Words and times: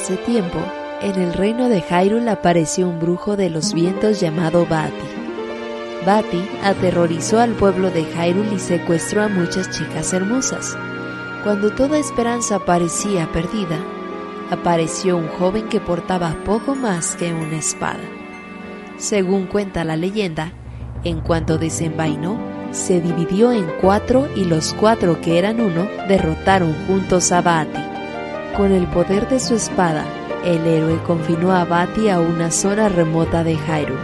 Hace 0.00 0.16
tiempo, 0.16 0.60
en 1.02 1.20
el 1.20 1.34
reino 1.34 1.68
de 1.68 1.80
Hyrule 1.82 2.30
apareció 2.30 2.88
un 2.88 3.00
brujo 3.00 3.36
de 3.36 3.50
los 3.50 3.74
vientos 3.74 4.20
llamado 4.20 4.64
Bati. 4.64 4.94
Bati 6.06 6.40
aterrorizó 6.62 7.40
al 7.40 7.50
pueblo 7.54 7.90
de 7.90 8.04
Hyrule 8.04 8.54
y 8.54 8.60
secuestró 8.60 9.24
a 9.24 9.28
muchas 9.28 9.68
chicas 9.76 10.12
hermosas. 10.12 10.78
Cuando 11.42 11.72
toda 11.72 11.98
esperanza 11.98 12.60
parecía 12.60 13.28
perdida, 13.32 13.76
apareció 14.52 15.16
un 15.16 15.26
joven 15.26 15.68
que 15.68 15.80
portaba 15.80 16.36
poco 16.44 16.76
más 16.76 17.16
que 17.16 17.34
una 17.34 17.56
espada. 17.56 17.98
Según 18.98 19.46
cuenta 19.46 19.82
la 19.82 19.96
leyenda, 19.96 20.52
en 21.02 21.20
cuanto 21.20 21.58
desenvainó, 21.58 22.38
se 22.70 23.00
dividió 23.00 23.50
en 23.50 23.66
cuatro 23.80 24.28
y 24.36 24.44
los 24.44 24.74
cuatro 24.74 25.20
que 25.20 25.40
eran 25.40 25.60
uno 25.60 25.88
derrotaron 26.06 26.72
juntos 26.86 27.32
a 27.32 27.42
Bati. 27.42 27.87
Con 28.58 28.72
el 28.72 28.88
poder 28.88 29.28
de 29.28 29.38
su 29.38 29.54
espada, 29.54 30.04
el 30.44 30.66
héroe 30.66 31.00
confinó 31.04 31.52
a 31.52 31.64
Bati 31.64 32.08
a 32.08 32.18
una 32.18 32.50
zona 32.50 32.88
remota 32.88 33.44
de 33.44 33.54
Hyrule. 33.54 34.00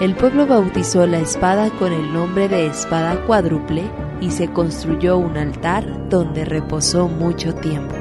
El 0.00 0.14
pueblo 0.14 0.46
bautizó 0.46 1.08
la 1.08 1.18
espada 1.18 1.70
con 1.70 1.92
el 1.92 2.12
nombre 2.12 2.48
de 2.48 2.66
espada 2.66 3.16
cuádruple 3.26 3.82
y 4.20 4.30
se 4.30 4.46
construyó 4.46 5.18
un 5.18 5.36
altar 5.36 6.08
donde 6.08 6.44
reposó 6.44 7.08
mucho 7.08 7.52
tiempo. 7.52 7.96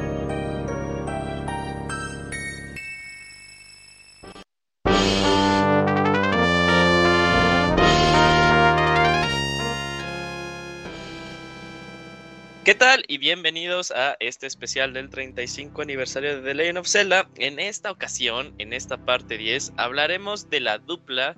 Y 13.08 13.18
bienvenidos 13.18 13.90
a 13.90 14.16
este 14.20 14.46
especial 14.46 14.94
del 14.94 15.10
35 15.10 15.82
aniversario 15.82 16.36
de 16.36 16.42
The 16.44 16.54
Legend 16.54 16.78
of 16.78 16.88
Zelda. 16.88 17.28
En 17.38 17.58
esta 17.58 17.90
ocasión, 17.90 18.54
en 18.60 18.72
esta 18.72 19.04
parte 19.04 19.40
10, 19.40 19.74
hablaremos 19.78 20.48
de 20.52 20.60
la 20.60 20.78
dupla 20.78 21.36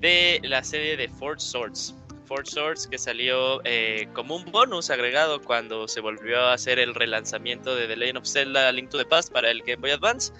de 0.00 0.40
la 0.44 0.64
serie 0.64 0.96
de 0.96 1.08
Fort 1.08 1.40
Swords. 1.40 1.94
Fort 2.24 2.46
Swords 2.46 2.86
que 2.86 2.96
salió 2.96 3.60
eh, 3.64 4.08
como 4.14 4.36
un 4.36 4.46
bonus 4.46 4.88
agregado 4.88 5.42
cuando 5.42 5.88
se 5.88 6.00
volvió 6.00 6.40
a 6.40 6.54
hacer 6.54 6.78
el 6.78 6.94
relanzamiento 6.94 7.74
de 7.74 7.86
The 7.86 7.96
Legend 7.96 8.18
of 8.18 8.26
Zelda 8.26 8.72
Link 8.72 8.88
to 8.88 8.96
the 8.96 9.04
Past 9.04 9.30
para 9.30 9.50
el 9.50 9.60
Game 9.60 9.82
Boy 9.82 9.90
Advance. 9.90 10.32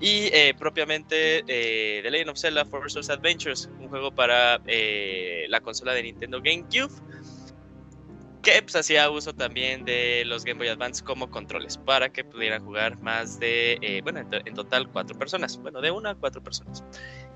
Y 0.00 0.28
eh, 0.32 0.54
propiamente 0.58 1.44
eh, 1.46 2.00
The 2.02 2.10
Legend 2.10 2.30
of 2.30 2.38
Zelda 2.38 2.64
Fort 2.64 2.88
Swords 2.88 3.10
Adventures, 3.10 3.70
un 3.78 3.88
juego 3.88 4.12
para 4.12 4.60
la 5.48 5.60
consola 5.60 5.92
de 5.92 6.02
Nintendo 6.02 6.40
GameCube 6.42 6.90
que 8.44 8.62
pues, 8.62 8.76
hacía 8.76 9.10
uso 9.10 9.34
también 9.34 9.84
de 9.84 10.22
los 10.26 10.44
Game 10.44 10.58
Boy 10.58 10.68
Advance 10.68 11.02
como 11.02 11.30
controles 11.30 11.78
para 11.78 12.10
que 12.10 12.22
pudieran 12.24 12.62
jugar 12.64 13.00
más 13.00 13.40
de, 13.40 13.78
eh, 13.80 14.00
bueno, 14.02 14.20
en, 14.20 14.54
total 14.54 14.88
cuatro 14.92 15.18
personas, 15.18 15.56
bueno, 15.58 15.80
de 15.80 15.90
una 15.90 16.10
a 16.10 16.14
cuatro 16.14 16.42
personas. 16.42 16.84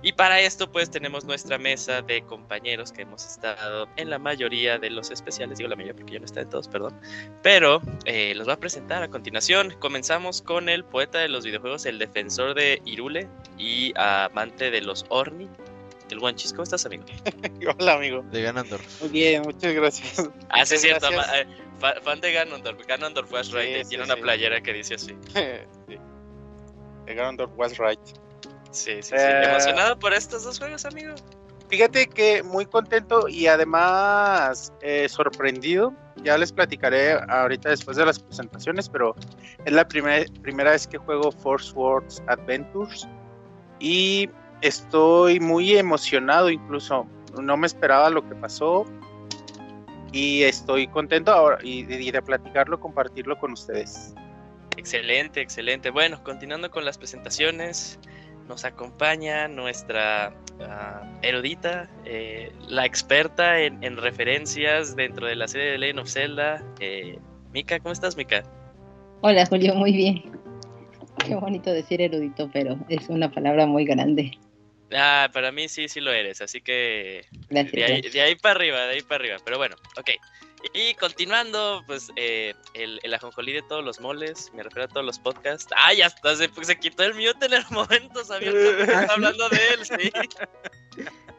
Y 0.02 0.12
para 0.12 0.40
esto 0.40 0.70
pues 0.70 0.90
tenemos 0.90 1.24
nuestra 1.24 1.58
mesa 1.58 2.02
de 2.02 2.22
compañeros 2.22 2.92
que 2.92 3.02
hemos 3.02 3.26
estado 3.26 3.88
en 3.96 4.10
la 4.10 4.18
mayoría 4.18 4.78
de 4.78 4.90
los 4.90 5.10
especiales, 5.10 5.58
digo 5.58 5.68
la 5.68 5.76
mayoría 5.76 5.96
porque 5.96 6.12
yo 6.12 6.20
no 6.20 6.26
está 6.26 6.42
en 6.42 6.50
todos, 6.50 6.68
perdón, 6.68 6.94
pero 7.42 7.82
eh, 8.04 8.34
los 8.36 8.46
voy 8.46 8.54
a 8.54 8.60
presentar 8.60 9.02
a 9.02 9.08
continuación. 9.08 9.74
Comenzamos 9.80 10.42
con 10.42 10.68
el 10.68 10.84
poeta 10.84 11.18
de 11.18 11.28
los 11.28 11.44
videojuegos, 11.44 11.86
el 11.86 11.98
defensor 11.98 12.54
de 12.54 12.80
Irule 12.84 13.28
y 13.56 13.92
amante 13.96 14.70
de 14.70 14.82
los 14.82 15.06
Orni, 15.08 15.48
el 16.14 16.20
Wanchis. 16.20 16.52
¿Cómo 16.52 16.64
estás, 16.64 16.84
amigo? 16.86 17.04
Hola, 17.78 17.94
amigo. 17.94 18.22
De 18.30 18.42
Ganondorf. 18.42 19.00
Muy 19.00 19.10
bien, 19.10 19.42
muchas 19.42 19.74
gracias. 19.74 20.30
Ah, 20.48 20.64
sí, 20.64 20.76
es 20.76 20.82
cierto. 20.82 21.08
Eh, 21.10 21.46
fan 22.02 22.20
de 22.20 22.32
Ganondorf. 22.32 22.86
Ganondorf 22.86 23.32
was 23.32 23.52
right. 23.52 23.86
tiene 23.88 24.04
una 24.04 24.16
playera 24.16 24.60
que 24.60 24.72
dice 24.72 24.94
así. 24.94 25.16
sí. 25.88 25.98
De 27.06 27.14
Ganondorf 27.14 27.52
was 27.56 27.78
right. 27.78 28.00
Sí, 28.70 28.96
sí, 28.96 29.02
sí. 29.02 29.14
Eh, 29.16 29.44
¿Emocionado 29.44 29.98
por 29.98 30.12
estos 30.12 30.44
dos 30.44 30.58
juegos, 30.58 30.84
amigo? 30.84 31.14
Fíjate 31.68 32.06
que 32.06 32.42
muy 32.42 32.64
contento 32.64 33.28
y 33.28 33.46
además 33.46 34.72
eh, 34.80 35.08
sorprendido. 35.08 35.92
Ya 36.16 36.36
les 36.38 36.50
platicaré 36.50 37.12
ahorita 37.28 37.68
después 37.70 37.96
de 37.96 38.06
las 38.06 38.18
presentaciones, 38.18 38.88
pero 38.88 39.14
es 39.64 39.72
la 39.72 39.86
primera 39.86 40.24
primera 40.42 40.70
vez 40.70 40.86
que 40.86 40.98
juego 40.98 41.30
Force 41.30 41.72
Wars 41.74 42.22
Adventures. 42.26 43.06
Y 43.80 44.28
estoy 44.62 45.40
muy 45.40 45.76
emocionado 45.76 46.50
incluso. 46.50 47.06
No 47.40 47.56
me 47.56 47.66
esperaba 47.66 48.10
lo 48.10 48.26
que 48.28 48.34
pasó 48.34 48.84
y 50.12 50.42
estoy 50.42 50.88
contento 50.88 51.32
ahora 51.32 51.58
y, 51.62 51.82
de 51.82 52.22
platicarlo, 52.22 52.80
compartirlo 52.80 53.38
con 53.38 53.52
ustedes. 53.52 54.14
Excelente, 54.76 55.40
excelente. 55.40 55.90
Bueno, 55.90 56.22
continuando 56.22 56.70
con 56.70 56.84
las 56.84 56.98
presentaciones, 56.98 57.98
nos 58.48 58.64
acompaña 58.64 59.48
nuestra 59.48 60.32
ah, 60.60 61.02
erudita, 61.22 61.90
eh, 62.04 62.52
la 62.68 62.86
experta 62.86 63.60
en, 63.60 63.96
referencias 63.96 64.96
dentro 64.96 65.26
de 65.26 65.36
la 65.36 65.48
serie 65.48 65.72
de 65.72 65.78
Legend 65.78 66.00
of 66.00 66.08
Zelda. 66.08 66.62
Eh, 66.80 67.18
Mika, 67.52 67.78
¿cómo 67.80 67.92
estás, 67.92 68.16
Mika? 68.16 68.44
Hola, 69.20 69.44
Julio, 69.46 69.74
muy 69.74 69.92
bien. 69.92 70.22
Qué 71.26 71.34
bonito 71.34 71.72
decir 71.72 72.00
erudito, 72.00 72.48
pero 72.52 72.78
es 72.88 73.08
una 73.08 73.30
palabra 73.30 73.66
muy 73.66 73.84
grande. 73.84 74.38
Ah, 74.94 75.28
para 75.32 75.50
mí 75.52 75.68
sí, 75.68 75.88
sí 75.88 76.00
lo 76.00 76.12
eres, 76.12 76.40
así 76.40 76.60
que 76.60 77.26
de, 77.50 78.22
ahí, 78.22 78.36
para 78.36 78.54
arriba, 78.54 78.86
de 78.86 78.94
ahí 78.94 79.02
para 79.02 79.16
arriba, 79.16 79.36
pero 79.44 79.58
bueno, 79.58 79.76
ok. 79.98 80.10
Y 80.74 80.94
continuando, 80.94 81.84
pues 81.86 82.10
eh, 82.16 82.54
el, 82.74 82.98
el 83.02 83.14
ajonjolí 83.14 83.52
de 83.52 83.62
todos 83.62 83.84
los 83.84 84.00
moles, 84.00 84.50
me 84.54 84.62
refiero 84.62 84.86
a 84.86 84.88
todos 84.88 85.06
los 85.06 85.18
podcasts. 85.18 85.72
Ah, 85.76 85.92
ya 85.92 86.06
está, 86.06 86.34
se, 86.34 86.48
se 86.62 86.78
quitó 86.78 87.04
el 87.04 87.14
mute 87.14 87.46
en 87.46 87.52
el 87.52 87.64
momento, 87.70 88.24
sabía 88.24 88.50
que 88.52 88.80
estaba 88.80 89.14
hablando 89.14 89.48
de 89.50 89.58
él, 89.74 89.84
sí. 89.84 90.10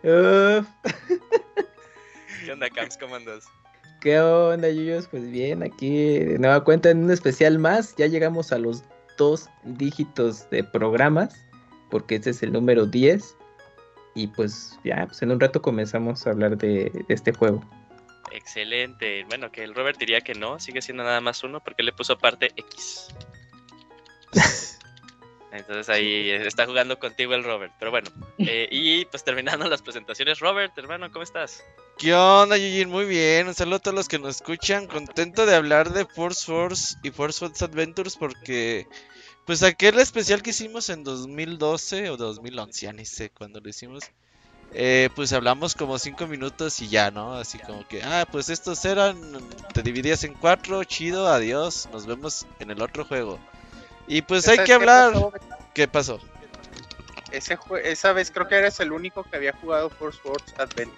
¿Qué 2.46 2.52
onda, 2.52 2.70
Camps? 2.70 2.98
¿Cómo 2.98 3.16
andas? 3.16 3.46
¿Qué 4.00 4.20
onda, 4.20 4.70
Yuyos? 4.70 5.08
Pues 5.08 5.30
bien, 5.30 5.62
aquí 5.62 6.20
de 6.20 6.40
nueva 6.40 6.64
cuenta 6.64 6.90
en 6.90 7.04
un 7.04 7.12
especial 7.12 7.60
más. 7.60 7.96
Ya 7.98 8.08
llegamos 8.08 8.54
a 8.54 8.58
los 8.58 8.84
dos 9.18 9.50
dígitos 9.64 10.50
de 10.50 10.64
programas, 10.64 11.36
porque 11.90 12.16
este 12.16 12.30
es 12.30 12.42
el 12.42 12.54
número 12.54 12.86
10. 12.86 13.36
Y 14.16 14.28
pues 14.28 14.80
ya, 14.84 15.06
pues 15.06 15.22
en 15.22 15.32
un 15.32 15.40
rato 15.40 15.62
comenzamos 15.62 16.26
a 16.26 16.32
hablar 16.32 16.58
de, 16.58 16.92
este 17.08 17.34
juego. 17.34 17.64
Excelente. 18.32 19.24
Bueno, 19.26 19.52
que 19.52 19.64
el 19.64 19.74
Robert 19.76 19.98
diría 19.98 20.22
que 20.22 20.34
no, 20.34 20.60
sigue 20.60 20.82
siendo 20.82 21.04
nada 21.04 21.22
más 21.22 21.44
uno 21.44 21.62
porque 21.62 21.84
le 21.84 21.94
puso 21.94 22.18
parte 22.18 22.52
X. 22.56 23.08
Entonces 25.52 25.90
ahí 25.90 26.30
está 26.30 26.68
jugando 26.68 27.00
contigo 27.00 27.34
el 27.34 27.44
Robert. 27.44 27.74
Pero 27.80 27.92
bueno, 27.92 28.10
eh, 28.38 28.68
y 28.72 29.06
pues 29.06 29.24
terminando 29.24 29.68
las 29.68 29.82
presentaciones, 29.82 30.40
Robert, 30.40 30.78
hermano, 30.78 31.12
¿cómo 31.12 31.24
estás? 31.24 31.64
¿Qué 31.98 32.14
onda, 32.14 32.56
Yujin? 32.56 32.90
Muy 32.90 33.06
bien. 33.06 33.48
Un 33.48 33.56
saludo 33.56 33.78
a 33.78 33.80
todos 33.80 33.96
los 33.96 34.08
que 34.08 34.20
nos 34.20 34.38
escuchan. 34.38 34.88
Contento 34.88 35.46
de 35.46 35.56
hablar 35.56 35.92
de 35.92 36.06
Force 36.06 36.46
Force 36.46 36.98
y 37.04 37.10
Force 37.10 37.40
Force 37.40 37.66
Adventures 37.66 38.16
porque 38.16 38.88
pues 39.46 39.64
aquel 39.64 40.00
especial 40.00 40.42
que 40.42 40.52
hicimos 40.52 40.90
en 40.90 41.04
2012 41.04 42.10
o 42.10 42.18
2011, 42.18 42.86
ya 42.86 42.94
ni 42.94 43.06
sé 43.06 43.30
cuándo 43.30 43.60
lo 43.60 43.70
hicimos. 43.70 44.04
Eh, 44.72 45.10
pues 45.16 45.34
hablamos 45.34 45.74
como 45.74 45.98
5 45.98 46.28
minutos 46.28 46.80
y 46.82 46.90
ya, 46.90 47.10
¿no? 47.10 47.34
Así 47.34 47.58
como 47.58 47.88
que, 47.88 48.04
ah, 48.04 48.28
pues 48.32 48.50
estos 48.50 48.86
eran, 48.86 49.20
te 49.74 49.82
dividías 49.82 50.24
en 50.24 50.36
cuatro, 50.36 50.84
chido, 50.84 51.28
adiós, 51.28 51.90
nos 51.92 52.06
vemos 52.06 52.46
en 52.60 52.70
el 52.70 52.82
otro 52.82 53.04
juego. 53.04 53.40
Y 54.08 54.22
pues 54.22 54.48
hay 54.48 54.60
que 54.64 54.74
hablar. 54.74 55.14
¿Qué 55.74 55.88
pasó? 55.88 56.20
Ese 57.32 57.58
esa 57.84 58.14
vez 58.14 58.32
creo 58.32 58.48
que 58.48 58.56
eres 58.56 58.80
el 58.80 58.92
único 58.92 59.24
que 59.24 59.38
había 59.38 59.54
jugado 59.54 59.90
Force 59.90 60.20
Wars 60.24 60.54
Advent. 60.58 60.92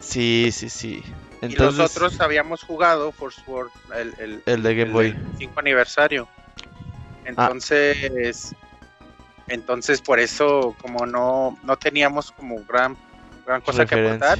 Sí, 0.00 0.50
sí, 0.52 0.68
sí. 0.68 1.02
Entonces... 1.40 1.78
Y 1.78 1.82
nosotros 1.82 2.20
habíamos 2.20 2.62
jugado 2.62 3.10
Force 3.12 3.40
Wars, 3.46 3.72
el, 3.94 4.14
el, 4.18 4.42
el 4.46 4.62
de 4.62 4.74
Game 4.74 4.92
Boy. 4.92 5.16
5 5.38 5.60
aniversario. 5.60 6.28
Ah. 7.36 7.44
Entonces, 7.46 8.54
entonces 9.48 10.00
por 10.00 10.18
eso 10.20 10.74
como 10.80 11.06
no, 11.06 11.58
no 11.62 11.76
teníamos 11.76 12.32
como 12.32 12.62
gran, 12.64 12.96
gran 13.46 13.60
cosa 13.60 13.86
que 13.86 13.94
aportar. 13.94 14.38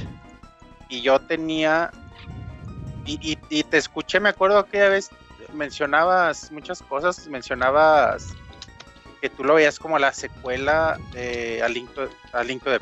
Y 0.89 1.01
yo 1.01 1.19
tenía, 1.19 1.91
y, 3.05 3.37
y, 3.49 3.63
te 3.63 3.77
escuché, 3.77 4.19
me 4.19 4.29
acuerdo 4.29 4.57
aquella 4.57 4.89
vez 4.89 5.11
mencionabas 5.53 6.51
muchas 6.51 6.81
cosas, 6.81 7.27
mencionabas 7.27 8.27
que 9.21 9.29
tú 9.29 9.43
lo 9.43 9.55
veías 9.55 9.79
como 9.79 9.99
la 9.99 10.13
secuela 10.13 10.97
de 11.11 11.61
Alinto, 11.61 12.09
Alinto 12.33 12.69
de 12.69 12.79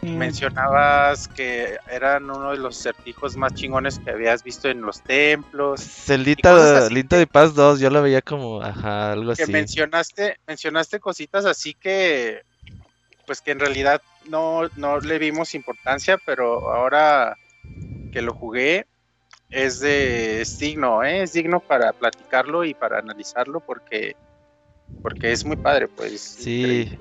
Paz, 0.00 0.10
Mencionabas 0.10 1.28
que 1.28 1.76
eran 1.90 2.30
uno 2.30 2.50
de 2.50 2.58
los 2.58 2.76
certijos 2.76 3.36
más 3.36 3.54
chingones 3.54 3.98
que 3.98 4.10
habías 4.10 4.42
visto 4.42 4.68
en 4.68 4.82
los 4.82 5.02
templos. 5.02 5.80
Celdita 5.80 7.18
de 7.18 7.26
Paz 7.26 7.54
2, 7.54 7.80
yo 7.80 7.90
lo 7.90 8.02
veía 8.02 8.22
como, 8.22 8.62
ajá, 8.62 9.12
algo 9.12 9.32
que 9.34 9.44
así. 9.44 9.52
mencionaste, 9.52 10.38
mencionaste 10.46 11.00
cositas 11.00 11.46
así 11.46 11.74
que, 11.74 12.42
pues 13.26 13.40
que 13.40 13.52
en 13.52 13.60
realidad 13.60 14.02
no, 14.28 14.68
no 14.76 15.00
le 15.00 15.18
vimos 15.18 15.54
importancia, 15.54 16.18
pero 16.24 16.72
ahora 16.72 17.36
que 18.12 18.22
lo 18.22 18.32
jugué, 18.34 18.86
es 19.50 19.80
de 19.80 20.40
es 20.42 20.58
digno, 20.58 21.02
¿eh? 21.02 21.22
es 21.22 21.32
digno 21.32 21.60
para 21.60 21.92
platicarlo 21.92 22.64
y 22.64 22.74
para 22.74 22.98
analizarlo 22.98 23.60
porque 23.60 24.16
porque 25.02 25.30
es 25.30 25.44
muy 25.44 25.56
padre, 25.56 25.86
pues. 25.86 26.20
Sí. 26.20 26.98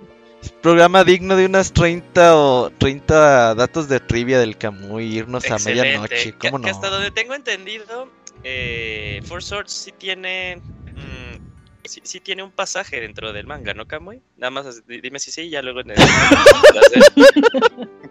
Programa 0.50 1.04
digno 1.04 1.36
de 1.36 1.46
unas 1.46 1.72
30 1.74 2.36
o 2.38 2.70
30 2.72 3.56
datos 3.56 3.88
de 3.88 4.00
trivia 4.00 4.40
del 4.40 4.58
Camuy, 4.58 5.18
irnos 5.18 5.44
a 5.46 5.56
Excelente. 5.56 5.82
medianoche, 5.84 6.32
Que- 6.34 6.50
¿cómo 6.50 6.62
que 6.62 6.70
no? 6.70 6.76
hasta 6.76 6.90
donde 6.90 7.12
tengo 7.12 7.34
entendido, 7.36 8.10
eh, 8.44 9.22
Four 9.26 9.44
Swords 9.44 9.72
sí 9.72 9.92
tiene. 9.92 10.58
mm, 10.58 11.86
sí, 11.86 12.02
sí 12.04 12.20
tiene 12.20 12.44
un 12.44 12.52
pasaje 12.52 13.00
dentro 13.02 13.34
del 13.34 13.46
manga, 13.48 13.74
¿no, 13.74 13.88
Kamui? 13.88 14.22
Nada 14.38 14.52
más 14.52 14.84
dime 14.88 15.20
si 15.20 15.32
sí, 15.32 15.50
ya 15.50 15.62
luego. 15.62 15.82
en 15.82 15.92
el- 15.92 15.98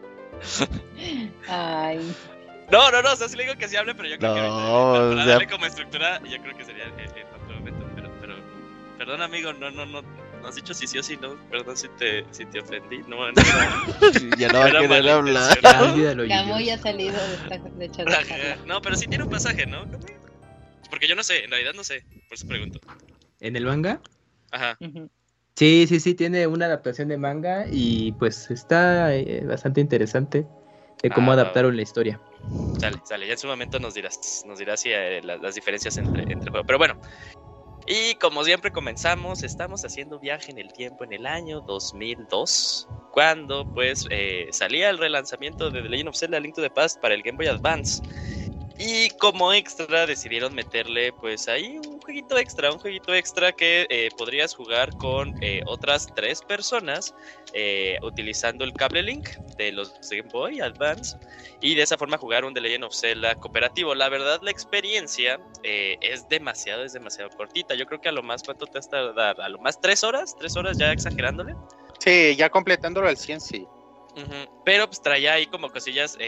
Ay, 1.48 2.14
no, 2.70 2.90
no, 2.90 3.02
no, 3.02 3.12
o 3.12 3.16
sea, 3.16 3.28
sí 3.28 3.36
le 3.36 3.44
digo 3.44 3.56
que 3.56 3.68
sí 3.68 3.76
hable, 3.76 3.94
pero 3.94 4.08
yo 4.08 4.18
creo 4.18 4.34
que. 4.34 4.40
ahorita- 4.40 4.68
No, 4.68 4.92
para 5.10 5.24
ya- 5.24 5.30
darle 5.32 5.48
como 5.48 5.66
estructura, 5.66 6.20
yo 6.24 6.40
creo 6.42 6.56
que 6.56 6.64
sería 6.64 6.84
en, 6.84 7.00
en 7.00 7.26
otro 7.42 7.54
momento. 7.58 7.86
Pero, 7.94 8.10
pero. 8.20 8.34
Perdón, 8.98 9.22
amigo, 9.22 9.52
no, 9.52 9.70
no, 9.70 9.86
no. 9.86 10.02
No 10.44 10.50
has 10.50 10.56
dicho 10.56 10.74
si 10.74 10.86
sí 10.86 10.98
o 10.98 11.02
si 11.02 11.16
no. 11.16 11.36
Perdón 11.48 11.74
si 11.74 11.88
te, 11.98 12.22
si 12.30 12.44
te 12.44 12.60
ofendí. 12.60 12.98
No, 13.08 13.16
no, 13.16 13.32
no. 13.32 14.36
ya 14.36 14.48
no 14.50 14.58
va 14.58 14.66
a 14.66 14.70
querer 14.78 15.08
hablar. 15.08 15.58
Ya, 15.62 15.80
Yuyos. 16.58 16.80
ha 16.80 16.82
salido 16.82 17.16
de 17.16 17.34
esta 17.34 17.58
de. 18.04 18.56
No, 18.66 18.82
pero 18.82 18.94
sí 18.94 19.06
tiene 19.08 19.24
un 19.24 19.30
pasaje, 19.30 19.66
¿no? 19.66 19.86
Porque 20.90 21.08
yo 21.08 21.14
no 21.14 21.22
sé, 21.22 21.44
en 21.44 21.50
realidad 21.50 21.72
no 21.74 21.82
sé, 21.82 22.04
por 22.28 22.34
eso 22.34 22.46
pregunto. 22.46 22.78
¿En 23.40 23.56
el 23.56 23.64
manga? 23.64 24.02
Ajá. 24.52 24.76
Sí, 25.56 25.86
sí, 25.88 25.98
sí, 25.98 26.14
tiene 26.14 26.46
una 26.46 26.66
adaptación 26.66 27.08
de 27.08 27.16
manga 27.16 27.64
y 27.72 28.12
pues 28.12 28.50
está 28.50 29.14
eh, 29.14 29.44
bastante 29.46 29.80
interesante 29.80 30.46
de 31.02 31.10
cómo 31.10 31.30
Ah, 31.30 31.34
adaptaron 31.36 31.74
la 31.74 31.80
historia. 31.82 32.20
Sale, 32.78 33.00
sale. 33.04 33.26
Ya 33.26 33.32
en 33.32 33.38
su 33.38 33.46
momento 33.46 33.80
nos 33.80 33.94
dirás, 33.94 34.42
nos 34.46 34.58
dirás 34.58 34.80
si, 34.82 34.90
eh, 34.92 35.22
la- 35.22 35.38
las 35.38 35.54
diferencias 35.54 35.96
entre, 35.96 36.30
entre. 36.30 36.50
Pero 36.66 36.76
bueno. 36.76 36.98
Y 37.86 38.14
como 38.14 38.42
siempre 38.44 38.70
comenzamos, 38.70 39.42
estamos 39.42 39.84
haciendo 39.84 40.18
viaje 40.18 40.50
en 40.50 40.58
el 40.58 40.72
tiempo 40.72 41.04
en 41.04 41.12
el 41.12 41.26
año 41.26 41.60
2002, 41.60 42.88
cuando 43.12 43.70
pues 43.74 44.06
eh, 44.10 44.48
salía 44.52 44.88
el 44.88 44.96
relanzamiento 44.96 45.70
de 45.70 45.82
The 45.82 45.88
Legend 45.90 46.08
of 46.08 46.16
Zelda 46.16 46.40
Link 46.40 46.54
to 46.54 46.62
the 46.62 46.70
Past 46.70 46.98
para 47.02 47.14
el 47.14 47.22
Game 47.22 47.36
Boy 47.36 47.48
Advance. 47.48 48.02
Y 48.76 49.10
como 49.10 49.52
extra 49.52 50.04
decidieron 50.04 50.52
meterle 50.52 51.12
pues 51.12 51.46
ahí 51.46 51.78
un 51.78 52.00
jueguito 52.00 52.36
extra, 52.36 52.72
un 52.72 52.78
jueguito 52.80 53.14
extra 53.14 53.52
que 53.52 53.86
eh, 53.88 54.08
podrías 54.18 54.52
jugar 54.52 54.90
con 54.96 55.32
eh, 55.40 55.62
otras 55.66 56.08
tres 56.16 56.42
personas 56.42 57.14
eh, 57.52 57.98
utilizando 58.02 58.64
el 58.64 58.74
cable 58.74 59.04
Link 59.04 59.28
de 59.56 59.70
los 59.70 59.94
Game 60.10 60.28
Boy 60.32 60.60
Advance 60.60 61.16
y 61.60 61.76
de 61.76 61.82
esa 61.82 61.96
forma 61.96 62.18
jugar 62.18 62.44
un 62.44 62.52
The 62.52 62.60
Legend 62.60 62.84
of 62.84 62.94
Zelda 62.94 63.36
cooperativo. 63.36 63.94
La 63.94 64.08
verdad, 64.08 64.40
la 64.42 64.50
experiencia 64.50 65.38
es 65.62 66.28
demasiado, 66.28 66.82
es 66.82 66.92
demasiado 66.92 67.30
cortita. 67.30 67.76
Yo 67.76 67.86
creo 67.86 68.00
que 68.00 68.08
a 68.08 68.12
lo 68.12 68.24
más, 68.24 68.42
¿cuánto 68.42 68.66
te 68.66 68.78
has 68.78 68.90
tardar? 68.90 69.40
A 69.40 69.48
lo 69.48 69.58
más 69.58 69.80
tres 69.80 70.02
horas, 70.02 70.34
tres 70.36 70.56
horas 70.56 70.78
ya 70.78 70.90
exagerándole. 70.90 71.54
Sí, 72.00 72.34
ya 72.34 72.50
completándolo 72.50 73.06
al 73.06 73.16
100, 73.16 73.40
sí. 73.40 73.66
Pero 74.64 74.86
pues 74.86 75.00
traía 75.00 75.34
ahí 75.34 75.46
como 75.46 75.70
cosillas 75.70 76.18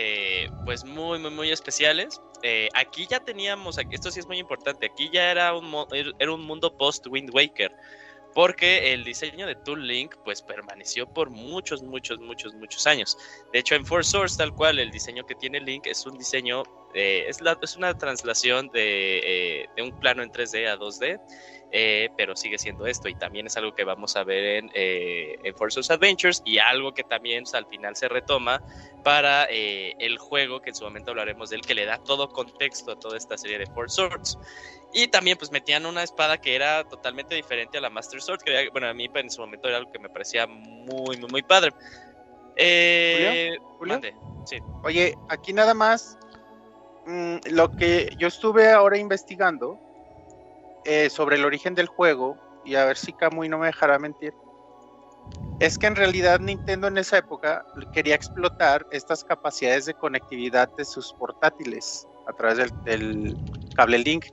pues 0.65 0.85
muy, 0.85 1.19
muy, 1.19 1.31
muy 1.31 1.51
especiales. 1.51 2.21
Eh, 2.49 2.69
aquí 2.75 3.09
ya 3.11 3.19
teníamos, 3.19 3.77
esto 3.91 4.09
sí 4.09 4.21
es 4.21 4.27
muy 4.29 4.39
importante, 4.39 4.87
aquí 4.87 5.11
ya 5.13 5.33
era 5.33 5.53
un, 5.53 5.65
un 5.75 6.47
mundo 6.47 6.77
post-Wind 6.77 7.35
Waker. 7.35 7.75
Porque 8.35 8.93
el 8.93 9.03
diseño 9.03 9.49
de 9.49 9.57
Tool 9.57 9.85
Link 9.85 10.15
pues 10.25 10.43
permaneció 10.43 11.09
por 11.09 11.31
muchos, 11.31 11.83
muchos, 11.83 12.21
muchos, 12.21 12.55
muchos 12.55 12.87
años. 12.87 13.19
De 13.53 13.59
hecho, 13.59 13.75
en 13.75 13.85
Four 13.85 14.05
Source, 14.05 14.37
tal 14.37 14.55
cual, 14.55 14.79
el 14.79 14.93
diseño 14.93 15.27
que 15.27 15.35
tiene 15.35 15.59
Link 15.59 15.89
es 15.89 16.07
un 16.07 16.17
diseño, 16.19 16.63
eh, 16.95 17.27
es 17.29 17.77
una 17.77 17.99
translación 17.99 18.69
de, 18.69 19.63
eh, 19.63 19.69
de 19.75 19.83
un 19.83 19.99
plano 19.99 20.23
en 20.23 20.31
3D 20.31 20.69
a 20.69 20.77
2D, 20.77 21.19
eh, 21.79 22.09
pero 22.17 22.35
sigue 22.35 22.57
siendo 22.57 22.87
esto 22.87 23.07
y 23.07 23.15
también 23.15 23.49
es 23.49 23.57
algo 23.59 23.75
que 23.75 23.85
vamos 23.85 24.17
a 24.17 24.25
ver 24.25 24.65
en, 24.65 24.71
eh, 24.73 25.37
en 25.43 25.55
Adventures 25.91 26.41
y 26.43 26.57
algo 26.57 26.95
que 26.95 27.05
también 27.05 27.43
pues, 27.45 27.53
al 27.53 27.67
final 27.67 27.95
se 27.95 28.09
retoma 28.09 28.63
para 29.05 29.47
eh, 29.51 29.93
el 29.99 30.17
juego, 30.17 30.63
que 30.63 30.71
en 30.71 30.75
su 30.75 30.85
momento 30.85 31.11
hablaremos 31.11 31.51
de 31.51 31.57
él, 31.57 31.63
que 31.67 31.75
le 31.75 31.85
da 31.85 31.99
todo 31.99 32.29
contexto 32.29 32.93
a 32.93 32.97
toda 32.99 33.19
esta 33.19 33.37
serie 33.37 33.59
de 33.59 33.67
Four 33.67 33.91
Swords. 33.91 34.39
Y 34.95 35.09
también 35.09 35.37
pues 35.37 35.51
metían 35.51 35.85
una 35.85 36.03
espada 36.03 36.39
que 36.39 36.55
era 36.55 36.83
totalmente 36.85 37.35
diferente 37.35 37.77
a 37.77 37.83
la 37.83 37.91
Master 37.91 38.23
Sword, 38.23 38.41
que 38.41 38.55
era- 38.55 38.71
bueno, 38.73 38.89
a 38.89 38.95
mí 38.95 39.11
en 39.13 39.31
su 39.31 39.43
momento 39.43 39.69
era 39.69 39.77
algo 39.77 39.93
que 39.93 39.99
me 39.99 40.09
parecía 40.09 40.47
muy, 40.47 41.19
muy, 41.19 41.29
muy 41.29 41.43
padre. 41.43 41.73
Eh, 42.57 43.55
¿Julio? 43.77 43.95
mande. 43.97 44.15
Sí. 44.47 44.57
Oye, 44.83 45.15
aquí 45.29 45.53
nada 45.53 45.75
más, 45.75 46.17
mm, 47.05 47.37
lo 47.51 47.71
que 47.77 48.09
yo 48.17 48.29
estuve 48.29 48.71
ahora 48.71 48.97
investigando 48.97 49.79
eh, 50.87 51.11
sobre 51.11 51.37
el 51.37 51.45
origen 51.45 51.75
del 51.75 51.89
juego, 51.89 52.37
y 52.65 52.77
a 52.77 52.85
ver 52.85 52.97
si 52.97 53.13
Kamui 53.13 53.49
no 53.49 53.59
me 53.59 53.67
dejará 53.67 53.99
mentir, 53.99 54.33
es 55.59 55.79
que 55.79 55.87
en 55.87 55.97
realidad 55.97 56.39
Nintendo 56.39 56.87
en 56.87 56.99
esa 56.99 57.19
época 57.19 57.65
quería 57.93 58.15
explotar 58.15 58.87
estas 58.91 59.25
capacidades 59.25 59.87
de 59.87 59.95
conectividad 59.95 60.69
de 60.77 60.85
sus 60.85 61.13
portátiles 61.15 62.07
a 62.29 62.33
través 62.33 62.73
del, 62.85 63.37
cable 63.75 63.99
Link. 63.99 64.27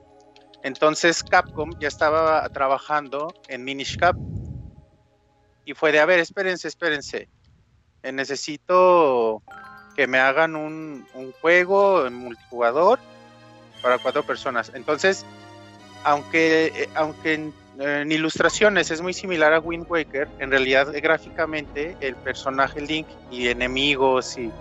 Entonces 0.62 1.22
Capcom 1.22 1.70
ya 1.80 1.88
estaba 1.88 2.48
trabajando 2.50 3.34
en 3.48 3.64
Minish 3.64 3.96
Cap 3.96 4.16
y 5.64 5.74
fue 5.74 5.92
de, 5.92 6.00
a 6.00 6.06
ver, 6.06 6.20
espérense, 6.20 6.68
espérense, 6.68 7.28
eh, 8.02 8.12
necesito 8.12 9.42
que 9.96 10.06
me 10.06 10.18
hagan 10.18 10.56
un 10.56 11.04
juego 11.40 12.06
en 12.06 12.14
multijugador 12.14 12.98
para 13.82 13.98
cuatro 13.98 14.22
personas. 14.24 14.72
Entonces, 14.74 15.26
aunque, 16.04 16.66
eh, 16.66 16.88
aunque 16.94 17.34
en, 17.34 17.54
en 17.78 18.12
ilustraciones 18.12 18.90
es 18.90 19.00
muy 19.00 19.12
similar 19.12 19.52
a 19.52 19.60
Wind 19.60 19.86
Waker, 19.88 20.28
en 20.38 20.50
realidad 20.50 20.94
eh, 20.94 21.00
gráficamente 21.00 21.96
el 22.00 22.14
personaje 22.16 22.80
Link 22.80 23.06
y 23.30 23.48
enemigos 23.48 24.38
y, 24.38 24.52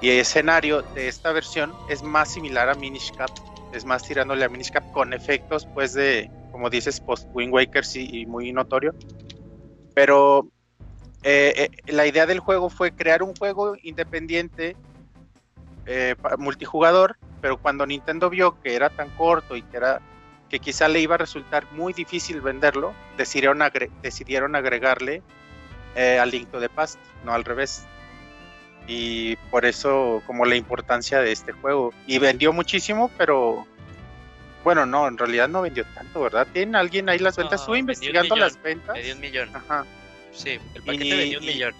y 0.00 0.10
escenario 0.10 0.82
de 0.94 1.08
esta 1.08 1.32
versión 1.32 1.72
es 1.88 2.02
más 2.02 2.32
similar 2.32 2.68
a 2.68 2.74
Minish 2.74 3.12
Cap, 3.16 3.30
es 3.72 3.84
más 3.84 4.02
tirándole 4.04 4.44
a 4.44 4.48
Minish 4.48 4.70
Cap 4.70 4.84
con 4.92 5.12
efectos 5.12 5.66
pues 5.74 5.94
de, 5.94 6.30
como 6.52 6.70
dices, 6.70 7.00
post 7.00 7.26
Wind 7.32 7.52
Waker 7.52 7.84
sí, 7.84 8.08
y 8.10 8.26
muy 8.26 8.52
notorio. 8.52 8.94
Pero 9.94 10.48
eh, 11.22 11.68
eh, 11.86 11.92
la 11.92 12.06
idea 12.06 12.26
del 12.26 12.40
juego 12.40 12.70
fue 12.70 12.92
crear 12.92 13.22
un 13.22 13.34
juego 13.34 13.74
independiente 13.82 14.76
eh, 15.86 16.14
multijugador, 16.38 17.16
pero 17.40 17.56
cuando 17.56 17.86
Nintendo 17.86 18.30
vio 18.30 18.60
que 18.60 18.74
era 18.74 18.90
tan 18.90 19.10
corto 19.10 19.56
y 19.56 19.62
que 19.62 19.76
era 19.76 20.00
que 20.48 20.60
quizá 20.60 20.88
le 20.88 21.00
iba 21.00 21.14
a 21.16 21.18
resultar 21.18 21.66
muy 21.72 21.92
difícil 21.92 22.40
venderlo, 22.40 22.94
decidieron, 23.16 23.58
agre- 23.60 23.90
decidieron 24.02 24.56
agregarle 24.56 25.22
eh, 25.94 26.18
al 26.18 26.30
Link 26.30 26.50
to 26.50 26.58
the 26.60 26.68
Past, 26.68 26.98
no 27.24 27.32
al 27.34 27.44
revés. 27.44 27.84
Y 28.86 29.36
por 29.50 29.66
eso 29.66 30.22
como 30.26 30.46
la 30.46 30.56
importancia 30.56 31.20
de 31.20 31.32
este 31.32 31.52
juego. 31.52 31.92
Y 32.06 32.18
vendió 32.18 32.52
muchísimo, 32.54 33.10
pero 33.18 33.66
bueno, 34.64 34.86
no, 34.86 35.06
en 35.06 35.18
realidad 35.18 35.48
no 35.48 35.60
vendió 35.62 35.84
tanto, 35.94 36.20
¿verdad? 36.22 36.46
¿Tiene 36.52 36.78
alguien 36.78 37.08
ahí 37.10 37.18
las 37.18 37.36
ventas? 37.36 37.60
Estuve 37.60 37.76
vendió 37.76 37.80
investigando 37.94 38.34
millón, 38.34 38.40
las 38.48 38.62
ventas. 38.62 38.96
Me 38.96 39.02
dio 39.02 39.14
un 39.14 39.20
millón. 39.20 39.50
Ajá. 39.56 39.84
Sí, 40.32 40.58
el 40.74 40.82
paquete 40.82 41.04
Y- 41.04 41.10
me 41.10 41.24
dio 41.24 41.38
un 41.38 41.44
y- 41.44 41.46
millón. 41.46 41.74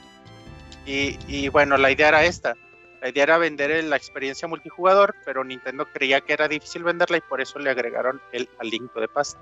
Y, 0.84 1.18
y 1.28 1.48
bueno, 1.48 1.76
la 1.78 1.90
idea 1.90 2.08
era 2.08 2.24
esta. 2.24 2.54
La 3.00 3.08
idea 3.10 3.22
era 3.24 3.38
vender 3.38 3.84
la 3.84 3.96
experiencia 3.96 4.48
multijugador, 4.48 5.14
pero 5.24 5.44
Nintendo 5.44 5.86
creía 5.92 6.20
que 6.20 6.32
era 6.32 6.48
difícil 6.48 6.82
venderla 6.82 7.18
y 7.18 7.20
por 7.20 7.40
eso 7.40 7.58
le 7.58 7.70
agregaron 7.70 8.20
el 8.32 8.48
al 8.58 8.68
Link 8.68 8.92
to 8.92 9.00
the 9.00 9.08
Past. 9.08 9.38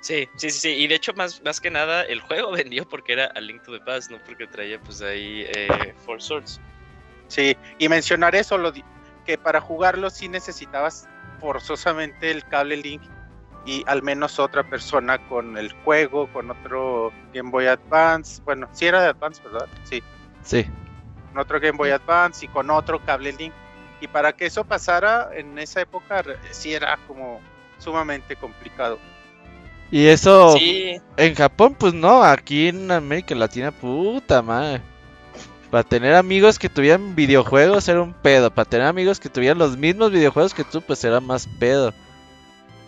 Sí, 0.00 0.28
sí, 0.36 0.50
sí, 0.50 0.60
sí. 0.60 0.68
Y 0.70 0.86
de 0.86 0.96
hecho, 0.96 1.14
más, 1.14 1.42
más 1.42 1.60
que 1.60 1.70
nada, 1.70 2.02
el 2.02 2.20
juego 2.20 2.50
vendió 2.52 2.86
porque 2.86 3.14
era 3.14 3.26
a 3.34 3.40
Link 3.40 3.62
to 3.62 3.72
the 3.72 3.80
Past, 3.80 4.10
no 4.10 4.18
porque 4.24 4.46
traía 4.46 4.78
pues 4.80 5.00
ahí 5.00 5.44
eh, 5.48 5.94
Four 6.04 6.20
Swords. 6.20 6.60
Sí, 7.28 7.56
y 7.78 7.88
mencionar 7.88 8.34
eso, 8.34 8.58
lo 8.58 8.70
di- 8.70 8.84
que 9.24 9.38
para 9.38 9.60
jugarlo 9.60 10.10
sí 10.10 10.28
necesitabas 10.28 11.08
forzosamente 11.40 12.30
el 12.30 12.44
cable 12.46 12.76
Link 12.76 13.02
y 13.64 13.82
al 13.86 14.02
menos 14.02 14.38
otra 14.38 14.68
persona 14.68 15.16
con 15.26 15.56
el 15.56 15.72
juego, 15.72 16.30
con 16.30 16.50
otro 16.50 17.10
Game 17.32 17.50
Boy 17.50 17.66
Advance. 17.66 18.42
Bueno, 18.44 18.68
sí 18.72 18.84
era 18.86 19.00
de 19.02 19.08
Advance, 19.08 19.42
¿verdad? 19.42 19.66
Sí, 19.84 20.02
Sí. 20.42 20.66
Con 21.34 21.42
otro 21.42 21.58
Game 21.58 21.76
Boy 21.76 21.90
Advance 21.90 22.44
y 22.44 22.48
con 22.48 22.70
otro 22.70 23.04
cable 23.04 23.32
Link. 23.32 23.52
Y 24.00 24.06
para 24.06 24.32
que 24.32 24.46
eso 24.46 24.64
pasara 24.64 25.30
en 25.34 25.58
esa 25.58 25.80
época, 25.80 26.22
sí 26.52 26.72
era 26.72 26.96
como 27.08 27.40
sumamente 27.78 28.36
complicado. 28.36 28.98
Y 29.90 30.06
eso 30.06 30.52
Sí, 30.56 31.00
en 31.16 31.34
Japón, 31.34 31.74
pues 31.78 31.92
no, 31.92 32.22
aquí 32.22 32.68
en 32.68 32.90
América 32.90 33.34
Latina, 33.34 33.72
puta 33.72 34.42
madre. 34.42 34.80
Para 35.70 35.82
tener 35.82 36.14
amigos 36.14 36.58
que 36.58 36.68
tuvieran 36.68 37.16
videojuegos 37.16 37.88
era 37.88 38.00
un 38.00 38.14
pedo. 38.14 38.52
Para 38.54 38.68
tener 38.68 38.86
amigos 38.86 39.18
que 39.18 39.28
tuvieran 39.28 39.58
los 39.58 39.76
mismos 39.76 40.12
videojuegos 40.12 40.54
que 40.54 40.62
tú, 40.64 40.80
pues 40.82 41.02
era 41.04 41.20
más 41.20 41.48
pedo. 41.58 41.92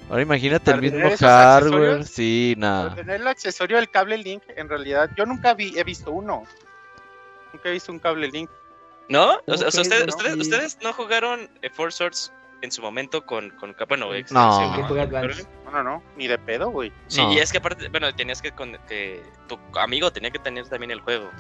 Ahora 0.08 0.22
imagínate 0.22 0.70
el 0.70 0.80
mismo 0.82 1.10
hardware. 1.18 2.04
Sí, 2.04 2.54
Para 2.60 2.70
nada. 2.70 2.94
tener 2.94 3.20
el 3.20 3.26
accesorio 3.26 3.76
del 3.76 3.90
cable 3.90 4.18
Link, 4.18 4.42
en 4.54 4.68
realidad, 4.68 5.10
yo 5.16 5.26
nunca 5.26 5.54
vi, 5.54 5.76
he 5.76 5.82
visto 5.82 6.12
uno. 6.12 6.44
Nunca 7.56 7.68
he 7.68 7.72
visto 7.72 7.90
un 7.92 7.98
cable 7.98 8.28
Link. 8.28 8.50
¿no? 9.08 9.38
O 9.46 9.56
sea, 9.56 9.68
ustedes, 9.68 10.06
no, 10.06 10.16
ustedes, 10.16 10.36
y- 10.36 10.40
ustedes 10.40 10.78
no 10.82 10.92
jugaron 10.92 11.48
eh, 11.62 11.70
Four 11.70 11.92
Swords 11.92 12.32
en 12.62 12.72
su 12.72 12.82
momento 12.82 13.24
con, 13.24 13.50
con 13.50 13.74
bueno, 13.88 14.12
ex- 14.14 14.32
No. 14.32 14.58
sí. 14.58 14.94
No, 15.64 15.70
no, 15.70 15.82
no, 15.82 16.02
ni 16.16 16.26
de 16.26 16.38
pedo, 16.38 16.70
güey. 16.70 16.92
Sí, 17.06 17.20
No. 17.22 17.32
y 17.32 17.38
es 17.38 17.52
que 17.52 17.58
aparte, 17.58 17.88
bueno, 17.88 18.12
tenías 18.14 18.42
que, 18.42 18.50
con- 18.52 18.76
que 18.88 19.22
tu 19.46 19.58
amigo 19.78 20.10
tenía 20.12 20.30
que 20.30 20.38
tener 20.40 20.66
también 20.68 20.90
el 20.90 21.00
juego. 21.00 21.30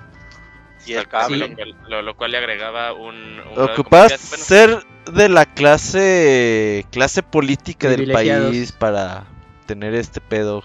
Y 0.86 0.92
el 0.92 1.08
cable. 1.08 1.38
Lo, 1.38 1.54
cual- 1.56 1.76
lo- 1.88 2.02
lo 2.02 2.16
cual 2.16 2.30
le 2.30 2.38
agregaba 2.38 2.92
un... 2.92 3.40
Ocupas. 3.56 4.28
Bueno, 4.28 4.44
ser 4.44 4.84
de 5.12 5.28
la 5.28 5.44
clase 5.46 6.86
clase 6.92 7.22
política 7.24 7.88
del 7.88 8.12
país 8.12 8.70
para 8.72 9.24
tener 9.66 9.94
este 9.94 10.20
pedo. 10.20 10.62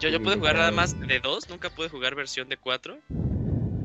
yo, 0.00 0.08
yo 0.08 0.20
pude 0.20 0.36
jugar 0.36 0.56
nada 0.56 0.72
más 0.72 0.98
de 0.98 1.20
dos, 1.20 1.48
nunca 1.48 1.70
pude 1.70 1.88
jugar 1.88 2.14
versión 2.16 2.48
de 2.48 2.56
cuatro. 2.56 2.98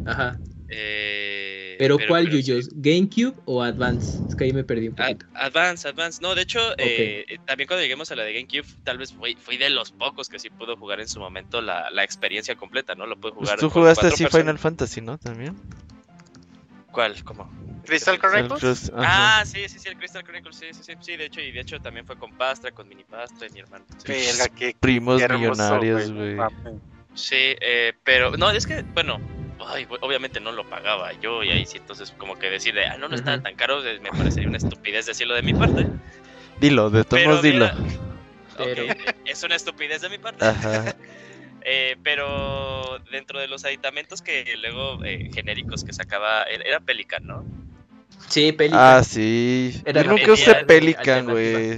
Ajá. 0.05 0.39
eh, 0.69 1.75
Pero, 1.79 1.97
¿cuál, 2.07 2.25
pero. 2.25 2.37
Yuyos? 2.37 2.69
¿GameCube 2.73 3.33
o 3.45 3.61
Advance? 3.63 4.21
Es 4.27 4.35
que 4.35 4.43
ahí 4.45 4.53
me 4.53 4.63
perdí 4.63 4.87
un 4.89 4.95
poquito. 4.95 5.25
Advance, 5.33 5.87
Advance. 5.87 6.19
No, 6.21 6.35
de 6.35 6.43
hecho, 6.43 6.59
eh, 6.77 7.25
también 7.45 7.67
cuando 7.67 7.81
lleguemos 7.81 8.11
a 8.11 8.15
la 8.15 8.23
de 8.23 8.33
GameCube, 8.33 8.65
tal 8.83 8.97
vez 8.97 9.11
fui, 9.13 9.35
fui 9.35 9.57
de 9.57 9.69
los 9.69 9.91
pocos 9.91 10.29
que 10.29 10.39
sí 10.39 10.49
pudo 10.49 10.75
jugar 10.77 10.99
en 10.99 11.07
su 11.07 11.19
momento 11.19 11.61
la, 11.61 11.89
la 11.91 12.03
experiencia 12.03 12.55
completa, 12.55 12.95
¿no? 12.95 13.05
Lo 13.05 13.15
pude 13.17 13.31
Pues 13.33 13.49
jugar. 13.49 13.59
tú 13.59 13.69
con 13.69 13.81
jugaste 13.81 14.07
así 14.07 14.23
personas. 14.23 14.43
Final 14.43 14.59
Fantasy, 14.59 15.01
¿no? 15.01 15.17
También. 15.17 15.55
¿Cuál? 16.91 17.23
¿Cómo? 17.23 17.51
Crystal 17.85 18.19
Chronicles. 18.19 18.91
Ah, 18.95 19.43
sí, 19.45 19.67
sí, 19.67 19.79
sí, 19.79 19.89
el 19.89 19.97
Crystal 19.97 20.23
Chronicles, 20.23 20.55
sí, 20.55 20.65
sí, 20.73 20.81
sí, 20.83 20.93
sí, 20.99 21.17
de 21.17 21.25
hecho, 21.25 21.41
y 21.41 21.51
de 21.51 21.61
hecho 21.61 21.79
también 21.79 22.05
fue 22.05 22.17
con 22.17 22.31
Pastra, 22.37 22.71
con 22.71 22.87
Mini 22.87 23.03
Pastra 23.03 23.47
y 23.47 23.51
mi 23.51 23.59
hermano. 23.61 23.85
Sí, 24.05 24.11
Verga, 24.11 24.49
qué, 24.55 24.75
Primos 24.79 25.17
qué 25.17 25.23
hermoso, 25.25 25.79
millonarios, 25.79 26.11
güey. 26.11 26.37
Sí, 27.15 27.35
eh, 27.61 27.93
pero, 28.03 28.37
no, 28.37 28.51
es 28.51 28.67
que, 28.67 28.83
bueno, 28.93 29.19
ay, 29.67 29.87
obviamente 30.01 30.39
no 30.39 30.51
lo 30.51 30.67
pagaba 30.69 31.13
yo, 31.13 31.43
y 31.43 31.51
ahí 31.51 31.65
sí, 31.65 31.77
entonces 31.77 32.13
como 32.17 32.37
que 32.37 32.49
decir, 32.49 32.73
de, 32.73 32.85
ah, 32.85 32.97
no, 32.97 33.07
no 33.09 33.15
estaba 33.15 33.35
Ujú. 33.37 33.43
tan 33.43 33.55
caro, 33.55 33.81
me 34.01 34.09
parecería 34.09 34.47
una 34.49 34.57
estupidez 34.57 35.05
decirlo 35.05 35.35
de 35.35 35.41
mi 35.41 35.53
parte. 35.53 35.87
Dilo, 36.59 36.89
de 36.89 37.03
todos 37.03 37.41
dilo. 37.41 37.65
mira, 37.73 37.77
Pero- 38.57 38.83
ok, 38.85 39.15
es 39.25 39.43
una 39.43 39.55
estupidez 39.55 40.01
de 40.01 40.09
mi 40.09 40.17
parte. 40.17 40.45
Ajá. 40.45 40.95
Eh, 41.61 41.97
pero 42.03 42.99
dentro 43.11 43.37
de 43.37 43.49
los 43.49 43.65
aditamentos 43.65 44.21
que 44.21 44.45
luego 44.61 45.03
eh, 45.03 45.29
genéricos 45.33 45.83
que 45.83 45.91
sacaba, 45.91 46.43
era 46.43 46.63
era 46.63 46.79
Pelican, 46.79 47.27
¿no? 47.27 47.45
Sí, 48.29 48.53
Pelican. 48.53 48.79
Ah, 48.81 49.03
sí. 49.03 49.79
Era 49.85 50.03
Yo 50.03 50.11
nunca 50.11 50.31
usé 50.31 50.55
Pelican, 50.65 51.25
güey. 51.25 51.77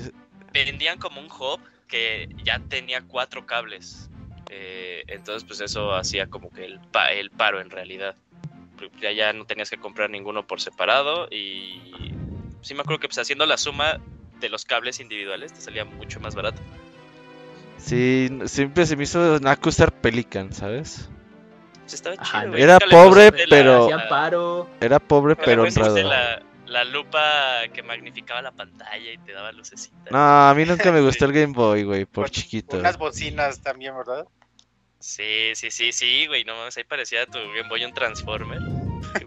Vendían 0.54 1.00
como 1.00 1.20
un 1.20 1.26
hub 1.32 1.60
que 1.88 2.30
ya 2.44 2.60
tenía 2.60 3.02
cuatro 3.02 3.48
cables. 3.48 4.11
Eh, 4.54 5.04
entonces, 5.08 5.46
pues 5.46 5.62
eso 5.62 5.94
hacía 5.96 6.28
como 6.28 6.52
que 6.52 6.66
el, 6.66 6.80
pa- 6.92 7.12
el 7.12 7.32
paro 7.32 7.62
en 7.62 7.70
realidad. 7.70 8.16
Ya, 9.00 9.12
ya 9.12 9.32
no 9.32 9.46
tenías 9.46 9.70
que 9.70 9.78
comprar 9.78 10.10
ninguno 10.10 10.46
por 10.46 10.60
separado 10.60 11.28
y 11.32 12.14
sí 12.62 12.74
me 12.74 12.82
acuerdo 12.82 13.00
que 13.00 13.08
pues 13.08 13.18
haciendo 13.20 13.46
la 13.46 13.58
suma 13.58 14.00
de 14.40 14.50
los 14.50 14.66
cables 14.66 15.00
individuales 15.00 15.54
te 15.54 15.62
salía 15.62 15.86
mucho 15.86 16.20
más 16.20 16.36
barato. 16.36 16.62
Sí, 17.78 18.30
siempre 18.46 18.86
se 18.86 18.96
me 18.96 19.04
hizo 19.04 19.40
naco 19.40 19.70
usar 19.70 19.92
Pelican, 19.92 20.52
¿sabes? 20.54 21.10
Pues 21.82 21.94
estaba 21.94 22.16
Ajá, 22.20 22.44
chido. 22.44 22.56
Era 22.58 22.80
pobre, 22.80 23.26
la- 23.32 23.46
pero- 23.50 23.84
Hacían 23.86 24.10
paro. 24.10 24.70
Era 24.80 25.00
pobre 25.00 25.36
pero 25.36 25.64
pusiste 25.64 25.90
honrado. 25.90 26.10
La, 26.10 26.42
la 26.66 26.84
lupa 26.86 27.22
que 27.74 27.84
magnificaba 27.84 28.42
la 28.42 28.52
pantalla 28.52 29.12
y 29.12 29.18
te 29.20 29.32
daba 29.32 29.52
lucecitas. 29.52 30.12
No, 30.12 30.50
a 30.50 30.54
mí 30.56 30.66
nunca 30.66 30.92
me 30.92 31.02
gustó 31.02 31.26
el 31.26 31.32
Game 31.34 31.54
Boy, 31.54 31.84
güey, 31.84 32.06
por 32.06 32.26
Con 32.26 32.32
chiquito. 32.32 32.78
Unas 32.78 32.98
bocinas 32.98 33.62
también, 33.62 33.96
¿verdad? 33.96 34.28
Sí, 35.02 35.52
sí, 35.56 35.72
sí, 35.72 35.92
sí, 35.92 36.28
güey, 36.28 36.44
no 36.46 36.56
mames, 36.56 36.78
ahí 36.78 36.84
parecía 36.84 37.26
tu 37.26 37.40
Game 37.40 37.68
Boy 37.70 37.84
un 37.84 37.94
Transformer. 37.94 38.60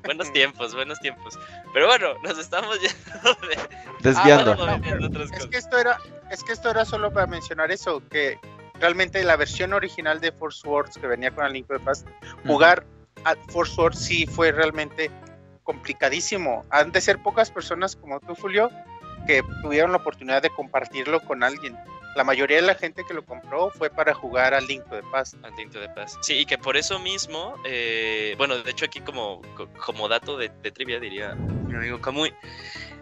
buenos 0.04 0.32
tiempos, 0.32 0.74
buenos 0.74 1.00
tiempos. 1.00 1.38
Pero 1.72 1.86
bueno, 1.86 2.14
nos 2.22 2.38
estamos 2.38 2.78
yendo 2.80 3.34
de... 3.48 3.58
Desviando. 4.00 4.52
Ah, 4.52 4.76
bueno, 4.78 5.08
no, 5.08 5.22
Es 5.22 5.30
cosas. 5.32 5.46
que 5.46 5.56
esto 5.58 5.78
era, 5.78 5.98
es 6.30 6.42
que 6.44 6.52
esto 6.52 6.70
era 6.70 6.84
solo 6.84 7.12
para 7.12 7.26
mencionar 7.26 7.70
eso, 7.72 8.02
que 8.08 8.38
realmente 8.78 9.22
la 9.24 9.36
versión 9.36 9.72
original 9.72 10.20
de 10.20 10.30
Force 10.32 10.66
Wars 10.66 10.96
que 10.96 11.06
venía 11.06 11.30
con 11.30 11.44
el 11.44 11.52
Link 11.52 11.66
the 11.68 11.80
Past, 11.80 12.06
jugar 12.46 12.84
a 13.24 13.34
Force 13.48 13.80
Wars 13.80 13.98
sí 13.98 14.26
fue 14.26 14.52
realmente 14.52 15.10
complicadísimo. 15.64 16.64
Han 16.70 16.92
de 16.92 17.00
ser 17.00 17.22
pocas 17.22 17.50
personas 17.50 17.96
como 17.96 18.20
tú, 18.20 18.34
Julio, 18.34 18.70
que 19.26 19.42
tuvieron 19.62 19.90
la 19.92 19.98
oportunidad 19.98 20.42
de 20.42 20.50
compartirlo 20.50 21.20
con 21.20 21.42
alguien. 21.42 21.76
La 22.14 22.22
mayoría 22.24 22.56
de 22.58 22.62
la 22.62 22.74
gente 22.76 23.02
que 23.06 23.12
lo 23.14 23.24
compró 23.24 23.70
fue 23.70 23.90
para 23.90 24.14
jugar 24.14 24.54
al 24.54 24.66
Link 24.66 24.84
the 24.90 25.02
Past. 25.10 25.34
Al 25.42 25.54
Tinto 25.56 25.80
de 25.80 25.88
Paz. 25.88 26.16
Sí, 26.22 26.34
y 26.34 26.46
que 26.46 26.58
por 26.58 26.76
eso 26.76 26.98
mismo, 26.98 27.56
eh, 27.64 28.34
bueno, 28.38 28.56
de 28.58 28.70
hecho 28.70 28.84
aquí 28.84 29.00
como, 29.00 29.42
co- 29.56 29.68
como 29.84 30.08
dato 30.08 30.36
de, 30.36 30.48
de 30.62 30.70
trivia 30.70 31.00
diría 31.00 31.34
mi 31.34 31.74
amigo 31.76 32.00
Kamui, 32.00 32.32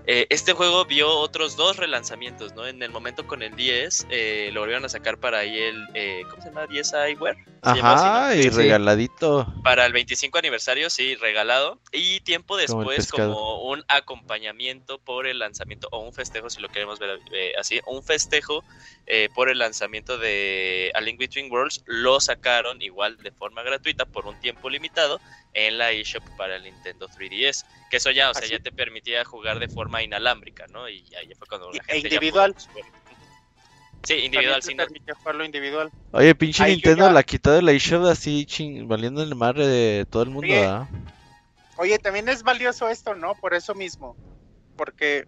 eh, 0.06 0.26
este 0.30 0.52
juego 0.52 0.84
vio 0.84 1.08
otros 1.10 1.56
dos 1.56 1.76
relanzamientos, 1.76 2.54
¿no? 2.54 2.66
En 2.66 2.82
el 2.82 2.90
momento 2.90 3.26
con 3.26 3.42
el 3.42 3.54
10 3.54 4.06
eh, 4.10 4.50
lo 4.52 4.60
volvieron 4.60 4.84
a 4.84 4.88
sacar 4.88 5.18
para 5.18 5.38
ahí 5.38 5.56
el, 5.58 5.86
eh, 5.94 6.22
¿cómo 6.30 6.42
se 6.42 6.48
llama? 6.48 6.66
10 6.66 6.92
iWare. 7.12 7.36
Ajá, 7.62 8.34
y 8.34 8.42
Sí. 8.42 8.50
regaladito. 8.50 9.46
para 9.62 9.86
el 9.86 9.92
25 9.92 10.38
aniversario, 10.38 10.90
sí, 10.90 11.14
regalado. 11.14 11.78
Y 11.92 12.18
tiempo 12.20 12.56
después, 12.56 13.08
como 13.10 13.62
un 13.70 13.84
acompañamiento 13.86 14.98
por 14.98 15.28
el 15.28 15.38
lanzamiento, 15.38 15.88
o 15.92 16.00
un 16.00 16.12
festejo, 16.12 16.50
si 16.50 16.60
lo 16.60 16.68
queremos 16.68 16.98
ver 16.98 17.20
eh, 17.32 17.52
así, 17.58 17.80
un 17.86 18.02
festejo 18.02 18.64
eh, 19.06 19.28
por 19.34 19.48
el 19.48 19.58
lanzamiento 19.58 20.18
de 20.18 20.90
A 20.94 21.00
Link 21.00 21.18
Between 21.18 21.50
Worlds, 21.52 21.82
lo 21.86 22.18
sacaron 22.20 22.82
igual 22.82 23.16
de 23.18 23.30
forma 23.30 23.62
gratuita 23.62 24.04
por 24.06 24.26
un 24.26 24.38
tiempo 24.40 24.68
limitado 24.68 25.20
en 25.54 25.78
la 25.78 25.90
eShop 25.92 26.22
para 26.36 26.56
el 26.56 26.64
Nintendo 26.64 27.08
3DS. 27.08 27.64
Que 27.90 27.98
eso 27.98 28.10
ya, 28.10 28.30
o 28.30 28.34
sea, 28.34 28.42
Así. 28.42 28.52
ya 28.52 28.58
te 28.58 28.72
permitía 28.72 29.24
jugar 29.24 29.58
de 29.58 29.68
forma 29.68 30.02
inalámbrica, 30.02 30.66
¿no? 30.68 30.88
Y 30.88 31.04
ahí 31.14 31.30
fue 31.38 31.46
cuando 31.46 31.70
la 31.70 31.78
e 31.88 31.94
gente 31.94 32.08
ya 32.08 32.14
individual. 32.16 32.54
pudo. 32.54 32.82
Sí, 34.04 34.14
individual, 34.14 34.60
permite 34.76 35.12
jugarlo 35.12 35.44
individual. 35.44 35.92
Oye, 36.10 36.34
pinche 36.34 36.64
Ahí 36.64 36.72
Nintendo 36.72 37.06
ya- 37.06 37.12
la 37.12 37.22
quitó 37.22 37.52
de 37.52 37.62
la 37.62 37.72
eShop 37.72 38.04
así 38.06 38.46
ching, 38.46 38.88
valiendo 38.88 39.22
el 39.22 39.34
mar 39.36 39.54
de 39.56 40.06
todo 40.10 40.22
el 40.24 40.30
mundo, 40.30 40.88
Oye, 41.76 41.98
también 41.98 42.28
es 42.28 42.42
valioso 42.42 42.88
esto, 42.88 43.14
¿no? 43.14 43.34
Por 43.34 43.54
eso 43.54 43.74
mismo. 43.74 44.16
Porque 44.76 45.26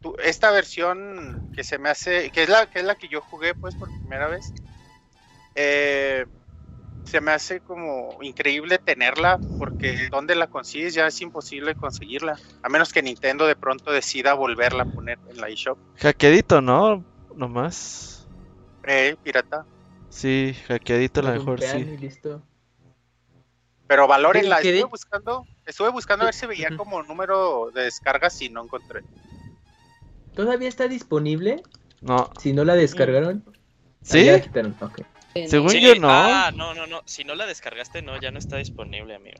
tú- 0.00 0.14
esta 0.22 0.50
versión 0.50 1.50
que 1.54 1.64
se 1.64 1.78
me 1.78 1.88
hace, 1.88 2.30
que 2.30 2.42
es 2.42 2.48
la 2.48 2.66
que 2.66 2.80
es 2.80 2.84
la 2.84 2.94
que 2.96 3.08
yo 3.08 3.20
jugué 3.22 3.54
pues 3.54 3.74
por 3.76 3.88
primera 4.00 4.28
vez, 4.28 4.52
eh, 5.54 6.26
se 7.10 7.20
me 7.20 7.32
hace 7.32 7.60
como 7.60 8.16
increíble 8.22 8.78
tenerla, 8.78 9.40
porque 9.58 10.08
donde 10.10 10.36
la 10.36 10.46
consigues 10.46 10.94
ya 10.94 11.08
es 11.08 11.20
imposible 11.20 11.74
conseguirla, 11.74 12.38
a 12.62 12.68
menos 12.68 12.92
que 12.92 13.02
Nintendo 13.02 13.46
de 13.48 13.56
pronto 13.56 13.90
decida 13.90 14.34
volverla 14.34 14.84
a 14.84 14.94
poner 14.94 15.18
en 15.28 15.40
la 15.40 15.48
eShop. 15.48 15.76
Hackeadito, 15.96 16.60
¿no? 16.60 17.04
Nomás. 17.34 18.28
Eh, 18.84 19.16
pirata. 19.22 19.66
Sí, 20.08 20.54
hackeadito 20.68 21.20
a 21.20 21.24
lo 21.24 21.32
mejor 21.32 21.60
sí. 21.60 21.78
y 21.78 21.96
listo. 21.96 22.42
Pero 23.88 24.06
valórenla, 24.06 24.56
¿Qué- 24.58 24.62
qué 24.62 24.68
estuve 24.76 24.90
buscando, 24.90 25.44
estuve 25.66 25.88
buscando 25.88 26.22
a 26.22 26.26
ver 26.26 26.34
si 26.34 26.46
veía 26.46 26.76
como 26.76 27.02
número 27.02 27.72
de 27.74 27.82
descargas 27.82 28.40
y 28.40 28.48
no 28.48 28.62
encontré. 28.62 29.02
¿Todavía 30.34 30.68
está 30.68 30.86
disponible? 30.86 31.64
No. 32.00 32.30
Si 32.40 32.52
no 32.52 32.64
la 32.64 32.76
descargaron. 32.76 33.42
Ah, 33.46 33.52
¿Sí? 34.02 34.24
ya 34.24 34.32
la 34.32 34.40
quitaron, 34.40 34.76
ok. 34.80 35.00
Según 35.46 35.70
Sí, 35.70 35.80
yo 35.80 35.94
no. 35.94 36.08
Ah, 36.10 36.50
no, 36.54 36.74
no, 36.74 36.86
no. 36.86 37.02
Si 37.06 37.24
no 37.24 37.34
la 37.34 37.46
descargaste, 37.46 38.02
no, 38.02 38.20
ya 38.20 38.30
no 38.30 38.38
está 38.38 38.56
disponible, 38.56 39.14
amigo. 39.14 39.38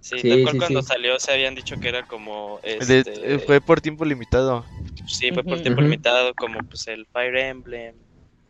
Sí, 0.00 0.18
Sí, 0.20 0.28
tal 0.28 0.42
cual 0.42 0.52
sí, 0.52 0.58
cuando 0.58 0.82
sí. 0.82 0.88
salió 0.88 1.18
se 1.20 1.32
habían 1.32 1.54
dicho 1.54 1.78
que 1.78 1.88
era 1.88 2.02
como. 2.06 2.60
Este, 2.62 3.02
eh, 3.06 3.38
fue 3.38 3.60
por 3.60 3.80
tiempo 3.80 4.04
limitado. 4.04 4.64
Sí, 5.06 5.30
fue 5.32 5.44
por 5.44 5.60
tiempo 5.62 5.80
limitado, 5.80 6.34
como 6.34 6.58
pues 6.60 6.86
el 6.88 7.06
Fire 7.06 7.36
Emblem. 7.36 7.94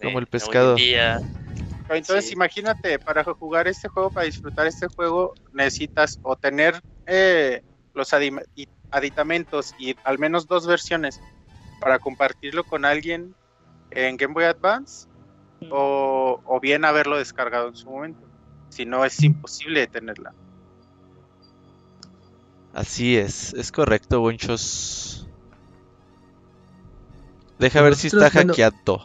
Como 0.01 0.19
el 0.19 0.27
pescado. 0.27 0.77
Entonces, 1.89 2.27
Sí. 2.27 2.33
imagínate, 2.33 2.99
para 2.99 3.23
jugar 3.25 3.69
este 3.69 3.89
juego, 3.89 4.11
para 4.11 4.25
disfrutar 4.27 4.67
este 4.67 4.87
juego, 4.89 5.35
necesitas 5.53 6.19
o 6.23 6.37
tener 6.37 6.81
eh, 7.07 7.61
los 7.93 8.15
aditamentos 8.91 9.75
y 9.79 9.95
al 10.05 10.19
menos 10.19 10.47
dos 10.47 10.67
versiones 10.67 11.21
para 11.81 11.99
compartirlo 11.99 12.65
con 12.65 12.85
alguien 12.85 13.35
en 13.91 14.17
Game 14.17 14.33
Boy 14.33 14.45
Advance 14.45 15.07
o, 15.71 16.41
o 16.45 16.61
bien 16.61 16.85
haberlo 16.85 17.19
descargado 17.19 17.69
en 17.69 17.75
su 17.75 17.91
momento. 17.91 18.27
Si 18.69 18.85
no, 18.87 19.05
es 19.05 19.23
imposible 19.23 19.87
tenerla. 19.87 20.35
Así 22.73 23.17
es, 23.17 23.53
es 23.55 23.71
correcto, 23.71 24.21
Bonchos. 24.21 25.29
Deja 27.59 27.83
ver 27.83 27.95
si 27.95 28.07
está 28.09 28.31
bueno, 28.33 28.55
hackeado. 28.55 28.99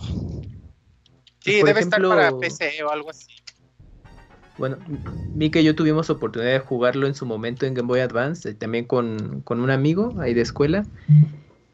Sí, 1.40 1.60
por 1.60 1.68
debe 1.68 1.82
ejemplo- 1.82 2.14
estar 2.14 2.32
para 2.32 2.40
PC 2.40 2.84
o 2.84 2.92
algo 2.92 3.10
así. 3.10 3.28
Bueno, 4.58 4.78
Mika 5.36 5.60
y 5.60 5.66
yo 5.66 5.76
tuvimos 5.76 6.10
oportunidad 6.10 6.54
de 6.54 6.60
jugarlo 6.60 7.06
en 7.06 7.14
su 7.14 7.26
momento 7.28 7.66
en 7.68 7.76
Game 7.76 7.88
Boy 7.88 8.00
Advance, 8.00 8.50
eh, 8.50 8.54
también 8.56 8.86
con, 8.86 9.42
con 9.42 9.60
un 9.60 9.70
amigo 9.70 10.16
ahí 10.20 10.34
de 10.34 10.42
escuela. 10.42 10.84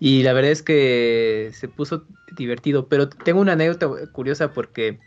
Y 0.05 0.21
la 0.23 0.33
verdad 0.33 0.51
es 0.51 0.61
que 0.61 1.51
se 1.53 1.69
puso 1.69 2.03
divertido. 2.35 2.89
Pero 2.89 3.07
tengo 3.07 3.39
una 3.39 3.53
anécdota 3.53 3.87
curiosa 4.11 4.51
porque 4.51 4.99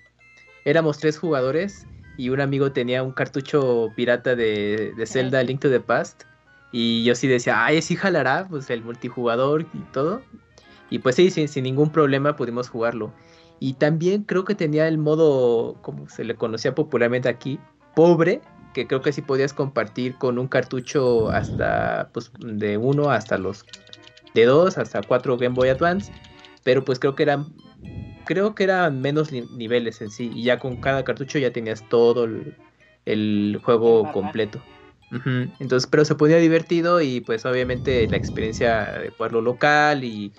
éramos 0.65 0.97
tres 0.97 1.19
jugadores 1.19 1.87
y 2.17 2.31
un 2.31 2.41
amigo 2.41 2.73
tenía 2.73 3.03
un 3.03 3.13
cartucho 3.13 3.93
pirata 3.95 4.35
de, 4.35 4.95
de 4.97 5.07
Zelda 5.07 5.43
Link 5.43 5.61
to 5.61 5.69
the 5.69 5.81
Past. 5.81 6.23
Y 6.73 7.05
yo 7.05 7.15
sí 7.15 7.29
decía, 7.29 7.63
ay, 7.63 7.83
sí 7.83 7.95
jalará, 7.95 8.47
pues 8.49 8.71
el 8.71 8.83
multijugador 8.83 9.67
y 9.75 9.81
todo. 9.93 10.23
Y 10.89 11.01
pues 11.01 11.17
sí, 11.17 11.31
sin, 11.31 11.49
sin 11.49 11.65
ningún 11.65 11.93
problema 11.93 12.35
pudimos 12.35 12.71
jugarlo. 12.71 13.13
Y 13.61 13.75
también 13.75 14.23
creo 14.23 14.47
que 14.47 14.55
tenía 14.55 14.89
el 14.89 14.97
modo, 14.97 15.75
como 15.83 16.09
se 16.09 16.25
le 16.25 16.37
conocía 16.37 16.75
popularmente 16.75 17.29
aquí, 17.29 17.61
pobre, 17.95 18.41
que 18.73 18.87
creo 18.87 19.03
que 19.03 19.13
sí 19.13 19.21
podías 19.21 19.53
compartir 19.53 20.17
con 20.17 20.39
un 20.39 20.49
cartucho 20.49 21.31
hasta 21.31 22.09
pues, 22.15 22.33
de 22.39 22.79
uno 22.79 23.11
hasta 23.11 23.37
los 23.37 23.67
de 24.41 24.47
dos 24.47 24.79
hasta 24.79 25.03
cuatro 25.03 25.37
Game 25.37 25.55
Boy 25.55 25.69
Advance, 25.69 26.13
pero 26.65 26.85
pues 26.85 26.99
creo 26.99 27.15
que 27.15 27.23
eran 27.25 27.47
creo 28.25 28.55
que 28.55 28.65
eran 28.65 29.01
menos 29.01 29.31
ni- 29.31 29.43
niveles 29.57 30.01
en 30.01 30.11
sí 30.11 30.31
y 30.35 30.43
ya 30.43 30.59
con 30.59 30.77
cada 30.77 31.05
cartucho 31.05 31.39
ya 31.39 31.53
tenías 31.53 31.89
todo 31.89 32.25
el, 32.25 32.55
el 33.05 33.61
juego 33.63 34.11
completo. 34.13 34.63
Entonces, 35.61 35.87
pero 35.89 36.05
se 36.05 36.17
ponía 36.17 36.39
divertido 36.39 37.01
y 37.01 37.21
pues 37.21 37.47
obviamente 37.47 38.09
la 38.09 38.17
experiencia 38.17 38.87
de 38.99 39.11
jugarlo 39.11 39.41
local 39.41 40.03
y 40.03 40.33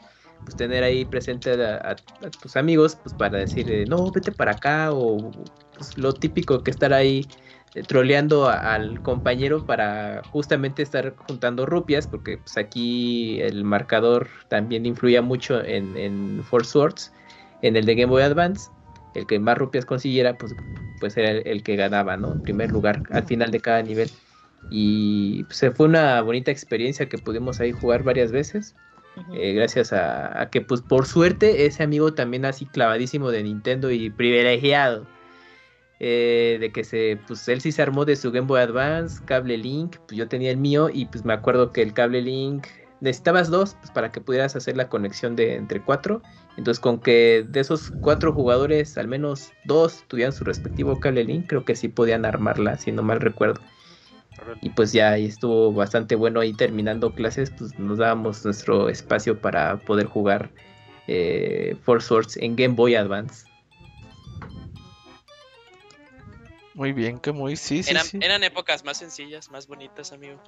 pues 0.43 0.55
tener 0.57 0.83
ahí 0.83 1.05
presente 1.05 1.51
a, 1.63 1.75
a- 1.77 1.91
a 2.25 2.29
tus 2.41 2.57
amigos 2.57 2.97
pues 3.01 3.15
para 3.15 3.37
decir 3.37 3.71
eh, 3.71 3.85
no 3.87 4.11
vete 4.11 4.31
para 4.33 4.51
acá 4.51 4.91
o 4.91 5.31
pues, 5.75 5.97
lo 5.97 6.11
típico 6.13 6.63
que 6.63 6.71
estar 6.71 6.93
ahí 6.93 7.25
troleando 7.83 8.47
a- 8.49 8.73
al 8.75 9.01
compañero 9.01 9.65
para 9.65 10.23
justamente 10.31 10.81
estar 10.83 11.15
juntando 11.17 11.65
rupias 11.65 12.07
porque 12.07 12.37
pues 12.39 12.57
aquí 12.57 13.39
el 13.41 13.63
marcador 13.63 14.29
también 14.47 14.85
influía 14.85 15.21
mucho 15.21 15.63
en, 15.63 15.95
en 15.97 16.43
Force 16.43 16.71
Swords 16.71 17.13
en 17.61 17.75
el 17.75 17.85
de 17.85 17.95
Game 17.95 18.11
Boy 18.11 18.23
Advance 18.23 18.71
el 19.13 19.25
que 19.27 19.39
más 19.39 19.57
rupias 19.57 19.85
consiguiera 19.85 20.37
pues 20.37 20.55
pues 20.99 21.15
era 21.17 21.31
el, 21.31 21.47
el 21.47 21.63
que 21.63 21.75
ganaba 21.75 22.17
no 22.17 22.31
en 22.33 22.41
primer 22.41 22.71
lugar 22.71 23.03
al 23.11 23.23
final 23.25 23.51
de 23.51 23.61
cada 23.61 23.83
nivel. 23.83 24.09
Y 24.69 25.43
pues, 25.45 25.63
fue 25.75 25.85
una 25.87 26.21
bonita 26.21 26.51
experiencia 26.51 27.07
que 27.09 27.17
pudimos 27.19 27.59
ahí 27.61 27.71
jugar 27.71 28.03
varias 28.03 28.31
veces 28.31 28.75
eh, 29.31 29.53
gracias 29.53 29.93
a, 29.93 30.41
a 30.41 30.49
que 30.49 30.61
pues 30.61 30.81
por 30.81 31.05
suerte 31.07 31.65
ese 31.65 31.83
amigo 31.83 32.13
también 32.13 32.45
así 32.45 32.67
clavadísimo 32.67 33.31
de 33.31 33.43
Nintendo 33.43 33.91
y 33.91 34.09
privilegiado 34.09 35.09
eh, 35.99 36.57
de 36.59 36.71
que 36.71 36.83
se 36.83 37.19
pues 37.27 37.47
él 37.47 37.61
sí 37.61 37.71
se 37.71 37.81
armó 37.81 38.05
de 38.05 38.15
su 38.15 38.31
Game 38.31 38.47
Boy 38.47 38.61
Advance 38.61 39.19
cable 39.25 39.57
Link 39.57 39.97
pues 40.07 40.17
yo 40.17 40.27
tenía 40.27 40.51
el 40.51 40.57
mío 40.57 40.89
y 40.93 41.05
pues 41.05 41.25
me 41.25 41.33
acuerdo 41.33 41.71
que 41.71 41.81
el 41.81 41.93
cable 41.93 42.21
Link 42.21 42.67
necesitabas 43.01 43.49
dos 43.49 43.75
pues, 43.79 43.91
para 43.91 44.11
que 44.11 44.21
pudieras 44.21 44.55
hacer 44.55 44.77
la 44.77 44.89
conexión 44.89 45.35
de 45.35 45.55
entre 45.55 45.81
cuatro. 45.81 46.21
Entonces 46.55 46.79
con 46.79 46.99
que 46.99 47.45
de 47.47 47.59
esos 47.59 47.91
cuatro 48.01 48.33
jugadores 48.33 48.97
al 48.97 49.07
menos 49.07 49.53
dos 49.65 50.03
tuvieran 50.07 50.33
su 50.33 50.43
respectivo 50.43 50.99
cable 50.99 51.23
Link 51.23 51.47
creo 51.47 51.65
que 51.65 51.75
sí 51.75 51.87
podían 51.87 52.25
armarla 52.25 52.77
si 52.77 52.91
no 52.91 53.03
mal 53.03 53.19
recuerdo. 53.19 53.61
Y 54.61 54.69
pues 54.69 54.91
ya 54.91 55.11
ahí 55.11 55.25
estuvo 55.25 55.73
bastante 55.73 56.15
bueno 56.15 56.39
ahí 56.39 56.53
terminando 56.53 57.13
clases, 57.13 57.51
pues 57.51 57.77
nos 57.79 57.97
dábamos 57.97 58.45
nuestro 58.45 58.89
espacio 58.89 59.39
para 59.39 59.77
poder 59.77 60.05
jugar 60.05 60.51
eh, 61.07 61.75
Force 61.81 62.07
Swords 62.07 62.37
en 62.37 62.55
Game 62.55 62.75
Boy 62.75 62.95
Advance. 62.95 63.46
Muy 66.77 66.93
bien, 66.93 67.17
que 67.17 67.31
muy, 67.31 67.55
sí, 67.55 67.81
sí, 67.81 67.89
Eran, 67.89 68.05
sí. 68.05 68.19
eran 68.21 68.43
épocas 68.43 68.85
más 68.85 68.99
sencillas, 68.99 69.49
más 69.49 69.65
bonitas, 69.65 70.11
amigo. 70.11 70.39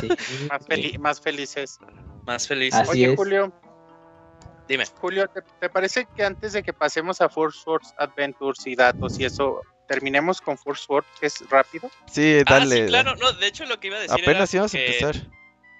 Sí, 0.00 0.08
Más, 0.48 0.66
feli- 0.66 0.98
más 0.98 1.20
felices. 1.20 1.78
Más 2.24 2.48
felices. 2.48 2.80
Así 2.80 2.90
Oye, 2.92 3.10
es. 3.12 3.16
Julio. 3.16 3.52
Dime. 4.66 4.86
Julio, 4.98 5.28
¿te, 5.28 5.42
te 5.60 5.68
parece 5.68 6.08
que 6.16 6.24
antes 6.24 6.54
de 6.54 6.62
que 6.62 6.72
pasemos 6.72 7.20
a 7.20 7.28
Force 7.28 7.60
Swords 7.62 7.92
Adventures 7.98 8.66
y 8.66 8.74
datos 8.74 9.20
y 9.20 9.26
eso, 9.26 9.60
terminemos 9.86 10.40
con 10.40 10.56
Force 10.56 10.84
Swords, 10.86 11.06
que 11.20 11.26
es 11.26 11.46
rápido? 11.50 11.90
Sí, 12.10 12.38
Ah, 12.46 12.58
dale. 12.60 12.76
sí, 12.84 12.86
claro. 12.86 13.14
No, 13.16 13.30
de 13.34 13.46
hecho, 13.46 13.66
lo 13.66 13.78
que 13.78 13.88
iba 13.88 13.98
a 13.98 14.00
decir 14.00 14.22
Apenas 14.22 14.54
era 14.54 14.58
íbamos 14.58 14.74
a 14.74 14.78
que- 14.78 14.86
empezar. 14.86 15.30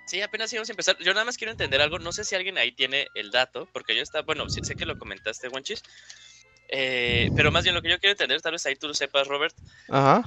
Sí, 0.06 0.20
apenas 0.20 0.52
íbamos 0.52 0.68
a 0.68 0.72
empezar. 0.72 0.98
Yo 0.98 1.14
nada 1.14 1.24
más 1.24 1.38
quiero 1.38 1.52
entender 1.52 1.80
algo. 1.80 1.98
No 1.98 2.12
sé 2.12 2.24
si 2.24 2.34
alguien 2.34 2.58
ahí 2.58 2.72
tiene 2.72 3.06
el 3.14 3.30
dato, 3.30 3.66
porque 3.72 3.96
yo 3.96 4.02
estaba, 4.02 4.22
bueno, 4.26 4.48
sí, 4.50 4.60
sé 4.64 4.74
que 4.76 4.84
lo 4.84 4.98
comentaste, 4.98 5.48
Wanchis. 5.48 5.82
Eh, 6.72 7.30
pero 7.35 7.50
más 7.50 7.64
bien 7.64 7.74
lo 7.74 7.83
que 7.83 7.90
yo 7.90 7.98
quiero 7.98 8.12
entender, 8.12 8.40
tal 8.40 8.52
vez 8.52 8.64
ahí 8.66 8.76
tú 8.76 8.87
lo 8.87 8.94
sepas, 8.94 9.26
Robert. 9.26 9.54
Ajá. 9.88 10.22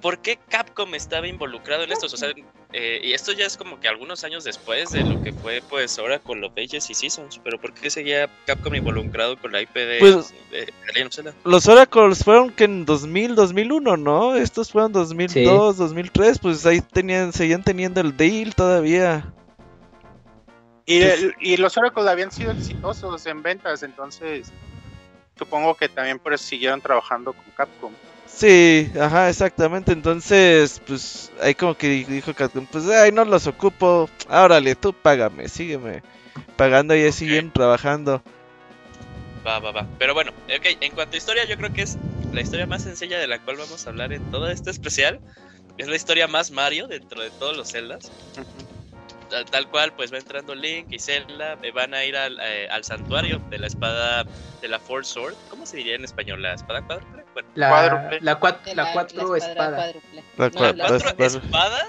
¿Por 0.00 0.18
qué 0.22 0.38
Capcom 0.48 0.94
estaba 0.94 1.28
involucrado 1.28 1.84
en 1.84 1.92
esto? 1.92 2.06
O 2.06 2.08
sea, 2.08 2.30
eh, 2.72 3.00
y 3.04 3.12
esto 3.12 3.32
ya 3.32 3.44
es 3.44 3.58
como 3.58 3.78
que 3.80 3.86
algunos 3.86 4.24
años 4.24 4.44
después 4.44 4.90
de 4.92 5.04
lo 5.04 5.22
que 5.22 5.32
fue, 5.34 5.62
pues, 5.68 5.98
ahora 5.98 6.18
con 6.18 6.40
los 6.40 6.52
Ages 6.52 6.88
y 6.88 6.94
Seasons. 6.94 7.38
Pero 7.44 7.60
¿por 7.60 7.74
qué 7.74 7.90
seguía 7.90 8.28
Capcom 8.46 8.74
involucrado 8.74 9.36
con 9.38 9.52
la 9.52 9.60
IP 9.60 9.74
de, 9.74 9.98
Pues- 10.00 10.32
de 10.50 10.72
Zelda? 11.10 11.34
Los 11.44 11.68
Oracles 11.68 12.24
fueron 12.24 12.50
que 12.50 12.64
en 12.64 12.86
2000, 12.86 13.34
2001, 13.34 13.98
¿no? 13.98 14.36
Estos 14.36 14.72
fueron 14.72 14.90
2002, 14.92 15.76
2003, 15.76 16.38
pues 16.38 16.64
ahí 16.64 16.80
tenían, 16.80 17.32
seguían 17.34 17.62
teniendo 17.62 18.00
el 18.00 18.16
deal 18.16 18.54
todavía. 18.54 19.30
Y, 20.86 21.00
Pues- 21.02 21.22
el- 21.22 21.34
y 21.40 21.56
los 21.58 21.76
Oracle 21.76 22.08
habían 22.08 22.32
sido 22.32 22.52
exitosos 22.52 23.26
en 23.26 23.42
ventas, 23.42 23.82
entonces 23.82 24.50
supongo 25.40 25.74
que 25.74 25.88
también 25.88 26.18
por 26.18 26.34
eso 26.34 26.44
siguieron 26.44 26.82
trabajando 26.82 27.32
con 27.32 27.44
Capcom. 27.56 27.92
Sí, 28.26 28.92
ajá, 29.00 29.30
exactamente. 29.30 29.92
Entonces, 29.92 30.80
pues 30.86 31.32
ahí 31.40 31.54
como 31.54 31.74
que 31.74 31.88
dijo 31.88 32.34
Capcom, 32.34 32.66
pues 32.66 32.86
ay, 32.86 33.10
no 33.10 33.24
los 33.24 33.46
ocupo. 33.46 34.08
Árale, 34.28 34.74
tú 34.74 34.92
págame, 34.92 35.48
sígueme 35.48 36.02
pagando 36.56 36.94
y 36.94 37.00
ahí 37.00 37.12
siguen 37.12 37.50
trabajando. 37.50 38.22
Va, 39.46 39.58
va, 39.58 39.72
va. 39.72 39.86
Pero 39.98 40.12
bueno, 40.12 40.30
ok, 40.54 40.76
en 40.80 40.92
cuanto 40.92 41.14
a 41.14 41.18
historia, 41.18 41.46
yo 41.46 41.56
creo 41.56 41.72
que 41.72 41.82
es 41.82 41.96
la 42.32 42.42
historia 42.42 42.66
más 42.66 42.82
sencilla 42.82 43.18
de 43.18 43.26
la 43.26 43.38
cual 43.38 43.56
vamos 43.56 43.86
a 43.86 43.90
hablar 43.90 44.12
en 44.12 44.22
todo 44.30 44.50
este 44.50 44.70
especial. 44.70 45.20
Es 45.78 45.88
la 45.88 45.96
historia 45.96 46.28
más 46.28 46.50
Mario 46.50 46.86
dentro 46.86 47.22
de 47.22 47.30
todos 47.30 47.56
los 47.56 47.72
Zeldas. 47.72 48.12
Tal, 48.34 48.44
tal 49.50 49.68
cual, 49.68 49.92
pues 49.92 50.12
va 50.12 50.18
entrando 50.18 50.54
Link 50.54 50.86
y 50.90 50.98
Zelda, 50.98 51.56
van 51.74 51.94
a 51.94 52.04
ir 52.04 52.16
al, 52.16 52.38
eh, 52.40 52.68
al 52.70 52.84
santuario 52.84 53.40
de 53.50 53.58
la 53.58 53.66
espada 53.66 54.24
de 54.60 54.68
la 54.68 54.78
Force 54.78 55.12
Sword. 55.12 55.34
¿Cómo 55.48 55.64
se 55.66 55.76
diría 55.78 55.94
en 55.94 56.04
español? 56.04 56.42
¿La 56.42 56.54
espada 56.54 56.82
cuádruple? 56.82 57.24
Bueno, 57.32 57.48
La, 57.54 57.68
Cuádruple. 57.70 58.18
la, 58.22 58.40
cuat- 58.40 58.62
De 58.64 58.74
la 58.74 58.92
cuatro 58.92 59.32
la 59.32 59.38
espada. 59.38 59.76
cuádruple. 59.76 60.24
La 60.36 60.48
No, 60.48 60.50
cua- 60.50 60.60
la 60.60 60.72
la 60.72 60.88
¿cuatro 60.88 60.96
espada- 61.08 61.26
espada? 61.44 61.86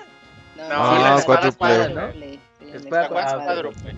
No, 0.55 0.67
No, 0.69 0.99
la 0.99 1.15
espada 1.17 1.51
cuádruple. 1.51 2.39
Sí, 2.59 2.65
la 2.65 2.77
Espada 2.77 3.01
La 3.01 3.09
cuádruple. 3.09 3.45
cuádruple. 3.45 3.95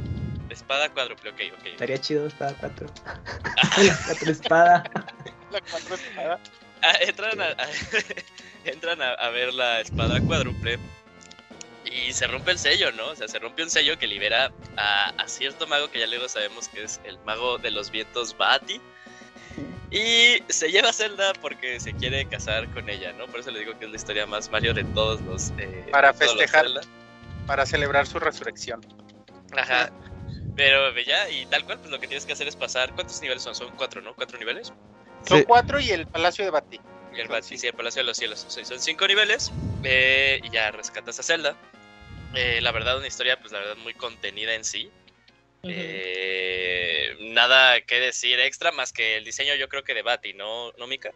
Espada 0.49 0.89
cuádruple, 0.89 1.29
ok, 1.31 1.39
ok. 1.59 1.65
Estaría 1.65 1.97
chido 1.99 2.27
espada 2.27 2.53
cuatro. 2.59 2.87
la 3.77 3.97
cuatro 4.05 4.31
espada. 4.31 4.83
La 5.51 5.59
cuatro 5.69 5.95
espada. 5.95 6.39
Ah, 6.81 6.93
entran 7.01 7.41
a, 7.41 7.45
a- 7.45 7.67
entran 8.65 9.01
a, 9.01 9.11
a 9.13 9.29
ver 9.29 9.53
la 9.53 9.79
espada 9.81 10.19
cuádruple 10.21 10.77
y 11.93 12.13
se 12.13 12.27
rompe 12.27 12.51
el 12.51 12.57
sello, 12.59 12.91
¿no? 12.93 13.07
O 13.07 13.15
sea, 13.15 13.27
se 13.27 13.39
rompe 13.39 13.63
un 13.63 13.69
sello 13.69 13.97
que 13.99 14.07
libera 14.07 14.51
a, 14.77 15.09
a 15.09 15.27
cierto 15.27 15.67
mago 15.67 15.89
que 15.91 15.99
ya 15.99 16.07
luego 16.07 16.27
sabemos 16.29 16.67
que 16.69 16.83
es 16.83 16.99
el 17.05 17.17
mago 17.19 17.57
de 17.57 17.71
los 17.71 17.91
vientos 17.91 18.35
Bati. 18.37 18.81
Y 19.91 20.41
se 20.49 20.71
lleva 20.71 20.89
a 20.89 20.93
Zelda 20.93 21.33
porque 21.39 21.79
se 21.79 21.93
quiere 21.93 22.25
casar 22.27 22.67
con 22.73 22.89
ella, 22.89 23.13
¿no? 23.13 23.27
Por 23.27 23.41
eso 23.41 23.51
le 23.51 23.59
digo 23.59 23.77
que 23.77 23.85
es 23.85 23.91
la 23.91 23.97
historia 23.97 24.25
más 24.25 24.49
Mario 24.49 24.73
de 24.73 24.83
todos 24.85 25.21
los. 25.21 25.51
eh, 25.59 25.85
Para 25.91 26.11
todos 26.13 26.33
los 26.33 26.37
festejar. 26.41 26.65
Zelda. 26.65 26.81
Para 27.45 27.65
celebrar 27.65 28.07
su 28.07 28.17
resurrección. 28.19 28.81
Ajá. 29.55 29.91
Pero 30.55 30.97
ya, 31.01 31.29
y 31.29 31.45
tal 31.45 31.63
cual, 31.65 31.77
pues 31.79 31.91
lo 31.91 31.99
que 31.99 32.07
tienes 32.07 32.25
que 32.25 32.33
hacer 32.33 32.47
es 32.47 32.55
pasar. 32.55 32.93
¿Cuántos 32.95 33.21
niveles 33.21 33.43
son? 33.43 33.53
Son 33.53 33.69
cuatro, 33.75 34.01
¿no? 34.01 34.15
Cuatro 34.15 34.39
niveles. 34.39 34.73
Son 35.27 35.39
Sí. 35.39 35.45
cuatro 35.45 35.79
y 35.79 35.91
el 35.91 36.07
Palacio 36.07 36.43
de 36.43 36.51
Bati. 36.51 36.79
Y 37.15 37.19
el 37.19 37.27
Son 37.27 37.35
Bat- 37.35 37.43
sí, 37.43 37.57
sí, 37.57 37.67
el 37.67 37.73
Palacio 37.73 38.01
de 38.01 38.07
los 38.07 38.17
Cielos. 38.17 38.45
Sí, 38.49 38.65
son 38.65 38.79
cinco 38.79 39.07
niveles. 39.07 39.51
eh, 39.83 40.39
y 40.43 40.49
ya 40.49 40.71
rescatas 40.71 41.19
a 41.19 41.23
Zelda. 41.23 41.55
Eh, 42.33 42.59
la 42.61 42.71
verdad, 42.71 42.97
una 42.97 43.07
historia, 43.07 43.37
pues 43.39 43.51
la 43.51 43.59
verdad, 43.59 43.77
muy 43.83 43.93
contenida 43.93 44.55
en 44.55 44.63
sí. 44.63 44.89
Eh, 45.63 47.15
nada 47.31 47.79
que 47.81 47.99
decir 47.99 48.39
extra 48.39 48.71
más 48.71 48.91
que 48.91 49.17
el 49.17 49.23
diseño, 49.23 49.55
yo 49.55 49.69
creo 49.69 49.83
que 49.83 49.93
de 49.93 50.01
Bati, 50.01 50.33
¿no, 50.33 50.71
¿no 50.77 50.87
Mika? 50.87 51.11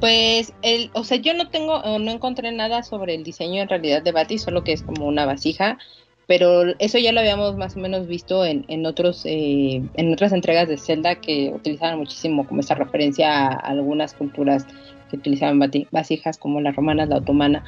Pues, 0.00 0.52
el, 0.62 0.90
o 0.94 1.04
sea, 1.04 1.18
yo 1.18 1.34
no 1.34 1.50
tengo, 1.50 1.82
no 1.98 2.10
encontré 2.10 2.52
nada 2.52 2.82
sobre 2.82 3.14
el 3.14 3.24
diseño 3.24 3.62
en 3.62 3.68
realidad 3.68 4.02
de 4.02 4.12
Bati, 4.12 4.38
solo 4.38 4.64
que 4.64 4.72
es 4.72 4.82
como 4.82 5.06
una 5.06 5.26
vasija, 5.26 5.78
pero 6.26 6.74
eso 6.78 6.98
ya 6.98 7.12
lo 7.12 7.20
habíamos 7.20 7.56
más 7.56 7.76
o 7.76 7.80
menos 7.80 8.06
visto 8.06 8.44
en, 8.44 8.64
en 8.68 8.86
otros, 8.86 9.26
eh, 9.26 9.82
en 9.94 10.12
otras 10.12 10.32
entregas 10.32 10.68
de 10.68 10.78
Zelda 10.78 11.16
que 11.16 11.50
utilizaban 11.54 11.98
muchísimo 11.98 12.46
como 12.46 12.60
esta 12.60 12.74
referencia 12.74 13.48
a 13.48 13.54
algunas 13.54 14.14
culturas 14.14 14.66
que 15.10 15.16
utilizaban 15.16 15.60
vasijas 15.90 16.38
como 16.38 16.60
las 16.60 16.76
romanas, 16.76 17.08
la 17.08 17.18
otomana 17.18 17.62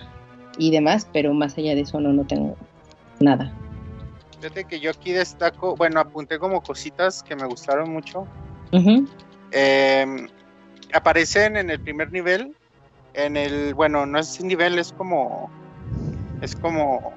y 0.58 0.70
demás, 0.70 1.08
pero 1.12 1.32
más 1.34 1.56
allá 1.58 1.74
de 1.74 1.82
eso 1.82 2.00
no, 2.00 2.12
no 2.12 2.24
tengo 2.24 2.56
nada. 3.20 3.52
Fíjate 4.40 4.64
que 4.64 4.80
yo 4.80 4.90
aquí 4.90 5.12
destaco, 5.12 5.76
bueno, 5.76 6.00
apunté 6.00 6.38
como 6.38 6.60
cositas 6.62 7.22
que 7.22 7.34
me 7.36 7.46
gustaron 7.46 7.90
mucho. 7.90 8.26
Eh, 9.52 10.06
aparecen 10.92 11.56
en 11.56 11.70
el 11.70 11.80
primer 11.80 12.12
nivel, 12.12 12.54
en 13.14 13.36
el, 13.36 13.74
bueno, 13.74 14.04
no 14.06 14.18
es 14.18 14.40
nivel, 14.42 14.78
es 14.78 14.92
como, 14.92 15.50
es 16.42 16.54
como 16.54 17.12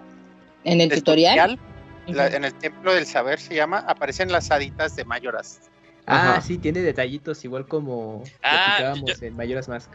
En 0.63 0.79
el 0.81 0.89
tutorial. 0.89 1.59
la- 2.07 2.27
en 2.27 2.43
el 2.45 2.53
templo 2.55 2.93
del 2.93 3.05
saber 3.05 3.39
se 3.39 3.53
llama, 3.55 3.79
aparecen 3.87 4.31
las 4.31 4.49
haditas 4.51 4.95
de 4.95 5.05
Mayoras. 5.05 5.59
Ah, 6.07 6.15
Ajá. 6.15 6.41
sí, 6.41 6.57
tiene 6.57 6.79
detallitos 6.79 7.43
igual 7.45 7.67
como 7.67 8.23
Ah, 8.41 8.57
platicábamos 8.65 9.21
en 9.21 9.35
Mayoras 9.35 9.67
Mask. 9.69 9.91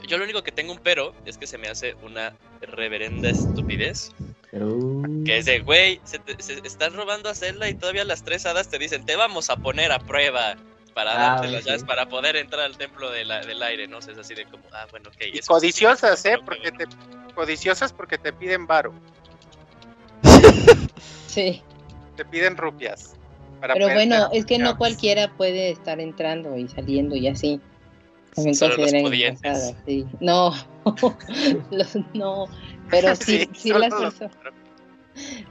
Yo, 0.00 0.04
yo 0.08 0.18
lo 0.18 0.24
único 0.24 0.42
que 0.42 0.52
tengo 0.52 0.72
un 0.72 0.78
pero 0.78 1.14
es 1.26 1.38
que 1.38 1.46
se 1.46 1.58
me 1.58 1.68
hace 1.68 1.94
una 2.02 2.34
reverenda 2.60 3.28
estupidez 3.30 4.12
Pero... 4.50 4.78
Que 5.24 5.38
es 5.38 5.44
de, 5.44 5.60
güey, 5.60 6.00
se, 6.04 6.18
te- 6.18 6.42
se 6.42 6.54
están 6.66 6.94
robando 6.94 7.28
a 7.28 7.34
Zelda 7.34 7.68
y 7.68 7.74
todavía 7.74 8.04
las 8.04 8.22
tres 8.24 8.46
hadas 8.46 8.68
te 8.68 8.78
dicen, 8.78 9.04
te 9.04 9.14
vamos 9.16 9.50
a 9.50 9.56
poner 9.56 9.92
a 9.92 9.98
prueba 9.98 10.56
para 10.94 11.12
Ah, 11.12 11.18
darte 11.36 11.48
las 11.48 11.62
sí. 11.62 11.68
llaves 11.68 11.84
para 11.84 12.08
poder 12.08 12.34
entrar 12.36 12.62
al 12.64 12.76
templo 12.76 13.10
de 13.10 13.24
la- 13.24 13.44
del 13.44 13.62
aire, 13.62 13.86
¿no? 13.86 13.98
O 13.98 14.02
sea, 14.02 14.12
es 14.14 14.18
así 14.18 14.34
de 14.34 14.44
como, 14.46 14.64
ah, 14.72 14.86
bueno, 14.90 15.10
ok. 15.10 15.22
Y 15.32 15.36
sí 15.36 15.42
codiciosas, 15.46 16.18
sentido, 16.20 16.42
¿eh? 16.42 16.44
Porque 16.44 16.72
te, 16.72 16.86
codiciosas 17.34 17.92
porque 17.92 18.18
te 18.18 18.32
piden 18.32 18.66
varo, 18.66 18.92
Sí, 21.26 21.62
te 22.16 22.24
piden 22.24 22.56
rupias. 22.56 23.14
para 23.60 23.74
pero 23.74 23.90
bueno, 23.92 24.28
es 24.32 24.44
que 24.46 24.58
no 24.58 24.76
cualquiera 24.76 25.28
puede 25.36 25.70
estar 25.70 26.00
entrando 26.00 26.56
y 26.56 26.68
saliendo 26.68 27.14
y 27.16 27.28
así. 27.28 27.60
También 28.34 28.54
Solo 28.54 28.76
los 28.76 28.92
pudientes. 28.92 29.74
sí. 29.86 30.06
No, 30.20 30.52
los- 31.70 31.96
no, 32.14 32.46
pero 32.90 33.14
sí, 33.16 33.48
sí, 33.54 33.70
las 33.72 33.94
personas. 33.94 34.36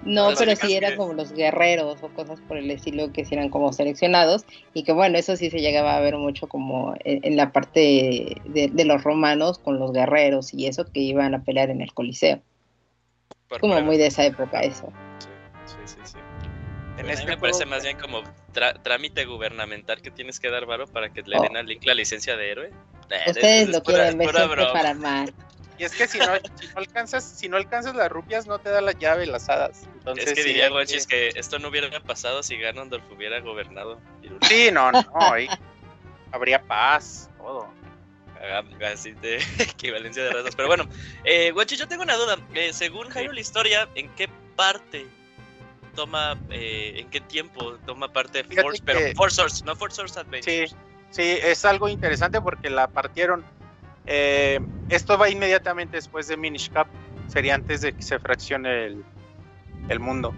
No, 0.03 0.29
pero 0.37 0.55
sí 0.55 0.73
eran 0.75 0.95
como 0.95 1.13
los 1.13 1.33
guerreros 1.33 2.01
o 2.01 2.07
cosas 2.09 2.39
por 2.47 2.55
el 2.57 2.71
estilo 2.71 3.11
que 3.11 3.25
sí 3.25 3.35
eran 3.35 3.49
como 3.49 3.73
seleccionados 3.73 4.45
y 4.73 4.83
que 4.83 4.93
bueno, 4.93 5.17
eso 5.17 5.35
sí 5.35 5.49
se 5.49 5.59
llegaba 5.59 5.97
a 5.97 5.99
ver 5.99 6.15
mucho 6.17 6.47
como 6.47 6.93
en, 7.03 7.19
en 7.23 7.35
la 7.35 7.51
parte 7.51 8.39
de, 8.45 8.69
de 8.71 8.85
los 8.85 9.03
romanos 9.03 9.59
con 9.59 9.77
los 9.77 9.91
guerreros 9.91 10.53
y 10.53 10.67
eso 10.67 10.85
que 10.85 11.01
iban 11.01 11.35
a 11.35 11.43
pelear 11.43 11.69
en 11.69 11.81
el 11.81 11.93
Coliseo. 11.93 12.41
por 13.49 13.59
Como 13.59 13.73
prueba. 13.73 13.85
muy 13.85 13.97
de 13.97 14.07
esa 14.07 14.23
época 14.25 14.61
eso. 14.61 14.87
Sí, 15.65 15.75
sí, 15.83 15.97
sí. 16.03 16.17
En 16.17 16.93
Bueno, 16.95 16.99
a 16.99 17.03
mí 17.03 17.11
este 17.13 17.25
me 17.25 17.37
parece 17.37 17.65
más 17.65 17.83
bien 17.83 17.97
como 17.99 18.21
tra- 18.57 18.81
trámite 18.81 19.25
gubernamental 19.25 20.01
que 20.01 20.09
tienes 20.09 20.39
que 20.39 20.49
dar 20.49 20.65
varo 20.65 20.87
para 20.87 21.13
que 21.13 21.21
le 21.21 21.37
Oh. 21.37 21.41
den 21.43 21.55
a 21.57 21.61
Link 21.63 21.83
la 21.85 21.93
licencia 21.93 22.35
de 22.35 22.51
héroe. 22.51 22.71
Es- 23.09 23.27
Ustedes 23.35 23.63
es 23.63 23.69
lo 23.69 23.83
pura- 23.83 24.09
quieren 24.11 24.17
ver 24.17 24.67
para 24.73 24.93
mal. 24.93 25.33
Y 25.79 25.83
es 25.83 25.93
que 25.93 26.07
si 26.07 26.17
no, 26.17 26.25
si 26.59 26.65
no 26.67 26.73
alcanzas, 26.77 27.23
si 27.23 27.47
no 27.49 27.57
alcanzas 27.57 27.93
las 27.95 28.09
rupias, 28.11 28.47
no 28.47 28.57
te 28.57 28.69
da 28.71 28.81
la 28.81 28.93
llave 28.93 29.27
las 29.27 29.47
hadas. 29.47 29.83
Entonces, 29.99 30.25
Es 30.29 30.33
que 30.33 30.41
sí, 30.41 30.47
diría 30.47 30.69
Guachis 30.69 31.05
que 31.05 31.27
esto 31.35 31.59
no 31.59 31.67
hubiera 31.67 31.99
pasado 31.99 32.41
si 32.41 32.57
Ganondorf 32.57 33.03
hubiera 33.11 33.39
gobernado. 33.41 34.01
Sí, 34.49 34.69
no, 34.71 34.91
no, 34.91 35.05
ahí 35.19 35.47
habría 36.31 36.63
paz, 36.63 37.29
todo. 37.37 37.67
Así 38.91 39.11
de 39.11 39.37
equivalencia 39.59 40.23
de 40.23 40.31
razas. 40.31 40.55
Pero 40.55 40.67
bueno, 40.67 40.87
eh, 41.23 41.51
Guachis, 41.51 41.77
yo 41.77 41.87
tengo 41.87 42.01
una 42.03 42.15
duda. 42.15 42.37
Eh, 42.55 42.73
según 42.73 43.09
Hyrule 43.11 43.39
Historia, 43.41 43.87
¿en 43.95 44.09
qué 44.15 44.27
parte 44.55 45.05
toma, 45.97 46.37
eh, 46.51 46.93
en 46.97 47.09
qué 47.09 47.19
tiempo 47.19 47.73
toma 47.85 48.07
parte 48.13 48.43
Fíjate 48.43 48.61
Force? 48.61 48.83
Pero 48.85 48.99
que- 48.99 49.13
Force 49.15 49.35
Source, 49.35 49.65
no 49.65 49.75
Force 49.75 49.95
Source 49.95 50.13
Sí, 50.13 50.19
Adventures. 50.21 50.75
sí, 51.09 51.23
es 51.43 51.65
algo 51.65 51.89
interesante 51.89 52.39
porque 52.39 52.69
la 52.69 52.87
partieron. 52.87 53.43
Eh, 54.05 54.59
esto 54.89 55.17
va 55.17 55.27
inmediatamente 55.29 55.97
después 55.97 56.27
de 56.27 56.37
Minish 56.37 56.69
Cap, 56.71 56.87
sería 57.27 57.55
antes 57.55 57.81
de 57.81 57.93
que 57.93 58.01
se 58.03 58.19
fraccione 58.19 58.85
el, 58.85 59.03
el 59.89 59.99
mundo. 59.99 60.33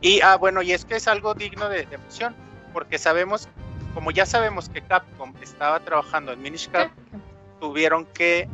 Y, 0.00 0.20
ah, 0.20 0.36
bueno, 0.36 0.60
y 0.62 0.72
es 0.72 0.84
que 0.84 0.96
es 0.96 1.06
algo 1.06 1.32
digno 1.34 1.68
de, 1.68 1.86
de 1.86 1.96
mención, 1.98 2.34
porque 2.72 2.98
sabemos, 2.98 3.48
como 3.94 4.10
ya 4.10 4.26
sabemos 4.26 4.68
que 4.68 4.82
Capcom 4.82 5.32
estaba 5.40 5.78
trabajando 5.80 6.32
en 6.32 6.42
Minish 6.42 6.68
Cap, 6.68 6.90
tuvieron 7.60 8.04
que 8.06 8.48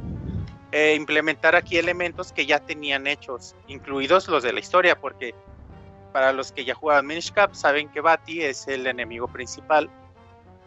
eh, 0.73 0.95
implementar 0.95 1.57
aquí 1.57 1.79
elementos 1.79 2.31
que 2.33 2.45
ya 2.45 2.61
tenían 2.61 3.07
hechos, 3.07 3.57
incluidos 3.67 4.29
los 4.29 4.43
de 4.43 4.53
la 4.53 4.61
historia, 4.61 5.01
porque 5.01 5.35
para 6.12 6.33
los 6.33 6.53
que 6.53 6.64
ya 6.64 6.75
jugaban 6.75 7.07
Minish 7.07 7.33
Cap 7.33 7.55
saben 7.55 7.88
que 7.88 8.01
Bati 8.01 8.42
es 8.42 8.66
el 8.68 8.87
enemigo 8.87 9.29
principal. 9.29 9.90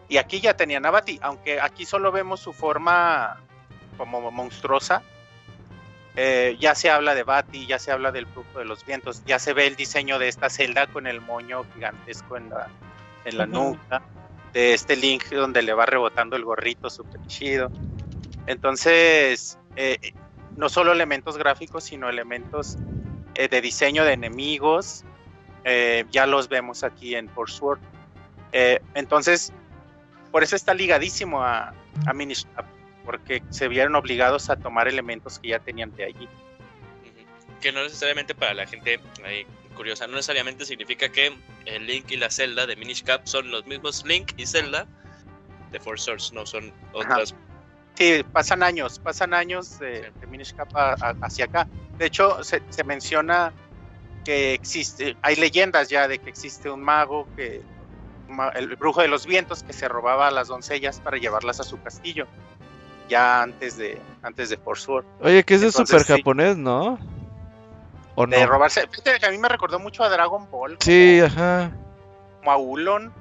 Y 0.08 0.18
aquí 0.18 0.40
ya 0.40 0.56
tenían 0.56 0.84
a 0.86 0.90
Bati, 0.90 1.18
aunque 1.22 1.60
aquí 1.60 1.84
solo 1.86 2.12
vemos 2.12 2.40
su 2.40 2.52
forma 2.52 3.40
como 3.96 4.30
monstruosa. 4.30 5.02
Eh, 6.14 6.56
ya 6.60 6.74
se 6.74 6.90
habla 6.90 7.14
de 7.14 7.22
Bati, 7.22 7.66
ya 7.66 7.78
se 7.78 7.90
habla 7.90 8.12
del 8.12 8.26
brujo 8.26 8.58
de 8.58 8.66
los 8.66 8.84
vientos, 8.84 9.24
ya 9.24 9.38
se 9.38 9.54
ve 9.54 9.66
el 9.66 9.76
diseño 9.76 10.18
de 10.18 10.28
esta 10.28 10.50
celda 10.50 10.86
con 10.86 11.06
el 11.06 11.22
moño 11.22 11.64
gigantesco 11.74 12.36
en 12.36 12.50
la, 12.50 12.68
en 13.24 13.38
la 13.38 13.46
nuca, 13.46 14.02
de 14.52 14.74
este 14.74 14.96
link 14.96 15.24
donde 15.30 15.62
le 15.62 15.72
va 15.72 15.86
rebotando 15.86 16.36
el 16.36 16.44
gorrito 16.44 16.90
súper 16.90 17.26
chido. 17.26 17.70
Entonces, 18.46 19.58
eh, 19.76 20.12
no 20.56 20.68
solo 20.68 20.92
elementos 20.92 21.38
gráficos, 21.38 21.84
sino 21.84 22.10
elementos 22.10 22.76
eh, 23.34 23.48
de 23.48 23.60
diseño 23.62 24.04
de 24.04 24.12
enemigos, 24.12 25.04
eh, 25.64 26.04
ya 26.10 26.26
los 26.26 26.48
vemos 26.48 26.82
aquí 26.84 27.14
en 27.14 27.28
Forsword. 27.28 27.80
Eh, 28.52 28.80
entonces, 28.94 29.52
por 30.30 30.42
eso 30.42 30.56
está 30.56 30.74
ligadísimo 30.74 31.42
a, 31.42 31.74
a 32.06 32.12
porque 33.04 33.42
se 33.50 33.68
vieron 33.68 33.94
obligados 33.96 34.48
a 34.50 34.56
tomar 34.56 34.86
elementos 34.88 35.38
que 35.38 35.48
ya 35.48 35.58
tenían 35.58 35.94
de 35.96 36.04
allí. 36.04 36.28
Que 37.60 37.72
no 37.72 37.82
necesariamente 37.82 38.34
para 38.34 38.54
la 38.54 38.66
gente 38.66 39.00
ahí, 39.24 39.46
curiosa, 39.76 40.06
no 40.06 40.14
necesariamente 40.14 40.64
significa 40.64 41.08
que 41.08 41.32
el 41.64 41.86
Link 41.86 42.10
y 42.10 42.16
la 42.16 42.30
Zelda 42.30 42.66
de 42.66 42.76
Minish 42.76 43.02
Cap 43.04 43.22
son 43.24 43.50
los 43.50 43.66
mismos 43.66 44.04
Link 44.04 44.32
y 44.36 44.46
Zelda 44.46 44.86
de 45.70 45.80
Force 45.80 46.04
Source, 46.04 46.34
no 46.34 46.44
son 46.46 46.72
otras. 46.92 47.34
Sí, 47.94 48.24
pasan 48.32 48.62
años, 48.62 48.98
pasan 48.98 49.34
años 49.34 49.78
de, 49.78 50.04
Sí. 50.04 50.10
de 50.20 50.26
Minish 50.26 50.54
Cap 50.54 50.74
a- 50.76 50.92
a- 51.00 51.14
hacia 51.22 51.44
acá. 51.46 51.66
De 51.98 52.06
hecho, 52.06 52.42
se, 52.44 52.62
se 52.70 52.84
menciona 52.84 53.52
que 54.24 54.54
existe, 54.54 55.16
hay 55.22 55.36
leyendas 55.36 55.88
ya 55.88 56.08
de 56.08 56.18
que 56.18 56.30
existe 56.30 56.70
un 56.70 56.82
mago 56.82 57.26
que 57.36 57.62
el 58.54 58.76
brujo 58.76 59.02
de 59.02 59.08
los 59.08 59.26
vientos 59.26 59.62
que 59.62 59.72
se 59.72 59.88
robaba 59.88 60.28
a 60.28 60.30
las 60.30 60.48
doncellas 60.48 61.00
para 61.00 61.18
llevarlas 61.18 61.60
a 61.60 61.64
su 61.64 61.80
castillo 61.82 62.26
ya 63.08 63.42
antes 63.42 63.76
de 63.76 64.00
antes 64.22 64.48
de 64.48 64.56
Forsword 64.56 65.04
Oye, 65.20 65.44
que 65.44 65.54
ese 65.54 65.66
es 65.66 65.74
súper 65.74 66.02
sí. 66.02 66.12
japonés, 66.14 66.56
¿no? 66.56 66.98
¿O 68.14 68.26
no? 68.26 68.36
de 68.36 68.46
robarse 68.46 68.86
fíjate 68.88 69.18
que 69.18 69.26
a 69.26 69.30
mí 69.30 69.38
me 69.38 69.48
recordó 69.48 69.78
mucho 69.78 70.02
a 70.04 70.08
Dragon 70.08 70.48
Ball 70.50 70.72
como, 70.78 70.80
Sí, 70.82 71.20
ajá. 71.20 71.72
como 72.38 72.52
a 72.52 72.56
Ulon 72.56 73.12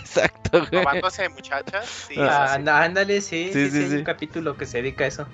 Exacto, 0.00 0.60
güey. 0.70 0.84
robándose 0.84 1.28
muchachas 1.28 1.86
sí, 2.08 2.14
Ah, 2.18 2.56
sí, 2.62 2.68
ándale, 2.68 3.20
sí, 3.20 3.50
Sí, 3.52 3.64
sí, 3.64 3.70
sí, 3.70 3.86
sí, 3.88 3.92
hay 3.92 3.98
un 3.98 4.04
capítulo 4.04 4.56
que 4.56 4.64
se 4.66 4.78
dedica 4.78 5.04
a 5.04 5.08
eso. 5.08 5.26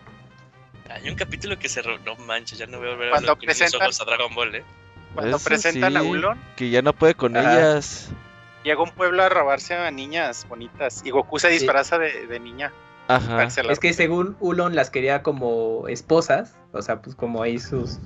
Hay 0.92 1.08
un 1.08 1.14
capítulo 1.16 1.58
que 1.58 1.68
se 1.68 1.82
no 1.82 2.16
manches, 2.16 2.58
ya 2.58 2.66
no 2.66 2.78
voy 2.78 2.88
a 2.88 2.90
volver 2.92 3.08
a 3.08 3.10
Cuando 3.12 3.36
ver 3.36 3.46
los 3.46 3.56
presentan- 3.58 3.82
ojos 3.82 4.00
a 4.00 4.04
Dragon 4.04 4.34
Ball, 4.34 4.54
eh. 4.56 4.64
cuando 5.14 5.36
Eso 5.36 5.44
presentan 5.44 5.96
a 5.96 6.00
sí. 6.02 6.06
Ulon 6.08 6.38
Que 6.56 6.70
ya 6.70 6.82
no 6.82 6.92
puede 6.92 7.14
con 7.14 7.36
ellas. 7.36 8.08
llega 8.64 8.78
a 8.80 8.82
un 8.82 8.90
pueblo 8.90 9.22
a 9.22 9.28
robarse 9.28 9.74
a 9.74 9.90
niñas 9.90 10.46
bonitas 10.48 11.02
y 11.04 11.10
Goku 11.10 11.38
se 11.38 11.48
Sí. 11.48 11.54
disfraza 11.58 11.98
de, 11.98 12.26
de 12.26 12.40
niña 12.40 12.72
Ajá. 13.08 13.42
Es 13.44 13.80
que 13.80 13.92
según 13.92 14.36
Ulon 14.38 14.76
las 14.76 14.88
quería 14.90 15.22
como 15.24 15.88
esposas, 15.88 16.54
o 16.72 16.80
sea, 16.80 17.02
pues 17.02 17.16
como 17.16 17.42
ahí 17.42 17.58
sus 17.58 17.98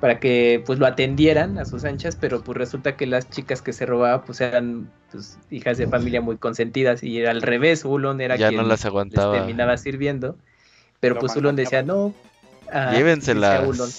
para 0.00 0.20
que 0.20 0.62
pues 0.66 0.78
lo 0.78 0.86
atendieran 0.86 1.58
a 1.58 1.64
sus 1.64 1.84
anchas, 1.84 2.14
pero 2.20 2.42
pues 2.44 2.56
resulta 2.58 2.96
que 2.96 3.06
las 3.06 3.28
chicas 3.30 3.62
que 3.62 3.72
se 3.72 3.84
robaba 3.86 4.24
pues 4.24 4.40
eran 4.40 4.92
pues 5.10 5.38
hijas 5.50 5.78
de 5.78 5.86
familia 5.88 6.20
muy 6.20 6.36
consentidas 6.36 7.02
y 7.02 7.18
era 7.18 7.30
al 7.32 7.42
revés, 7.42 7.84
Ulon 7.84 8.20
era 8.20 8.36
Ya 8.36 8.48
quien 8.48 8.60
no 8.60 8.68
las 8.68 8.80
les 8.80 8.86
aguantaba. 8.86 9.32
terminaba 9.34 9.76
sirviendo, 9.76 10.36
pero 11.00 11.14
Lo 11.14 11.20
pues 11.20 11.36
Ulon 11.36 11.56
decía, 11.56 11.82
"No, 11.82 12.14
ah", 12.72 12.90
Ulon. 13.68 13.90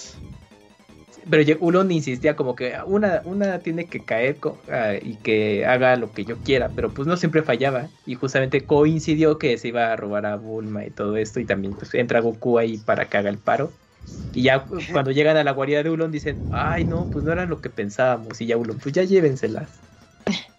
Pero 1.28 1.42
Ulon 1.60 1.90
insistía 1.90 2.36
como 2.36 2.54
que 2.54 2.74
una, 2.86 3.22
una 3.24 3.58
tiene 3.58 3.86
que 3.86 4.04
caer 4.04 4.36
ah, 4.70 4.92
y 5.00 5.14
que 5.16 5.66
haga 5.66 5.96
lo 5.96 6.12
que 6.12 6.24
yo 6.24 6.36
quiera, 6.38 6.70
pero 6.74 6.90
pues 6.90 7.08
no 7.08 7.16
siempre 7.16 7.42
fallaba. 7.42 7.88
Y 8.06 8.14
justamente 8.14 8.64
coincidió 8.64 9.38
que 9.38 9.58
se 9.58 9.68
iba 9.68 9.92
a 9.92 9.96
robar 9.96 10.26
a 10.26 10.36
Bulma 10.36 10.84
y 10.84 10.90
todo 10.90 11.16
esto, 11.16 11.40
y 11.40 11.44
también 11.44 11.74
pues 11.74 11.92
entra 11.94 12.20
Goku 12.20 12.58
ahí 12.58 12.78
para 12.78 13.08
que 13.08 13.16
haga 13.16 13.30
el 13.30 13.38
paro. 13.38 13.72
Y 14.34 14.42
ya 14.42 14.66
cu- 14.66 14.78
cuando 14.92 15.10
llegan 15.10 15.36
a 15.36 15.44
la 15.44 15.52
guarida 15.52 15.82
de 15.82 15.90
Ulon 15.90 16.12
dicen, 16.12 16.38
ay 16.50 16.84
no, 16.84 17.08
pues 17.10 17.24
no 17.24 17.32
era 17.32 17.46
lo 17.46 17.60
que 17.60 17.70
pensábamos. 17.70 18.40
Y 18.40 18.46
ya 18.46 18.56
Ulon, 18.56 18.78
pues 18.78 18.94
ya 18.94 19.02
llévenselas. 19.02 19.68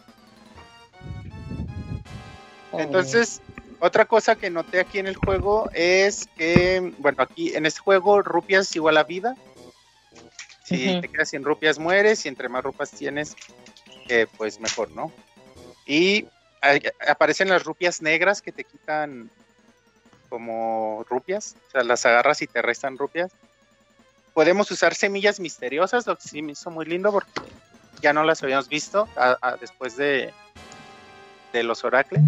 Entonces, 2.78 3.42
otra 3.80 4.06
cosa 4.06 4.36
que 4.36 4.50
noté 4.50 4.80
aquí 4.80 5.00
en 5.00 5.08
el 5.08 5.16
juego 5.16 5.70
es 5.74 6.28
que, 6.38 6.94
bueno, 7.00 7.24
aquí 7.24 7.56
en 7.56 7.66
este 7.66 7.80
juego 7.80 8.22
rupias 8.22 8.76
igual 8.76 8.98
a 8.98 9.04
vida. 9.04 9.36
Si 10.64 11.00
te 11.02 11.08
quedas 11.08 11.30
sin 11.30 11.44
rupias 11.44 11.80
mueres 11.80 12.26
y 12.26 12.30
entre 12.30 12.50
más 12.50 12.64
rupias 12.64 12.92
tienes, 12.92 13.36
eh, 14.10 14.28
pues 14.38 14.60
mejor, 14.60 14.90
¿no? 14.92 15.12
Y 15.86 16.28
aparecen 17.08 17.50
las 17.50 17.64
rupias 17.64 18.02
negras 18.02 18.42
que 18.42 18.52
te 18.52 18.64
quitan 18.64 19.30
como 20.30 21.06
rupias, 21.08 21.56
o 21.68 21.72
sea, 21.72 21.84
las 21.84 22.06
agarras 22.06 22.42
y 22.42 22.48
te 22.48 22.62
restan 22.62 22.98
rupias. 22.98 23.32
Podemos 24.34 24.70
usar 24.72 24.94
semillas 24.94 25.40
misteriosas, 25.40 26.06
lo 26.06 26.18
que 26.18 26.28
sí 26.28 26.42
me 26.42 26.52
hizo 26.52 26.70
muy 26.70 26.86
lindo 26.86 27.12
porque 27.12 27.32
ya 28.02 28.12
no 28.12 28.24
las 28.24 28.44
habíamos 28.44 28.68
visto 28.68 29.08
a- 29.16 29.38
a- 29.42 29.56
después 29.56 29.96
de, 29.96 30.34
de 31.54 31.64
los 31.64 31.84
oracles. 31.84 32.22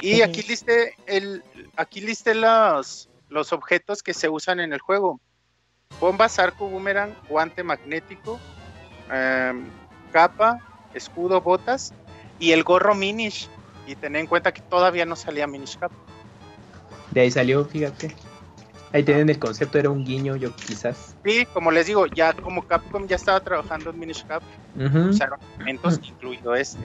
Y 0.00 0.22
aquí 0.22 0.42
listé 0.42 0.94
el, 1.06 1.42
aquí 1.76 2.00
listé 2.00 2.34
los, 2.34 3.08
los 3.28 3.52
objetos 3.52 4.02
que 4.02 4.14
se 4.14 4.28
usan 4.28 4.60
en 4.60 4.72
el 4.72 4.80
juego. 4.80 5.20
Bombas, 6.00 6.38
arco, 6.38 6.68
boomerang, 6.68 7.14
guante 7.28 7.62
magnético, 7.62 8.38
em, 9.10 9.64
capa, 10.12 10.58
escudo, 10.94 11.40
botas 11.40 11.94
y 12.38 12.52
el 12.52 12.64
gorro 12.64 12.94
Minish. 12.94 13.48
Y 13.86 13.94
ten 13.94 14.16
en 14.16 14.26
cuenta 14.26 14.52
que 14.52 14.62
todavía 14.62 15.06
no 15.06 15.16
salía 15.16 15.46
Minish 15.46 15.78
Cap. 15.78 15.92
De 17.12 17.20
ahí 17.22 17.30
salió, 17.30 17.64
fíjate. 17.64 18.14
Ahí 18.92 19.02
tienen 19.02 19.28
el 19.28 19.38
concepto, 19.38 19.78
era 19.78 19.90
un 19.90 20.04
guiño, 20.04 20.36
yo 20.36 20.54
quizás. 20.54 21.16
Sí, 21.24 21.46
como 21.52 21.70
les 21.70 21.86
digo, 21.86 22.06
ya 22.06 22.32
como 22.32 22.66
Capcom 22.66 23.06
ya 23.06 23.16
estaba 23.16 23.40
trabajando 23.40 23.90
en 23.90 23.98
Minish 23.98 24.24
Cap, 24.26 24.42
usaron 25.08 25.38
elementos, 25.56 26.00
incluido 26.02 26.54
este. 26.54 26.78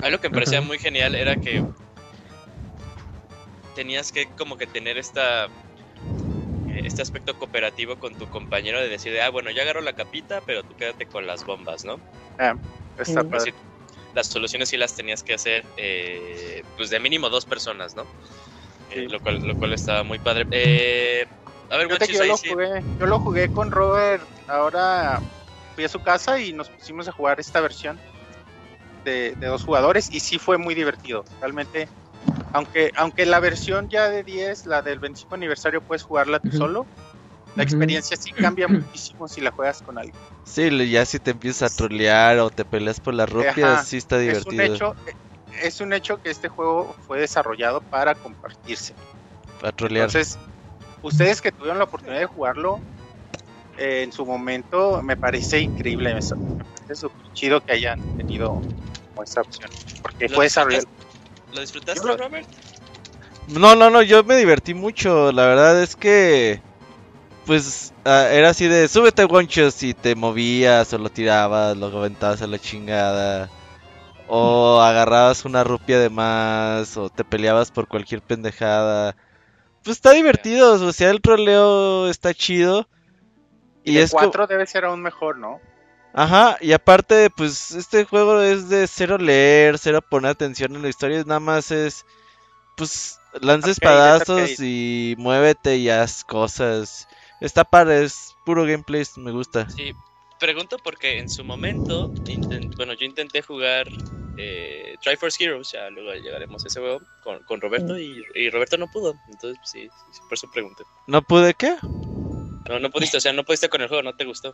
Algo 0.00 0.20
que 0.20 0.28
me 0.28 0.34
parecía 0.34 0.60
muy 0.60 0.78
genial 0.78 1.14
era 1.14 1.36
que 1.36 1.62
tenías 3.74 4.12
que 4.12 4.26
como 4.36 4.56
que 4.56 4.66
tener 4.66 4.98
esta 4.98 5.46
eh, 5.46 6.82
este 6.84 7.02
aspecto 7.02 7.36
cooperativo 7.38 7.96
con 7.96 8.14
tu 8.14 8.28
compañero 8.28 8.80
de 8.80 8.88
decir, 8.88 9.20
ah, 9.20 9.30
bueno, 9.30 9.50
yo 9.50 9.62
agarro 9.62 9.80
la 9.80 9.92
capita, 9.92 10.40
pero 10.40 10.62
tú 10.62 10.74
quédate 10.76 11.06
con 11.06 11.26
las 11.26 11.44
bombas, 11.44 11.84
¿no? 11.84 12.00
Ah, 12.38 12.56
está 12.98 13.22
padre. 13.22 13.36
Así, 13.38 13.54
las 14.14 14.26
soluciones 14.26 14.68
sí 14.68 14.76
las 14.76 14.94
tenías 14.94 15.22
que 15.22 15.34
hacer, 15.34 15.64
eh, 15.76 16.62
pues 16.76 16.90
de 16.90 16.98
mínimo 17.00 17.28
dos 17.28 17.44
personas, 17.44 17.94
¿no? 17.94 18.02
Eh, 18.90 18.94
Sí. 18.94 19.08
lo, 19.08 19.20
cual, 19.20 19.40
lo 19.46 19.54
cual 19.56 19.72
estaba 19.72 20.02
muy 20.02 20.18
padre. 20.18 20.46
Eh, 20.50 21.26
a 21.70 21.76
ver, 21.76 21.88
Guachis, 21.88 22.16
yo 22.16 22.22
ahí 22.22 22.28
lo 22.28 22.36
sí. 22.36 22.48
jugué, 22.48 22.82
yo 22.98 23.06
lo 23.06 23.18
jugué 23.18 23.48
con 23.48 23.70
Robert. 23.70 24.22
Ahora 24.48 25.20
fui 25.74 25.84
a 25.84 25.88
su 25.88 26.00
casa 26.00 26.40
y 26.40 26.52
nos 26.52 26.70
pusimos 26.70 27.06
a 27.06 27.12
jugar 27.12 27.38
esta 27.38 27.60
versión 27.60 28.00
de, 29.08 29.34
de 29.36 29.46
dos 29.46 29.64
jugadores 29.64 30.08
y 30.12 30.20
sí 30.20 30.38
fue 30.38 30.58
muy 30.58 30.74
divertido. 30.74 31.24
Realmente, 31.40 31.88
aunque, 32.52 32.92
aunque 32.96 33.26
la 33.26 33.40
versión 33.40 33.88
ya 33.88 34.08
de 34.08 34.22
10, 34.22 34.66
la 34.66 34.82
del 34.82 34.98
25 34.98 35.34
aniversario, 35.34 35.80
puedes 35.80 36.02
jugarla 36.02 36.38
tú 36.38 36.50
solo, 36.52 36.86
la 37.56 37.62
experiencia 37.64 38.16
sí 38.16 38.32
cambia 38.32 38.68
muchísimo 38.68 39.26
si 39.26 39.40
la 39.40 39.50
juegas 39.50 39.82
con 39.82 39.98
alguien. 39.98 40.14
Sí, 40.44 40.90
ya 40.90 41.04
si 41.04 41.18
te 41.18 41.32
empiezas 41.32 41.72
a 41.72 41.76
trolear 41.76 42.38
o 42.38 42.50
te 42.50 42.64
peleas 42.64 43.00
por 43.00 43.14
las 43.14 43.28
rupias, 43.28 43.58
Ajá, 43.58 43.84
sí 43.84 43.96
está 43.96 44.20
Es 44.20 44.46
un, 44.46 44.52
divertido. 44.52 44.74
hecho, 44.74 44.94
es 45.62 45.80
un 45.80 45.92
hecho 45.92 46.22
que 46.22 46.30
este 46.30 46.48
juego 46.48 46.94
fue 47.06 47.20
desarrollado 47.20 47.80
para 47.80 48.14
compartirse. 48.14 48.94
A 49.62 49.72
trolear. 49.72 50.06
Entonces, 50.06 50.38
ustedes 51.02 51.40
que 51.40 51.52
tuvieron 51.52 51.78
la 51.78 51.84
oportunidad 51.84 52.20
de 52.20 52.26
jugarlo 52.26 52.80
eh, 53.76 54.02
en 54.02 54.12
su 54.12 54.24
momento, 54.24 55.02
me 55.02 55.16
parece 55.16 55.60
increíble. 55.60 56.14
Me 56.14 56.20
me 56.20 56.64
parece 56.74 56.94
súper 56.94 57.26
chido 57.32 57.60
que 57.60 57.72
hayan 57.72 58.00
tenido 58.16 58.60
como 59.18 59.24
esta 59.24 59.40
opción. 59.40 59.70
Porque 60.02 60.28
¿Lo 60.28 60.36
fue 60.36 60.44
desarrollado. 60.44 60.84
disfrutaste? 60.84 61.54
¿Lo 61.54 61.60
disfrutaste, 61.60 62.06
Yo 62.08 62.16
Robert? 62.16 62.46
No, 63.48 63.74
no, 63.74 63.90
no, 63.90 64.02
yo 64.02 64.22
me 64.24 64.36
divertí 64.36 64.74
mucho. 64.74 65.32
La 65.32 65.46
verdad 65.46 65.82
es 65.82 65.96
que. 65.96 66.60
Pues 67.46 67.94
ah, 68.04 68.28
era 68.30 68.50
así 68.50 68.68
de 68.68 68.88
súbete 68.88 69.24
guanchos 69.24 69.82
y 69.82 69.94
te 69.94 70.14
movías 70.14 70.92
o 70.92 70.98
lo 70.98 71.08
tirabas, 71.08 71.74
lo 71.78 71.86
aventabas 71.86 72.42
a 72.42 72.46
la 72.46 72.58
chingada. 72.58 73.48
O 74.28 74.80
agarrabas 74.82 75.46
una 75.46 75.64
rupia 75.64 75.98
de 75.98 76.10
más 76.10 76.96
o 76.98 77.08
te 77.08 77.24
peleabas 77.24 77.70
por 77.70 77.88
cualquier 77.88 78.20
pendejada. 78.20 79.16
Pues 79.82 79.96
está 79.96 80.12
divertido, 80.12 80.74
o 80.74 80.92
sea, 80.92 81.10
el 81.10 81.22
troleo 81.22 82.08
está 82.10 82.34
chido. 82.34 82.86
Y, 83.82 83.92
Y 83.94 83.98
es 83.98 84.10
co- 84.10 84.18
4 84.18 84.46
debe 84.46 84.66
ser 84.66 84.84
aún 84.84 85.00
mejor, 85.00 85.38
¿no? 85.38 85.58
Ajá, 86.18 86.58
y 86.60 86.72
aparte, 86.72 87.30
pues 87.30 87.70
este 87.70 88.04
juego 88.04 88.42
es 88.42 88.68
de 88.68 88.88
cero 88.88 89.18
leer, 89.18 89.78
cero 89.78 90.02
poner 90.02 90.32
atención 90.32 90.74
en 90.74 90.82
la 90.82 90.88
historia, 90.88 91.22
nada 91.22 91.38
más 91.38 91.70
es, 91.70 92.04
pues, 92.76 93.20
lanza 93.40 93.70
espadazos 93.70 94.58
y 94.58 95.14
muévete 95.16 95.76
y 95.76 95.88
haz 95.88 96.24
cosas. 96.24 97.06
Está 97.40 97.62
padre, 97.62 98.02
es 98.02 98.34
puro 98.44 98.64
gameplay, 98.64 99.04
me 99.18 99.30
gusta. 99.30 99.70
Sí, 99.70 99.92
pregunto 100.40 100.78
porque 100.82 101.20
en 101.20 101.28
su 101.28 101.44
momento, 101.44 102.12
bueno, 102.76 102.94
yo 102.94 103.06
intenté 103.06 103.40
jugar 103.40 103.86
eh, 104.36 104.96
Triforce 105.00 105.44
Heroes, 105.44 105.70
ya 105.70 105.88
luego 105.88 106.12
llegaremos 106.14 106.64
a 106.64 106.66
ese 106.66 106.80
juego, 106.80 107.00
con, 107.22 107.44
con 107.44 107.60
Roberto 107.60 107.96
y, 107.96 108.24
y 108.34 108.50
Roberto 108.50 108.76
no 108.76 108.90
pudo, 108.90 109.14
entonces 109.28 109.56
pues, 109.58 109.70
sí, 109.70 109.88
sí, 110.10 110.20
por 110.22 110.34
eso 110.34 110.50
pregunté. 110.50 110.82
¿No 111.06 111.22
pude 111.22 111.54
qué? 111.54 111.76
No, 112.68 112.80
no 112.80 112.90
pudiste, 112.90 113.18
o 113.18 113.20
sea, 113.20 113.32
no 113.32 113.44
pudiste 113.44 113.68
con 113.68 113.82
el 113.82 113.86
juego, 113.86 114.02
no 114.02 114.16
te 114.16 114.24
gustó. 114.24 114.52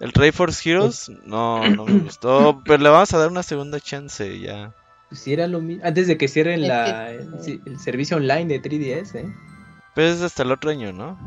¿El 0.00 0.12
Triforce 0.12 0.68
Heroes? 0.70 1.10
No, 1.24 1.68
no 1.68 1.84
me 1.84 1.98
gustó, 2.04 2.60
pero 2.64 2.82
le 2.82 2.88
vamos 2.88 3.12
a 3.14 3.18
dar 3.18 3.30
una 3.30 3.42
segunda 3.42 3.80
chance 3.80 4.38
ya. 4.40 4.74
Pues 5.08 5.20
sí, 5.20 5.32
era 5.32 5.46
lo 5.46 5.60
mismo. 5.60 5.84
Antes 5.86 6.06
de 6.08 6.18
que 6.18 6.28
cierren 6.28 6.66
la, 6.66 7.10
el, 7.12 7.28
el 7.66 7.78
servicio 7.78 8.16
online 8.16 8.46
de 8.46 8.62
3DS, 8.62 9.14
¿eh? 9.16 9.32
Pero 9.94 10.08
es 10.08 10.20
hasta 10.22 10.42
el 10.42 10.50
otro 10.52 10.70
año, 10.70 10.92
¿no? 10.92 11.18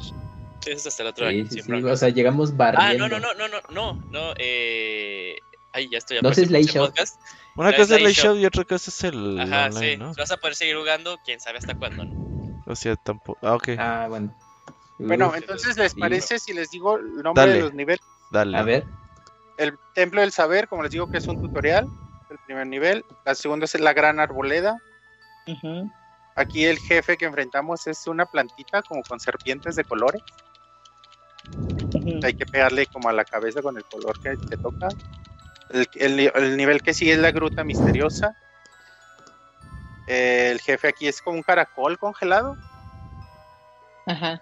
Es 0.65 0.86
hasta 0.86 1.03
el 1.03 1.10
otro 1.10 1.30
Sí, 1.30 1.36
año, 1.39 1.47
sí, 1.49 1.62
sí. 1.62 1.71
O 1.71 1.95
sea, 1.95 2.10
llegamos 2.10 2.51
Ah, 2.51 2.56
barriendo. 2.58 3.08
no, 3.08 3.19
no, 3.19 3.34
no, 3.34 3.47
no, 3.47 3.47
no, 3.47 3.71
no, 3.71 4.12
no, 4.12 4.34
eh... 4.38 5.38
Ay, 5.71 5.89
ya 5.89 5.99
estoy 5.99 6.19
No 6.21 6.30
es 6.30 6.38
Show. 6.67 6.88
podcast. 6.88 7.19
Una 7.56 7.71
La 7.71 7.77
cosa 7.77 7.95
es 7.95 8.01
la 8.01 8.10
Slideshow. 8.10 8.34
show 8.34 8.41
y 8.41 8.45
otra 8.45 8.63
cosa 8.65 8.89
es 8.89 9.03
el 9.03 9.39
Ajá, 9.39 9.65
online, 9.67 9.91
sí, 9.93 9.97
¿no? 9.97 10.13
vas 10.17 10.32
a 10.32 10.38
poder 10.38 10.56
seguir 10.56 10.75
jugando, 10.75 11.17
quién 11.23 11.39
sabe 11.39 11.60
hasta 11.60 11.75
cuándo, 11.75 12.03
¿no? 12.03 12.63
O 12.65 12.75
sea, 12.75 12.95
tampoco... 12.97 13.39
Ah, 13.41 13.56
ok, 13.56 13.69
Ah, 13.77 14.08
bueno. 14.10 14.36
Bueno, 14.99 15.34
entonces, 15.36 15.77
¿les 15.77 15.93
sí. 15.93 15.99
parece 15.99 16.39
si 16.39 16.53
les 16.53 16.71
digo 16.71 16.97
el 16.97 17.17
nombre 17.23 17.43
Dale. 17.43 17.53
de 17.53 17.62
los 17.62 17.73
niveles? 17.73 18.01
Dale. 18.32 18.58
a 18.58 18.62
ver. 18.63 18.86
El 19.58 19.78
Templo 19.96 20.22
del 20.22 20.32
Saber, 20.32 20.68
como 20.68 20.84
les 20.84 20.92
digo, 20.92 21.08
que 21.10 21.18
es 21.18 21.28
un 21.28 21.40
tutorial, 21.42 21.88
el 22.30 22.38
primer 22.46 22.68
nivel. 22.68 23.04
La 23.26 23.34
segunda 23.36 23.66
es 23.66 23.80
la 23.80 23.94
Gran 23.94 24.20
Arboleda. 24.20 24.78
Aquí 26.36 26.66
el 26.66 26.78
jefe 26.78 27.18
que 27.18 27.26
enfrentamos 27.26 27.88
es 27.88 28.06
una 28.06 28.26
plantita 28.26 28.84
como 28.84 29.02
con 29.02 29.20
serpientes 29.20 29.76
de 29.76 29.84
colores. 29.84 30.22
Hay 32.24 32.34
que 32.34 32.46
pegarle 32.46 32.86
como 32.88 33.10
a 33.10 33.13
la 33.13 33.26
cabeza 33.26 33.62
con 33.62 33.78
el 33.78 33.86
color 33.86 34.22
que 34.22 34.36
te 34.38 34.58
toca. 34.58 34.90
El, 35.70 35.88
el- 35.96 36.32
el 36.36 36.58
nivel 36.58 36.82
que 36.84 36.94
sigue 36.94 37.13
es 37.13 37.20
la 37.20 37.32
gruta 37.32 37.63
misteriosa. 37.63 38.36
El 40.08 40.60
jefe 40.62 40.88
aquí 40.90 41.08
es 41.08 41.22
como 41.22 41.38
un 41.38 41.44
caracol 41.44 41.98
congelado. 41.98 42.56
Ajá. 44.06 44.40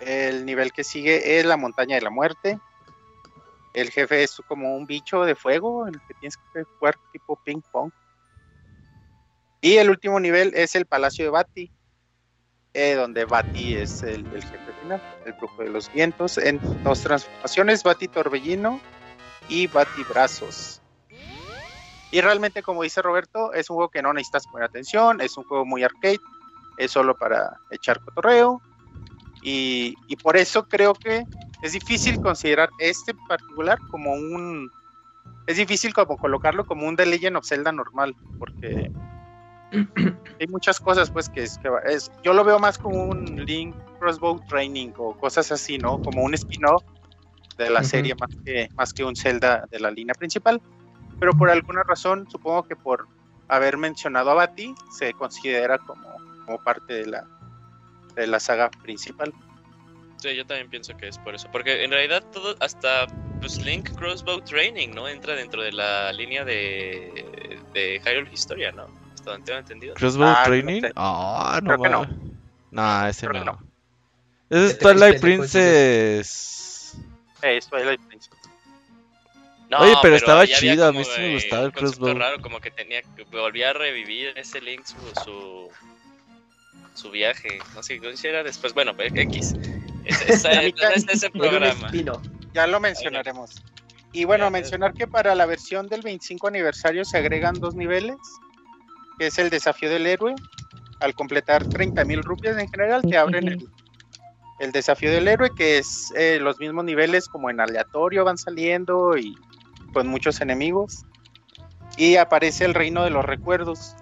El 0.00 0.46
nivel 0.46 0.72
que 0.72 0.82
sigue 0.82 1.38
es 1.38 1.44
la 1.44 1.56
montaña 1.56 1.96
de 1.96 2.02
la 2.02 2.10
muerte. 2.10 2.58
El 3.72 3.90
jefe 3.90 4.22
es 4.22 4.40
como 4.48 4.74
un 4.76 4.86
bicho 4.86 5.24
de 5.24 5.34
fuego 5.34 5.86
en 5.86 5.94
el 5.94 6.00
que 6.06 6.14
tienes 6.14 6.36
que 6.52 6.64
jugar 6.64 6.96
tipo 7.12 7.40
ping 7.44 7.60
pong. 7.72 7.92
Y 9.60 9.76
el 9.76 9.90
último 9.90 10.18
nivel 10.18 10.52
es 10.54 10.74
el 10.74 10.86
palacio 10.86 11.26
de 11.26 11.30
Bati, 11.30 11.70
eh, 12.72 12.94
donde 12.94 13.26
Bati 13.26 13.74
es 13.74 14.02
el, 14.02 14.24
jefe 14.30 14.72
final, 14.80 15.02
el 15.26 15.34
brujo 15.34 15.62
de 15.62 15.68
los 15.68 15.92
vientos. 15.92 16.38
En 16.38 16.60
dos 16.82 17.02
transformaciones, 17.02 17.82
Bati 17.82 18.08
Torbellino 18.08 18.80
y 19.48 19.66
Bati 19.66 20.02
Brazos. 20.04 20.80
Y 22.10 22.20
realmente, 22.20 22.62
como 22.62 22.82
dice 22.82 23.02
Roberto, 23.02 23.52
es 23.52 23.70
un 23.70 23.76
juego 23.76 23.90
que 23.90 24.02
no 24.02 24.12
necesitas 24.12 24.46
poner 24.48 24.68
atención, 24.68 25.20
es 25.20 25.36
un 25.36 25.44
juego 25.44 25.64
muy 25.64 25.84
arcade, 25.84 26.18
es 26.76 26.90
solo 26.90 27.16
para 27.16 27.56
echar 27.70 28.00
cotorreo. 28.00 28.60
Y, 29.42 29.94
y 30.08 30.16
por 30.16 30.36
eso 30.36 30.66
creo 30.66 30.94
que 30.94 31.24
es 31.62 31.72
difícil 31.72 32.20
considerar 32.20 32.70
este 32.78 33.14
particular 33.28 33.78
como 33.90 34.12
un... 34.12 34.70
Es 35.46 35.56
difícil 35.56 35.92
como 35.92 36.16
colocarlo 36.16 36.64
como 36.66 36.86
un 36.86 36.96
The 36.96 37.06
Legend 37.06 37.36
of 37.36 37.46
Zelda 37.46 37.72
normal, 37.72 38.14
porque 38.38 38.90
hay 40.40 40.46
muchas 40.48 40.80
cosas 40.80 41.10
pues 41.10 41.28
que 41.28 41.42
es, 41.42 41.58
que 41.58 41.68
es... 41.86 42.10
Yo 42.22 42.32
lo 42.32 42.44
veo 42.44 42.58
más 42.58 42.78
como 42.78 43.04
un 43.04 43.44
Link 43.44 43.74
Crossbow 43.98 44.40
Training 44.48 44.92
o 44.96 45.16
cosas 45.16 45.50
así, 45.52 45.78
¿no? 45.78 46.00
Como 46.00 46.22
un 46.22 46.34
spin-off 46.34 46.82
de 47.58 47.70
la 47.70 47.84
serie 47.84 48.14
más 48.14 48.30
que, 48.44 48.68
más 48.74 48.94
que 48.94 49.04
un 49.04 49.14
Zelda 49.14 49.66
de 49.70 49.80
la 49.80 49.90
línea 49.90 50.14
principal. 50.14 50.60
Pero 51.18 51.32
por 51.34 51.50
alguna 51.50 51.82
razón, 51.82 52.26
supongo 52.30 52.62
que 52.62 52.76
por 52.76 53.06
haber 53.48 53.76
mencionado 53.76 54.30
a 54.30 54.34
Bati, 54.34 54.74
se 54.96 55.12
considera 55.12 55.78
como, 55.78 56.08
como 56.46 56.62
parte 56.62 56.94
de 56.94 57.06
la, 57.06 57.26
de 58.14 58.26
la 58.26 58.40
saga 58.40 58.70
principal. 58.70 59.34
Sí, 60.20 60.36
yo 60.36 60.44
también 60.44 60.68
pienso 60.68 60.94
que 60.96 61.08
es 61.08 61.18
por 61.18 61.34
eso. 61.34 61.48
Porque 61.50 61.82
en 61.82 61.90
realidad 61.90 62.22
todo, 62.32 62.54
hasta 62.60 63.06
pues 63.40 63.58
Link 63.64 63.90
Crossbow 63.96 64.40
Training, 64.42 64.90
¿no? 64.90 65.08
Entra 65.08 65.34
dentro 65.34 65.62
de 65.62 65.72
la 65.72 66.12
línea 66.12 66.44
de, 66.44 67.58
de 67.72 68.00
Hyrule 68.04 68.30
Historia, 68.32 68.70
¿no? 68.72 68.86
Hasta 69.14 69.30
donde 69.32 69.46
tengo 69.46 69.58
entendido. 69.60 69.94
¿Crossbow 69.94 70.26
Ah, 70.28 70.42
Training? 70.44 70.82
no 70.82 70.88
sé. 70.88 70.92
Ah, 70.96 71.60
no, 71.62 71.68
Creo 71.68 71.82
que 71.82 71.88
no. 71.88 72.32
No, 72.70 73.06
ese 73.06 73.26
Creo 73.28 73.44
no. 73.44 73.52
no. 73.52 73.70
Ese 74.50 74.64
es 74.66 74.70
Este 74.72 74.84
Twilight 74.84 75.20
Princess, 75.20 76.92
Princess. 76.92 76.96
Eh, 77.42 77.56
es 77.56 77.66
Twilight 77.68 78.00
Princess. 78.06 78.30
No, 79.70 79.78
Oye, 79.78 79.94
pero 80.02 80.16
estaba 80.16 80.46
chido, 80.46 80.86
a 80.86 80.92
mí 80.92 81.04
sí 81.04 81.20
me 81.20 81.34
gustaba 81.34 81.64
el 81.64 81.72
crossbow. 81.72 82.12
raro, 82.18 82.42
como 82.42 82.60
que 82.60 82.72
tenía 82.72 83.02
que 83.02 83.22
volvía 83.24 83.70
a 83.70 83.72
revivir 83.72 84.32
ese 84.36 84.60
Link 84.60 84.84
su, 84.84 84.96
su, 85.24 85.68
su 86.94 87.10
viaje. 87.12 87.60
No 87.74 87.82
sé 87.82 88.00
qué 88.00 88.28
era 88.28 88.42
después. 88.42 88.74
Bueno, 88.74 88.94
pues, 88.96 89.12
X. 89.14 89.54
Ese, 90.10 90.32
esa- 90.76 90.94
es 90.94 91.06
ese 91.08 91.26
Era 91.26 91.32
un 91.34 91.40
programa. 91.40 91.90
Ya 92.52 92.66
lo 92.66 92.80
mencionaremos. 92.80 93.62
Y 94.12 94.24
bueno, 94.24 94.46
Ya, 94.46 94.50
mencionar 94.50 94.92
que 94.94 95.06
para 95.06 95.34
la 95.34 95.46
versión 95.46 95.88
del 95.88 96.02
25 96.02 96.48
aniversario 96.48 97.04
se 97.04 97.18
agregan 97.18 97.54
dos 97.60 97.74
niveles, 97.76 98.16
que 99.18 99.28
es 99.28 99.38
el 99.38 99.50
desafío 99.50 99.88
del 99.88 100.06
héroe. 100.06 100.34
Al 101.00 101.14
completar 101.14 101.64
30.000 101.64 102.22
rupias 102.24 102.58
en 102.58 102.68
general, 102.68 103.02
te 103.02 103.16
abren 103.16 103.48
el, 103.48 103.68
el 104.58 104.72
desafío 104.72 105.10
del 105.12 105.28
héroe, 105.28 105.50
que 105.56 105.78
es 105.78 106.12
eh, 106.16 106.38
los 106.40 106.58
mismos 106.58 106.84
niveles 106.84 107.28
como 107.28 107.48
en 107.50 107.60
aleatorio 107.60 108.24
van 108.24 108.36
saliendo 108.36 109.16
y 109.16 109.34
con 109.92 110.08
muchos 110.08 110.40
enemigos. 110.40 111.04
Y 111.96 112.16
aparece 112.16 112.64
el 112.64 112.74
reino 112.74 113.02
de 113.04 113.10
los 113.10 113.24
recuerdos, 113.24 113.94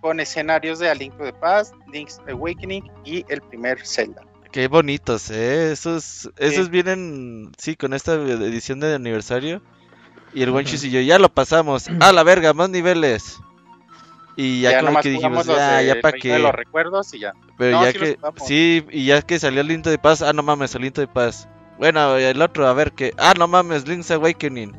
con 0.00 0.20
escenarios 0.20 0.78
de 0.78 0.90
A 0.90 0.94
Link 0.94 1.16
to 1.16 1.24
the 1.24 1.32
Past, 1.32 1.74
Link's 1.92 2.20
Awakening 2.28 2.84
y 3.04 3.24
el 3.28 3.40
primer 3.40 3.84
Zelda. 3.84 4.22
Qué 4.56 4.68
bonitos, 4.68 5.30
¿eh? 5.30 5.70
Esos, 5.70 6.30
esos 6.38 6.70
vienen, 6.70 7.52
sí, 7.58 7.76
con 7.76 7.92
esta 7.92 8.14
edición 8.14 8.80
de 8.80 8.94
aniversario. 8.94 9.60
Y 10.32 10.42
el 10.44 10.48
Wenchis 10.48 10.82
y 10.84 10.90
yo, 10.90 10.98
ya 11.02 11.18
lo 11.18 11.28
pasamos. 11.28 11.88
A 12.00 12.10
la 12.10 12.22
verga, 12.22 12.54
más 12.54 12.70
niveles. 12.70 13.38
Y 14.34 14.62
ya, 14.62 14.80
como 14.82 14.98
que 15.00 15.10
dijimos, 15.10 15.44
ya, 15.44 15.82
ya 15.82 16.00
para 16.00 16.16
qué. 16.16 16.38
los 16.38 16.54
recuerdos 16.54 17.12
y 17.12 17.18
ya. 17.18 17.34
Pero 17.58 17.76
No, 17.76 17.84
ya 17.84 17.92
sí 17.92 17.98
que, 17.98 18.18
sí, 18.46 18.86
y 18.92 19.04
ya 19.04 19.20
que 19.20 19.38
salió 19.38 19.60
el 19.60 19.68
Linto 19.68 19.90
de 19.90 19.98
Paz, 19.98 20.22
ah, 20.22 20.32
no 20.32 20.42
mames, 20.42 20.74
el 20.74 20.80
Linto 20.80 21.02
de 21.02 21.08
Paz. 21.08 21.50
Bueno, 21.76 22.16
el 22.16 22.40
otro, 22.40 22.66
a 22.66 22.72
ver 22.72 22.92
que, 22.92 23.12
ah, 23.18 23.34
no 23.38 23.48
mames, 23.48 23.86
Link's 23.86 24.10
Awakening. 24.10 24.74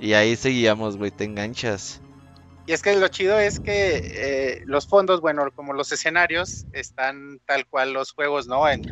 Y 0.00 0.12
ahí 0.12 0.36
seguíamos, 0.36 0.98
güey, 0.98 1.10
te 1.10 1.24
enganchas. 1.24 2.00
Y 2.66 2.72
es 2.72 2.82
que 2.82 2.96
lo 2.96 3.08
chido 3.08 3.38
es 3.38 3.60
que 3.60 4.00
eh, 4.56 4.62
los 4.64 4.86
fondos, 4.86 5.20
bueno, 5.20 5.50
como 5.54 5.74
los 5.74 5.92
escenarios, 5.92 6.64
están 6.72 7.40
tal 7.46 7.66
cual 7.66 7.92
los 7.92 8.12
juegos, 8.12 8.46
¿no? 8.46 8.68
En, 8.68 8.82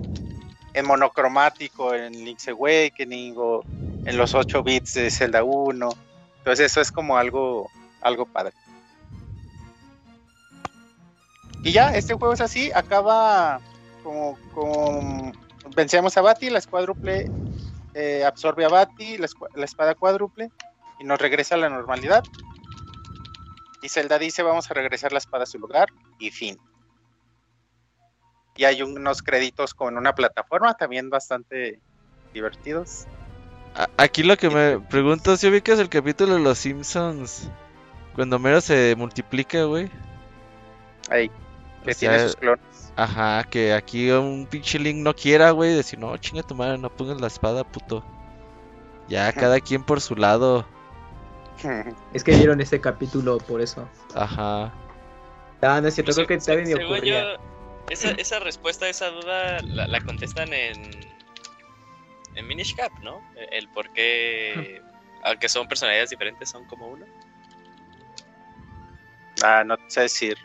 monocromático, 0.84 1.94
en 1.94 2.12
Link's 2.12 2.48
Awakening 2.48 3.34
o 3.36 3.62
en 4.04 4.16
los 4.16 4.34
8 4.34 4.62
bits 4.62 4.94
de 4.94 5.10
Zelda 5.10 5.42
1. 5.44 5.88
Entonces 6.38 6.70
eso 6.70 6.80
es 6.80 6.90
como 6.90 7.16
algo, 7.16 7.70
algo 8.00 8.26
padre. 8.26 8.54
Y 11.62 11.72
ya, 11.72 11.94
este 11.94 12.14
juego 12.14 12.34
es 12.34 12.40
así, 12.40 12.72
acaba 12.74 13.60
como, 14.02 14.38
como 14.52 15.32
vencemos 15.76 16.16
a 16.16 16.22
Bati, 16.22 16.50
la 16.50 16.58
escuádruple 16.58 17.30
eh, 17.94 18.24
absorbe 18.24 18.64
a 18.64 18.68
Bati, 18.68 19.18
la, 19.18 19.28
la 19.54 19.64
espada 19.64 19.94
cuádruple, 19.94 20.50
y 20.98 21.04
nos 21.04 21.20
regresa 21.20 21.54
a 21.54 21.58
la 21.58 21.68
normalidad. 21.68 22.24
Y 23.82 23.88
Zelda 23.88 24.18
dice, 24.18 24.42
vamos 24.42 24.70
a 24.70 24.74
regresar 24.74 25.12
la 25.12 25.18
espada 25.18 25.42
a 25.42 25.46
su 25.46 25.58
lugar, 25.58 25.88
y 26.18 26.30
fin. 26.30 26.58
Y 28.56 28.64
hay 28.64 28.82
unos 28.82 29.22
créditos 29.22 29.74
con 29.74 29.96
una 29.96 30.14
plataforma 30.14 30.74
también 30.74 31.10
bastante 31.10 31.80
divertidos. 32.32 33.06
Aquí 33.96 34.22
lo 34.22 34.36
que 34.36 34.50
me 34.50 34.78
pregunto, 34.78 35.36
si 35.36 35.48
ubicas 35.48 35.78
el 35.78 35.88
capítulo 35.88 36.34
de 36.34 36.40
los 36.40 36.58
Simpsons, 36.58 37.50
cuando 38.14 38.38
Mero 38.38 38.60
se 38.60 38.94
multiplica, 38.96 39.64
güey. 39.64 39.90
Ahí, 41.10 41.30
que 41.82 41.92
O 41.92 41.94
tiene 41.94 42.18
sea, 42.18 42.28
sus 42.28 42.36
clones. 42.36 42.92
Ajá, 42.94 43.44
que 43.44 43.72
aquí 43.72 44.10
un 44.10 44.46
pinche 44.46 44.78
Link 44.78 44.98
no 44.98 45.14
quiera, 45.14 45.50
güey, 45.50 45.74
decir, 45.74 45.98
no, 45.98 46.16
chinga 46.18 46.42
tu 46.42 46.54
madre, 46.54 46.76
no 46.78 46.94
pongas 46.94 47.20
la 47.20 47.26
espada, 47.26 47.64
puto. 47.64 48.04
Ya, 49.08 49.32
cada 49.32 49.60
quien 49.60 49.82
por 49.82 50.00
su 50.00 50.14
lado. 50.14 50.66
Es 52.12 52.24
que 52.24 52.36
vieron 52.36 52.60
ese 52.60 52.80
capítulo 52.80 53.38
por 53.38 53.60
eso. 53.60 53.88
Ajá. 54.14 54.72
Ah, 55.60 55.80
no 55.80 55.88
es 55.88 55.94
cierto, 55.94 56.12
creo 56.12 56.26
que 56.26 56.40
se- 56.40 56.46
también 56.52 56.68
me 56.68 56.74
según 56.74 56.94
ocurría. 56.94 57.22
yo, 57.22 57.36
esa, 57.90 58.10
esa 58.12 58.38
respuesta, 58.40 58.88
esa 58.88 59.08
duda 59.10 59.60
la, 59.62 59.86
la 59.86 60.00
contestan 60.00 60.52
en 60.52 60.90
en 62.34 62.46
Minish 62.48 62.74
Cap, 62.74 62.90
¿no? 63.02 63.20
El 63.50 63.68
por 63.68 63.90
qué, 63.92 64.80
aunque 65.22 65.48
son 65.48 65.68
personalidades 65.68 66.10
diferentes, 66.10 66.48
son 66.48 66.64
como 66.64 66.88
uno. 66.88 67.06
ah, 69.44 69.62
no 69.64 69.76
sé 69.88 70.02
decir, 70.02 70.36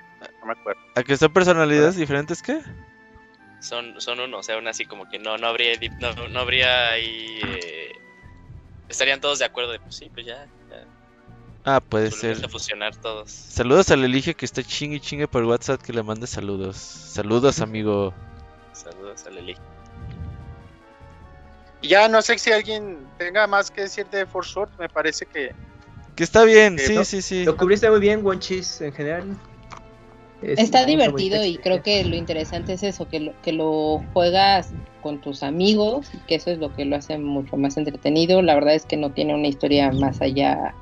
no 0.41 0.47
me 0.47 0.53
acuerdo. 0.53 0.81
¿A 0.95 1.03
que 1.03 1.15
son 1.17 1.31
personalidades 1.31 1.95
diferentes 1.95 2.41
qué? 2.41 2.61
Son, 3.61 3.99
son 3.99 4.19
uno, 4.19 4.39
o 4.39 4.43
sea, 4.43 4.55
aún 4.55 4.67
así 4.67 4.85
como 4.85 5.07
que 5.09 5.17
no, 5.17 5.37
no 5.37 5.47
habría 5.47 5.73
no, 5.99 6.27
no 6.29 6.39
habría 6.39 6.91
ahí 6.91 7.37
eh, 7.39 7.91
estarían 8.87 9.19
todos 9.19 9.39
de 9.39 9.45
acuerdo 9.45 9.71
de 9.71 9.79
pues 9.79 9.95
sí, 9.95 10.09
pues 10.13 10.25
ya 10.25 10.45
Ah, 11.69 11.81
puede 11.81 12.11
ser. 12.11 12.37
fusionar 12.49 12.95
todos. 12.95 13.29
Saludos 13.29 13.91
al 13.91 14.01
Elige 14.01 14.33
que 14.35 14.45
está 14.45 14.63
chingue 14.63 14.95
y 14.95 14.99
chingue 15.01 15.27
por 15.27 15.43
WhatsApp 15.43 15.81
que 15.81 15.91
le 15.91 16.01
mande 16.01 16.25
saludos. 16.25 16.77
Saludos, 16.77 17.59
amigo. 17.59 18.13
Saludos 18.71 19.25
a 19.27 19.31
Leli. 19.31 19.53
Y 21.81 21.89
ya 21.89 22.07
no 22.07 22.21
sé 22.21 22.37
si 22.37 22.53
alguien 22.53 23.05
tenga 23.17 23.47
más 23.47 23.69
que 23.69 23.81
decir 23.81 24.05
de 24.07 24.25
Force 24.25 24.53
Sword, 24.53 24.69
me 24.79 24.87
parece 24.87 25.25
que 25.25 25.51
Que 26.15 26.23
está 26.23 26.45
bien, 26.45 26.77
Que 26.77 26.87
sí, 26.87 26.95
no- 26.95 27.03
sí, 27.03 27.21
sí. 27.21 27.43
Lo 27.43 27.57
cubriste 27.57 27.89
muy 27.89 27.99
bien, 27.99 28.25
Wonchis, 28.25 28.79
en 28.79 28.93
general. 28.93 29.37
Es 30.41 30.59
Está 30.59 30.85
divertido 30.85 31.43
y 31.43 31.57
creo 31.57 31.83
que 31.83 32.05
lo 32.05 32.15
interesante 32.15 32.73
es 32.73 32.83
eso, 32.83 33.09
que 33.09 33.19
lo, 33.19 33.41
que 33.41 33.51
lo 33.51 34.05
juegas 34.13 34.69
con 35.01 35.19
tus 35.19 35.43
amigos 35.43 36.07
y 36.13 36.19
que 36.19 36.35
eso 36.35 36.49
es 36.49 36.59
lo 36.59 36.73
que 36.73 36.85
lo 36.85 36.95
hace 36.95 37.17
mucho 37.17 37.57
más 37.57 37.75
entretenido. 37.75 38.41
La 38.41 38.55
verdad 38.55 38.73
es 38.73 38.85
que 38.85 38.95
no 38.95 39.11
tiene 39.11 39.35
una 39.35 39.47
historia 39.47 39.91
más 39.91 40.21
allá 40.21 40.73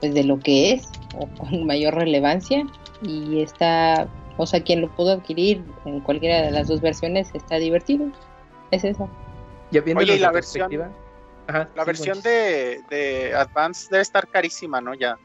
pues, 0.00 0.14
de 0.14 0.24
lo 0.24 0.38
que 0.38 0.72
es 0.72 0.88
o 1.18 1.26
con 1.38 1.64
mayor 1.66 1.94
relevancia 1.94 2.64
y 3.02 3.40
está, 3.42 4.08
o 4.36 4.46
sea, 4.46 4.62
quien 4.62 4.80
lo 4.80 4.88
pudo 4.94 5.12
adquirir 5.12 5.62
en 5.84 6.00
cualquiera 6.00 6.42
de 6.42 6.50
las 6.50 6.68
dos 6.68 6.80
versiones 6.80 7.28
está 7.34 7.56
divertido. 7.56 8.06
Es 8.70 8.84
eso. 8.84 9.08
Ya 9.70 9.80
viendo 9.80 10.02
Oye, 10.02 10.16
y 10.16 10.18
la 10.18 10.30
versión- 10.32 10.68
perspectiva. 10.68 10.90
Ajá, 11.48 11.68
la 11.76 11.82
sí, 11.82 11.86
versión 11.86 12.20
de, 12.22 12.82
de 12.90 13.34
Advance 13.34 13.86
debe 13.90 14.02
estar 14.02 14.26
carísima, 14.28 14.80
¿no? 14.80 14.94
Ya. 14.94 15.16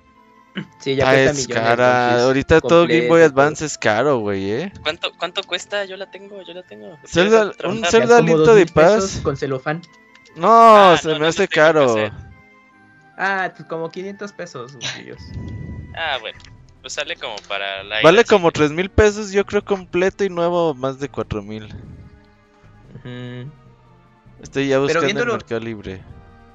Sí, 0.79 0.95
ya 0.95 1.09
Ah, 1.09 1.13
cuesta 1.13 1.31
es 1.31 1.37
millones, 1.47 1.63
cara. 1.63 2.23
Ahorita 2.23 2.61
todo 2.61 2.85
Game 2.85 3.07
Boy 3.07 3.21
Advance 3.21 3.65
es 3.65 3.77
caro, 3.77 4.19
güey, 4.19 4.51
eh. 4.51 4.73
¿Cuánto, 4.83 5.11
¿Cuánto 5.17 5.41
cuesta? 5.43 5.85
Yo 5.85 5.95
la 5.97 6.11
tengo, 6.11 6.41
yo 6.43 6.53
la 6.53 6.61
tengo. 6.63 6.97
Zelda- 7.05 7.51
¿Quieres 7.53 7.73
un 7.77 7.85
Zelda 7.85 8.21
de 8.21 8.65
Paz. 8.67 9.21
Con 9.23 9.37
celofán. 9.37 9.81
No, 10.35 10.47
Ah, 10.91 10.97
se 11.01 11.07
no, 11.07 11.13
me 11.15 11.19
no, 11.21 11.27
hace 11.27 11.47
caro. 11.47 11.95
Ah, 13.23 13.51
pues 13.55 13.67
como 13.69 13.89
500 13.91 14.31
pesos, 14.31 14.73
Wonchillos. 14.73 15.21
Ah, 15.95 16.17
bueno. 16.19 16.39
Pues 16.81 16.93
sale 16.93 17.15
como 17.15 17.35
para 17.47 17.83
la 17.83 18.01
Vale 18.01 18.23
como 18.25 18.47
sí. 18.47 18.53
tres 18.55 18.71
mil 18.71 18.89
pesos, 18.89 19.31
yo 19.31 19.45
creo 19.45 19.63
completo 19.63 20.23
y 20.23 20.29
nuevo 20.29 20.73
más 20.73 20.99
de 20.99 21.07
cuatro 21.09 21.43
mil. 21.43 21.65
Ujú. 22.95 23.51
Estoy 24.41 24.67
ya 24.67 24.79
buscando 24.79 25.07
en 25.07 25.15
viéndolo- 25.15 25.33
Mercado 25.33 25.59
Libre. 25.61 26.01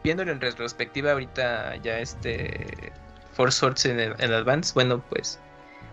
viéndolo 0.02 0.32
en 0.32 0.40
retrospectiva 0.40 1.12
ahorita 1.12 1.76
ya 1.76 2.00
este 2.00 2.92
Force 3.34 3.58
Swords 3.58 3.86
en, 3.86 4.00
el- 4.00 4.14
en 4.18 4.32
Advance, 4.32 4.72
bueno 4.74 5.02
pues 5.08 5.38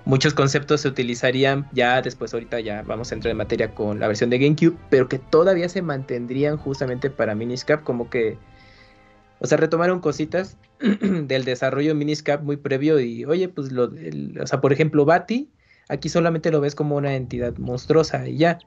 muchos 0.05 0.33
conceptos 0.33 0.81
se 0.81 0.87
utilizarían 0.87 1.67
ya 1.71 2.01
después 2.01 2.33
ahorita 2.33 2.59
ya 2.59 2.81
vamos 2.83 3.11
a 3.11 3.15
entrar 3.15 3.31
en 3.31 3.37
materia 3.37 3.73
con 3.75 3.99
la 3.99 4.07
versión 4.07 4.29
de 4.31 4.39
GameCube, 4.39 4.77
pero 4.89 5.07
que 5.07 5.19
todavía 5.19 5.69
se 5.69 5.81
mantendrían 5.83 6.57
justamente 6.57 7.09
para 7.11 7.35
Miniscap 7.35 7.83
como 7.83 8.09
que 8.09 8.37
o 9.43 9.47
sea, 9.47 9.57
retomaron 9.57 9.99
cositas 9.99 10.57
del 10.79 11.43
desarrollo 11.45 11.89
de 11.89 11.93
Miniscap 11.95 12.41
muy 12.41 12.57
previo 12.57 12.99
y 12.99 13.25
oye, 13.25 13.49
pues 13.49 13.71
lo 13.71 13.83
el- 13.85 14.39
o 14.41 14.47
sea, 14.47 14.61
por 14.61 14.73
ejemplo, 14.73 15.05
Bati 15.05 15.51
aquí 15.89 16.09
solamente 16.09 16.49
lo 16.49 16.61
ves 16.61 16.73
como 16.75 16.95
una 16.95 17.13
entidad 17.15 17.55
monstruosa 17.57 18.27
y 18.27 18.37
ya. 18.37 18.57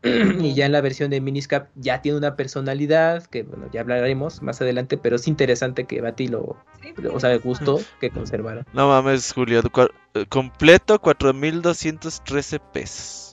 y 0.04 0.54
ya 0.54 0.64
en 0.66 0.70
la 0.70 0.80
versión 0.80 1.10
de 1.10 1.20
Miniscap 1.20 1.70
ya 1.74 2.02
tiene 2.02 2.18
una 2.18 2.36
personalidad 2.36 3.26
que 3.26 3.42
bueno 3.42 3.68
ya 3.72 3.80
hablaremos 3.80 4.42
más 4.42 4.60
adelante 4.60 4.96
pero 4.96 5.16
es 5.16 5.26
interesante 5.26 5.86
que 5.86 6.00
Bati 6.00 6.28
lo, 6.28 6.56
lo- 6.98 7.14
o 7.14 7.18
sea 7.18 7.36
gustó 7.38 7.80
que 8.00 8.10
conservara 8.10 8.64
No 8.72 8.86
mames, 8.88 9.32
Julio. 9.32 9.60
cua- 9.64 9.90
eh, 10.14 10.24
completo 10.28 11.00
4213 11.00 12.60
pesos. 12.60 13.27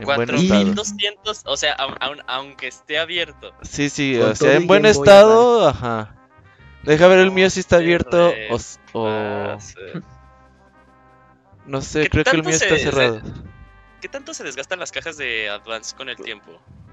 En 0.00 0.04
buen 0.06 0.20
estado. 0.34 0.64
4200, 0.64 1.42
o 1.46 1.56
sea, 1.56 1.74
aun- 1.76 1.96
aun- 2.00 2.22
aunque 2.26 2.68
esté 2.68 2.98
abierto. 2.98 3.52
Sí, 3.62 3.88
sí, 3.90 4.16
Con 4.18 4.30
o 4.30 4.34
sea, 4.34 4.54
en 4.54 4.66
buen 4.66 4.86
estado, 4.86 5.68
ajá. 5.68 6.16
Deja 6.82 7.06
ver 7.08 7.18
el 7.20 7.30
mío 7.30 7.48
si 7.50 7.60
está 7.60 7.76
abierto 7.76 8.32
o, 8.92 9.56
no 11.66 11.80
sé, 11.82 12.02
¿Qué 12.04 12.08
creo 12.10 12.24
que 12.24 12.30
el 12.36 12.42
mío 12.42 12.56
se- 12.58 12.64
está 12.64 12.76
se- 12.78 12.84
cerrado. 12.84 13.20
¿Qué 14.00 14.08
tanto 14.08 14.32
se 14.32 14.42
desgastan 14.44 14.78
las 14.78 14.90
cajas 14.92 15.16
de 15.18 15.50
Advance 15.50 15.94
con 15.94 16.08
el 16.08 16.16
tiempo? 16.16 16.50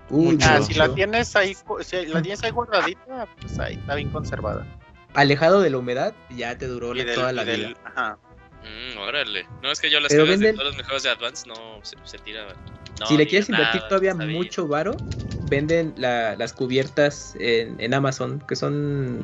Uy, 0.09 0.37
Ah, 0.41 0.61
si 0.61 0.73
la 0.73 0.93
tienes 0.93 1.35
ahí, 1.35 1.55
si 1.81 2.05
la 2.05 2.21
tienes 2.21 2.43
ahí 2.43 2.51
guardadita, 2.51 3.27
pues 3.41 3.59
ahí 3.59 3.75
está 3.75 3.95
bien 3.95 4.09
conservada. 4.09 4.65
alejado 5.13 5.61
de 5.61 5.69
la 5.71 5.77
humedad 5.79 6.13
ya 6.29 6.57
te 6.57 6.67
duró 6.67 6.93
Y 6.93 7.03
del- 7.03 7.15
toda 7.15 7.31
la 7.31 7.41
y 7.43 7.45
del- 7.45 7.67
vida 7.67 7.77
ajá. 7.85 8.19
Mm, 8.63 8.97
órale. 8.99 9.47
No, 9.63 9.71
es 9.71 9.79
que 9.79 9.89
yo 9.89 9.99
las 9.99 10.11
cajas 10.11 10.27
venden- 10.27 10.51
de 10.51 10.53
todos 10.53 10.75
los 10.75 10.85
juegos 10.85 11.03
de 11.03 11.09
Advance 11.09 11.47
no 11.47 11.55
se, 11.83 11.95
se 12.03 12.17
tira. 12.19 12.45
No, 12.99 13.05
si 13.07 13.17
le 13.17 13.27
quieres 13.27 13.49
invertir 13.49 13.81
nada, 13.81 13.87
todavía 13.89 14.13
mucho 14.15 14.67
varo 14.67 14.99
venden 15.49 15.93
la- 15.97 16.35
las 16.35 16.53
cubiertas 16.53 17.35
en, 17.39 17.79
en 17.79 17.93
Amazon 17.93 18.43
que 18.47 18.55
son 18.55 19.19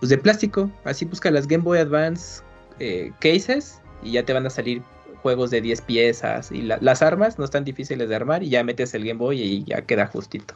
pues, 0.00 0.10
de 0.10 0.18
plástico 0.18 0.70
así 0.84 1.04
busca 1.04 1.30
las 1.30 1.46
Game 1.48 1.64
Boy 1.64 1.78
Advance 1.78 2.42
eh, 2.78 3.12
cases 3.20 3.80
y 4.02 4.12
ya 4.12 4.22
te 4.24 4.32
van 4.32 4.46
a 4.46 4.50
salir 4.50 4.82
juegos 5.22 5.50
de 5.50 5.60
10 5.60 5.80
piezas 5.80 6.52
y 6.52 6.62
la- 6.62 6.78
las 6.80 7.02
armas 7.02 7.38
no 7.38 7.44
están 7.44 7.64
difíciles 7.64 8.08
de 8.08 8.14
armar 8.14 8.42
y 8.42 8.50
ya 8.50 8.62
metes 8.62 8.94
el 8.94 9.04
Game 9.04 9.18
Boy 9.18 9.40
y 9.40 9.64
ya 9.64 9.82
queda 9.82 10.06
justito 10.06 10.54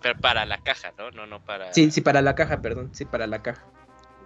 Pero 0.00 0.18
para 0.20 0.46
la 0.46 0.58
caja, 0.58 0.92
¿no? 0.96 1.10
No, 1.10 1.26
no 1.26 1.40
para. 1.40 1.72
Sí, 1.74 1.90
sí, 1.90 2.00
para 2.00 2.22
la 2.22 2.34
caja, 2.34 2.60
perdón. 2.62 2.90
Sí, 2.92 3.04
para 3.04 3.26
la 3.26 3.42
caja. 3.42 3.64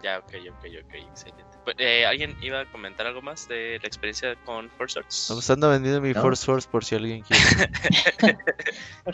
Ya, 0.02 0.18
ok, 0.18 0.32
ok, 0.50 0.64
ok, 0.84 0.94
excelente. 0.94 1.44
Pues, 1.64 1.76
eh, 1.78 2.06
¿Alguien 2.06 2.36
iba 2.40 2.60
a 2.60 2.66
comentar 2.66 3.06
algo 3.06 3.20
más 3.20 3.46
de 3.48 3.78
la 3.82 3.86
experiencia 3.86 4.34
con 4.44 4.70
Force 4.70 4.94
Swords? 4.94 5.22
Estamos 5.22 5.50
ando 5.50 5.68
vendiendo 5.68 6.00
mi 6.00 6.12
No. 6.12 6.22
Force 6.22 6.46
Force 6.46 6.68
por 6.70 6.84
si 6.84 6.94
alguien 6.94 7.22
quiere. 7.22 7.42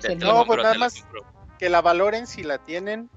Si 0.01 0.15
no- 0.17 0.45
pues 0.47 0.63
nada 0.63 0.75
más-. 0.75 1.05
Que 1.59 1.69
la 1.71 1.81
valoren 1.81 2.27
si 2.27 2.43
la 2.43 2.59
tienen 2.59 3.11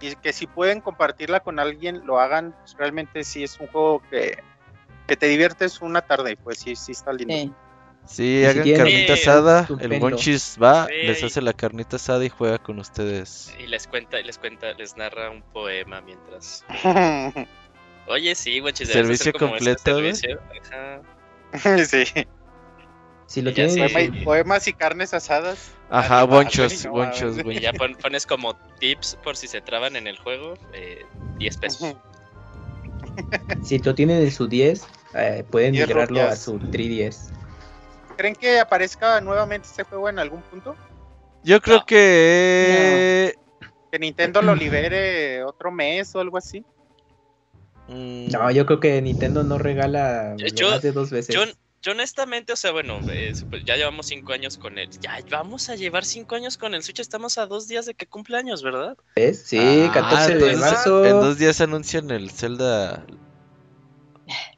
y 0.00 0.14
que 0.16 0.32
si 0.32 0.46
pueden 0.46 0.80
compartirla 0.80 1.40
con 1.40 1.58
alguien, 1.58 2.06
lo 2.06 2.20
hagan. 2.20 2.52
Pues, 2.52 2.76
realmente 2.76 3.24
sí 3.24 3.42
es 3.42 3.58
un 3.58 3.66
juego 3.68 4.02
que 4.10 4.38
que 5.06 5.16
te 5.16 5.26
diviertes 5.26 5.80
una 5.82 6.00
tarde, 6.02 6.36
pues 6.36 6.58
sí, 6.58 6.74
sí 6.74 6.92
está 6.92 7.12
lindo. 7.12 7.32
Sí. 7.34 7.52
Sí, 8.06 8.40
si 8.40 8.44
hagan 8.46 8.62
tienen- 8.62 8.82
carnita 8.82 9.16
Sí, 9.16 9.22
asada. 9.22 9.68
El. 9.80 10.00
Monchis 10.00 10.56
va, 10.62 10.86
Sí, 10.86 10.92
les 11.06 11.22
hace 11.24 11.42
la 11.42 11.52
carnita 11.52 11.96
asada 11.96 12.24
y 12.24 12.28
juega 12.28 12.58
con 12.58 12.78
ustedes. 12.78 13.52
Y 13.58 13.66
les 13.66 13.86
cuenta, 13.86 14.18
les 14.18 14.38
cuenta, 14.38 14.72
les 14.74 14.96
narra 14.96 15.30
un 15.30 15.42
poema 15.42 16.00
mientras. 16.00 16.64
Oye, 18.08 18.34
sí, 18.36 18.60
deberías 18.60 18.88
Servicio 18.88 19.30
este 19.30 19.32
completo, 19.32 19.94
güey. 19.94 20.14
servicio. 20.14 20.40
Ajá. 21.52 21.84
sí. 21.84 22.04
Si 23.26 23.42
lo 23.42 23.52
tienen, 23.52 23.72
sí. 23.74 23.80
Poema 23.80 24.00
y- 24.00 24.04
en 24.04 24.14
su- 24.18 24.24
poemas 24.24 24.68
y 24.68 24.72
carnes 24.72 25.12
asadas. 25.12 25.72
Ajá, 25.90 26.22
bonchos, 26.24 26.86
bonchos, 26.86 27.42
güey. 27.42 27.56
Y 27.56 27.60
ya 27.60 27.72
pon- 27.72 27.96
pones 28.02 28.24
como 28.24 28.54
tips 28.78 29.18
por 29.24 29.36
si 29.36 29.48
se 29.48 29.60
traban 29.60 29.96
en 29.96 30.06
el 30.06 30.16
juego, 30.18 30.54
eh, 30.72 31.04
10 31.38 31.56
pesos. 31.56 31.96
si 33.64 33.78
lo 33.80 33.94
tienen 33.96 34.22
en 34.22 34.30
su 34.30 34.46
10, 34.46 34.86
eh, 35.14 35.44
pueden 35.50 35.72
migrarlo 35.72 36.22
a 36.22 36.36
su 36.36 36.58
310. 36.58 37.32
¿Creen 38.16 38.34
que 38.34 38.58
aparezca 38.60 39.20
nuevamente 39.20 39.68
este 39.68 39.82
juego 39.84 40.08
en 40.08 40.18
algún 40.18 40.42
punto? 40.42 40.74
Yo 41.42 41.60
creo 41.60 41.78
No. 41.78 41.86
que. 41.86 43.34
Que 43.92 43.98
Nintendo 43.98 44.42
lo 44.42 44.54
libere 44.56 45.44
otro 45.44 45.70
mes 45.70 46.14
o 46.14 46.20
algo 46.20 46.38
así. 46.38 46.64
mm, 47.88 48.28
No, 48.32 48.50
yo 48.50 48.66
creo 48.66 48.80
que 48.80 49.00
Nintendo 49.02 49.44
no 49.44 49.58
regala 49.58 50.34
Yo- 50.36 50.70
más 50.70 50.82
de 50.82 50.92
dos 50.92 51.10
veces. 51.10 51.34
Yo, 51.34 51.42
yo 51.82 51.92
honestamente, 51.92 52.52
o 52.52 52.56
sea, 52.56 52.72
bueno, 52.72 52.98
eh, 53.08 53.32
pues 53.48 53.64
ya 53.64 53.76
llevamos 53.76 54.06
5 54.06 54.32
años 54.32 54.58
con 54.58 54.78
él. 54.78 54.88
Ya 55.00 55.18
vamos 55.30 55.68
a 55.68 55.76
llevar 55.76 56.04
5 56.04 56.34
años 56.34 56.56
con 56.56 56.74
el 56.74 56.82
Switch. 56.82 56.98
Estamos 56.98 57.38
a 57.38 57.46
dos 57.46 57.68
días 57.68 57.86
de 57.86 57.94
que 57.94 58.06
cumple 58.06 58.38
años, 58.38 58.62
¿verdad? 58.62 58.96
¿Ves? 59.14 59.44
Sí, 59.46 59.58
Ah, 59.88 59.92
14 59.92 60.26
de 60.28 60.32
entonces, 60.50 60.58
marzo. 60.58 61.04
En 61.04 61.20
dos 61.20 61.38
días 61.38 61.60
anuncian 61.60 62.10
el 62.10 62.30
Zelda. 62.30 63.04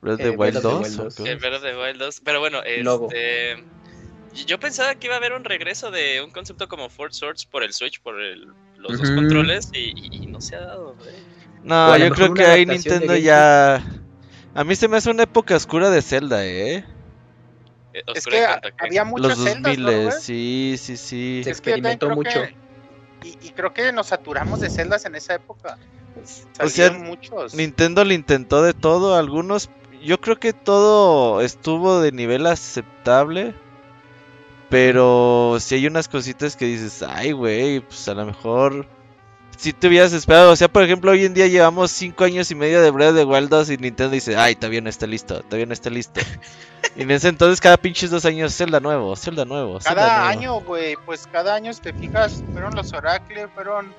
Breath 0.00 0.14
of 0.14 0.18
the 0.22 0.28
Eh, 0.28 0.30
Wild 0.30 0.38
Breath 0.38 0.56
of 0.56 0.62
the 0.62 0.68
2. 0.68 0.82
Wild 0.82 1.00
¿o 1.00 1.04
2. 1.04 1.14
qué? 1.14 1.30
El 1.30 1.36
Breath 1.38 1.54
of 1.54 1.62
the 1.62 1.76
Wild 1.76 1.98
2. 1.98 2.20
Pero 2.24 2.40
bueno, 2.40 2.62
este. 2.64 3.64
Yo 4.46 4.58
pensaba 4.60 4.94
que 4.94 5.06
iba 5.06 5.14
a 5.14 5.18
haber 5.18 5.32
un 5.32 5.44
regreso 5.44 5.90
de 5.90 6.22
un 6.22 6.30
concepto 6.30 6.68
como 6.68 6.88
Fort 6.90 7.12
Swords 7.12 7.44
por 7.46 7.62
el 7.62 7.72
Switch, 7.72 8.00
por 8.00 8.20
el- 8.20 8.46
los 8.76 8.98
dos 8.98 9.10
controles, 9.10 9.70
y, 9.72 9.88
y- 9.96 10.24
y 10.24 10.26
no 10.26 10.40
se 10.40 10.54
ha 10.56 10.60
dado, 10.60 10.94
güey. 10.94 11.10
No, 11.62 11.96
yo 11.96 12.10
creo 12.10 12.34
que 12.34 12.44
ahí 12.44 12.66
Nintendo 12.66 13.16
ya. 13.16 13.84
A 14.54 14.64
mí 14.64 14.76
se 14.76 14.86
me 14.88 14.96
hace 14.98 15.10
una 15.10 15.24
época 15.24 15.56
oscura 15.56 15.90
de 15.90 16.02
Zelda, 16.02 16.44
¿eh? 16.46 16.84
Eh, 17.94 18.02
Es 18.14 18.18
oscura 18.26 18.60
que 18.60 18.72
había 18.78 19.04
muchas 19.04 19.38
Los 19.38 19.38
celdas, 19.38 19.76
2000, 19.76 19.82
¿no, 19.82 20.02
güey? 20.04 20.20
sí, 20.20 20.76
sí, 20.78 20.96
sí. 20.96 21.40
Se 21.44 21.50
experimentó 21.50 22.10
mucho. 22.10 22.42
que- 22.42 22.56
y, 23.24 23.36
y 23.48 23.50
creo 23.50 23.72
que 23.72 23.90
nos 23.92 24.06
saturamos 24.08 24.60
de 24.60 24.70
celdas 24.70 25.04
en 25.06 25.16
esa 25.16 25.34
época. 25.34 25.76
O 26.60 26.68
sea, 26.68 26.92
muchos. 26.92 27.54
Nintendo 27.54 28.04
le 28.04 28.14
intentó 28.14 28.62
de 28.62 28.74
todo, 28.74 29.16
algunos, 29.16 29.70
yo 30.02 30.20
creo 30.20 30.38
que 30.38 30.52
todo 30.52 31.40
estuvo 31.40 32.00
de 32.00 32.12
nivel 32.12 32.46
aceptable, 32.46 33.54
pero 34.68 35.56
si 35.60 35.76
hay 35.76 35.86
unas 35.86 36.08
cositas 36.08 36.56
que 36.56 36.66
dices, 36.66 37.02
ay, 37.02 37.32
güey, 37.32 37.80
pues 37.80 38.08
a 38.08 38.14
lo 38.14 38.26
mejor 38.26 38.86
si 39.58 39.72
te 39.72 39.88
hubieras 39.88 40.12
esperado, 40.12 40.52
o 40.52 40.56
sea, 40.56 40.68
por 40.68 40.84
ejemplo, 40.84 41.10
hoy 41.10 41.24
en 41.24 41.34
día 41.34 41.48
llevamos 41.48 41.90
5 41.90 42.22
años 42.22 42.48
y 42.52 42.54
medio 42.54 42.80
de 42.80 42.92
Breath 42.92 43.10
of 43.10 43.16
the 43.16 43.24
Wild 43.24 43.48
2 43.48 43.70
y 43.70 43.76
Nintendo 43.78 44.12
dice, 44.12 44.36
ay, 44.36 44.54
todavía 44.54 44.80
no 44.80 44.88
está 44.88 45.08
listo, 45.08 45.42
todavía 45.42 45.66
no 45.66 45.72
está 45.72 45.90
listo. 45.90 46.20
y 46.96 47.02
en 47.02 47.10
ese 47.10 47.28
entonces 47.28 47.60
cada 47.60 47.76
pinches 47.76 48.10
dos 48.10 48.24
años 48.24 48.56
Zelda 48.56 48.78
nuevo, 48.78 49.16
Zelda 49.16 49.44
nuevo. 49.44 49.80
Zelda 49.80 50.00
Cada 50.00 50.18
nuevo. 50.18 50.28
año, 50.28 50.60
güey, 50.60 50.96
pues 51.04 51.26
cada 51.26 51.56
año, 51.56 51.72
si 51.72 51.80
te 51.80 51.92
fijas, 51.92 52.44
fueron 52.52 52.76
los 52.76 52.92
Oracle, 52.92 53.48
fueron. 53.48 53.92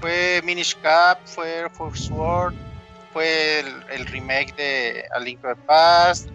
Fue 0.00 0.40
Minish 0.44 0.78
Cap, 0.80 1.18
fue 1.26 1.68
Force 1.74 2.06
Sword, 2.06 2.54
fue 3.12 3.60
el, 3.60 4.06
remake 4.06 4.54
de 4.56 5.04
A 5.14 5.20
Link 5.20 5.40
to 5.40 5.48
the 5.48 5.56
Past, 5.66 6.28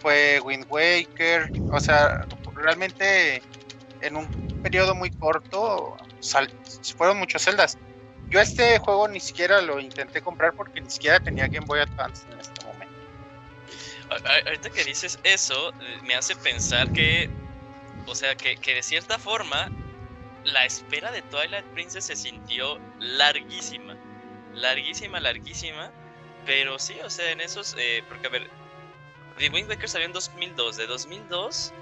fue 0.00 0.40
Wind 0.44 0.66
Waker. 0.68 1.50
O 1.72 1.80
sea, 1.80 2.26
realmente 2.56 3.42
en 4.00 4.16
un 4.16 4.28
periodo 4.62 4.94
muy 4.94 5.10
corto 5.10 5.96
sal- 6.20 6.50
fueron 6.96 7.18
muchos 7.18 7.42
celdas. 7.42 7.78
Yo 8.30 8.40
este 8.40 8.78
juego 8.78 9.08
ni 9.08 9.20
siquiera 9.20 9.60
lo 9.60 9.80
intenté 9.80 10.20
comprar 10.20 10.54
porque 10.54 10.80
ni 10.80 10.88
siquiera 10.90 11.18
tenía 11.20 11.48
Game 11.48 11.66
Boy 11.66 11.80
Advance 11.80 12.30
en 12.30 12.38
este 12.38 12.64
momento. 12.64 12.94
Ahorita 14.46 14.70
que 14.70 14.84
dices 14.84 15.18
eso, 15.22 15.70
eh, 15.80 15.98
me 16.02 16.14
hace 16.14 16.34
pensar 16.36 16.90
que, 16.92 17.28
o 18.06 18.14
sea, 18.14 18.34
que, 18.34 18.56
que 18.56 18.74
de 18.74 18.82
cierta 18.82 19.18
forma, 19.18 19.70
la 20.44 20.64
espera 20.64 21.10
de 21.12 21.22
Twilight 21.22 21.64
Princess 21.66 22.04
se 22.06 22.16
sintió 22.16 22.78
larguísima. 22.98 23.96
Larguísima, 24.54 25.20
larguísima. 25.20 25.90
Pero 26.46 26.78
sí, 26.78 26.96
o 27.04 27.10
sea, 27.10 27.30
en 27.30 27.40
esos, 27.40 27.76
eh, 27.78 28.02
porque 28.08 28.26
a 28.26 28.30
ver, 28.30 28.48
The 29.38 29.48
Wind 29.50 29.68
Waker 29.68 29.88
salió 29.88 30.06
en 30.06 30.12
2002. 30.12 30.76
De 30.76 30.86
2002 30.86 31.72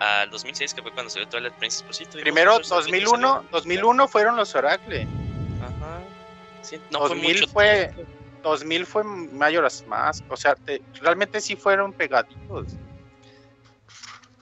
al 0.00 0.30
2006, 0.30 0.74
que 0.74 0.82
fue 0.82 0.92
cuando 0.92 1.10
salió 1.10 1.28
Twilight 1.28 1.54
Princess, 1.54 1.82
pues 1.82 1.96
sí, 1.98 2.06
Primero, 2.06 2.54
muchos 2.54 2.72
años 2.72 2.86
que 2.86 2.92
2001, 2.92 3.34
salió. 3.34 3.48
2001 3.50 4.08
fueron 4.08 4.36
los 4.36 4.54
Oracle. 4.54 5.06
Ajá. 5.62 6.00
Sí, 6.62 6.80
no 6.90 7.00
2000 7.00 7.22
fue 7.22 7.40
mucho 7.40 7.52
fue- 7.52 7.92
tiempo. 7.94 8.12
2000 8.42 8.86
fue 8.86 9.04
Mayoras 9.04 9.84
más, 9.86 10.24
o 10.30 10.36
sea, 10.36 10.54
te- 10.54 10.80
realmente 11.02 11.40
sí 11.42 11.56
fueron 11.56 11.92
pegaditos. 11.92 12.72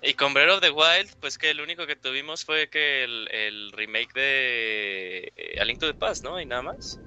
Y 0.03 0.15
con 0.15 0.33
Breath 0.33 0.51
of 0.51 0.61
the 0.61 0.71
Wild, 0.71 1.11
pues 1.21 1.39
que 1.39 1.51
el 1.51 1.61
único 1.61 1.87
que 1.87 1.97
tuvimos 1.97 2.45
fue 2.45 2.69
que 2.69 3.05
el, 3.05 3.29
el 3.33 3.73
remake 3.73 4.13
de 4.15 5.33
eh, 5.37 5.61
A 5.61 5.65
Link 5.65 5.81
to 5.81 5.87
the 5.87 5.95
Past, 5.95 6.25
¿no? 6.25 6.41
Y 6.41 6.47
nada 6.47 6.63
más. 6.63 7.01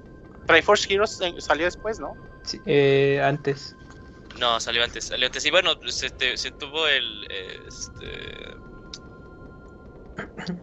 Triforce 0.46 0.94
Heroes 0.94 1.20
eh, 1.22 1.34
salió 1.40 1.66
después, 1.66 2.00
¿no? 2.00 2.16
Sí, 2.46 2.62
eh, 2.66 3.22
antes. 3.24 3.76
No, 4.40 4.60
salió 4.60 4.84
antes, 4.84 5.06
salió 5.06 5.28
antes. 5.28 5.46
Y 5.46 5.52
bueno, 5.52 5.80
pues, 5.80 6.04
este, 6.04 6.36
se 6.38 6.52
tuvo 6.52 6.88
el. 6.88 7.26
Este. 7.68 8.34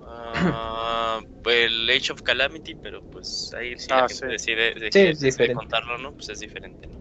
ah, 0.02 1.20
el 1.46 1.88
Age 1.90 2.12
of 2.12 2.22
Calamity, 2.22 2.74
pero 2.74 3.02
pues 3.10 3.54
ahí 3.58 3.76
si 3.78 3.92
Ah, 3.92 4.02
la 4.02 4.08
gente 4.08 4.26
sí. 4.26 4.32
decide, 4.32 4.74
de- 4.74 4.92
Sí, 4.92 5.24
decide 5.24 5.54
contarlo, 5.54 5.98
¿no? 5.98 6.12
Pues 6.12 6.28
es 6.30 6.40
diferente, 6.40 6.86
¿no? 6.88 6.97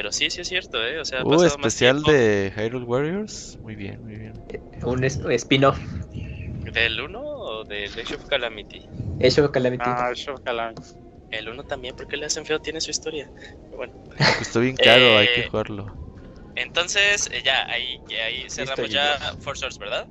Pero 0.00 0.12
sí, 0.12 0.30
sí 0.30 0.40
es 0.40 0.48
cierto, 0.48 0.82
¿eh? 0.82 0.98
O 0.98 1.04
sea, 1.04 1.20
ha 1.20 1.24
Uh, 1.26 1.32
pasado 1.34 1.58
más 1.58 1.74
especial 1.74 2.02
tiempo 2.02 2.10
de 2.10 2.50
Hyrule 2.56 2.86
Warriors. 2.86 3.58
Muy 3.60 3.76
bien, 3.76 4.02
muy 4.02 4.16
bien. 4.16 4.32
Un 4.82 5.04
es- 5.04 5.20
spin-off. 5.20 5.78
¿Del 6.72 7.02
1 7.02 7.20
o 7.22 7.64
del 7.64 7.90
Age 7.90 8.14
of 8.14 8.24
Calamity? 8.24 8.88
Hecho 9.20 9.52
Calamity. 9.52 9.82
Ah, 9.84 10.08
Age 10.08 10.30
of 10.30 10.40
Calamity. 10.42 10.80
El 11.30 11.50
1 11.50 11.64
también, 11.64 11.94
porque 11.94 12.16
le 12.16 12.24
hacen 12.24 12.46
feo, 12.46 12.58
tiene 12.60 12.80
su 12.80 12.90
historia. 12.90 13.30
Pero 13.64 13.76
bueno. 13.76 13.92
Costó 14.38 14.60
bien 14.60 14.74
caro, 14.76 15.18
hay 15.18 15.26
que 15.26 15.42
Eh, 15.42 15.48
jugarlo. 15.50 15.94
Entonces, 16.54 17.28
eh, 17.30 17.42
ya, 17.44 17.66
ahí, 17.68 18.00
ahí 18.24 18.48
cerramos 18.48 18.90
ya 18.90 19.18
Force 19.40 19.60
Source, 19.60 19.78
¿verdad? 19.78 20.08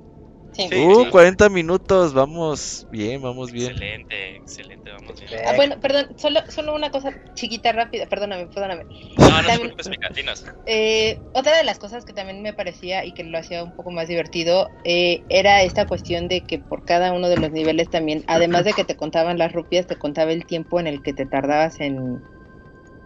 Sí. 0.68 0.68
Sí. 0.68 0.76
Uh, 0.76 1.10
40 1.10 1.48
minutos, 1.48 2.12
vamos 2.12 2.86
bien, 2.90 3.22
vamos 3.22 3.50
bien. 3.52 3.70
Excelente, 3.72 4.36
excelente, 4.36 4.90
vamos 4.90 5.18
bien. 5.20 5.42
Ah, 5.46 5.52
bueno, 5.56 5.76
perdón, 5.80 6.08
solo, 6.18 6.40
solo 6.48 6.74
una 6.74 6.90
cosa 6.90 7.12
chiquita, 7.34 7.72
rápida, 7.72 8.06
perdóname, 8.06 8.46
perdóname. 8.48 8.86
No, 9.16 9.28
no 9.30 9.36
te 9.36 9.46
También- 9.46 9.60
preocupes, 9.60 9.88
Mica, 9.88 10.08
dinos. 10.14 10.44
Eh, 10.66 11.20
otra 11.32 11.56
de 11.56 11.64
las 11.64 11.78
cosas 11.78 12.04
que 12.04 12.12
también 12.12 12.42
me 12.42 12.52
parecía 12.52 13.04
y 13.04 13.12
que 13.12 13.24
lo 13.24 13.38
hacía 13.38 13.64
un 13.64 13.72
poco 13.72 13.90
más 13.90 14.08
divertido 14.08 14.70
eh, 14.84 15.24
era 15.28 15.62
esta 15.62 15.86
cuestión 15.86 16.28
de 16.28 16.42
que 16.44 16.58
por 16.58 16.84
cada 16.84 17.12
uno 17.12 17.28
de 17.28 17.36
los 17.38 17.50
niveles 17.50 17.88
también, 17.88 18.24
además 18.26 18.64
de 18.64 18.72
que 18.74 18.84
te 18.84 18.96
contaban 18.96 19.38
las 19.38 19.52
rupias, 19.52 19.86
te 19.86 19.96
contaba 19.96 20.32
el 20.32 20.46
tiempo 20.46 20.78
en 20.80 20.86
el 20.86 21.02
que 21.02 21.12
te 21.12 21.26
tardabas 21.26 21.80
en, 21.80 22.24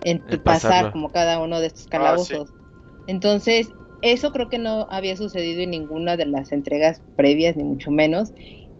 en 0.02 0.22
pasar 0.42 0.90
como 0.92 1.11
cada 1.11 1.38
uno 1.38 1.61
de 1.61 1.68
estos 1.68 1.84
Ah, 1.86 1.90
calabozos. 1.92 2.50
Entonces, 3.07 3.72
eso 4.05 4.32
creo 4.32 4.50
que 4.50 4.59
no 4.59 4.86
había 4.90 5.16
sucedido 5.16 5.62
en 5.62 5.70
ninguna 5.70 6.16
de 6.16 6.26
las 6.26 6.52
entregas 6.52 7.00
previas, 7.16 7.57
ni 7.57 7.64
mucho 7.64 7.90
menos. 7.90 8.32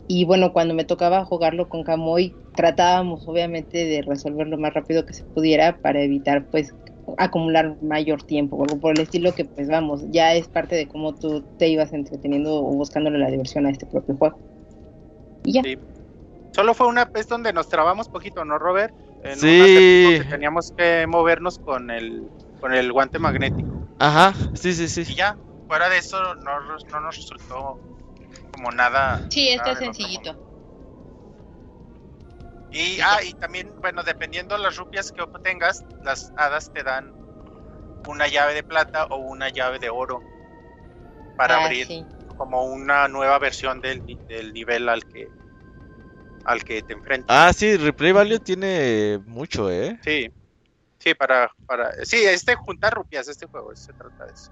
Y 0.07 0.27
bueno, 0.27 0.53
cuando 0.53 0.75
me 0.75 0.85
tocaba 0.85 1.25
jugarlo 1.25 1.69
con 1.69 1.83
Camoy, 1.83 2.35
tratábamos 2.55 3.27
obviamente 3.27 3.87
de 3.87 4.03
resolver 4.03 4.47
lo 4.47 4.59
más 4.59 4.75
rápido 4.75 5.07
que 5.07 5.15
se 5.15 5.25
pudiera 5.25 5.79
para 5.79 6.03
evitar 6.03 6.47
pues 6.51 6.75
acumular 7.17 7.77
mayor 7.83 8.23
tiempo, 8.23 8.63
algo 8.63 8.79
por 8.81 8.93
el 8.93 9.01
estilo 9.01 9.35
que 9.35 9.45
pues 9.47 9.69
vamos, 9.69 10.03
ya 10.11 10.35
es 10.35 10.47
parte 10.49 10.75
de 10.77 10.89
cómo 10.89 11.15
tú 11.15 11.45
te 11.59 11.69
ibas 11.69 11.93
entreteniendo 11.93 12.57
o 12.57 12.73
buscándole 12.75 13.19
la 13.19 13.31
diversión 13.31 13.67
a 13.67 13.71
este 13.71 13.87
propio 13.87 14.17
juego. 14.17 14.39
Y 15.45 15.55
ya. 15.55 15.63
Sí. 15.63 15.77
Solo 16.53 16.75
fue 16.75 16.87
una 16.87 17.07
vez 17.07 17.27
donde 17.29 17.53
nos 17.53 17.69
trabamos 17.69 18.09
poquito, 18.09 18.45
¿no, 18.45 18.59
Robert? 18.59 18.95
En 19.25 19.37
Sí. 19.37 19.47
que 19.49 20.25
teníamos 20.29 20.71
que 20.77 21.07
movernos 21.07 21.59
con 21.59 21.91
el, 21.91 22.29
con 22.61 22.75
el 22.75 22.93
guante 22.93 23.19
magnético. 23.19 23.74
Ajá, 23.99 24.35
sí, 24.55 24.73
sí, 24.75 24.89
Y 25.05 25.05
sí. 25.05 25.15
ya, 25.15 25.39
fuera 25.67 25.89
de 25.89 25.99
eso, 25.99 26.35
no, 26.37 26.61
no 26.61 27.01
nos 27.01 27.17
resultó 27.17 27.81
como 28.51 28.71
nada. 28.73 29.27
Sí, 29.31 29.49
del 29.51 29.61
otro 29.61 29.75
sencillito. 29.77 30.37
Y, 32.71 33.01
ah, 33.01 33.23
y 33.25 33.33
también, 33.35 33.73
bueno, 33.81 34.03
dependiendo 34.03 34.59
las 34.59 34.77
rupias 34.77 35.13
que 35.13 35.23
obtengas, 35.23 35.85
las 36.01 36.33
hadas 36.35 36.71
te 36.73 36.83
dan 36.83 37.15
una 38.07 38.27
llave 38.29 38.55
de 38.55 38.65
plata 38.65 39.07
o 39.11 39.19
una 39.19 39.49
llave 39.49 39.79
de 39.79 39.91
oro 39.91 40.25
para 41.37 41.57
Ah, 41.57 41.65
abrir 41.65 41.87
sí. 41.87 42.07
como 42.27 42.65
una 42.65 43.07
nueva 43.09 43.39
versión 43.39 43.81
del, 43.81 44.03
del 44.27 44.53
nivel 44.53 44.89
al 44.89 45.05
que 45.05 45.31
al 46.45 46.63
que 46.63 46.83
te 46.83 46.93
enfrentas. 46.93 47.35
Ah, 47.37 47.53
sí, 47.53 47.77
Replay 47.77 48.13
Value 48.13 48.39
tiene 48.41 49.19
mucho, 49.25 49.71
¿eh? 49.71 49.99
Sí, 50.05 50.29
sí, 51.05 51.15
para, 51.15 51.55
para, 51.67 51.93
sí, 52.05 52.17
este 52.25 52.55
juntar 52.55 52.95
rupias, 52.95 53.29
este 53.29 53.47
juego, 53.47 53.75
se 53.77 53.93
trata 53.93 54.25
de 54.25 54.33
eso. 54.33 54.51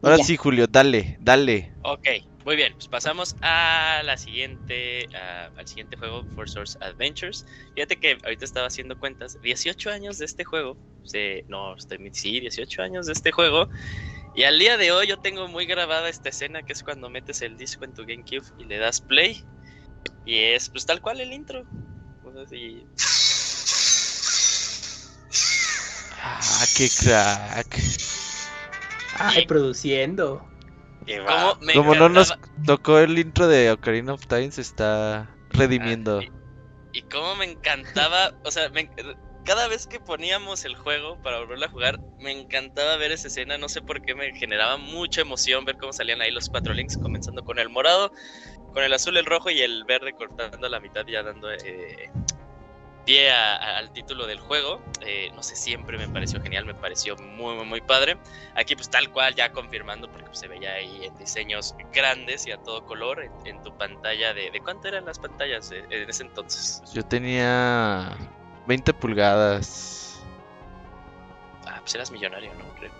Ahora 0.00 0.18
Ya. 0.18 0.24
sí, 0.24 0.36
Julio, 0.36 0.66
dale, 0.68 1.16
dale. 1.18 1.72
Ok, 1.82 2.06
muy 2.44 2.54
bien, 2.54 2.72
pues 2.76 2.86
pasamos 2.86 3.34
a 3.42 4.02
la 4.04 4.16
siguiente, 4.16 5.08
al 5.56 5.66
siguiente 5.66 5.96
juego, 5.96 6.24
Four 6.34 6.48
Source 6.48 6.78
Adventures. 6.80 7.44
Fíjate 7.74 7.96
que 7.96 8.18
ahorita 8.22 8.44
estaba 8.44 8.68
haciendo 8.68 8.96
cuentas, 8.96 9.36
18 9.42 9.90
años 9.90 10.18
de 10.18 10.26
este 10.26 10.44
juego, 10.44 10.78
sí, 11.02 11.42
no, 11.48 11.74
estoy, 11.74 11.98
sí, 12.12 12.38
18 12.38 12.82
años 12.82 13.06
de 13.06 13.14
este 13.14 13.32
juego, 13.32 13.68
y 14.36 14.44
al 14.44 14.58
día 14.60 14.76
de 14.76 14.92
hoy 14.92 15.08
yo 15.08 15.16
tengo 15.16 15.48
muy 15.48 15.66
grabada 15.66 16.08
esta 16.08 16.28
escena 16.28 16.62
que 16.62 16.72
es 16.72 16.82
cuando 16.84 17.10
metes 17.10 17.42
el 17.42 17.56
disco 17.56 17.84
en 17.84 17.94
tu 17.94 18.04
GameCube 18.06 18.46
y 18.56 18.64
le 18.64 18.78
das 18.78 19.00
play, 19.00 19.40
y 20.24 20.38
es 20.38 20.70
pues 20.70 20.86
tal 20.86 21.00
cual 21.00 21.20
el 21.20 21.32
intro. 21.32 21.66
Ah, 26.22 26.64
qué 26.76 26.88
crack. 26.90 27.78
Ay, 29.18 29.46
produciendo. 29.46 30.48
Y 31.06 31.18
va. 31.18 31.54
¿Cómo 31.54 31.66
me 31.66 31.74
Como 31.74 31.94
no 31.94 32.08
nos 32.08 32.34
tocó 32.66 32.98
el 32.98 33.18
intro 33.18 33.46
de 33.46 33.70
Ocarina 33.70 34.14
of 34.14 34.26
Time, 34.26 34.50
se 34.50 34.62
está 34.62 35.36
redimiendo. 35.50 36.20
Ah, 36.20 36.32
Y 36.92 37.02
cómo 37.02 37.36
me 37.36 37.44
encantaba, 37.44 38.32
o 38.44 38.50
sea, 38.50 38.68
me 38.70 38.88
cada 39.44 39.68
vez 39.68 39.86
que 39.86 40.00
poníamos 40.00 40.64
el 40.64 40.74
juego 40.74 41.20
para 41.22 41.38
volverlo 41.38 41.66
a 41.66 41.68
jugar, 41.68 42.00
me 42.18 42.32
encantaba 42.32 42.96
ver 42.96 43.12
esa 43.12 43.28
escena, 43.28 43.58
no 43.58 43.68
sé 43.68 43.82
por 43.82 44.00
qué 44.00 44.14
me 44.14 44.32
generaba 44.32 44.78
mucha 44.78 45.20
emoción 45.20 45.64
ver 45.64 45.76
cómo 45.76 45.92
salían 45.92 46.22
ahí 46.22 46.30
los 46.30 46.48
cuatro 46.48 46.72
links, 46.72 46.96
comenzando 46.96 47.44
con 47.44 47.58
el 47.58 47.68
morado, 47.68 48.10
con 48.72 48.82
el 48.82 48.92
azul, 48.92 49.16
el 49.16 49.26
rojo 49.26 49.50
y 49.50 49.60
el 49.60 49.84
verde 49.84 50.14
cortando 50.14 50.68
la 50.68 50.80
mitad 50.80 51.04
ya 51.06 51.22
dando 51.22 51.52
eh, 51.52 52.10
pie 53.04 53.30
a- 53.30 53.56
a- 53.56 53.78
al 53.78 53.90
título 53.90 54.26
del 54.26 54.40
juego. 54.40 54.80
Eh, 55.00 55.30
no 55.34 55.42
sé, 55.42 55.56
siempre 55.56 55.98
me 55.98 56.08
pareció 56.08 56.40
genial, 56.40 56.64
me 56.64 56.74
pareció 56.74 57.16
muy, 57.16 57.54
muy, 57.56 57.66
muy 57.66 57.80
padre. 57.80 58.16
Aquí 58.54 58.74
pues 58.74 58.88
tal 58.90 59.10
cual 59.10 59.34
ya 59.34 59.52
confirmando 59.52 60.08
porque 60.08 60.26
pues, 60.26 60.38
se 60.38 60.48
veía 60.48 60.72
ahí 60.74 61.04
en 61.04 61.14
diseños 61.16 61.74
grandes 61.92 62.46
y 62.46 62.50
a 62.52 62.56
todo 62.58 62.84
color 62.84 63.22
en, 63.22 63.32
en 63.44 63.62
tu 63.62 63.76
pantalla 63.76 64.32
de... 64.34 64.50
¿De 64.50 64.60
cuánto 64.60 64.88
eran 64.88 65.04
las 65.04 65.18
pantallas 65.18 65.70
eh, 65.72 65.84
en 65.90 66.08
ese 66.08 66.22
entonces? 66.22 66.82
Yo 66.92 67.02
tenía 67.02 68.16
20 68.66 68.92
pulgadas. 68.94 70.18
Ah, 71.66 71.78
pues 71.80 71.94
eras 71.94 72.10
millonario, 72.10 72.54
¿no? 72.54 72.64
Creo. 72.74 72.90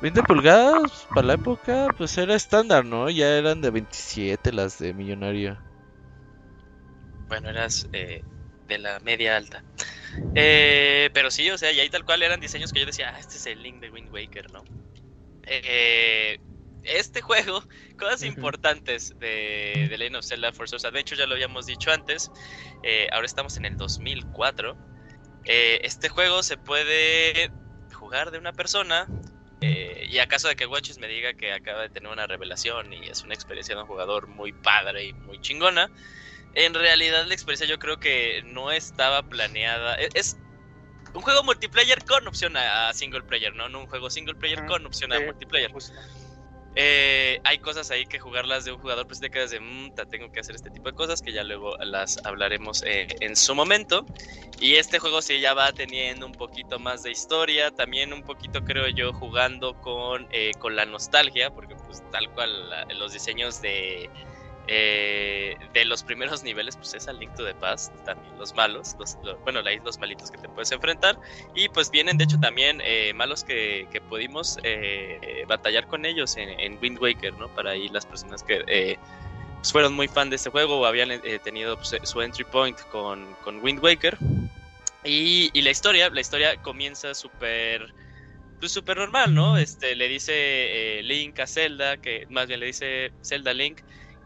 20 0.00 0.22
pulgadas 0.24 1.06
para 1.14 1.28
la 1.28 1.34
época, 1.34 1.86
pues 1.96 2.18
era 2.18 2.34
estándar, 2.34 2.84
¿no? 2.84 3.08
Ya 3.08 3.38
eran 3.38 3.60
de 3.60 3.70
27 3.70 4.52
las 4.52 4.78
de 4.78 4.92
millonario. 4.92 5.62
Bueno, 7.28 7.48
eras 7.48 7.88
eh, 7.92 8.22
de 8.72 8.78
la 8.78 9.00
media 9.00 9.36
alta. 9.36 9.64
Eh, 10.34 11.10
pero 11.14 11.30
sí, 11.30 11.50
o 11.50 11.58
sea, 11.58 11.72
y 11.72 11.80
ahí 11.80 11.88
tal 11.88 12.04
cual 12.04 12.22
eran 12.22 12.40
diseños 12.40 12.72
que 12.72 12.80
yo 12.80 12.86
decía, 12.86 13.12
ah, 13.14 13.18
este 13.18 13.36
es 13.36 13.46
el 13.46 13.62
link 13.62 13.80
de 13.80 13.90
Wind 13.90 14.12
Waker, 14.12 14.52
¿no? 14.52 14.64
Eh, 15.44 16.38
este 16.84 17.20
juego, 17.20 17.62
cosas 17.98 18.22
importantes 18.22 19.18
de, 19.18 19.86
de 19.88 19.98
Legend 19.98 20.16
of 20.16 20.26
Zelda 20.26 20.52
Force 20.52 20.86
Adventure, 20.86 21.18
ya 21.18 21.26
lo 21.26 21.34
habíamos 21.34 21.66
dicho 21.66 21.90
antes, 21.90 22.30
eh, 22.82 23.08
ahora 23.12 23.26
estamos 23.26 23.56
en 23.56 23.64
el 23.64 23.76
2004. 23.76 24.76
Eh, 25.44 25.80
este 25.82 26.08
juego 26.08 26.42
se 26.42 26.56
puede 26.56 27.50
jugar 27.92 28.30
de 28.30 28.38
una 28.38 28.52
persona, 28.52 29.06
y 29.60 30.18
acaso 30.18 30.48
de 30.48 30.56
que 30.56 30.66
Watches 30.66 30.98
me 30.98 31.06
diga 31.06 31.34
que 31.34 31.52
acaba 31.52 31.82
de 31.82 31.88
tener 31.88 32.10
una 32.10 32.26
revelación 32.26 32.92
y 32.92 33.06
es 33.08 33.22
una 33.22 33.32
experiencia 33.32 33.76
de 33.76 33.82
un 33.82 33.86
jugador 33.86 34.26
muy 34.26 34.52
padre 34.52 35.04
y 35.04 35.12
muy 35.12 35.40
chingona, 35.40 35.88
en 36.54 36.74
realidad 36.74 37.26
la 37.26 37.34
experiencia 37.34 37.66
yo 37.66 37.78
creo 37.78 37.98
que 37.98 38.42
no 38.44 38.70
estaba 38.70 39.22
planeada. 39.22 39.94
e- 39.96 40.08
Es 40.14 40.36
un 41.14 41.22
juego 41.22 41.42
multiplayer 41.42 42.04
con 42.04 42.26
opción 42.26 42.56
a 42.56 42.88
a 42.88 42.94
single 42.94 43.22
player, 43.22 43.54
¿no? 43.54 43.68
No 43.68 43.80
un 43.80 43.86
juego 43.86 44.10
single 44.10 44.34
player 44.34 44.64
con 44.66 44.84
opción 44.86 45.12
a 45.12 45.18
sí. 45.18 45.24
multiplayer. 45.24 45.70
Eh, 46.74 47.38
hay 47.44 47.58
cosas 47.58 47.90
ahí 47.90 48.06
que 48.06 48.18
jugarlas 48.18 48.64
de 48.64 48.72
un 48.72 48.78
jugador, 48.78 49.06
pues 49.06 49.20
te 49.20 49.28
quedas 49.28 49.50
de, 49.50 49.60
"Mm, 49.60 49.90
ta, 49.92 50.06
tengo 50.06 50.30
que 50.30 50.40
hacer 50.40 50.54
este 50.54 50.70
tipo 50.70 50.88
de 50.88 50.94
cosas, 50.94 51.20
que 51.20 51.30
ya 51.30 51.44
luego 51.44 51.76
las 51.80 52.18
hablaremos 52.24 52.82
eh, 52.86 53.06
en 53.20 53.36
su 53.36 53.54
momento. 53.54 54.06
Y 54.58 54.76
este 54.76 54.98
juego 54.98 55.20
sí 55.20 55.38
ya 55.38 55.52
va 55.52 55.70
teniendo 55.74 56.24
un 56.24 56.32
poquito 56.32 56.78
más 56.78 57.02
de 57.02 57.10
historia, 57.10 57.70
también 57.72 58.14
un 58.14 58.22
poquito 58.22 58.62
creo 58.64 58.88
yo 58.88 59.12
jugando 59.12 59.74
con, 59.74 60.26
eh, 60.30 60.52
con 60.58 60.74
la 60.74 60.86
nostalgia, 60.86 61.50
porque 61.50 61.74
pues 61.84 62.02
tal 62.10 62.30
cual 62.30 62.70
la- 62.70 62.86
los 62.94 63.12
diseños 63.12 63.60
de, 63.60 64.08
eh, 64.74 65.54
de 65.74 65.84
los 65.84 66.02
primeros 66.02 66.42
niveles, 66.42 66.76
pues 66.76 66.94
es 66.94 67.06
a 67.06 67.12
Link 67.12 67.34
to 67.34 67.44
the 67.44 67.54
Past, 67.54 67.92
también 68.06 68.38
los 68.38 68.54
malos, 68.54 68.96
los, 68.98 69.18
lo- 69.22 69.36
bueno, 69.40 69.60
los 69.60 69.98
malitos 69.98 70.30
que 70.30 70.38
te 70.38 70.48
puedes 70.48 70.72
enfrentar. 70.72 71.18
Y 71.54 71.68
pues 71.68 71.90
vienen 71.90 72.16
de 72.16 72.24
hecho 72.24 72.40
también 72.40 72.80
eh, 72.82 73.12
malos 73.14 73.44
que, 73.44 73.86
que 73.92 74.00
pudimos 74.00 74.58
eh, 74.62 75.44
batallar 75.46 75.86
con 75.88 76.06
ellos 76.06 76.38
en, 76.38 76.78
Wind 76.80 76.98
Waker, 77.02 77.34
¿no? 77.34 77.54
Para 77.54 77.72
ahí 77.72 77.90
las 77.90 78.06
personas 78.06 78.42
que 78.42 78.64
eh, 78.66 78.96
pues, 79.56 79.72
fueron 79.72 79.92
muy 79.92 80.08
fan 80.08 80.30
de 80.30 80.36
este 80.36 80.48
juego 80.48 80.80
o 80.80 80.86
habían 80.86 81.20
tenido 81.44 81.76
pues, 81.76 81.94
su 82.02 82.22
entry 82.22 82.44
point 82.44 82.80
con, 82.90 83.34
con 83.44 83.62
Wind 83.62 83.84
Waker. 83.84 84.16
Y, 85.04 85.60
la 85.60 85.70
historia, 85.70 86.08
la 86.08 86.20
historia 86.22 86.56
comienza 86.62 87.14
súper 87.14 87.92
pues 88.58 88.72
súper 88.72 88.96
normal, 88.96 89.34
¿no? 89.34 89.58
Este 89.58 89.96
le 89.96 90.08
dice 90.08 91.00
Link 91.02 91.38
a 91.40 91.46
Zelda, 91.46 91.96
que 91.96 92.24
más 92.30 92.46
bien 92.46 92.60
le 92.60 92.66
dice 92.66 93.12
Zelda 93.20 93.52
Link, 93.52 93.80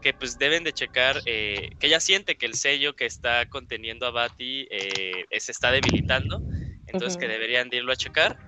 que 0.07 0.13
pues 0.13 0.37
deben 0.37 0.63
de 0.63 0.71
checar, 0.71 1.21
eh, 1.25 1.69
que 1.79 1.87
ella 1.87 1.99
siente 1.99 2.37
que 2.37 2.45
el 2.45 2.53
sello 2.53 2.95
que 2.95 3.05
está 3.05 3.45
conteniendo 3.47 4.05
a 4.05 4.11
Bati 4.11 4.65
eh, 4.71 5.25
se 5.37 5.51
está 5.51 5.69
debilitando, 5.69 6.45
entonces 6.85 7.17
que 7.17 7.25
Ujú. 7.25 7.33
deberían 7.33 7.69
de 7.69 7.77
irlo 7.77 7.91
a 7.91 7.97
checar. 7.97 8.39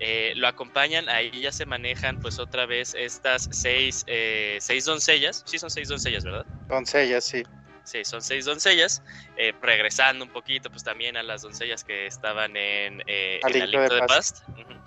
Eh, 0.00 0.32
lo 0.34 0.48
acompañan, 0.48 1.08
ahí 1.08 1.30
ya 1.40 1.52
se 1.52 1.66
manejan 1.66 2.18
pues 2.18 2.40
otra 2.40 2.66
vez 2.66 2.94
estas 2.94 3.46
seis, 3.52 4.02
eh, 4.08 4.58
seis 4.60 4.86
doncellas, 4.86 5.44
sí 5.46 5.56
son 5.60 5.70
seis 5.70 5.86
doncellas, 5.86 6.24
¿verdad? 6.24 6.44
Doncella, 6.68 7.20
sí. 7.20 7.44
Sí, 7.84 8.04
son 8.04 8.20
seis 8.20 8.44
doncellas. 8.46 9.00
eh, 9.36 9.52
regresando 9.60 10.24
un 10.24 10.30
poquito, 10.32 10.68
pues 10.68 10.82
también 10.82 11.16
a 11.16 11.22
las 11.22 11.42
doncellas 11.42 11.84
que 11.84 12.06
estaban 12.06 12.56
en, 12.56 13.02
eh, 13.06 13.40
Link 13.52 13.70
the 13.70 13.88
to 13.88 13.94
the 13.94 14.00
Past. 14.00 14.08
Past. 14.08 14.36
Ujú. 14.58 14.80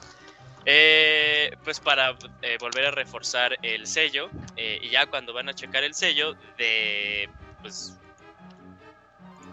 Eh, 0.70 1.49
pues 1.63 1.80
para 1.80 2.13
eh, 2.41 2.57
volver 2.59 2.86
a 2.88 2.91
reforzar 2.91 3.57
el 3.61 3.88
sello. 3.88 4.30
eh, 4.57 4.80
y 4.82 4.89
ya 4.89 5.05
cuando 5.05 5.32
van 5.34 5.47
a 5.47 5.53
checar 5.53 5.84
el 5.86 5.93
sello, 5.93 6.36
de. 6.57 7.30
Pues. 7.61 7.97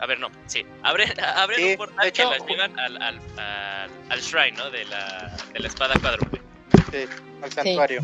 A 0.01 0.07
ver, 0.07 0.19
no, 0.19 0.29
sí. 0.47 0.67
Abren, 0.83 1.09
abren 1.37 1.59
Sí, 1.61 1.71
un 1.71 1.77
portal 1.77 2.07
hecho, 2.09 2.29
que 2.31 2.39
las 2.39 2.49
llevan 2.49 2.79
al, 2.81 3.01
al, 3.01 3.21
al, 3.39 3.91
al 4.11 4.21
shrine, 4.21 4.57
¿no? 4.59 4.69
De 4.71 4.85
la, 4.87 5.37
de 5.53 5.61
la 5.61 5.69
espada 5.69 5.95
cuádruple. 6.01 6.41
Sí, 6.91 7.07
al 7.43 7.53
santuario. 7.53 8.03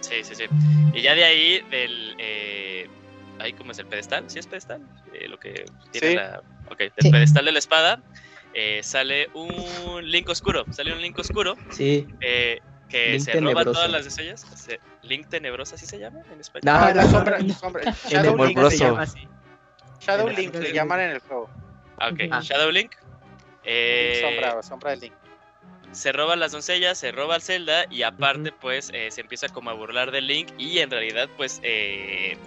Sí, 0.00 0.24
sí, 0.24 0.34
sí. 0.34 0.44
Y 0.92 1.02
ya 1.02 1.14
de 1.14 1.22
ahí, 1.24 1.60
del. 1.70 2.16
Eh, 2.18 2.88
ahí, 3.38 3.52
¿cómo 3.52 3.70
es 3.70 3.78
el 3.78 3.86
pedestal? 3.86 4.28
¿Sí 4.28 4.40
es 4.40 4.46
pedestal? 4.48 4.80
Eh, 5.14 5.28
lo 5.28 5.38
que 5.38 5.64
tiene 5.92 6.08
Sí. 6.08 6.14
la. 6.16 6.42
Ok, 6.68 6.78
del 6.78 6.92
Sí. 6.98 7.10
pedestal 7.12 7.44
de 7.44 7.52
la 7.52 7.58
espada. 7.60 8.00
Eh, 8.54 8.80
sale 8.82 9.28
un 9.34 10.02
Link 10.10 10.28
oscuro. 10.28 10.64
Sale 10.72 10.92
un 10.92 11.00
Link 11.00 11.18
oscuro. 11.18 11.56
Sí. 11.70 12.06
eh, 12.20 12.60
que 12.88 13.12
Link 13.12 13.20
se 13.22 13.40
roba 13.40 13.64
todas 13.64 13.90
las 13.90 14.04
estrellas. 14.06 14.44
Link 15.02 15.28
tenebroso, 15.28 15.76
¿así 15.76 15.86
se 15.86 15.98
llama 15.98 16.20
en 16.32 16.40
español? 16.40 16.64
No, 16.64 16.72
Ah, 16.86 16.92
la 16.94 17.04
no, 17.04 17.10
sombra, 17.10 17.38
no. 17.38 17.54
sombra- 17.54 17.94
Shadow 18.08 18.42
el 18.42 18.48
Link, 18.54 18.68
se 18.70 18.78
llama 18.78 19.02
así. 19.02 19.28
Shadow 20.00 20.28
en 20.28 20.34
la 20.34 20.40
Link 20.40 20.54
le 20.56 20.72
llaman 20.72 21.00
en 21.00 21.10
el 21.10 21.18
juego. 21.20 21.48
Ah, 21.98 22.08
ok. 22.08 22.20
Ah. 22.32 22.40
Shadow 22.42 22.70
Link. 22.70 22.92
eh, 23.64 24.18
Sombra, 24.22 24.62
sombra 24.62 24.90
de 24.92 24.96
Link. 24.96 25.12
se 25.92 26.12
roba 26.12 26.34
las 26.36 26.52
doncellas, 26.52 26.96
se 26.98 27.12
roba 27.12 27.34
al 27.36 27.42
Zelda 27.42 27.84
y 27.90 28.02
aparte 28.02 28.52
pues 28.52 28.90
eh, 28.94 29.10
se 29.10 29.20
empieza 29.20 29.48
como 29.48 29.70
a 29.70 29.74
burlar 29.74 30.10
de 30.10 30.20
Link 30.22 30.48
y 30.58 30.78
en 30.78 30.90
realidad 30.90 31.28
pues 31.36 31.60
eh, 31.62 32.38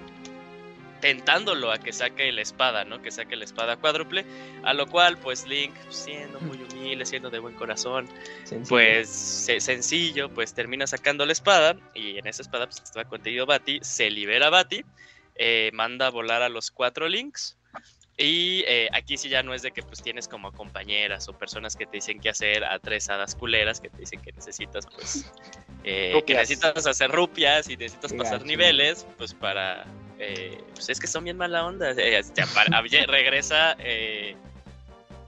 tentándolo 1.04 1.70
a 1.70 1.80
que 1.80 1.92
saque 1.92 2.32
la 2.32 2.42
espada, 2.42 2.86
¿no? 2.86 3.02
Que 3.02 3.12
saque 3.12 3.36
la 3.36 3.44
espada 3.44 3.76
cuádruple, 3.76 4.24
a 4.64 4.74
lo 4.74 4.88
cual 4.88 5.18
pues 5.18 5.46
Link 5.46 5.74
siendo 5.90 6.40
muy 6.40 6.58
humilde, 6.64 7.06
siendo 7.06 7.30
de 7.30 7.40
buen 7.40 7.56
corazón, 7.56 8.08
Sencillo. 8.46 8.70
pues 8.70 9.10
se- 9.10 9.60
sencillo, 9.60 10.30
pues 10.30 10.54
termina 10.54 10.88
sacando 10.88 11.26
la 11.26 11.34
espada 11.34 11.76
y 11.94 12.18
en 12.18 12.26
esa 12.26 12.42
espada 12.42 12.68
pues 12.68 12.82
estaba 12.82 13.04
contenido 13.04 13.46
Bati, 13.46 13.80
se 13.82 14.10
libera 14.10 14.50
Bati, 14.50 14.86
eh, 15.36 15.72
manda 15.74 16.08
a 16.08 16.10
volar 16.10 16.42
a 16.42 16.48
los 16.48 16.72
cuatro 16.72 17.10
Links 17.10 17.58
y 18.16 18.64
eh, 18.66 18.88
aquí 18.94 19.18
sí 19.18 19.28
ya 19.28 19.44
no 19.44 19.54
es 19.54 19.62
de 19.62 19.72
que 19.72 19.82
pues 19.84 20.02
tienes 20.02 20.30
como 20.30 20.54
compañeras 20.54 21.28
o 21.28 21.34
personas 21.38 21.76
que 21.76 21.86
te 21.86 21.98
dicen 21.98 22.22
qué 22.22 22.30
hacer 22.30 22.64
a 22.64 22.80
tres 22.80 23.10
hadas 23.10 23.36
culeras 23.36 23.82
que 23.82 23.90
te 23.90 23.98
dicen 23.98 24.22
que 24.22 24.32
necesitas 24.32 24.86
pues 24.86 25.30
eh, 25.84 26.24
que 26.26 26.34
necesitas 26.34 26.88
hacer 26.88 27.12
rupias 27.12 27.68
y 27.70 27.76
necesitas 27.76 28.14
pasar 28.14 28.46
niveles 28.46 29.06
pues 29.18 29.34
para 29.34 29.86
eh, 30.24 30.58
pues 30.74 30.90
es 30.90 31.00
que 31.00 31.08
son 31.08 31.24
bien 31.24 31.38
mala 31.38 31.66
onda 31.66 31.92
Eh, 31.92 32.22
oye, 32.82 33.06
regresa 33.08 33.76
eh, 33.80 34.36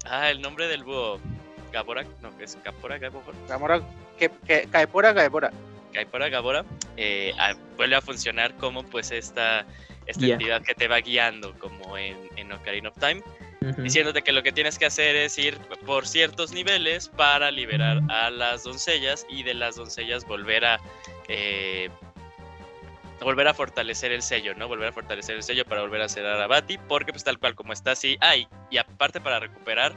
ah 0.05 0.29
el 0.29 0.41
nombre 0.41 0.67
del 0.67 0.83
búho 0.83 1.19
Gabora 1.71 2.03
no 2.21 2.29
es 2.39 2.57
Capora 2.63 2.97
Gabora. 2.97 3.25
Gamora, 3.49 3.81
que, 4.17 4.29
que, 4.47 4.67
Caepora, 4.71 5.11
Gaebora. 5.11 5.51
Gaipora 5.93 6.29
Gabora 6.29 6.63
eh, 6.95 7.33
a- 7.37 7.55
vuelve 7.75 7.95
a 7.97 8.01
funcionar 8.01 8.55
como 8.55 8.83
pues 8.83 9.11
esta, 9.11 9.65
esta 10.05 10.25
entidad 10.25 10.61
que 10.61 10.73
te 10.73 10.87
va 10.87 10.99
guiando 11.01 11.53
como 11.59 11.97
en, 11.97 12.15
en 12.37 12.51
Ocarina 12.53 12.89
of 12.89 12.97
Time 12.99 13.21
diciéndote 13.77 14.21
que 14.21 14.31
lo 14.31 14.43
que 14.43 14.51
tienes 14.51 14.77
que 14.77 14.85
hacer 14.85 15.15
es 15.15 15.37
ir 15.39 15.57
por 15.87 16.05
ciertos 16.07 16.51
niveles 16.51 17.09
para 17.09 17.49
liberar 17.49 17.99
a 18.09 18.29
las 18.29 18.63
doncellas 18.63 19.25
y 19.27 19.41
de 19.41 19.55
las 19.55 19.75
doncellas 19.75 20.23
volver 20.27 20.63
a 20.65 20.79
eh, 21.27 21.89
volver 23.21 23.47
a 23.47 23.53
fortalecer 23.53 24.11
el 24.11 24.21
sello, 24.21 24.53
¿no? 24.55 24.67
Volver 24.67 24.89
a 24.89 24.91
fortalecer 24.91 25.35
el 25.35 25.43
sello 25.43 25.65
para 25.65 25.81
volver 25.81 26.01
a 26.01 26.09
cerrar 26.09 26.39
a 26.41 26.47
Bati, 26.47 26.77
porque 26.77 27.11
pues 27.11 27.23
tal 27.23 27.39
cual 27.39 27.55
como 27.55 27.73
está 27.73 27.91
así, 27.91 28.17
hay 28.21 28.47
y 28.69 28.77
aparte 28.77 29.21
para 29.21 29.39
recuperar 29.39 29.93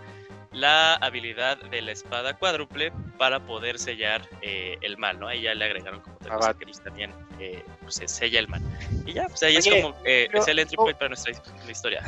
la 0.53 0.95
habilidad 0.95 1.59
de 1.59 1.83
la 1.83 1.93
espada 1.93 2.35
cuádruple 2.35 2.93
para 3.19 3.41
poder 3.41 3.79
sellar 3.79 4.23
eh, 4.41 4.77
el 4.81 4.97
mal, 4.97 5.21
¿no? 5.21 5.29
Ahí 5.29 5.43
ya 5.43 5.55
le 5.55 5.65
agregaron 5.65 6.01
como 6.01 6.17
otra 6.17 6.37
cosa 6.37 6.55
que 6.55 6.65
pues, 6.65 6.83
también 6.83 7.13
eh, 7.39 7.63
pues, 7.83 7.97
se 7.97 8.09
sella 8.09 8.39
el 8.41 8.49
mal. 8.49 8.63
Y 9.05 9.13
ya, 9.13 9.27
pues 9.29 9.43
ahí 9.43 9.57
es 9.57 9.69
como 9.69 9.95
eh, 10.05 10.29
pero- 10.31 10.43
es 10.43 10.49
el 10.49 10.59
entry 10.59 10.77
point 10.77 10.97
para 10.97 11.09
nuestra 11.11 11.33
historia. 11.69 12.03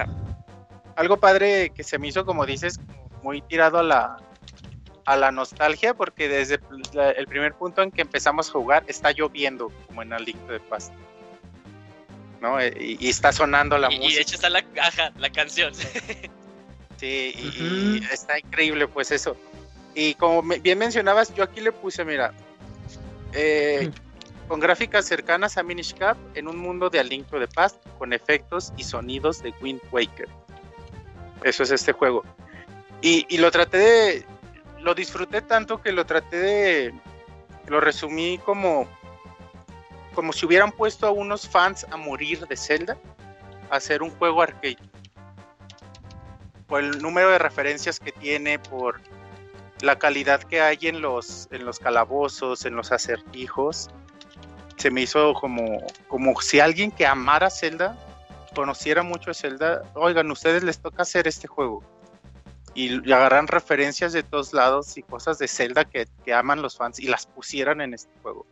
Algo 0.97 1.17
padre 1.19 1.71
que 1.71 1.83
se 1.83 1.99
me 1.99 2.09
hizo, 2.09 2.25
como 2.25 2.47
dices, 2.47 2.81
muy 3.23 3.43
tirado 3.43 3.79
a 3.79 3.83
la, 3.83 4.17
a 5.13 5.17
la 5.17 5.33
nostalgia, 5.33 5.95
porque 5.95 6.29
desde 6.29 6.61
la- 6.93 7.11
el 7.11 7.27
primer 7.27 7.55
punto 7.55 7.83
en 7.83 7.91
que 7.91 8.03
empezamos 8.03 8.49
a 8.49 8.53
jugar 8.53 8.85
está 8.87 9.11
lloviendo, 9.13 9.73
como 9.87 10.03
en 10.03 10.13
Alicto 10.13 10.53
de 10.53 10.61
Paz. 10.61 10.91
¿No? 12.41 12.59
Eh, 12.61 12.73
Y, 12.79 13.07
y 13.07 13.09
está 13.11 13.33
sonando 13.33 13.77
la 13.77 13.91
y, 13.91 13.97
y 13.97 13.99
de 13.99 14.05
música. 14.05 14.23
hecho 14.23 14.35
está 14.37 14.49
la, 14.51 14.65
ajá, 14.83 15.13
la 15.19 15.31
canción. 15.31 15.73
Sí, 16.97 17.33
y, 17.35 18.01
está 18.13 18.39
increíble, 18.39 18.87
pues 18.87 19.11
eso. 19.11 19.37
Y 19.95 20.15
como 20.15 20.43
me- 20.43 20.59
bien 20.59 20.79
mencionabas, 20.79 21.35
yo 21.35 21.43
aquí 21.43 21.61
le 21.61 21.73
puse, 21.73 22.05
mira, 22.05 22.33
eh, 23.33 23.91
con 24.49 24.61
gráficas 24.61 25.07
cercanas 25.07 25.57
a 25.59 25.63
Minish 25.63 25.95
Cap 25.95 26.17
en 26.35 26.47
un 26.47 26.57
mundo 26.59 26.91
de 26.91 27.01
Alincro 27.01 27.41
de 27.41 27.49
Paz, 27.49 27.79
con 27.99 28.13
efectos 28.13 28.73
y 28.77 28.85
sonidos 28.85 29.43
de 29.43 29.53
Wind 29.61 29.81
Waker. 29.91 30.29
Eso 31.43 31.63
es 31.63 31.71
este 31.71 31.93
juego. 31.93 32.23
Y, 33.03 33.25
y 33.29 33.39
lo 33.39 33.51
traté 33.51 33.79
de. 33.79 34.25
Lo 34.83 34.95
disfruté 34.95 35.43
tanto 35.43 35.81
que 35.81 35.93
lo 35.93 36.07
traté 36.07 36.39
de. 36.39 36.95
Lo 37.67 37.81
resumí 37.81 38.39
como. 38.39 38.89
Como 40.15 40.33
si 40.33 40.45
hubieran 40.45 40.73
puesto 40.73 41.07
a 41.07 41.11
unos 41.11 41.49
fans 41.49 41.87
a 41.91 41.97
morir 41.97 42.47
de 42.47 42.57
Zelda 42.57 42.99
a 43.71 43.77
hacer 43.77 44.03
un 44.03 44.11
juego 44.11 44.43
arcade 44.43 44.77
por 46.71 46.85
el 46.85 47.03
número 47.03 47.31
de 47.31 47.39
referencias 47.39 47.99
que 47.99 48.13
tiene, 48.13 48.59
por 48.59 49.01
la 49.83 49.99
calidad 49.99 50.43
que 50.43 50.61
hay 50.61 50.79
en 50.83 51.03
los, 51.03 51.49
en 51.51 51.65
los 51.65 51.81
calabozos, 51.81 52.65
en 52.65 52.77
los 52.77 52.93
acertijos. 52.93 53.91
Se 54.77 54.91
me 54.91 55.03
hizo 55.03 55.35
como, 55.35 55.85
como 56.09 56.41
si 56.41 56.61
alguien 56.61 56.93
que 56.93 57.07
amara 57.07 57.51
Zelda, 57.51 57.99
conociera 58.55 59.03
mucho 59.03 59.33
a 59.33 59.35
Zelda, 59.35 59.83
oigan, 59.95 60.31
ustedes 60.31 60.63
les 60.63 60.79
toca 60.79 61.03
hacer 61.03 61.27
este 61.27 61.49
juego. 61.49 61.83
Y, 62.75 63.09
y 63.09 63.13
agarran 63.13 63.49
referencias 63.49 64.13
de 64.13 64.23
todos 64.23 64.53
lados 64.53 64.97
y 64.97 65.03
cosas 65.03 65.39
de 65.39 65.49
Zelda 65.49 65.85
que, 65.85 66.07
que 66.25 66.33
aman 66.33 66.63
los 66.63 66.77
fans 66.77 67.01
y 67.01 67.09
las 67.09 67.27
pusieran 67.27 67.81
en 67.81 67.95
este 67.95 68.11
juego. 68.23 68.47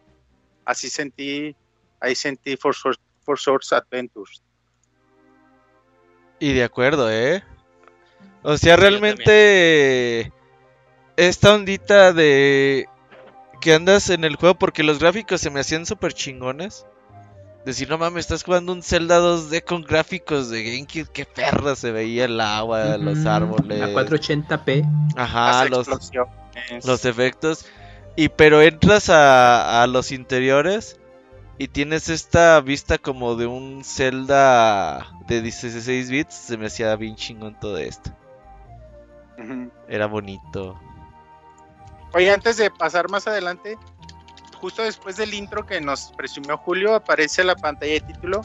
Así 0.64 0.88
sentí, 0.90 1.54
ahí 2.00 2.14
sentí 2.14 2.56
For 2.56 2.74
Swords, 2.74 3.00
For 3.22 3.38
Adventures. 3.72 4.42
Y 6.40 6.52
de 6.52 6.64
acuerdo, 6.64 7.10
¿eh? 7.10 7.42
O 8.42 8.56
sea, 8.56 8.76
realmente 8.76 10.32
esta 11.16 11.54
ondita 11.54 12.12
de 12.12 12.88
que 13.60 13.74
andas 13.74 14.10
en 14.10 14.24
el 14.24 14.36
juego 14.36 14.54
porque 14.54 14.84
los 14.84 15.00
gráficos 15.00 15.40
se 15.40 15.50
me 15.50 15.60
hacían 15.60 15.86
súper 15.86 16.12
chingones. 16.12 16.86
Decir, 17.64 17.88
no 17.90 17.98
mames, 17.98 18.20
estás 18.24 18.44
jugando 18.44 18.72
un 18.72 18.82
Zelda 18.82 19.20
2D 19.20 19.62
con 19.64 19.82
gráficos 19.82 20.48
de 20.48 20.62
GameCube, 20.62 21.12
qué 21.12 21.26
perra 21.26 21.76
se 21.76 21.90
veía 21.92 22.24
el 22.24 22.40
agua, 22.40 22.96
los 22.96 23.26
árboles. 23.26 23.82
A 23.82 23.88
480p. 23.88 25.12
Ajá, 25.16 25.64
Las 25.64 25.86
los, 25.86 26.10
los 26.84 27.04
efectos. 27.04 27.66
Y 28.16 28.30
pero 28.30 28.62
entras 28.62 29.10
a, 29.10 29.82
a 29.82 29.86
los 29.86 30.12
interiores 30.12 30.98
y 31.58 31.68
tienes 31.68 32.08
esta 32.08 32.60
vista 32.60 32.98
como 32.98 33.34
de 33.34 33.46
un 33.46 33.82
Zelda 33.84 35.06
de 35.26 35.42
16 35.42 36.10
bits. 36.10 36.34
Se 36.34 36.56
me 36.56 36.66
hacía 36.66 36.94
bien 36.96 37.16
chingón 37.16 37.58
todo 37.58 37.76
esto. 37.78 38.10
Era 39.88 40.06
bonito. 40.06 40.78
Oye, 42.14 42.32
antes 42.32 42.56
de 42.56 42.70
pasar 42.70 43.10
más 43.10 43.26
adelante, 43.26 43.76
justo 44.60 44.82
después 44.82 45.16
del 45.16 45.34
intro 45.34 45.64
que 45.64 45.80
nos 45.80 46.12
presumió 46.16 46.56
Julio, 46.58 46.94
aparece 46.94 47.44
la 47.44 47.56
pantalla 47.56 47.94
de 47.94 48.00
título 48.00 48.42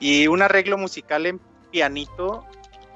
y 0.00 0.26
un 0.26 0.42
arreglo 0.42 0.76
musical 0.76 1.26
en 1.26 1.40
pianito 1.70 2.46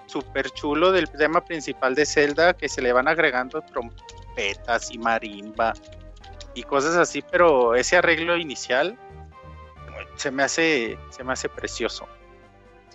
súper 0.06 0.50
chulo 0.50 0.92
del 0.92 1.08
tema 1.10 1.44
principal 1.44 1.94
de 1.94 2.06
Zelda 2.06 2.54
que 2.54 2.68
se 2.68 2.82
le 2.82 2.92
van 2.92 3.08
agregando 3.08 3.60
trompetas 3.62 4.90
y 4.90 4.98
marimba 4.98 5.74
y 6.54 6.62
cosas 6.62 6.96
así, 6.96 7.22
pero 7.22 7.74
ese 7.74 7.96
arreglo 7.96 8.36
inicial 8.36 8.98
se 10.16 10.30
me 10.30 10.42
hace 10.42 10.98
se 11.10 11.24
me 11.24 11.32
hace 11.32 11.48
precioso. 11.48 12.08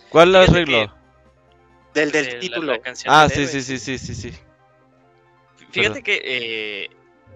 ¿Cuál 0.09 0.35
arreglo? 0.35 0.93
Del 1.93 2.11
De 2.11 2.23
del 2.23 2.39
título. 2.39 2.73
Ah, 3.07 3.29
sí, 3.29 3.47
sí, 3.47 3.61
sí, 3.61 3.79
sí, 3.79 3.97
sí, 3.97 4.15
sí. 4.15 4.33
Fíjate 5.71 6.01
Perdón. 6.01 6.03
que, 6.03 6.21
eh, 6.23 6.89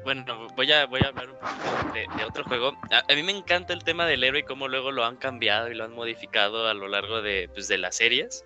bueno, 0.07 0.47
voy 0.55 0.71
a, 0.71 0.85
voy 0.85 1.01
a 1.03 1.09
hablar 1.09 1.29
un 1.29 1.37
poquito 1.37 1.93
de, 1.93 2.07
de 2.15 2.23
otro 2.23 2.45
juego. 2.45 2.77
A, 2.91 2.99
a 3.11 3.15
mí 3.15 3.23
me 3.23 3.33
encanta 3.33 3.73
el 3.73 3.83
tema 3.83 4.05
del 4.05 4.23
héroe 4.23 4.39
y 4.39 4.43
cómo 4.43 4.69
luego 4.69 4.89
lo 4.89 5.03
han 5.03 5.17
cambiado 5.17 5.69
y 5.69 5.75
lo 5.75 5.83
han 5.83 5.91
modificado 5.91 6.65
a 6.69 6.73
lo 6.73 6.87
largo 6.87 7.21
de, 7.21 7.49
pues, 7.53 7.67
de 7.67 7.77
las 7.77 7.97
series. 7.97 8.45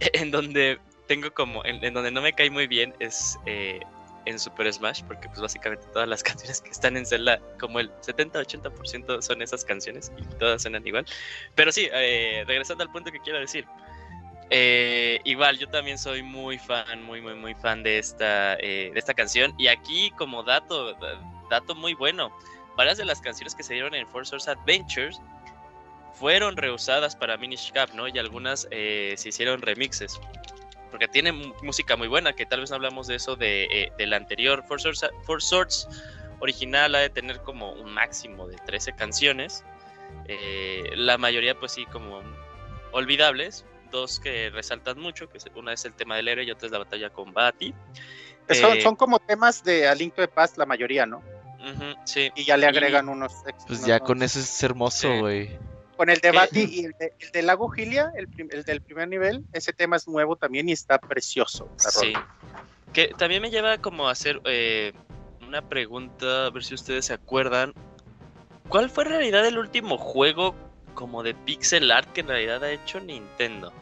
En 0.12 0.30
donde 0.30 0.78
tengo 1.06 1.32
como, 1.32 1.64
en, 1.64 1.82
en 1.82 1.94
donde 1.94 2.10
no 2.10 2.20
me 2.20 2.34
cae 2.34 2.50
muy 2.50 2.66
bien 2.66 2.92
es 2.98 3.38
eh, 3.46 3.80
en 4.26 4.38
Super 4.38 4.70
Smash, 4.70 5.02
porque 5.04 5.28
pues 5.28 5.40
básicamente 5.40 5.86
todas 5.94 6.08
las 6.08 6.22
canciones 6.28 6.60
que 6.60 6.68
están 6.68 6.98
en 6.98 7.06
Zelda, 7.06 7.40
como 7.58 7.80
el 7.80 7.90
70-80% 8.02 9.22
son 9.22 9.40
esas 9.40 9.64
canciones 9.64 10.12
y 10.18 10.24
todas 10.38 10.60
suenan 10.60 10.86
igual. 10.86 11.06
Pero 11.54 11.72
sí, 11.72 11.88
eh, 11.90 12.44
regresando 12.46 12.84
al 12.84 12.92
punto 12.92 13.10
que 13.10 13.20
quiero 13.20 13.38
decir. 13.38 13.64
Eh, 14.50 15.20
igual, 15.24 15.58
yo 15.58 15.68
también 15.68 15.96
soy 15.98 16.22
muy 16.22 16.58
fan, 16.58 17.02
muy, 17.02 17.20
muy, 17.20 17.34
muy 17.34 17.54
fan 17.54 17.82
de 17.82 17.98
esta, 17.98 18.54
eh, 18.54 18.90
de 18.92 18.98
esta 18.98 19.14
canción. 19.14 19.54
Y 19.58 19.68
aquí, 19.68 20.10
como 20.12 20.42
dato, 20.42 20.92
da- 20.94 21.20
dato 21.48 21.74
muy 21.74 21.94
bueno, 21.94 22.36
varias 22.76 22.98
de 22.98 23.04
las 23.04 23.20
canciones 23.20 23.54
que 23.54 23.62
se 23.62 23.74
dieron 23.74 23.94
en 23.94 24.06
Four 24.08 24.26
Source 24.26 24.50
Adventures 24.50 25.20
fueron 26.14 26.56
reusadas 26.56 27.16
para 27.16 27.36
Minish 27.38 27.72
Cap, 27.72 27.90
¿no? 27.94 28.06
Y 28.08 28.18
algunas 28.18 28.68
eh, 28.70 29.14
se 29.16 29.30
hicieron 29.30 29.62
remixes. 29.62 30.20
Porque 30.90 31.08
tiene 31.08 31.32
música 31.62 31.96
muy 31.96 32.06
buena, 32.08 32.34
que 32.34 32.44
tal 32.44 32.60
vez 32.60 32.68
no 32.68 32.76
hablamos 32.76 33.06
de 33.06 33.14
eso 33.14 33.34
de, 33.34 33.90
del 33.96 34.12
anterior. 34.12 34.62
Four 34.68 35.40
Swords 35.42 35.88
original 36.40 36.94
ha 36.94 36.98
de 36.98 37.08
tener 37.08 37.40
como 37.40 37.72
un 37.72 37.90
máximo 37.94 38.46
de 38.46 38.56
13 38.66 38.92
canciones. 38.92 39.64
La 40.94 41.16
mayoría, 41.16 41.58
pues 41.58 41.72
sí, 41.72 41.86
como 41.86 42.20
olvidables. 42.92 43.64
Dos 43.92 44.18
que 44.18 44.50
resaltan 44.50 44.98
mucho, 44.98 45.28
que 45.28 45.38
una 45.54 45.72
es 45.74 45.84
el 45.84 45.92
tema 45.92 46.16
del 46.16 46.26
héroe 46.26 46.44
y 46.44 46.50
otra 46.50 46.66
es 46.66 46.72
la 46.72 46.78
batalla 46.78 47.10
con 47.10 47.32
Bati. 47.32 47.72
Son, 48.50 48.76
Eh, 48.76 48.80
son 48.80 48.96
como 48.96 49.18
temas 49.20 49.62
de 49.62 49.86
A 49.86 49.94
Link 49.94 50.14
to 50.14 50.22
the 50.22 50.28
Past 50.28 50.56
la 50.58 50.66
mayoría, 50.66 51.06
¿no? 51.06 51.22
Sí. 52.04 52.30
Y 52.34 52.44
ya 52.44 52.56
le 52.56 52.66
Y- 52.66 52.68
agregan 52.70 53.08
unos 53.08 53.32
extras, 53.46 53.64
Pues 53.68 53.80
¿no? 53.82 53.86
ya 53.86 54.00
con 54.00 54.20
eso 54.22 54.40
es 54.40 54.62
hermoso, 54.64 55.16
güey. 55.20 55.56
Con 55.96 56.10
el 56.10 56.20
¿Qué? 56.20 56.28
debate 56.32 56.58
y 56.70 56.86
el, 56.86 56.92
de, 56.98 57.12
el 57.20 57.30
del 57.30 57.46
lago 57.46 57.68
Gilia, 57.68 58.10
el, 58.16 58.26
prim- 58.26 58.48
el 58.50 58.64
del 58.64 58.80
primer 58.80 59.06
nivel, 59.08 59.44
ese 59.52 59.72
tema 59.72 59.94
es 59.96 60.08
nuevo 60.08 60.34
también 60.34 60.68
y 60.68 60.72
está 60.72 60.98
precioso. 60.98 61.68
Sí. 61.76 62.12
Que 62.92 63.08
también 63.16 63.40
me 63.42 63.50
lleva 63.50 63.78
como 63.78 64.08
a 64.08 64.12
hacer 64.12 64.40
eh, 64.44 64.92
una 65.46 65.68
pregunta, 65.68 66.46
a 66.46 66.50
ver 66.50 66.64
si 66.64 66.74
ustedes 66.74 67.04
se 67.06 67.12
acuerdan. 67.14 67.72
¿Cuál 68.68 68.90
fue 68.90 69.04
en 69.04 69.10
realidad 69.10 69.46
el 69.46 69.58
último 69.58 69.98
juego 69.98 70.54
como 70.94 71.22
de 71.22 71.34
pixel 71.34 71.90
art 71.90 72.08
que 72.12 72.20
en 72.22 72.28
realidad 72.28 72.62
ha 72.64 72.70
hecho 72.70 73.00
Nintendo? 73.00 73.72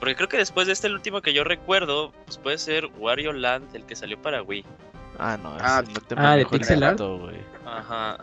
Porque 0.00 0.16
creo 0.16 0.28
que 0.28 0.36
después 0.36 0.66
de 0.66 0.72
este 0.72 0.86
el 0.88 0.94
último 0.94 1.22
que 1.22 1.32
yo 1.32 1.44
recuerdo, 1.44 2.12
pues 2.26 2.36
puede 2.38 2.58
ser 2.58 2.86
Wario 2.98 3.32
Land, 3.32 3.74
el 3.74 3.84
que 3.86 3.96
salió 3.96 4.20
para 4.20 4.42
Wii. 4.42 4.64
Ah, 5.18 5.38
no, 5.40 5.56
Ah, 5.60 5.82
no 5.86 6.00
te 6.00 6.14
ah, 6.18 6.36
de 6.36 6.44
pixel 6.46 6.82
art. 6.82 7.00
güey. 7.00 7.40
Ajá. 7.64 8.18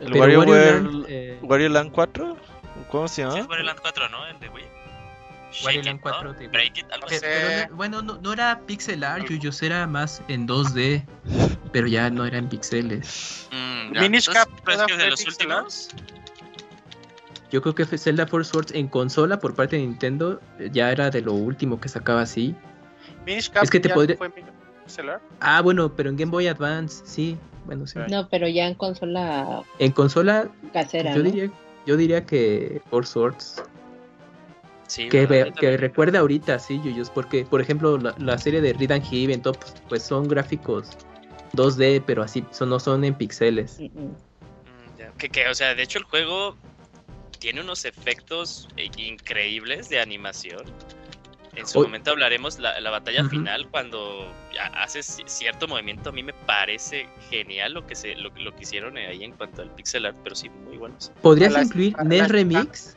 ¿El 0.00 0.12
Wario, 0.14 0.40
Wario 0.40 0.54
Land, 0.72 1.06
eh, 1.08 1.38
Wario 1.42 1.68
Land 1.70 1.92
4? 1.92 2.36
¿Cómo 2.90 3.08
se 3.08 3.16
Sí, 3.16 3.22
llama? 3.22 3.38
es 3.38 3.46
Wario 3.48 3.64
Land 3.64 3.78
4, 3.80 4.08
¿no? 4.08 4.26
El 4.26 4.38
de 4.40 4.48
Wii. 4.48 4.64
Wario 5.64 5.80
It, 5.80 5.86
Land 5.86 5.96
¿no? 5.98 6.02
4 6.02 6.32
de 6.34 6.38
Wii. 6.40 6.48
Break 6.48 6.78
It, 6.78 6.92
algo 6.92 7.06
Pe- 7.06 7.16
así. 7.16 7.26
pero 7.26 7.50
no- 7.70 7.76
bueno, 7.76 8.02
no, 8.02 8.18
no 8.20 8.32
era 8.32 8.60
pixel 8.66 9.04
art, 9.04 9.26
Yuyos 9.28 9.62
era 9.62 9.86
más 9.86 10.22
en 10.28 10.46
2D, 10.46 11.04
pero 11.72 11.86
ya 11.86 12.10
no 12.10 12.24
eran 12.26 12.48
pixeles. 12.48 13.48
Mm, 13.52 13.94
ya. 13.94 14.00
Minish 14.00 14.28
Cap, 14.30 14.48
¿crees 14.64 14.76
¿toda 14.76 14.86
que 14.86 14.92
es 14.92 14.98
de 14.98 15.04
fue 15.04 15.10
los 15.10 15.24
pixel 15.24 15.52
art? 15.52 15.68
Yo 17.52 17.60
creo 17.60 17.74
que 17.74 17.84
Zelda 17.84 18.26
Force 18.26 18.50
Swords 18.50 18.72
en 18.72 18.88
consola 18.88 19.38
por 19.38 19.54
parte 19.54 19.76
de 19.76 19.82
Nintendo 19.82 20.40
eh, 20.58 20.70
ya 20.72 20.90
era 20.90 21.10
de 21.10 21.20
lo 21.20 21.34
último 21.34 21.78
que 21.78 21.88
sacaba 21.90 22.22
así. 22.22 22.56
Minish 23.26 23.50
Cap 23.50 23.62
Es 23.64 23.70
que 23.70 23.78
te 23.78 23.90
podría- 23.90 24.16
fue. 24.16 24.32
Ah, 25.40 25.60
bueno, 25.60 25.94
pero 25.94 26.08
en 26.10 26.16
Game 26.16 26.30
Boy 26.32 26.46
Advance, 26.48 27.02
sí. 27.06 27.36
Bueno, 27.66 27.86
sí. 27.86 27.98
No, 28.10 28.26
pero 28.28 28.48
ya 28.48 28.66
en 28.66 28.74
consola 28.74 29.62
En 29.78 29.92
consola, 29.92 30.48
casera. 30.72 31.12
yo 31.14 31.18
¿no? 31.22 31.30
diría, 31.30 31.50
yo 31.86 31.96
diría 31.96 32.24
que 32.24 32.80
Force 32.90 33.12
Swords. 33.12 33.62
Sí, 34.88 35.08
Que, 35.08 35.52
que 35.58 35.76
recuerde 35.76 36.18
ahorita, 36.18 36.58
sí, 36.58 36.80
Yuyos, 36.82 37.08
porque, 37.10 37.44
por 37.46 37.60
ejemplo, 37.60 37.96
la, 37.98 38.14
la 38.18 38.36
serie 38.36 38.60
de 38.60 38.72
Read 38.74 38.92
and 38.92 39.04
Heaven, 39.04 39.40
todo, 39.40 39.54
pues, 39.54 39.74
pues 39.88 40.02
son 40.02 40.28
gráficos 40.28 40.90
2D, 41.54 42.02
pero 42.04 42.22
así 42.22 42.44
son, 42.50 42.68
no 42.70 42.78
son 42.80 43.04
en 43.04 43.14
píxeles. 43.14 43.78
Mm, 43.78 43.84
mm. 43.84 44.04
Mm, 44.04 44.98
ya. 44.98 45.12
Que, 45.16 45.30
que, 45.30 45.48
o 45.48 45.54
sea, 45.54 45.74
de 45.74 45.82
hecho 45.82 45.98
el 45.98 46.04
juego 46.04 46.56
tiene 47.42 47.60
unos 47.60 47.84
efectos 47.84 48.68
eh, 48.76 48.88
increíbles 48.96 49.88
de 49.88 50.00
animación. 50.00 50.62
En 51.56 51.66
su 51.66 51.80
momento 51.82 52.12
hablaremos 52.12 52.58
la, 52.60 52.80
la 52.80 52.90
batalla 52.90 53.24
final 53.28 53.68
cuando 53.68 54.32
haces 54.74 55.18
ci- 55.18 55.26
cierto 55.26 55.66
movimiento. 55.68 56.10
A 56.10 56.12
mí 56.12 56.22
me 56.22 56.32
parece 56.32 57.08
genial 57.30 57.74
lo 57.74 57.84
que 57.86 57.94
se 57.96 58.14
lo, 58.14 58.30
lo 58.36 58.54
que 58.54 58.62
hicieron 58.62 58.96
ahí 58.96 59.24
en 59.24 59.32
cuanto 59.32 59.60
al 59.60 59.68
pixel 59.74 60.06
art, 60.06 60.16
pero 60.22 60.34
sí 60.36 60.48
muy 60.48 60.78
buenos. 60.78 61.10
¿Podrías 61.20 61.52
las- 61.52 61.66
incluir 61.66 61.94
NES 62.04 62.28
Remix? 62.28 62.96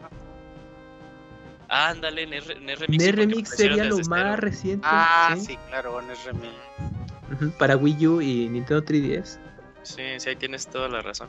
Ándale, 1.67 2.27
NES 2.27 2.47
Re- 2.47 2.59
NES 2.61 2.79
Remix. 2.79 3.03
NES 3.03 3.15
Remix 3.15 3.49
sería 3.49 3.83
lo 3.85 3.97
más 4.07 4.39
reciente. 4.39 4.87
Ah, 4.89 5.33
¿sí? 5.37 5.45
sí, 5.47 5.57
claro, 5.67 5.99
remake. 5.99 6.55
Ujú, 7.33 7.51
Para 7.57 7.75
Wii 7.75 8.07
U 8.07 8.21
y 8.21 8.47
Nintendo 8.49 8.83
3DS. 8.85 9.39
Sí, 9.81 10.01
sí, 10.19 10.29
ahí 10.29 10.35
tienes 10.35 10.67
toda 10.67 10.87
la 10.87 11.01
razón. 11.01 11.27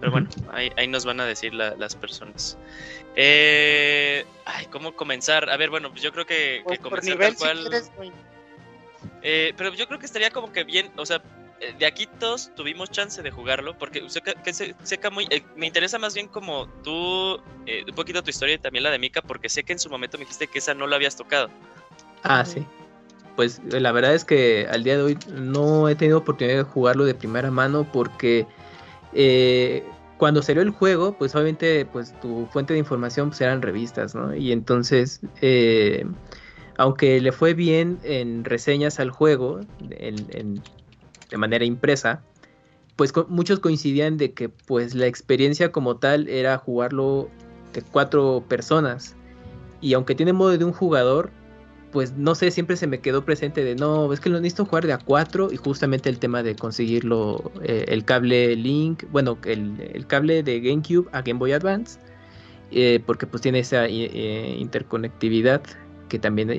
Pero 0.00 0.12
bueno, 0.12 0.28
ahí, 0.52 0.70
ahí 0.76 0.86
nos 0.88 1.04
van 1.04 1.20
a 1.20 1.26
decir 1.26 1.54
la- 1.54 1.74
las 1.76 1.94
personas. 1.94 2.58
Eh, 3.14 4.24
ay, 4.44 4.66
¿cómo 4.66 4.94
comenzar? 4.94 5.48
A 5.50 5.56
ver, 5.56 5.70
bueno, 5.70 5.90
pues 5.90 6.02
yo 6.02 6.12
creo 6.12 6.26
que, 6.26 6.60
Pues 6.64 6.78
por 6.80 6.90
comenzar 6.90 7.14
nivel, 7.14 7.36
tal 7.36 7.38
cual. 7.38 7.56
si 7.58 7.62
quieres. 7.68 7.90
Eh, 9.22 9.54
pero 9.56 9.72
yo 9.74 9.86
creo 9.86 9.98
que 9.98 10.06
estaría 10.06 10.30
como 10.30 10.52
que 10.52 10.64
bien, 10.64 10.90
o 10.96 11.06
sea, 11.06 11.22
eh, 11.60 11.74
de 11.78 11.86
aquí 11.86 12.06
todos 12.06 12.54
tuvimos 12.54 12.90
chance 12.90 13.22
de 13.22 13.30
jugarlo, 13.30 13.76
porque 13.78 14.08
sé 14.10 14.20
que, 14.20 14.34
que 14.34 14.52
se- 14.52 14.74
sé 14.82 14.98
que 14.98 15.10
muy, 15.10 15.26
eh, 15.30 15.42
me 15.56 15.66
interesa 15.66 15.98
más 15.98 16.14
bien 16.14 16.28
como 16.28 16.66
tú, 16.84 17.40
eh, 17.64 17.82
un 17.88 17.94
poquito 17.94 18.22
tu 18.22 18.30
historia 18.30 18.54
y 18.56 18.58
también 18.58 18.84
la 18.84 18.90
de 18.90 18.98
Mika, 18.98 19.22
porque 19.22 19.48
sé 19.48 19.64
que 19.64 19.72
en 19.72 19.78
su 19.78 19.88
momento 19.88 20.18
me 20.18 20.24
dijiste 20.24 20.46
que 20.46 20.58
esa 20.58 20.74
no 20.74 20.86
la 20.86 20.96
habías 20.96 21.16
tocado. 21.16 21.48
Ah, 22.22 22.44
sí. 22.44 22.64
Pues 23.34 23.60
la 23.64 23.92
verdad 23.92 24.14
es 24.14 24.24
que 24.24 24.66
al 24.70 24.82
día 24.84 24.96
de 24.96 25.02
hoy 25.02 25.18
no 25.28 25.88
he 25.88 25.94
tenido 25.94 26.18
oportunidad 26.18 26.56
de 26.58 26.62
jugarlo 26.62 27.04
de 27.04 27.14
primera 27.14 27.50
mano 27.50 27.86
porque 27.92 28.46
eh, 29.16 29.82
cuando 30.18 30.42
salió 30.42 30.62
el 30.62 30.70
juego, 30.70 31.16
pues 31.18 31.34
obviamente 31.34 31.84
pues 31.86 32.14
tu 32.20 32.46
fuente 32.46 32.72
de 32.74 32.78
información 32.78 33.30
pues, 33.30 33.40
eran 33.40 33.62
revistas, 33.62 34.14
¿no? 34.14 34.34
Y 34.34 34.52
entonces, 34.52 35.20
eh, 35.40 36.06
aunque 36.78 37.20
le 37.20 37.32
fue 37.32 37.54
bien 37.54 37.98
en 38.04 38.44
reseñas 38.44 39.00
al 39.00 39.10
juego, 39.10 39.62
en- 39.90 40.62
de 41.30 41.36
manera 41.38 41.64
impresa, 41.64 42.22
pues 42.96 43.12
muchos 43.28 43.60
coincidían 43.60 44.16
de 44.16 44.32
que 44.32 44.48
pues 44.48 44.94
la 44.94 45.06
experiencia 45.06 45.72
como 45.72 45.96
tal 45.96 46.28
era 46.28 46.56
jugarlo 46.58 47.28
de 47.72 47.82
cuatro 47.82 48.44
personas. 48.48 49.16
Y 49.80 49.92
aunque 49.94 50.14
tiene 50.14 50.32
modo 50.32 50.56
de 50.56 50.64
un 50.64 50.72
jugador, 50.72 51.30
pues 51.96 52.12
no 52.14 52.34
sé, 52.34 52.50
siempre 52.50 52.76
se 52.76 52.86
me 52.86 53.00
quedó 53.00 53.24
presente 53.24 53.64
de 53.64 53.74
no, 53.74 54.12
es 54.12 54.20
que 54.20 54.28
lo 54.28 54.38
necesito 54.38 54.66
jugar 54.66 54.86
de 54.86 54.92
a 54.92 54.98
4 54.98 55.48
y 55.50 55.56
justamente 55.56 56.10
el 56.10 56.18
tema 56.18 56.42
de 56.42 56.54
conseguirlo, 56.54 57.50
eh, 57.62 57.86
el 57.88 58.04
cable 58.04 58.54
Link, 58.54 59.04
bueno, 59.12 59.38
el, 59.46 60.04
cable 60.06 60.42
de 60.42 60.60
GameCube 60.60 61.08
a 61.12 61.22
Game 61.22 61.38
Boy 61.38 61.52
Advance, 61.52 61.98
eh, 62.70 63.00
porque 63.06 63.26
pues 63.26 63.40
tiene 63.40 63.60
esa 63.60 63.86
eh, 63.86 64.56
interconectividad 64.58 65.62
que 66.10 66.18
también 66.18 66.52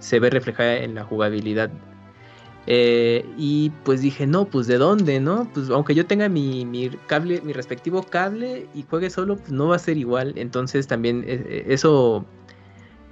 se 0.00 0.18
ve 0.18 0.28
reflejada 0.28 0.78
en 0.78 0.96
la 0.96 1.04
jugabilidad. 1.04 1.70
Y 2.66 3.70
pues 3.84 4.02
dije, 4.02 4.26
no, 4.26 4.44
pues 4.44 4.66
de 4.66 4.78
dónde, 4.78 5.20
¿no? 5.20 5.48
Pues 5.54 5.70
aunque 5.70 5.94
yo 5.94 6.04
tenga 6.04 6.28
mi, 6.28 6.64
mi 6.64 6.90
cable, 7.06 7.42
mi 7.42 7.52
respectivo 7.52 8.02
cable 8.02 8.66
y 8.74 8.82
juegue 8.90 9.08
solo, 9.08 9.36
pues 9.36 9.52
no 9.52 9.68
va 9.68 9.76
a 9.76 9.78
ser 9.78 9.98
igual. 9.98 10.32
Entonces 10.34 10.88
también 10.88 11.24
eso 11.28 12.26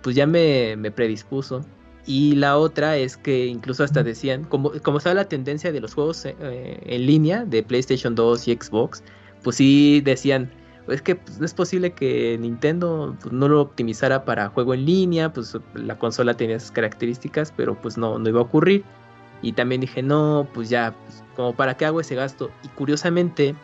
pues 0.08 0.16
ya 0.16 0.26
me, 0.26 0.74
me 0.78 0.90
predispuso. 0.90 1.60
Y 2.06 2.34
la 2.34 2.56
otra 2.56 2.96
es 2.96 3.18
que 3.18 3.44
incluso 3.44 3.84
hasta 3.84 4.02
decían, 4.02 4.44
como, 4.44 4.72
como 4.82 4.96
estaba 4.96 5.12
la 5.12 5.28
tendencia 5.28 5.70
de 5.70 5.82
los 5.82 5.92
juegos 5.92 6.24
eh, 6.24 6.34
en 6.40 7.04
línea 7.04 7.44
de 7.44 7.62
PlayStation 7.62 8.14
2 8.14 8.48
y 8.48 8.54
Xbox, 8.54 9.04
pues 9.42 9.56
sí 9.56 10.00
decían, 10.00 10.50
es 10.88 11.02
que 11.02 11.16
pues, 11.16 11.38
no 11.38 11.44
es 11.44 11.52
posible 11.52 11.92
que 11.92 12.38
Nintendo 12.40 13.14
pues, 13.20 13.34
no 13.34 13.48
lo 13.48 13.60
optimizara 13.60 14.24
para 14.24 14.48
juego 14.48 14.72
en 14.72 14.86
línea, 14.86 15.30
pues 15.30 15.54
la 15.74 15.98
consola 15.98 16.32
tenía 16.32 16.56
esas 16.56 16.70
características, 16.70 17.52
pero 17.54 17.78
pues 17.78 17.98
no, 17.98 18.18
no 18.18 18.26
iba 18.30 18.40
a 18.40 18.44
ocurrir. 18.44 18.84
Y 19.42 19.52
también 19.52 19.82
dije, 19.82 20.02
no, 20.02 20.48
pues 20.54 20.70
ya, 20.70 20.94
pues, 21.04 21.22
como 21.36 21.54
para 21.54 21.76
qué 21.76 21.84
hago 21.84 22.00
ese 22.00 22.14
gasto. 22.14 22.50
Y 22.64 22.68
curiosamente, 22.68 23.54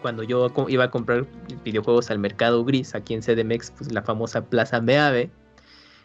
cuando 0.00 0.22
yo 0.22 0.52
iba 0.68 0.84
a 0.84 0.90
comprar 0.92 1.26
videojuegos 1.64 2.08
al 2.12 2.20
mercado 2.20 2.64
gris, 2.64 2.94
aquí 2.94 3.14
en 3.14 3.20
CDMX, 3.20 3.72
pues 3.72 3.92
la 3.92 4.02
famosa 4.02 4.44
Plaza 4.44 4.80
Meave, 4.80 5.28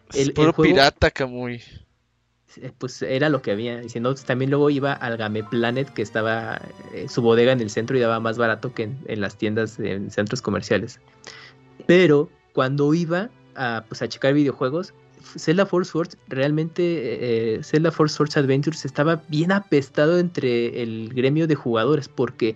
Es 0.09 0.15
El- 0.21 0.27
el 0.29 0.33
puro 0.33 0.53
juego- 0.53 0.73
pirata, 0.73 1.11
Camuy. 1.11 1.61
eh, 2.61 2.71
pues 2.77 3.01
era 3.01 3.29
lo 3.29 3.41
que 3.41 3.51
había. 3.51 3.83
Y 3.83 3.89
si 3.89 3.99
no, 3.99 4.13
también 4.15 4.49
luego 4.51 4.69
iba 4.69 4.93
al 4.93 5.17
Game 5.17 5.43
Planet, 5.43 5.89
que 5.93 6.01
estaba 6.01 6.61
eh, 6.93 7.07
su 7.09 7.21
bodega 7.21 7.51
en 7.51 7.59
el 7.61 7.69
centro 7.69 7.97
y 7.97 7.99
daba 7.99 8.19
más 8.19 8.37
barato 8.37 8.73
que 8.73 8.83
en, 8.83 8.97
en 9.07 9.19
las 9.21 9.37
tiendas, 9.37 9.77
en 9.79 10.09
centros 10.11 10.41
comerciales. 10.41 10.99
Pero 11.85 12.29
cuando 12.53 12.93
iba 12.93 13.29
a, 13.55 13.83
pues, 13.89 14.01
a 14.01 14.07
checar 14.07 14.33
videojuegos, 14.33 14.93
Zelda 15.37 15.65
Force 15.65 15.91
Swords, 15.91 16.17
realmente 16.27 17.55
eh, 17.57 17.63
Zelda 17.63 17.91
Force 17.91 18.15
Swords 18.15 18.37
Adventures 18.37 18.85
estaba 18.85 19.23
bien 19.27 19.51
apestado 19.51 20.19
entre 20.19 20.81
el 20.83 21.11
gremio 21.13 21.47
de 21.47 21.55
jugadores, 21.55 22.07
porque 22.07 22.55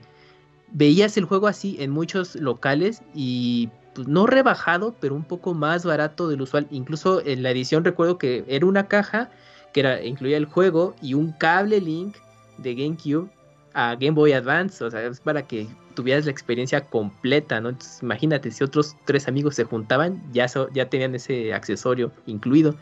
veías 0.72 1.18
el 1.18 1.26
juego 1.26 1.48
así 1.48 1.78
en 1.80 1.90
muchos 1.92 2.36
locales 2.36 3.02
y 3.16 3.70
pues, 3.94 4.08
no 4.08 4.28
rebajado, 4.28 4.96
pero 5.00 5.16
un 5.16 5.24
poco 5.24 5.54
más 5.54 5.86
barato 5.86 6.28
del 6.28 6.42
usual. 6.42 6.68
Incluso 6.72 7.26
en 7.26 7.44
la 7.44 7.52
edición 7.52 7.84
recuerdo 7.84 8.18
que 8.18 8.46
era 8.48 8.66
una 8.66 8.88
caja 8.88 9.30
que 9.74 10.02
incluía 10.06 10.38
el 10.38 10.46
juego 10.46 10.96
y 11.02 11.14
un 11.14 11.32
cable 11.34 11.80
link 11.80 12.16
de 12.58 12.76
GameCube 12.76 13.30
a 13.74 13.96
Game 13.96 14.12
Boy 14.12 14.34
Advance, 14.34 14.84
o 14.84 14.90
sea, 14.90 15.04
es 15.04 15.20
para 15.20 15.46
que 15.46 15.68
tuvieras 15.94 16.26
la 16.26 16.32
experiencia 16.32 16.82
completa, 16.82 17.62
¿no? 17.62 17.70
Entonces, 17.70 18.02
imagínate, 18.02 18.52
si 18.52 18.64
otros 18.64 18.96
tres 19.06 19.28
amigos 19.28 19.56
se 19.56 19.64
juntaban, 19.64 20.22
ya, 20.34 20.48
ya 20.74 20.90
tenían 20.90 21.16
ese 21.16 21.54
accesorio 21.54 22.12
incluido. 22.26 22.76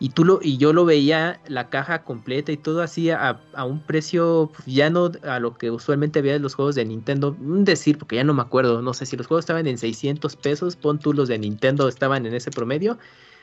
Y 0.00 0.10
tú 0.10 0.24
lo, 0.24 0.40
y 0.42 0.58
yo 0.58 0.72
lo 0.72 0.84
veía 0.84 1.40
la 1.46 1.70
caja 1.70 2.02
completa 2.02 2.50
y 2.52 2.56
todo 2.56 2.82
así 2.82 3.10
a, 3.10 3.40
a 3.54 3.64
un 3.64 3.80
precio 3.80 4.50
pues, 4.52 4.66
ya 4.66 4.90
no 4.90 5.12
a 5.22 5.38
lo 5.38 5.54
que 5.54 5.70
usualmente 5.70 6.20
veía 6.20 6.34
en 6.34 6.42
los 6.42 6.54
juegos 6.54 6.74
de 6.74 6.84
Nintendo. 6.84 7.34
Decir, 7.38 7.96
porque 7.96 8.16
ya 8.16 8.24
no 8.24 8.34
me 8.34 8.42
acuerdo, 8.42 8.82
no 8.82 8.92
sé 8.92 9.06
si 9.06 9.16
los 9.16 9.26
juegos 9.26 9.44
estaban 9.44 9.66
en 9.66 9.78
600 9.78 10.36
pesos, 10.36 10.76
pon 10.76 10.98
tú 10.98 11.12
los 11.12 11.28
de 11.28 11.38
Nintendo 11.38 11.88
estaban 11.88 12.26
en 12.26 12.34
ese 12.34 12.50
promedio. 12.50 12.98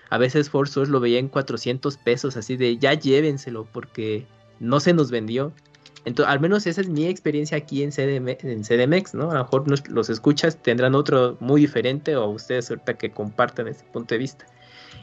A 0.10 0.18
veces 0.18 0.50
Force 0.50 0.86
lo 0.88 1.00
veía 1.00 1.20
en 1.20 1.30
400 1.30 1.96
pesos, 1.98 2.36
así 2.36 2.58
de 2.58 2.78
ya 2.78 2.94
llévenselo 2.94 3.66
porque 3.72 4.28
no 4.60 4.82
se 4.82 4.94
nos 4.94 5.10
vendió. 5.10 5.54
Entonces, 6.04 6.32
al 6.34 6.40
menos 6.42 6.68
esa 6.68 6.82
es 6.82 6.90
mi 6.90 7.06
experiencia 7.06 7.58
aquí 7.58 7.82
en, 7.82 7.92
CDM, 7.92 8.38
en 8.42 8.64
CDMX, 8.64 9.14
¿no? 9.14 9.32
A 9.32 9.36
lo 9.36 9.44
mejor 9.44 9.68
nos- 9.68 9.88
los 9.88 10.10
escuchas 10.10 10.62
tendrán 10.62 10.96
otro 10.96 11.38
muy 11.40 11.62
diferente 11.62 12.16
o 12.16 12.28
ustedes 12.28 12.70
ahorita 12.70 12.96
que 12.96 13.12
compartan 13.12 13.68
ese 13.68 13.86
punto 13.86 14.16
de 14.16 14.20
vista. 14.20 14.46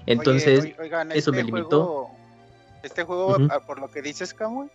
Entonces, 0.06 0.60
Oye, 0.64 0.74
oi- 0.78 0.82
oigan, 0.84 1.12
eso 1.12 1.32
me 1.32 1.40
este 1.40 1.52
limitó. 1.52 1.68
juego- 1.68 2.10
este 2.82 3.02
juego, 3.04 3.36
ah, 3.50 3.60
por 3.60 3.80
lo 3.80 3.90
que 3.90 4.02
dices, 4.02 4.32
Camuy, 4.34 4.68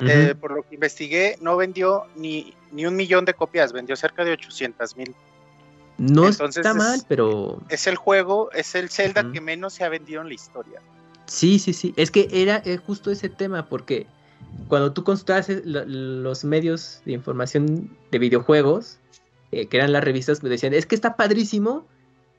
eh, 0.00 0.34
por 0.40 0.52
lo 0.52 0.62
que 0.62 0.74
investigué, 0.76 1.36
no 1.40 1.56
vendió 1.56 2.04
ni, 2.14 2.54
ni 2.70 2.86
un 2.86 2.96
millón 2.96 3.24
de 3.24 3.34
copias, 3.34 3.72
vendió 3.72 3.96
cerca 3.96 4.24
de 4.24 4.32
800 4.32 4.96
mil. 4.96 5.14
no 5.98 6.26
entonces 6.28 6.64
está 6.64 6.70
es- 6.70 6.76
mal, 6.76 7.02
pero 7.08 7.58
Es 7.68 7.86
el 7.86 7.96
juego, 7.96 8.50
es 8.52 8.74
el 8.74 8.88
Zelda 8.88 9.30
que 9.30 9.40
menos 9.42 9.74
se 9.74 9.84
ha 9.84 9.90
vendido 9.90 10.22
en 10.22 10.28
la 10.28 10.34
historia. 10.34 10.80
Sí, 11.26 11.58
sí, 11.58 11.74
sí. 11.74 11.92
Es 11.96 12.10
que 12.10 12.26
era 12.32 12.62
eh, 12.64 12.78
justo 12.78 13.10
ese 13.10 13.28
tema, 13.28 13.68
porque 13.68 14.06
cuando 14.68 14.92
tú 14.94 15.04
consultabas 15.04 15.50
eh, 15.50 15.60
lo- 15.64 15.84
los 15.84 16.42
medios 16.44 17.02
de 17.04 17.12
información 17.12 17.90
de 18.10 18.18
videojuegos, 18.18 18.98
eh, 19.52 19.66
que 19.66 19.76
eran 19.76 19.92
las 19.92 20.02
revistas, 20.02 20.42
me 20.42 20.48
decían, 20.48 20.72
es 20.72 20.86
que 20.86 20.94
está 20.94 21.16
padrísimo, 21.16 21.86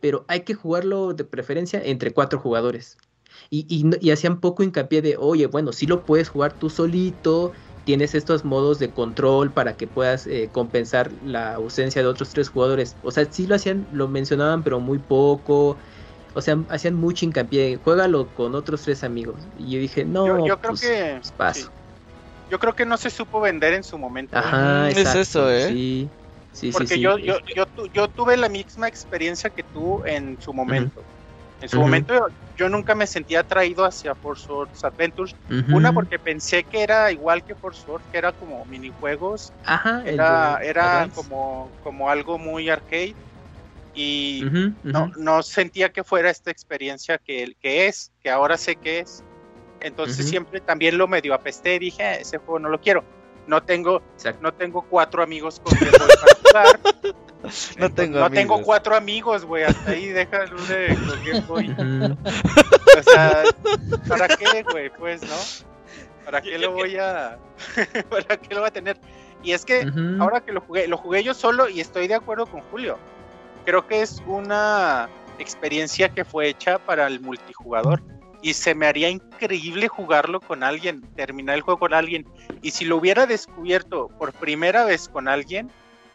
pero 0.01 0.25
hay 0.27 0.41
que 0.41 0.53
jugarlo 0.53 1.13
de 1.13 1.23
preferencia 1.23 1.81
entre 1.83 2.11
cuatro 2.11 2.39
jugadores. 2.39 2.97
Y, 3.49 3.65
y 3.99 4.11
hacían 4.11 4.39
poco 4.39 4.63
hincapié 4.63 5.01
de, 5.01 5.17
oye, 5.17 5.47
bueno, 5.47 5.73
sí 5.73 5.85
lo 5.85 6.05
puedes 6.05 6.29
jugar 6.29 6.53
tú 6.53 6.69
solito, 6.69 7.51
tienes 7.83 8.15
estos 8.15 8.45
modos 8.45 8.79
de 8.79 8.91
control 8.91 9.51
para 9.51 9.75
que 9.75 9.87
puedas 9.87 10.27
eh, 10.27 10.49
compensar 10.51 11.11
la 11.25 11.55
ausencia 11.55 12.01
de 12.01 12.07
otros 12.07 12.29
tres 12.29 12.49
jugadores. 12.49 12.95
O 13.03 13.11
sea, 13.11 13.25
sí 13.29 13.47
lo 13.47 13.55
hacían, 13.55 13.87
lo 13.91 14.07
mencionaban, 14.07 14.63
pero 14.63 14.79
muy 14.79 14.99
poco. 14.99 15.77
O 16.33 16.41
sea, 16.41 16.57
hacían 16.69 16.95
mucho 16.95 17.25
hincapié, 17.25 17.77
juégalo 17.83 18.27
con 18.35 18.55
otros 18.55 18.83
tres 18.83 19.03
amigos. 19.03 19.35
Y 19.57 19.71
yo 19.71 19.79
dije, 19.79 20.05
no, 20.05 20.27
yo, 20.27 20.47
yo 20.47 20.59
creo 20.59 20.71
pues, 20.71 20.81
que 20.81 21.17
pues, 21.19 21.31
paso. 21.31 21.61
sí. 21.61 21.67
yo 22.49 22.59
creo 22.59 22.75
que 22.75 22.85
no 22.85 22.97
se 22.97 23.09
supo 23.09 23.41
vender 23.41 23.73
en 23.73 23.83
su 23.83 23.97
momento. 23.97 24.37
Ajá, 24.37 24.89
es 24.89 25.15
eso, 25.15 25.49
¿eh? 25.49 25.67
Sí, 25.67 26.09
sí, 26.51 26.71
sí, 26.71 26.73
Porque 26.73 26.87
sí, 26.87 27.01
yo, 27.01 27.17
es- 27.17 27.25
yo, 27.25 27.37
yo, 27.55 27.65
tu- 27.67 27.87
yo 27.93 28.07
tuve 28.09 28.37
la 28.37 28.49
misma 28.49 28.87
experiencia 28.87 29.49
que 29.49 29.63
tú 29.63 30.03
en 30.05 30.37
su 30.39 30.53
momento. 30.53 31.05
En 31.59 31.69
su 31.69 31.77
Ujú. 31.77 31.85
momento 31.85 32.13
yo 32.55 32.69
nunca 32.69 32.95
me 32.95 33.07
sentía 33.07 33.41
atraído 33.41 33.85
hacia 33.85 34.15
Force 34.15 34.43
Swords 34.45 34.83
Adventures. 34.83 35.35
Ujú. 35.49 35.77
Una 35.77 35.93
porque 35.93 36.19
pensé 36.19 36.63
que 36.65 36.81
era 36.83 37.11
igual 37.11 37.43
que 37.43 37.55
Force 37.55 37.81
Swords, 37.83 38.07
que 38.11 38.17
era 38.17 38.33
como 38.33 38.65
minijuegos, 38.65 39.53
Ajá, 39.63 40.03
era, 40.05 40.57
era 40.63 41.07
como, 41.13 41.75
como 41.79 42.09
algo 42.09 42.37
muy 42.39 42.69
arcade. 42.69 43.17
y 43.93 44.43
no, 44.83 45.09
no 45.17 45.43
sentía 45.43 45.91
que 45.91 46.03
fuera 46.03 46.29
esta 46.29 46.51
experiencia 46.51 47.17
que, 47.19 47.55
que 47.59 47.87
es, 47.87 48.11
que 48.21 48.29
ahora 48.29 48.57
sé 48.57 48.75
que 48.77 48.99
es. 48.99 49.25
Entonces 49.79 50.27
siempre 50.27 50.61
también 50.61 50.97
lo 50.97 51.07
medio 51.07 51.33
apesté 51.33 51.79
dije, 51.79 52.03
"Ah, 52.03 52.15
ese 52.15 52.37
juego 52.39 52.59
no 52.59 52.69
lo 52.69 52.79
quiero. 52.79 53.05
No 53.47 53.63
tengo, 53.63 54.01
Exacto. 54.13 54.41
no 54.41 54.53
tengo 54.53 54.83
cuatro 54.83 55.23
amigos 55.23 55.59
con 55.59 55.77
Game 55.77 55.91
Boy 55.91 56.09
para 56.51 56.75
jugar. 56.75 56.79
No 57.77 57.91
tengo 57.91 58.19
no 58.19 58.29
tengo 58.29 58.61
cuatro 58.61 58.95
amigos, 58.95 59.45
güey. 59.45 59.63
Hasta 59.63 59.91
ahí 59.91 60.07
déjalo 60.07 60.61
de 60.65 60.95
con 60.95 61.47
Boy. 61.47 61.71
Ujú. 61.71 62.17
O 62.99 63.03
sea, 63.03 63.43
¿para 64.07 64.27
qué, 64.27 64.63
güey? 64.63 64.89
Pues, 64.89 65.21
¿no? 65.21 65.65
¿Para 66.25 66.41
qué 66.41 66.57
lo 66.57 66.71
voy 66.73 66.97
a... 66.97 67.39
¿Para 68.09 68.37
qué 68.37 68.53
lo 68.53 68.59
voy 68.61 68.67
a 68.67 68.71
tener? 68.71 68.97
Y 69.43 69.53
es 69.53 69.65
que 69.65 69.89
ahora 70.19 70.41
que 70.41 70.51
lo 70.51 70.61
jugué, 70.61 70.87
lo 70.87 70.97
jugué 70.97 71.23
yo 71.23 71.33
solo 71.33 71.69
y 71.69 71.79
estoy 71.79 72.07
de 72.07 72.15
acuerdo 72.15 72.45
con 72.45 72.61
Julio. 72.63 72.99
Creo 73.65 73.87
que 73.87 74.01
es 74.01 74.21
una 74.27 75.09
experiencia 75.39 76.09
que 76.09 76.25
fue 76.25 76.49
hecha 76.49 76.79
para 76.79 77.07
el 77.07 77.21
multijugador 77.21 78.01
y 78.41 78.53
se 78.53 78.73
me 78.73 78.87
haría 78.87 79.09
increíble 79.09 79.87
jugarlo 79.87 80.39
con 80.41 80.63
alguien, 80.63 81.03
terminar 81.15 81.55
el 81.55 81.61
juego 81.61 81.79
con 81.79 81.93
alguien. 81.93 82.25
Y 82.61 82.71
si 82.71 82.85
lo 82.85 82.97
hubiera 82.97 83.25
descubierto 83.25 84.09
por 84.17 84.33
primera 84.33 84.83
vez 84.85 85.09
con 85.09 85.27
alguien 85.27 85.69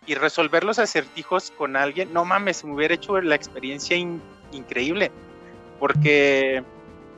y 0.06 0.14
resolver 0.14 0.64
los 0.64 0.78
acertijos 0.78 1.52
con 1.52 1.76
alguien, 1.76 2.12
no 2.12 2.24
mames, 2.24 2.64
me 2.64 2.74
hubiera 2.74 2.94
hecho 2.94 3.20
la 3.20 3.34
experiencia 3.34 3.96
in- 3.96 4.22
increíble. 4.52 5.10
Porque, 5.78 6.62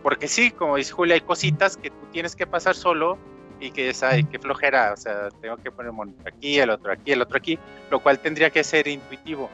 porque 0.03 0.29
sí, 0.29 0.51
como 0.51 0.77
dice 0.77 0.93
Julio, 0.93 1.15
hay 1.15 1.21
cositas 1.21 1.77
que 1.77 1.91
tú 1.91 2.07
tienes 2.13 2.35
que 2.35 2.47
pasar 2.47 2.75
solo 2.75 3.19
y 3.61 3.71
que 3.71 3.91
es, 3.91 4.03
ay, 4.03 4.25
qué 4.25 4.39
flojera, 4.39 4.93
o 4.93 4.97
sea, 4.97 5.29
tengo 5.41 5.57
que 5.57 5.71
poner 5.71 5.91
un 5.91 5.97
monito 5.97 6.23
aquí, 6.27 6.59
el 6.59 6.71
otro 6.71 6.93
aquí, 6.93 7.13
el 7.13 7.23
otro 7.23 7.37
aquí, 7.37 7.59
lo 7.91 8.01
cual 8.01 8.19
tendría 8.19 8.51
que 8.51 8.63
ser 8.63 8.87
intuitivo. 8.89 9.51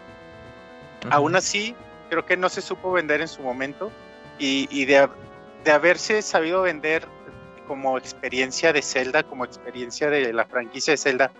Aún 1.10 1.36
así, 1.36 1.74
creo 2.10 2.24
que 2.24 2.36
no 2.36 2.48
se 2.48 2.60
supo 2.60 2.92
vender 2.92 3.20
en 3.20 3.28
su 3.28 3.42
momento 3.42 3.90
y, 4.38 4.68
y 4.70 4.84
de, 4.84 5.08
de 5.64 5.72
haberse 5.72 6.22
sabido 6.22 6.62
vender 6.62 7.08
como 7.66 7.96
experiencia 7.96 8.72
de 8.72 8.82
Zelda, 8.82 9.22
como 9.22 9.44
experiencia 9.44 10.10
de 10.10 10.32
la 10.32 10.44
franquicia 10.44 10.92
de 10.92 10.98
Zelda, 10.98 11.30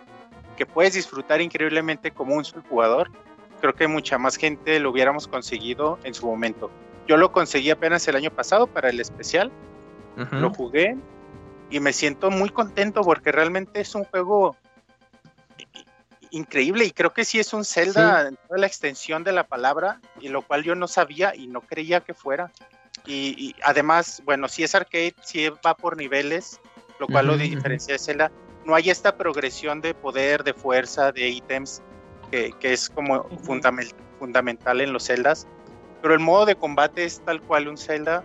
que 0.57 0.67
puedes 0.67 0.95
disfrutar 0.95 1.41
increíblemente 1.41 2.11
como 2.11 2.35
un 2.35 2.45
solo 2.45 2.63
jugador, 2.69 3.11
creo 3.61 3.75
que 3.75 3.87
mucha 3.87 4.19
más 4.19 4.37
gente 4.37 4.81
lo 4.81 4.91
hubiéramos 4.91 5.29
conseguido 5.29 5.99
en 6.05 6.15
su 6.15 6.27
momento. 6.27 6.71
Yo 7.07 7.17
lo 7.17 7.33
conseguí 7.33 7.71
apenas 7.71 8.09
el 8.09 8.17
año 8.17 8.31
pasado 8.31 8.67
para 8.67 8.89
el 8.89 8.99
especial, 9.01 9.53
lo 10.17 10.51
jugué 10.51 10.97
y 11.71 11.81
me 11.81 11.93
siento 11.93 12.31
muy 12.31 12.49
contento 12.49 13.03
porque 13.03 13.33
realmente 13.33 13.81
es 13.81 13.95
un 13.95 14.05
juego 14.05 14.57
increíble 16.31 16.85
y 16.85 16.91
creo 16.93 17.13
que 17.13 17.25
sí 17.25 17.41
es 17.41 17.53
un 17.53 17.65
Zelda 17.65 18.29
en 18.29 18.37
toda 18.37 18.59
la 18.59 18.67
extensión 18.67 19.25
de 19.25 19.33
la 19.33 19.45
palabra 19.45 20.01
y 20.21 20.29
lo 20.29 20.43
cual 20.43 20.63
yo 20.63 20.75
no 20.75 20.87
sabía 20.87 21.35
y 21.35 21.47
no 21.47 21.61
creía 21.61 22.01
que 22.01 22.15
fuera. 22.15 22.53
Y, 23.07 23.49
y 23.49 23.55
además, 23.63 24.23
bueno, 24.25 24.49
si 24.49 24.65
es 24.65 24.75
arcade, 24.75 25.15
sí 25.23 25.49
va 25.65 25.77
por 25.77 25.97
niveles, 25.97 26.61
lo 26.99 27.09
cual 27.09 27.27
lo 27.27 27.35
Ujú, 27.35 27.43
ujú. 27.43 27.55
diferencia 27.55 27.95
de 27.95 27.99
Zelda. 27.99 28.33
No 28.65 28.75
hay 28.75 28.91
esta 28.91 29.17
progresión 29.17 29.81
de 29.81 29.95
poder, 29.95 30.43
de 30.43 30.55
fuerza, 30.55 31.13
de 31.13 31.29
ítems 31.29 31.83
que, 32.31 32.51
que 32.61 32.73
es 32.73 32.89
como 32.89 33.29
fundamental, 33.43 33.95
fundamental 34.19 34.81
en 34.81 34.93
los 34.93 35.07
Zeldas. 35.07 35.47
Pero 36.01 36.15
el 36.15 36.21
modo 36.21 36.47
de 36.47 36.57
combate 36.57 37.05
es 37.05 37.21
tal 37.25 37.43
cual 37.43 37.69
un 37.69 37.77
Zelda 37.77 38.25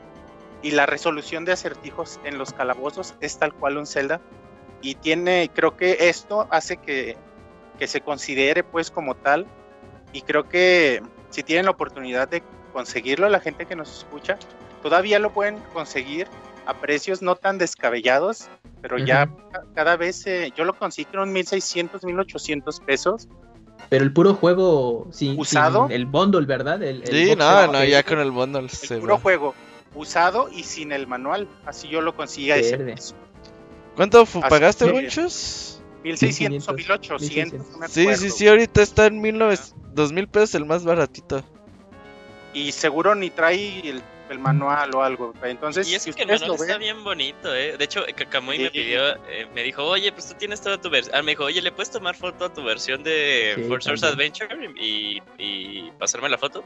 y 0.62 0.72
la 0.72 0.86
resolución 0.86 1.46
de 1.46 1.54
acertijos 1.54 2.20
en 2.24 2.38
los 2.38 2.54
calabozos 2.54 3.16
es 3.22 3.38
tal 3.38 3.54
cual 3.54 3.78
un 3.78 3.86
Zelda 3.86 4.22
y 4.82 4.96
tiene 4.96 5.50
creo 5.54 5.76
que 5.76 6.10
esto 6.10 6.48
hace 6.52 6.78
que, 6.78 7.18
que 7.78 7.88
se 7.88 8.02
considere 8.02 8.64
pues 8.64 8.92
como 8.92 9.16
tal 9.16 9.46
y 10.14 10.22
creo 10.22 10.48
que 10.48 11.02
si 11.30 11.44
tienen 11.44 11.66
la 11.66 11.72
oportunidad 11.72 12.28
de 12.28 12.44
conseguirlo 12.74 13.30
la 13.30 13.40
gente 13.40 13.66
que 13.66 13.76
nos 13.76 14.00
escucha 14.00 14.38
todavía 14.82 15.20
lo 15.20 15.32
pueden 15.34 15.58
conseguir 15.74 16.28
a 16.66 16.74
precios 16.80 17.22
no 17.22 17.36
tan 17.36 17.58
descabellados 17.58 18.50
pero 18.82 18.98
ya 18.98 19.26
ca- 19.52 19.64
cada 19.76 19.98
vez 19.98 20.26
eh, 20.28 20.52
yo 20.56 20.64
lo 20.64 20.78
conseguí 20.78 21.08
en 21.14 21.20
un 21.20 21.34
1600 21.34 22.04
1800 22.04 22.80
pesos 22.82 23.28
Pero 23.90 24.04
el 24.04 24.14
puro 24.14 24.34
juego 24.36 25.08
sin, 25.12 25.38
¿Usado? 25.40 25.88
sin 25.88 25.92
el 25.96 26.06
bundle, 26.06 26.46
¿verdad? 26.46 26.82
El, 26.84 27.04
el 27.04 27.28
Sí, 27.28 27.36
no, 27.36 27.68
no, 27.68 27.84
ya 27.84 28.04
con 28.04 28.20
el 28.20 28.32
bundle 28.32 28.62
el 28.62 28.70
se 28.70 28.98
puro 29.00 29.16
va. 29.16 29.20
juego 29.22 29.56
usado 29.96 30.50
y 30.52 30.64
sin 30.64 30.92
el 30.92 31.08
manual 31.08 31.48
así 31.66 31.88
yo 31.90 32.02
lo 32.02 32.16
conseguí 32.16 32.52
a 32.52 32.58
ese 32.58 32.96
¿Cuánto 33.96 34.22
Así 34.22 34.40
pagaste, 34.40 34.90
Gonchos? 34.92 35.82
1600 36.04 36.70
o 36.70 36.74
1500, 36.74 37.22
1800 37.22 37.72
no 37.72 37.78
me 37.80 37.88
Sí, 37.90 38.16
sí, 38.16 38.30
sí, 38.30 38.48
ahorita 38.48 38.82
está 38.82 39.08
en 39.08 39.20
1900, 39.20 39.76
2000 39.94 40.28
pesos 40.30 40.56
el 40.56 40.66
más 40.66 40.86
baratito. 40.86 41.44
y 42.54 42.72
seguro 42.72 43.16
ni 43.16 43.30
trae 43.30 43.82
el, 43.90 44.02
el 44.30 44.40
manual 44.40 44.94
o 44.96 45.04
algo. 45.04 45.34
Entonces, 45.44 45.90
Y 45.90 45.96
es 45.96 46.04
si 46.04 46.14
que 46.14 46.22
el 46.24 46.28
manual 46.30 46.52
está 46.52 46.66
ven, 46.74 46.80
bien 46.80 47.04
bonito, 47.04 47.54
¿eh? 47.56 47.76
De 47.78 47.84
hecho, 47.86 48.06
Kakamoy 48.16 48.58
me 48.58 48.66
Sí. 48.66 48.70
pidió, 48.72 49.16
eh, 49.28 49.48
me 49.54 49.64
dijo, 49.64 49.84
oye, 49.84 50.12
pues 50.12 50.28
tú 50.30 50.36
tienes 50.36 50.62
toda 50.62 50.80
tu 50.80 50.90
versión. 50.90 51.16
Ah, 51.16 51.22
me 51.22 51.32
dijo, 51.32 51.46
oye, 51.46 51.62
¿le 51.62 51.72
puedes 51.72 51.92
tomar 51.92 52.16
foto 52.16 52.46
a 52.46 52.54
tu 52.54 52.64
versión 52.64 53.04
de 53.04 53.54
Sí, 53.58 53.64
Source. 53.68 54.06
Adventure 54.06 54.50
y, 54.80 55.22
y 55.38 55.92
pasarme 56.00 56.30
la 56.30 56.38
foto? 56.38 56.64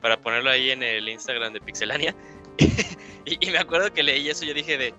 Para 0.00 0.18
ponerlo 0.20 0.50
ahí 0.50 0.70
en 0.70 0.82
el 0.82 1.08
Instagram 1.08 1.52
de 1.52 1.60
Pixelania. 1.60 2.14
y, 3.24 3.46
y 3.48 3.50
me 3.50 3.58
acuerdo 3.58 3.92
que 3.92 4.02
leí 4.02 4.28
eso 4.28 4.44
y 4.44 4.48
yo 4.48 4.54
dije 4.54 4.76
de, 4.78 4.94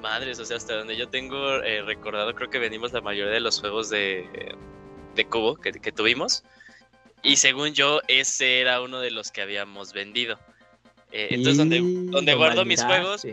madres, 0.00 0.38
o 0.38 0.44
sea, 0.44 0.56
hasta 0.56 0.76
donde 0.76 0.96
yo 0.96 1.08
tengo 1.08 1.56
eh, 1.62 1.82
recordado, 1.82 2.34
creo 2.34 2.48
que 2.50 2.58
vendimos 2.58 2.92
la 2.92 3.00
mayoría 3.00 3.32
de 3.32 3.40
los 3.40 3.58
juegos 3.60 3.90
de, 3.90 4.54
de 5.14 5.24
Cubo 5.26 5.56
que, 5.56 5.72
que 5.72 5.90
tuvimos. 5.92 6.44
Y 7.22 7.36
según 7.36 7.72
yo, 7.72 8.00
ese 8.06 8.60
era 8.60 8.80
uno 8.82 9.00
de 9.00 9.10
los 9.10 9.32
que 9.32 9.42
habíamos 9.42 9.92
vendido. 9.92 10.38
Eh, 11.16 11.28
entonces, 11.30 11.56
donde, 11.56 11.78
Y 11.78 12.06
donde 12.10 12.34
guardo 12.34 12.66
mis 12.66 12.84
juegos, 12.84 13.26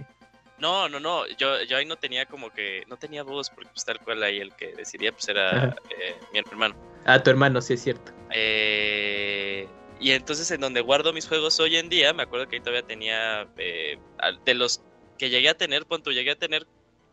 no, 0.58 0.88
no, 0.88 1.02
no, 1.02 1.28
yo, 1.38 1.62
yo 1.64 1.76
ahí 1.76 1.86
no 1.86 1.98
tenía 1.98 2.26
como 2.26 2.50
que, 2.50 2.86
no 2.88 2.96
tenía 2.96 3.24
voz, 3.24 3.50
porque 3.50 3.70
pues 3.74 3.84
tal 3.84 4.00
cual 4.00 4.24
ahí 4.24 4.40
el 4.40 4.56
que 4.56 4.68
decidía 4.74 5.12
pues 5.12 5.28
era 5.28 5.76
eh, 5.90 6.16
mi 6.32 6.40
hermano. 6.40 6.76
Ah, 7.06 7.22
tu 7.22 7.30
hermano, 7.30 7.62
sí 7.62 7.74
es 7.74 7.84
cierto. 7.84 8.14
Eh, 8.32 9.68
y 10.00 10.12
entonces 10.12 10.50
en 10.52 10.62
donde 10.62 10.80
guardo 10.80 11.12
mis 11.12 11.28
juegos 11.28 11.60
hoy 11.60 11.76
en 11.76 11.90
día, 11.90 12.14
me 12.14 12.24
acuerdo 12.24 12.48
que 12.48 12.56
ahí 12.56 12.62
todavía 12.62 12.84
tenía, 12.84 13.50
eh, 13.58 13.98
de 14.46 14.54
los 14.54 14.82
que 15.18 15.30
llegué 15.30 15.50
a 15.50 15.58
tener, 15.58 15.86
punto, 15.86 16.12
llegué 16.12 16.32
a 16.32 16.36
tener 16.38 16.66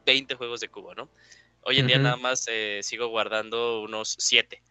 20 0.07 0.37
juegos 0.37 0.61
de 0.61 0.68
cubo, 0.68 0.95
¿no? 0.95 1.11
Hoy 1.62 1.81
en 1.81 1.89
día 1.89 1.99
nada 1.99 2.16
más 2.16 2.47
eh, 2.49 2.79
sigo 2.85 3.09
guardando 3.09 3.83
unos 3.83 4.14
7. 4.21 4.62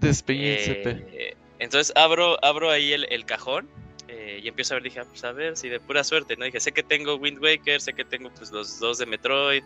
Despeñíncete. 0.00 1.06
Eh, 1.12 1.36
entonces 1.58 1.94
abro, 1.94 2.42
abro 2.42 2.70
ahí 2.70 2.94
el, 2.94 3.04
el 3.12 3.26
cajón 3.26 3.68
eh, 4.16 4.40
y 4.42 4.48
empiezo 4.48 4.74
a 4.74 4.76
ver, 4.76 4.84
dije, 4.84 5.00
ah, 5.00 5.04
pues 5.08 5.24
a 5.24 5.32
ver 5.32 5.56
si 5.56 5.68
de 5.68 5.80
pura 5.80 6.04
suerte, 6.04 6.36
¿no? 6.36 6.44
Dije, 6.44 6.60
sé 6.60 6.70
que 6.70 6.84
tengo 6.84 7.16
Wind 7.16 7.42
Waker, 7.42 7.80
sé 7.80 7.92
que 7.94 8.04
tengo 8.04 8.30
pues 8.30 8.52
los 8.52 8.78
dos 8.78 8.98
de 8.98 9.06
Metroid, 9.06 9.64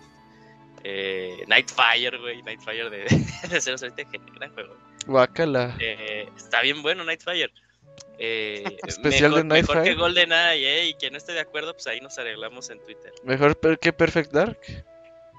eh, 0.85 1.45
Nightfire, 1.47 2.17
güey, 2.19 2.43
Nightfire 2.43 2.89
de, 2.89 2.99
de 3.51 3.61
007, 3.61 4.07
genial, 4.11 4.33
gran 4.35 4.55
juego. 4.55 4.75
Guácala. 5.07 5.77
Eh, 5.81 6.29
está 6.37 6.63
bien 6.63 6.81
bueno 6.81 7.05
Nightfire. 7.05 7.53
Eh, 8.19 8.65
Especial 8.87 9.33
mejor, 9.33 9.39
de 9.39 9.45
mejor 9.45 9.77
Nightfire. 9.77 9.85
que 9.85 9.95
GoldenEye, 10.01 10.79
¿eh? 10.81 10.87
Y 10.87 10.95
quien 10.95 11.13
no 11.13 11.19
esté 11.19 11.33
de 11.33 11.41
acuerdo, 11.41 11.75
pues 11.75 11.87
ahí 11.87 12.01
nos 12.01 12.19
arreglamos 12.19 12.71
en 12.71 12.83
Twitter. 12.85 13.13
Mejor 13.25 13.59
que 13.79 13.93
Perfect 13.93 14.33
Dark. 14.33 14.59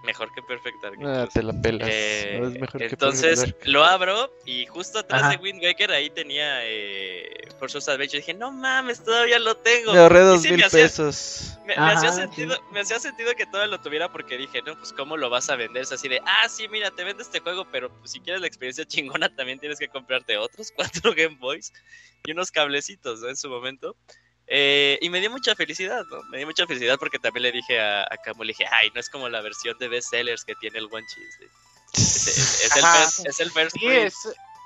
Mejor 0.03 0.31
que 0.33 0.41
Perfect 0.41 0.81
Dark. 0.81 0.97
Ah, 1.03 1.27
te 1.31 1.43
la 1.43 1.51
pelas. 1.61 1.87
Eh, 1.91 2.37
No 2.39 2.47
es 2.47 2.53
mejor 2.59 2.79
que 2.79 2.85
entonces 2.87 3.53
lo 3.65 3.83
abro 3.83 4.33
y 4.45 4.65
justo 4.65 4.99
atrás 4.99 5.23
Ajá. 5.23 5.31
de 5.31 5.37
Wind 5.37 5.61
Waker 5.61 5.91
ahí 5.91 6.09
tenía 6.09 6.59
eh, 6.65 7.29
Forza 7.59 7.79
Adventure. 7.91 8.19
Dije, 8.19 8.33
no 8.33 8.49
mames, 8.49 9.03
todavía 9.03 9.39
lo 9.39 9.55
tengo. 9.57 9.91
Me 9.91 9.99
ahorré 9.99 10.21
dos 10.21 10.41
sí, 10.41 10.49
mil 10.51 10.59
me 10.59 10.65
hacía- 10.65 10.83
pesos. 10.83 11.57
Me, 11.65 11.75
me 11.75 11.91
hacía 11.91 12.13
sentido, 12.13 12.55
sí. 12.55 12.61
me 12.71 12.79
hacía 12.79 12.97
sentido 12.99 13.33
que 13.35 13.45
todavía 13.45 13.75
lo 13.75 13.81
tuviera 13.81 14.09
porque 14.11 14.37
dije, 14.37 14.61
no, 14.61 14.77
pues 14.77 14.93
cómo 14.93 15.17
lo 15.17 15.29
vas 15.29 15.49
a 15.49 15.57
vender. 15.57 15.83
Es 15.83 15.91
así 15.91 16.07
de, 16.07 16.21
ah, 16.25 16.47
sí, 16.47 16.69
mira, 16.69 16.91
te 16.91 17.03
vendo 17.03 17.21
este 17.21 17.41
juego, 17.41 17.67
pero 17.69 17.89
pues, 17.99 18.11
si 18.11 18.21
quieres 18.21 18.39
la 18.41 18.47
experiencia 18.47 18.85
chingona 18.85 19.27
también 19.35 19.59
tienes 19.59 19.77
que 19.79 19.89
comprarte 19.89 20.37
otros 20.37 20.71
cuatro 20.75 21.13
Game 21.13 21.35
Boys 21.39 21.73
y 22.25 22.31
unos 22.31 22.51
cablecitos, 22.51 23.19
¿no? 23.19 23.27
En 23.29 23.35
su 23.35 23.49
momento. 23.49 23.97
Eh, 24.51 24.97
y 25.01 25.09
me 25.11 25.19
dio 25.19 25.29
mucha 25.29 25.55
felicidad, 25.55 26.03
¿no? 26.09 26.23
Me 26.23 26.37
dio 26.37 26.47
mucha 26.47 26.65
felicidad 26.65 26.97
porque 26.97 27.19
también 27.19 27.43
le 27.43 27.51
dije 27.51 27.79
a, 27.79 28.01
a 28.03 28.17
Camu, 28.23 28.43
le 28.43 28.53
dije, 28.53 28.65
ay, 28.71 28.89
no 28.95 28.99
es 28.99 29.07
como 29.09 29.29
la 29.29 29.41
versión 29.41 29.77
de 29.77 29.87
bestsellers 29.87 30.43
que 30.43 30.55
tiene 30.55 30.79
el 30.79 30.87
One 30.91 31.05
Cheese. 31.07 31.51
Es, 31.93 32.27
es- 32.27 32.63
es 32.65 32.75
el 32.75 32.83
first, 32.85 33.25
es 33.27 33.39
el 33.39 33.51
first 33.51 33.75
sí, 33.77 33.85
es, 33.87 34.15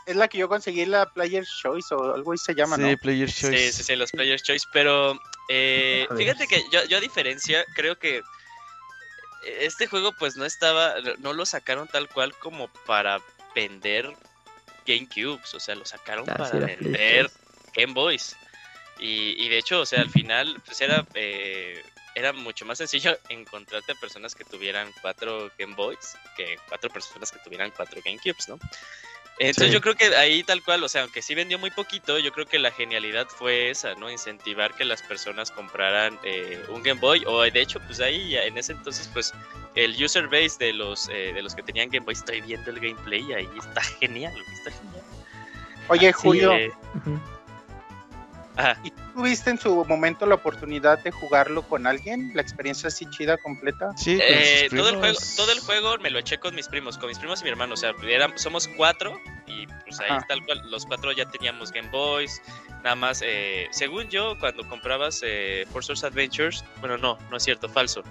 es 0.05 0.15
la 0.15 0.27
que 0.29 0.37
yo 0.37 0.47
conseguí 0.47 0.85
la 0.85 1.05
Player 1.11 1.45
Choice 1.61 1.93
o 1.95 2.13
algo 2.13 2.31
así 2.33 2.45
se 2.45 2.55
llama, 2.55 2.77
Sí, 2.77 2.81
¿no? 2.81 2.97
Player 2.97 3.29
Choice. 3.29 3.57
Sí, 3.71 3.73
sí, 3.73 3.83
sí, 3.83 3.95
los 3.97 4.11
Player's 4.11 4.43
Choice, 4.43 4.65
pero 4.71 5.19
eh, 5.49 6.07
fíjate 6.17 6.47
que 6.47 6.63
yo, 6.71 6.83
yo 6.85 6.97
a 6.97 7.01
diferencia, 7.01 7.65
creo 7.75 7.97
que 7.99 8.21
este 9.59 9.87
juego 9.87 10.13
pues 10.17 10.37
no 10.37 10.45
estaba, 10.45 10.95
no 11.19 11.33
lo 11.33 11.45
sacaron 11.45 11.87
tal 11.89 12.07
cual 12.07 12.33
como 12.39 12.69
para 12.85 13.19
vender 13.53 14.09
GameCubes, 14.87 15.53
o 15.53 15.59
sea, 15.59 15.75
lo 15.75 15.85
sacaron 15.85 16.29
Ah, 16.29 16.35
para 16.37 16.51
sí, 16.51 16.75
vender. 16.77 17.29
Game 17.75 17.93
Boys. 17.93 18.35
Y, 19.03 19.35
y 19.43 19.49
de 19.49 19.57
hecho, 19.57 19.81
o 19.81 19.85
sea, 19.85 19.99
al 20.01 20.09
final 20.09 20.61
pues 20.65 20.79
era, 20.79 21.05
eh, 21.13 21.83
era 22.15 22.31
mucho 22.31 22.65
más 22.65 22.77
sencillo 22.77 23.17
encontrarte 23.29 23.91
a 23.91 23.95
personas 23.95 24.33
que 24.33 24.45
tuvieran 24.45 24.91
cuatro 25.01 25.51
Game 25.59 25.75
Boys 25.75 26.15
que 26.37 26.57
cuatro 26.69 26.89
personas 26.89 27.31
que 27.31 27.39
tuvieran 27.39 27.71
cuatro 27.75 27.99
GameCubes, 28.03 28.47
¿no? 28.47 28.57
Entonces 29.39 29.69
Sí. 29.69 29.73
yo 29.73 29.81
creo 29.81 29.95
que 29.95 30.15
ahí 30.15 30.43
tal 30.43 30.63
cual, 30.63 30.83
o 30.83 30.87
sea, 30.87 31.01
aunque 31.01 31.23
sí 31.23 31.33
vendió 31.33 31.57
muy 31.57 31.71
poquito, 31.71 32.19
yo 32.19 32.31
creo 32.31 32.45
que 32.45 32.59
la 32.59 32.69
genialidad 32.71 33.27
fue 33.27 33.71
esa, 33.71 33.95
¿no? 33.95 34.09
Incentivar 34.11 34.75
que 34.75 34.85
las 34.85 35.01
personas 35.01 35.49
compraran 35.49 36.19
eh, 36.23 36.63
un 36.69 36.83
Game 36.83 36.99
Boy, 37.01 37.23
o 37.25 37.41
de 37.41 37.59
hecho, 37.59 37.79
pues 37.87 37.99
ahí 37.99 38.29
ya 38.29 38.43
en 38.43 38.57
ese 38.59 38.73
entonces, 38.73 39.09
pues 39.11 39.33
el 39.73 40.01
user 40.01 40.27
base 40.27 40.57
de 40.59 40.71
los 40.73 41.09
eh, 41.09 41.33
de 41.33 41.41
los 41.41 41.55
que 41.55 41.63
tenían 41.63 41.89
Game 41.89 42.05
Boy, 42.05 42.13
estoy 42.13 42.41
viendo 42.41 42.69
el 42.69 42.79
gameplay 42.79 43.21
y 43.27 43.33
ahí 43.33 43.49
está 43.57 43.81
genial, 43.81 44.33
está 44.59 44.71
genial. 44.79 45.03
Oye, 45.89 46.13
Julio, 46.13 46.53
Eh. 46.53 46.71
Ajá. 48.55 48.79
¿y 48.83 48.91
tú 48.91 49.01
tuviste 49.15 49.49
en 49.49 49.57
su 49.59 49.83
momento 49.85 50.25
la 50.25 50.35
oportunidad 50.35 50.99
de 51.03 51.11
jugarlo 51.11 51.61
con 51.63 51.87
alguien? 51.87 52.31
¿La 52.33 52.41
experiencia 52.41 52.87
así 52.87 53.05
chida, 53.09 53.37
completa? 53.37 53.91
Sí, 53.95 54.15
con 54.17 54.25
Eh, 54.29 54.67
todo 54.69 54.89
el 54.89 54.95
juego, 54.97 55.19
todo 55.35 55.51
el 55.51 55.59
juego 55.59 55.97
me 55.99 56.09
lo 56.09 56.19
eché 56.19 56.37
con 56.39 56.55
mis 56.55 56.67
primos, 56.67 56.97
con 56.97 57.07
mis 57.09 57.19
primos 57.19 57.41
y 57.41 57.43
mi 57.45 57.49
hermano, 57.51 57.73
o 57.73 57.77
sea, 57.77 57.93
eran- 58.07 58.37
somos 58.37 58.67
cuatro 58.67 59.19
y 59.47 59.67
pues 59.85 59.99
ahí 59.99 60.11
Ajá. 60.11 60.25
tal 60.27 60.43
cual, 60.45 60.61
los 60.69 60.85
cuatro 60.85 61.11
ya 61.11 61.25
teníamos 61.29 61.71
Game 61.71 61.89
Boys, 61.89 62.41
nada 62.83 62.95
más, 62.95 63.21
eh, 63.25 63.67
según 63.71 64.07
yo, 64.09 64.37
cuando 64.39 64.67
comprabas 64.67 65.21
eh, 65.23 65.65
Adventures, 66.03 66.63
bueno, 66.79 66.97
no, 66.97 67.17
no 67.29 67.37
es 67.37 67.43
cierto, 67.43 67.69
falso, 67.69 68.03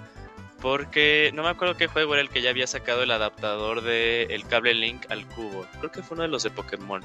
porque 0.61 1.31
no 1.33 1.43
me 1.43 1.49
acuerdo 1.49 1.75
qué 1.75 1.87
juego 1.87 2.13
era 2.13 2.21
el 2.21 2.29
que 2.29 2.41
ya 2.41 2.49
había 2.49 2.67
sacado 2.67 3.03
el 3.03 3.11
adaptador 3.11 3.81
de 3.81 4.23
el 4.29 4.47
cable 4.47 4.73
Link 4.73 5.05
al 5.09 5.27
cubo, 5.27 5.67
creo 5.79 5.91
que 5.91 6.01
fue 6.01 6.15
uno 6.15 6.21
de 6.23 6.29
los 6.29 6.43
de 6.43 6.51
Pokémon. 6.51 7.01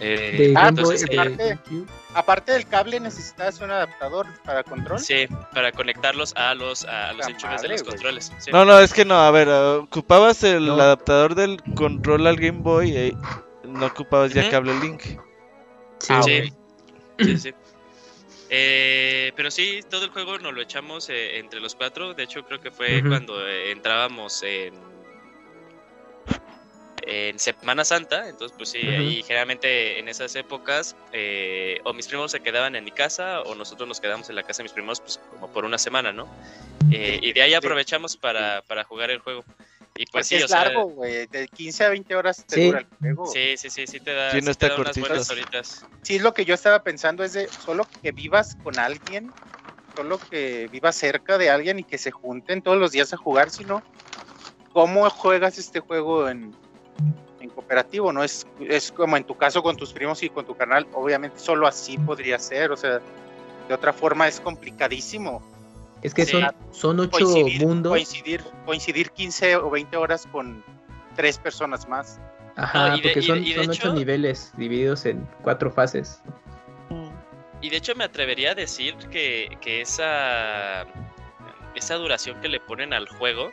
Eh, 0.00 0.36
De 0.38 0.54
Ah, 0.56 0.60
Boy, 0.62 0.68
entonces, 0.68 1.02
eh, 1.10 1.18
aparte-. 1.18 1.58
Aparte 2.14 2.52
del 2.52 2.66
cable, 2.66 3.00
necesitas 3.00 3.60
un 3.60 3.70
adaptador 3.70 4.26
para 4.44 4.62
control. 4.62 4.98
sí, 5.00 5.26
para 5.54 5.72
conectarlos 5.72 6.34
a 6.36 6.54
los, 6.54 6.84
a, 6.84 7.12
los 7.12 7.26
enchufes 7.28 7.62
de 7.62 7.68
los 7.68 7.82
controles. 7.82 8.32
sí. 8.38 8.50
No, 8.52 8.64
no, 8.64 8.78
es 8.78 8.92
que 8.92 9.04
no, 9.04 9.16
a 9.16 9.30
ver, 9.30 9.48
uh, 9.48 9.82
ocupabas 9.84 10.42
el 10.44 10.66
No. 10.66 10.74
adaptador 10.74 11.34
del 11.34 11.62
control 11.74 12.26
al 12.26 12.36
Game 12.36 12.60
Boy, 12.62 12.96
eh, 12.96 13.14
no 13.64 13.86
ocupabas 13.86 14.32
ya 14.32 14.48
cable 14.50 14.74
Link. 14.80 15.02
Sí, 15.98 16.08
Ah, 16.10 16.22
Sí. 16.22 16.38
ok. 16.40 17.24
Sí, 17.24 17.38
sí. 17.38 17.54
Eh, 18.48 19.32
pero 19.34 19.50
sí, 19.50 19.80
todo 19.90 20.04
el 20.04 20.10
juego 20.10 20.38
nos 20.38 20.54
lo 20.54 20.60
echamos 20.62 21.08
eh, 21.10 21.38
entre 21.38 21.60
los 21.60 21.74
cuatro. 21.74 22.14
De 22.14 22.22
hecho, 22.24 22.44
creo 22.44 22.60
que 22.60 22.70
fue 22.70 23.02
cuando 23.06 23.46
eh, 23.46 23.72
entrábamos 23.72 24.42
en, 24.42 24.74
en 27.06 27.38
Semana 27.38 27.84
Santa. 27.84 28.28
Entonces, 28.28 28.54
pues 28.56 28.70
sí, 28.70 28.78
ahí 28.78 29.22
generalmente 29.22 29.98
en 29.98 30.08
esas 30.08 30.34
épocas, 30.36 30.96
eh, 31.12 31.80
o 31.84 31.92
mis 31.92 32.08
primos 32.08 32.32
se 32.32 32.40
quedaban 32.40 32.74
en 32.76 32.84
mi 32.84 32.90
casa, 32.90 33.42
o 33.42 33.54
nosotros 33.54 33.88
nos 33.88 34.00
quedamos 34.00 34.28
en 34.28 34.36
la 34.36 34.42
casa 34.42 34.58
de 34.58 34.64
mis 34.64 34.72
primos, 34.72 35.00
pues 35.00 35.20
como 35.30 35.50
por 35.52 35.64
una 35.64 35.78
semana, 35.78 36.12
¿no? 36.12 36.28
Eh, 36.90 37.18
y 37.22 37.32
de 37.32 37.42
ahí 37.42 37.54
aprovechamos 37.54 38.16
para, 38.16 38.62
para 38.62 38.84
jugar 38.84 39.10
el 39.10 39.20
juego. 39.20 39.44
Y 39.98 40.04
pues 40.06 40.10
Porque 40.10 40.24
sí, 40.24 40.42
o 40.42 40.44
es 40.44 40.50
sea, 40.50 40.64
largo, 40.64 40.84
güey. 40.86 41.26
De 41.26 41.48
15 41.48 41.84
a 41.84 41.88
20 41.88 42.14
horas 42.16 42.44
te 42.46 42.56
Sí. 42.56 42.66
dura 42.66 42.80
el 42.80 42.86
juego. 42.98 43.26
sí, 43.26 43.56
sí, 43.56 43.70
sí, 43.70 43.86
sí 43.86 44.00
te 44.00 44.12
da, 44.12 44.32
Sí, 44.32 44.40
no 44.42 44.52
sí 44.52 44.58
te 44.58 44.68
da 44.68 44.76
unas 44.76 44.98
buenas 44.98 45.30
horitas. 45.30 45.86
Sí, 46.02 46.16
es 46.16 46.22
lo 46.22 46.34
que 46.34 46.44
yo 46.44 46.54
estaba 46.54 46.82
pensando, 46.82 47.24
es 47.24 47.32
de 47.32 47.48
solo 47.64 47.88
que 48.02 48.12
vivas 48.12 48.56
con 48.62 48.78
alguien, 48.78 49.32
solo 49.94 50.18
que 50.30 50.68
vivas 50.70 50.96
cerca 50.96 51.38
de 51.38 51.50
alguien 51.50 51.78
y 51.78 51.84
que 51.84 51.98
se 51.98 52.10
junten 52.10 52.62
todos 52.62 52.76
los 52.78 52.92
días 52.92 53.12
a 53.14 53.16
jugar, 53.16 53.50
sino 53.50 53.82
¿cómo 54.72 55.08
juegas 55.08 55.56
este 55.58 55.80
juego 55.80 56.28
en, 56.28 56.54
en 57.40 57.50
cooperativo? 57.50 58.12
No 58.12 58.22
es, 58.24 58.46
es 58.60 58.92
como 58.92 59.16
en 59.16 59.24
tu 59.24 59.36
caso 59.36 59.62
con 59.62 59.76
tus 59.76 59.92
primos 59.92 60.22
y 60.22 60.30
con 60.30 60.44
tu 60.46 60.56
canal, 60.56 60.86
obviamente 60.94 61.38
solo 61.38 61.66
así 61.66 61.98
podría 61.98 62.38
ser, 62.38 62.72
o 62.72 62.76
sea, 62.76 63.00
de 63.68 63.74
otra 63.74 63.92
forma 63.92 64.28
es 64.28 64.40
complicadísimo 64.40 65.42
Es 66.02 66.14
que 66.14 66.24
son, 66.26 66.46
son 66.70 67.00
ocho 67.00 67.10
coincidir, 67.10 67.60
mundos. 67.66 67.90
coincidir, 67.90 68.44
coincidir 68.64 69.10
15 69.10 69.56
o 69.56 69.70
20 69.70 69.96
horas 69.96 70.26
con 70.30 70.62
tres 71.16 71.38
personas 71.38 71.88
más. 71.88 72.20
Ajá, 72.56 72.88
No, 72.90 72.96
y 72.96 73.00
de- 73.00 73.02
porque 73.08 73.18
y 73.18 73.22
de- 73.22 73.26
son, 73.26 73.38
y 73.44 73.48
de 73.52 73.54
son 73.64 73.72
hecho- 73.74 73.82
ocho 73.88 73.92
niveles 73.94 74.52
divididos 74.56 75.04
en 75.06 75.28
cuatro 75.42 75.70
fases. 75.70 76.22
Y 77.62 77.70
de 77.70 77.76
hecho 77.78 77.94
me 77.96 78.04
atrevería 78.04 78.52
a 78.52 78.54
decir 78.54 78.94
que, 79.10 79.56
que 79.60 79.80
esa, 79.80 80.84
esa 81.74 81.94
duración 81.96 82.40
que 82.40 82.48
le 82.48 82.60
ponen 82.60 82.92
al 82.92 83.08
juego 83.08 83.50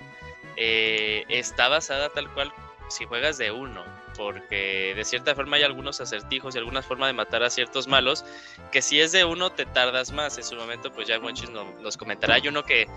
eh, 0.58 1.24
está 1.30 1.68
basada 1.70 2.10
tal 2.10 2.32
cual 2.34 2.52
si 2.90 3.06
juegas 3.06 3.38
de 3.38 3.52
uno. 3.52 3.84
Porque 4.18 4.94
de 4.96 5.04
cierta 5.06 5.34
forma 5.36 5.58
hay 5.58 5.64
algunos 5.64 6.00
acertijos 6.00 6.54
y 6.56 6.60
alguna 6.60 6.82
forma 6.84 7.08
de 7.08 7.14
matar 7.14 7.42
a 7.44 7.50
ciertos 7.50 7.88
malos 7.88 8.24
que 8.72 8.82
si 8.82 9.00
es 9.02 9.12
de 9.12 9.26
uno 9.26 9.52
te 9.52 9.66
tardas 9.66 10.12
más. 10.12 10.38
En 10.38 10.44
su 10.44 10.56
momento 10.56 10.92
pues 10.92 11.08
ya 11.08 11.20
Monchis 11.20 11.50
no- 11.50 11.66
nos 11.82 11.98
comentará. 11.98 12.36
Hay 12.36 12.48
uno 12.48 12.64
que 12.64 12.88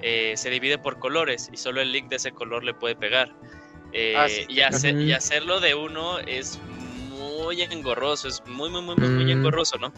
eh, 0.00 0.32
se 0.36 0.50
divide 0.50 0.78
por 0.78 0.98
colores 0.98 1.48
y 1.52 1.56
solo 1.58 1.80
el 1.80 1.92
link 1.92 2.08
de 2.08 2.16
ese 2.16 2.32
color 2.32 2.64
le 2.64 2.74
puede 2.74 2.96
pegar. 2.96 3.32
Eh, 3.92 4.14
Ah, 4.16 4.28
sí. 4.28 4.46
y, 4.48 4.60
hace- 4.62 4.92
Ujú. 4.92 5.00
y 5.02 5.12
hacerlo 5.12 5.60
de 5.60 5.74
uno 5.74 6.18
es 6.20 6.58
muy 7.10 7.62
engorroso, 7.62 8.26
es 8.28 8.42
muy, 8.46 8.70
muy, 8.70 8.80
muy, 8.82 8.96
muy, 8.96 9.08
muy 9.10 9.24
Mm. 9.26 9.30
engorroso, 9.38 9.76
¿no? 9.78 9.92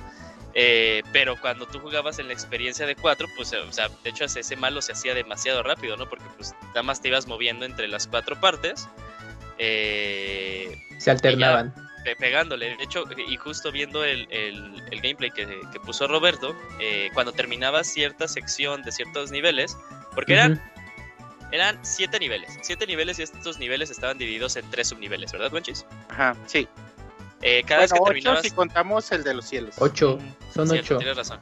Eh, 0.57 1.03
pero 1.13 1.37
cuando 1.41 1.67
tú 1.67 1.79
jugabas 1.81 2.19
en 2.19 2.27
la 2.29 2.33
experiencia 2.33 2.87
de 2.87 2.95
cuatro, 2.97 3.27
pues, 3.37 3.53
o 3.55 3.73
sea, 3.73 3.89
de 3.89 4.11
hecho 4.11 4.25
ese 4.25 4.57
malo 4.57 4.83
se 4.83 4.93
hacía 4.93 5.15
demasiado 5.15 5.63
rápido, 5.63 5.97
¿no? 5.97 6.09
Porque 6.09 6.25
pues 6.37 6.55
nada 6.69 6.83
más 6.83 7.01
te 7.01 7.09
ibas 7.09 7.27
moviendo 7.27 7.65
entre 7.65 7.89
las 7.89 8.07
cuatro 8.07 8.39
partes, 8.41 8.89
eh, 9.59 10.77
Se 10.99 11.11
alternaban. 11.11 11.75
pe- 12.05 12.17
pegándole. 12.17 12.77
De 12.77 12.85
hecho, 12.85 13.05
y 13.29 13.37
justo 13.37 13.71
viendo 13.73 14.05
el, 14.05 14.27
el- 14.31 14.83
el 14.91 15.01
gameplay 15.01 15.31
que, 15.31 15.61
que 15.73 15.81
puso 15.81 16.07
Roberto, 16.07 16.57
eh, 16.81 17.11
cuando 17.15 17.33
terminabas 17.33 17.87
cierta 17.87 18.29
sección 18.29 18.83
de 18.83 18.93
ciertos 18.93 19.31
niveles, 19.31 19.77
porque 20.15 20.35
eran, 20.35 20.53
Ujú. 20.53 20.61
eran 21.53 21.79
siete 21.83 22.19
niveles, 22.19 22.59
siete 22.63 22.87
niveles 22.87 23.19
y 23.19 23.23
estos 23.23 23.59
niveles 23.59 23.91
estaban 23.91 24.19
divididos 24.19 24.57
en 24.57 24.69
tres 24.71 24.89
subniveles, 24.89 25.33
¿verdad, 25.33 25.51
Monchis? 25.53 25.87
Ajá, 26.09 26.37
sí. 26.47 26.69
Eh, 27.43 27.63
cada 27.67 27.81
Bueno, 27.81 27.83
vez 27.83 27.93
que 27.93 27.99
ocho 27.99 28.05
terminabas... 28.07 28.43
si 28.43 28.51
contamos 28.51 29.13
el 29.13 29.23
de 29.25 29.35
los 29.35 29.45
cielos. 29.47 29.75
Ocho. 29.79 30.19
Son 30.55 30.67
Cierto, 30.69 30.95
ocho. 30.95 30.99
Tienes 30.99 31.17
razón. 31.17 31.41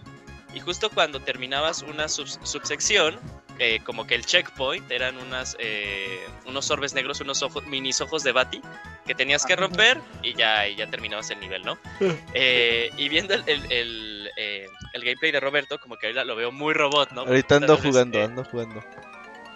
Y 0.55 0.61
justo 0.61 0.91
cuando 0.91 1.21
terminabas 1.21 1.83
una 1.83 2.09
sub- 2.09 2.27
subsección, 2.43 3.19
eh, 3.59 3.81
como 3.85 4.07
que 4.07 4.15
el 4.15 4.25
checkpoint 4.27 4.91
eran 4.91 5.17
unas 5.19 5.57
eh, 5.59 6.21
unos 6.47 6.71
orbes 6.71 6.95
negros, 6.95 7.21
unos 7.21 7.43
ojos, 7.43 7.65
minis 7.67 8.01
ojos 8.01 8.23
de 8.25 8.33
Bati 8.33 8.61
que 9.07 9.15
tenías 9.15 9.45
que 9.45 9.57
romper 9.57 10.01
y 10.23 10.35
ya, 10.35 10.67
y 10.69 10.77
ya 10.77 10.87
terminabas 10.89 11.31
el 11.31 11.41
nivel, 11.41 11.63
¿no? 11.63 11.79
Eh, 12.35 12.91
y 12.97 13.09
viendo 13.09 13.35
el, 13.35 13.43
el, 13.47 13.73
el, 13.73 14.31
eh, 14.37 14.67
el 14.95 15.05
gameplay 15.05 15.33
de 15.33 15.41
Roberto, 15.41 15.79
como 15.79 15.97
que 15.97 16.07
ahorita 16.07 16.25
lo 16.25 16.35
veo 16.37 16.51
muy 16.53 16.73
robot, 16.75 17.11
¿no? 17.13 17.23
Ahorita 17.23 17.57
ando 17.57 17.75
Entonces, 17.75 17.91
jugando, 17.91 18.19
eh, 18.19 18.25
ando 18.25 18.45
jugando. 18.45 18.85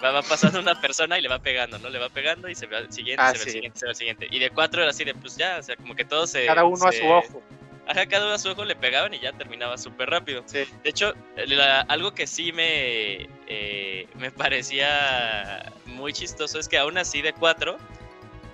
va, 0.03 0.11
va 0.11 0.23
pasando 0.23 0.61
una 0.61 0.79
persona 0.81 1.19
y 1.19 1.23
le 1.23 1.29
va 1.29 1.39
pegando, 1.39 1.79
¿no? 1.79 1.89
Le 1.89 1.99
va 1.99 2.09
pegando 2.11 2.49
y 2.49 2.55
se 2.55 2.67
ve 2.67 2.77
al 2.77 2.93
siguiente, 2.93 3.23
Ah, 3.23 3.33
se 3.33 3.39
ve 3.39 3.39
al 3.39 3.45
sí. 3.47 3.51
siguiente, 3.53 3.79
se 3.79 3.87
ve 3.87 3.91
al 3.91 3.97
siguiente. 3.97 4.27
Y 4.31 4.39
de 4.39 4.51
cuatro 4.51 4.83
era 4.83 4.91
así 4.91 5.05
de, 5.05 5.15
pues 5.15 5.37
ya, 5.37 5.59
o 5.59 5.63
sea, 5.63 5.77
como 5.77 5.95
que 5.95 6.05
todos 6.05 6.31
se... 6.31 6.45
Cada 6.47 6.65
uno 6.65 6.85
a 6.87 6.93
su 6.93 7.07
ojo. 7.07 7.43
Ajá, 7.87 8.07
cada 8.07 8.25
uno 8.27 8.35
a 8.35 8.39
su 8.39 8.51
ojo 8.51 8.65
le 8.65 8.75
pegaban 8.77 9.15
y 9.15 9.21
ya 9.21 9.33
terminaba 9.33 9.79
súper 9.79 10.11
rápido. 10.11 10.43
Sí. 10.47 10.65
De 10.83 10.91
hecho, 10.91 11.15
la- 11.47 11.81
algo 11.83 12.13
que 12.15 12.27
sí 12.27 12.53
me, 12.53 13.29
eh, 13.47 14.09
me 14.17 14.31
parecía 14.33 15.73
muy 15.87 16.13
chistoso 16.13 16.59
es 16.59 16.69
que 16.69 16.79
aún 16.79 16.99
así 16.99 17.23
de 17.23 17.33
cuatro, 17.33 17.79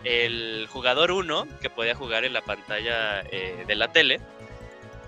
el 0.05 0.66
jugador 0.70 1.12
1, 1.12 1.47
que 1.61 1.70
podía 1.70 1.95
jugar 1.95 2.24
en 2.24 2.33
la 2.35 2.43
pantalla 2.43 3.20
eh, 3.30 3.64
de 3.66 3.74
la 3.74 3.91
tele, 3.93 4.20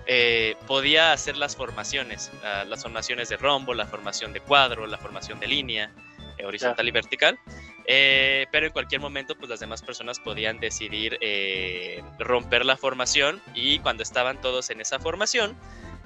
eh, 0.07 0.55
podía 0.67 1.11
hacer 1.13 1.35
las 1.37 1.55
formaciones, 1.55 2.31
ah, 2.43 2.63
las 2.67 2.81
formaciones 2.83 3.29
de 3.29 3.37
rombo, 3.37 3.73
la 3.73 3.85
formación 3.87 4.33
de 4.33 4.39
cuadro, 4.39 4.87
la 4.87 4.97
formación 4.97 5.39
de 5.39 5.47
línea, 5.47 5.91
eh, 6.37 6.45
horizontal 6.45 6.87
y 6.87 6.91
vertical. 6.91 7.39
Eh, 7.87 8.47
pero 8.51 8.65
en 8.67 8.71
cualquier 8.73 8.99
momento, 9.01 9.35
pues 9.35 9.49
las 9.49 9.59
demás 9.59 9.81
personas 9.81 10.19
podían 10.19 10.59
decidir 10.59 11.17
eh, 11.21 12.03
romper 12.19 12.65
la 12.65 12.77
formación 12.77 13.41
y 13.53 13.79
cuando 13.79 14.01
estaban 14.03 14.41
todos 14.41 14.69
en 14.71 14.81
esa 14.81 14.99
formación, 14.99 15.55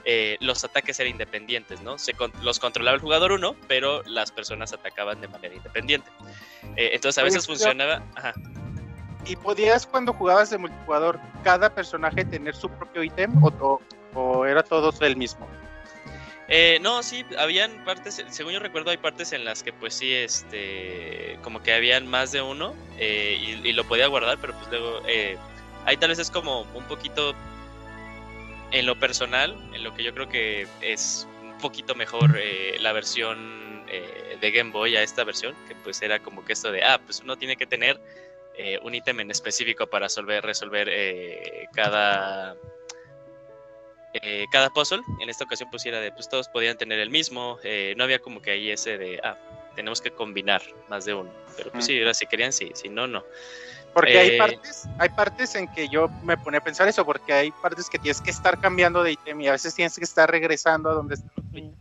eh, 0.05 0.38
los 0.41 0.63
ataques 0.63 0.99
eran 0.99 1.11
independientes, 1.11 1.82
¿no? 1.82 1.97
Se 1.97 2.13
con- 2.13 2.34
los 2.41 2.59
controlaba 2.59 2.95
el 2.95 3.01
jugador 3.01 3.32
1, 3.32 3.55
pero 3.67 4.03
las 4.03 4.32
personas 4.32 4.73
atacaban 4.73 5.21
de 5.21 5.27
manera 5.30 5.55
independiente. 5.55 6.09
Entonces 6.75 7.17
a 7.17 7.23
veces 7.23 7.45
funcionaba... 7.47 8.03
Ajá. 8.15 8.34
¿Y 9.25 9.36
podías 9.36 9.86
cuando 9.86 10.13
jugabas 10.13 10.49
de 10.49 10.57
multijugador 10.57 11.19
cada 11.43 11.73
personaje 11.73 12.23
tener 12.25 12.55
su 12.55 12.69
propio 12.69 13.03
ítem 13.03 13.32
o, 13.43 13.47
o- 13.59 13.82
o 14.15 14.45
era 14.45 14.63
todos 14.63 14.97
del 14.99 15.15
mismo? 15.17 15.47
Eh, 16.50 16.80
no, 16.82 17.04
sí, 17.04 17.24
habían 17.38 17.84
partes, 17.86 18.24
según 18.30 18.54
yo 18.54 18.60
recuerdo, 18.60 18.89
hay 18.89 18.97
partes 18.97 19.34
en 19.34 19.45
las 19.45 19.62
que 19.62 19.72
pues 19.72 19.93
sí, 19.93 20.14
este, 20.14 21.38
como 21.43 21.62
que 21.62 21.74
habían 21.74 22.08
más 22.08 22.32
de 22.32 22.41
uno 22.41 22.76
eh, 22.97 23.38
y, 23.39 23.68
y 23.68 23.74
lo 23.74 23.84
podía 23.88 24.08
guardar, 24.08 24.39
pero 24.41 24.54
pues 24.54 24.68
luego, 24.70 25.02
eh, 25.08 25.38
ahí 25.86 25.95
tal 25.97 26.10
vez 26.10 26.18
es 26.18 26.32
como 26.32 26.62
un 26.74 26.84
poquito, 26.86 27.36
en 28.72 28.86
lo 28.86 29.00
personal, 29.00 29.58
en 29.74 29.84
lo 29.84 29.93
que 29.93 30.04
yo 30.04 30.14
creo 30.14 30.30
que 30.30 30.68
es 30.82 31.28
un 31.41 31.58
poquito 31.58 31.95
mejor 31.95 32.38
eh, 32.38 32.78
la 32.80 32.93
versión 32.93 33.84
eh, 33.88 34.38
de 34.39 34.52
Game 34.52 34.72
Boy 34.72 34.95
a 34.95 35.04
esta 35.04 35.24
versión, 35.24 35.56
que 35.68 35.76
pues 35.76 36.02
era 36.02 36.20
como 36.20 36.45
que 36.45 36.54
esto 36.54 36.72
de, 36.72 36.84
ah, 36.84 37.00
pues 37.04 37.22
uno 37.22 37.38
tiene 37.38 37.58
que 37.58 37.66
tener 37.66 38.00
eh, 38.58 38.80
un 38.84 38.93
ítem 38.93 39.20
en 39.20 39.32
específico 39.32 39.88
para 39.88 40.06
resolver, 40.06 40.43
resolver 40.43 40.89
cada 41.74 42.56
eh, 44.14 44.45
cada 44.51 44.70
puzzle. 44.70 45.01
En 45.20 45.30
esta 45.30 45.43
ocasión 45.43 45.70
pues 45.70 45.86
era 45.86 45.99
de, 45.99 46.12
pues 46.12 46.28
todos 46.30 46.47
podían 46.49 46.78
tener 46.78 46.99
el 46.99 47.10
mismo. 47.10 47.57
eh, 47.64 47.93
no 47.97 48.03
había 48.03 48.20
como 48.20 48.41
que 48.41 48.51
ahí 48.51 48.72
ese 48.72 48.97
de, 48.97 49.20
ah, 49.24 49.38
tenemos 49.76 50.01
que 50.01 50.12
combinar 50.12 50.62
más 50.89 51.05
de 51.05 51.14
uno. 51.14 51.32
Pero 51.57 51.72
pues 51.72 51.86
sí, 51.86 51.97
ahora 51.99 52.14
si 52.14 52.26
querían, 52.26 52.51
sí, 52.53 52.72
si 52.74 52.89
no, 52.89 53.07
no. 53.07 53.24
Porque 53.93 54.18
hay 54.18 54.30
Eh, 54.32 54.38
partes, 54.38 54.88
hay 54.99 55.10
partes 55.10 55.55
en 55.55 55.68
que 55.74 55.89
yo 55.89 56.10
me 56.24 56.38
pone 56.38 56.57
a 56.57 56.62
pensar 56.62 56.88
eso, 56.88 57.03
porque 57.05 57.34
hay 57.34 57.51
partes 57.51 57.89
que 57.89 57.97
tienes 57.97 58.22
que 58.22 58.30
estar 58.30 58.60
cambiando 58.60 59.01
de 59.03 59.14
ítem 59.14 59.41
y 59.41 59.47
a 59.47 59.51
veces 59.53 59.74
tienes 59.74 59.95
que 59.97 60.03
estar 60.03 60.30
regresando 60.30 60.89
a 60.89 60.93
donde 60.93 61.16
está 61.16 61.28
tu 61.34 61.41
ítem. 61.57 61.74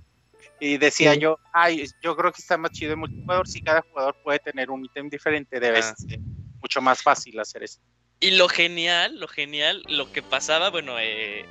Y 0.61 0.77
decía 0.79 1.15
Sí. 1.15 1.21
yo, 1.21 1.39
ay, 1.53 1.87
yo 2.03 2.17
creo 2.17 2.33
que 2.33 2.41
está 2.43 2.57
más 2.57 2.73
chido 2.73 2.95
en 2.95 2.99
multijugador 3.01 3.47
si 3.47 3.61
cada 3.63 3.83
jugador 3.83 4.17
puede 4.25 4.39
tener 4.41 4.71
un 4.71 4.85
ítem 4.85 5.09
diferente, 5.09 5.61
debe 5.61 5.79
Ah. 5.79 5.95
ser 5.97 6.19
mucho 6.61 6.81
más 6.81 7.03
fácil 7.03 7.39
hacer 7.39 7.63
eso. 7.63 7.79
Y 8.21 8.33
lo 8.33 8.49
genial, 8.49 9.21
lo 9.21 9.29
genial, 9.29 9.85
lo 9.87 10.11
que 10.11 10.23
pasaba, 10.23 10.71
bueno, 10.71 10.99
eh, 10.99 11.45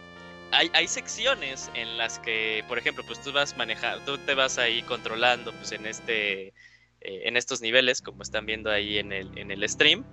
hay, 0.51 0.69
hay 0.73 0.87
secciones 0.87 1.69
en 1.73 1.97
las 1.97 2.19
que, 2.19 2.63
por 2.67 2.77
ejemplo, 2.77 3.03
pues 3.05 3.21
tú 3.21 3.31
vas 3.31 3.55
manejando, 3.57 4.03
tú 4.03 4.17
te 4.17 4.33
vas 4.33 4.57
ahí 4.57 4.81
controlando, 4.83 5.51
pues 5.53 5.71
en 5.71 5.85
este, 5.85 6.47
eh, 6.47 6.53
en 7.01 7.37
estos 7.37 7.61
niveles, 7.61 8.01
como 8.01 8.21
están 8.23 8.45
viendo 8.45 8.69
ahí 8.71 8.97
en 8.97 9.11
el, 9.11 9.37
en 9.37 9.51
el 9.51 9.67
stream. 9.69 10.03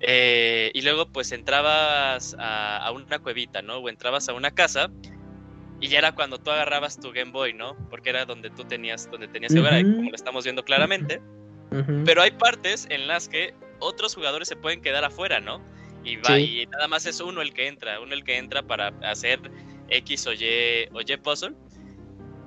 eh, 0.00 0.70
y 0.74 0.82
luego 0.82 1.06
pues 1.06 1.30
entrabas 1.32 2.34
a, 2.38 2.78
a 2.78 2.90
una 2.90 3.18
cuevita, 3.20 3.62
¿no? 3.62 3.78
O 3.78 3.88
entrabas 3.88 4.28
a 4.28 4.32
una 4.32 4.50
casa 4.50 4.90
y 5.80 5.88
ya 5.88 5.98
era 5.98 6.12
cuando 6.12 6.38
tú 6.38 6.50
agarrabas 6.50 6.98
tu 6.98 7.12
Game 7.12 7.30
Boy, 7.32 7.54
¿no? 7.54 7.76
Porque 7.90 8.10
era 8.10 8.24
donde 8.24 8.50
tú 8.50 8.64
tenías, 8.64 9.10
donde 9.10 9.28
tenías 9.28 9.52
que 9.54 9.60
Ujú. 9.60 9.96
como 9.96 10.10
lo 10.10 10.14
estamos 10.16 10.44
viendo 10.44 10.64
claramente. 10.64 11.20
Pero 12.04 12.22
hay 12.22 12.30
partes 12.32 12.86
en 12.90 13.06
las 13.06 13.28
que 13.28 13.54
otros 13.80 14.14
jugadores 14.14 14.48
se 14.48 14.56
pueden 14.56 14.80
quedar 14.80 15.04
afuera, 15.04 15.40
¿no? 15.40 15.60
Y, 16.04 16.16
va, 16.16 16.38
Sí. 16.38 16.62
y 16.62 16.66
nada 16.66 16.88
más 16.88 17.06
es 17.06 17.20
uno 17.20 17.42
el 17.42 17.52
que 17.52 17.68
entra, 17.68 18.00
uno 18.00 18.12
el 18.14 18.24
que 18.24 18.36
entra 18.38 18.62
para 18.62 18.88
hacer 19.02 19.40
X 19.96 20.26
o 20.26 20.32
Y, 20.32 20.88
puzzle. 21.22 21.54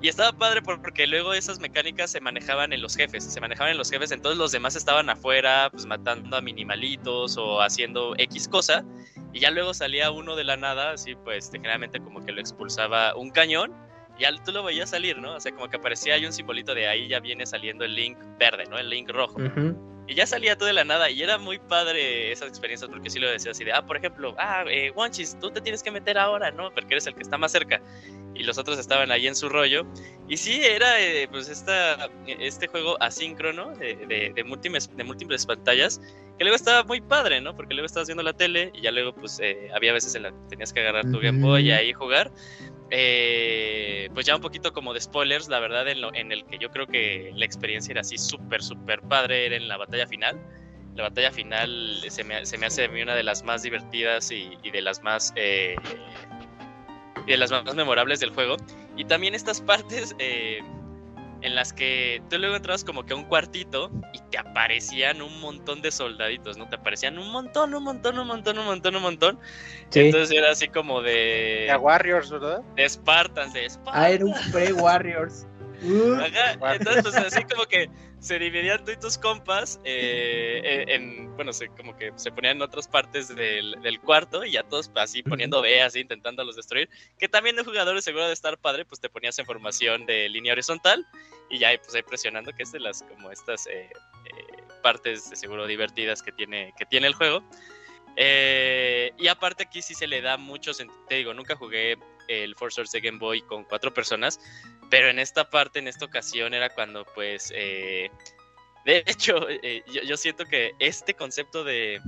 Y 0.02 0.08
estaba 0.08 0.36
padre 0.36 0.60
por- 0.60 0.82
porque 0.82 1.06
luego 1.06 1.32
esas 1.32 1.58
mecánicas 1.58 2.10
se 2.10 2.20
manejaban 2.20 2.72
en 2.72 2.82
los 2.82 2.94
jefes, 2.96 3.24
se 3.24 3.40
manejaban 3.40 3.72
en 3.72 3.78
los 3.78 3.90
jefes, 3.90 4.10
entonces 4.12 4.38
los 4.38 4.52
demás 4.52 4.76
estaban 4.76 5.08
afuera, 5.08 5.70
pues 5.70 5.86
matando 5.86 6.36
a 6.36 6.42
minimalitos 6.42 7.38
o 7.38 7.62
haciendo 7.62 8.14
X 8.18 8.46
cosa, 8.46 8.84
y 9.32 9.40
ya 9.40 9.50
luego 9.50 9.72
salía 9.72 10.10
uno 10.10 10.36
de 10.36 10.44
la 10.44 10.58
nada, 10.58 10.92
así 10.92 11.14
pues 11.14 11.50
generalmente 11.50 11.98
como 12.00 12.24
que 12.24 12.32
lo 12.32 12.40
expulsaba 12.40 13.16
un 13.16 13.30
cañón, 13.30 13.72
y 14.18 14.22
ya 14.22 14.30
tú 14.44 14.52
lo 14.52 14.62
veías 14.62 14.90
salir, 14.90 15.18
¿no? 15.18 15.34
O 15.34 15.40
sea, 15.40 15.52
como 15.52 15.68
que 15.68 15.76
aparecía 15.78 16.14
ahí 16.14 16.26
un 16.26 16.32
simbolito 16.32 16.74
de 16.74 16.88
ahí 16.88 17.08
ya 17.08 17.20
viene 17.20 17.46
saliendo 17.46 17.84
el 17.84 17.94
link 17.94 18.18
verde, 18.38 18.64
¿no? 18.68 18.78
El 18.78 18.90
link 18.90 19.08
rojo. 19.10 19.40
Ujú. 19.40 19.95
Y 20.08 20.14
ya 20.14 20.26
salía 20.26 20.56
todo 20.56 20.66
de 20.66 20.72
la 20.72 20.84
nada 20.84 21.10
y 21.10 21.20
era 21.22 21.36
muy 21.36 21.58
padre 21.58 22.30
esas 22.30 22.48
experiencias 22.48 22.88
porque 22.90 23.10
sí 23.10 23.18
lo 23.18 23.28
decía 23.28 23.50
así 23.50 23.64
de, 23.64 23.72
ah, 23.72 23.84
por 23.84 23.96
ejemplo, 23.96 24.34
ah, 24.38 24.64
eh, 24.68 24.92
Wonchis, 24.92 25.38
tú 25.40 25.50
te 25.50 25.60
tienes 25.60 25.82
que 25.82 25.90
meter 25.90 26.16
ahora, 26.16 26.50
¿no? 26.52 26.72
Porque 26.72 26.94
eres 26.94 27.06
el 27.06 27.14
que 27.14 27.22
está 27.22 27.38
más 27.38 27.52
cerca. 27.52 27.80
Y 28.34 28.44
los 28.44 28.58
otros 28.58 28.78
estaban 28.78 29.10
ahí 29.10 29.26
en 29.26 29.34
su 29.34 29.48
rollo. 29.48 29.86
Y 30.28 30.36
sí, 30.36 30.60
era 30.62 31.00
eh, 31.00 31.26
pues 31.28 31.48
esta, 31.48 32.08
este 32.26 32.66
juego 32.66 32.96
asíncrono 33.02 33.74
de, 33.76 33.96
de, 33.96 34.32
de 34.34 34.44
múltiples, 34.44 34.94
de 34.94 35.04
múltiples 35.04 35.46
pantallas 35.46 36.00
que 36.38 36.44
luego 36.44 36.56
estaba 36.56 36.84
muy 36.84 37.00
padre, 37.00 37.40
¿no? 37.40 37.56
Porque 37.56 37.74
luego 37.74 37.86
estabas 37.86 38.08
viendo 38.08 38.22
la 38.22 38.34
tele 38.34 38.70
y 38.74 38.82
ya 38.82 38.90
luego 38.90 39.14
pues 39.14 39.40
eh, 39.40 39.70
había 39.74 39.92
veces 39.92 40.14
en 40.14 40.24
las 40.24 40.32
que 40.32 40.38
tenías 40.50 40.72
que 40.72 40.80
agarrar 40.80 41.10
tu 41.10 41.18
Game 41.18 41.40
Boy 41.40 41.68
y 41.68 41.72
ahí 41.72 41.92
jugar. 41.92 42.30
Eh, 42.90 44.08
pues 44.14 44.26
ya 44.26 44.36
un 44.36 44.42
poquito 44.42 44.72
como 44.72 44.94
de 44.94 45.00
spoilers, 45.00 45.48
la 45.48 45.58
verdad, 45.58 45.88
en, 45.88 46.00
lo, 46.00 46.14
en 46.14 46.32
el 46.32 46.44
que 46.44 46.58
yo 46.58 46.70
creo 46.70 46.86
que 46.86 47.32
la 47.34 47.44
experiencia 47.44 47.92
era 47.92 48.02
así 48.02 48.16
súper, 48.16 48.62
súper 48.62 49.00
padre, 49.02 49.46
era 49.46 49.56
en 49.56 49.68
la 49.68 49.76
batalla 49.76 50.06
final. 50.06 50.38
La 50.94 51.02
batalla 51.04 51.30
final 51.30 52.02
se 52.08 52.24
me, 52.24 52.36
hace 52.36 52.84
a 52.84 52.88
mí 52.88 53.02
una 53.02 53.14
de 53.14 53.22
las 53.22 53.42
más 53.44 53.62
divertidas 53.62 54.30
y, 54.30 54.56
y 54.62 54.70
de 54.70 54.80
las 54.80 55.02
más 55.02 55.32
eh, 55.36 55.76
y 57.26 57.30
de 57.32 57.36
las 57.36 57.50
más 57.50 57.74
memorables 57.74 58.20
del 58.20 58.30
juego. 58.30 58.56
Y 58.96 59.04
también 59.04 59.34
estas 59.34 59.60
partes 59.60 60.14
eh, 60.18 60.60
en 61.46 61.54
las 61.54 61.72
que 61.72 62.20
tú 62.28 62.38
luego 62.38 62.56
entrabas 62.56 62.82
como 62.82 63.06
que 63.06 63.12
a 63.12 63.16
un 63.16 63.24
cuartito 63.24 63.88
y 64.12 64.18
te 64.30 64.36
aparecían 64.36 65.22
un 65.22 65.40
montón 65.40 65.80
de 65.80 65.92
soldaditos, 65.92 66.58
¿no? 66.58 66.68
Te 66.68 66.74
aparecían 66.74 67.18
un 67.18 67.30
montón, 67.30 67.72
un 67.72 67.84
montón, 67.84 68.18
un 68.18 68.26
montón, 68.26 68.58
un 68.58 68.64
montón, 68.64 68.96
un 68.96 69.02
montón. 69.02 69.38
Sí. 69.90 70.00
Entonces 70.00 70.36
era 70.36 70.50
así 70.50 70.66
como 70.66 71.02
de, 71.02 71.70
A 71.70 71.78
Warriors, 71.78 72.30
¿verdad? 72.30 72.62
de 72.74 72.88
Spartans, 72.88 73.54
de 73.54 73.70
Spartans. 73.70 73.96
Ah, 73.96 74.10
era 74.10 74.24
un 74.24 74.34
pre-Warriors. 74.50 75.46
Uh, 75.82 76.14
Ajá, 76.14 76.74
entonces 76.74 77.02
pues 77.02 77.16
así 77.16 77.44
como 77.44 77.64
que 77.66 77.88
se 78.26 78.40
dividían 78.40 78.84
tú 78.84 78.90
y 78.90 78.96
tus 78.96 79.16
compas 79.16 79.78
eh, 79.84 80.60
eh, 80.64 80.84
en, 80.88 81.34
bueno, 81.36 81.52
se, 81.52 81.68
como 81.68 81.96
que 81.96 82.12
se 82.16 82.32
ponían 82.32 82.56
en 82.56 82.62
otras 82.62 82.88
partes 82.88 83.28
del, 83.34 83.76
del 83.82 84.00
cuarto 84.00 84.44
y 84.44 84.52
ya 84.52 84.64
todos 84.64 84.90
así 84.96 85.22
poniendo 85.22 85.62
B, 85.62 85.80
así 85.80 86.00
intentándolos 86.00 86.56
destruir, 86.56 86.88
que 87.18 87.28
también 87.28 87.54
de 87.54 87.62
jugadores 87.62 88.04
seguro 88.04 88.26
de 88.26 88.32
estar 88.32 88.58
padre, 88.58 88.84
pues 88.84 89.00
te 89.00 89.08
ponías 89.08 89.38
en 89.38 89.46
formación 89.46 90.06
de 90.06 90.28
línea 90.28 90.54
horizontal 90.54 91.06
y 91.50 91.58
ya 91.58 91.68
pues 91.78 91.94
ahí 91.94 92.02
presionando, 92.02 92.52
que 92.52 92.64
es 92.64 92.72
de 92.72 92.80
las 92.80 93.04
como 93.04 93.30
estas 93.30 93.68
eh, 93.68 93.90
eh, 93.92 94.62
partes 94.82 95.30
de 95.30 95.36
seguro 95.36 95.66
divertidas 95.66 96.20
que 96.20 96.32
tiene, 96.32 96.74
que 96.76 96.84
tiene 96.84 97.06
el 97.06 97.14
juego. 97.14 97.44
Eh, 98.16 99.12
y 99.18 99.28
aparte 99.28 99.64
aquí 99.64 99.82
sí 99.82 99.94
se 99.94 100.06
le 100.06 100.22
da 100.22 100.36
mucho 100.36 100.72
sentido, 100.72 100.98
te 101.08 101.16
digo, 101.16 101.34
nunca 101.34 101.54
jugué 101.54 101.98
el 102.28 102.56
Force 102.56 102.76
Source 102.76 102.98
de 102.98 103.06
Game 103.06 103.18
Boy 103.18 103.42
con 103.42 103.64
cuatro 103.64 103.92
personas, 103.92 104.40
pero 104.90 105.08
en 105.08 105.18
esta 105.18 105.48
parte, 105.50 105.78
en 105.78 105.88
esta 105.88 106.04
ocasión, 106.04 106.54
era 106.54 106.68
cuando, 106.70 107.04
pues, 107.14 107.52
eh, 107.54 108.10
de 108.84 109.02
hecho, 109.06 109.48
eh, 109.48 109.82
yo, 109.92 110.02
yo 110.02 110.16
siento 110.16 110.44
que 110.44 110.72
este 110.78 111.14
concepto 111.14 111.64
de, 111.64 112.00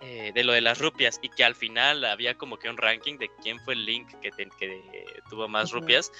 eh, 0.00 0.32
de 0.34 0.44
lo 0.44 0.52
de 0.52 0.60
las 0.60 0.78
rupias 0.78 1.18
y 1.22 1.28
que 1.28 1.44
al 1.44 1.54
final 1.54 2.04
había 2.04 2.34
como 2.34 2.58
que 2.58 2.68
un 2.68 2.76
ranking 2.76 3.18
de 3.18 3.30
quién 3.42 3.58
fue 3.60 3.74
el 3.74 3.84
Link 3.84 4.08
que, 4.20 4.30
te- 4.30 4.48
que 4.58 4.82
tuvo 5.28 5.48
más 5.48 5.72
rupias, 5.72 6.12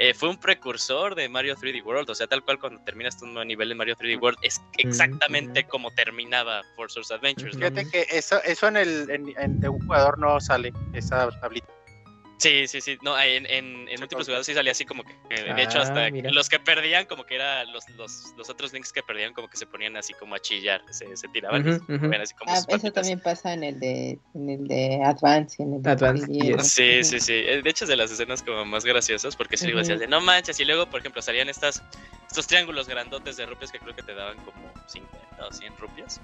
eh, 0.00 0.14
fue 0.14 0.28
un 0.28 0.38
precursor 0.38 1.16
de 1.16 1.28
Mario 1.28 1.56
3D 1.56 1.82
World. 1.84 2.08
O 2.08 2.14
sea, 2.14 2.28
tal 2.28 2.44
cual 2.44 2.60
cuando 2.60 2.80
terminas 2.84 3.18
tu 3.18 3.26
nuevo 3.26 3.44
nivel 3.44 3.72
en 3.72 3.78
Mario 3.78 3.96
3D 3.96 4.20
World, 4.22 4.38
es 4.42 4.60
exactamente 4.78 5.64
como 5.64 5.90
terminaba 5.90 6.62
Force 6.76 6.94
Source 6.94 7.12
Adventures. 7.14 7.56
¿no? 7.56 7.66
Fíjate 7.66 7.90
que 7.90 8.06
eso, 8.16 8.40
eso 8.44 8.68
en 8.68 8.76
el 8.76 9.10
en, 9.10 9.34
en 9.36 9.60
de 9.60 9.68
un 9.68 9.84
jugador 9.84 10.16
no 10.20 10.38
sale, 10.40 10.72
esa 10.94 11.28
tablita. 11.40 11.66
Sí, 12.38 12.68
sí, 12.68 12.80
sí. 12.80 12.98
No, 13.02 13.18
en, 13.20 13.46
en, 13.46 13.88
en 13.88 13.98
múltiples 13.98 14.26
jugadores 14.26 14.46
sí 14.46 14.54
salía 14.54 14.70
así 14.70 14.84
como 14.84 15.02
que. 15.02 15.12
De 15.28 15.62
hecho, 15.62 15.80
Ah, 15.80 15.82
hasta 15.82 16.08
mira. 16.10 16.30
los 16.30 16.48
que 16.48 16.60
perdían, 16.60 17.04
como 17.06 17.24
que 17.24 17.34
era 17.34 17.64
los, 17.64 17.88
los, 17.90 18.32
los 18.36 18.48
otros 18.48 18.72
links 18.72 18.92
que 18.92 19.02
perdían, 19.02 19.34
como 19.34 19.48
que 19.48 19.56
se 19.56 19.66
ponían 19.66 19.96
así 19.96 20.14
como 20.14 20.36
a 20.36 20.38
chillar. 20.38 20.80
Se, 20.90 21.16
se 21.16 21.26
tiraban 21.28 21.64
se 21.64 21.80
ujú. 21.80 21.98
ponían 21.98 22.20
así 22.22 22.34
como 22.34 22.52
Ah, 22.52 22.60
eso 22.68 22.92
también 22.92 23.20
pasa 23.20 23.52
en 23.52 23.64
el 23.64 23.80
de, 23.80 24.20
en 24.34 24.50
el 24.50 24.68
de 24.68 25.02
Advance 25.04 25.56
y 25.58 25.62
en 25.64 25.74
el 25.74 25.82
de 25.82 25.90
Advance, 25.90 26.26
3DS. 26.26 26.56
yes. 26.58 26.72
Sí, 26.72 27.04
sí, 27.04 27.20
sí. 27.20 27.32
Eh, 27.34 27.60
De 27.62 27.70
hecho, 27.70 27.84
es 27.84 27.88
de 27.88 27.96
las 27.96 28.10
escenas 28.12 28.40
como 28.44 28.64
más 28.64 28.84
graciosas, 28.84 29.34
porque 29.34 29.56
luego 29.62 29.78
Ujú. 29.78 29.78
decías 29.80 29.98
de 29.98 30.06
no 30.06 30.20
manches, 30.20 30.60
y 30.60 30.64
luego, 30.64 30.88
por 30.88 31.00
ejemplo, 31.00 31.20
salían 31.20 31.48
estas, 31.48 31.82
estos 32.28 32.46
triángulos 32.46 32.86
grandotes 32.88 33.36
de 33.36 33.46
rupias 33.46 33.72
que 33.72 33.80
creo 33.80 33.96
que 33.96 34.02
te 34.02 34.14
daban 34.14 34.36
como 34.44 34.72
50 34.86 35.44
o 35.44 35.52
100 35.52 35.76
rupias. 35.76 36.20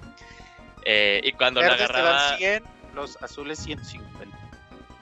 Eh, 0.85 1.19
y 1.25 1.33
cuando 1.33 1.61
la 1.61 1.73
agarraba, 1.73 2.37
100, 2.37 2.63
los 2.93 3.17
azules 3.21 3.59
150. 3.59 4.44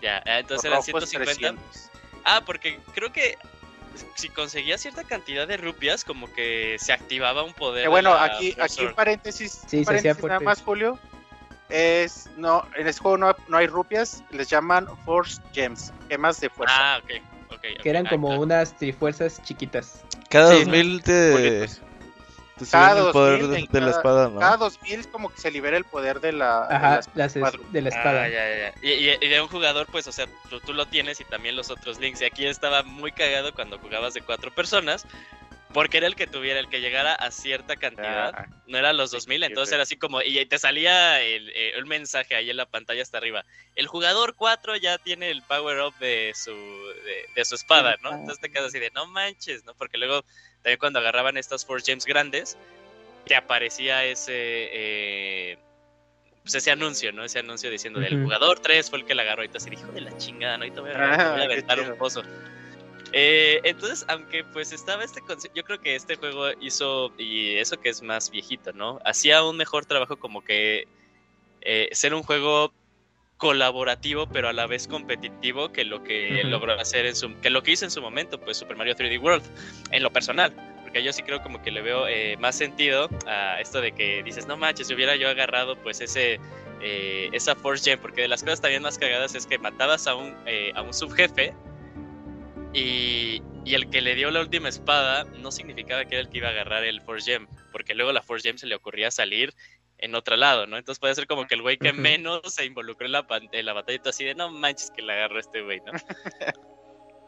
Ya, 0.03 0.21
ah, 0.27 0.39
entonces 0.39 0.65
eran 0.65 0.77
rojos 0.77 0.85
150. 1.09 1.61
300. 1.61 1.89
Ah, 2.25 2.41
porque 2.45 2.79
creo 2.93 3.11
que 3.11 3.37
si 4.15 4.29
conseguía 4.29 4.77
cierta 4.77 5.03
cantidad 5.03 5.47
de 5.47 5.57
rupias, 5.57 6.03
como 6.05 6.31
que 6.33 6.75
se 6.79 6.93
activaba 6.93 7.43
un 7.43 7.53
poder. 7.53 7.83
Que 7.83 7.89
bueno, 7.89 8.13
aquí, 8.13 8.51
aquí 8.59 8.81
un 8.81 8.87
Sword. 8.87 8.95
paréntesis, 8.95 9.61
Sí, 9.67 9.77
un 9.77 9.83
se 9.83 9.85
paréntesis 9.85 10.23
nada 10.25 10.39
más, 10.39 10.61
Julio. 10.61 10.99
Es, 11.69 12.29
no, 12.37 12.67
en 12.75 12.87
este 12.87 13.01
juego 13.01 13.17
no, 13.17 13.35
no 13.47 13.57
hay 13.57 13.67
rupias, 13.67 14.23
les 14.31 14.49
llaman 14.49 14.87
Force 15.05 15.41
Gems, 15.53 15.91
gemas 16.07 16.39
de 16.39 16.49
fuerza. 16.49 16.75
Ah, 16.95 16.99
ok. 17.03 17.11
ok, 17.47 17.53
ok. 17.55 17.81
que 17.81 17.89
eran 17.89 18.05
Ah, 18.05 18.09
como 18.11 18.27
claro. 18.27 18.41
unas 18.43 18.75
trifuerzas 18.77 19.41
chiquitas. 19.43 20.03
Cada 20.29 20.51
Sí, 20.53 20.59
2000 20.65 21.01
te. 21.03 21.67
Te 22.57 22.65
Cada 22.69 23.07
el 23.07 23.11
poder 23.11 23.41
2000 23.41 23.67
de, 23.67 23.79
de 23.79 23.85
la 23.85 23.91
cada- 23.91 23.97
espada, 23.97 24.29
¿no? 24.29 24.39
Cada 24.39 24.57
2000 24.57 25.07
como 25.09 25.29
que 25.33 25.39
se 25.39 25.49
libera 25.51 25.75
el 25.77 25.85
poder 25.85 26.19
de 26.19 26.31
la... 26.33 26.67
de 26.67 26.75
Ajá, 26.75 26.95
las 26.97 27.09
las 27.15 27.35
es- 27.35 27.39
cuadro. 27.41 27.63
de 27.71 27.81
la 27.81 27.89
espada. 27.89 28.23
Ah, 28.23 28.29
ya, 28.29 28.57
ya. 28.57 28.73
Y, 28.81 28.91
y- 29.09 29.29
de 29.29 29.41
un 29.41 29.47
jugador, 29.47 29.87
pues, 29.91 30.07
o 30.07 30.11
sea, 30.11 30.27
tú, 30.49 30.59
tú 30.59 30.73
lo 30.73 30.85
tienes 30.85 31.19
y 31.19 31.25
también 31.25 31.55
los 31.55 31.69
otros 31.71 31.99
links. 31.99 32.21
Y 32.21 32.25
aquí 32.25 32.45
estaba 32.45 32.83
muy 32.83 33.11
cagado 33.11 33.53
cuando 33.53 33.79
jugabas 33.79 34.13
de 34.13 34.21
cuatro 34.21 34.51
personas, 34.53 35.05
porque 35.73 35.97
era 35.97 36.05
el 36.05 36.15
que 36.15 36.27
tuviera, 36.27 36.59
el 36.59 36.69
que 36.69 36.81
llegara 36.81 37.15
a 37.15 37.31
cierta 37.31 37.75
cantidad. 37.75 38.31
Ah, 38.35 38.45
No 38.67 38.77
eran 38.77 38.95
los 38.95 39.09
2000, 39.09 39.39
sí, 39.39 39.45
entonces 39.47 39.69
sí. 39.69 39.73
era 39.73 39.81
así 39.83 39.97
como, 39.97 40.21
y 40.21 40.45
te 40.45 40.59
salía 40.59 41.19
el, 41.21 41.49
eh, 41.49 41.71
el 41.75 41.87
mensaje 41.87 42.35
ahí 42.35 42.51
en 42.51 42.57
la 42.57 42.67
pantalla 42.67 43.01
hasta 43.01 43.17
arriba. 43.17 43.43
El 43.75 43.87
jugador 43.87 44.35
4 44.35 44.75
ya 44.75 44.99
tiene 44.99 45.31
el 45.31 45.41
power 45.41 45.81
up 45.81 45.95
de 45.97 46.31
su, 46.35 46.51
de, 46.51 47.25
de 47.35 47.45
su 47.45 47.55
espada, 47.55 47.93
¿no? 48.03 48.09
espada. 48.09 48.15
Entonces 48.19 48.39
te 48.39 48.51
quedas 48.51 48.67
así 48.67 48.77
de, 48.77 48.91
no 48.91 49.07
manches, 49.07 49.65
¿no? 49.65 49.73
Porque 49.73 49.97
luego, 49.97 50.23
también 50.63 50.79
cuando 50.79 50.99
agarraban 50.99 51.37
estas 51.37 51.65
Force 51.65 51.85
Gems 51.91 52.05
grandes, 52.05 52.57
te 53.25 53.35
aparecía 53.35 54.05
ese, 54.05 54.31
eh, 54.33 55.57
pues 56.41 56.55
ese 56.55 56.71
anuncio, 56.71 57.11
¿no? 57.11 57.23
Ese 57.23 57.39
anuncio 57.39 57.69
diciendo, 57.69 57.99
del 57.99 58.15
Ujú. 58.15 58.23
jugador 58.23 58.59
3 58.59 58.89
fue 58.89 58.99
el 58.99 59.05
que 59.05 59.13
la 59.15 59.23
agarró, 59.23 59.43
y 59.43 59.49
así, 59.53 59.69
hijo 59.71 59.91
de 59.91 60.01
la 60.01 60.17
chingada, 60.17 60.57
¿no? 60.57 60.65
Y 60.65 60.71
te 60.71 60.79
voy 60.79 60.91
a, 60.91 60.93
Ah, 60.93 61.17
te 61.17 61.29
voy 61.29 61.41
a 61.41 61.47
qué 61.47 61.53
aventar 61.53 61.79
un 61.81 61.97
pozo. 61.97 62.23
Eh, 63.11 63.61
entonces, 63.63 64.03
aunque 64.07 64.43
pues 64.43 64.71
estaba 64.71 65.03
este 65.03 65.21
concepto, 65.21 65.55
yo 65.55 65.63
creo 65.63 65.79
que 65.79 65.95
este 65.95 66.15
juego 66.15 66.49
hizo, 66.61 67.13
y 67.17 67.55
eso 67.57 67.79
que 67.79 67.89
es 67.89 68.01
más 68.01 68.31
viejito, 68.31 68.73
¿no? 68.73 68.99
Hacía 69.05 69.43
un 69.43 69.55
mejor 69.55 69.85
trabajo 69.85 70.17
como 70.17 70.43
que 70.43 70.87
eh, 71.61 71.89
ser 71.91 72.13
un 72.13 72.23
juego 72.23 72.73
colaborativo, 73.43 74.25
pero 74.25 74.47
a 74.47 74.53
la 74.53 74.67
vez 74.67 74.87
competitivo 74.87 75.69
que 75.73 75.83
lo 75.83 76.01
que 76.01 76.45
logró 76.45 76.79
hacer 76.79 77.05
en 77.05 77.13
su, 77.13 77.37
que 77.41 77.49
lo 77.49 77.61
que 77.61 77.71
hizo 77.71 77.83
en 77.83 77.91
su 77.91 78.01
momento, 78.01 78.39
pues 78.39 78.55
Super 78.55 78.77
Mario 78.77 78.95
3D 78.95 79.21
World, 79.21 79.43
en 79.91 80.01
lo 80.01 80.13
personal. 80.13 80.53
Porque 80.53 80.93
porque 80.93 81.03
yo 81.03 81.11
sí 81.11 81.23
creo 81.23 81.43
como 81.43 81.61
que 81.61 81.69
le 81.69 81.81
veo 81.81 82.07
eh, 82.07 82.37
más 82.37 82.55
sentido 82.55 83.09
a 83.27 83.59
esto 83.59 83.81
de 83.81 83.91
que 83.91 84.23
dices, 84.23 84.47
no 84.47 84.55
manches, 84.55 84.87
si 84.87 84.93
hubiera 84.93 85.17
yo 85.17 85.27
agarrado 85.27 85.75
pues 85.75 85.99
ese 85.99 86.39
eh, 86.81 87.29
esa 87.33 87.53
Force 87.53 87.83
Gem, 87.83 87.99
porque 87.99 88.21
de 88.21 88.29
las 88.29 88.43
cosas 88.43 88.61
también 88.61 88.81
más 88.81 88.97
cagadas 88.97 89.35
es 89.35 89.45
que 89.45 89.57
matabas 89.57 90.07
a 90.07 90.15
un, 90.15 90.33
eh, 90.45 90.71
a 90.73 90.83
un 90.83 90.93
subjefe 90.93 91.53
y, 92.73 93.41
y 93.65 93.73
el 93.73 93.89
que 93.89 93.99
le 93.99 94.15
dio 94.15 94.31
la 94.31 94.39
última 94.39 94.69
espada 94.69 95.25
no 95.41 95.51
significaba 95.51 96.05
que 96.05 96.15
era 96.15 96.21
el 96.21 96.29
que 96.29 96.37
iba 96.37 96.47
a 96.47 96.51
agarrar 96.51 96.85
el 96.85 97.01
Force 97.01 97.29
Gem, 97.29 97.47
porque 97.73 97.93
luego 97.93 98.13
la 98.13 98.21
Force 98.21 98.47
Gem 98.47 98.57
se 98.57 98.67
le 98.67 98.75
ocurría 98.75 99.11
salir 99.11 99.53
en 99.99 100.15
otro 100.15 100.35
lado, 100.35 100.67
¿no? 100.67 100.77
Entonces 100.77 100.99
puede 100.99 101.15
ser 101.15 101.27
como 101.27 101.47
que 101.47 101.55
el 101.55 101.61
güey 101.61 101.77
que 101.77 101.93
menos 101.93 102.41
se 102.47 102.65
involucró 102.65 103.05
en 103.05 103.13
la, 103.13 103.25
en 103.51 103.65
la 103.65 103.73
batalla 103.73 103.95
y 103.95 103.99
tú 103.99 104.09
así 104.09 104.23
de, 104.25 104.35
no 104.35 104.49
manches 104.49 104.91
que 104.91 105.01
la 105.01 105.13
agarró 105.13 105.39
este 105.39 105.61
güey, 105.61 105.79
¿no? 105.85 105.91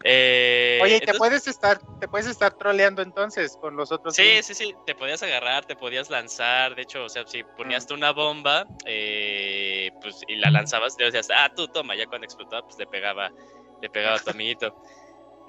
Eh, 0.08 0.78
Oye, 0.84 0.98
¿y 0.98 1.00
te 1.00 1.06
entonces- 1.06 1.18
puedes 1.20 1.48
estar, 1.48 1.80
te 2.00 2.08
puedes 2.08 2.28
estar 2.28 2.54
troleando 2.58 3.02
entonces 3.02 3.58
con 3.60 3.76
los 3.76 3.92
otros. 3.92 4.16
Sí, 4.16 4.22
teams? 4.22 4.46
sí, 4.46 4.54
sí, 4.54 4.76
te 4.86 4.94
podías 4.94 5.24
agarrar, 5.24 5.66
te 5.66 5.76
podías 5.76 6.12
lanzar, 6.12 6.76
de 6.76 6.84
hecho, 6.84 7.06
o 7.06 7.10
sea, 7.10 7.26
si 7.26 7.44
ponías 7.58 7.86
Mm. 7.86 7.88
tú 7.88 7.94
una 7.96 8.12
bomba, 8.12 8.66
eh, 8.86 9.90
pues, 10.02 10.22
y 10.28 10.36
la 10.36 10.52
lanzabas, 10.52 10.96
te 10.96 11.06
decías, 11.06 11.30
ah, 11.36 11.52
tú 11.56 11.68
toma, 11.70 11.96
ya 11.96 12.06
cuando 12.06 12.26
explotaba, 12.26 12.62
pues 12.64 12.78
le 12.78 12.86
pegaba, 12.86 13.32
le 13.82 13.90
pegaba 13.90 14.18
a 14.18 14.20
tu 14.20 14.30
amiguito. 14.30 14.76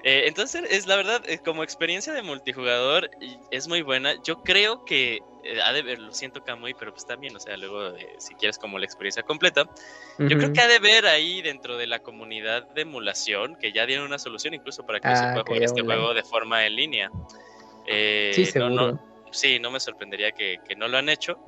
Eh, 0.03 0.23
entonces, 0.27 0.63
es 0.69 0.85
la 0.85 0.95
verdad, 0.95 1.21
eh, 1.27 1.39
como 1.39 1.63
experiencia 1.63 2.13
de 2.13 2.21
multijugador, 2.21 3.09
es 3.49 3.67
muy 3.67 3.81
buena. 3.81 4.13
Yo 4.23 4.35
creo 4.43 4.83
que, 4.85 5.21
eh, 5.43 5.59
ha 5.61 5.73
de 5.73 5.81
ver, 5.81 5.99
lo 5.99 6.11
siento 6.11 6.41
Kamui, 6.41 6.73
pero 6.75 6.91
pues 6.91 7.05
también, 7.05 7.35
o 7.35 7.39
sea, 7.39 7.57
luego, 7.57 7.93
si 8.19 8.35
quieres 8.35 8.57
como 8.59 8.77
la 8.77 8.85
experiencia 8.85 9.23
completa, 9.23 9.65
yo 10.19 10.37
creo 10.37 10.53
que 10.53 10.61
ha 10.61 10.67
de 10.67 10.79
ver 10.79 11.05
ahí 11.07 11.41
dentro 11.41 11.77
de 11.77 11.87
la 11.87 11.99
comunidad 11.99 12.67
de 12.73 12.81
emulación 12.81 13.55
que 13.55 13.71
ya 13.71 13.85
dieron 13.85 14.05
una 14.05 14.19
solución 14.19 14.53
incluso 14.53 14.83
para 14.83 14.99
que 14.99 15.07
se 15.07 15.13
Ah, 15.25 15.29
pueda 15.33 15.43
que 15.43 15.49
jugar 15.53 15.63
este 15.63 15.81
online. 15.81 15.95
juego 15.99 16.13
de 16.13 16.23
forma 16.23 16.65
en 16.65 16.75
línea. 16.75 17.09
Eh, 17.85 18.31
Sí, 18.35 18.59
no- 18.59 18.99
sí, 19.31 19.59
no 19.59 19.71
me 19.71 19.79
sorprendería 19.79 20.31
que, 20.31 20.57
que 20.67 20.75
no 20.75 20.87
lo 20.87 20.97
han 20.97 21.09
hecho. 21.09 21.39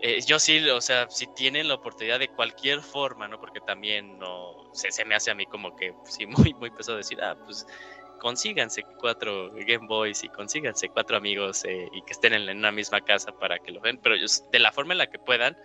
Eh, 0.00 0.20
yo 0.24 0.38
sí, 0.38 0.68
o 0.68 0.80
sea, 0.80 1.08
si 1.10 1.26
tienen 1.34 1.68
la 1.68 1.74
oportunidad 1.74 2.18
de 2.20 2.28
cualquier 2.28 2.82
forma, 2.82 3.26
¿no? 3.26 3.40
Porque 3.40 3.60
también 3.60 4.18
no 4.18 4.70
se, 4.72 4.92
se 4.92 5.04
me 5.04 5.14
hace 5.14 5.30
a 5.30 5.34
mí 5.34 5.46
como 5.46 5.74
que 5.74 5.92
pues, 5.92 6.14
sí, 6.14 6.26
muy, 6.52 6.54
muy 6.54 6.70
pesado 6.70 6.98
decir, 6.98 7.20
ah, 7.22 7.36
pues 7.44 7.66
consíganse 8.20 8.82
cuatro 8.98 9.50
Game 9.52 9.86
Boys 9.86 10.24
y 10.24 10.28
consíganse 10.28 10.88
cuatro 10.88 11.16
amigos 11.16 11.64
eh, 11.64 11.88
y 11.92 12.02
que 12.02 12.12
estén 12.12 12.34
en, 12.34 12.48
en 12.48 12.58
una 12.58 12.72
misma 12.72 13.00
casa 13.00 13.32
para 13.32 13.58
que 13.58 13.72
lo 13.72 13.80
vean. 13.80 13.98
Pero 14.02 14.16
de 14.16 14.58
la 14.58 14.72
forma 14.72 14.94
en 14.94 14.98
la 14.98 15.06
que 15.08 15.18
puedan, 15.18 15.56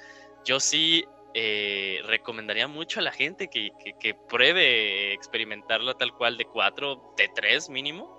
yo 0.45 0.59
sí 0.59 1.03
eh, 1.35 1.99
recomendaría 2.05 2.67
mucho 2.67 2.99
a 2.99 3.03
la 3.03 3.11
gente 3.11 3.47
que, 3.47 3.71
que, 3.83 3.93
que 3.93 4.13
pruebe 4.13 5.13
experimentarlo 5.13 5.95
tal 5.95 6.13
cual 6.13 6.37
de 6.37 6.45
cuatro, 6.45 7.13
de 7.17 7.27
tres 7.33 7.69
mínimo. 7.69 8.17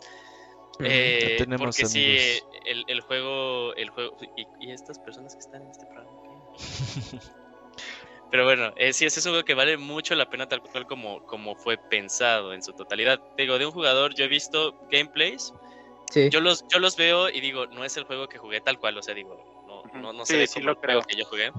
Eh, 0.80 1.36
tenemos 1.38 1.76
porque 1.76 1.86
sí, 1.86 2.04
amigos. 2.04 2.22
eh, 2.22 2.42
el, 2.66 2.84
el 2.86 3.00
juego, 3.02 3.74
el 3.76 3.90
juego 3.90 4.16
y, 4.36 4.46
y 4.58 4.70
estas 4.72 4.98
personas 4.98 5.34
que 5.34 5.40
están 5.40 5.62
en 5.62 5.70
este 5.70 5.86
programa. 5.86 6.18
Pero 8.30 8.44
bueno, 8.44 8.72
eh, 8.76 8.92
sí, 8.92 9.04
ese 9.06 9.20
es 9.20 9.26
un 9.26 9.32
juego 9.32 9.44
que 9.44 9.54
vale 9.54 9.76
mucho 9.76 10.14
la 10.16 10.28
pena 10.28 10.46
tal 10.46 10.60
cual 10.60 10.86
como, 10.86 11.20
como 11.26 11.54
fue 11.54 11.78
pensado 11.78 12.52
en 12.52 12.62
su 12.62 12.72
totalidad. 12.72 13.20
Digo, 13.36 13.58
de 13.58 13.66
un 13.66 13.72
jugador, 13.72 14.14
yo 14.14 14.24
he 14.24 14.28
visto 14.28 14.74
gameplays, 14.90 15.52
Sí. 16.10 16.28
yo 16.30 16.40
los, 16.40 16.64
yo 16.72 16.78
los 16.80 16.96
veo 16.96 17.28
y 17.28 17.40
digo, 17.40 17.66
no 17.66 17.84
es 17.84 17.96
el 17.96 18.04
juego 18.04 18.28
que 18.28 18.38
jugué 18.38 18.60
tal 18.60 18.78
cual, 18.78 18.96
o 18.98 19.02
sea, 19.02 19.14
digo, 19.14 19.36
no, 19.66 19.82
no, 20.00 20.12
no 20.12 20.26
Sí, 20.26 20.36
ve 20.36 20.46
sí 20.46 20.54
como 20.54 20.66
lo 20.66 20.72
el 20.72 20.76
juego 20.78 21.00
creo. 21.00 21.08
que 21.08 21.16
yo 21.16 21.24
jugué. 21.26 21.50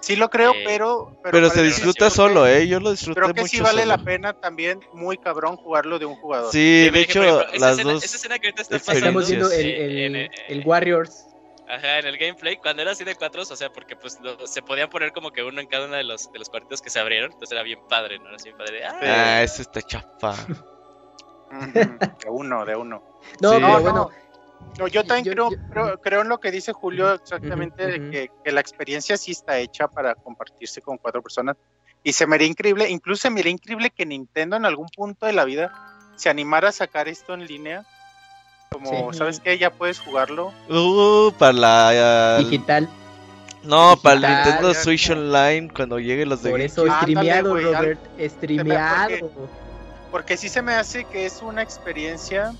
Sí 0.00 0.16
lo 0.16 0.28
creo, 0.30 0.52
Eh, 0.54 0.62
pero... 0.66 1.14
Pero 1.22 1.50
se 1.50 1.62
disfruta 1.62 2.06
que- 2.06 2.10
solo, 2.10 2.46
¿eh? 2.46 2.66
Yo 2.66 2.80
lo 2.80 2.90
disfruté 2.90 3.20
Creo 3.20 3.34
que 3.34 3.40
mucho 3.42 3.50
sí 3.50 3.60
vale 3.60 3.82
solo. 3.82 3.96
la 3.96 3.98
pena 4.02 4.32
también, 4.32 4.80
muy 4.92 5.18
cabrón, 5.18 5.56
jugarlo 5.56 5.98
de 5.98 6.06
un 6.06 6.16
jugador. 6.16 6.50
Sí, 6.52 6.84
Sí, 6.86 6.90
de 6.90 7.00
hecho, 7.00 7.22
ejemplo, 7.22 7.42
esa 7.52 7.58
las 7.58 7.72
escena- 7.78 7.92
dos... 7.92 8.04
Esa 8.04 8.16
escena 8.16 8.38
que 8.38 8.46
ahorita 8.48 8.62
está 8.62 8.76
Estamos 8.76 9.00
pasando, 9.00 9.26
viendo 9.26 9.50
el, 9.52 9.66
eh, 9.66 10.06
el, 10.06 10.16
eh, 10.16 10.30
el 10.48 10.62
Warriors. 10.66 11.26
Ajá, 11.68 11.98
en 12.00 12.06
el 12.06 12.16
gameplay, 12.18 12.56
cuando 12.56 12.82
era 12.82 12.90
así 12.92 13.04
de 13.04 13.14
cuatro, 13.14 13.42
o 13.42 13.44
sea, 13.56 13.70
porque 13.70 13.94
pues 13.94 14.18
lo- 14.20 14.44
se 14.46 14.60
podían 14.62 14.88
poner 14.88 15.12
como 15.12 15.30
que 15.30 15.42
uno 15.44 15.60
en 15.60 15.66
cada 15.68 15.84
uno 15.86 15.94
de 15.96 16.02
los, 16.04 16.32
de 16.32 16.38
los 16.40 16.48
cuartitos 16.48 16.80
que 16.80 16.90
se 16.90 16.98
abrieron, 16.98 17.30
entonces 17.30 17.52
era 17.52 17.62
bien 17.62 17.78
padre, 17.88 18.18
¿no? 18.18 18.26
Era 18.26 18.36
así 18.36 18.48
bien 18.48 18.56
padre. 18.56 18.78
de, 18.78 18.84
"Ah". 18.86 18.98
Ah, 19.02 19.42
ese 19.42 19.62
está 19.62 19.80
chafa. 19.82 20.32
Ujú, 21.50 21.70
De 21.72 22.30
uno, 22.30 22.64
de 22.64 22.74
uno. 22.76 23.02
No, 23.40 23.50
Sí. 23.50 23.56
pero 23.56 23.60
No, 23.60 23.80
bueno. 23.80 24.10
No. 24.78 24.88
Yo 24.88 25.04
también 25.04 25.24
Yo- 25.24 25.32
creo, 25.32 25.50
yo- 25.50 25.56
creo, 25.70 26.00
creo 26.00 26.20
en 26.22 26.28
lo 26.28 26.38
que 26.40 26.50
dice 26.50 26.72
Julio 26.72 27.12
exactamente, 27.12 27.86
de 27.86 28.10
que, 28.10 28.30
que 28.44 28.52
la 28.52 28.60
experiencia 28.60 29.16
sí 29.16 29.32
está 29.32 29.58
hecha 29.58 29.88
para 29.88 30.14
compartirse 30.14 30.80
con 30.80 30.96
cuatro 30.98 31.22
personas. 31.22 31.56
Y 32.02 32.12
se 32.14 32.26
me 32.26 32.36
haría 32.36 32.48
increíble, 32.48 32.88
incluso 32.88 33.22
se 33.22 33.30
me 33.30 33.40
haría 33.40 33.52
increíble 33.52 33.90
que 33.90 34.06
Nintendo 34.06 34.56
en 34.56 34.64
algún 34.64 34.88
punto 34.88 35.26
de 35.26 35.32
la 35.34 35.44
vida 35.44 35.72
se 36.16 36.30
animara 36.30 36.70
a 36.70 36.72
sacar 36.72 37.08
esto 37.08 37.34
en 37.34 37.46
línea. 37.46 37.84
Como, 38.70 39.12
Sí. 39.12 39.18
¿sabes 39.18 39.40
qué? 39.40 39.58
Ya 39.58 39.70
puedes 39.70 39.98
jugarlo. 39.98 40.52
Uh, 40.68 41.32
para 41.38 41.52
la... 41.52 42.36
Digital. 42.38 42.88
No, 43.62 43.96
para 44.02 44.14
el 44.16 44.22
Nintendo 44.22 44.72
ya, 44.72 44.78
Switch 44.80 45.08
ya. 45.08 45.14
Online, 45.14 45.68
cuando 45.74 45.98
lleguen 45.98 46.28
los 46.30 46.42
de 46.42 46.50
Por 46.50 46.60
eso, 46.62 46.86
streameado, 47.00 47.54
Robert. 47.60 48.00
Streameado. 48.18 49.30
Porque 50.10 50.36
sí 50.36 50.48
se 50.48 50.62
me 50.62 50.74
hace 50.74 51.04
que 51.04 51.26
es 51.26 51.42
una 51.42 51.62
experiencia 51.62 52.54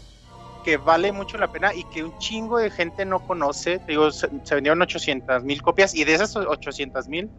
que 0.63 0.77
vale 0.77 1.13
mucho 1.13 1.39
la 1.39 1.49
pena 1.49 1.75
y 1.75 1.85
que 1.85 2.03
un 2.05 2.13
chingo 2.19 2.59
de 2.59 2.71
gente 2.71 3.05
no 3.05 3.21
conoce. 3.21 3.79
Te 3.79 3.93
Digo, 3.93 4.11
se, 4.11 4.29
se 4.45 4.55
vendieron 4.55 4.81
800 4.83 5.43
mil 5.45 5.63
copias 5.63 5.95
y 5.95 6.05
de 6.05 6.15
esas 6.15 6.37
800 6.37 7.09
mil, 7.09 7.31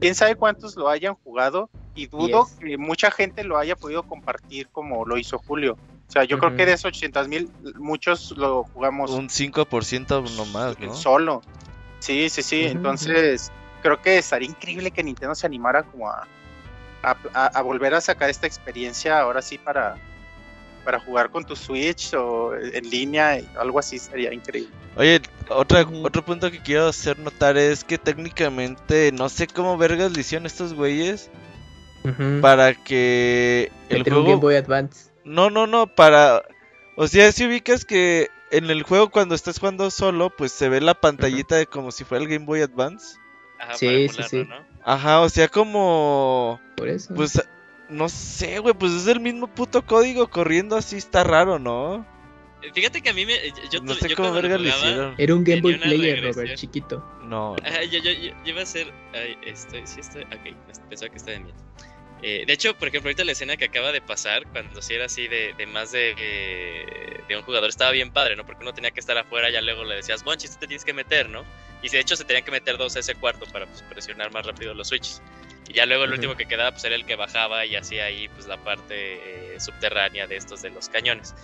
quién 0.00 0.14
sabe 0.14 0.36
cuántos 0.36 0.76
lo 0.76 0.88
hayan 0.88 1.14
jugado 1.16 1.70
y 1.94 2.06
dudo 2.06 2.48
que 2.60 2.76
mucha 2.78 3.10
gente 3.10 3.42
lo 3.44 3.58
haya 3.58 3.74
podido 3.74 4.02
compartir 4.02 4.68
como 4.70 5.04
lo 5.04 5.16
hizo 5.18 5.38
Julio. 5.38 5.72
O 6.08 6.10
sea, 6.10 6.24
yo 6.24 6.38
creo 6.38 6.54
que 6.56 6.64
de 6.66 6.72
esos 6.72 6.86
800 6.86 7.28
mil, 7.28 7.50
muchos 7.76 8.30
lo 8.36 8.64
jugamos 8.64 9.10
Un 9.10 9.28
5% 9.28 10.22
nomás, 10.36 10.78
¿no? 10.78 10.94
solo. 10.94 11.42
Sí, 12.00 12.30
sí, 12.30 12.42
sí. 12.42 12.64
Entonces, 12.64 13.50
creo 13.82 14.00
que 14.00 14.18
estaría 14.18 14.48
increíble 14.48 14.90
que 14.90 15.02
Nintendo 15.02 15.34
se 15.34 15.46
animara 15.46 15.82
como 15.82 16.08
a- 16.10 16.26
a 17.02 17.62
volver 17.62 17.94
a 17.94 18.00
sacar 18.00 18.28
esta 18.30 18.46
experiencia 18.46 19.20
ahora 19.20 19.40
sí 19.42 19.58
para, 19.58 19.96
para 20.88 21.00
jugar 21.00 21.28
con 21.28 21.44
tu 21.44 21.54
Switch 21.54 22.14
o 22.14 22.54
en 22.54 22.88
línea, 22.88 23.38
algo 23.58 23.78
así 23.78 23.98
sería 23.98 24.32
increíble. 24.32 24.72
Oye, 24.96 25.20
otra, 25.50 25.86
otro 26.02 26.24
punto 26.24 26.50
que 26.50 26.62
quiero 26.62 26.86
hacer 26.86 27.18
notar 27.18 27.58
es 27.58 27.84
que 27.84 27.98
técnicamente 27.98 29.12
no 29.12 29.28
sé 29.28 29.48
cómo 29.48 29.76
vergas 29.76 30.12
le 30.12 30.22
hicieron 30.22 30.46
estos 30.46 30.72
güeyes 30.72 31.30
Ujú. 32.04 32.40
para 32.40 32.72
que 32.72 33.70
el 33.90 33.98
Meter 33.98 34.14
un 34.14 34.18
Game 34.20 34.26
juego... 34.28 34.40
Boy 34.40 34.54
Advance. 34.56 35.10
No, 35.24 35.50
no, 35.50 35.66
no, 35.66 35.94
para... 35.94 36.40
O 36.96 37.06
sea, 37.06 37.32
si 37.32 37.44
ubicas 37.44 37.84
que 37.84 38.28
en 38.50 38.70
el 38.70 38.82
juego 38.82 39.10
cuando 39.10 39.34
estás 39.34 39.58
jugando 39.58 39.90
solo, 39.90 40.30
pues 40.34 40.52
se 40.52 40.70
ve 40.70 40.80
la 40.80 40.94
pantallita 40.94 41.56
de 41.56 41.66
como 41.66 41.92
si 41.92 42.04
fuera 42.04 42.24
el 42.24 42.30
Game 42.30 42.46
Boy 42.46 42.62
Advance. 42.62 43.18
Ajá, 43.60 43.74
Sí, 43.74 43.84
para 43.84 43.98
sí, 43.98 44.04
emularlo, 44.06 44.28
sí. 44.30 44.44
¿no? 44.48 44.80
Ajá, 44.90 45.20
o 45.20 45.28
sea, 45.28 45.48
como... 45.48 46.58
Por 46.78 46.88
eso. 46.88 47.14
Pues... 47.14 47.38
No 47.88 48.08
sé, 48.08 48.58
güey, 48.58 48.74
pues 48.74 48.92
es 48.92 49.06
el 49.06 49.20
mismo 49.20 49.46
puto 49.46 49.84
código 49.84 50.28
corriendo 50.28 50.76
así, 50.76 50.96
está 50.96 51.24
raro, 51.24 51.58
¿no? 51.58 52.06
Fíjate 52.74 53.00
que 53.00 53.10
a 53.10 53.14
mí 53.14 53.24
me. 53.24 53.34
Yo, 53.70 53.80
no 53.82 53.94
sé 53.94 54.08
yo 54.08 54.16
cómo 54.16 54.32
verga 54.32 54.58
le 54.58 54.68
hicieron. 54.68 55.14
Era 55.16 55.34
un 55.34 55.44
Game 55.44 55.60
Boy 55.60 55.78
Player. 55.78 56.22
Robert, 56.22 56.54
chiquito. 56.56 57.04
No, 57.22 57.56
yo, 57.88 57.98
yo, 57.98 58.10
yo, 58.10 58.30
yo 58.30 58.34
iba 58.44 58.62
a 58.62 58.66
ser. 58.66 58.92
Ay, 59.14 59.38
estoy, 59.42 59.86
sí 59.86 60.00
estoy. 60.00 60.24
Ok, 60.24 60.56
pensaba 60.88 61.10
que 61.10 61.16
estaba 61.16 61.36
en 61.36 61.46
mí. 61.46 61.52
Eh, 62.22 62.44
de 62.46 62.52
hecho, 62.52 62.76
por 62.76 62.88
ejemplo, 62.88 63.08
ahorita 63.08 63.24
la 63.24 63.32
escena 63.32 63.56
que 63.56 63.66
acaba 63.66 63.92
de 63.92 64.00
pasar, 64.00 64.44
cuando 64.50 64.82
sí 64.82 64.94
era 64.94 65.04
así 65.04 65.28
de, 65.28 65.54
de 65.56 65.66
más 65.66 65.92
de, 65.92 66.14
eh, 66.18 67.20
de 67.28 67.36
un 67.36 67.42
jugador, 67.42 67.68
estaba 67.68 67.92
bien 67.92 68.10
padre, 68.10 68.34
¿no? 68.34 68.44
Porque 68.44 68.62
uno 68.62 68.74
tenía 68.74 68.90
que 68.90 68.98
estar 68.98 69.16
afuera, 69.16 69.50
ya 69.50 69.60
luego 69.60 69.84
le 69.84 69.96
decías, 69.96 70.24
Bonchis, 70.24 70.52
tú 70.52 70.58
te 70.60 70.66
tienes 70.66 70.84
que 70.84 70.92
meter, 70.92 71.28
¿no? 71.28 71.44
Y 71.80 71.88
de 71.88 72.00
hecho 72.00 72.16
se 72.16 72.24
tenían 72.24 72.44
que 72.44 72.50
meter 72.50 72.76
dos 72.76 72.96
a 72.96 73.00
ese 73.00 73.14
cuarto 73.14 73.46
para 73.46 73.66
pues, 73.66 73.82
presionar 73.82 74.32
más 74.32 74.44
rápido 74.44 74.74
los 74.74 74.88
switches. 74.88 75.22
Y 75.68 75.74
ya 75.74 75.84
luego 75.86 76.04
el 76.04 76.12
último 76.12 76.34
que 76.36 76.46
quedaba 76.46 76.70
pues 76.72 76.84
era 76.84 76.94
el 76.94 77.04
que 77.04 77.14
bajaba 77.14 77.66
y 77.66 77.76
hacía 77.76 78.04
ahí 78.06 78.28
pues 78.28 78.46
la 78.46 78.56
parte 78.56 79.54
eh, 79.54 79.60
subterránea 79.60 80.26
de 80.26 80.36
estos 80.36 80.62
de 80.62 80.70
los 80.70 80.88
cañones. 80.88 81.34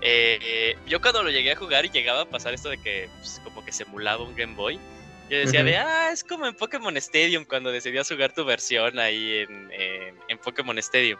Eh, 0.00 0.38
eh, 0.40 0.76
yo 0.86 1.00
cuando 1.00 1.22
lo 1.22 1.30
llegué 1.30 1.52
a 1.52 1.56
jugar 1.56 1.84
y 1.84 1.90
llegaba 1.90 2.22
a 2.22 2.24
pasar 2.24 2.54
esto 2.54 2.68
de 2.70 2.78
que 2.78 3.08
pues, 3.18 3.40
como 3.44 3.64
que 3.64 3.72
se 3.72 3.82
emulaba 3.82 4.22
un 4.24 4.34
Game 4.34 4.54
Boy, 4.54 4.78
yo 5.28 5.36
decía 5.38 5.62
de, 5.62 5.76
ah, 5.76 6.10
es 6.12 6.24
como 6.24 6.46
en 6.46 6.54
Pokémon 6.54 6.96
Stadium 6.96 7.44
cuando 7.44 7.70
decidías 7.70 8.08
jugar 8.08 8.32
tu 8.32 8.44
versión 8.46 8.98
ahí 8.98 9.38
en, 9.40 9.70
en, 9.72 10.14
en 10.28 10.38
Pokémon 10.38 10.78
Stadium. 10.78 11.18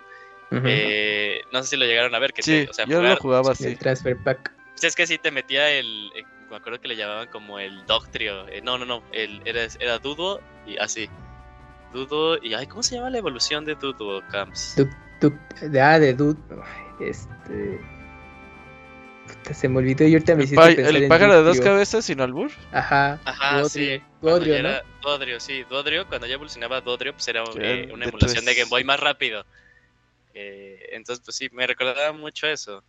Eh, 0.64 1.42
no 1.52 1.62
sé 1.62 1.68
si 1.70 1.76
lo 1.76 1.84
llegaron 1.84 2.14
a 2.14 2.18
ver, 2.18 2.32
que 2.32 2.42
sí, 2.42 2.64
te- 2.64 2.70
o 2.70 2.72
sea, 2.72 2.86
yo 2.86 2.96
jugar- 2.98 3.14
lo 3.16 3.20
jugaba 3.20 3.52
El. 3.60 3.78
Transfer 3.78 4.16
Pack. 4.24 4.52
pues 4.70 4.84
es 4.84 4.96
que 4.96 5.06
sí 5.06 5.18
te 5.18 5.30
metía 5.30 5.70
el, 5.70 6.10
eh, 6.14 6.22
me 6.48 6.56
acuerdo 6.56 6.80
que 6.80 6.88
le 6.88 6.96
llamaban 6.96 7.28
como 7.28 7.58
el 7.58 7.84
Doctrio, 7.84 8.48
eh, 8.48 8.62
no, 8.62 8.78
no, 8.78 8.86
no, 8.86 9.02
el, 9.12 9.42
era, 9.44 9.66
era 9.78 9.98
Dudo 9.98 10.40
y 10.66 10.78
así. 10.78 11.10
Dudo 11.92 12.38
y, 12.42 12.54
ay, 12.54 12.66
¿cómo 12.66 12.82
se 12.82 12.96
llama 12.96 13.10
la 13.10 13.18
evolución 13.18 13.64
de 13.64 13.74
Dudo, 13.74 14.22
Camps? 14.30 14.74
Du- 14.76 14.88
du- 15.20 15.38
de- 15.68 15.80
ah, 15.80 15.98
de 15.98 16.14
Dude. 16.14 16.38
Ay, 16.50 17.06
Este. 17.08 17.80
Puta, 19.26 19.52
se 19.54 19.68
me 19.68 19.78
olvidó 19.78 20.06
y 20.06 20.14
ahorita 20.14 20.34
me 20.36 20.44
hiciste 20.44 20.62
pensar 20.76 20.96
el 20.96 21.02
en 21.02 21.08
pájaro 21.08 21.34
de 21.34 21.42
dos 21.42 21.60
cabezas 21.60 22.04
sin 22.04 22.20
albur. 22.20 22.50
Ajá. 22.72 23.20
Ajá, 23.24 23.60
Duodrio. 23.60 23.68
sí. 23.68 24.02
Duodrio, 24.22 24.52
¿no? 24.54 24.58
era 24.70 24.82
Duodrio, 25.02 25.38
sí, 25.40 25.64
Duodrio, 25.68 26.06
cuando 26.08 26.26
ya 26.26 26.34
evolucionaba 26.34 26.80
Duodrio, 26.80 27.12
pues 27.12 27.28
era 27.28 27.44
eh, 27.56 27.88
una 27.92 28.04
de 28.04 28.10
emulación 28.10 28.44
de. 28.44 28.54
Game 28.54 28.70
Boy 28.70 28.84
más 28.84 28.98
rápido. 29.00 29.44
Eh, 30.34 30.78
entonces, 30.92 31.22
pues 31.24 31.36
sí, 31.36 31.48
me 31.52 31.66
recordaba 31.66 32.12
mucho 32.12 32.46
eso. 32.46 32.82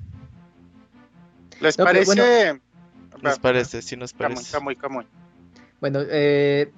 ¿Les 1.60 1.78
No, 1.78 1.84
parece? 1.86 2.60
Nos 3.22 3.40
parece, 3.40 3.82
sí 3.82 3.98
nos 3.98 4.14
Camuy, 4.14 4.36
parece. 4.36 4.52
Camuy, 4.52 4.76
Camuy. 4.76 5.06
Bueno, 5.82 6.00
eh, 6.10 6.72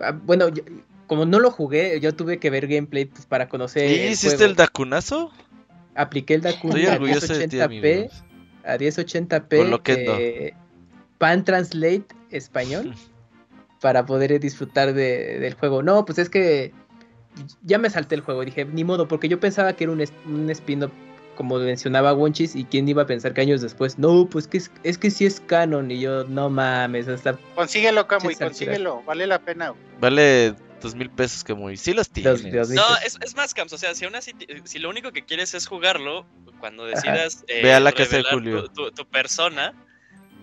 ah, 0.00 0.12
bueno, 0.12 0.48
yo- 0.48 0.62
como 1.06 1.24
no 1.26 1.38
lo 1.40 1.50
jugué, 1.50 1.98
yo 2.00 2.14
tuve 2.14 2.38
que 2.38 2.50
ver 2.50 2.66
gameplay 2.66 3.04
pues, 3.06 3.26
para 3.26 3.48
conocer. 3.48 3.90
¿Y 3.90 3.94
el 3.94 4.10
hiciste 4.12 4.36
juego. 4.38 4.50
el 4.50 4.56
Dacunazo? 4.56 5.32
Apliqué 5.94 6.34
el 6.34 6.44
Estoy 6.44 6.86
a 6.86 6.92
orgulloso 6.92 7.32
de 7.34 7.48
ti, 7.48 7.56
1080p, 7.56 8.10
a 8.64 8.76
1080p, 8.76 9.56
Con 9.58 9.70
Loquendo. 9.70 10.18
eh, 10.20 10.54
Pan 11.18 11.44
Translate 11.44 12.06
español, 12.30 12.94
para 13.80 14.04
poder 14.04 14.38
disfrutar 14.40 14.92
de- 14.92 15.38
del 15.38 15.54
juego. 15.54 15.82
No, 15.82 16.04
pues 16.04 16.18
es 16.18 16.28
que 16.28 16.72
ya 17.62 17.78
me 17.78 17.88
salté 17.90 18.14
el 18.14 18.20
juego, 18.22 18.44
dije, 18.44 18.64
ni 18.64 18.84
modo, 18.84 19.08
porque 19.08 19.28
yo 19.28 19.38
pensaba 19.40 19.72
que 19.74 19.84
era 19.84 19.92
un, 19.92 20.02
un 20.26 20.50
spin-off, 20.50 20.90
como 21.34 21.58
mencionaba 21.58 22.12
Wonchis, 22.14 22.56
y 22.56 22.64
quién 22.64 22.88
iba 22.88 23.02
a 23.02 23.06
pensar 23.06 23.32
que 23.34 23.42
años 23.42 23.60
después, 23.60 23.98
no, 23.98 24.26
pues 24.26 24.48
que 24.48 24.56
es, 24.58 24.70
es 24.82 24.96
que 24.98 25.10
sí 25.10 25.26
es 25.26 25.40
canon, 25.40 25.90
y 25.90 26.00
yo, 26.00 26.24
no 26.24 26.48
mames, 26.50 27.08
hasta 27.08 27.38
Consíguelo, 27.54 28.06
Camuy, 28.06 28.34
consíguelo. 28.36 29.02
Vale 29.06 29.26
la 29.26 29.38
pena. 29.38 29.74
Vale 30.00 30.54
dos 30.86 30.94
mil 30.94 31.10
pesos 31.10 31.44
que 31.44 31.54
muy. 31.54 31.76
Sí 31.76 31.92
los 31.92 32.10
tienes. 32.10 32.42
No, 32.70 32.96
es, 33.04 33.18
es 33.20 33.34
más, 33.36 33.54
Camps, 33.54 33.72
o 33.72 33.78
sea, 33.78 33.94
si 33.94 34.04
aún 34.04 34.14
así, 34.16 34.32
si 34.64 34.78
lo 34.78 34.88
único 34.88 35.12
que 35.12 35.24
quieres 35.24 35.54
es 35.54 35.66
jugarlo, 35.66 36.26
cuando 36.60 36.86
decidas 36.86 37.44
eh, 37.48 37.62
Ve 37.62 37.74
a 37.74 37.80
la 37.80 37.92
casa 37.92 38.16
de 38.18 38.24
Julio. 38.24 38.64
Tu, 38.68 38.84
tu- 38.84 38.90
tu 38.92 39.06
persona, 39.08 39.74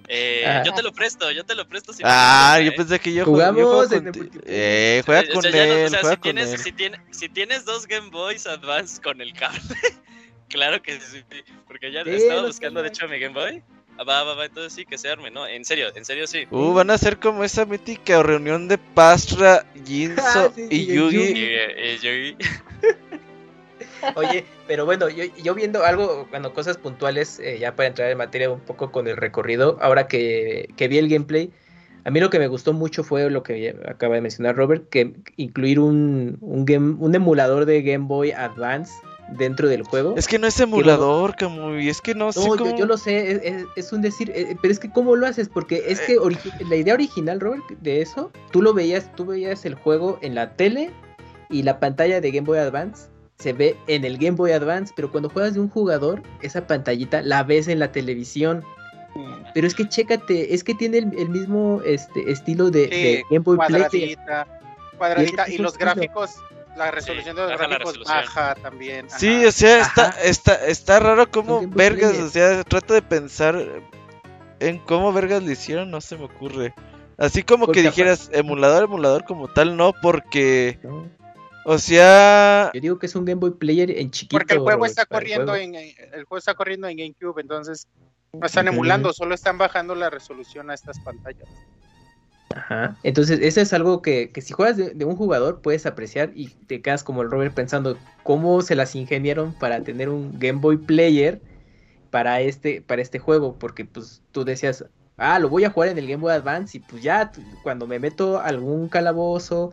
eh, 0.08 0.62
yo 0.66 0.74
te 0.74 0.84
lo 0.84 0.92
presto, 0.92 1.32
yo 1.32 1.44
te 1.46 1.56
lo 1.56 1.68
presto. 1.68 1.94
sin 1.94 2.06
Ah, 2.08 2.60
yo 2.60 2.72
¿eh? 2.72 2.76
pensé 2.76 3.00
que 3.00 3.14
yo 3.14 3.26
Jugamos 3.26 3.90
yo. 3.90 4.02
Eh, 4.46 5.02
juega 5.06 5.24
con 5.24 6.38
él, 6.38 6.58
si 6.58 6.72
tienes. 6.72 7.00
Si, 7.12 7.28
si 7.28 7.64
dos 7.66 7.88
Game 7.88 8.10
Boys 8.10 8.46
Advance 8.46 9.02
con 9.02 9.22
el 9.22 9.34
cable, 9.34 9.60
claro 10.50 10.82
que 10.82 11.00
sí, 11.00 11.24
porque 11.68 11.92
ya 11.92 12.04
Sí, 12.04 12.10
estaba 12.12 12.46
buscando 12.46 12.82
de 12.82 12.90
hecho 12.90 13.08
mi 13.08 13.20
Game 13.20 13.34
Boy. 13.34 13.64
Ah, 13.98 14.04
va, 14.04 14.24
va, 14.24 14.34
va, 14.36 14.46
entonces 14.46 14.74
sí, 14.74 14.86
que 14.86 14.98
se 14.98 15.10
arme, 15.10 15.30
¿no? 15.30 15.46
En 15.48 15.64
serio, 15.66 15.88
en 15.96 16.04
serio 16.04 16.26
sí. 16.26 16.48
Uh, 16.50 16.74
van 16.74 16.90
a 16.90 16.98
ser 16.98 17.20
como 17.20 17.44
esa 17.44 17.66
mítica 17.66 18.24
reunión 18.24 18.68
de 18.68 18.78
Pastra, 18.78 19.66
Jinso 19.86 20.22
Ah, 20.26 20.52
sí, 20.56 20.68
y 20.70 20.76
y 20.78 20.86
de 20.88 20.96
Yugi. 20.96 21.18
Y, 21.18 21.44
eh, 21.44 21.98
y 22.02 22.38
yo- 22.38 22.38
Oye, 24.16 24.44
pero 24.68 24.86
bueno, 24.86 25.08
yo, 25.10 25.24
yo 25.42 25.56
viendo 25.56 25.86
algo, 25.86 26.28
bueno, 26.30 26.54
cosas 26.54 26.78
puntuales, 26.78 27.40
eh, 27.40 27.58
ya 27.60 27.76
para 27.76 27.88
entrar 27.88 28.10
en 28.12 28.18
materia 28.18 28.50
un 28.50 28.60
poco 28.60 28.92
con 28.92 29.08
el 29.08 29.16
recorrido, 29.16 29.78
ahora 29.82 30.08
que, 30.08 30.70
que 30.76 30.88
vi 30.90 30.98
el 30.98 31.08
gameplay, 31.08 31.52
a 32.04 32.12
mí 32.12 32.20
lo 32.20 32.30
que 32.30 32.38
me 32.40 32.48
gustó 32.48 32.74
mucho 32.74 33.04
fue 33.06 33.30
lo 33.30 33.44
que 33.44 33.74
acaba 33.88 34.16
de 34.16 34.22
mencionar 34.22 34.58
Robert, 34.58 34.90
que 34.90 35.14
incluir 35.38 35.80
un, 35.80 36.38
un, 36.42 36.66
game, 36.66 36.96
un 37.00 37.16
emulador 37.16 37.66
de 37.66 37.82
Game 37.82 38.06
Boy 38.08 38.32
Advance 38.32 38.92
dentro 39.38 39.68
del 39.68 39.84
juego. 39.84 40.16
Es 40.18 40.28
que 40.28 40.40
no 40.40 40.48
es 40.48 40.60
emulador, 40.60 41.36
Camuy, 41.36 41.90
es 41.90 42.02
que 42.02 42.14
no, 42.16 42.32
sé 42.32 42.40
No, 42.40 42.56
yo, 42.56 42.64
cómo... 42.66 42.78
yo 42.78 42.86
lo 42.86 42.98
sé, 42.98 43.32
es, 43.32 43.40
es- 43.44 43.66
es 43.76 43.94
un 43.94 44.02
decir, 44.02 44.32
eh, 44.36 44.56
pero 44.62 44.72
es 44.72 44.80
que 44.80 44.90
¿cómo 44.90 45.16
lo 45.16 45.26
haces? 45.28 45.50
Porque 45.50 45.84
es 45.88 46.00
que 46.02 46.18
origi- 46.18 46.54
la 46.68 46.76
idea 46.76 46.94
original, 46.94 47.40
Robert, 47.40 47.64
de 47.82 48.02
eso, 48.02 48.32
tú 48.52 48.62
lo 48.62 48.74
veías, 48.74 49.14
tú 49.16 49.26
veías 49.26 49.66
el 49.66 49.76
juego 49.76 50.18
en 50.22 50.36
la 50.36 50.54
tele 50.56 50.92
y 51.50 51.64
la 51.64 51.80
pantalla 51.80 52.22
de 52.22 52.32
Game 52.32 52.46
Boy 52.48 52.58
Advance 52.60 53.08
se 53.40 53.52
ve 53.54 53.76
en 53.88 54.06
el 54.06 54.18
Game 54.18 54.38
Boy 54.38 54.52
Advance, 54.52 54.94
pero 54.96 55.12
cuando 55.12 55.30
juegas 55.30 55.54
de 55.56 55.60
un 55.60 55.70
jugador, 55.70 56.22
esa 56.42 56.66
pantallita 56.68 57.22
la 57.22 57.44
ves 57.44 57.68
en 57.68 57.80
la 57.80 57.92
televisión. 57.92 58.64
Pero 59.54 59.68
es 59.68 59.76
que 59.76 59.88
chécate, 59.88 60.56
es 60.56 60.64
que 60.64 60.74
tiene 60.74 60.98
el, 61.00 61.12
el 61.20 61.30
mismo 61.30 61.82
este, 61.86 62.32
estilo 62.32 62.72
de, 62.72 62.86
Sí, 62.86 62.90
de 62.90 63.24
Game 63.30 63.44
Boy 63.44 63.58
cuadradita, 63.58 64.48
cuadradita. 64.98 65.48
Y 65.50 65.56
Y 65.56 65.58
los 65.60 65.78
gráficos, 65.78 66.32
la 66.78 66.92
resolución 66.92 67.36
de 67.36 67.42
los 67.44 67.58
gráficos 67.58 68.00
baja 68.06 68.56
también. 68.56 69.10
Sí, 69.10 69.46
o 69.46 69.52
sea, 69.52 69.82
está, 69.82 70.10
está, 70.24 70.54
está 70.66 71.00
raro 71.00 71.30
cómo 71.30 71.68
vergas, 71.68 72.18
o 72.18 72.30
sea, 72.30 72.64
trato 72.64 72.94
de 72.94 73.02
pensar 73.02 73.56
en 74.60 74.80
cómo 74.80 75.12
vergas 75.14 75.44
le 75.44 75.54
hicieron, 75.54 75.92
no 75.92 76.02
se 76.02 76.18
me 76.18 76.26
ocurre. 76.26 76.74
Así 77.18 77.44
como 77.44 77.66
Porque 77.66 77.82
que 77.84 77.88
aparte- 77.88 78.02
dijeras 78.02 78.30
emulador, 78.34 78.86
emulador 78.86 79.24
como 79.26 79.48
tal, 79.48 79.78
no, 79.78 79.94
porque, 80.02 80.80
¿no? 80.84 81.08
o 81.66 81.78
sea, 81.78 82.72
Yo 82.74 82.82
digo 82.82 83.00
que 83.00 83.06
es 83.06 83.16
un 83.16 83.24
Game 83.26 83.40
Boy 83.40 83.52
Player 83.52 83.92
en 83.92 84.10
chiquito. 84.10 84.38
Porque 84.38 84.56
el 84.56 84.60
juego 84.62 84.86
está 84.86 85.04
el 85.04 85.08
corriendo 85.10 85.52
juego. 85.52 85.64
en 85.64 85.76
el 85.76 86.24
juego 86.24 86.38
está 86.38 86.56
corriendo 86.56 86.88
en 86.88 86.98
GameCube, 86.98 87.40
entonces 87.42 87.88
no 88.34 88.46
están 88.46 88.68
emulando, 88.68 89.14
solo 89.14 89.36
están 89.36 89.60
bajando 89.60 89.94
la 89.94 90.10
resolución 90.10 90.72
a 90.72 90.74
estas 90.74 91.00
pantallas. 91.02 91.48
Ajá. 92.56 92.98
Entonces, 93.04 93.40
eso 93.42 93.62
es 93.62 93.74
algo 93.74 94.02
que, 94.02 94.30
que 94.30 94.42
si 94.42 94.54
juegas 94.54 94.78
de, 94.78 95.06
un 95.06 95.16
jugador 95.16 95.62
puedes 95.62 95.86
apreciar 95.86 96.32
y 96.36 96.50
te 96.50 96.82
quedas 96.82 97.04
como 97.04 97.24
el 97.24 97.32
Robert 97.32 97.54
pensando 97.54 97.98
cómo 98.24 98.62
se 98.62 98.76
las 98.76 98.96
ingeniaron 98.96 99.54
para 99.54 99.82
tener 99.82 100.10
un 100.10 100.38
Game 100.40 100.60
Boy 100.60 100.78
Player 100.78 101.42
para 102.12 102.42
este, 102.42 102.82
para 102.82 103.02
este 103.02 103.18
juego. 103.18 103.56
Porque 103.58 103.86
pues 103.86 104.22
tú 104.32 104.46
decías, 104.46 104.86
ah, 105.18 105.40
lo 105.40 105.50
voy 105.50 105.64
a 105.64 105.72
jugar 105.72 105.90
en 105.90 105.98
el 105.98 106.08
Game 106.08 106.22
Boy 106.22 106.34
Advance 106.34 106.78
y 106.78 106.80
pues 106.82 107.02
ya 107.02 107.32
cuando 107.64 107.88
me 107.88 107.98
meto 108.00 108.40
algún 108.40 108.88
calabozo 108.88 109.72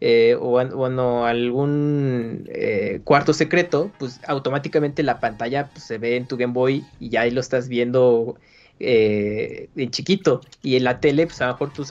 eh, 0.00 0.36
o, 0.38 0.60
o 0.60 0.88
no, 0.90 1.24
algún 1.24 2.44
eh, 2.48 3.00
cuarto 3.04 3.32
secreto, 3.32 3.90
pues 3.98 4.20
automáticamente 4.26 5.02
la 5.02 5.18
pantalla 5.18 5.70
pues, 5.72 5.84
se 5.84 5.96
ve 5.96 6.16
en 6.16 6.26
tu 6.26 6.36
Game 6.36 6.52
Boy 6.52 6.84
y 7.00 7.08
ya 7.08 7.22
ahí 7.22 7.30
lo 7.30 7.40
estás 7.40 7.68
viendo 7.68 8.38
eh, 8.80 9.70
en 9.76 9.90
chiquito. 9.90 10.42
Y 10.62 10.76
en 10.76 10.84
la 10.84 11.00
tele, 11.00 11.26
pues 11.26 11.40
a 11.40 11.46
lo 11.46 11.52
mejor 11.54 11.72
tus, 11.72 11.90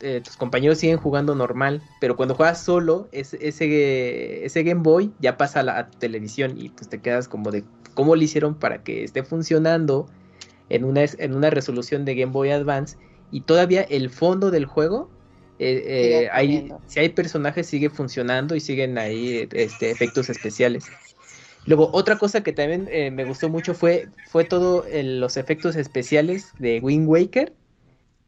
eh, 0.00 0.20
tus 0.22 0.36
compañeros 0.36 0.78
siguen 0.78 0.98
jugando 0.98 1.34
normal, 1.34 1.82
pero 1.98 2.16
cuando 2.16 2.34
juegas 2.34 2.62
solo, 2.64 3.08
ese, 3.12 3.38
ese, 3.46 4.44
ese 4.44 4.62
Game 4.62 4.82
Boy 4.82 5.14
ya 5.18 5.36
pasa 5.36 5.60
a 5.60 5.62
la 5.62 5.78
a 5.78 5.90
televisión 5.90 6.54
y 6.56 6.70
pues 6.70 6.88
te 6.88 7.00
quedas 7.00 7.28
como 7.28 7.50
de 7.50 7.66
cómo 7.94 8.14
lo 8.16 8.22
hicieron 8.22 8.58
para 8.58 8.82
que 8.82 9.04
esté 9.04 9.24
funcionando 9.24 10.08
en 10.68 10.84
una, 10.84 11.02
es- 11.04 11.16
en 11.18 11.34
una 11.34 11.50
resolución 11.50 12.04
de 12.04 12.14
Game 12.14 12.32
Boy 12.32 12.50
Advance 12.50 12.98
y 13.30 13.42
todavía 13.42 13.82
el 13.82 14.10
fondo 14.10 14.50
del 14.50 14.66
juego. 14.66 15.12
eh, 15.58 16.24
eh, 16.24 16.28
hay, 16.32 16.76
si 16.86 17.00
hay 17.00 17.08
personajes 17.10 17.66
sigue 17.66 17.90
funcionando 17.90 18.54
y 18.54 18.60
siguen 18.60 18.96
ahí 18.98 19.48
este, 19.52 19.90
efectos 19.90 20.30
especiales. 20.30 20.86
Luego, 21.64 21.90
otra 21.92 22.18
cosa 22.18 22.42
que 22.42 22.52
también 22.52 22.88
eh, 22.90 23.10
me 23.10 23.24
gustó 23.24 23.48
mucho 23.50 23.74
fue, 23.74 24.10
fue 24.24 24.44
todo 24.44 24.86
el- 24.86 25.20
los 25.20 25.36
efectos 25.36 25.76
especiales 25.76 26.54
de 26.58 26.80
Wind 26.80 27.08
Waker, 27.08 27.54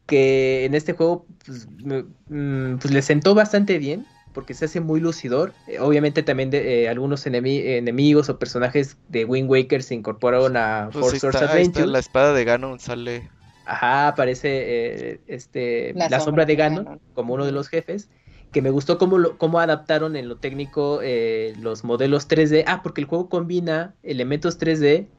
que 0.05 0.65
en 0.65 0.75
este 0.75 0.93
juego 0.93 1.27
pues, 1.45 1.67
me- 1.69 2.05
mm, 2.29 2.79
pues 2.79 2.93
le 2.93 3.01
sentó 3.01 3.35
bastante 3.35 3.77
bien, 3.79 4.07
porque 4.33 4.53
se 4.53 4.65
hace 4.65 4.81
muy 4.81 4.99
lucidor. 4.99 5.55
Eh, 5.67 5.79
obviamente 5.79 6.23
también 6.23 6.49
de, 6.51 6.83
eh, 6.85 6.89
algunos 6.89 7.25
enemi- 7.27 7.63
enemigos 7.65 8.29
o 8.29 8.39
personajes 8.39 8.97
de 9.09 9.25
Wind 9.25 9.49
Waker 9.49 9.83
se 9.83 9.95
incorporaron 9.95 10.57
a 10.57 10.89
pues 10.91 11.01
Force 11.01 11.19
Source 11.19 11.45
ahí 11.45 11.63
está, 11.63 11.85
la 11.85 11.99
espada 11.99 12.33
de 12.33 12.43
Ganon 12.45 12.79
sale. 12.79 13.29
Ajá, 13.63 14.07
aparece 14.09 15.13
eh, 15.13 15.21
este, 15.27 15.93
la, 15.93 16.09
La 16.09 16.19
sombra, 16.19 16.25
sombra 16.25 16.45
de 16.45 16.53
de 16.53 16.55
Ganon 16.57 16.85
Ganon. 16.85 17.01
como 17.13 17.33
uno 17.35 17.45
de 17.45 17.51
los 17.51 17.69
jefes. 17.69 18.09
Que 18.51 18.61
me 18.61 18.69
gustó 18.69 18.97
cómo, 18.97 19.17
lo, 19.17 19.37
cómo 19.37 19.59
adaptaron 19.59 20.15
en 20.17 20.27
lo 20.27 20.37
técnico 20.39 20.99
eh, 21.03 21.53
los 21.57 21.83
modelos 21.85 22.27
3D. 22.27 22.65
Ah, 22.67 22.81
porque 22.83 23.01
el 23.01 23.07
juego 23.07 23.29
combina 23.29 23.95
elementos 24.03 24.57
3D 24.57 25.09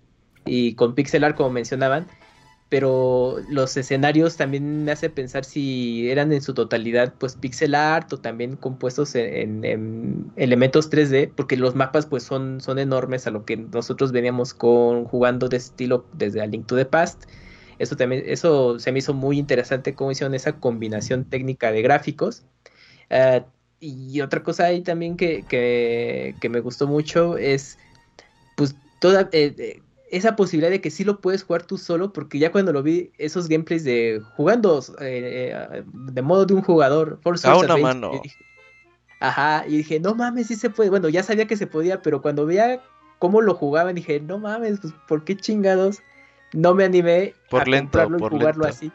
y 0.44 0.74
con 0.74 0.94
pixel 0.94 1.24
art, 1.24 1.36
como 1.36 1.50
mencionaban. 1.50 2.10
Pero 2.68 3.36
los 3.48 3.76
escenarios 3.76 4.36
también 4.38 4.84
me 4.84 4.92
hace 4.92 5.10
pensar 5.10 5.44
si 5.44 6.10
eran 6.10 6.32
en 6.32 6.40
su 6.42 6.54
totalidad, 6.54 7.14
pues 7.18 7.36
pixel 7.36 7.74
art 7.74 8.10
o 8.14 8.20
también 8.20 8.56
compuestos 8.56 9.14
en, 9.14 9.64
en- 9.64 9.64
en 9.66 10.32
elementos 10.36 10.88
3D, 10.90 11.28
porque 11.36 11.56
los 11.58 11.74
mapas 11.74 12.06
pues 12.06 12.22
son, 12.24 12.60
son 12.62 12.78
enormes 12.78 13.26
a 13.26 13.30
lo 13.30 13.44
que 13.44 13.56
nosotros 13.58 14.12
veníamos 14.12 14.54
con 14.54 15.04
jugando 15.04 15.48
de 15.50 15.58
estilo 15.58 16.08
desde 16.12 16.40
A 16.42 16.46
Link 16.46 16.66
to 16.66 16.76
the 16.76 16.86
Past. 16.86 17.24
Eso 17.78 17.96
también, 17.96 18.22
eso 18.26 18.78
se 18.78 18.90
me 18.92 19.00
hizo 19.00 19.12
muy 19.14 19.38
interesante 19.38 19.94
cómo 19.94 20.10
hicieron 20.12 20.34
esa 20.34 20.58
combinación 20.60 21.24
técnica 21.28 21.72
de 21.72 21.82
gráficos. 21.82 22.44
Ah, 23.12 23.44
y 23.78 24.20
otra 24.20 24.42
cosa 24.42 24.64
ahí 24.64 24.80
también 24.80 25.16
que, 25.16 25.44
que, 25.44 26.34
que 26.40 26.48
me 26.48 26.60
gustó 26.60 26.86
mucho 26.86 27.36
es 27.36 27.78
pues 28.56 28.74
toda 29.00 29.28
eh, 29.32 29.54
eh, 29.58 29.82
esa 30.10 30.36
posibilidad 30.36 30.70
de 30.70 30.80
que 30.80 30.90
sí 30.90 31.04
lo 31.04 31.20
puedes 31.20 31.42
jugar 31.42 31.64
tú 31.64 31.78
solo, 31.78 32.12
porque 32.12 32.38
ya 32.38 32.52
cuando 32.52 32.72
lo 32.72 32.82
vi, 32.82 33.10
esos 33.18 33.48
gameplays 33.48 33.84
de 33.84 34.22
jugando 34.36 34.78
eh, 35.00 35.52
eh, 35.52 35.84
de 35.86 36.22
modo 36.22 36.46
de 36.46 36.54
un 36.54 36.62
jugador, 36.62 37.18
Forza 37.22 37.52
A 37.52 37.58
una 37.58 37.76
mano. 37.76 38.20
dije- 38.22 38.44
ajá, 39.20 39.64
y 39.66 39.76
dije, 39.78 40.00
no 40.00 40.14
mames, 40.14 40.46
sí 40.48 40.56
se 40.56 40.70
puede. 40.70 40.90
Bueno, 40.90 41.08
ya 41.08 41.22
sabía 41.22 41.46
que 41.46 41.56
se 41.56 41.66
podía, 41.66 42.02
pero 42.02 42.22
cuando 42.22 42.46
veía 42.46 42.80
cómo 43.18 43.40
lo 43.40 43.54
jugaban, 43.54 43.94
dije, 43.94 44.20
no 44.20 44.38
mames, 44.38 44.80
pues 44.80 44.94
¿por 45.08 45.24
qué 45.24 45.36
chingados? 45.36 46.02
No 46.54 46.74
me 46.74 46.84
animé 46.84 47.34
Por 47.48 47.62
a 47.62 47.64
lento, 47.64 47.90
comprarlo 47.90 48.18
y 48.18 48.20
por 48.20 48.32
jugarlo 48.32 48.64
lento. 48.64 48.76
así. 48.76 48.92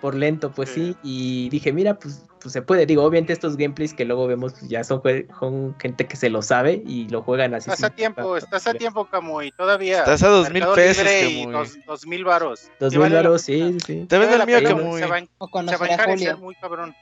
Por 0.00 0.14
lento, 0.14 0.52
pues 0.52 0.70
sí. 0.70 0.96
Y 1.02 1.48
dije, 1.48 1.72
mira, 1.72 1.98
pues, 1.98 2.24
pues 2.40 2.52
se 2.52 2.62
puede. 2.62 2.86
Digo, 2.86 3.02
obviamente 3.02 3.32
estos 3.32 3.56
gameplays 3.56 3.92
que 3.94 4.04
luego 4.04 4.28
vemos 4.28 4.52
pues, 4.52 4.68
ya 4.68 4.84
son, 4.84 5.02
son 5.40 5.76
gente 5.80 6.06
que 6.06 6.14
se 6.16 6.30
lo 6.30 6.40
sabe 6.40 6.80
y 6.86 7.08
lo 7.08 7.22
juegan 7.22 7.52
así. 7.54 7.68
Estás 7.68 7.90
a 7.90 7.94
tiempo, 7.94 8.36
estás 8.36 8.66
a 8.68 8.74
tiempo, 8.74 9.06
Camuy, 9.06 9.50
todavía. 9.50 9.98
Estás 9.98 10.22
a 10.22 10.28
dos 10.28 10.50
mil 10.50 10.64
pesos, 10.74 11.04
Camuy. 11.04 11.52
dos, 11.52 11.78
dos 11.84 12.06
mil 12.06 12.24
varos. 12.24 12.70
Dos 12.78 12.92
Sí 12.92 12.98
mil 12.98 13.12
varos, 13.12 13.42
sí, 13.42 13.76
sí. 13.84 14.06
Te 14.08 14.18
la 14.18 14.44
el 14.44 14.46
mío, 14.46 14.62
Camuy. 14.62 15.00
Se 15.00 15.06
va, 15.06 15.16
a- 15.16 15.20
se 15.68 15.76
va 15.76 15.86
encarecer 15.92 16.36
muy 16.36 16.54
cabrón. 16.54 16.94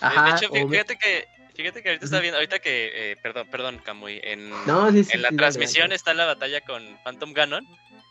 Ajá. 0.00 0.24
de 0.24 0.30
hecho, 0.30 0.68
fíjate 0.70 0.96
que, 0.96 1.24
fíjate 1.54 1.82
que 1.82 1.88
ahorita 1.90 2.04
está 2.04 2.20
viendo, 2.20 2.36
ahorita 2.38 2.60
que, 2.60 3.12
eh, 3.12 3.16
perdón, 3.22 3.46
perdón, 3.50 3.80
Camuy, 3.84 4.20
en, 4.22 4.48
No, 4.66 4.90
sí, 4.90 5.04
sí, 5.04 5.10
en 5.12 5.22
la 5.22 5.28
sí, 5.28 5.36
transmisión 5.36 5.84
dale, 5.88 5.96
está 5.96 6.14
la 6.14 6.24
batalla 6.24 6.60
con 6.62 6.82
Phantom 7.04 7.32
Ganon. 7.34 7.66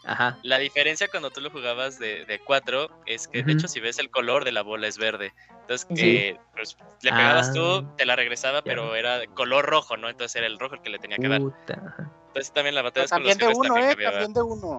Ajá. 0.08 0.40
La 0.42 0.58
diferencia 0.58 1.08
cuando 1.10 1.30
tú 1.32 1.42
lo 1.42 1.52
jugabas 1.52 2.00
de, 2.00 2.24
de 2.26 2.40
4 2.40 2.90
es 3.06 3.28
que, 3.28 3.44
de 3.44 3.52
hecho, 3.52 3.68
si 3.68 3.80
ves 3.82 4.00
el 4.00 4.10
color 4.10 4.46
de 4.46 4.54
la 4.54 4.62
bola 4.64 4.88
es 4.88 4.98
verde. 4.98 5.34
Entonces, 5.62 5.86
Sí. 5.96 6.16
eh, 6.18 6.40
pues, 6.56 6.78
le 7.02 7.12
pegabas 7.12 7.50
Ah. 7.50 7.54
tú, 7.54 7.96
te 7.98 8.06
la 8.06 8.16
regresaba, 8.16 8.62
pero 8.62 8.96
era 8.96 9.20
de 9.20 9.28
color 9.28 9.66
rojo, 9.66 9.98
¿no? 9.98 10.08
Entonces 10.10 10.36
era 10.38 10.48
el 10.48 10.58
rojo 10.60 10.76
el 10.76 10.82
que 10.82 10.90
le 10.90 11.00
tenía 11.00 11.18
que 11.18 11.28
dar. 11.28 11.42
Puta. 11.42 11.74
Entonces 12.28 12.54
también 12.54 12.74
la 12.76 12.82
Pero 12.84 12.90
batalla 12.90 13.08
con 13.10 13.24
los 13.24 13.38
también 13.38 13.38
de 13.38 13.46
jefes 13.46 13.58
uno, 13.58 13.68
también 13.68 13.86
eh, 13.86 13.90
cambiaba. 13.92 14.12
también 14.14 14.34
de 14.34 14.42
uno. 14.42 14.78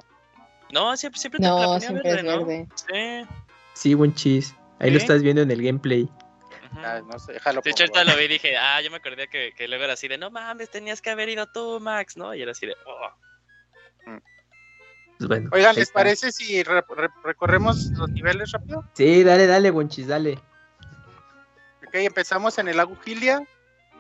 No, 0.73 0.97
siempre, 0.97 1.21
siempre 1.21 1.41
te 1.41 1.45
la 1.47 1.51
No, 1.51 1.57
ponía 1.65 1.81
siempre 1.81 2.11
es 2.11 2.25
¿no? 2.25 2.45
verde. 2.47 2.69
Sí. 2.75 3.29
Sí, 3.75 3.95
buen 3.95 4.15
chis. 4.15 4.55
Ahí 4.81 4.91
lo 4.91 4.99
¿Sí? 4.99 5.05
estás 5.05 5.23
viendo 5.23 5.43
en 5.43 5.51
el 5.51 5.63
gameplay. 5.63 6.09
Ah, 6.73 7.01
no 7.07 7.19
sé, 7.19 7.33
déjalo. 7.35 7.61
De 7.63 7.71
hecho, 7.71 7.85
pongo. 7.87 7.99
ahorita 7.99 8.13
lo 8.15 8.19
vi 8.19 8.25
y 8.25 8.29
dije, 8.29 8.57
ah, 8.57 8.81
yo 8.81 8.91
me 8.91 8.97
acordé 8.99 9.29
que, 9.29 9.53
que 9.57 9.69
luego 9.69 9.85
era 9.85 9.93
así 9.95 10.09
de, 10.09 10.17
no 10.19 10.31
mames, 10.31 10.71
tenías 10.71 11.01
que 11.03 11.11
haber 11.11 11.29
ido 11.29 11.47
tú, 11.53 11.81
Max, 11.81 12.17
¿no? 12.17 12.35
Y 12.35 12.41
era 12.43 12.53
así 12.53 12.67
de, 12.67 12.75
oh. 12.87 13.11
Pues 15.19 15.29
bueno. 15.29 15.51
Oigan, 15.53 15.75
¿les 15.75 15.85
está. 15.89 15.95
parece 16.01 16.33
si 16.33 16.63
re- 16.63 16.85
re- 16.89 17.09
recorremos 17.25 17.91
los 17.93 18.09
niveles 18.11 18.53
rápido? 18.53 18.85
Sí, 18.95 19.25
dale, 19.25 19.47
dale, 19.47 19.71
buen 19.71 19.89
chis, 19.89 20.07
dale. 20.07 20.39
Ok, 21.87 21.95
empezamos 21.95 22.59
en 22.59 22.69
el 22.69 22.77
lago 22.77 22.97
Gilia. 23.05 23.43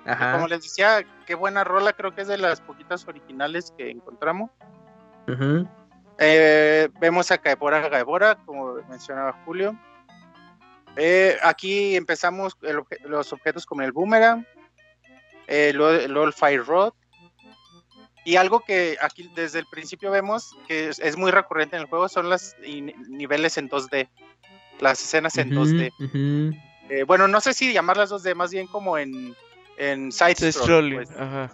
Ajá. 0.06 0.32
Como 0.34 0.46
les 0.48 0.62
decía, 0.62 1.04
qué 1.26 1.34
buena 1.34 1.64
rola, 1.64 1.92
creo 1.92 2.14
que 2.14 2.22
es 2.22 2.28
de 2.28 2.38
las 2.38 2.60
poquitas 2.60 3.06
originales 3.08 3.72
que 3.76 3.90
encontramos. 3.90 4.50
Eh, 6.18 6.88
vemos 7.00 7.30
a 7.30 7.36
Gaebora 7.36 7.88
Gaebora, 7.88 8.36
como 8.46 8.74
mencionaba 8.88 9.32
Julio. 9.44 9.78
Eh, 10.96 11.36
aquí 11.42 11.94
empezamos 11.96 12.56
el 12.62 12.82
los 13.04 13.32
objetos 13.32 13.66
como 13.66 13.82
el 13.82 13.92
boomerang, 13.92 14.46
eh, 15.46 15.72
luego, 15.74 16.06
luego 16.08 16.26
el 16.26 16.32
fire 16.32 16.64
rod. 16.64 16.92
Y 18.28 18.36
algo 18.36 18.60
que 18.60 18.98
aquí 19.00 19.30
desde 19.34 19.58
el 19.58 19.66
principio 19.68 20.10
vemos 20.10 20.54
que 20.66 20.90
es, 20.90 20.98
es 20.98 21.16
muy 21.16 21.30
recurrente 21.30 21.76
en 21.76 21.82
el 21.84 21.88
juego 21.88 22.10
son 22.10 22.28
los 22.28 22.54
niveles 23.08 23.56
en 23.56 23.70
2D, 23.70 24.06
las 24.80 25.02
escenas 25.02 25.38
en 25.38 25.50
2D. 25.50 25.90
ujú. 25.98 26.54
Eh, 26.90 27.04
bueno, 27.04 27.26
no 27.26 27.40
sé 27.40 27.54
si 27.54 27.72
llamarlas 27.72 28.10
2D, 28.10 28.34
más 28.34 28.50
bien 28.50 28.66
como 28.66 28.98
en, 28.98 29.34
en 29.78 30.12
side 30.12 30.52
scroll, 30.52 30.52
scrolling, 30.52 30.94
pues. 30.96 31.10
Ajá. 31.12 31.50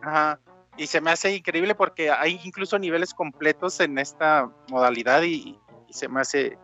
Ajá. 0.00 0.40
Y 0.76 0.86
se 0.86 1.00
me 1.00 1.10
hace 1.10 1.34
increíble 1.34 1.74
porque 1.74 2.12
hay 2.12 2.40
incluso 2.44 2.78
niveles 2.78 3.14
completos 3.14 3.80
en 3.80 3.98
esta 3.98 4.48
modalidad 4.68 5.22
y, 5.22 5.58
y 5.88 5.92
se 5.92 6.06
me 6.06 6.20
hace 6.20 6.56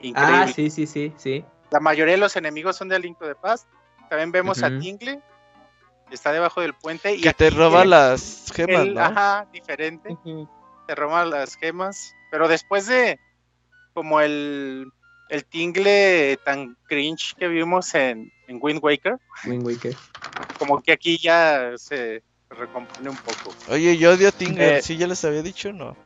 increíble. 0.00 0.44
Ah, 0.44 0.48
sí, 0.48 0.70
sí, 0.70 0.86
sí, 0.86 1.12
sí. 1.18 1.44
La 1.70 1.80
mayoría 1.80 2.14
de 2.14 2.20
los 2.20 2.36
enemigos 2.36 2.76
son 2.76 2.88
de 2.88 2.98
Link 2.98 3.18
to 3.18 3.26
the 3.26 3.34
Past. 3.34 3.68
También 4.08 4.32
vemos 4.32 4.62
a. 4.62 4.78
Tingle, 4.78 5.20
está 6.14 6.32
debajo 6.32 6.60
del 6.60 6.74
puente. 6.74 7.14
Y 7.14 7.20
Que 7.20 7.32
te 7.34 7.50
roba 7.50 7.80
tiene 7.82 7.90
las 7.90 8.46
gemas, 8.54 8.86
el- 8.86 8.94
¿no? 8.94 9.00
Ajá, 9.00 9.46
diferente. 9.52 10.12
Ujú. 10.12 10.48
Te 10.86 10.94
roba 10.94 11.24
las 11.24 11.56
gemas. 11.56 12.14
Pero 12.30 12.48
después 12.48 12.86
de 12.86 13.18
como 13.92 14.20
el, 14.20 14.90
el 15.28 15.44
Tingle 15.44 16.36
tan 16.44 16.76
cringe 16.88 17.34
que 17.38 17.48
vimos 17.48 17.94
en, 17.94 18.30
en 18.48 18.58
Wind 18.60 18.80
Waker, 18.82 19.16
Wind 19.46 19.64
Waker. 19.66 19.94
como 20.58 20.82
que 20.82 20.92
aquí 20.92 21.16
ya 21.18 21.72
se 21.76 22.22
recompone 22.50 23.08
un 23.10 23.16
poco. 23.16 23.54
Oye, 23.70 23.96
yo 23.96 24.12
odio 24.12 24.28
a 24.28 24.32
Tinger, 24.32 24.74
Eh, 24.78 24.82
¿sí 24.82 24.96
ya 24.96 25.06
les 25.06 25.24
había 25.24 25.42
dicho 25.42 25.68
o 25.68 25.72
no? 25.72 25.96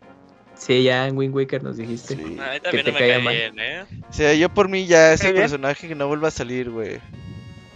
Sí, 0.54 0.82
ya 0.82 1.06
en 1.06 1.16
Wind 1.16 1.34
Waker 1.34 1.62
nos 1.62 1.76
dijiste. 1.76 2.14
Sí. 2.16 2.20
A 2.22 2.26
mí 2.26 2.60
también 2.60 2.84
te 2.84 2.90
no 2.90 2.92
me 2.92 2.98
caiga 2.98 3.14
cae 3.14 3.22
mal. 3.22 3.34
bien, 3.34 3.58
¿eh? 3.60 3.84
O 4.08 4.12
sea, 4.12 4.34
yo 4.34 4.48
por 4.48 4.68
mí 4.68 4.86
ya 4.86 5.12
ese 5.12 5.32
personaje 5.32 5.86
que 5.88 5.94
no 5.94 6.08
vuelva 6.08 6.28
a 6.28 6.32
salir, 6.32 6.68
güey. 6.70 7.00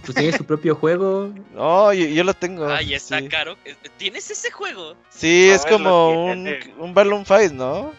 Pues 0.05 0.17
tiene 0.17 0.37
su 0.37 0.45
propio 0.45 0.75
juego. 0.75 1.33
No, 1.55 1.93
yo, 1.93 2.07
yo 2.07 2.25
lo 2.25 2.35
tengo. 2.35 2.67
Ay, 2.69 2.95
está 2.95 3.21
sí. 3.21 3.29
caro. 3.29 3.57
¿Tienes 3.97 4.31
ese 4.31 4.51
juego? 4.51 4.95
Sí, 5.11 5.51
A 5.51 5.55
es 5.55 5.65
ver, 5.65 5.73
como 5.75 6.27
un, 6.27 6.55
un 6.79 6.95
Balloon 6.95 7.25
Fight, 7.25 7.53
¿no? 7.53 7.93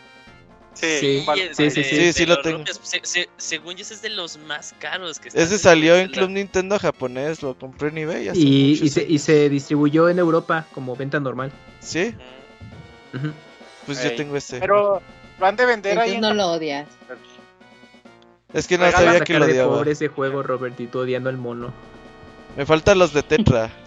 Sí, 0.74 0.98
Sí, 1.00 1.08
Y 1.08 1.22
sí, 1.22 1.24
sí, 1.54 1.64
de- 1.64 1.70
sí. 1.72 1.82
de 1.82 1.84
Sí, 1.84 2.14
sí 2.14 2.26
lo 2.26 2.42
tengo. 2.42 2.58
rupias, 2.58 2.80
se- 2.84 3.00
se- 3.04 3.30
según 3.38 3.76
yo, 3.76 3.84
ese 3.84 3.94
es 3.94 4.02
de 4.02 4.10
los 4.10 4.38
más 4.40 4.74
caros 4.80 5.20
que 5.20 5.30
Ese 5.30 5.58
salió 5.60 5.96
en. 5.96 6.10
Club 6.10 6.32
Nintendo 6.32 6.80
japonés, 6.80 7.42
lo 7.44 7.56
compré 7.58 7.90
en 7.90 8.00
eBay 8.00 8.28
hace 8.30 8.40
Y, 8.40 8.80
y, 8.82 8.90
se, 8.90 9.04
y 9.08 9.20
se 9.20 9.50
distribuyó 9.50 10.10
en 10.10 10.18
Europa 10.20 10.66
como 10.74 10.96
venta 10.96 11.20
normal. 11.20 11.52
Sí, 11.80 12.14
Mm. 13.14 13.30
Pues 13.86 14.04
yo 14.04 14.16
tengo 14.16 14.36
ese. 14.36 14.60
Pero 14.60 15.00
lo 15.40 15.46
han 15.46 15.56
de 15.56 15.66
vender 15.68 16.00
ahí. 16.00 16.20
No 16.20 16.34
lo 16.34 16.48
odias. 16.54 16.88
Es 18.54 18.66
que 18.68 18.78
no 18.80 18.86
regala- 18.86 19.06
sabía 19.06 19.20
que 19.22 19.34
lo 19.38 19.46
de 19.46 19.54
odiaba. 19.54 19.76
pobre 19.78 19.92
ese 19.92 20.08
juego, 20.08 20.42
Robertito, 20.42 21.00
odiando 21.02 21.30
al 21.30 21.38
mono. 21.38 21.72
Me 22.56 22.66
faltan 22.66 23.00
los 23.00 23.14
de 23.14 23.24
Tetra. 23.24 23.72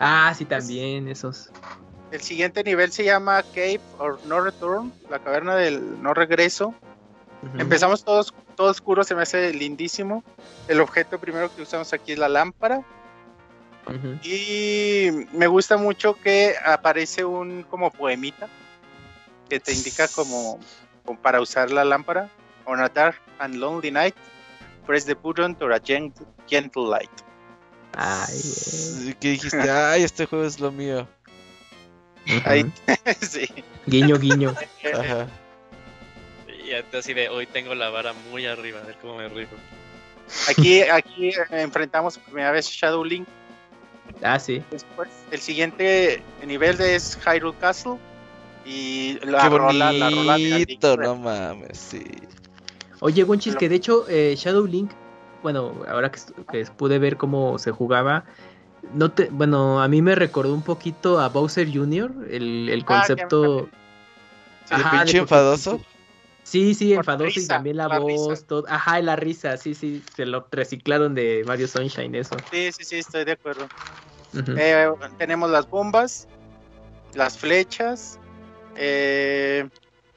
Ah, 0.00 0.32
sí, 0.32 0.44
también, 0.44 1.08
esos. 1.08 1.50
El 2.12 2.20
siguiente 2.20 2.62
nivel 2.62 2.92
se 2.92 3.02
llama 3.02 3.42
Cave 3.42 3.80
or 3.98 4.20
No 4.26 4.40
Return, 4.40 4.92
la 5.10 5.18
caverna 5.18 5.56
del 5.56 6.00
no 6.00 6.14
regreso. 6.14 6.72
Empezamos 7.58 8.04
todos 8.04 8.32
todo 8.54 8.70
oscuro, 8.70 9.04
se 9.04 9.14
me 9.14 9.22
hace 9.22 9.52
lindísimo. 9.52 10.24
El 10.66 10.80
objeto 10.80 11.18
primero 11.18 11.54
que 11.54 11.62
usamos 11.62 11.92
aquí 11.92 12.12
es 12.12 12.18
la 12.18 12.28
lámpara. 12.28 12.82
Y 14.22 15.08
me 15.32 15.46
gusta 15.46 15.76
mucho 15.76 16.14
que 16.14 16.54
aparece 16.64 17.24
un 17.24 17.62
como 17.62 17.90
poemita 17.90 18.48
que 19.48 19.60
te 19.60 19.72
indica 19.72 20.08
como, 20.08 20.58
como 21.04 21.18
para 21.20 21.40
usar 21.40 21.70
la 21.70 21.84
lámpara. 21.84 22.28
On 22.64 22.80
a 22.80 22.88
dark 22.88 23.16
and 23.38 23.54
lonely 23.54 23.90
night, 23.90 24.14
press 24.88 25.04
the 25.04 25.14
button 25.14 25.54
to 25.56 25.66
a 25.66 25.78
gent- 25.78 26.16
gentle 26.48 26.88
light. 26.88 27.10
Ay, 27.94 29.14
que 29.20 29.30
dijiste, 29.32 29.70
ay, 29.70 30.02
este 30.02 30.24
juego 30.24 30.46
es 30.46 30.58
lo 30.58 30.72
mío. 30.72 31.06
Ujú. 32.26 32.40
Ahí. 32.44 32.72
sí. 33.20 33.46
Guiño, 33.86 34.18
guiño. 34.18 34.54
Ajá. 34.94 35.28
Y 36.48 36.96
así 36.96 37.14
de 37.14 37.28
hoy 37.28 37.46
tengo 37.46 37.74
la 37.74 37.90
vara 37.90 38.14
muy 38.30 38.46
arriba, 38.46 38.80
a 38.80 38.86
ver 38.86 38.96
cómo 39.00 39.16
me 39.18 39.28
rifo. 39.28 39.56
Aquí, 40.48 40.82
aquí 40.82 41.32
enfrentamos 41.50 42.18
por 42.18 42.24
primera 42.24 42.50
vez 42.50 42.66
Shadow 42.66 43.04
Link. 43.04 43.28
Ah, 44.22 44.38
sí. 44.38 44.62
Después, 44.70 45.08
el 45.30 45.40
siguiente 45.40 46.22
nivel 46.46 46.80
es 46.80 47.18
Hyrule 47.24 47.56
Castle. 47.58 47.96
Y 48.64 49.18
la 49.24 49.42
Qué 49.42 49.48
rola, 49.48 49.92
la 49.92 50.10
rola 50.10 50.36
no 50.96 51.16
mames, 51.16 51.78
sí. 51.78 52.04
Oye, 53.00 53.22
Gonchis, 53.24 53.54
Lo- 53.54 53.58
que 53.60 53.68
de 53.68 53.74
hecho 53.76 54.06
eh, 54.08 54.34
Shadow 54.36 54.66
Link, 54.66 54.90
bueno, 55.42 55.74
ahora 55.88 56.10
que, 56.10 56.20
que 56.50 56.64
pude 56.76 56.98
ver 56.98 57.16
cómo 57.16 57.58
se 57.58 57.70
jugaba, 57.70 58.24
no 58.94 59.10
te, 59.10 59.28
bueno, 59.30 59.80
a 59.82 59.88
mí 59.88 60.02
me 60.02 60.14
recordó 60.14 60.54
un 60.54 60.62
poquito 60.62 61.20
a 61.20 61.28
Bowser 61.28 61.68
Jr., 61.72 62.12
el, 62.30 62.68
el 62.70 62.80
Ah, 62.80 62.84
concepto... 62.86 63.68
¿De 64.70 64.76
Ajá, 64.76 64.90
pinche 64.90 65.18
enfadoso? 65.18 65.80
Sí, 66.42 66.74
sí, 66.74 66.90
Por 66.94 66.98
enfadoso 67.00 67.40
y 67.40 67.46
también 67.46 67.76
la, 67.76 67.88
la 67.88 67.98
voz, 67.98 68.28
risa. 68.28 68.46
todo. 68.46 68.64
Ajá, 68.68 69.00
y 69.00 69.02
la 69.02 69.16
risa, 69.16 69.56
sí, 69.56 69.74
sí, 69.74 70.02
se 70.14 70.26
lo 70.26 70.46
reciclaron 70.50 71.14
de 71.14 71.42
Mario 71.46 71.68
Sunshine, 71.68 72.14
eso. 72.14 72.36
Sí, 72.50 72.70
sí, 72.72 72.84
sí, 72.84 72.96
estoy 72.96 73.24
de 73.24 73.32
acuerdo. 73.32 73.66
Eh, 74.56 74.90
tenemos 75.18 75.50
las 75.50 75.68
bombas, 75.68 76.26
las 77.14 77.38
flechas. 77.38 78.18
eh, 78.76 79.68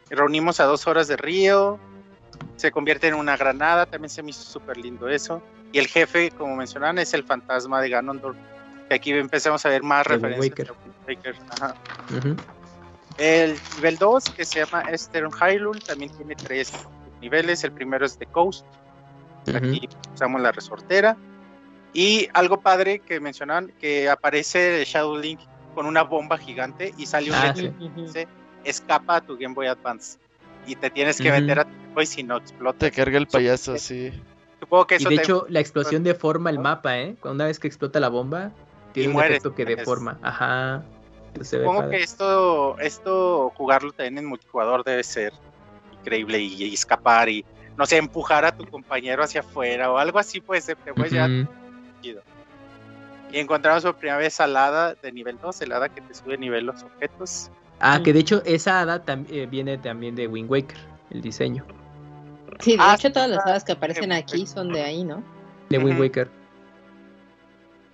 reunimos 0.10 0.60
a 0.60 0.66
dos 0.66 0.86
horas 0.88 1.08
de 1.08 1.18
río. 1.18 1.80
Se 2.62 2.72
convierte 2.72 3.08
en 3.08 3.16
una 3.16 3.36
granada. 3.38 3.88
También 3.88 4.10
se 4.12 4.22
me 4.22 4.30
hizo 4.30 4.44
súper 4.44 4.78
lindo 4.78 5.10
eso. 5.10 5.42
Y 5.72 5.80
el 5.80 5.88
jefe, 5.88 6.30
como 6.30 6.56
mencionaban, 6.56 7.00
es 7.00 7.12
el 7.16 7.24
fantasma 7.24 7.82
de 7.82 7.90
Ganondorf. 7.90 8.38
Que 8.88 8.94
aquí 8.94 9.12
empezamos 9.14 9.66
a 9.66 9.70
ver 9.70 9.82
más 9.82 10.06
Wind 10.08 10.22
referencias. 10.22 10.70
Waker. 10.70 10.74
Waker, 11.08 11.36
ajá. 11.50 11.76
Ujú. 12.16 12.36
El 13.18 13.58
nivel 13.78 13.98
2, 13.98 14.30
que 14.30 14.46
se 14.46 14.64
llama 14.64 14.84
Eastern 14.92 15.32
Hyrule, 15.32 15.80
también 15.82 16.12
tiene 16.16 16.36
tres 16.36 16.72
niveles. 17.20 17.64
El 17.64 17.72
primero 17.72 18.06
es 18.06 18.16
The 18.20 18.28
Coast. 18.28 18.64
Aquí 19.56 19.90
usamos 20.14 20.40
la 20.40 20.52
resortera. 20.52 21.18
Y 21.94 22.28
algo 22.34 22.62
padre 22.62 23.00
que 23.00 23.20
mencionaban, 23.20 23.74
que 23.80 24.08
aparece 24.08 24.84
Shadow 24.86 25.18
Link 25.18 25.40
con 25.74 25.88
una 25.88 26.04
bomba 26.04 26.38
gigante 26.38 26.94
y 26.96 27.08
sale 27.08 27.32
un 27.32 27.36
Ah, 27.38 27.56
sí. 27.56 27.72
escapa 28.64 29.16
a 29.16 29.22
tu 29.22 29.36
Game 29.36 29.56
Boy 29.56 29.66
Advance. 29.66 30.20
Y 30.66 30.76
te 30.76 30.90
tienes 30.90 31.18
que 31.18 31.32
meter 31.32 31.60
a 31.60 31.64
tu 31.66 31.70
Game 31.72 31.94
Boy 31.96 32.06
si 32.06 32.24
no 32.24 32.38
explota. 32.38 32.78
Te 32.80 32.92
carga 32.92 33.18
el 33.18 33.28
payaso, 33.28 33.78
sí. 33.78 34.12
Supongo 34.60 34.86
que 34.88 34.96
Y 34.96 34.98
eso 34.98 35.10
de 35.10 35.16
te- 35.16 35.22
hecho, 35.24 35.46
la 35.50 35.60
explosión 35.60 36.04
deforma 36.04 36.50
el 36.50 36.60
mapa, 36.60 37.00
¿eh? 37.00 37.16
Una 37.24 37.46
vez 37.46 37.60
que 37.60 37.68
explota 37.68 38.00
la 38.00 38.10
bomba, 38.10 38.52
tiene 38.94 39.10
un 39.10 39.14
mueres, 39.16 39.32
efecto 39.38 39.56
que 39.56 39.66
deforma. 39.66 40.20
Ajá. 40.22 40.84
Supongo 41.42 41.90
que 41.90 41.98
esto, 41.98 42.78
esto 42.80 43.52
jugarlo 43.56 43.92
también 43.92 44.20
en 44.20 44.26
multijugador 44.26 44.84
debe 44.84 45.04
ser 45.04 45.34
increíble 45.94 46.40
y, 46.40 46.64
y 46.64 46.74
escapar 46.74 47.30
y 47.30 47.44
no 47.78 47.86
sé, 47.86 47.98
empujar 47.98 48.46
a 48.46 48.52
tu 48.56 48.66
compañero 48.68 49.24
hacia 49.24 49.42
afuera 49.42 49.92
o 49.92 49.98
algo 49.98 50.20
así, 50.20 50.42
pues 50.42 50.66
te 50.66 50.76
puedes 50.76 51.12
ya. 51.14 51.28
Y 53.32 53.40
encontramos 53.40 53.84
por 53.84 53.96
primera 53.96 54.18
vez 54.18 54.40
al 54.42 54.56
hada 54.58 54.94
de 54.96 55.12
nivel 55.12 55.40
2, 55.42 55.62
el 55.62 55.72
hada 55.72 55.90
que 55.90 56.02
te 56.02 56.14
sube 56.14 56.38
nivel 56.38 56.66
los 56.66 56.84
objetos. 56.84 57.50
Ah, 57.82 58.02
que 58.04 58.14
de 58.14 58.20
hecho 58.20 58.44
esa 58.46 58.80
hada 58.82 59.04
tam- 59.04 59.26
eh, 59.30 59.48
viene 59.48 59.78
también 59.78 60.16
de 60.16 60.28
Wind 60.28 60.50
Waker, 60.50 60.78
el 61.10 61.22
diseño 61.22 61.66
Sí, 62.60 62.72
de 62.72 62.78
Ah, 62.80 62.96
hecho 62.96 63.12
todas 63.12 63.30
las 63.30 63.46
hadas 63.46 63.64
que 63.64 63.72
aparecen 63.72 64.12
aquí 64.12 64.46
son 64.46 64.72
de 64.72 64.82
ahí, 64.84 65.04
¿no? 65.04 65.24
de 65.70 65.78
Wind. 65.80 66.00
Waker. 66.00 66.30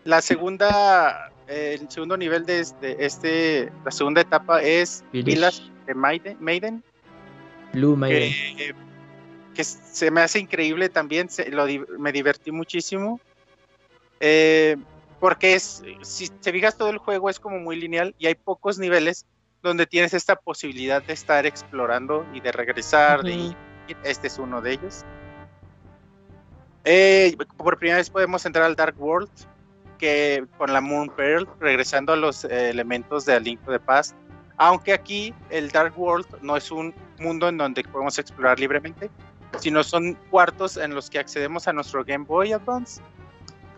la 0.03 0.21
segunda, 0.21 1.31
eh, 1.47 1.77
el 1.79 1.89
segundo 1.89 2.15
nivel 2.17 2.45
de 2.45 2.59
este, 2.59 3.05
este, 3.05 3.71
la 3.85 3.91
segunda 3.91 4.21
etapa 4.21 4.61
es 4.61 5.03
Village. 5.11 5.61
De 5.85 5.93
Maiden, 5.93 6.37
Maiden 6.41 6.83
Blue 7.73 7.95
Maiden. 7.95 8.33
que, 8.57 8.75
que 9.53 9.63
se 9.63 10.11
me 10.11 10.21
hace 10.21 10.39
increíble 10.39 10.89
también, 10.89 11.29
se- 11.29 11.49
lo 11.49 11.65
di- 11.65 11.83
me 11.97 12.11
divertí 12.11 12.51
muchísimo. 12.51 13.21
Eh, 14.19 14.75
porque 15.19 15.53
es, 15.55 15.83
si 16.01 16.27
te 16.29 16.51
fijas 16.51 16.77
todo 16.77 16.89
el 16.89 16.97
juego 16.97 17.29
es 17.29 17.39
como 17.39 17.57
muy 17.59 17.75
lineal 17.77 18.13
y 18.17 18.27
hay 18.27 18.35
pocos 18.35 18.79
niveles 18.79 19.25
donde 19.67 19.85
tienes 19.85 20.13
esta 20.13 20.35
posibilidad 20.35 21.03
de 21.03 21.13
estar 21.13 21.45
explorando 21.45 22.25
y 22.33 22.39
de 22.41 22.51
regresar, 22.51 23.21
este 24.03 24.27
es 24.27 24.39
uno 24.39 24.61
de 24.61 24.73
ellos. 24.73 25.05
Eh, 26.85 27.35
por 27.57 27.77
primera 27.77 27.97
vez 27.97 28.09
podemos 28.09 28.45
entrar 28.45 28.65
al 28.65 28.75
Dark 28.75 28.95
World, 28.97 29.29
que 29.97 30.45
con 30.57 30.71
la 30.71 30.79
Moon 30.79 31.09
Pearl, 31.09 31.47
regresando 31.59 32.13
a 32.13 32.15
los 32.15 32.45
eh, 32.45 32.69
elementos 32.69 33.25
de 33.25 33.33
A 33.33 33.39
Link 33.39 33.59
to 33.61 33.71
the 33.71 33.79
Past. 33.79 34.15
Aunque 34.57 34.93
aquí 34.93 35.33
el 35.49 35.69
Dark 35.69 35.99
World 35.99 36.25
no 36.41 36.55
es 36.55 36.71
un 36.71 36.93
mundo 37.19 37.49
en 37.49 37.57
donde 37.57 37.83
podemos 37.83 38.17
explorar 38.17 38.59
libremente, 38.59 39.09
sino 39.59 39.83
son 39.83 40.13
cuartos 40.29 40.77
en 40.77 40.95
los 40.95 41.09
que 41.09 41.19
accedemos 41.19 41.67
a 41.67 41.73
nuestro 41.73 42.03
Game 42.03 42.25
Boy 42.25 42.53
Advance 42.53 43.01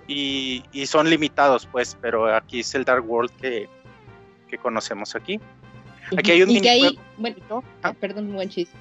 y, 0.08 0.64
y 0.72 0.86
son 0.86 1.10
limitados, 1.10 1.66
pues, 1.66 1.98
pero 2.02 2.34
aquí 2.34 2.62
es 2.62 2.74
el 2.76 2.86
Dark 2.86 3.10
World 3.10 3.32
que, 3.38 3.68
que 4.48 4.58
conocemos 4.58 5.16
aquí. 5.16 5.40
Aquí 6.18 6.32
hay 6.32 6.44
un 6.44 6.52
y 6.52 6.62
que 6.62 6.70
ahí, 6.70 6.82
minijuego. 6.82 7.04
bueno, 7.18 7.36
Ah. 7.50 7.64
ah, 7.84 7.94
perdón, 7.94 8.34
buen 8.34 8.50
chiste. 8.50 8.76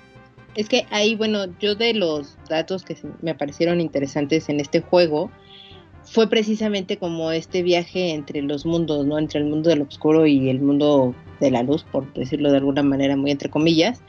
Es 0.55 0.69
que 0.69 0.87
ahí, 0.91 1.15
bueno, 1.15 1.47
yo 1.61 1.75
de 1.75 1.95
los 1.95 2.37
datos 2.49 2.83
que 2.83 2.97
me 3.23 3.35
parecieron 3.35 3.81
interesantes 3.81 4.49
en 4.49 4.61
este 4.61 4.81
juego 4.81 5.31
fue 6.05 6.29
precisamente 6.29 6.97
como 6.97 7.31
este 7.33 7.63
viaje 7.63 8.11
entre 8.13 8.43
los 8.43 8.65
mundos, 8.65 9.07
¿no? 9.07 9.19
Entre 9.19 9.41
el 9.41 9.47
mundo 9.47 9.69
del 9.69 9.83
oscuro 9.83 10.27
y 10.27 10.49
el 10.49 10.61
mundo 10.61 11.15
de 11.39 11.51
la 11.51 11.63
luz, 11.63 11.85
por 11.85 12.13
decirlo 12.15 12.51
de 12.51 12.57
alguna 12.57 12.83
manera, 12.83 13.15
muy 13.17 13.31
entre 13.31 13.51
comillas, 13.51 14.01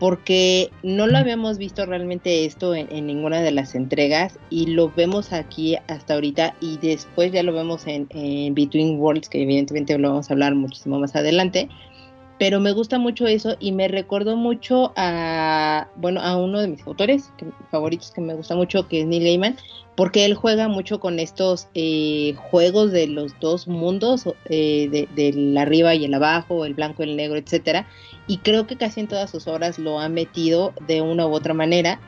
porque 0.00 0.70
no 0.82 1.06
lo 1.06 1.16
habíamos 1.16 1.58
visto 1.58 1.86
realmente 1.86 2.44
esto 2.44 2.74
en, 2.74 2.88
en 2.90 3.06
ninguna 3.06 3.40
de 3.40 3.52
las 3.52 3.74
entregas 3.74 4.38
y 4.50 4.66
lo 4.66 4.92
vemos 4.94 5.32
aquí 5.32 5.76
hasta 5.86 6.14
ahorita 6.14 6.54
y 6.60 6.78
después 6.78 7.32
ya 7.32 7.42
lo 7.42 7.52
vemos 7.52 7.86
en, 7.86 8.08
en 8.10 8.54
Between 8.54 8.98
Worlds, 8.98 9.28
que 9.28 9.42
evidentemente 9.42 9.96
lo 9.96 10.10
vamos 10.10 10.30
a 10.30 10.34
hablar 10.34 10.54
muchísimo 10.54 10.98
más 10.98 11.16
adelante 11.16 11.68
pero 12.38 12.60
me 12.60 12.72
gusta 12.72 12.98
mucho 12.98 13.26
eso 13.26 13.56
y 13.58 13.72
me 13.72 13.88
recordó 13.88 14.36
mucho 14.36 14.92
a, 14.96 15.88
bueno, 15.96 16.20
a 16.20 16.36
uno 16.36 16.60
de 16.60 16.68
mis 16.68 16.86
autores 16.86 17.32
que- 17.36 17.46
favoritos 17.70 18.10
que 18.12 18.20
me 18.20 18.34
gusta 18.34 18.54
mucho, 18.54 18.86
que 18.86 19.00
es 19.00 19.06
Neil 19.06 19.24
Gaiman, 19.24 19.56
porque 19.96 20.24
él 20.24 20.34
juega 20.34 20.68
mucho 20.68 21.00
con 21.00 21.18
estos 21.18 21.66
eh, 21.74 22.34
juegos 22.50 22.92
de 22.92 23.08
los 23.08 23.38
dos 23.40 23.66
mundos, 23.66 24.24
eh, 24.48 24.88
de- 24.90 25.08
del 25.16 25.58
arriba 25.58 25.94
y 25.94 26.04
el 26.04 26.14
abajo, 26.14 26.64
el 26.64 26.74
blanco 26.74 27.02
y 27.02 27.10
el 27.10 27.16
negro, 27.16 27.36
etcétera, 27.38 27.86
y 28.28 28.38
creo 28.38 28.66
que 28.66 28.76
casi 28.76 29.00
en 29.00 29.08
todas 29.08 29.30
sus 29.30 29.48
obras 29.48 29.78
lo 29.78 29.98
ha 29.98 30.08
metido 30.08 30.72
de 30.86 31.02
una 31.02 31.26
u 31.26 31.32
otra 31.34 31.54
manera. 31.54 32.00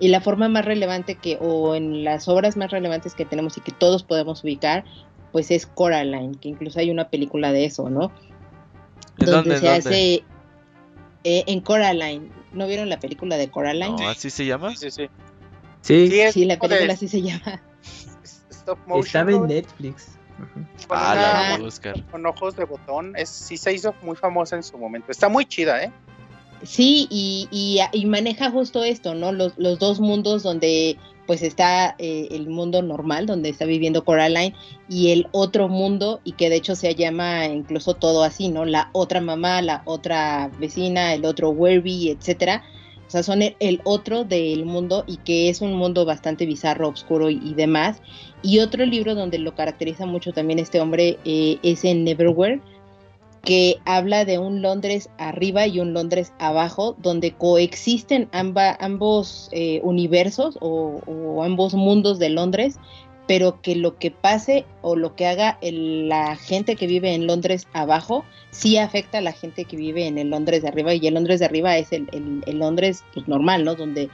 Y 0.00 0.08
la 0.08 0.20
forma 0.20 0.48
más 0.48 0.64
relevante 0.64 1.16
que, 1.16 1.38
o 1.40 1.74
en 1.74 2.04
las 2.04 2.28
obras 2.28 2.56
más 2.56 2.70
relevantes 2.70 3.14
que 3.16 3.24
tenemos 3.24 3.56
y 3.56 3.62
que 3.62 3.72
todos 3.72 4.04
podemos 4.04 4.44
ubicar, 4.44 4.84
pues 5.32 5.50
es 5.50 5.66
Coraline, 5.66 6.38
que 6.40 6.48
incluso 6.50 6.78
hay 6.78 6.90
una 6.90 7.08
película 7.08 7.50
de 7.52 7.64
eso, 7.64 7.90
¿no? 7.90 8.12
¿En 9.18 9.26
donde 9.26 9.54
dónde? 9.54 9.58
se 9.58 9.66
¿En 9.66 9.72
hace 9.72 10.24
eh, 11.24 11.44
en 11.46 11.60
Coraline. 11.60 12.30
¿No 12.52 12.66
vieron 12.66 12.88
la 12.88 12.98
película 12.98 13.36
de 13.36 13.50
Coraline? 13.50 13.96
No, 13.96 14.08
¿Así 14.08 14.30
se 14.30 14.46
llama? 14.46 14.74
Sí, 14.76 14.90
sí. 14.90 15.08
Sí, 15.82 16.08
Sí, 16.08 16.20
es 16.20 16.34
Sí, 16.34 16.44
la 16.44 16.54
de 16.54 16.60
película 16.60 16.92
así 16.92 17.08
se 17.08 17.22
llama. 17.22 17.62
stop 18.50 18.78
motion. 18.86 19.04
estaba 19.06 19.30
en 19.32 19.40
¿no? 19.40 19.46
Netflix. 19.46 20.08
Con 20.86 20.96
Ah, 20.98 21.14
la 21.14 21.50
voy 21.52 21.60
a 21.60 21.64
buscar. 21.64 22.04
con 22.10 22.24
ojos 22.26 22.56
de 22.56 22.64
botón. 22.64 23.12
Es, 23.16 23.28
sí 23.28 23.56
se 23.56 23.72
hizo 23.72 23.94
muy 24.02 24.16
famosa 24.16 24.56
en 24.56 24.62
su 24.62 24.78
momento. 24.78 25.10
Está 25.10 25.28
muy 25.28 25.44
chida, 25.46 25.82
¿eh? 25.82 25.92
Sí, 26.62 27.06
y, 27.10 27.48
y, 27.50 27.80
y 27.92 28.06
maneja 28.06 28.50
justo 28.50 28.82
esto, 28.84 29.14
¿no? 29.14 29.32
Los, 29.32 29.52
los 29.58 29.78
dos 29.78 30.00
mundos 30.00 30.42
donde 30.42 30.96
pues 31.28 31.42
está 31.42 31.94
eh, 31.98 32.28
el 32.30 32.48
mundo 32.48 32.80
normal, 32.80 33.26
donde 33.26 33.50
está 33.50 33.66
viviendo 33.66 34.02
Coraline, 34.02 34.54
y 34.88 35.12
el 35.12 35.28
otro 35.30 35.68
mundo, 35.68 36.20
y 36.24 36.32
que 36.32 36.48
de 36.48 36.56
hecho 36.56 36.74
se 36.74 36.94
llama 36.94 37.44
incluso 37.44 37.92
todo 37.92 38.24
así, 38.24 38.48
¿no? 38.48 38.64
La 38.64 38.88
otra 38.94 39.20
mamá, 39.20 39.60
la 39.60 39.82
otra 39.84 40.50
vecina, 40.58 41.12
el 41.12 41.26
otro 41.26 41.50
Werby, 41.50 42.08
etcétera. 42.08 42.64
O 43.06 43.10
sea, 43.10 43.22
son 43.22 43.42
el, 43.42 43.56
el 43.60 43.82
otro 43.84 44.24
del 44.24 44.64
mundo 44.64 45.04
y 45.06 45.18
que 45.18 45.50
es 45.50 45.60
un 45.60 45.74
mundo 45.74 46.06
bastante 46.06 46.46
bizarro, 46.46 46.88
oscuro 46.88 47.28
y, 47.28 47.52
demás. 47.52 48.00
Y 48.42 48.60
otro 48.60 48.86
libro 48.86 49.14
donde 49.14 49.38
lo 49.38 49.54
caracteriza 49.54 50.06
mucho 50.06 50.32
también 50.32 50.58
este 50.58 50.80
hombre 50.80 51.18
eh, 51.26 51.58
es 51.62 51.84
en 51.84 52.04
Neverwhere, 52.04 52.62
que 53.42 53.76
habla 53.84 54.24
de 54.24 54.38
un 54.38 54.62
Londres 54.62 55.10
arriba 55.18 55.66
y 55.66 55.80
un 55.80 55.94
Londres 55.94 56.32
abajo, 56.38 56.96
donde 56.98 57.32
coexisten 57.32 58.28
ambos 58.32 59.48
eh, 59.52 59.80
universos 59.82 60.58
o, 60.60 61.42
ambos 61.42 61.74
mundos 61.74 62.18
de 62.18 62.30
Londres, 62.30 62.78
pero 63.26 63.60
que 63.60 63.76
lo 63.76 63.98
que 63.98 64.10
pase 64.10 64.64
o 64.82 64.96
lo 64.96 65.14
que 65.14 65.26
haga 65.26 65.58
la 65.60 66.36
gente 66.36 66.76
que 66.76 66.86
vive 66.86 67.14
en 67.14 67.26
Londres 67.26 67.68
abajo 67.74 68.24
sí 68.50 68.78
afecta 68.78 69.18
a 69.18 69.22
la 69.22 69.32
gente 69.32 69.66
que 69.66 69.76
vive 69.76 70.06
en 70.06 70.18
el 70.18 70.30
Londres 70.30 70.62
de 70.62 70.68
arriba 70.68 70.94
y 70.94 71.06
el 71.06 71.14
Londres 71.14 71.40
de 71.40 71.46
arriba 71.46 71.76
es 71.76 71.92
el 71.92 72.08
Londres 72.46 73.04
pues, 73.12 73.28
normal, 73.28 73.64
¿no? 73.64 73.74
Donde 73.74 74.08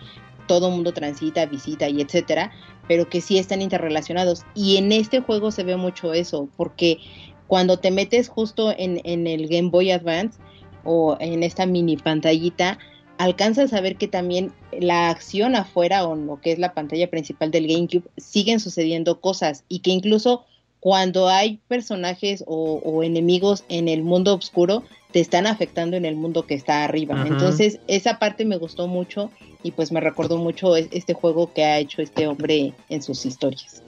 todo 0.46 0.70
mundo 0.70 0.92
transita, 0.92 1.46
visita 1.46 1.88
y 1.88 2.00
etcétera, 2.00 2.52
pero 2.88 3.08
que 3.08 3.20
sí 3.20 3.38
están 3.38 3.62
interrelacionados. 3.62 4.44
Y 4.54 4.76
en 4.76 4.92
este 4.92 5.20
juego 5.20 5.50
se 5.50 5.64
ve 5.64 5.76
mucho 5.76 6.12
eso, 6.12 6.48
porque 6.56 6.98
cuando 7.46 7.78
te 7.78 7.90
metes 7.90 8.28
justo 8.28 8.72
en, 8.76 9.00
en 9.04 9.26
el 9.26 9.48
Game 9.48 9.70
Boy 9.70 9.90
Advance 9.90 10.38
o 10.84 11.16
en 11.20 11.42
esta 11.42 11.66
mini 11.66 11.96
pantallita, 11.96 12.78
alcanzas 13.18 13.72
a 13.72 13.80
ver 13.80 13.96
que 13.96 14.08
también 14.08 14.52
la 14.72 15.08
acción 15.10 15.54
afuera 15.54 16.06
o 16.06 16.14
en 16.14 16.26
lo 16.26 16.40
que 16.40 16.52
es 16.52 16.58
la 16.58 16.74
pantalla 16.74 17.08
principal 17.10 17.50
del 17.50 17.68
GameCube 17.68 18.08
siguen 18.16 18.60
sucediendo 18.60 19.20
cosas 19.20 19.64
y 19.68 19.80
que 19.80 19.90
incluso 19.90 20.44
cuando 20.80 21.28
hay 21.28 21.60
personajes 21.68 22.44
o, 22.46 22.80
o 22.84 23.02
enemigos 23.02 23.64
en 23.68 23.88
el 23.88 24.02
mundo 24.02 24.34
oscuro 24.34 24.82
te 25.12 25.20
están 25.20 25.46
afectando 25.46 25.96
en 25.96 26.04
el 26.04 26.16
mundo 26.16 26.44
que 26.46 26.54
está 26.54 26.84
arriba. 26.84 27.14
Ajá. 27.14 27.28
Entonces 27.28 27.78
esa 27.86 28.18
parte 28.18 28.44
me 28.44 28.56
gustó 28.58 28.88
mucho 28.88 29.30
y 29.62 29.70
pues 29.70 29.92
me 29.92 30.00
recordó 30.00 30.36
mucho 30.36 30.76
es- 30.76 30.88
este 30.90 31.14
juego 31.14 31.52
que 31.54 31.64
ha 31.64 31.78
hecho 31.78 32.02
este 32.02 32.26
hombre 32.26 32.74
en 32.90 33.02
sus 33.02 33.24
historias. 33.24 33.82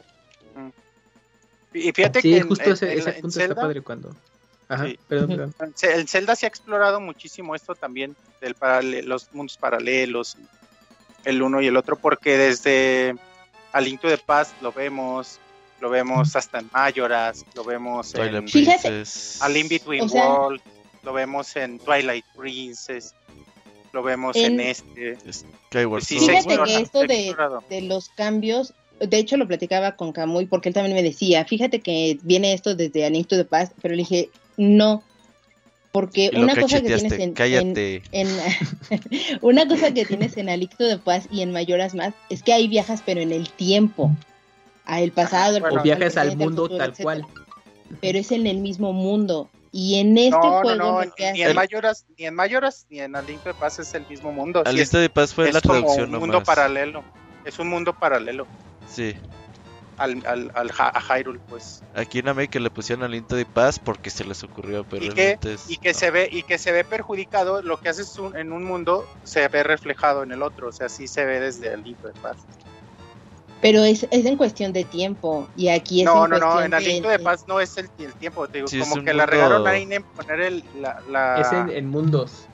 Y 1.78 1.93
fíjate 1.93 2.20
Sí, 2.23 2.31
que 2.31 2.36
en- 2.39 2.48
justo 2.48 2.65
en- 2.65 2.73
ese, 2.73 2.93
en- 2.93 2.98
ese 2.98 3.11
en 3.11 3.20
punto 3.20 3.31
Zelda- 3.39 3.53
está 3.55 3.62
padre 3.62 3.81
cuando. 3.82 4.16
Ajá, 4.69 4.86
Sí. 4.86 4.98
perdón, 5.09 5.28
perdón. 5.28 5.55
En 5.82 6.09
Zelda 6.09 6.35
se 6.35 6.47
ha 6.47 6.48
explorado 6.48 7.01
muchísimo 7.01 7.55
esto 7.55 7.74
también, 7.74 8.16
del 8.40 8.55
parale- 8.55 9.03
los 9.03 9.32
mundos 9.32 9.57
paralelos, 9.57 10.36
el 11.24 11.43
uno 11.43 11.61
y 11.61 11.66
el 11.66 11.77
otro, 11.77 11.97
porque 11.97 12.36
desde 12.36 13.15
A 13.73 13.81
Link 13.81 14.01
to 14.01 14.09
the 14.09 14.19
Past 14.19 14.61
lo 14.62 14.73
vemos, 14.73 15.39
lo 15.81 15.90
vemos 15.90 16.35
hasta 16.35 16.59
en 16.61 16.69
Majora's, 16.73 17.44
lo 17.55 17.62
vemos 17.65 18.15
en 18.15 18.20
Twilight 18.23 18.48
Fíjate- 18.48 18.89
Princess. 18.89 19.40
A 19.43 19.48
Link 19.48 19.69
Between 19.69 20.05
O 20.05 20.09
sea- 20.09 20.32
Worlds, 20.32 20.62
lo 21.03 21.12
vemos 21.12 21.55
en 21.57 21.78
Twilight 21.78 22.24
Princess, 22.36 23.15
lo 23.93 24.03
vemos 24.03 24.35
en, 24.36 24.59
En- 24.59 24.61
este. 24.61 25.19
Skyward 25.70 26.03
Sí, 26.03 26.19
Fíjate 26.19 26.59
que 26.65 26.77
esto 26.81 27.01
de, 27.03 27.36
de 27.69 27.81
los 27.82 28.09
cambios, 28.11 28.73
de 29.01 29.18
hecho 29.18 29.36
lo 29.36 29.47
platicaba 29.47 29.97
con 29.97 30.12
Camuy 30.12 30.47
porque 30.47 30.68
él 30.70 30.74
también 30.74 30.94
me 30.97 31.02
decía, 31.02 31.44
fíjate 31.44 31.81
que 31.81 32.18
viene 32.23 32.52
esto 32.52 32.74
desde 32.74 33.05
A 33.05 33.10
Link 33.10 33.28
to 33.28 33.36
the 33.36 33.44
Past, 33.44 33.73
pero 33.82 33.93
le 33.94 33.98
dije, 34.02 34.31
no, 34.56 35.02
porque 35.93 36.31
una 36.36 36.55
cosa 36.55 36.81
que 36.81 36.86
tienes 36.89 37.12
en, 37.12 37.20
en, 37.20 37.32
Cállate. 37.35 38.02
en- 38.12 38.28
una 39.43 39.66
cosa 39.66 39.93
que 39.93 40.05
tienes 40.05 40.36
en 40.36 40.48
A 40.48 40.56
Link 40.56 40.70
to 40.77 40.86
the 40.89 40.98
Past 40.98 41.32
y 41.32 41.43
en 41.43 41.52
Mayoras 41.52 41.94
más 41.94 42.14
es 42.31 42.43
que 42.43 42.52
ahí 42.52 42.68
viajas 42.68 43.02
pero 43.05 43.20
en 43.20 43.32
el 43.32 43.51
tiempo, 43.51 44.10
a 44.85 45.01
el 45.01 45.12
pasado, 45.12 45.56
el 45.56 45.62
Bueno, 45.62 45.81
O 45.81 45.82
viajas 45.82 46.16
al 46.16 46.31
el 46.31 46.36
mundo 46.36 46.62
futuro, 46.62 46.78
tal 46.78 46.90
etcétera. 46.90 47.05
cual. 47.05 47.27
pero 48.01 48.18
es 48.18 48.32
en 48.32 48.47
el 48.47 48.59
mismo 48.59 48.93
mundo. 48.93 49.48
Y 49.73 49.97
en 50.01 50.16
este 50.16 50.31
No, 50.31 50.60
juego 50.62 50.74
no, 50.74 51.05
lo 51.05 51.12
que 51.14 51.32
ni 51.32 51.43
hace- 51.43 51.51
en 51.51 51.56
Majora's, 51.56 52.06
ni 52.16 52.24
en 52.24 52.35
Majora's, 52.35 52.86
ni 52.89 53.01
en 53.01 53.14
A 53.14 53.20
Link 53.23 53.43
to 53.43 53.52
the 53.52 53.59
Past 53.59 53.78
es 53.78 53.93
el 53.94 54.06
mismo 54.06 54.32
mundo. 54.32 54.60
Al 54.64 54.66
sí 54.66 54.70
es, 54.73 54.81
lista 54.81 54.98
de 55.01 55.10
paz 55.10 55.35
fue 55.35 55.48
es 55.48 55.55
la 55.55 55.60
como 55.60 55.74
traducción 55.81 56.06
un 56.14 56.20
mundo 56.20 56.32
nomás. 56.35 56.47
paralelo. 56.47 57.05
Es 57.44 57.59
un 57.59 57.68
mundo 57.68 57.93
paralelo 57.98 58.47
Sí. 58.88 59.14
al, 59.98 60.22
al, 60.26 60.50
al 60.54 60.70
Ja- 60.72 60.92
a 60.94 61.00
Hyrule, 61.18 61.40
pues. 61.48 61.82
Aquí 61.94 62.18
en 62.18 62.28
América 62.28 62.58
le 62.60 62.68
pusieron 62.70 63.04
al 63.04 63.12
lista 63.12 63.34
de 63.34 63.46
paz 63.46 63.78
porque 63.78 64.10
se 64.10 64.24
les 64.24 64.44
ocurrió, 64.44 64.84
pero 64.84 65.04
y 65.06 65.08
que, 65.08 65.38
es- 65.42 65.70
y 65.70 65.76
que 65.78 65.92
no. 65.92 65.98
se 65.98 66.10
ve 66.10 66.28
y 66.30 66.42
que 66.42 66.58
se 66.58 66.70
ve 66.72 66.84
perjudicado 66.84 67.62
lo 67.62 67.78
que 67.78 67.88
haces 67.88 68.18
un- 68.18 68.36
en 68.36 68.52
un 68.52 68.62
mundo 68.64 69.06
se 69.24 69.48
ve 69.48 69.62
reflejado 69.62 70.22
en 70.22 70.32
el 70.32 70.42
otro 70.42 70.68
o 70.68 70.72
sea 70.72 70.88
sí 70.90 71.08
se 71.08 71.24
ve 71.24 71.40
desde 71.40 71.72
el 71.72 71.82
Link 71.82 71.98
de 72.02 72.12
Paz 72.20 72.36
pero 73.62 73.82
es, 73.84 74.06
es 74.10 74.26
en 74.26 74.36
cuestión 74.36 74.74
de 74.74 74.84
tiempo. 74.84 75.48
Y 75.56 75.68
aquí 75.68 76.00
es 76.00 76.04
no 76.04 76.26
en 76.26 76.30
no 76.32 76.38
no 76.38 76.60
en 76.62 76.74
Aliento 76.74 77.08
de 77.08 77.16
de- 77.16 77.24
Paz 77.24 77.44
no 77.48 77.58
es 77.58 77.76
el, 77.78 77.88
el 77.98 78.12
tiempo 78.12 78.46
te 78.48 78.58
digo 78.58 78.68
Sí, 78.68 78.78
como 78.78 78.96
que 78.96 79.14
la 79.14 79.24
mundo- 79.24 79.26
regaron 79.26 79.66
ahí 79.66 79.82
en 79.90 80.02
poner 80.02 80.40
el 80.40 80.64
la, 80.78 81.00
la- 81.08 81.40
Es 81.40 81.52
en, 81.52 81.70
en 81.70 81.88
mundos. 81.88 82.46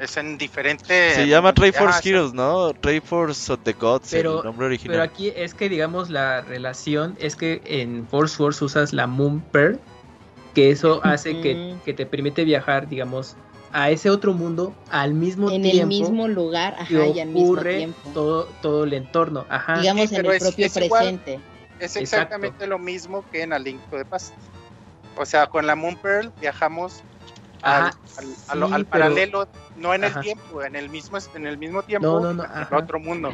Es 0.00 0.16
en 0.16 0.36
diferente. 0.38 1.14
Se 1.14 1.28
llama 1.28 1.52
Triforce 1.54 1.98
Ajá, 1.98 2.00
Heroes, 2.08 2.34
¿no? 2.34 2.72
Triforce 2.74 3.52
of 3.52 3.60
the 3.62 3.72
Gods, 3.74 4.08
Pero- 4.10 4.38
el 4.40 4.44
nombre 4.44 4.66
original. 4.66 4.92
Pero 4.96 5.02
aquí 5.04 5.32
es 5.36 5.54
que, 5.54 5.68
digamos, 5.68 6.10
la 6.10 6.40
relación 6.40 7.16
es 7.20 7.36
que 7.36 7.62
en 7.64 8.06
Force 8.08 8.42
Wars 8.42 8.60
usas 8.60 8.92
la 8.92 9.06
Moon 9.06 9.40
Pearl, 9.40 9.78
que 10.52 10.70
eso 10.70 11.00
hace 11.04 11.40
que, 11.40 11.76
que 11.84 11.94
te 11.94 12.06
permite 12.06 12.44
viajar, 12.44 12.88
digamos, 12.88 13.36
a 13.72 13.90
ese 13.90 14.10
otro 14.10 14.34
mundo 14.34 14.72
al 14.90 15.14
mismo 15.14 15.50
En 15.50 15.62
tiempo 15.62 15.80
el 15.82 15.86
mismo 15.88 16.28
lugar, 16.28 16.74
ajá, 16.78 17.06
y 17.06 17.20
al 17.20 17.28
mismo 17.28 17.52
ocurre 17.52 17.76
tiempo. 17.78 18.10
todo, 18.14 18.44
todo 18.62 18.84
el 18.84 18.92
entorno. 18.94 19.46
Ajá. 19.48 19.78
Digamos 19.80 20.08
Sí, 20.10 20.14
en 20.16 20.26
el 20.26 20.32
es- 20.32 20.42
propio 20.42 20.66
es 20.66 20.76
igual. 20.76 21.00
presente. 21.02 21.34
Es 21.80 21.96
Exacto. 21.96 22.00
exactamente 22.02 22.66
lo 22.68 22.78
mismo 22.78 23.24
que 23.32 23.42
en 23.42 23.52
A 23.52 23.58
Link 23.58 23.80
to 23.90 23.96
the 23.96 24.04
Past. 24.04 24.32
O 25.16 25.24
sea, 25.26 25.46
con 25.48 25.66
la 25.66 25.74
Moon 25.76 25.96
Pearl 25.96 26.32
viajamos 26.40 27.02
Ajá, 27.64 27.86
al- 28.18 28.24
a 28.48 28.54
lo- 28.54 28.66
sí, 28.68 28.72
al 28.74 28.86
pero- 28.86 28.90
paralelo, 28.90 29.48
no 29.76 29.94
en 29.94 30.04
Ajá. 30.04 30.18
el 30.20 30.24
tiempo, 30.24 30.62
en 30.62 30.76
el 30.76 30.88
mismo 30.90 31.18
en 31.34 31.46
el 31.46 31.58
mismo 31.58 31.82
tiempo, 31.82 32.06
No, 32.06 32.20
no, 32.20 32.32
no, 32.34 32.44
en 32.44 32.50
ajá. 32.50 32.76
otro 32.76 33.00
mundo. 33.00 33.30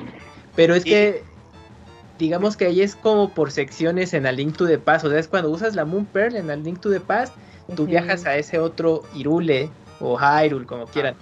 Pero 0.56 0.74
es 0.74 0.84
Y- 0.86 0.90
que, 0.90 1.24
digamos 2.18 2.56
que 2.56 2.66
ahí 2.66 2.82
es 2.82 2.96
como 2.96 3.30
por 3.32 3.50
secciones 3.50 4.12
en 4.14 4.26
A 4.26 4.32
Link 4.32 4.56
to 4.56 4.66
the 4.66 4.78
Past. 4.78 5.04
O 5.04 5.10
sea, 5.10 5.18
es 5.18 5.28
cuando 5.28 5.50
usas 5.50 5.74
la 5.74 5.84
Moon 5.84 6.04
Pearl 6.06 6.36
en 6.36 6.50
A 6.50 6.56
Link 6.56 6.80
to 6.80 6.90
the 6.90 7.00
Past, 7.00 7.34
tú 7.76 7.86
viajas 7.86 8.26
a 8.26 8.36
ese 8.36 8.58
otro 8.58 9.02
Irule 9.14 9.70
o 10.00 10.18
Hyrule, 10.18 10.66
como 10.66 10.86
quieran. 10.86 11.14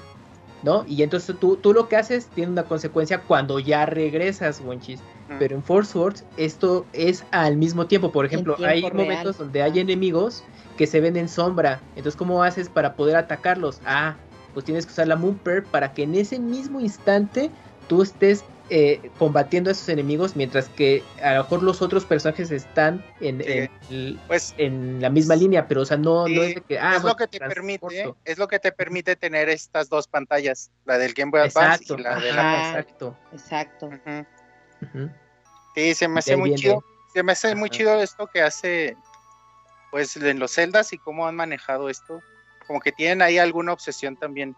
¿No? 0.64 0.85
Y 0.89 1.05
entonces 1.05 1.36
tú, 1.39 1.56
tú 1.56 1.72
lo 1.72 1.89
que 1.89 1.94
haces 1.94 2.26
tiene 2.35 2.51
una 2.51 2.64
consecuencia 2.64 3.20
cuando 3.20 3.60
ya 3.60 3.86
regresas, 3.86 4.60
Wonchis. 4.60 4.98
Mm. 5.28 5.39
Pero 5.39 5.55
en 5.55 5.62
Force 5.62 5.97
Wars 5.97 6.24
esto 6.36 6.85
es 6.93 7.24
al 7.30 7.56
mismo 7.56 7.86
tiempo. 7.86 8.10
Por 8.10 8.26
ejemplo, 8.26 8.56
tiempo 8.56 8.72
hay 8.72 8.80
real. 8.80 8.93
momentos 8.94 9.39
donde 9.39 9.62
hay 9.62 9.78
Ah. 9.78 9.82
enemigos 9.82 10.43
que 10.78 10.86
se 10.86 11.00
ven 11.00 11.16
en 11.18 11.28
sombra. 11.28 11.82
Entonces, 11.96 12.16
¿cómo 12.16 12.42
haces 12.42 12.70
para 12.70 12.94
poder 12.96 13.16
atacarlos? 13.16 13.80
Ah, 13.84 14.16
pues 14.55 14.64
tienes 14.64 14.86
que 14.86 14.92
usar 14.92 15.06
la 15.09 15.16
Moon 15.16 15.36
Pearl 15.38 15.64
para 15.64 15.92
que 15.92 16.05
en 16.05 16.14
ese 16.14 16.38
mismo 16.38 16.80
instante 16.80 17.50
tú 17.88 18.00
estés 18.00 18.44
eh, 18.70 19.10
combatiendo 19.18 19.70
a 19.70 19.72
esos 19.72 19.88
enemigos, 19.88 20.36
mientras 20.36 20.68
que 20.68 21.02
a 21.22 21.32
lo 21.34 21.42
mejor 21.44 21.62
los 21.62 21.80
otros 21.80 22.05
personajes 22.05 22.50
están 22.50 23.02
en, 23.18 23.42
Sí. 23.42 23.50
en 23.52 23.70
el- 23.88 24.20
Pues 24.28 24.55
en 24.59 25.00
la 25.00 25.09
misma 25.09 25.36
línea, 25.36 25.66
pero 25.66 25.80
o 25.80 25.84
sea, 25.86 25.96
no, 25.96 26.26
Sí, 26.26 26.34
no 26.34 26.42
es 26.42 26.55
de 26.55 26.60
que... 26.60 26.78
Ah, 26.78 26.96
es 26.96 27.00
bueno, 27.02 27.09
lo 27.14 27.16
que 27.16 27.26
te 27.28 27.38
transporto. 27.38 27.78
permite, 27.78 28.14
es 28.26 28.36
lo 28.38 28.46
que 28.46 28.59
te 28.59 28.70
permite 28.72 29.16
tener 29.16 29.48
estas 29.48 29.88
dos 29.88 30.06
pantallas, 30.06 30.70
la 30.84 30.98
del 30.98 31.14
Game 31.14 31.30
Boy 31.30 31.40
Advance 31.40 31.82
Exacto, 31.84 31.94
y 31.98 32.02
la 32.02 32.20
de 32.20 32.32
la 32.32 32.59
exacto. 32.59 33.16
Exacto. 33.32 33.90
Sí, 35.74 35.94
se 35.94 36.09
me 36.09 36.18
hace 36.18 36.36
muy 36.36 36.50
viene. 36.50 36.60
chido. 36.62 36.84
Se 37.14 37.22
me 37.22 37.32
hace 37.32 37.55
muy 37.55 37.70
chido 37.70 37.94
esto 38.02 38.26
que 38.26 38.42
hace, 38.42 38.96
pues, 39.90 40.16
en 40.16 40.39
los 40.39 40.52
celdas 40.52 40.93
y 40.93 40.98
cómo 40.98 41.27
han 41.27 41.36
manejado 41.36 41.89
esto. 41.89 42.20
Como 42.66 42.81
que 42.81 42.93
tienen 42.93 43.23
ahí 43.23 43.39
alguna 43.39 43.73
obsesión 43.73 44.16
también 44.16 44.55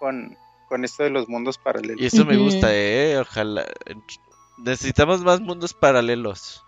con, 0.00 0.36
con 0.68 0.84
esto 0.84 1.02
de 1.04 1.10
los 1.10 1.28
mundos 1.28 1.58
paralelos. 1.58 2.00
Y 2.00 2.06
eso 2.06 2.24
me 2.24 2.36
gusta, 2.36 2.68
eh. 2.74 3.18
Ojalá. 3.18 3.66
Necesitamos 4.58 5.22
más 5.22 5.40
mundos 5.40 5.74
paralelos. 5.74 6.64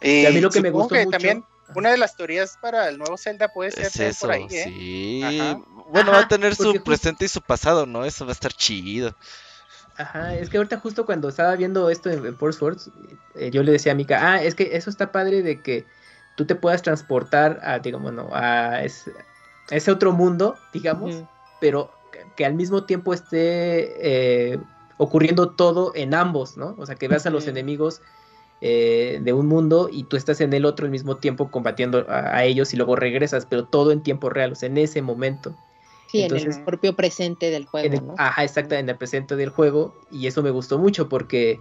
Y 0.00 0.20
Y 0.22 0.26
a 0.26 0.30
mí 0.30 0.40
lo 0.40 0.50
que 0.50 0.60
me 0.60 0.70
gustó 0.70 0.94
que 0.94 1.04
mucho... 1.04 1.10
también 1.18 1.44
una 1.74 1.90
de 1.90 1.98
las 1.98 2.16
teorías 2.16 2.56
para 2.62 2.88
el 2.88 2.98
nuevo 2.98 3.18
Zelda 3.18 3.48
puede 3.48 3.70
ser 3.72 3.86
Es 3.86 4.00
eso, 4.00 4.26
por 4.26 4.34
ahí, 4.36 4.46
¿eh? 4.50 4.64
sí. 4.64 5.22
Ajá. 5.22 5.60
Bueno, 5.90 6.10
Ajá, 6.10 6.20
va 6.20 6.24
a 6.24 6.28
tener 6.28 6.54
su 6.54 6.64
justo- 6.70 6.84
presente 6.84 7.24
y 7.24 7.28
su 7.28 7.42
pasado, 7.42 7.84
¿no? 7.86 8.04
Eso 8.04 8.24
va 8.24 8.30
a 8.30 8.32
estar 8.32 8.52
chido. 8.52 9.14
Ajá, 9.96 10.34
es 10.36 10.48
que 10.48 10.58
ahorita 10.58 10.78
justo 10.78 11.04
cuando 11.04 11.28
estaba 11.28 11.56
viendo 11.56 11.90
esto 11.90 12.08
en, 12.10 12.24
en 12.24 12.36
Force 12.38 12.64
Wars, 12.64 12.90
eh, 13.34 13.50
yo 13.50 13.62
le 13.62 13.72
decía 13.72 13.92
a 13.92 13.94
Mika, 13.96 14.32
ah, 14.32 14.42
es 14.42 14.54
que 14.54 14.76
eso 14.76 14.88
está 14.90 15.10
padre 15.10 15.42
de 15.42 15.60
que 15.60 15.86
tú 16.38 16.46
te 16.46 16.54
puedas 16.54 16.82
transportar 16.82 17.58
a, 17.64 17.80
digamos, 17.80 18.12
no, 18.12 18.28
a 18.32 18.84
ese, 18.84 19.10
a 19.72 19.74
ese 19.74 19.90
otro 19.90 20.12
mundo, 20.12 20.54
digamos, 20.72 21.24
pero 21.60 21.90
que, 22.12 22.20
que 22.36 22.46
al 22.46 22.54
mismo 22.54 22.84
tiempo 22.84 23.12
esté 23.12 24.52
eh, 24.52 24.58
ocurriendo 24.98 25.50
todo 25.50 25.90
en 25.96 26.14
ambos, 26.14 26.56
¿no? 26.56 26.76
O 26.78 26.86
sea, 26.86 26.94
que 26.94 27.08
veas 27.08 27.26
a 27.26 27.30
los 27.30 27.48
enemigos 27.48 28.00
eh, 28.60 29.18
de 29.20 29.32
un 29.32 29.46
mundo 29.48 29.88
y 29.90 30.04
tú 30.04 30.16
estás 30.16 30.40
en 30.40 30.52
el 30.52 30.64
otro 30.64 30.84
al 30.86 30.92
mismo 30.92 31.16
tiempo 31.16 31.50
combatiendo 31.50 32.06
a, 32.08 32.36
a 32.36 32.44
ellos 32.44 32.72
y 32.72 32.76
luego 32.76 32.94
regresas, 32.94 33.44
pero 33.44 33.64
todo 33.64 33.90
en 33.90 34.04
tiempo 34.04 34.30
real, 34.30 34.52
o 34.52 34.54
sea, 34.54 34.68
en 34.68 34.78
ese 34.78 35.02
momento. 35.02 35.56
Sí, 36.10 36.22
Entonces- 36.22 36.54
en 36.54 36.60
el 36.60 36.64
propio 36.64 36.94
presente 36.94 37.50
del 37.50 37.66
juego, 37.66 37.86
En 37.88 37.94
el- 37.94 38.06
¿no? 38.06 38.14
Ajá, 38.16 38.44
exacto, 38.44 38.76
en 38.76 38.88
el 38.88 38.96
presente 38.96 39.34
del 39.34 39.50
juego. 39.50 39.94
Y 40.12 40.28
eso 40.28 40.42
me 40.44 40.50
gustó 40.50 40.78
mucho 40.78 41.08
porque 41.08 41.60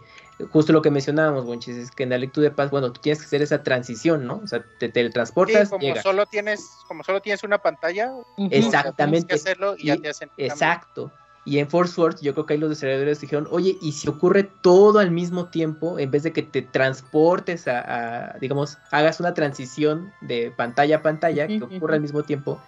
justo 0.51 0.71
lo 0.73 0.81
que 0.81 0.91
mencionábamos, 0.91 1.45
Bonchis, 1.45 1.75
es 1.77 1.91
que 1.91 2.03
en 2.03 2.09
la 2.11 2.17
lectura 2.17 2.49
de 2.49 2.55
paz, 2.55 2.69
bueno, 2.69 2.91
tú 2.91 3.01
tienes 3.01 3.19
que 3.19 3.25
hacer 3.25 3.41
esa 3.41 3.63
transición, 3.63 4.25
¿no? 4.25 4.41
O 4.43 4.47
sea, 4.47 4.63
te 4.79 4.87
Sí, 4.87 4.91
teletransportas, 4.91 5.69
como 5.69 5.81
llegas. 5.81 6.03
solo 6.03 6.25
tienes, 6.25 6.69
como 6.87 7.03
solo 7.03 7.21
tienes 7.21 7.43
una 7.43 7.57
pantalla, 7.57 8.11
o 8.13 8.23
sea, 8.37 8.47
Exactamente. 8.51 9.27
que 9.27 9.35
hacerlo 9.35 9.75
y, 9.77 9.87
ya 9.87 9.97
te 9.97 10.09
hacen 10.09 10.29
cambio. 10.29 10.45
Exacto. 10.53 11.11
Y 11.45 11.59
en 11.59 11.69
Force 11.69 11.99
Wars, 11.99 12.19
yo 12.21 12.33
creo 12.33 12.45
que 12.45 12.53
ahí 12.55 12.59
los 12.59 12.69
desarrolladores 12.69 13.21
dijeron, 13.21 13.47
oye, 13.49 13.77
y 13.81 13.93
si 13.93 14.09
ocurre 14.09 14.43
todo 14.43 14.99
al 14.99 15.11
mismo 15.11 15.47
tiempo, 15.47 15.97
en 15.97 16.11
vez 16.11 16.23
de 16.23 16.33
que 16.33 16.43
te 16.43 16.61
transportes 16.61 17.67
a, 17.69 18.31
a, 18.33 18.37
digamos, 18.39 18.77
hagas 18.91 19.19
una 19.21 19.33
transición 19.33 20.11
de 20.21 20.51
pantalla 20.51 20.97
a 20.97 21.01
pantalla, 21.01 21.47
que 21.47 21.63
ocurra 21.63 21.95
al 21.95 22.01
mismo 22.01 22.23
tiempo. 22.23 22.61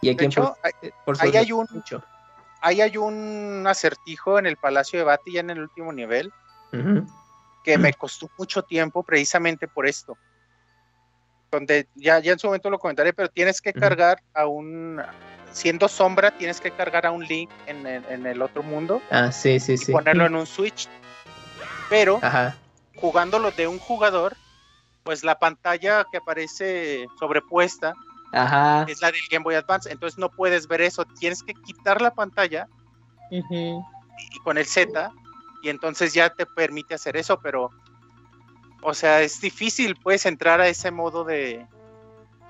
Y 0.00 0.10
aquí 0.10 0.18
De 0.18 0.24
en 0.26 0.30
hecho, 0.30 0.42
Force, 0.44 0.60
hay- 0.62 0.72
eh, 0.88 0.92
Force 1.04 1.22
ahí 1.22 1.28
Wars 1.30 1.38
hay 1.38 1.52
un- 1.52 1.58
gustó 1.62 1.74
mucho. 1.74 2.02
ahí 2.62 2.80
hay 2.80 2.96
un 2.96 3.64
acertijo 3.66 4.38
en 4.38 4.46
el 4.46 4.56
Palacio 4.56 4.98
de 5.00 5.04
Bati 5.04 5.32
ya 5.32 5.40
en 5.40 5.50
el 5.50 5.60
último 5.60 5.92
nivel 5.92 6.32
Que 7.64 7.78
me 7.78 7.92
costó 7.92 8.30
mucho 8.38 8.62
tiempo 8.62 9.02
precisamente 9.02 9.68
por 9.68 9.86
esto. 9.86 10.16
Donde 11.50 11.88
ya, 11.94 12.20
ya 12.20 12.32
en 12.32 12.38
su 12.38 12.46
momento 12.46 12.70
lo 12.70 12.78
comentaré, 12.78 13.12
pero 13.12 13.28
tienes 13.28 13.60
que 13.60 13.72
cargar 13.72 14.22
a 14.34 14.46
un, 14.46 15.02
siendo 15.52 15.88
sombra, 15.88 16.30
tienes 16.30 16.60
que 16.60 16.70
cargar 16.70 17.06
a 17.06 17.10
un 17.10 17.24
link 17.24 17.50
en 17.66 17.86
el, 17.86 18.04
en 18.06 18.26
el 18.26 18.40
otro 18.40 18.62
mundo 18.62 19.02
Ah, 19.10 19.32
sí, 19.32 19.58
sí, 19.58 19.74
y 19.74 19.78
sí. 19.78 19.92
ponerlo 19.92 20.26
en 20.26 20.36
un 20.36 20.46
switch. 20.46 20.88
Pero 21.88 22.20
Ajá. 22.22 22.56
jugándolo 22.96 23.50
de 23.50 23.66
un 23.66 23.78
jugador, 23.78 24.36
pues 25.02 25.24
la 25.24 25.38
pantalla 25.38 26.04
que 26.10 26.18
aparece 26.18 27.06
sobrepuesta 27.18 27.94
Ajá. 28.32 28.84
es 28.88 29.00
la 29.00 29.10
del 29.10 29.20
Game 29.30 29.42
Boy 29.42 29.56
Advance, 29.56 29.90
entonces 29.90 30.18
no 30.18 30.30
puedes 30.30 30.68
ver 30.68 30.82
eso, 30.82 31.04
tienes 31.18 31.42
que 31.42 31.54
quitar 31.54 32.00
la 32.00 32.12
pantalla 32.12 32.68
y 33.30 34.38
con 34.44 34.58
el 34.58 34.66
Z 34.66 35.10
y 35.62 35.68
entonces 35.68 36.14
ya 36.14 36.30
te 36.30 36.46
permite 36.46 36.94
hacer 36.94 37.16
eso, 37.16 37.40
pero 37.40 37.70
o 38.82 38.94
sea, 38.94 39.22
es 39.22 39.40
difícil 39.40 39.96
puedes 39.96 40.26
entrar 40.26 40.60
a 40.60 40.68
ese 40.68 40.90
modo 40.90 41.24
de, 41.24 41.66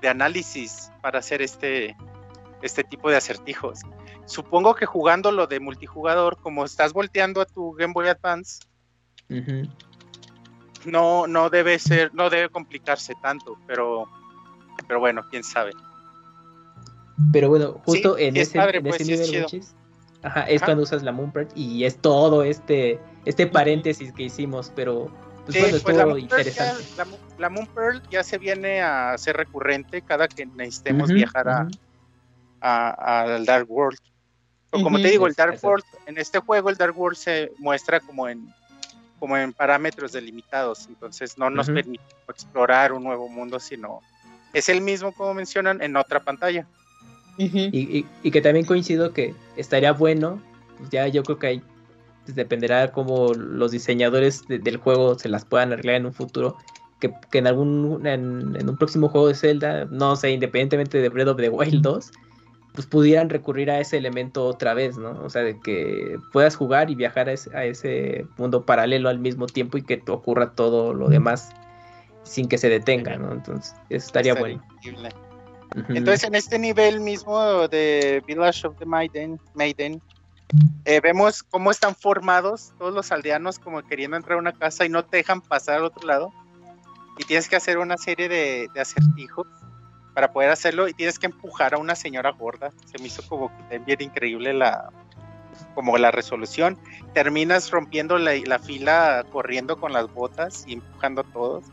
de 0.01 0.07
análisis 0.07 0.91
para 1.01 1.19
hacer 1.19 1.41
este 1.41 1.95
este 2.61 2.83
tipo 2.83 3.09
de 3.09 3.17
acertijos. 3.17 3.79
Supongo 4.25 4.75
que 4.75 4.85
jugándolo 4.85 5.47
de 5.47 5.59
multijugador, 5.59 6.37
como 6.39 6.63
estás 6.63 6.93
volteando 6.93 7.41
a 7.41 7.45
tu 7.45 7.73
Game 7.73 7.93
Boy 7.93 8.07
Advance, 8.07 8.61
no 10.85 11.27
no 11.27 11.49
debe 11.49 11.79
ser, 11.79 12.13
no 12.13 12.29
debe 12.29 12.49
complicarse 12.49 13.13
tanto, 13.21 13.57
pero 13.67 14.07
pero 14.87 14.99
bueno, 14.99 15.23
quién 15.29 15.43
sabe. 15.43 15.71
Pero 17.31 17.49
bueno, 17.49 17.81
justo 17.85 18.15
Sí, 18.17 18.23
en, 18.25 18.37
es 18.37 18.49
ese, 18.49 18.57
padre, 18.59 18.77
en 18.77 18.83
pues, 18.83 18.95
ese 18.95 19.05
sí 19.05 19.13
es 19.13 19.31
nivel, 19.31 19.63
ajá, 20.23 20.41
es 20.43 20.61
Ajá. 20.61 20.65
cuando 20.67 20.83
usas 20.83 21.03
la 21.03 21.11
Moonbird 21.11 21.49
y 21.55 21.83
es 21.85 21.97
todo 21.97 22.43
este, 22.43 22.99
este 23.25 23.47
paréntesis 23.47 24.11
que 24.13 24.23
hicimos, 24.23 24.71
pero 24.75 25.11
pues 25.45 25.55
Sí, 25.57 25.61
bueno, 25.61 25.77
pues 25.83 25.97
la 25.97 26.05
ya, 26.13 26.19
interesante. 26.19 26.85
la, 26.97 27.07
la 27.39 27.49
Moon 27.49 27.67
Pearl 27.67 28.01
ya 28.11 28.23
se 28.23 28.37
viene 28.37 28.81
a 28.81 29.17
ser 29.17 29.35
recurrente 29.37 30.01
cada 30.03 30.27
que 30.27 30.45
necesitemos 30.45 31.09
viajar 31.11 31.67
a, 32.61 33.21
al 33.21 33.45
Dark 33.45 33.65
World. 33.69 33.97
O 34.71 34.81
como 34.83 35.01
te 35.01 35.09
digo, 35.09 35.25
el 35.25 35.31
Es- 35.31 35.37
Dark. 35.37 35.59
World, 35.63 35.83
en 36.05 36.17
este 36.17 36.39
juego 36.39 36.69
el 36.69 36.77
Dark 36.77 36.97
World 36.97 37.17
se 37.17 37.51
muestra 37.57 37.99
como 37.99 38.27
en 38.29 38.53
como 39.19 39.37
en 39.37 39.53
parámetros 39.53 40.13
delimitados, 40.13 40.87
entonces 40.87 41.37
no 41.37 41.49
nos 41.51 41.69
permite 41.69 42.03
explorar 42.27 42.91
un 42.91 43.03
nuevo 43.03 43.29
mundo, 43.29 43.59
sino 43.59 44.01
es 44.51 44.67
el 44.67 44.81
mismo 44.81 45.11
como 45.11 45.35
mencionan 45.35 45.79
en 45.83 45.95
otra 45.95 46.19
pantalla. 46.21 46.65
Y, 47.71 47.79
y- 47.99 48.05
y 48.23 48.31
que 48.31 48.41
también 48.41 48.65
coincido 48.65 49.13
que 49.13 49.33
estaría 49.55 49.93
bueno, 49.93 50.41
pues 50.77 50.89
ya 50.89 51.07
yo 51.07 51.23
creo 51.23 51.39
que 51.39 51.47
ahí 51.47 51.61
pues, 52.25 52.35
dependerá 52.35 52.91
cómo 52.91 53.33
los 53.33 53.71
diseñadores 53.71 54.47
de- 54.47 54.59
del 54.59 54.77
juego 54.77 55.17
se 55.17 55.29
las 55.29 55.45
puedan 55.45 55.71
arreglar 55.73 55.95
en 55.95 56.05
un 56.05 56.13
futuro, 56.13 56.57
que, 56.99 57.13
que 57.31 57.39
en 57.39 57.47
algún 57.47 58.05
en, 58.05 58.55
en 58.59 58.69
un 58.69 58.77
próximo 58.77 59.09
juego 59.09 59.27
de 59.27 59.33
Zelda, 59.35 59.85
no 59.85 60.15
sé, 60.15 60.31
independientemente 60.31 61.01
de 61.01 61.09
Breath 61.09 61.29
of 61.29 61.37
the 61.37 61.49
Wild 61.49 61.81
2, 61.81 62.11
pues 62.73 62.85
pudieran 62.87 63.29
recurrir 63.29 63.71
a 63.71 63.79
ese 63.79 63.97
elemento 63.97 64.45
otra 64.45 64.73
vez, 64.73 64.97
¿no? 64.97 65.19
O 65.23 65.29
sea, 65.29 65.41
de 65.41 65.59
que 65.59 66.17
puedas 66.31 66.55
jugar 66.55 66.89
y 66.91 66.95
viajar 66.95 67.27
a 67.27 67.33
ese, 67.33 67.55
a 67.57 67.65
ese 67.65 68.25
mundo 68.37 68.65
paralelo 68.65 69.09
al 69.09 69.19
mismo 69.19 69.47
tiempo 69.47 69.77
y 69.77 69.81
que 69.83 69.97
te 69.97 70.11
ocurra 70.11 70.51
todo 70.53 70.93
lo 70.93 71.09
demás 71.09 71.49
sin 72.23 72.47
que 72.47 72.57
se 72.57 72.69
detenga, 72.69 73.17
¿no? 73.17 73.31
Entonces, 73.33 73.73
eso 73.89 74.05
estaría 74.05 74.33
bueno. 74.35 74.63
increíble. 74.77 75.09
Entonces, 75.89 76.23
en 76.25 76.35
este 76.35 76.59
nivel 76.59 76.99
mismo 76.99 77.67
de 77.67 78.21
Village 78.27 78.67
of 78.67 78.77
the 78.77 78.85
Maiden, 78.85 79.39
Maiden 79.53 80.01
eh, 80.85 80.99
vemos 81.01 81.43
cómo 81.43 81.71
están 81.71 81.95
formados 81.95 82.73
todos 82.77 82.93
los 82.93 83.11
aldeanos 83.11 83.57
como 83.57 83.81
queriendo 83.83 84.17
entrar 84.17 84.37
a 84.37 84.41
una 84.41 84.51
casa 84.51 84.85
y 84.85 84.89
no 84.89 85.05
te 85.05 85.17
dejan 85.17 85.41
pasar 85.41 85.77
al 85.77 85.85
otro 85.85 86.07
lado. 86.07 86.33
Y 87.17 87.23
tienes 87.23 87.47
que 87.47 87.55
hacer 87.55 87.77
una 87.77 87.97
serie 87.97 88.27
de, 88.27 88.67
de 88.73 88.81
acertijos 88.81 89.47
para 90.13 90.33
poder 90.33 90.49
hacerlo 90.49 90.87
y 90.87 90.93
tienes 90.93 91.19
que 91.19 91.27
empujar 91.27 91.73
a 91.73 91.77
una 91.77 91.95
señora 91.95 92.31
gorda. 92.31 92.71
Se 92.85 92.97
me 92.99 93.07
hizo 93.07 93.21
como 93.27 93.51
que 93.69 93.79
bien 93.79 94.01
increíble 94.01 94.53
la 94.53 94.91
como 95.75 95.97
la 95.97 96.11
resolución. 96.11 96.77
Terminas 97.13 97.71
rompiendo 97.71 98.17
la, 98.17 98.35
la 98.45 98.59
fila 98.59 99.25
corriendo 99.31 99.79
con 99.79 99.93
las 99.93 100.11
botas 100.11 100.65
y 100.67 100.73
empujando 100.73 101.21
a 101.21 101.23
todos. 101.25 101.65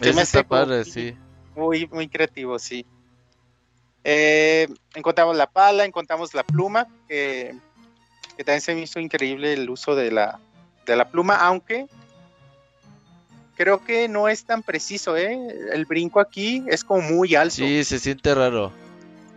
Eso 0.00 0.20
está 0.20 0.42
padre, 0.42 0.84
sí. 0.84 1.16
Muy, 1.54 1.86
muy 1.88 2.08
creativo, 2.08 2.58
sí. 2.58 2.86
Eh, 4.04 4.66
encontramos 4.94 5.36
la 5.36 5.46
pala, 5.46 5.84
encontramos 5.84 6.32
la 6.34 6.42
pluma, 6.42 6.86
que, 7.08 7.54
que 8.36 8.44
también 8.44 8.60
se 8.60 8.74
me 8.74 8.82
hizo 8.82 8.98
increíble 8.98 9.52
el 9.52 9.68
uso 9.68 9.94
de 9.94 10.10
la, 10.10 10.38
de 10.86 10.96
la 10.96 11.08
pluma, 11.08 11.36
aunque 11.36 11.86
creo 13.56 13.84
que 13.84 14.08
no 14.08 14.28
es 14.28 14.44
tan 14.44 14.62
preciso, 14.62 15.18
¿eh? 15.18 15.38
El 15.72 15.84
brinco 15.84 16.18
aquí 16.18 16.64
es 16.68 16.82
como 16.82 17.02
muy 17.02 17.34
alto. 17.34 17.56
Sí, 17.56 17.84
se 17.84 17.98
siente 17.98 18.34
raro. 18.34 18.72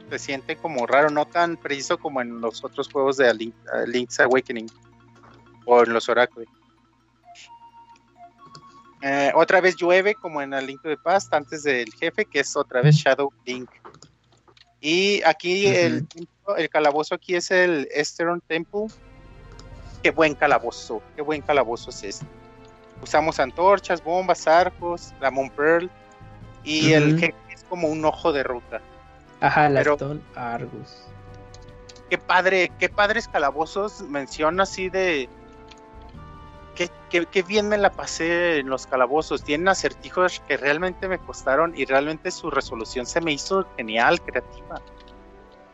Se 0.10 0.18
siente 0.18 0.56
como 0.56 0.86
raro, 0.86 1.10
no 1.10 1.26
tan 1.26 1.58
preciso 1.58 1.98
como 1.98 2.22
en 2.22 2.40
los 2.40 2.64
otros 2.64 2.88
juegos 2.88 3.18
de 3.18 3.34
Link- 3.34 3.54
uh, 3.74 3.86
Link's 3.86 4.20
Awakening 4.22 4.70
o 5.66 5.84
en 5.84 5.92
los 5.92 6.08
Oracle. 6.08 6.46
Eh, 9.02 9.34
otra 9.36 9.60
vez 9.60 9.76
llueve 9.76 10.16
como 10.16 10.42
en 10.42 10.54
el 10.54 10.68
Link 10.68 10.82
the 10.84 10.96
Past 10.96 11.34
antes 11.34 11.64
del 11.64 11.92
jefe, 11.94 12.24
que 12.24 12.40
es 12.40 12.56
otra 12.56 12.82
vez 12.82 12.96
Shadow 12.96 13.34
Link. 13.44 13.70
Y 14.86 15.24
aquí 15.24 15.66
el, 15.68 16.06
el 16.58 16.70
calabozo 16.70 17.16
aquí 17.16 17.36
es 17.36 17.50
el 17.52 17.88
Esteron 17.96 18.42
Temple. 18.42 18.88
Qué 20.04 20.12
buen 20.12 20.36
calabozo, 20.36 21.02
qué 21.16 21.22
buen 21.22 21.42
calabozo 21.42 21.90
es 21.90 22.04
este. 22.04 22.26
Usamos 23.02 23.40
antorchas, 23.40 24.04
bombas, 24.04 24.46
arcos, 24.46 25.14
la 25.22 25.32
Moon 25.32 25.50
Pearl 25.50 25.90
y 26.66 26.92
el 26.92 27.18
jefe 27.18 27.34
es 27.54 27.64
como 27.64 27.88
un 27.88 28.04
ojo 28.04 28.34
de 28.34 28.44
ruta. 28.44 28.82
Ajá, 29.40 29.70
la 29.70 29.80
Pero- 29.80 29.94
Stone 29.94 30.20
Argus. 30.36 31.06
qué 32.10 32.18
padre, 32.18 32.70
qué 32.78 32.90
padres 32.90 33.30
calabozos 33.30 34.02
menciona 34.02 34.64
así 34.64 34.90
de 34.90 35.30
qué, 36.76 37.44
bien 37.44 37.70
me 37.70 37.78
la 37.78 37.92
pasé 37.92 38.60
en 38.60 38.70
los 38.70 38.88
calabozos. 38.88 39.44
Tienen 39.44 39.68
acertijos 39.68 40.42
que 40.48 40.58
realmente 40.58 41.08
me 41.08 41.20
costaron 41.20 41.74
y 41.76 41.86
realmente 41.86 42.32
su 42.32 42.50
resolución 42.50 43.06
se 43.06 43.22
me 43.22 43.34
hizo 43.34 43.68
genial, 43.78 44.22
creativa. 44.22 44.82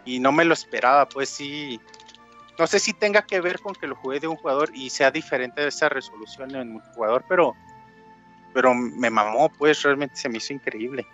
Y 0.06 0.20
no 0.20 0.32
me 0.32 0.46
lo 0.46 0.54
esperaba, 0.54 1.08
pues 1.08 1.30
sí. 1.30 1.80
No 2.58 2.68
sé 2.68 2.80
si 2.80 2.94
tenga 2.94 3.22
que 3.22 3.40
ver 3.40 3.60
con 3.60 3.74
que 3.74 3.88
lo 3.88 3.96
jugué 3.96 4.20
de 4.20 4.28
un 4.28 4.36
jugador 4.36 4.70
y 4.74 4.90
sea 4.90 5.12
diferente 5.12 5.62
de 5.62 5.70
esa 5.70 5.88
resolución 5.88 6.54
en 6.56 6.74
multijugador, 6.74 7.24
pero, 7.30 7.56
pero 8.54 8.74
me 8.74 9.10
mamó, 9.10 9.50
pues 9.50 9.82
realmente 9.84 10.16
se 10.18 10.28
me 10.28 10.38
hizo 10.38 10.54
increíble. 10.54 11.08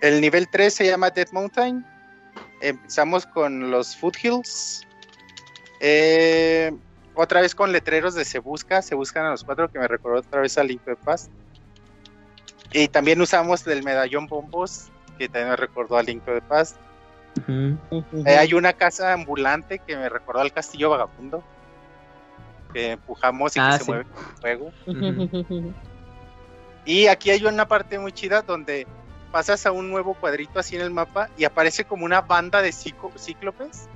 El 0.00 0.20
nivel 0.20 0.48
3 0.48 0.72
se 0.72 0.86
llama 0.86 1.10
Dead 1.10 1.28
Mountain. 1.32 1.84
Empezamos 2.60 3.26
con 3.26 3.70
los 3.70 3.96
Foothills. 3.96 4.86
Eh, 5.80 6.72
otra 7.16 7.40
vez 7.40 7.54
con 7.54 7.72
letreros 7.72 8.14
de 8.14 8.24
se 8.24 8.38
busca, 8.38 8.82
se 8.82 8.94
buscan 8.94 9.24
a 9.26 9.30
los 9.30 9.42
cuatro, 9.42 9.70
que 9.70 9.78
me 9.78 9.88
recordó 9.88 10.20
otra 10.20 10.40
vez 10.42 10.56
al 10.58 10.78
Paz. 11.04 11.30
Y 12.72 12.88
también 12.88 13.20
usamos 13.20 13.66
el 13.66 13.82
medallón 13.82 14.26
bombos, 14.26 14.88
que 15.18 15.28
también 15.28 15.50
me 15.50 15.56
recordó 15.56 15.96
al 15.96 16.06
Link 16.06 16.24
de 16.24 16.42
Paz. 16.42 16.76
Eh, 17.48 18.36
hay 18.38 18.54
una 18.54 18.72
casa 18.74 19.12
ambulante 19.12 19.78
que 19.78 19.96
me 19.96 20.08
recordó 20.08 20.40
al 20.40 20.52
castillo 20.52 20.90
vagabundo. 20.90 21.42
Que 22.72 22.92
empujamos 22.92 23.56
y 23.56 23.60
Ah, 23.60 23.70
que 23.72 23.78
se 23.78 23.84
sí. 23.84 23.90
mueve 23.90 24.04
con 24.04 24.24
fuego. 24.40 24.72
Y 26.84 27.06
aquí 27.06 27.30
hay 27.30 27.44
una 27.44 27.66
parte 27.66 27.98
muy 27.98 28.12
chida 28.12 28.42
donde 28.42 28.86
pasas 29.32 29.64
a 29.66 29.72
un 29.72 29.90
nuevo 29.90 30.14
cuadrito 30.14 30.58
así 30.58 30.76
en 30.76 30.82
el 30.82 30.90
mapa 30.90 31.28
y 31.36 31.44
aparece 31.44 31.84
como 31.84 32.04
una 32.04 32.20
banda 32.20 32.62
de 32.62 32.70
cíclo- 32.72 33.16
cíclopes. 33.18 33.88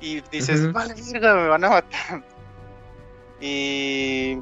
Y 0.00 0.20
dices, 0.30 0.72
vale, 0.72 0.94
verga, 1.12 1.34
me 1.34 1.48
van 1.48 1.64
a 1.64 1.68
matar. 1.70 2.22
Y 3.40 4.38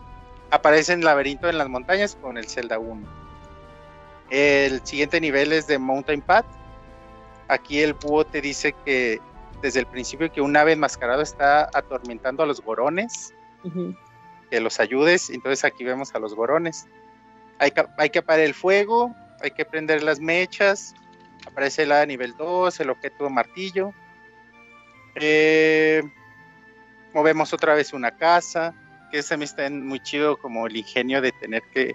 aparece 0.50 0.92
en 0.92 1.04
laberinto 1.04 1.48
en 1.48 1.58
las 1.58 1.68
montañas 1.68 2.16
con 2.20 2.38
el 2.38 2.48
Zelda 2.48 2.78
1. 2.78 3.02
El 4.30 4.84
siguiente 4.86 5.20
nivel 5.20 5.52
es 5.52 5.66
de 5.66 5.78
Mountain 5.78 6.20
Path. 6.20 6.46
Aquí 7.48 7.80
el 7.80 7.94
búho 7.94 8.24
te 8.24 8.40
dice 8.40 8.74
que 8.84 9.20
desde 9.62 9.80
el 9.80 9.86
principio 9.86 10.32
que 10.32 10.40
un 10.40 10.56
ave 10.56 10.72
enmascarado 10.72 11.22
está 11.22 11.68
atormentando 11.72 12.42
a 12.42 12.46
los 12.46 12.60
gorones 12.60 13.34
que 14.50 14.60
los 14.60 14.80
ayudes. 14.80 15.30
Entonces 15.30 15.64
aquí 15.64 15.84
vemos 15.84 16.14
a 16.14 16.18
los 16.18 16.34
gorones. 16.34 16.86
Hay 17.58 17.70
que, 17.70 17.84
hay 17.98 18.10
que 18.10 18.18
apagar 18.20 18.44
el 18.44 18.54
fuego, 18.54 19.14
hay 19.40 19.50
que 19.50 19.64
prender 19.64 20.02
las 20.02 20.20
mechas. 20.20 20.94
Aparece 21.46 21.86
la 21.86 22.04
nivel 22.06 22.34
2, 22.36 22.80
el 22.80 22.90
objeto 22.90 23.28
martillo. 23.30 23.92
Eh, 25.14 26.02
movemos 27.12 27.52
otra 27.52 27.74
vez 27.74 27.92
una 27.92 28.10
casa, 28.10 28.74
que 29.14 29.20
ese 29.20 29.36
me 29.36 29.44
está 29.44 29.70
muy 29.70 30.00
chido 30.00 30.36
como 30.36 30.66
el 30.66 30.76
ingenio 30.76 31.22
de 31.22 31.30
tener 31.30 31.62
que 31.72 31.94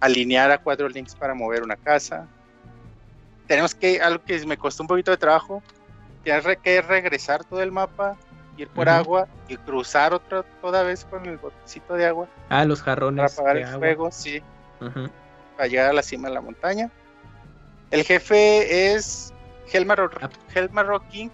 alinear 0.00 0.50
a 0.50 0.58
cuatro 0.58 0.86
links 0.86 1.14
para 1.14 1.32
mover 1.32 1.62
una 1.62 1.76
casa. 1.76 2.28
Tenemos 3.46 3.74
que, 3.74 4.02
algo 4.02 4.22
que 4.22 4.44
me 4.44 4.58
costó 4.58 4.82
un 4.82 4.86
poquito 4.86 5.10
de 5.10 5.16
trabajo, 5.16 5.62
tener 6.22 6.58
que 6.58 6.82
regresar 6.82 7.42
todo 7.42 7.62
el 7.62 7.72
mapa, 7.72 8.18
ir 8.58 8.68
por 8.68 8.86
Ujú. 8.86 8.96
agua 8.96 9.28
y 9.48 9.56
cruzar 9.56 10.12
otra 10.12 10.42
toda 10.60 10.82
vez 10.82 11.06
con 11.06 11.24
el 11.24 11.38
botecito 11.38 11.94
de 11.94 12.04
agua 12.04 12.28
Ah, 12.50 12.66
los 12.66 12.80
para 12.80 12.96
jarrones. 12.96 13.32
apagar 13.38 13.54
de 13.56 13.62
el 13.62 13.68
agua. 13.68 13.78
fuego, 13.78 14.10
sí, 14.10 14.42
Ujú. 14.82 15.08
para 15.56 15.68
llegar 15.68 15.88
a 15.88 15.92
la 15.94 16.02
cima 16.02 16.28
de 16.28 16.34
la 16.34 16.42
montaña. 16.42 16.90
El 17.90 18.04
jefe 18.04 18.92
es 18.92 19.32
Helmar, 19.72 20.10
Ah. 20.20 20.28
Helmar 20.54 20.86
King, 21.10 21.30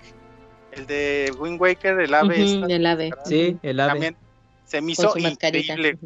el 0.70 0.86
de 0.86 1.32
Wind 1.40 1.60
Waker, 1.60 1.98
el 1.98 2.14
ave. 2.14 2.36
Ujú, 2.40 2.62
esta, 2.62 2.72
el 2.72 2.86
ave. 2.86 3.10
Sí, 3.24 3.58
el 3.64 3.80
ave. 3.80 3.90
También 3.90 4.27
se 4.68 4.80
me 4.80 4.92
hizo 4.92 5.02
mascarita. 5.22 5.72
increíble. 5.74 5.98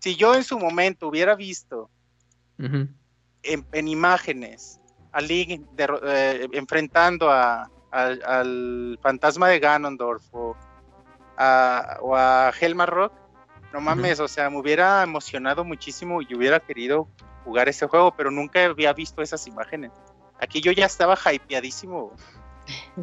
Si 0.00 0.14
yo 0.16 0.34
en 0.34 0.44
su 0.44 0.58
momento 0.58 1.08
hubiera 1.08 1.34
visto 1.34 1.88
en, 3.42 3.66
en 3.72 3.88
imágenes 3.88 4.80
a 5.12 5.20
Link 5.20 5.62
derro- 5.74 6.00
eh, 6.04 6.48
enfrentando 6.52 7.30
a, 7.30 7.70
al- 7.90 8.22
al 8.24 8.98
fantasma 9.02 9.48
de 9.48 9.58
Ganondorf 9.58 10.22
o 10.32 10.56
a, 11.38 11.98
o 12.02 12.14
a 12.16 12.52
Helmar 12.60 12.90
Rock, 12.90 13.12
no 13.72 13.80
mames, 13.80 14.20
o 14.20 14.28
sea, 14.28 14.48
me 14.50 14.58
hubiera 14.58 15.02
emocionado 15.02 15.64
muchísimo 15.64 16.22
y 16.22 16.34
hubiera 16.34 16.60
querido 16.60 17.08
jugar 17.44 17.68
ese 17.68 17.86
juego, 17.86 18.14
pero 18.16 18.30
nunca 18.30 18.64
había 18.64 18.92
visto 18.92 19.22
esas 19.22 19.46
imágenes. 19.46 19.92
Aquí 20.38 20.60
yo 20.60 20.72
ya 20.72 20.86
estaba 20.86 21.16
hypeadísimo. 21.32 22.12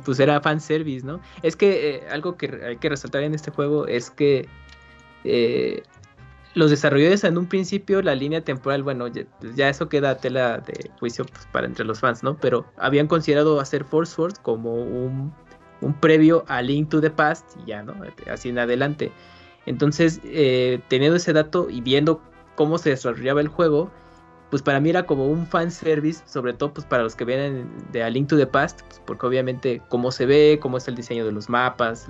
Pues 0.03 0.19
era 0.19 0.41
fanservice, 0.41 1.05
¿no? 1.05 1.21
Es 1.41 1.55
que 1.55 1.95
eh, 1.95 2.07
algo 2.11 2.35
que 2.37 2.61
hay 2.65 2.77
que 2.77 2.89
resaltar 2.89 3.23
en 3.23 3.33
este 3.33 3.49
juego 3.51 3.87
es 3.87 4.09
que 4.11 4.47
eh, 5.23 5.83
los 6.55 6.69
desarrolladores 6.69 7.23
en 7.23 7.37
un 7.37 7.47
principio, 7.47 8.01
la 8.01 8.15
línea 8.15 8.41
temporal, 8.41 8.83
bueno, 8.83 9.07
ya, 9.55 9.69
eso 9.69 9.89
queda 9.89 10.17
tela 10.17 10.59
de 10.59 10.91
juicio 10.99 11.25
pues, 11.25 11.47
para 11.51 11.65
entre 11.65 11.83
los 11.83 11.99
fans, 11.99 12.23
¿no? 12.23 12.37
Pero 12.37 12.65
habían 12.77 13.07
considerado 13.07 13.59
hacer 13.59 13.83
Force 13.83 14.15
como 14.41 14.75
un, 14.75 15.33
un 15.81 15.93
previo 15.99 16.45
a 16.47 16.61
Link 16.61 16.89
to 16.89 17.01
the 17.01 17.09
Past 17.09 17.45
y 17.63 17.69
ya, 17.69 17.81
¿no? 17.81 17.95
Así 18.29 18.49
en 18.49 18.59
adelante. 18.59 19.11
Entonces, 19.65 20.19
eh, 20.25 20.79
teniendo 20.89 21.17
ese 21.17 21.33
dato 21.33 21.69
y 21.69 21.81
viendo 21.81 22.21
cómo 22.55 22.77
se 22.77 22.91
desarrollaba 22.91 23.41
el 23.41 23.47
juego, 23.47 23.91
pues 24.51 24.61
para 24.61 24.79
mí 24.79 24.91
era 24.91 25.07
como 25.07 25.27
un 25.27 25.47
fanservice, 25.47 26.23
sobre 26.27 26.53
todo 26.53 26.73
pues 26.73 26.85
para 26.85 27.01
los 27.01 27.15
que 27.15 27.25
vienen 27.25 27.67
de 27.91 28.03
A 28.03 28.09
Link 28.11 28.27
to 28.27 28.37
the 28.37 28.45
Past, 28.45 28.81
pues, 28.81 29.01
porque 29.05 29.25
obviamente 29.25 29.81
cómo 29.89 30.11
se 30.11 30.27
ve, 30.27 30.59
cómo 30.61 30.77
es 30.77 30.87
el 30.87 30.95
diseño 30.95 31.25
de 31.25 31.31
los 31.31 31.49
mapas, 31.49 32.07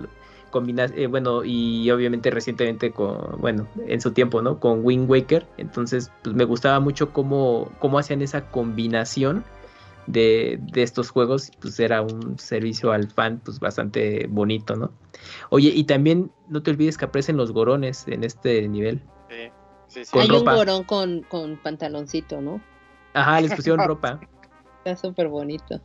eh, 0.95 1.07
bueno, 1.07 1.43
y 1.43 1.89
obviamente 1.91 2.29
recientemente 2.31 2.91
con, 2.91 3.39
bueno, 3.39 3.67
en 3.87 3.99
su 4.01 4.11
tiempo, 4.11 4.41
¿no? 4.41 4.59
Con 4.59 4.85
Wind 4.85 5.09
Waker, 5.09 5.45
entonces 5.57 6.11
pues 6.23 6.35
me 6.35 6.43
gustaba 6.45 6.79
mucho 6.79 7.11
cómo, 7.13 7.71
cómo 7.79 7.99
hacían 7.99 8.21
esa 8.21 8.49
combinación 8.51 9.43
de, 10.07 10.59
de 10.61 10.83
estos 10.83 11.09
juegos, 11.09 11.51
pues 11.61 11.79
era 11.79 12.01
un 12.01 12.37
servicio 12.37 12.91
al 12.91 13.09
fan 13.09 13.41
pues 13.43 13.59
bastante 13.59 14.27
bonito, 14.29 14.75
¿no? 14.75 14.91
Oye, 15.49 15.69
y 15.69 15.85
también 15.85 16.31
no 16.49 16.61
te 16.61 16.71
olvides 16.71 16.97
que 16.97 17.05
aparecen 17.05 17.37
los 17.37 17.51
gorones 17.51 18.07
en 18.07 18.23
este 18.23 18.67
nivel. 18.67 19.01
Sí, 19.29 19.49
sí, 19.87 20.05
sí. 20.05 20.11
Con 20.11 20.21
Hay 20.21 20.27
ropa. 20.27 20.51
un 20.51 20.57
gorón 20.57 20.83
con, 20.83 21.21
con 21.23 21.57
pantaloncito, 21.57 22.41
¿no? 22.41 22.61
Ajá, 23.13 23.39
les 23.41 23.53
pusieron 23.55 23.79
ropa. 23.87 24.19
Está 24.83 24.97
súper 24.97 25.29
bonito. 25.29 25.79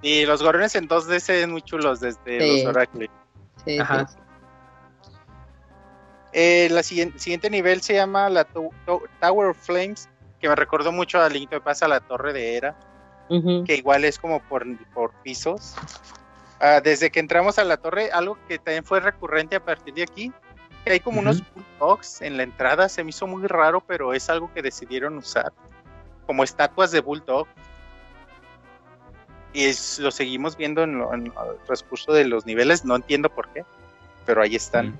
Y 0.00 0.24
los 0.26 0.42
gorones 0.42 0.74
en 0.76 0.86
2D 0.88 1.18
se 1.18 1.32
ven 1.32 1.50
muy 1.50 1.62
chulos 1.62 2.00
desde 2.00 2.40
Sí. 2.40 2.62
los 2.62 2.66
Oracle. 2.66 3.10
Sí, 3.66 3.78
Ajá. 3.78 4.06
sí, 4.06 4.16
Eh, 6.32 6.68
la 6.70 6.82
siguiente, 6.82 7.18
siguiente 7.18 7.48
nivel 7.48 7.80
se 7.80 7.94
llama 7.94 8.28
la 8.28 8.44
To- 8.44 8.70
To- 8.86 9.02
Tower 9.20 9.48
of 9.48 9.58
Flames, 9.58 10.08
que 10.40 10.48
me 10.48 10.56
recordó 10.56 10.90
mucho 10.90 11.20
a 11.20 11.28
Link 11.28 11.48
to 11.50 11.56
the 11.56 11.60
Past, 11.62 11.82
a 11.84 11.88
la 11.88 12.00
Torre 12.00 12.32
de. 12.32 12.74
Ujú. 13.30 13.64
que 13.64 13.76
igual 13.76 14.04
es 14.04 14.18
como 14.18 14.40
por, 14.40 14.66
por 14.92 15.12
pisos. 15.22 15.74
Ah, 16.60 16.80
desde 16.82 17.10
que 17.10 17.20
entramos 17.20 17.58
a 17.58 17.64
la 17.64 17.78
torre, 17.78 18.10
algo 18.12 18.36
que 18.48 18.58
también 18.58 18.84
fue 18.84 19.00
recurrente 19.00 19.56
a 19.56 19.64
partir 19.64 19.94
de 19.94 20.02
aquí, 20.02 20.30
que 20.84 20.92
hay 20.92 21.00
como 21.00 21.20
unos 21.20 21.42
bulldogs 21.54 22.20
en 22.20 22.36
la 22.36 22.42
entrada, 22.42 22.86
se 22.88 23.02
me 23.02 23.10
hizo 23.10 23.26
muy 23.26 23.46
raro, 23.46 23.80
pero 23.80 24.12
es 24.12 24.28
algo 24.28 24.52
que 24.52 24.60
decidieron 24.62 25.16
usar. 25.16 25.52
como 26.26 26.42
estatuas 26.44 26.90
de 26.90 27.00
Bulldog. 27.00 27.46
Y 29.54 29.64
es- 29.64 29.98
lo 30.00 30.10
seguimos 30.10 30.56
viendo 30.56 30.82
en, 30.82 30.98
lo- 30.98 31.14
en 31.14 31.26
el 31.28 31.32
transcurso 31.64 32.12
de 32.12 32.24
los 32.26 32.44
niveles, 32.44 32.84
no 32.84 32.96
entiendo 32.96 33.30
por 33.30 33.48
qué, 33.54 33.64
pero 34.26 34.42
ahí 34.42 34.54
están. 34.56 34.88
Mm. 34.88 34.98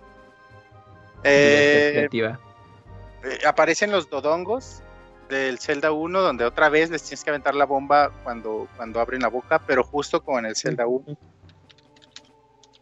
Eh, 1.24 2.09
eh, 2.12 3.39
aparecen 3.47 3.90
los 3.90 4.09
dodongos 4.09 4.81
del 5.28 5.59
Zelda 5.59 5.90
1, 5.93 6.20
donde 6.20 6.44
otra 6.44 6.68
vez 6.68 6.90
les 6.90 7.02
tienes 7.02 7.24
que 7.24 7.31
aventar 7.31 7.55
la 7.55 7.64
bomba 7.66 8.10
cuando, 8.22 8.68
cuando 8.76 9.01
abren 9.01 9.22
la 9.22 9.28
boca, 9.28 9.59
pero 9.59 9.82
justo 9.82 10.22
como 10.22 10.39
en 10.39 10.47
el 10.47 10.55
Zelda 10.56 10.86
1. 10.86 11.16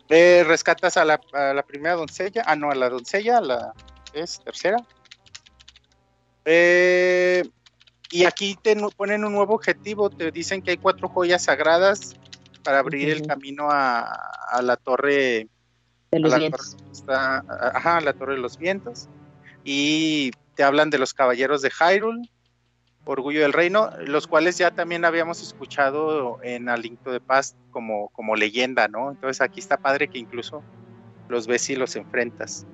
Eh, 0.09 0.45
rescatas 0.47 0.97
a 0.99 1.05
la, 1.05 1.21
a 1.33 1.55
la 1.55 1.63
primera 1.63 1.95
doncella, 1.95 2.45
ah, 2.47 2.55
no, 2.57 2.71
a 2.71 2.75
la 2.75 2.91
doncella, 2.91 3.39
a 3.39 3.41
la 3.41 3.73
es 4.13 4.41
tercera. 4.45 4.77
Eh, 6.45 7.49
y 8.13 8.25
aquí 8.25 8.57
te 8.63 8.77
ponen 8.97 9.25
un 9.25 9.33
nuevo 9.33 9.55
objetivo, 9.55 10.11
te 10.11 10.31
dicen 10.31 10.63
que 10.63 10.73
hay 10.73 10.77
cuatro 10.77 11.09
joyas 11.09 11.45
sagradas 11.45 12.13
para 12.63 12.79
abrir 12.79 13.09
el 13.11 13.27
camino 13.27 13.69
a, 13.71 14.03
a 14.51 14.63
la 14.63 14.77
torre 14.77 15.49
De 16.11 16.21
los 16.21 16.33
a 16.33 16.37
la 16.37 16.39
vientos. 16.41 16.77
torre- 16.77 16.83
está, 16.93 17.45
ajá, 17.75 18.01
la 18.03 18.13
Torre 18.13 18.35
de 18.35 18.41
los 18.41 18.57
Vientos. 18.59 19.09
Y 19.65 20.31
te 20.55 20.63
hablan 20.63 20.91
de 20.91 20.99
los 20.99 21.15
caballeros 21.15 21.63
de 21.63 21.71
Hyrule, 21.71 22.23
Orgullo 23.05 23.41
del 23.41 23.53
Reino, 23.53 23.91
los 24.07 24.27
cuales 24.27 24.59
ya 24.59 24.71
también 24.71 25.05
habíamos 25.05 25.43
escuchado 25.43 26.39
en 26.43 26.69
A 26.69 26.77
Link 26.77 27.01
to 27.03 27.11
the 27.13 27.21
Past 27.21 27.57
como, 27.71 28.11
como 28.11 28.37
leyenda, 28.37 28.87
¿no? 28.89 29.11
Entonces 29.11 29.41
aquí 29.41 29.61
está 29.61 29.77
padre 29.77 30.07
que 30.09 30.19
incluso 30.19 30.65
los 31.29 31.47
ves 31.47 31.69
y 31.71 31.77
los 31.77 31.97
enfrentas. 31.97 32.67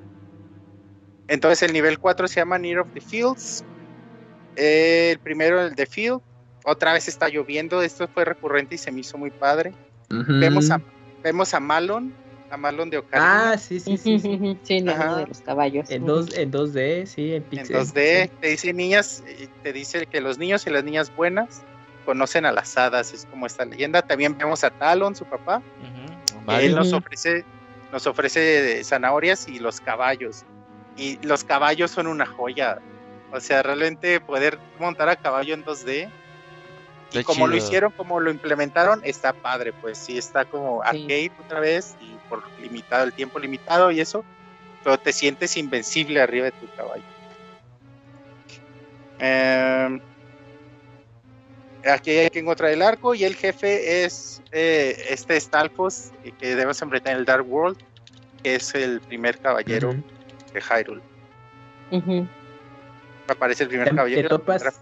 Entonces 1.28 1.62
el 1.62 1.73
nivel 1.73 1.98
4 1.98 2.27
se 2.28 2.40
llama 2.40 2.59
Near 2.59 2.81
of 2.81 2.89
the 2.93 3.01
Fields. 3.01 3.62
Eh, 4.59 5.10
el 5.12 5.20
primero, 5.20 5.62
el 5.62 5.74
de 5.74 5.86
Field. 5.86 6.20
Otra 6.64 6.93
vez 6.93 7.09
está 7.09 7.28
lloviendo, 7.28 7.80
esto 7.82 8.09
fue 8.12 8.24
recurrente 8.24 8.74
y 8.74 8.78
se 8.78 8.90
me 8.90 9.01
hizo 9.01 9.16
muy 9.16 9.30
padre. 9.30 9.72
Ujú. 10.10 10.39
Vemos, 10.40 10.70
a, 10.70 10.80
vemos 11.22 11.55
a 11.55 11.60
Malon, 11.60 12.12
a 12.51 12.56
Malon 12.56 12.90
de 12.90 12.98
Ocarina. 12.98 13.52
Ah, 13.52 13.59
sí, 13.59 13.78
sí, 13.80 13.97
sí. 13.97 14.18
sí. 14.18 14.59
Sí, 14.64 14.85
Ajá. 14.86 15.16
de 15.16 15.26
los 15.26 15.40
caballos. 15.40 15.89
En, 15.90 16.05
dos, 16.05 16.36
en 16.36 16.51
2D, 16.51 17.06
sí, 17.06 17.30
en 17.30 17.36
En 17.36 17.44
pixel. 17.44 17.76
2D, 17.76 18.30
te 18.40 18.48
dice 18.48 18.72
niñas, 18.72 19.22
eh, 19.26 19.48
te 19.62 19.72
dice 19.72 20.06
que 20.06 20.20
los 20.20 20.36
niños 20.39 20.66
y 20.66 20.70
las 20.70 20.85
niñas 20.85 21.14
buenas 21.14 21.62
conocen 22.05 22.44
a 22.44 22.52
las 22.52 22.76
hadas, 22.76 23.14
es 23.14 23.26
como 23.26 23.47
esta 23.47 23.64
leyenda. 23.64 24.02
También 24.02 24.36
vemos 24.36 24.64
a 24.64 24.70
Talon, 24.70 25.14
su 25.14 25.24
papá, 25.24 25.62
que 26.30 26.40
Mario. 26.44 26.66
él 26.68 26.74
nos 26.74 26.93
ofrece, 26.93 27.44
nos 27.93 28.06
ofrece 28.06 28.82
zanahorias 28.82 29.47
y 29.48 29.59
los 29.59 29.80
caballos. 29.80 30.44
Y 30.97 31.18
los 31.24 31.44
caballos 31.44 31.90
son 31.90 32.06
una 32.09 32.26
joya. 32.26 32.78
O 33.30 33.40
sea, 33.40 33.62
realmente 33.62 34.20
poder 34.20 34.59
montar 34.78 35.09
a 35.09 35.16
caballo 35.16 35.55
en 35.55 35.62
2D. 35.62 36.10
Y 37.10 37.22
como 37.24 37.46
lo 37.46 37.56
hicieron, 37.56 37.90
como 37.92 38.20
lo 38.20 38.30
implementaron, 38.30 39.00
está 39.02 39.32
padre, 39.32 39.72
pues 39.72 39.98
sí, 39.98 40.18
está 40.18 40.44
como 40.44 40.82
Sí. 40.82 40.88
arcade 40.88 41.32
otra 41.38 41.60
vez 41.60 41.94
y 41.98 42.18
por 42.28 42.42
limitado, 42.59 43.05
el 43.05 43.14
tiempo 43.14 43.38
limitado 43.38 43.90
y 43.90 44.00
eso, 44.00 44.26
pero 44.82 44.98
te 44.98 45.12
sientes 45.12 45.56
invencible 45.56 46.20
arriba 46.20 46.46
de 46.46 46.52
tu 46.52 46.68
caballo. 46.68 47.05
Em, 49.18 50.00
aquí 51.82 52.10
hay 52.10 52.28
que 52.28 52.38
encontrar 52.40 52.70
el 52.70 52.82
arco 52.82 53.14
y 53.14 53.24
el 53.24 53.34
jefe 53.34 54.05
es 54.05 54.42
eh, 54.52 54.96
este 55.09 55.40
Stalfos 55.40 56.12
eh, 56.22 56.32
que 56.32 56.48
debemos 56.48 56.80
enfrentar 56.82 57.14
en 57.14 57.20
el 57.20 57.24
Dark 57.24 57.48
World, 57.48 57.78
que 58.42 58.56
es 58.56 58.74
el 58.74 59.00
primer 59.00 59.38
caballero 59.40 59.94
de 60.52 60.60
Hyrule. 60.60 61.02
Ujú. 61.90 62.28
Aparece 63.28 63.62
el 63.64 63.68
primer 63.68 63.90
Te- 63.90 63.94
caballero 63.96 64.28
te 64.28 64.34
topas-. 64.34 64.80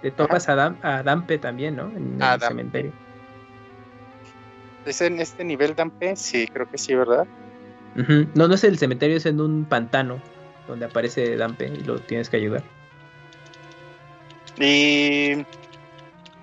Te 0.00 0.10
topas 0.10 0.48
a, 0.48 0.56
Dam- 0.56 0.78
a 0.82 1.02
Dampe 1.02 1.38
también, 1.38 1.76
¿no? 1.76 1.88
En 1.96 2.12
el 2.14 2.18
Dampe. 2.18 2.46
cementerio. 2.46 2.92
¿Es 4.84 5.00
en 5.00 5.20
este 5.20 5.44
nivel 5.44 5.74
Dampe? 5.76 6.16
Sí, 6.16 6.48
creo 6.48 6.68
que 6.68 6.78
sí, 6.78 6.94
¿verdad? 6.94 7.26
No, 8.34 8.48
no 8.48 8.54
es 8.54 8.64
el 8.64 8.78
cementerio, 8.78 9.16
es 9.18 9.26
en 9.26 9.40
un 9.40 9.64
pantano 9.66 10.20
donde 10.66 10.86
aparece 10.86 11.36
Dampe 11.36 11.66
y 11.66 11.82
lo 11.84 11.98
tienes 12.00 12.30
que 12.30 12.38
ayudar. 12.38 12.62
Y 14.56 15.44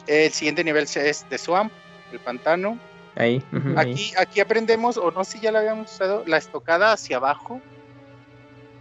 el 0.07 0.31
siguiente 0.31 0.63
nivel 0.63 0.83
es 0.83 1.25
de 1.29 1.37
Swamp, 1.37 1.71
el 2.11 2.19
pantano. 2.19 2.79
Ahí. 3.15 3.43
Aquí, 3.75 4.13
aquí 4.17 4.39
aprendemos, 4.39 4.97
o 4.97 5.11
no 5.11 5.23
sé 5.23 5.33
si 5.33 5.39
ya 5.41 5.51
lo 5.51 5.57
habíamos 5.59 5.91
usado, 5.91 6.23
la 6.25 6.37
estocada 6.37 6.93
hacia 6.93 7.17
abajo. 7.17 7.61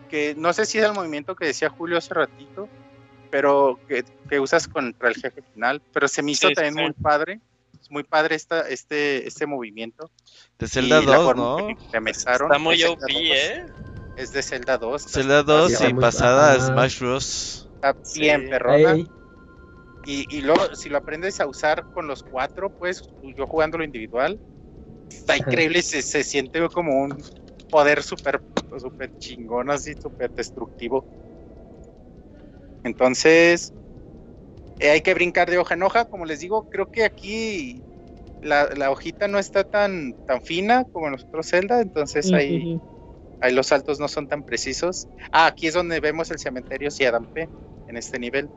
Que 0.09 0.35
no 0.37 0.53
sé 0.53 0.65
si 0.67 0.79
es 0.79 0.85
el 0.85 0.93
movimiento 0.95 1.35
que 1.37 1.47
decía 1.47 1.69
Julio 1.69 1.99
hace 1.99 2.15
ratito, 2.15 2.69
pero 3.31 3.79
que, 3.87 4.05
que 4.29 4.41
usas 4.41 4.67
contra 4.67 5.09
el 5.09 5.15
jefe 5.15 5.43
final. 5.53 5.83
Pero 5.93 6.09
se 6.09 6.23
me 6.23 6.33
hizo 6.33 6.49
Sí, 6.49 6.55
también 6.55 6.75
sí. 6.75 6.81
muy 6.83 6.93
padre. 6.95 7.41
Es 7.81 7.91
muy 7.91 8.03
padre 8.03 8.35
esta, 8.35 8.69
este, 8.69 9.27
este 9.27 9.47
movimiento. 9.47 10.11
De 10.59 10.67
Zelda 10.67 11.03
y 11.03 11.07
la 11.07 11.17
2, 11.17 11.25
forma 11.27 11.43
¿no? 11.43 11.69
Está 12.07 12.59
muy 12.59 12.83
OP, 12.83 12.99
2, 13.01 13.11
¿eh? 13.13 13.67
Es 14.17 14.33
de 14.33 14.43
Zelda 14.43 14.79
2. 14.79 15.07
está- 15.07 15.21
Zelda 15.21 15.43
2 15.43 15.73
está 15.73 15.89
y 15.89 15.95
pasada 15.95 16.53
a. 16.55 16.61
Smash 16.61 16.99
Bros. 17.01 17.71
Está 17.75 17.97
bien, 18.17 18.43
Sí. 18.43 18.49
perrona. 18.49 18.97
Y, 20.07 20.37
y 20.37 20.41
luego, 20.41 20.75
si 20.75 20.89
lo 20.89 20.97
aprendes 20.99 21.39
a 21.41 21.47
usar 21.47 21.85
con 21.93 22.07
los 22.07 22.23
cuatro, 22.23 22.71
pues 22.71 23.03
yo 23.37 23.47
jugándolo 23.47 23.85
individual, 23.85 24.41
está 25.11 25.37
increíble 25.37 25.83
se, 25.83 26.01
se 26.03 26.25
siente 26.25 26.67
como 26.71 26.99
un 27.03 27.23
poder 27.69 28.03
súper 28.03 28.41
super 28.79 29.13
chingón, 29.19 29.71
así 29.71 29.95
súper 30.01 30.33
destructivo. 30.35 31.07
Entonces, 32.85 33.73
eh, 34.79 34.91
hay 34.91 35.01
que 35.01 35.15
brincar 35.15 35.51
de 35.51 35.59
hoja 35.59 35.75
en 35.75 35.83
hoja. 35.83 36.05
Como 36.07 36.25
les 36.25 36.41
digo, 36.41 36.67
creo 36.71 36.87
que 36.87 37.05
aquí 37.05 37.85
la, 38.41 38.69
la 38.77 38.91
hojita 38.91 39.29
no 39.29 39.39
está 39.39 39.65
tan, 39.65 40.15
tan 40.25 40.41
fina 40.43 40.85
como 40.93 41.07
en 41.07 41.13
los 41.13 41.25
otros 41.25 41.49
Zelda, 41.49 41.81
entonces 41.81 42.33
ahí, 42.33 42.81
ahí 43.41 43.53
los 43.53 43.67
saltos 43.67 43.99
no 43.99 44.09
son 44.09 44.29
tan 44.29 44.45
precisos. 44.45 45.09
Ah, 45.33 45.47
aquí 45.47 45.67
es 45.67 45.75
donde 45.75 46.01
vemos 46.01 46.31
el 46.31 46.39
cementerio 46.39 46.91
Siadampe, 46.91 47.51
en 47.87 47.97
este 47.97 48.19
nivel. 48.19 48.51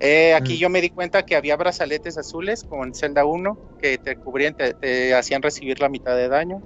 Eh, 0.00 0.34
aquí 0.34 0.54
Mm. 0.54 0.58
yo 0.58 0.68
me 0.70 0.80
di 0.80 0.90
cuenta 0.90 1.22
que 1.22 1.36
había 1.36 1.56
brazaletes 1.56 2.18
azules, 2.18 2.64
como 2.64 2.84
en 2.84 2.94
Zelda 2.94 3.24
1, 3.24 3.58
que 3.78 3.98
te 3.98 4.16
cubrían, 4.16 4.54
te, 4.54 4.74
te 4.74 5.14
hacían 5.14 5.40
recibir 5.42 5.80
la 5.80 5.88
mitad 5.88 6.16
de 6.16 6.28
daño. 6.28 6.62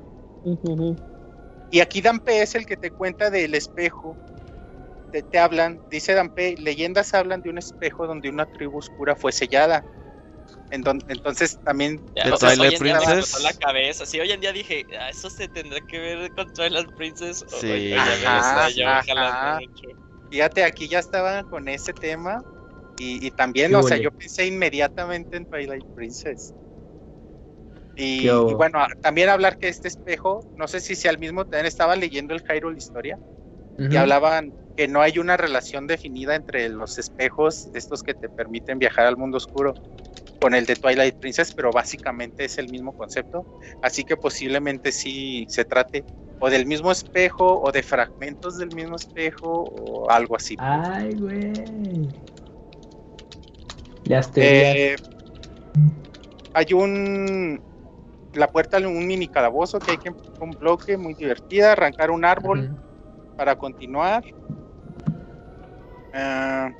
Y 1.71 1.81
aquí 1.81 2.01
Dampe 2.01 2.43
es 2.43 2.55
el 2.55 2.67
que 2.67 2.77
te 2.77 2.91
cuenta 2.91 3.31
del 3.31 3.55
espejo. 3.55 4.19
Te, 5.11 5.23
te 5.23 5.39
hablan, 5.39 5.81
dice 5.91 6.15
Dampe, 6.15 6.55
leyendas 6.59 7.15
hablan 7.15 7.41
de 7.41 7.51
un 7.51 7.59
espejo 7.59 8.07
donde 8.07 8.29
una 8.29 8.47
tribu 8.47 8.79
oscura 8.79 9.17
fue 9.17 9.33
sellada. 9.33 9.85
En 10.71 10.83
don- 10.83 11.03
entonces 11.09 11.59
también 11.65 12.01
Ya, 12.15 12.25
¿De 12.25 12.33
o 12.33 12.37
sea, 12.37 12.51
Twilight 12.51 12.73
hoy 12.73 12.77
en 12.91 12.99
día 12.99 13.01
me 13.17 13.43
la 13.43 13.53
cabeza. 13.55 14.07
Sí, 14.07 14.21
hoy 14.21 14.31
en 14.33 14.41
día 14.41 14.53
dije, 14.53 14.87
"Ah, 15.01 15.09
eso 15.11 15.31
se 15.31 15.49
tendrá 15.49 15.81
que 15.81 15.99
ver 15.99 16.33
con 16.33 16.53
Twilight 16.53 16.91
Princess. 16.97 17.43
O- 17.43 17.61
Sí. 17.61 17.93
Ajá, 17.95 18.69
está 18.69 18.71
yo 18.71 18.89
ajá. 18.89 19.59
Fíjate, 20.31 20.65
aquí 20.65 20.89
ya 20.89 20.99
estaban 20.99 21.45
con 21.47 21.69
ese 21.69 21.95
tema 21.95 22.43
y, 22.99 23.27
y 23.27 23.31
también, 23.31 23.71
¿Qué 23.71 23.77
o 23.77 23.83
sea, 23.83 23.93
huele? 23.97 24.05
yo 24.05 24.11
pensé 24.11 24.47
inmediatamente 24.47 25.37
en 25.39 25.47
Twilight 25.47 25.87
Princess. 25.95 26.53
Y, 28.01 28.29
bueno, 28.29 28.79
también 29.01 29.29
hablar 29.29 29.59
que 29.59 29.67
este 29.69 29.89
espejo, 29.89 30.41
no 30.57 30.69
sé 30.69 30.79
si 30.79 30.95
sea 30.95 31.11
el 31.11 31.19
mismo, 31.19 31.45
también 31.45 31.67
estaba 31.67 31.97
leyendo 31.97 32.33
el 32.33 32.43
Hyrule 32.43 32.79
Historia 32.79 33.19
y 33.77 33.97
hablaban 33.97 34.53
que 34.77 34.87
no 34.87 35.03
hay 35.03 35.19
una 35.19 35.37
relación 35.37 35.89
definida 35.89 36.37
entre 36.37 36.69
los 36.69 36.97
espejos, 36.99 37.69
estos 37.75 38.05
que 38.05 38.15
te 38.15 38.29
permiten 38.29 38.79
viajar 38.79 39.07
al 39.07 39.17
mundo 39.17 39.39
oscuro, 39.39 39.75
con 40.41 40.55
el 40.55 40.65
de 40.65 40.77
Twilight 40.77 41.17
Princess, 41.17 41.53
pero 41.53 41.73
básicamente 41.73 42.45
es 42.45 42.59
el 42.59 42.69
mismo 42.69 42.93
concepto. 42.93 43.45
Así 43.83 44.05
que 44.05 44.17
posiblemente 44.17 44.93
sí 44.93 45.47
se 45.49 45.65
trate 45.65 46.05
o 46.39 46.49
del 46.49 46.67
mismo 46.67 46.93
espejo 46.93 47.61
o 47.61 47.73
de 47.73 47.83
fragmentos 47.83 48.59
del 48.59 48.73
mismo 48.77 48.95
espejo 48.95 49.65
o 49.65 50.09
algo 50.09 50.37
así. 50.37 50.55
Ay, 50.61 51.15
güey. 51.15 51.53
Las 54.05 54.31
teorías. 54.31 54.77
Eh, 54.77 54.97
hay 56.55 56.73
un 56.73 57.68
la 58.33 58.49
puerta 58.51 58.77
a 58.77 58.81
un 58.81 59.07
mini 59.07 59.29
calabozo 59.29 59.81
que 59.81 59.93
hay 59.93 59.99
que 59.99 60.13
un 60.39 60.53
bloque 60.53 60.97
muy 60.97 61.15
divertida, 61.15 61.73
arrancar 61.73 62.11
un 62.11 62.25
árbol 62.25 62.61
para 63.37 63.57
continuar. 63.57 64.23
Ah, 66.13 66.71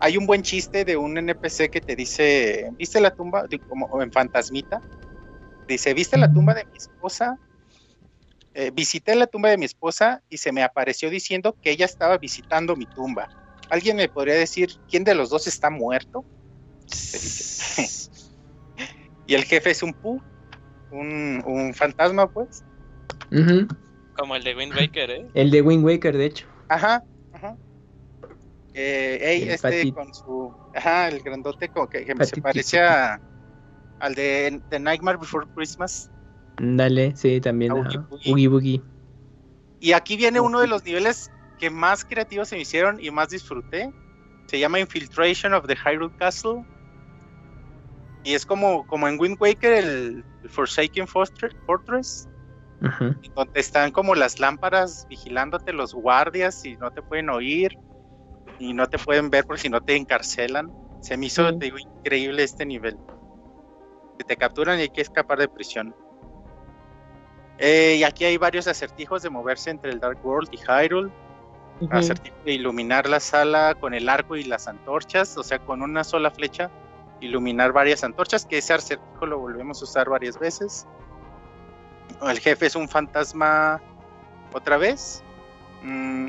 hay 0.00 0.16
un 0.16 0.26
buen 0.26 0.42
chiste 0.42 0.84
de 0.84 0.96
un 0.96 1.16
NPC 1.16 1.70
que 1.70 1.80
te 1.80 1.94
dice, 1.94 2.68
¿viste 2.72 3.00
la 3.00 3.10
tumba? 3.10 3.46
De- 3.48 3.60
Como 3.60 4.02
en 4.02 4.10
fantasmita. 4.10 4.82
Dice, 5.68 5.94
¿viste 5.94 6.18
la 6.18 6.32
tumba 6.32 6.54
de 6.54 6.64
mi 6.70 6.76
esposa? 6.76 7.38
Eh, 8.54 8.70
visité 8.72 9.14
la 9.14 9.26
tumba 9.26 9.48
de 9.48 9.56
mi 9.58 9.64
esposa 9.64 10.22
y 10.28 10.38
se 10.38 10.52
me 10.52 10.62
apareció 10.62 11.08
diciendo 11.08 11.56
que 11.62 11.70
ella 11.70 11.86
estaba 11.86 12.18
visitando 12.18 12.76
mi 12.76 12.86
tumba. 12.86 13.28
¿Alguien 13.70 13.96
me 13.96 14.08
podría 14.08 14.34
decir 14.34 14.70
quién 14.88 15.04
de 15.04 15.14
los 15.14 15.30
dos 15.30 15.46
está 15.46 15.70
muerto? 15.70 16.26
Y 19.26 19.34
el 19.34 19.44
jefe 19.44 19.70
es 19.70 19.82
un 19.82 19.92
pu, 19.92 20.20
un, 20.90 21.42
un 21.46 21.74
fantasma, 21.74 22.28
pues. 22.28 22.64
Como 24.16 24.36
el 24.36 24.44
de 24.44 24.54
Wind 24.54 24.74
Waker, 24.74 25.10
¿eh? 25.10 25.26
El 25.34 25.50
de 25.50 25.62
Wind 25.62 25.84
Waker, 25.84 26.16
de 26.16 26.26
hecho. 26.26 26.46
Ajá, 26.68 27.02
ajá. 27.32 27.56
Eh, 28.74 29.18
ey, 29.20 29.42
El 29.42 29.48
este 29.50 29.92
con 29.92 30.12
su. 30.14 30.54
Ajá, 30.74 31.08
el 31.08 31.22
grandote 31.22 31.68
como 31.68 31.88
que, 31.88 32.04
que 32.04 32.24
se 32.24 32.40
parece 32.40 32.80
a, 32.80 33.20
al 34.00 34.14
de, 34.14 34.60
The 34.70 34.80
Nightmare 34.80 35.18
Before 35.18 35.46
Christmas. 35.54 36.10
Dale, 36.58 37.14
sí, 37.16 37.40
también. 37.40 37.72
Oogie 37.72 38.48
Boogie. 38.48 38.82
Y 39.80 39.92
aquí 39.92 40.16
viene 40.16 40.40
uno 40.40 40.60
de 40.60 40.68
los 40.68 40.84
niveles 40.84 41.30
que 41.58 41.70
más 41.70 42.04
creativos 42.04 42.48
se 42.48 42.56
me 42.56 42.62
hicieron 42.62 42.98
y 43.02 43.10
más 43.10 43.30
disfruté. 43.30 43.92
Se 44.46 44.58
llama 44.58 44.80
Infiltration 44.80 45.54
of 45.54 45.66
the 45.66 45.76
Hyrule 45.76 46.14
Castle. 46.18 46.64
Y 48.24 48.34
es 48.34 48.46
como, 48.46 48.86
como 48.86 49.08
en 49.08 49.18
Wind 49.18 49.36
Waker, 49.40 49.72
el, 49.72 50.24
el 50.42 50.50
Forsaken 50.50 51.06
Fortre- 51.06 51.54
Fortress, 51.66 52.28
donde 53.34 53.60
están 53.60 53.90
como 53.90 54.14
las 54.14 54.38
lámparas 54.38 55.06
vigilándote 55.08 55.72
los 55.72 55.94
guardias 55.94 56.64
y 56.64 56.76
no 56.76 56.90
te 56.90 57.02
pueden 57.02 57.30
oír 57.30 57.72
y 58.58 58.72
no 58.74 58.86
te 58.86 58.98
pueden 58.98 59.30
ver 59.30 59.44
por 59.44 59.58
si 59.58 59.68
no 59.68 59.80
te 59.80 59.96
encarcelan. 59.96 60.72
Se 61.00 61.16
me 61.16 61.26
hizo 61.26 61.56
te 61.58 61.64
digo, 61.64 61.78
increíble 61.78 62.44
este 62.44 62.64
nivel. 62.64 62.96
Que 64.18 64.24
te 64.24 64.36
capturan 64.36 64.78
y 64.78 64.82
hay 64.82 64.88
que 64.88 65.00
escapar 65.00 65.38
de 65.38 65.48
prisión. 65.48 65.94
Eh, 67.58 67.96
y 67.98 68.04
aquí 68.04 68.24
hay 68.24 68.36
varios 68.36 68.66
acertijos 68.66 69.22
de 69.22 69.30
moverse 69.30 69.70
entre 69.70 69.90
el 69.90 69.98
Dark 70.00 70.24
World 70.24 70.48
y 70.52 70.58
Hyrule. 70.58 71.10
Ujú. 71.80 71.96
Acertijo 71.96 72.36
de 72.44 72.52
iluminar 72.52 73.08
la 73.08 73.18
sala 73.18 73.74
con 73.80 73.94
el 73.94 74.08
arco 74.08 74.36
y 74.36 74.44
las 74.44 74.68
antorchas, 74.68 75.36
o 75.36 75.42
sea, 75.42 75.58
con 75.58 75.82
una 75.82 76.04
sola 76.04 76.30
flecha, 76.30 76.70
iluminar 77.26 77.72
varias 77.72 78.04
antorchas, 78.04 78.46
que 78.46 78.58
ese 78.58 78.74
acertijo 78.74 79.26
lo 79.26 79.38
volvemos 79.38 79.80
a 79.80 79.84
usar 79.84 80.08
varias 80.08 80.38
veces. 80.38 80.86
El 82.22 82.38
jefe 82.38 82.66
es 82.66 82.76
un 82.76 82.88
fantasma 82.88 83.80
otra 84.52 84.76
vez, 84.76 85.22
mm, 85.82 86.28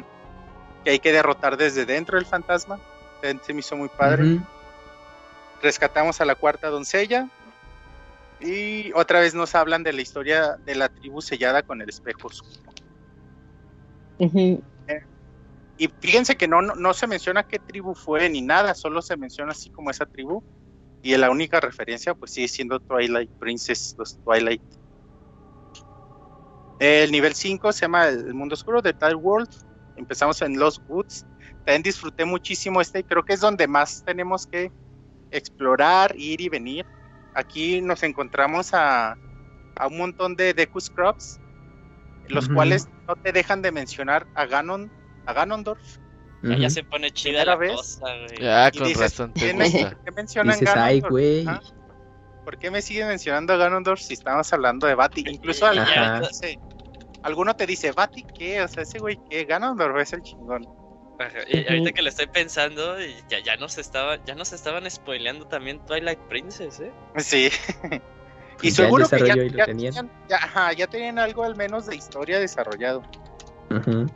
que 0.84 0.92
hay 0.92 1.00
que 1.00 1.12
derrotar 1.12 1.58
desde 1.58 1.86
dentro 1.86 2.18
del 2.18 2.26
fantasma. 2.26 2.80
Se 3.42 3.54
me 3.54 3.60
hizo 3.62 3.78
muy 3.78 3.90
padre. 3.90 4.40
Rescatamos 5.62 6.20
a 6.20 6.26
la 6.26 6.36
cuarta 6.36 6.70
doncella. 6.70 7.30
Y 8.42 8.92
otra 8.94 9.22
vez 9.22 9.34
nos 9.34 9.56
hablan 9.56 9.84
de 9.84 9.94
la 9.94 10.02
historia 10.02 10.58
de 10.66 10.76
la 10.76 10.90
tribu 10.90 11.22
sellada 11.22 11.64
con 11.64 11.82
el 11.82 11.88
espejo 11.88 12.28
oscuro. 12.28 12.74
Y 15.78 15.88
fíjense 16.00 16.36
que 16.36 16.48
no, 16.48 16.62
no, 16.62 16.76
no 16.76 16.94
se 16.94 17.08
menciona 17.08 17.48
qué 17.48 17.60
tribu 17.60 17.96
fue 17.96 18.30
ni 18.30 18.42
nada, 18.42 18.76
solo 18.76 19.02
se 19.02 19.18
menciona 19.18 19.54
así 19.54 19.70
como 19.70 19.90
esa 19.90 20.06
tribu. 20.06 20.44
Y 21.04 21.16
la 21.18 21.30
única 21.30 21.60
referencia, 21.60 22.16
pues 22.16 22.32
sigue 22.32 22.48
siendo 22.48 22.80
Twilight 22.80 23.30
Princess, 23.32 23.94
los 24.00 24.18
Twilight. 24.24 24.62
El 26.80 27.12
nivel 27.12 27.36
5 27.36 27.72
se 27.74 27.82
llama 27.82 28.08
El 28.08 28.34
Mundo 28.34 28.54
Oscuro 28.54 28.82
de 28.82 28.94
Tile 28.94 29.16
World. 29.16 29.50
Empezamos 29.98 30.42
en 30.42 30.58
Lost 30.58 30.82
Woods. 30.88 31.26
También 31.66 31.84
disfruté 31.84 32.24
muchísimo 32.24 32.80
este 32.80 33.00
y 33.00 33.04
creo 33.04 33.24
que 33.24 33.34
es 33.34 33.42
donde 33.42 33.68
más 33.68 34.04
tenemos 34.06 34.48
que 34.48 34.72
explorar, 35.32 36.16
ir 36.18 36.40
y 36.40 36.48
venir. 36.48 36.86
Aquí 37.36 37.82
nos 37.82 38.02
encontramos 38.04 38.74
a, 38.74 39.18
a 39.76 39.88
un 39.88 39.98
montón 39.98 40.36
de 40.36 40.54
Deku 40.54 40.80
Scrubs, 40.80 41.40
los 42.30 42.48
cuales 42.48 42.88
no 43.08 43.16
te 43.16 43.32
dejan 43.32 43.62
de 43.62 43.72
mencionar 43.72 44.26
a 44.36 44.46
Ganon, 44.46 44.92
a 45.26 45.34
Ganondorf. 45.34 45.98
Ya, 46.44 46.50
ya 46.58 46.68
Ujú. 46.68 46.70
se 46.70 46.84
pone 46.84 47.12
chida 47.12 47.46
la 47.46 47.56
vez. 47.56 47.72
cosa, 47.76 48.02
güey. 48.06 48.42
Ya, 48.42 48.68
Y 48.74 48.78
con 48.78 48.88
dices, 48.88 49.02
razón 49.02 49.34
te 49.34 49.40
¿quién- 49.42 49.58
gusta. 49.60 49.90
¿Por 49.92 50.04
qué 50.04 50.12
mencionan 50.12 50.60
Dices, 50.60 50.76
ay, 50.76 51.00
Ganondorf? 51.00 51.12
güey. 51.12 51.48
Ajá. 51.48 51.62
¿Por 52.44 52.58
qué 52.60 52.72
me 52.72 52.82
siguen 52.82 53.08
mencionando 53.08 53.54
a 53.54 53.58
Ganondorf 53.58 54.02
si 54.02 54.14
estamos 54.14 54.52
hablando 54.52 54.86
de 54.88 54.96
Bati? 54.96 55.24
Incluso 55.28 55.66
alguno 55.66 55.88
Ajá. 55.90 56.20
te 56.22 56.28
dice, 56.28 56.60
alguno 57.24 57.56
te 57.56 57.66
dice, 57.66 57.92
¿Bati 57.94 58.24
qué? 58.38 58.62
O 58.62 58.68
sea, 58.68 58.84
ese 58.84 59.00
güey 59.00 59.18
qué, 59.30 59.46
Ganondorf 59.46 59.98
es 60.02 60.12
el 60.14 60.22
chingón. 60.22 60.68
Ajá, 61.20 61.38
Y 61.48 61.66
ahorita 61.68 61.92
que 61.94 62.02
lo 62.02 62.10
estoy 62.10 62.28
pensando, 62.28 63.00
y 63.02 63.16
ya, 63.30 63.40
ya 63.40 63.56
nos 63.56 63.78
estaba, 63.78 64.22
ya 64.26 64.36
nos 64.36 64.52
estaban 64.52 64.90
spoileando 64.92 65.48
también 65.48 65.80
Twilight 65.86 66.20
Princess, 66.28 66.82
¿eh? 66.82 66.92
Sí. 67.18 67.50
y 68.62 68.70
ya 68.72 68.76
seguro 68.76 69.08
que 69.08 69.20
ya, 69.20 69.36
ya 69.36 69.66
tenían. 69.66 70.12
ajá, 70.32 70.74
ya 70.74 70.88
tenían 70.88 71.20
algo 71.20 71.44
al 71.46 71.56
menos 71.56 71.86
de 71.86 71.96
historia 71.96 72.40
desarrollado. 72.40 73.04
Ujú. 73.72 74.08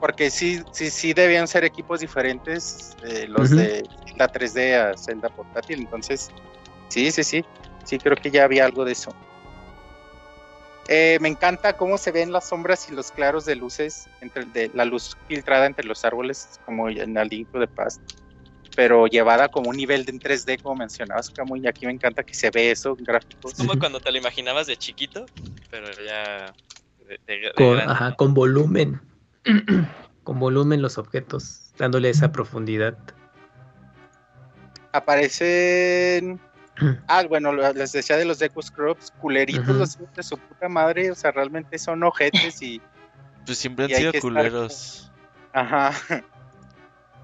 Porque 0.00 0.30
sí, 0.30 0.62
sí, 0.72 0.90
sí 0.90 1.12
debían 1.12 1.48
ser 1.48 1.64
equipos 1.64 2.00
diferentes 2.00 2.96
eh, 3.04 3.26
los 3.28 3.50
de 3.50 3.84
la 4.16 4.28
3D 4.28 4.76
a 4.76 4.96
Zelda 4.96 5.28
portátil. 5.28 5.80
Entonces, 5.80 6.28
sí, 6.88 7.10
sí, 7.10 7.24
sí. 7.24 7.44
Sí, 7.84 7.98
creo 7.98 8.16
que 8.16 8.30
ya 8.30 8.44
había 8.44 8.64
algo 8.64 8.84
de 8.84 8.92
eso. 8.92 9.10
Eh, 10.88 11.18
me 11.20 11.28
encanta 11.28 11.74
cómo 11.74 11.98
se 11.98 12.12
ven 12.12 12.32
las 12.32 12.48
sombras 12.48 12.88
y 12.88 12.92
los 12.94 13.10
claros 13.10 13.44
de 13.44 13.56
luces, 13.56 14.08
entre 14.22 14.46
de 14.46 14.70
la 14.72 14.86
luz 14.86 15.16
filtrada 15.26 15.66
entre 15.66 15.84
los 15.84 16.02
árboles, 16.04 16.58
como 16.64 16.88
en 16.88 17.16
el 17.16 17.28
the 17.28 17.66
Past, 17.66 18.00
pero 18.74 19.06
llevada 19.06 19.48
como 19.48 19.68
un 19.68 19.76
nivel 19.76 20.06
de 20.06 20.12
en 20.12 20.18
3D, 20.20 20.58
como 20.62 20.76
mencionabas, 20.76 21.28
Camuy, 21.30 21.60
y 21.62 21.66
aquí 21.66 21.84
me 21.84 21.92
encanta 21.92 22.22
que 22.22 22.32
se 22.34 22.50
ve 22.50 22.70
eso 22.70 22.96
en 22.98 23.04
gráficos. 23.04 23.52
Como 23.54 23.72
Ujú. 23.72 23.78
cuando 23.80 24.00
te 24.00 24.10
lo 24.10 24.16
imaginabas 24.18 24.66
de 24.66 24.76
chiquito, 24.76 25.26
pero 25.70 25.88
ya 26.02 26.54
de, 27.06 27.18
de- 27.26 27.38
de 27.40 27.52
Con, 27.54 27.74
grande. 27.76 27.92
ajá, 27.92 28.14
con 28.16 28.32
volumen. 28.32 29.00
con 30.24 30.38
volumen 30.38 30.82
los 30.82 30.98
objetos, 30.98 31.72
dándole 31.78 32.10
esa 32.10 32.32
profundidad. 32.32 32.96
Aparecen 34.92 36.40
Ah, 37.08 37.24
bueno, 37.28 37.52
les 37.52 37.92
decía 37.92 38.16
de 38.16 38.24
los 38.24 38.38
Deku 38.38 38.62
Scrubs, 38.62 39.10
culeritos 39.20 39.66
los 39.68 39.98
de 40.14 40.22
su 40.22 40.36
puta 40.38 40.68
madre, 40.68 41.10
o 41.10 41.14
sea, 41.14 41.32
realmente 41.32 41.78
son 41.78 42.02
ojetes 42.04 42.62
y, 42.62 42.80
Pues 43.46 43.58
siempre 43.58 43.86
han 43.86 43.90
sido 43.92 44.10
estar- 44.10 44.20
culeros. 44.20 45.10
ajá, 45.52 45.92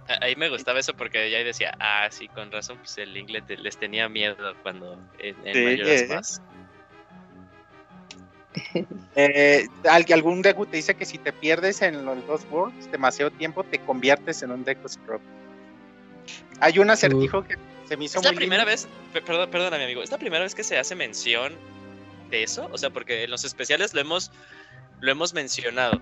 A- 0.09 0.25
Ahí 0.25 0.35
me 0.37 0.49
gustaba 0.49 0.79
eso 0.81 0.95
porque 0.95 1.31
ya 1.31 1.39
ahí 1.39 1.45
decía, 1.45 1.73
ah, 1.81 2.09
sí, 2.11 2.29
con 2.29 2.51
razón, 2.51 2.79
pues 2.79 2.99
el 2.99 3.13
Link 3.13 3.31
les, 3.31 3.77
tenía 3.79 4.09
miedo 4.09 4.37
cuando 4.63 4.99
en, 5.19 5.37
en 5.47 5.55
Sí, 5.55 5.65
Majora's 5.65 6.01
eh. 6.03 6.07
Mask. 6.09 6.43
Eh, 9.17 9.67
al- 9.89 10.05
algún 10.13 10.43
Deku 10.43 10.67
te 10.67 10.77
dice 10.77 10.95
que 10.95 11.05
si 11.05 11.19
te 11.19 11.33
pierdes 11.33 11.83
en 11.83 12.05
los 12.05 12.27
dos 12.27 12.47
worlds 12.51 12.91
demasiado 12.91 13.31
tiempo, 13.31 13.63
te 13.65 13.79
conviertes 13.79 14.43
en 14.43 14.51
un 14.51 14.65
Deku 14.65 14.89
Scrub. 14.89 15.21
Hay 16.61 16.79
un 16.79 16.91
acertijo 16.91 17.45
que 17.45 17.57
se 17.89 17.97
me 17.97 18.05
hizo 18.07 18.19
Es 18.19 18.25
la 18.25 18.31
muy 18.31 18.37
primera 18.39 18.65
lindo. 18.65 18.71
vez, 18.73 18.89
pe- 19.13 19.23
perdón, 19.23 19.51
perdona, 19.51 19.77
mi 19.79 19.85
amigo, 19.85 20.03
es 20.03 20.11
la 20.11 20.19
primera 20.19 20.43
vez 20.43 20.55
que 20.55 20.65
se 20.65 20.79
hace 20.79 20.95
mención 20.95 21.55
de 22.31 22.43
eso, 22.43 22.69
o 22.73 22.79
sea, 22.79 22.91
porque 22.91 23.25
en 23.25 23.31
los 23.31 23.45
especiales 23.45 23.95
lo 23.95 24.01
hemos, 24.01 24.33
lo 25.01 25.11
hemos 25.13 25.35
mencionado, 25.35 26.01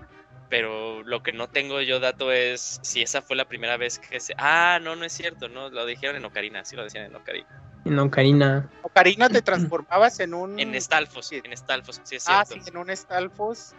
pero 0.49 1.03
lo 1.03 1.21
que 1.23 1.33
no 1.33 1.49
tengo 1.49 1.81
yo 1.81 1.99
dato 1.99 2.31
es 2.31 2.79
si 2.83 3.01
esa 3.01 3.21
fue 3.21 3.35
la 3.35 3.45
primera 3.45 3.77
vez 3.77 3.99
que 3.99 4.19
se... 4.19 4.33
Ah, 4.37 4.79
no, 4.81 4.95
no 4.95 5.05
es 5.05 5.13
cierto, 5.13 5.49
no, 5.49 5.69
lo 5.69 5.85
dijeron 5.85 6.15
en 6.15 6.25
Ocarina, 6.25 6.63
sí 6.65 6.75
lo 6.75 6.83
decían 6.83 7.05
en 7.05 7.15
Ocarina. 7.15 7.47
No, 7.85 8.09
Karina. 8.09 8.69
Ocarina 8.81 9.29
te 9.29 9.41
transformabas 9.41 10.19
en 10.21 10.33
un. 10.33 10.57
En 10.59 10.73
Stalfos, 10.79 11.25
sí. 11.27 11.41
en 11.43 11.55
Stalfos, 11.57 11.99
sí 12.03 12.15
es 12.15 12.25
Ah, 12.27 12.43
cierto. 12.45 12.63
sí, 12.65 12.69
en 12.71 12.77
un 12.77 12.95
Stalfos. 12.95 13.73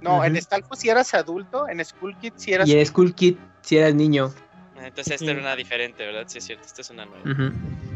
No, 0.00 0.24
en. 0.24 0.40
Stalfos 0.40 0.78
si 0.78 0.88
eras 0.88 1.12
adulto, 1.14 1.68
en 1.68 1.84
Skull 1.84 2.16
Kid 2.18 2.32
si 2.36 2.52
eras. 2.52 2.68
Y 2.68 2.78
en 2.78 2.86
Skull 2.86 3.14
Kid, 3.14 3.36
si 3.62 3.78
eras 3.78 3.94
niño. 3.94 4.32
Ah, 4.78 4.86
Entonces 4.88 5.14
esta 5.14 5.24
Sí. 5.24 5.30
era 5.30 5.40
una 5.40 5.56
diferente, 5.56 6.04
¿verdad? 6.06 6.24
Sí 6.26 6.38
es 6.38 6.44
cierto, 6.44 6.64
esta 6.66 6.82
es 6.82 6.90
una 6.90 7.06
nueva. 7.06 7.52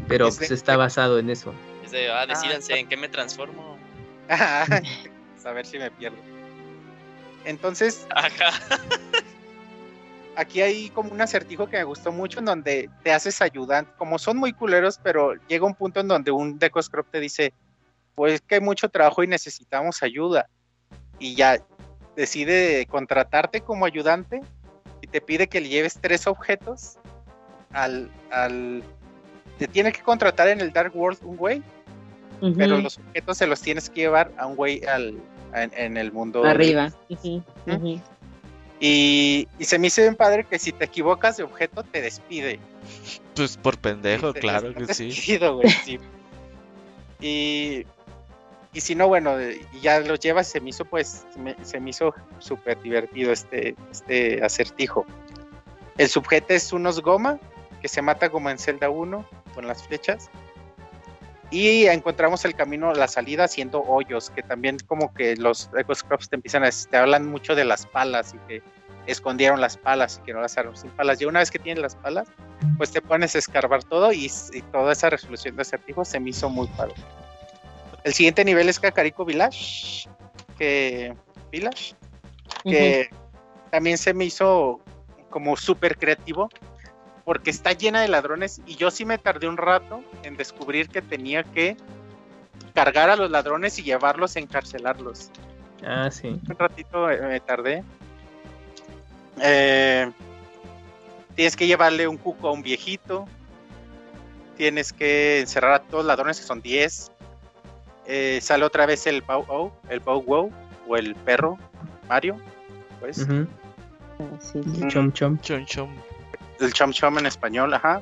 Pero 0.07 0.27
Es 0.27 0.35
de- 0.35 0.39
pues 0.39 0.51
está 0.51 0.75
basado 0.77 1.19
en 1.19 1.29
eso. 1.29 1.53
Es 1.85 1.91
de, 1.91 2.11
ah, 2.11 2.25
decídanse 2.25 2.59
está- 2.59 2.77
en 2.77 2.89
qué 2.89 2.97
me 2.97 3.07
transformo. 3.07 3.77
a 4.29 4.65
ver 5.53 5.65
si 5.65 5.77
me 5.79 5.89
pierdo. 5.91 6.17
Entonces, 7.45 8.05
Ajá. 8.13 8.51
aquí 10.35 10.61
hay 10.61 10.89
como 10.89 11.11
un 11.11 11.21
acertijo 11.21 11.67
que 11.67 11.77
me 11.77 11.83
gustó 11.83 12.11
mucho 12.11 12.39
en 12.39 12.45
donde 12.45 12.89
te 13.03 13.11
haces 13.11 13.41
ayudante, 13.41 13.91
como 13.97 14.17
son 14.17 14.37
muy 14.37 14.53
culeros, 14.53 14.99
pero 15.01 15.33
llega 15.47 15.65
un 15.65 15.75
punto 15.75 15.99
en 15.99 16.07
donde 16.07 16.31
un 16.31 16.57
Deco 16.59 16.81
Scrub 16.81 17.05
te 17.11 17.19
dice, 17.19 17.53
pues 18.15 18.41
que 18.41 18.55
hay 18.55 18.61
mucho 18.61 18.89
trabajo 18.89 19.23
y 19.23 19.27
necesitamos 19.27 20.03
ayuda. 20.03 20.47
Y 21.19 21.35
ya 21.35 21.59
decide 22.15 22.85
contratarte 22.87 23.61
como 23.61 23.85
ayudante 23.85 24.41
y 25.01 25.07
te 25.07 25.21
pide 25.21 25.47
que 25.47 25.61
le 25.61 25.69
lleves 25.69 25.97
tres 25.99 26.27
objetos 26.27 26.97
al... 27.71 28.09
al 28.31 28.83
te 29.57 29.67
tiene 29.67 29.91
que 29.91 30.01
contratar 30.01 30.47
en 30.47 30.59
el 30.59 30.73
Dark 30.73 30.95
World 30.95 31.19
un 31.21 31.37
güey, 31.37 31.61
pero 32.57 32.79
los 32.79 32.97
objetos 32.97 33.37
se 33.37 33.45
los 33.45 33.61
tienes 33.61 33.91
que 33.91 34.01
llevar 34.01 34.31
a 34.37 34.47
un 34.47 34.55
güey 34.55 34.83
al, 34.85 35.21
en, 35.53 35.71
en 35.75 35.97
el 35.97 36.11
mundo. 36.11 36.43
Arriba. 36.43 36.91
Ujú, 37.09 37.43
ujú. 37.67 38.01
Y, 38.83 39.47
y 39.59 39.65
se 39.65 39.77
me 39.77 39.87
hizo 39.87 40.01
bien 40.01 40.15
padre 40.15 40.43
que 40.43 40.57
si 40.57 40.71
te 40.71 40.85
equivocas 40.85 41.37
de 41.37 41.43
objeto 41.43 41.83
te 41.83 42.01
despide. 42.01 42.59
Pues 43.35 43.55
por 43.55 43.77
pendejo, 43.77 44.33
Te- 44.33 44.39
claro 44.39 44.73
que 44.73 44.91
sí. 44.91 45.05
despido, 45.09 45.57
güey, 45.57 45.69
sí. 45.85 45.99
Y, 47.21 47.85
y 48.73 48.81
si 48.81 48.95
no, 48.95 49.07
bueno, 49.07 49.39
y 49.39 49.79
ya 49.81 49.99
los 49.99 50.19
llevas, 50.19 50.47
se 50.47 50.59
me 50.59 50.71
hizo 50.71 50.83
pues, 50.85 51.25
se 51.31 51.39
me, 51.39 51.55
se 51.63 51.79
me 51.79 51.91
hizo 51.91 52.15
súper 52.39 52.81
divertido 52.81 53.31
este, 53.31 53.75
este 53.91 54.43
acertijo. 54.43 55.05
El 55.99 56.09
sujeto 56.09 56.55
es 56.55 56.73
unos 56.73 57.01
goma 57.03 57.39
que 57.83 57.87
se 57.87 58.01
mata 58.01 58.29
como 58.31 58.49
en 58.49 58.57
Zelda 58.57 58.89
1 58.89 59.23
con 59.53 59.67
las 59.67 59.83
flechas. 59.85 60.31
Y 61.51 61.85
encontramos 61.85 62.45
el 62.45 62.55
camino, 62.55 62.93
la 62.93 63.09
salida 63.09 63.43
haciendo 63.43 63.83
hoyos, 63.83 64.29
que 64.29 64.41
también 64.41 64.77
como 64.87 65.13
que 65.13 65.35
los 65.35 65.69
Echo 65.77 65.93
Scrubs 65.93 66.29
te 66.29 66.37
empiezan 66.37 66.63
a 66.63 66.69
te 66.71 66.97
hablan 66.97 67.27
mucho 67.27 67.55
de 67.55 67.65
las 67.65 67.85
palas 67.85 68.33
y 68.33 68.37
que 68.47 68.63
escondieron 69.05 69.59
las 69.59 69.75
palas 69.75 70.19
y 70.21 70.25
que 70.25 70.33
no 70.33 70.41
las 70.41 70.57
armas 70.57 70.79
sin 70.79 70.91
palas. 70.91 71.21
Y 71.21 71.25
una 71.25 71.39
vez 71.39 71.51
que 71.51 71.59
tienes 71.59 71.81
las 71.81 71.95
palas, 71.97 72.29
pues 72.77 72.91
te 72.91 73.01
pones 73.01 73.35
a 73.35 73.39
escarbar 73.39 73.83
todo 73.83 74.13
y, 74.13 74.31
y 74.53 74.61
toda 74.71 74.93
esa 74.93 75.09
resolución 75.09 75.57
de 75.57 75.63
acertijos 75.63 76.07
se 76.07 76.21
me 76.21 76.29
hizo 76.29 76.49
muy 76.49 76.67
padre. 76.67 76.95
El 78.05 78.13
siguiente 78.13 78.45
nivel 78.45 78.69
es 78.69 78.79
Kakariko 78.79 79.25
Village, 79.25 80.07
que 80.57 81.13
Village, 81.51 81.95
que 82.63 83.09
también 83.71 83.97
se 83.97 84.13
me 84.13 84.25
hizo 84.25 84.79
como 85.29 85.57
súper 85.57 85.97
creativo 85.97 86.49
porque 87.25 87.49
está 87.49 87.71
llena 87.73 88.01
de 88.01 88.07
ladrones 88.07 88.61
y 88.65 88.75
yo 88.75 88.91
sí 88.91 89.05
me 89.05 89.17
tardé 89.17 89.47
un 89.47 89.57
rato 89.57 90.03
en 90.23 90.37
descubrir 90.37 90.89
que 90.89 91.01
tenía 91.01 91.43
que 91.43 91.77
cargar 92.73 93.09
a 93.09 93.15
los 93.15 93.29
ladrones 93.29 93.77
y 93.79 93.83
llevarlos 93.83 94.35
a 94.35 94.39
encarcelarlos. 94.39 95.29
Ah, 95.85 96.09
sí. 96.11 96.27
Un 96.27 96.55
ratito 96.57 97.09
eh, 97.09 97.19
me 97.21 97.39
tardé. 97.39 97.83
Eh, 99.41 100.11
tienes 101.35 101.55
que 101.55 101.67
llevarle 101.67 102.07
un 102.07 102.17
cuco 102.17 102.47
a 102.47 102.51
un 102.51 102.61
viejito. 102.61 103.27
Tienes 104.57 104.93
que 104.93 105.39
encerrar 105.39 105.73
a 105.73 105.79
todos 105.81 106.03
los 106.03 106.05
ladrones, 106.05 106.39
que 106.39 106.45
son 106.45 106.61
10. 106.61 107.11
Eh, 108.05 108.39
sale 108.41 108.65
otra 108.65 108.85
vez 108.85 109.07
el 109.07 109.21
Bow 109.21 109.45
Wow, 109.45 109.71
el 109.89 109.99
Bow 109.99 110.21
Wow, 110.21 110.51
o 110.87 110.97
el 110.97 111.15
perro 111.15 111.57
Mario. 112.07 112.37
Pues. 112.99 113.19
Ujú. 113.19 113.47
Ah, 114.19 114.23
sí, 114.39 114.59
Mm. 114.59 114.75
sí. 114.75 114.87
Chom 114.89 115.11
chom. 115.11 115.37
Chom 115.39 115.65
chom. 115.65 115.89
El 116.61 116.73
Chom 116.73 116.91
Chom 116.91 117.17
en 117.19 117.25
español, 117.25 117.73
ajá. 117.73 118.01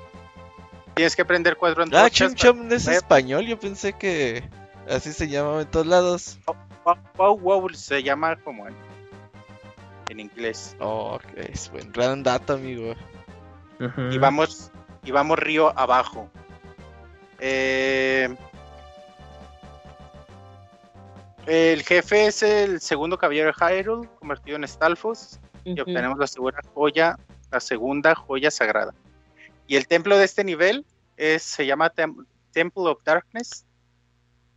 Tienes 0.95 1.15
que 1.15 1.23
prender 1.25 1.55
cuatro 1.57 1.81
Ah, 1.81 1.85
antorchas. 1.85 2.35
chom 2.35 2.57
chom 2.59 2.71
es 2.73 2.87
Eh. 2.87 2.95
español. 2.95 3.45
Yo 3.45 3.57
pensé 3.59 3.93
que 3.93 4.43
así 4.89 5.13
se 5.13 5.27
llamaba 5.29 5.61
en 5.61 5.67
todos 5.71 5.87
lados. 5.87 6.39
Wow, 6.85 6.97
wow, 7.15 7.39
wow, 7.39 7.69
se 7.73 8.03
llama 8.03 8.35
como 8.37 8.67
en, 8.67 8.75
en 10.09 10.19
inglés. 10.19 10.75
Oh, 10.79 11.15
ok, 11.15 11.23
es 11.37 11.69
buen 11.71 11.91
gran 11.91 12.21
dato, 12.23 12.53
amigo. 12.53 12.93
Y 14.11 14.17
vamos 14.17 14.71
y 15.03 15.11
vamos 15.11 15.39
río 15.39 15.71
abajo. 15.79 16.29
Eh, 17.39 18.35
el 21.45 21.83
jefe 21.83 22.27
es 22.27 22.43
el 22.43 22.81
segundo 22.81 23.17
caballero 23.17 23.51
de 23.51 23.53
Hyrule, 23.53 24.09
convertido 24.19 24.57
en 24.57 24.67
Stalfos, 24.67 25.39
y 25.63 25.79
obtenemos 25.79 26.17
la 26.19 26.27
segunda 26.27 26.59
joya, 26.73 27.17
la 27.51 27.59
segunda 27.59 28.15
joya 28.15 28.51
sagrada. 28.51 28.93
Y 29.67 29.75
el 29.75 29.87
templo 29.87 30.17
de 30.17 30.25
este 30.25 30.43
nivel 30.43 30.85
es, 31.17 31.43
se 31.43 31.65
llama 31.65 31.91
Tem- 31.93 32.25
Temple 32.51 32.83
of 32.89 33.03
Darkness. 33.03 33.65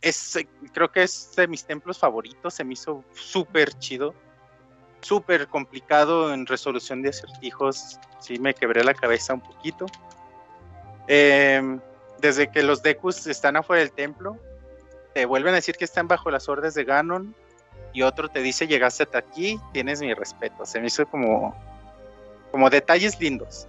Es, 0.01 0.37
creo 0.73 0.91
que 0.91 1.03
es 1.03 1.33
de 1.35 1.47
mis 1.47 1.63
templos 1.63 1.97
favoritos, 1.97 2.53
se 2.53 2.63
me 2.63 2.73
hizo 2.73 3.03
súper 3.13 3.73
chido, 3.79 4.13
súper 5.01 5.47
complicado 5.47 6.33
en 6.33 6.45
resolución 6.45 7.01
de 7.01 7.09
acertijos, 7.09 7.99
sí 8.19 8.37
me 8.37 8.53
quebré 8.53 8.83
la 8.83 8.93
cabeza 8.93 9.33
un 9.33 9.41
poquito. 9.41 9.85
Eh, 11.07 11.79
desde 12.19 12.49
que 12.51 12.63
los 12.63 12.81
Dekus 12.81 13.27
están 13.27 13.55
afuera 13.55 13.81
del 13.81 13.91
templo, 13.91 14.37
te 15.13 15.25
vuelven 15.25 15.53
a 15.53 15.57
decir 15.57 15.75
que 15.75 15.85
están 15.85 16.07
bajo 16.07 16.31
las 16.31 16.49
órdenes 16.49 16.73
de 16.73 16.83
Ganon 16.85 17.35
y 17.93 18.01
otro 18.01 18.29
te 18.29 18.41
dice 18.41 18.67
llegaste 18.67 19.03
hasta 19.03 19.19
aquí, 19.19 19.59
tienes 19.71 20.01
mi 20.01 20.13
respeto. 20.13 20.65
Se 20.65 20.79
me 20.79 20.87
hizo 20.87 21.05
como, 21.05 21.55
como 22.53 22.69
detalles 22.69 23.19
lindos. 23.19 23.67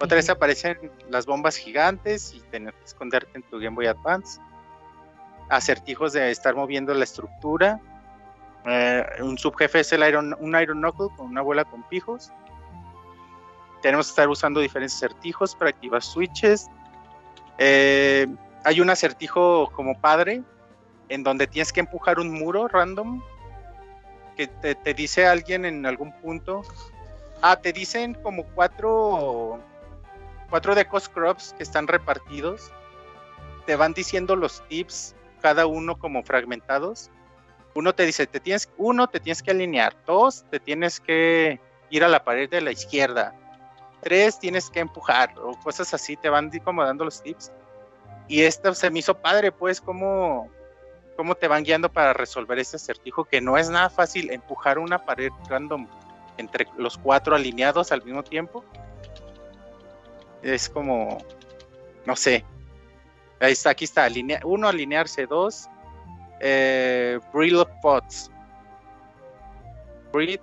Otra 0.00 0.14
vez 0.14 0.30
aparecen 0.30 0.92
las 1.10 1.26
bombas 1.26 1.56
gigantes 1.56 2.32
y 2.32 2.38
tener 2.42 2.72
que 2.72 2.84
esconderte 2.84 3.32
en 3.34 3.42
tu 3.42 3.58
Game 3.58 3.74
Boy 3.74 3.88
Advance. 3.88 4.40
Acertijos 5.48 6.12
de 6.12 6.30
estar 6.30 6.54
moviendo 6.54 6.94
la 6.94 7.02
estructura. 7.02 7.80
Eh, 8.64 9.04
un 9.22 9.36
subjefe 9.36 9.80
es 9.80 9.92
el 9.92 10.06
Iron, 10.06 10.36
un 10.38 10.54
Iron 10.54 10.78
Knuckle 10.78 11.08
con 11.16 11.26
una 11.26 11.42
bola 11.42 11.64
con 11.64 11.82
pijos. 11.88 12.30
Tenemos 13.82 14.06
que 14.06 14.10
estar 14.10 14.28
usando 14.28 14.60
diferentes 14.60 14.94
acertijos 14.94 15.56
para 15.56 15.70
activar 15.70 16.00
switches. 16.00 16.68
Eh, 17.58 18.28
hay 18.62 18.80
un 18.80 18.88
acertijo 18.88 19.68
como 19.72 20.00
padre 20.00 20.44
en 21.08 21.24
donde 21.24 21.48
tienes 21.48 21.72
que 21.72 21.80
empujar 21.80 22.20
un 22.20 22.30
muro 22.30 22.68
random 22.68 23.20
que 24.36 24.46
te, 24.46 24.76
te 24.76 24.94
dice 24.94 25.26
alguien 25.26 25.64
en 25.64 25.84
algún 25.86 26.12
punto. 26.20 26.62
Ah, 27.46 27.60
te 27.60 27.74
dicen 27.74 28.14
como 28.14 28.46
cuatro 28.54 29.60
cuatro 30.48 30.74
Deco 30.74 30.98
Scrubs 30.98 31.52
que 31.52 31.62
están 31.62 31.86
repartidos. 31.86 32.72
Te 33.66 33.76
van 33.76 33.92
diciendo 33.92 34.34
los 34.34 34.66
tips, 34.66 35.14
cada 35.42 35.66
uno 35.66 35.98
como 35.98 36.22
fragmentados. 36.22 37.10
Uno 37.74 37.94
te 37.94 38.06
dice, 38.06 38.26
te 38.26 38.40
tienes, 38.40 38.70
uno, 38.78 39.08
te 39.08 39.20
tienes 39.20 39.42
que 39.42 39.50
alinear. 39.50 39.94
Dos, 40.06 40.46
te 40.50 40.58
tienes 40.58 41.00
que 41.00 41.60
ir 41.90 42.02
a 42.02 42.08
la 42.08 42.24
pared 42.24 42.48
de 42.48 42.62
la 42.62 42.72
izquierda. 42.72 43.34
Tres, 44.00 44.38
tienes 44.38 44.70
que 44.70 44.80
empujar. 44.80 45.38
O 45.38 45.52
cosas 45.60 45.92
así, 45.92 46.16
te 46.16 46.30
van 46.30 46.50
como 46.64 46.82
dando 46.82 47.04
los 47.04 47.22
tips. 47.22 47.52
Y 48.26 48.40
esto 48.40 48.72
se 48.72 48.88
me 48.88 49.00
hizo 49.00 49.18
padre, 49.18 49.52
pues, 49.52 49.82
cómo, 49.82 50.48
cómo 51.14 51.34
te 51.34 51.46
van 51.46 51.62
guiando 51.62 51.92
para 51.92 52.14
resolver 52.14 52.58
este 52.58 52.76
acertijo, 52.76 53.26
que 53.26 53.42
no 53.42 53.58
es 53.58 53.68
nada 53.68 53.90
fácil 53.90 54.30
empujar 54.30 54.78
una 54.78 55.04
pared 55.04 55.30
random 55.50 55.86
entre 56.36 56.66
los 56.76 56.98
cuatro 56.98 57.34
alineados 57.34 57.92
al 57.92 58.04
mismo 58.04 58.22
tiempo. 58.22 58.64
Es 60.42 60.68
como, 60.68 61.18
no 62.06 62.16
sé. 62.16 62.44
Ahí 63.40 63.52
está, 63.52 63.70
aquí 63.70 63.84
está, 63.84 64.08
uno, 64.44 64.68
alinearse, 64.68 65.26
dos, 65.26 65.68
eh, 66.40 67.18
Brill 67.32 67.64
Pots. 67.82 68.30
Brill, 70.12 70.40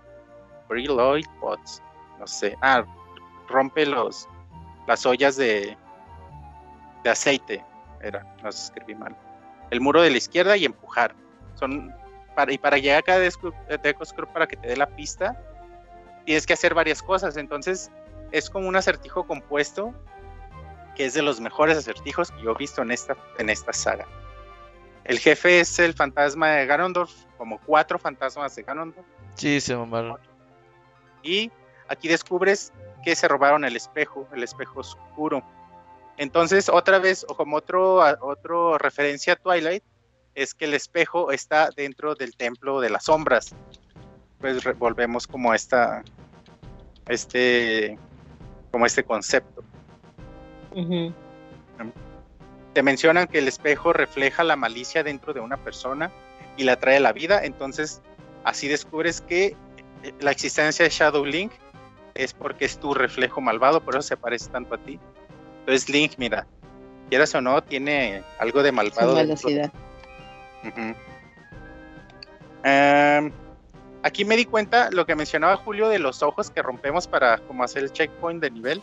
Brilloid 0.68 1.26
Pots. 1.40 1.82
No 2.20 2.28
sé. 2.28 2.56
Ah, 2.62 2.84
rompe 3.48 3.86
los 3.86 4.28
las 4.88 5.06
ollas 5.06 5.38
de, 5.38 5.78
de 7.04 7.10
aceite. 7.10 7.64
Era, 8.02 8.26
no 8.42 8.50
escribí 8.50 8.96
mal. 8.96 9.16
El 9.70 9.82
muro 9.82 10.02
de 10.02 10.10
la 10.10 10.18
izquierda 10.18 10.58
y 10.58 10.66
empujar. 10.66 11.16
Son 11.56 11.94
para, 12.36 12.52
y 12.52 12.58
para 12.58 12.78
llegar 12.78 13.00
a 13.00 13.04
cada 13.04 13.20
Deco 13.20 13.54
Deco 13.84 14.06
Scrub 14.06 14.32
para 14.34 14.48
que 14.48 14.58
te 14.58 14.70
dé 14.70 14.78
la 14.78 14.88
pista, 14.88 15.40
tienes 16.26 16.46
que 16.46 16.54
hacer 16.54 16.74
varias 16.74 17.02
cosas. 17.02 17.38
Entonces, 17.38 17.92
es 18.32 18.50
como 18.50 18.68
un 18.68 18.76
acertijo 18.76 19.26
compuesto 19.26 19.94
que 20.96 21.06
es 21.06 21.14
de 21.14 21.22
los 21.22 21.40
mejores 21.40 21.78
acertijos 21.78 22.32
que 22.32 22.42
yo 22.42 22.52
he 22.52 22.56
visto 22.56 22.82
en 22.82 22.92
esta, 22.92 23.16
en 23.38 23.50
esta 23.50 23.72
saga. 23.74 24.06
El 25.06 25.20
jefe 25.20 25.62
es 25.62 25.80
el 25.80 25.94
fantasma 25.94 26.50
de 26.50 26.66
Ganondorf, 26.66 27.12
como 27.38 27.60
cuatro 27.62 27.98
fantasmas 27.98 28.56
de 28.56 28.64
Ganondorf. 28.64 29.06
Sí, 29.36 29.60
se 29.62 29.76
mamaron. 29.76 30.18
Y 31.24 31.52
aquí 31.88 32.08
descubres 32.08 32.72
que 33.04 33.16
se 33.16 33.28
robaron 33.28 33.66
el 33.66 33.76
espejo, 33.76 34.28
el 34.34 34.44
espejo 34.44 34.82
oscuro. 34.82 35.42
Entonces, 36.18 36.70
otra 36.70 37.00
vez, 37.00 37.26
o 37.28 37.36
como 37.36 37.56
otro, 37.56 38.02
a- 38.04 38.18
otro 38.22 38.78
referencia 38.78 39.34
a 39.34 39.36
Twilight, 39.38 39.84
es 40.36 40.54
que 40.54 40.66
el 40.66 40.74
espejo 40.74 41.32
está 41.32 41.70
dentro 41.76 42.16
del 42.16 42.36
templo 42.36 42.80
de 42.80 42.90
las 42.90 43.06
sombras. 43.06 43.56
Pues 44.42 44.64
volvemos 44.80 45.28
como 45.28 45.52
a 45.52 45.56
esta, 45.56 46.04
este, 47.08 47.98
como 48.72 48.86
este 48.86 49.04
concepto. 49.04 49.64
Te 52.74 52.84
mencionan 52.84 53.28
que 53.28 53.40
el 53.40 53.48
espejo 53.48 53.94
refleja 53.94 54.44
la 54.44 54.56
malicia 54.56 55.04
dentro 55.04 55.34
de 55.34 55.42
una 55.42 55.58
persona 55.58 56.12
y 56.58 56.64
la 56.64 56.78
trae 56.78 56.98
a 56.98 57.02
la 57.02 57.12
vida, 57.12 57.44
entonces 57.44 58.02
así 58.44 58.68
descubres 58.68 59.22
que 59.22 59.56
eh, 60.04 60.14
la 60.20 60.32
existencia 60.32 60.84
de 60.84 60.90
Shadow 60.90 61.26
Link 61.26 61.52
es 62.16 62.34
porque 62.34 62.66
es 62.66 62.78
tu 62.78 62.94
reflejo 62.94 63.42
malvado, 63.42 63.82
por 63.82 63.96
eso 63.96 64.02
se 64.02 64.18
parece 64.18 64.50
tanto 64.50 64.76
a 64.76 64.78
ti. 64.78 65.00
Entonces 65.60 65.90
Link, 65.90 66.14
mira, 66.18 66.48
quieras 67.10 67.36
o 67.36 67.42
no, 67.42 67.62
tiene 67.62 68.24
algo 68.40 68.64
de 68.64 68.70
Su 68.70 68.76
malvado. 68.76 69.16
dentro. 69.16 69.50
velocidad. 69.50 69.72
Ujú. 70.64 70.96
Em, 72.64 73.32
aquí 74.04 74.26
me 74.26 74.36
di 74.36 74.46
cuenta 74.46 74.90
lo 74.92 75.06
que 75.06 75.16
mencionaba 75.16 75.58
Julio 75.58 75.90
de 75.90 76.00
los 76.00 76.24
ojos 76.24 76.50
que 76.50 76.62
rompemos 76.62 77.08
para 77.08 77.38
como 77.40 77.64
hacer 77.64 77.84
el 77.84 77.92
checkpoint 77.92 78.42
de 78.42 78.52
nivel. 78.52 78.82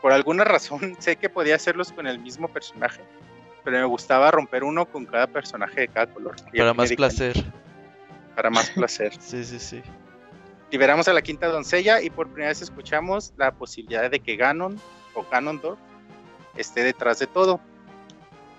Por 0.00 0.12
alguna 0.12 0.44
razón 0.44 0.96
sé 1.00 1.16
que 1.16 1.28
podía 1.28 1.56
hacerlos 1.56 1.92
con 1.92 2.06
el 2.06 2.18
mismo 2.18 2.48
personaje, 2.48 3.02
pero 3.64 3.78
me 3.78 3.84
gustaba 3.84 4.30
romper 4.30 4.64
uno 4.64 4.86
con 4.86 5.06
cada 5.06 5.26
personaje 5.26 5.82
de 5.82 5.88
cada 5.88 6.06
color. 6.06 6.36
Para 6.56 6.74
más 6.74 6.92
placer. 6.92 7.44
Para 8.34 8.50
más 8.50 8.70
placer. 8.70 9.12
Sí, 9.20 9.44
sí, 9.44 9.58
sí. 9.58 9.82
Liberamos 10.70 11.06
a 11.06 11.12
la 11.12 11.22
quinta 11.22 11.46
doncella 11.46 12.02
y 12.02 12.10
por 12.10 12.26
primera 12.26 12.48
vez 12.48 12.62
escuchamos 12.62 13.32
la 13.36 13.52
posibilidad 13.52 14.10
de 14.10 14.18
que 14.18 14.36
Ganon 14.36 14.80
o 15.14 15.24
Ganondorf 15.30 15.78
esté 16.56 16.82
detrás 16.82 17.18
de 17.20 17.26
todo. 17.26 17.60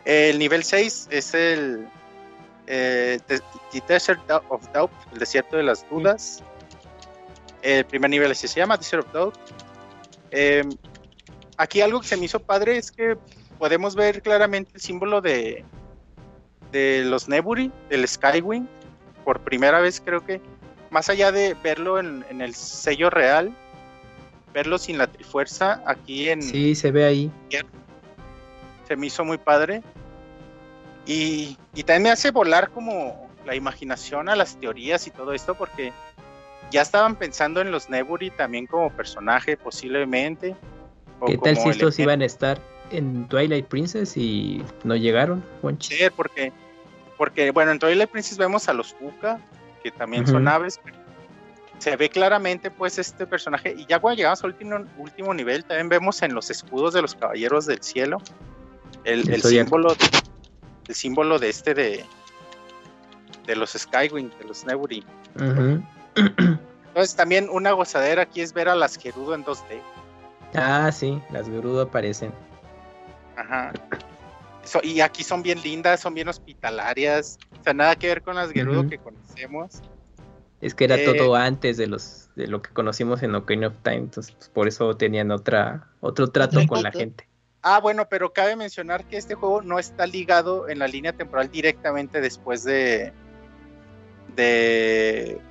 El 0.05 0.39
nivel 0.39 0.63
6 0.63 1.07
es 1.09 1.33
el 1.33 1.87
eh, 2.67 3.19
The, 3.27 3.41
Desert 3.87 4.21
of 4.49 4.67
Doubt, 4.73 4.91
el 5.13 5.19
desierto 5.19 5.57
de 5.57 5.63
las 5.63 5.87
dudas. 5.89 6.43
El 7.61 7.85
primer 7.85 8.09
nivel 8.09 8.31
así 8.31 8.47
se 8.47 8.59
llama, 8.59 8.77
Desert 8.77 9.05
of 9.05 9.13
Doubt. 9.13 9.35
Eh, 10.31 10.63
aquí 11.57 11.81
algo 11.81 12.01
que 12.01 12.07
se 12.07 12.17
me 12.17 12.25
hizo 12.25 12.39
padre 12.39 12.77
es 12.77 12.91
que 12.91 13.17
podemos 13.57 13.95
ver 13.95 14.21
claramente 14.21 14.71
el 14.75 14.81
símbolo 14.81 15.21
de, 15.21 15.63
de 16.71 17.03
los 17.05 17.27
Neburi, 17.27 17.71
del 17.89 18.07
Skywing. 18.07 18.67
Por 19.23 19.39
primera 19.41 19.79
vez 19.79 20.01
creo 20.03 20.23
que 20.25 20.41
más 20.91 21.09
allá 21.09 21.31
de 21.31 21.55
verlo 21.63 21.99
en, 21.99 22.25
en 22.29 22.41
el 22.41 22.53
sello 22.53 23.09
real, 23.09 23.55
verlo 24.53 24.77
sin 24.77 24.97
la 24.97 25.07
trifuerza, 25.07 25.81
aquí 25.85 26.29
en 26.29 26.41
Sí, 26.41 26.75
se 26.75 26.91
ve 26.91 27.05
ahí. 27.05 27.31
se 28.87 28.95
me 28.95 29.07
hizo 29.07 29.25
muy 29.25 29.37
padre. 29.37 29.81
Y, 31.05 31.57
y 31.75 31.83
también 31.83 32.03
me 32.03 32.09
hace 32.11 32.31
volar 32.31 32.71
como 32.71 33.29
la 33.45 33.55
imaginación 33.55 34.27
a 34.29 34.35
las 34.35 34.59
teorías 34.59 35.05
y 35.07 35.11
todo 35.11 35.33
esto, 35.33 35.55
porque 35.55 35.93
ya 36.71 36.81
estaban 36.81 37.15
pensando 37.15 37.61
en 37.61 37.71
los 37.71 37.89
Neburi 37.89 38.31
también 38.31 38.65
como 38.65 38.89
personaje, 38.91 39.57
posiblemente. 39.57 40.55
o 41.19 41.27
¿Qué 41.27 41.37
tal 41.37 41.57
si 41.57 41.69
estos 41.69 41.99
iban 41.99 42.21
a 42.21 42.25
estar 42.25 42.59
en 42.91 43.27
Twilight 43.27 43.67
Princess 43.67 44.17
y 44.17 44.63
no 44.83 44.95
llegaron, 44.95 45.43
Juanchi? 45.61 45.95
ser, 45.95 46.11
porque, 46.11 46.51
porque 47.17 47.51
bueno, 47.51 47.71
en 47.71 47.79
Twilight 47.79 48.09
Princess 48.09 48.37
vemos 48.37 48.67
a 48.67 48.73
los 48.73 48.95
Uka, 48.99 49.39
que 49.83 49.91
también 49.91 50.25
son 50.25 50.47
aves. 50.47 50.79
Se 51.77 51.95
ve 51.97 52.09
claramente 52.09 52.71
pues 52.71 52.97
este 52.97 53.27
personaje, 53.27 53.75
y 53.77 53.85
ya 53.85 53.99
cuando 53.99 54.17
llegamos 54.17 54.43
al 54.43 54.51
último, 54.51 54.85
último 54.97 55.33
nivel, 55.33 55.65
también 55.65 55.89
vemos 55.89 56.21
en 56.23 56.33
los 56.33 56.49
escudos 56.49 56.93
de 56.93 57.01
los 57.01 57.15
caballeros 57.15 57.65
del 57.65 57.83
cielo 57.83 58.21
el, 59.03 59.27
El 59.27 59.35
el 59.35 59.41
zodiaco. 59.41 59.77
Símbolo, 60.93 61.35
el 61.35 61.39
símbolo 61.39 61.39
de 61.39 61.49
este 61.49 61.73
de, 61.73 62.05
de 63.45 63.55
los 63.55 63.71
Skywing, 63.71 64.31
de 64.37 64.45
los 64.45 64.65
Neburi. 64.65 65.03
Ujú. 65.35 65.83
Entonces 66.87 67.15
también 67.15 67.49
una 67.51 67.71
gozadera 67.71 68.23
aquí 68.23 68.41
es 68.41 68.53
ver 68.53 68.69
a 68.69 68.75
las 68.75 68.97
Gerudo 68.97 69.35
en 69.35 69.43
2D. 69.43 69.81
Ah, 70.53 70.91
sí, 70.91 71.21
las 71.31 71.47
Gerudo 71.47 71.81
aparecen. 71.81 72.31
Ajá. 73.35 73.73
So- 74.63 74.81
y 74.81 75.01
aquí 75.01 75.23
son 75.23 75.43
bien 75.43 75.61
lindas, 75.61 75.99
son 75.99 76.13
bien 76.13 76.29
hospitalarias. 76.29 77.37
O 77.59 77.63
sea, 77.63 77.73
nada 77.73 77.95
que 77.95 78.07
ver 78.07 78.21
con 78.21 78.35
las 78.35 78.51
Gerudo 78.51 78.87
que 78.87 78.97
conocemos. 78.97 79.81
Es 80.61 80.73
que 80.73 80.85
era 80.85 80.95
Eh, 80.95 81.03
todo 81.05 81.35
antes 81.35 81.77
de 81.77 81.87
los 81.87 82.29
de 82.35 82.47
lo 82.47 82.61
que 82.61 82.69
conocimos 82.71 83.23
en 83.23 83.33
Ocarina 83.35 83.67
of 83.67 83.75
Time, 83.83 83.97
entonces 83.97 84.33
pues, 84.35 84.49
por 84.49 84.67
eso 84.67 84.95
tenían 84.97 85.31
otra 85.31 85.87
otro 86.01 86.29
trato 86.31 86.65
con 86.67 86.81
la 86.83 86.91
gente. 86.91 87.27
Ah, 87.67 87.79
bueno, 87.79 88.07
pero 88.07 88.31
cabe 88.31 88.55
mencionar 88.55 89.07
que 89.07 89.17
este 89.17 89.33
juego 89.33 89.63
no 89.63 89.79
está 89.79 90.05
ligado 90.05 90.69
en 90.69 90.77
la 90.77 90.87
línea 90.87 91.13
temporal 91.13 91.49
directamente 91.49 92.21
después 92.21 92.63
de, 92.63 93.11
de 94.35 95.41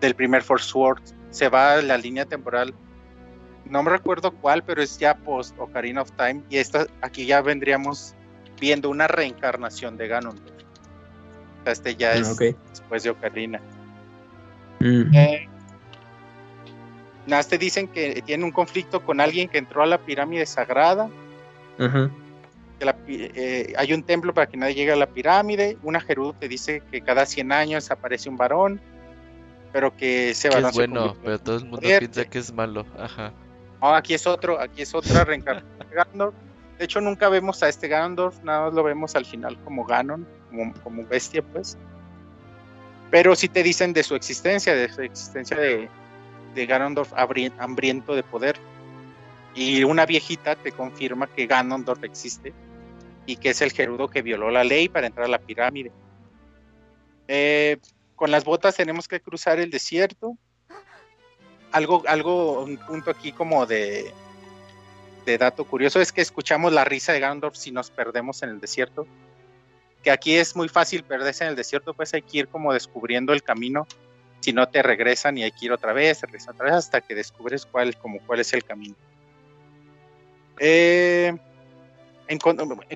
del 0.00 0.14
primer 0.16 0.42
Force 0.42 0.68
Sword. 0.68 1.00
Se 1.30 1.48
va 1.48 1.74
a 1.74 1.82
la 1.82 1.96
línea 1.96 2.24
temporal. 2.24 2.74
No 3.64 3.80
me 3.84 3.90
recuerdo 3.90 4.32
cuál, 4.32 4.64
pero 4.64 4.82
es 4.82 4.98
ya 4.98 5.16
post 5.16 5.56
Ocarina 5.56 6.02
of 6.02 6.10
Time. 6.16 6.42
Y 6.50 6.56
esta, 6.56 6.88
aquí 7.00 7.26
ya 7.26 7.40
vendríamos 7.40 8.16
viendo 8.60 8.90
una 8.90 9.06
reencarnación 9.06 9.96
de 9.96 10.08
sea, 10.08 10.20
este 11.66 11.94
ya 11.94 12.10
Ah, 12.10 12.14
es 12.14 12.36
después 12.70 13.04
de 13.04 13.10
Ocarina. 13.10 13.60
Mm. 14.80 15.14
Eh, 15.14 15.48
nada, 17.26 17.38
más 17.38 17.46
te 17.46 17.56
dicen 17.56 17.86
que 17.86 18.20
tiene 18.26 18.42
un 18.42 18.50
conflicto 18.50 19.04
con 19.04 19.20
alguien 19.20 19.48
que 19.48 19.58
entró 19.58 19.84
a 19.84 19.86
la 19.86 19.98
pirámide 19.98 20.44
sagrada. 20.44 21.08
La 21.78 22.96
eh, 23.06 23.72
hay 23.76 23.92
un 23.92 24.02
templo 24.02 24.34
para 24.34 24.48
que 24.48 24.56
nadie 24.56 24.74
llegue 24.74 24.92
a 24.92 24.96
la 24.96 25.06
pirámide. 25.06 25.78
Una 25.82 26.00
Gerudo 26.00 26.32
te 26.32 26.48
dice 26.48 26.82
que 26.90 27.00
cada 27.00 27.26
100 27.26 27.52
años 27.52 27.90
aparece 27.90 28.28
un 28.28 28.36
varón, 28.36 28.80
pero 29.72 29.96
que 29.96 30.30
ese 30.30 30.48
varón 30.48 30.70
es 30.70 30.74
se 30.74 30.86
bueno, 30.86 31.16
pero 31.22 31.38
todo 31.38 31.56
el 31.56 31.64
mundo 31.64 31.80
piensa 31.80 32.24
que 32.24 32.38
es 32.38 32.52
malo. 32.52 32.84
Ajá. 32.98 33.32
No, 33.80 33.94
aquí 33.94 34.14
es 34.14 34.26
otro, 34.26 34.60
aquí 34.60 34.82
es 34.82 34.94
otra 34.94 35.24
reencarnación 35.24 35.78
de 35.78 35.94
Ganondorf. 35.94 36.34
De 36.78 36.84
hecho, 36.84 37.00
nunca 37.00 37.28
vemos 37.28 37.62
a 37.62 37.68
este 37.68 37.88
Ganondorf, 37.88 38.42
nada 38.42 38.66
más 38.66 38.74
lo 38.74 38.82
vemos 38.82 39.14
al 39.14 39.24
final 39.24 39.56
como 39.64 39.84
Ganon, 39.84 40.26
como, 40.50 40.74
como 40.82 41.06
bestia, 41.06 41.42
pues. 41.42 41.76
Pero 43.10 43.36
sí 43.36 43.48
te 43.48 43.62
dicen 43.62 43.92
de 43.92 44.02
su 44.02 44.14
existencia, 44.14 44.74
de 44.74 44.90
su 44.90 45.02
existencia 45.02 45.56
de, 45.56 45.88
de 46.54 46.66
Ganondorf 46.66 47.12
hambriento 47.58 48.14
de 48.14 48.22
poder. 48.22 48.56
Y 49.54 49.84
una 49.84 50.06
viejita 50.06 50.56
te 50.56 50.72
confirma 50.72 51.26
que 51.26 51.46
Ganondorf 51.46 52.02
existe 52.04 52.52
y 53.26 53.36
que 53.36 53.50
es 53.50 53.60
el 53.62 53.72
Gerudo 53.72 54.08
que 54.08 54.22
violó 54.22 54.50
la 54.50 54.64
ley 54.64 54.88
para 54.88 55.06
entrar 55.06 55.26
a 55.26 55.30
la 55.30 55.38
pirámide. 55.38 55.92
Eh, 57.28 57.78
con 58.16 58.30
las 58.30 58.44
botas 58.44 58.76
tenemos 58.76 59.08
que 59.08 59.20
cruzar 59.20 59.58
el 59.60 59.70
desierto. 59.70 60.36
Algo, 61.70 62.02
algo, 62.06 62.62
un 62.62 62.76
punto 62.76 63.10
aquí 63.10 63.32
como 63.32 63.66
de, 63.66 64.12
dato 65.38 65.64
curioso 65.64 66.00
es 66.00 66.12
que 66.12 66.20
escuchamos 66.20 66.72
la 66.72 66.84
risa 66.84 67.12
de 67.12 67.20
Ganondorf 67.20 67.56
si 67.56 67.70
nos 67.70 67.90
perdemos 67.90 68.42
en 68.42 68.50
el 68.50 68.60
desierto. 68.60 69.06
Que 70.02 70.10
aquí 70.10 70.34
es 70.34 70.56
muy 70.56 70.68
fácil 70.68 71.04
perderse 71.04 71.44
en 71.44 71.50
el 71.50 71.56
desierto, 71.56 71.94
pues 71.94 72.12
hay 72.12 72.22
que 72.22 72.38
ir 72.38 72.48
como 72.48 72.72
descubriendo 72.72 73.32
el 73.32 73.42
camino. 73.42 73.86
Si 74.40 74.52
no 74.52 74.68
te 74.68 74.82
regresan 74.82 75.38
y 75.38 75.44
hay 75.44 75.52
que 75.52 75.66
ir 75.66 75.72
otra 75.72 75.92
vez, 75.92 76.22
otra 76.24 76.64
vez 76.64 76.74
hasta 76.74 77.00
que 77.00 77.14
descubres 77.14 77.64
cuál, 77.64 77.96
como 77.96 78.18
cuál 78.26 78.40
es 78.40 78.52
el 78.52 78.64
camino. 78.64 78.96
Eh, 80.64 81.36
en- 82.28 82.38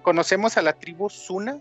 conocemos 0.03 0.57
a 0.57 0.63
la 0.63 0.75
tribu 0.75 1.11
Suna, 1.11 1.59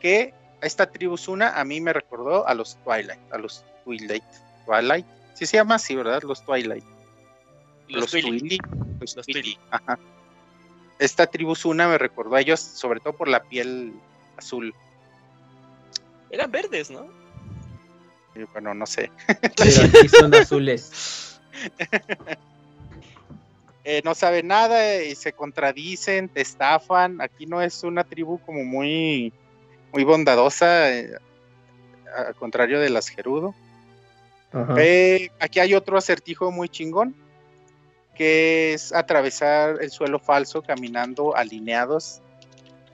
que 0.00 0.34
esta 0.62 0.90
tribu 0.90 1.16
Suna 1.16 1.60
a 1.60 1.64
mí 1.64 1.80
me 1.80 1.92
recordó 1.92 2.46
a 2.48 2.54
los 2.54 2.76
Twilight, 2.82 3.20
a 3.32 3.38
los 3.38 3.64
Twilight, 3.84 4.24
Twilight, 4.66 5.06
sí 5.34 5.46
se 5.46 5.58
llama 5.58 5.76
así, 5.76 5.94
¿verdad? 5.94 6.22
Los 6.24 6.44
Twilight. 6.44 6.84
Los 7.88 8.10
Twili. 8.10 8.40
Twili. 8.40 8.58
Los 8.98 9.14
Los 9.16 9.26
Twili, 9.26 9.42
Twili. 9.42 9.58
ajá. 9.70 9.96
Esta 10.98 11.26
tribu 11.28 11.54
Suna 11.54 11.86
me 11.86 11.96
recordó 11.98 12.34
a 12.34 12.40
ellos, 12.40 12.58
sobre 12.58 12.98
todo 12.98 13.12
por 13.12 13.28
la 13.28 13.44
piel 13.44 13.92
azul. 14.36 14.74
Eran 16.30 16.50
verdes, 16.50 16.90
¿no? 16.90 17.06
Y 18.34 18.42
Bueno, 18.52 18.74
no 18.74 18.86
sé. 18.86 19.12
Pero 19.56 19.82
aquí 19.84 20.08
son 20.08 20.34
azules. 20.34 21.38
Eh, 23.84 24.00
no 24.02 24.14
saben 24.14 24.46
nada 24.46 25.02
y 25.02 25.14
se 25.14 25.32
contradicen, 25.32 26.28
te 26.28 26.40
estafan. 26.40 27.20
Aquí 27.20 27.44
no 27.44 27.60
es 27.60 27.84
una 27.84 28.02
tribu 28.02 28.38
como 28.38 28.64
muy, 28.64 29.32
muy 29.92 30.04
bondadosa, 30.04 30.90
eh, 30.90 31.10
al 32.16 32.34
contrario 32.34 32.80
de 32.80 32.90
las 32.90 33.08
Gerudo. 33.08 33.54
Eh, 34.78 35.30
aquí 35.40 35.58
hay 35.58 35.74
otro 35.74 35.98
acertijo 35.98 36.50
muy 36.50 36.68
chingón, 36.68 37.14
que 38.14 38.72
es 38.72 38.92
atravesar 38.92 39.78
el 39.82 39.90
suelo 39.90 40.18
falso 40.20 40.62
caminando 40.62 41.36
alineados, 41.36 42.22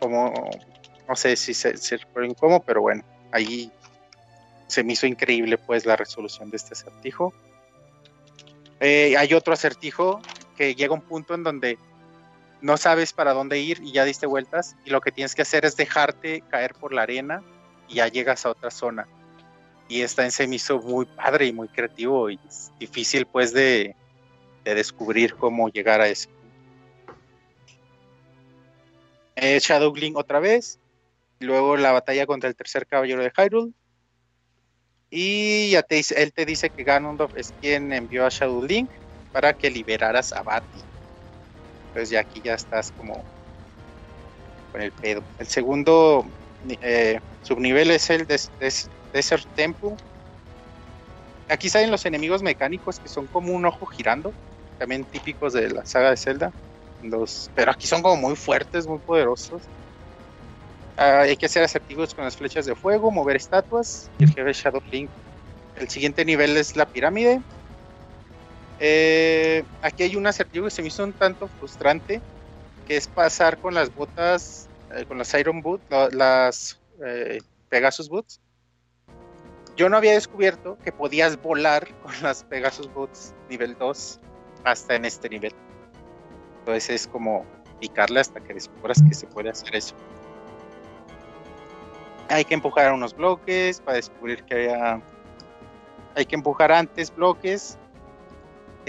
como, 0.00 0.32
no 1.06 1.16
sé 1.16 1.36
si 1.36 1.52
se, 1.52 1.76
se 1.76 1.98
recuerdan 1.98 2.34
cómo, 2.34 2.62
pero 2.62 2.80
bueno, 2.80 3.04
ahí 3.30 3.70
se 4.68 4.82
me 4.82 4.94
hizo 4.94 5.06
increíble 5.06 5.58
pues 5.58 5.84
la 5.84 5.96
resolución 5.96 6.50
de 6.50 6.56
este 6.56 6.72
acertijo. 6.72 7.34
Eh, 8.80 9.14
hay 9.18 9.34
otro 9.34 9.52
acertijo 9.52 10.22
que 10.60 10.74
llega 10.74 10.92
un 10.92 11.00
punto 11.00 11.32
en 11.32 11.42
donde 11.42 11.78
no 12.60 12.76
sabes 12.76 13.14
para 13.14 13.32
dónde 13.32 13.60
ir 13.60 13.80
y 13.82 13.92
ya 13.92 14.04
diste 14.04 14.26
vueltas 14.26 14.76
y 14.84 14.90
lo 14.90 15.00
que 15.00 15.10
tienes 15.10 15.34
que 15.34 15.40
hacer 15.40 15.64
es 15.64 15.74
dejarte 15.74 16.42
caer 16.50 16.74
por 16.74 16.92
la 16.92 17.00
arena 17.00 17.42
y 17.88 17.94
ya 17.94 18.08
llegas 18.08 18.44
a 18.44 18.50
otra 18.50 18.70
zona 18.70 19.08
y 19.88 20.02
esta 20.02 20.22
en 20.22 20.30
se 20.30 20.46
me 20.46 20.56
hizo 20.56 20.78
muy 20.78 21.06
padre 21.06 21.46
y 21.46 21.54
muy 21.54 21.66
creativo 21.68 22.28
y 22.28 22.38
es 22.46 22.70
difícil 22.78 23.24
pues 23.24 23.54
de, 23.54 23.96
de 24.62 24.74
descubrir 24.74 25.34
cómo 25.34 25.70
llegar 25.70 26.02
a 26.02 26.08
eso. 26.08 26.28
Eh, 29.36 29.60
Shadowgling 29.60 30.18
otra 30.18 30.40
vez, 30.40 30.78
luego 31.38 31.78
la 31.78 31.92
batalla 31.92 32.26
contra 32.26 32.50
el 32.50 32.54
tercer 32.54 32.86
caballero 32.86 33.22
de 33.22 33.32
Hyrule 33.34 33.72
y 35.08 35.70
ya 35.70 35.82
te 35.82 36.02
él 36.16 36.34
te 36.34 36.44
dice 36.44 36.68
que 36.68 36.84
Ganondorf 36.84 37.34
es 37.34 37.50
quien 37.62 37.94
envió 37.94 38.26
a 38.26 38.28
Shadowlink 38.28 38.90
para 39.32 39.52
que 39.52 39.70
liberaras 39.70 40.32
a 40.32 40.42
Bati. 40.42 40.82
Entonces 41.88 42.10
ya 42.10 42.20
aquí 42.20 42.40
ya 42.42 42.54
estás 42.54 42.90
como 42.92 43.24
con 44.72 44.80
el 44.80 44.92
pedo. 44.92 45.22
El 45.38 45.46
segundo 45.46 46.24
eh, 46.82 47.18
subnivel 47.42 47.90
es 47.90 48.08
el 48.10 48.26
des- 48.26 48.50
des- 48.58 48.88
Desert 49.12 49.46
Temple. 49.54 49.96
Aquí 51.48 51.68
salen 51.68 51.90
los 51.90 52.06
enemigos 52.06 52.42
mecánicos 52.42 53.00
que 53.00 53.08
son 53.08 53.26
como 53.26 53.52
un 53.52 53.66
ojo 53.66 53.86
girando, 53.86 54.32
también 54.78 55.04
típicos 55.04 55.52
de 55.52 55.68
la 55.70 55.84
saga 55.84 56.10
de 56.10 56.16
Zelda. 56.16 56.52
Los, 57.02 57.50
pero 57.54 57.72
aquí 57.72 57.86
son 57.86 58.02
como 58.02 58.16
muy 58.16 58.36
fuertes, 58.36 58.86
muy 58.86 59.00
poderosos. 59.00 59.62
Ah, 60.96 61.20
hay 61.20 61.36
que 61.36 61.46
hacer 61.46 61.62
acertijos 61.64 62.14
con 62.14 62.24
las 62.24 62.36
flechas 62.36 62.66
de 62.66 62.76
fuego, 62.76 63.10
mover 63.10 63.36
estatuas 63.36 64.10
y 64.18 64.24
el 64.24 64.30
jefe 64.30 64.52
Shadow 64.52 64.82
Link. 64.92 65.10
El 65.76 65.88
siguiente 65.88 66.24
nivel 66.24 66.56
es 66.56 66.76
la 66.76 66.86
pirámide. 66.86 67.40
Eh, 68.80 69.62
aquí 69.82 70.04
hay 70.04 70.16
un 70.16 70.26
acertijo 70.26 70.64
que 70.64 70.70
se 70.70 70.80
me 70.82 70.88
hizo 70.88 71.04
un 71.04 71.12
tanto 71.12 71.48
frustrante, 71.48 72.20
que 72.86 72.96
es 72.96 73.06
pasar 73.08 73.58
con 73.58 73.74
las 73.74 73.94
botas, 73.94 74.68
eh, 74.94 75.04
con 75.04 75.18
las 75.18 75.32
Iron 75.34 75.60
Boots, 75.60 75.84
la- 75.90 76.08
las 76.10 76.80
eh, 77.04 77.38
Pegasus 77.68 78.08
Boots. 78.08 78.40
Yo 79.76 79.88
no 79.88 79.96
había 79.96 80.12
descubierto 80.12 80.76
que 80.84 80.92
podías 80.92 81.40
volar 81.40 81.88
con 82.02 82.12
las 82.22 82.42
Pegasus 82.44 82.92
Boots 82.92 83.34
nivel 83.48 83.76
2 83.78 84.18
hasta 84.64 84.94
en 84.94 85.04
este 85.04 85.28
nivel. 85.28 85.52
Entonces 86.60 86.90
es 86.90 87.06
como 87.06 87.44
picarle 87.80 88.20
hasta 88.20 88.40
que 88.40 88.52
descubras 88.54 89.02
que 89.06 89.14
se 89.14 89.26
puede 89.26 89.50
hacer 89.50 89.74
eso. 89.76 89.94
Hay 92.28 92.44
que 92.44 92.54
empujar 92.54 92.92
unos 92.92 93.14
bloques 93.14 93.80
para 93.80 93.96
descubrir 93.96 94.44
que 94.44 94.54
haya 94.54 95.00
hay 96.14 96.26
que 96.26 96.34
empujar 96.34 96.72
antes 96.72 97.14
bloques. 97.14 97.78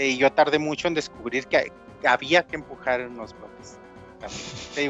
Eh, 0.02 0.08
Y 0.08 0.18
yo 0.18 0.32
tardé 0.32 0.58
mucho 0.58 0.88
en 0.88 0.94
descubrir 0.94 1.46
que 1.46 1.72
había 2.04 2.44
que 2.46 2.56
empujar 2.56 3.06
unos 3.06 3.34
bloques. 3.34 3.78
Eh, 4.76 4.88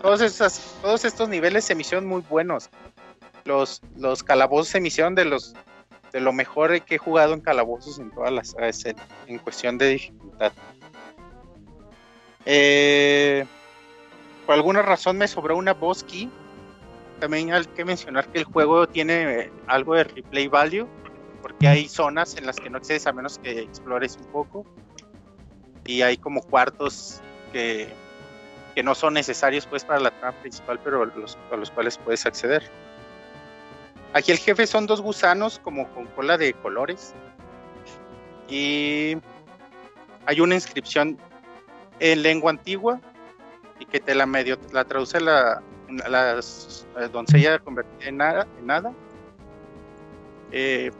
todos, 0.00 0.78
todos 0.80 1.04
estos 1.04 1.28
niveles 1.28 1.64
se 1.64 1.74
me 1.74 1.82
muy 2.06 2.22
buenos. 2.28 2.70
Los, 3.44 3.82
los 3.96 4.22
calabozos 4.22 4.68
se 4.68 4.80
me 4.80 4.88
de 5.14 5.24
los 5.24 5.54
de 6.12 6.20
lo 6.20 6.32
mejor 6.32 6.80
que 6.82 6.96
he 6.96 6.98
jugado 6.98 7.34
en 7.34 7.40
calabozos 7.40 8.00
en 8.00 8.10
todas 8.10 8.32
las 8.32 8.54
en, 8.84 8.96
en 9.28 9.38
cuestión 9.38 9.78
de 9.78 9.88
dificultad. 9.90 10.52
Eh, 12.44 13.44
por 14.46 14.56
alguna 14.56 14.82
razón 14.82 15.18
me 15.18 15.28
sobró 15.28 15.56
una 15.56 15.72
boss 15.72 16.02
key. 16.02 16.28
También 17.20 17.52
hay 17.52 17.64
que 17.64 17.84
mencionar 17.84 18.26
que 18.28 18.38
el 18.38 18.44
juego 18.44 18.88
tiene 18.88 19.52
algo 19.66 19.94
de 19.94 20.04
replay 20.04 20.48
value, 20.48 20.88
porque 21.50 21.68
hay 21.68 21.88
zonas 21.88 22.36
en 22.36 22.46
las 22.46 22.56
que 22.56 22.70
no 22.70 22.78
accedes 22.78 23.06
a 23.06 23.12
menos 23.12 23.38
que 23.38 23.60
explores 23.60 24.16
un 24.16 24.26
poco. 24.26 24.64
Y 25.84 26.02
hay 26.02 26.16
como 26.16 26.42
cuartos 26.42 27.20
que, 27.52 27.92
que 28.74 28.82
no 28.82 28.94
son 28.94 29.14
necesarios 29.14 29.66
pues 29.66 29.84
para 29.84 29.98
la 29.98 30.10
trama 30.10 30.38
principal, 30.40 30.78
pero 30.82 31.04
los, 31.04 31.36
a 31.50 31.56
los 31.56 31.70
cuales 31.70 31.98
puedes 31.98 32.24
acceder. 32.24 32.62
Aquí 34.12 34.30
el 34.32 34.38
jefe 34.38 34.66
son 34.66 34.86
dos 34.86 35.00
gusanos 35.00 35.58
como 35.58 35.88
con 35.92 36.06
cola 36.06 36.38
de 36.38 36.52
colores. 36.52 37.14
Y 38.48 39.16
hay 40.26 40.40
una 40.40 40.54
inscripción 40.54 41.18
en 41.98 42.22
lengua 42.22 42.50
antigua 42.50 43.00
y 43.78 43.86
que 43.86 44.00
te 44.00 44.14
la 44.14 44.26
medio 44.26 44.58
la 44.72 44.84
traduce 44.84 45.20
la, 45.20 45.62
la, 46.08 46.40
la 46.94 47.08
doncella 47.08 47.58
convertida 47.58 48.08
en 48.08 48.16
nada. 48.16 48.46
En 48.58 48.66
nada. 48.66 48.92
Eh, 50.52 50.90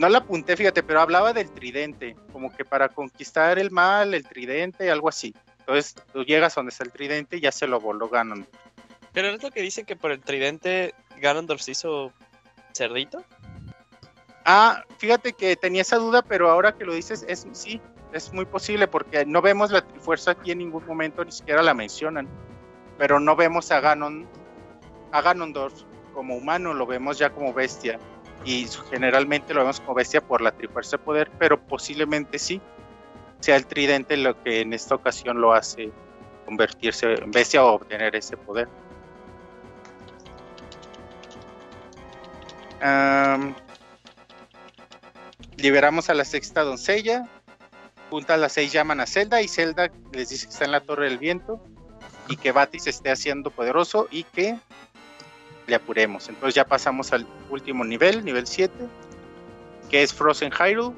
no 0.00 0.08
la 0.08 0.18
apunté, 0.18 0.56
fíjate, 0.56 0.82
pero 0.82 1.02
hablaba 1.02 1.34
del 1.34 1.50
tridente, 1.50 2.16
como 2.32 2.50
que 2.50 2.64
para 2.64 2.88
conquistar 2.88 3.58
el 3.58 3.70
mal, 3.70 4.14
el 4.14 4.26
tridente, 4.26 4.90
algo 4.90 5.10
así. 5.10 5.34
Entonces 5.58 5.94
tú 6.10 6.24
llegas 6.24 6.54
donde 6.54 6.70
está 6.70 6.84
el 6.84 6.90
tridente 6.90 7.36
y 7.36 7.40
ya 7.40 7.52
se 7.52 7.66
lo 7.66 7.78
voló 7.80 8.08
Ganon. 8.08 8.46
Pero 9.12 9.28
no 9.28 9.34
es 9.34 9.42
lo 9.42 9.50
que 9.50 9.60
dicen 9.60 9.84
que 9.84 9.96
por 9.96 10.10
el 10.10 10.22
tridente 10.22 10.94
Ganondorf 11.18 11.60
se 11.60 11.72
hizo 11.72 12.14
cerdito. 12.72 13.22
Ah, 14.46 14.84
fíjate 14.96 15.34
que 15.34 15.54
tenía 15.54 15.82
esa 15.82 15.96
duda, 15.96 16.22
pero 16.22 16.50
ahora 16.50 16.74
que 16.74 16.86
lo 16.86 16.94
dices, 16.94 17.26
es 17.28 17.46
sí, 17.52 17.78
es 18.14 18.32
muy 18.32 18.46
posible 18.46 18.88
porque 18.88 19.26
no 19.26 19.42
vemos 19.42 19.70
la 19.70 19.86
Trifuerza 19.86 20.30
aquí 20.30 20.52
en 20.52 20.58
ningún 20.60 20.86
momento, 20.86 21.22
ni 21.26 21.32
siquiera 21.32 21.60
la 21.60 21.74
mencionan. 21.74 22.26
Pero 22.96 23.20
no 23.20 23.36
vemos 23.36 23.70
a 23.70 23.80
Ganon, 23.80 24.26
a 25.12 25.20
Ganondorf 25.20 25.74
como 26.14 26.36
humano, 26.36 26.72
lo 26.72 26.86
vemos 26.86 27.18
ya 27.18 27.28
como 27.28 27.52
bestia. 27.52 28.00
Y 28.44 28.66
generalmente 28.90 29.52
lo 29.52 29.60
vemos 29.60 29.80
como 29.80 29.94
bestia 29.94 30.20
por 30.20 30.40
la 30.40 30.52
Trifuerza 30.52 30.96
de 30.96 31.02
Poder, 31.02 31.30
pero 31.38 31.60
posiblemente 31.60 32.38
sí 32.38 32.60
sea 33.40 33.56
el 33.56 33.66
tridente 33.66 34.16
lo 34.16 34.40
que 34.42 34.60
en 34.60 34.72
esta 34.72 34.94
ocasión 34.94 35.40
lo 35.40 35.52
hace 35.52 35.90
convertirse 36.44 37.14
en 37.14 37.30
bestia 37.30 37.64
o 37.64 37.74
obtener 37.74 38.14
ese 38.16 38.36
poder. 38.36 38.68
Liberamos 45.56 46.08
a 46.08 46.14
la 46.14 46.24
sexta 46.24 46.62
doncella. 46.62 47.28
Juntas 48.08 48.40
las 48.40 48.52
seis 48.52 48.72
llaman 48.72 49.00
a 49.00 49.06
Zelda 49.06 49.40
y 49.40 49.48
Zelda 49.48 49.90
les 50.12 50.30
dice 50.30 50.46
que 50.46 50.52
está 50.52 50.64
en 50.64 50.72
la 50.72 50.80
Torre 50.80 51.04
del 51.04 51.18
Viento 51.18 51.62
y 52.28 52.36
que 52.36 52.50
Batis 52.50 52.86
esté 52.86 53.10
haciendo 53.10 53.50
poderoso 53.50 54.08
y 54.10 54.24
que 54.24 54.58
apuremos. 55.76 56.28
Entonces 56.28 56.54
ya 56.54 56.64
pasamos 56.64 57.12
al 57.12 57.26
último 57.50 57.84
nivel, 57.84 58.24
nivel 58.24 58.46
7, 58.46 58.72
que 59.90 60.02
es 60.02 60.12
Frozen 60.12 60.52
Hyrule. 60.52 60.94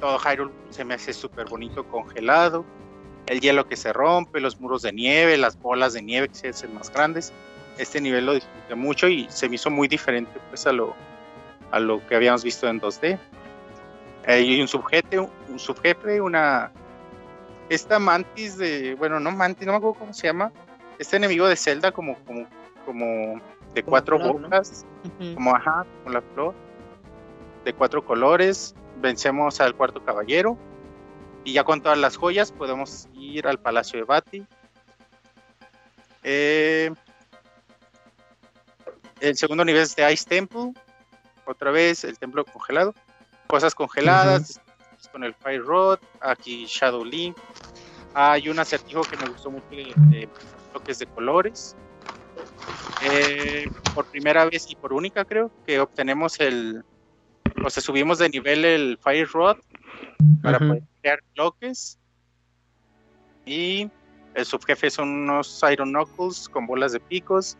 Todo 0.00 0.18
Hyrule 0.18 0.52
se 0.70 0.84
me 0.84 0.94
hace 0.94 1.12
súper 1.12 1.46
bonito, 1.46 1.84
congelado. 1.84 2.64
El 3.26 3.40
hielo 3.40 3.66
que 3.66 3.76
se 3.76 3.92
rompe, 3.92 4.40
los 4.40 4.60
muros 4.60 4.82
de 4.82 4.92
nieve, 4.92 5.36
las 5.36 5.58
bolas 5.60 5.92
de 5.92 6.02
nieve 6.02 6.28
que 6.28 6.34
se 6.34 6.48
hacen 6.48 6.74
más 6.74 6.90
grandes 6.90 7.32
este 7.80 8.00
nivel 8.00 8.26
lo 8.26 8.34
disfruté 8.34 8.74
mucho 8.74 9.08
y 9.08 9.26
se 9.30 9.48
me 9.48 9.54
hizo 9.54 9.70
muy 9.70 9.88
diferente 9.88 10.38
pues 10.50 10.66
a 10.66 10.72
lo 10.72 10.94
a 11.70 11.80
lo 11.80 12.04
que 12.06 12.16
habíamos 12.16 12.42
visto 12.42 12.68
en 12.68 12.80
2D. 12.80 13.18
Hay 14.26 14.60
un 14.60 14.68
subjefe, 14.68 15.18
un 15.18 15.58
subjefe, 15.58 16.20
una 16.20 16.72
esta 17.68 17.98
mantis 18.00 18.58
de, 18.58 18.96
bueno, 18.96 19.20
no 19.20 19.30
mantis, 19.30 19.66
no 19.66 19.72
me 19.72 19.78
acuerdo 19.78 20.00
cómo 20.00 20.12
se 20.12 20.26
llama, 20.26 20.52
este 20.98 21.16
enemigo 21.16 21.46
de 21.46 21.54
Zelda 21.54 21.92
como 21.92 22.16
como 22.84 23.40
de 23.74 23.82
Como 23.82 23.90
cuatro 23.90 24.18
flor, 24.18 24.34
¿no? 24.36 24.42
bocas, 24.42 24.84
como 25.34 25.54
ajá, 25.54 25.86
con 26.04 26.12
la 26.12 26.22
flor, 26.22 26.54
de 27.64 27.72
cuatro 27.72 28.04
colores, 28.04 28.74
vencemos 29.00 29.60
al 29.60 29.74
cuarto 29.74 30.04
caballero 30.04 30.58
y 31.44 31.52
ya 31.52 31.64
con 31.64 31.80
todas 31.82 31.98
las 31.98 32.16
joyas 32.16 32.52
podemos 32.52 33.08
ir 33.14 33.46
al 33.46 33.58
palacio 33.58 33.98
de 33.98 34.04
Bati. 34.04 34.46
Eh, 36.22 36.92
el 39.20 39.36
segundo 39.36 39.64
nivel 39.64 39.82
es 39.82 39.96
de 39.96 40.12
Ice 40.12 40.28
Temple, 40.28 40.72
otra 41.46 41.70
vez 41.70 42.04
el 42.04 42.18
templo 42.18 42.44
congelado, 42.44 42.94
cosas 43.46 43.74
congeladas 43.74 44.60
con 45.12 45.24
el 45.24 45.34
Fire 45.34 45.64
Rod, 45.64 45.98
aquí 46.20 46.66
Shadow 46.66 47.04
Link. 47.04 47.36
Hay 48.14 48.48
un 48.48 48.58
acertijo 48.58 49.02
que 49.02 49.16
me 49.16 49.28
gustó 49.28 49.50
mucho 49.50 49.66
de, 49.70 49.92
de 49.96 50.28
bloques 50.72 50.98
de 50.98 51.06
colores. 51.06 51.76
Eh, 53.02 53.70
por 53.94 54.06
primera 54.06 54.44
vez 54.44 54.70
y 54.70 54.76
por 54.76 54.92
única 54.92 55.24
creo 55.24 55.50
que 55.66 55.80
obtenemos 55.80 56.38
el 56.38 56.84
o 57.64 57.70
sea 57.70 57.82
subimos 57.82 58.18
de 58.18 58.28
nivel 58.28 58.64
el 58.64 58.98
Fire 59.02 59.26
Rod 59.32 59.56
para 60.42 60.58
poder 60.58 60.82
crear 61.00 61.20
bloques 61.34 61.98
y 63.46 63.90
el 64.34 64.44
subjefe 64.44 64.90
son 64.90 65.08
unos 65.08 65.62
Iron 65.70 65.90
Knuckles 65.90 66.48
con 66.48 66.66
bolas 66.66 66.92
de 66.92 67.00
picos. 67.00 67.56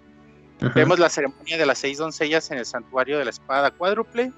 Vemos 0.74 0.98
la 0.98 1.08
ceremonia 1.08 1.56
de 1.56 1.66
las 1.66 1.78
seis 1.78 1.98
doncellas 1.98 2.50
en 2.50 2.58
el 2.58 2.66
santuario 2.66 3.18
de 3.18 3.24
la 3.24 3.30
espada 3.30 3.70
cuádruple 3.70 4.32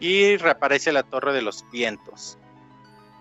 y 0.00 0.36
reaparece 0.38 0.92
la 0.92 1.02
torre 1.02 1.32
de 1.32 1.42
los 1.42 1.64
vientos. 1.70 2.38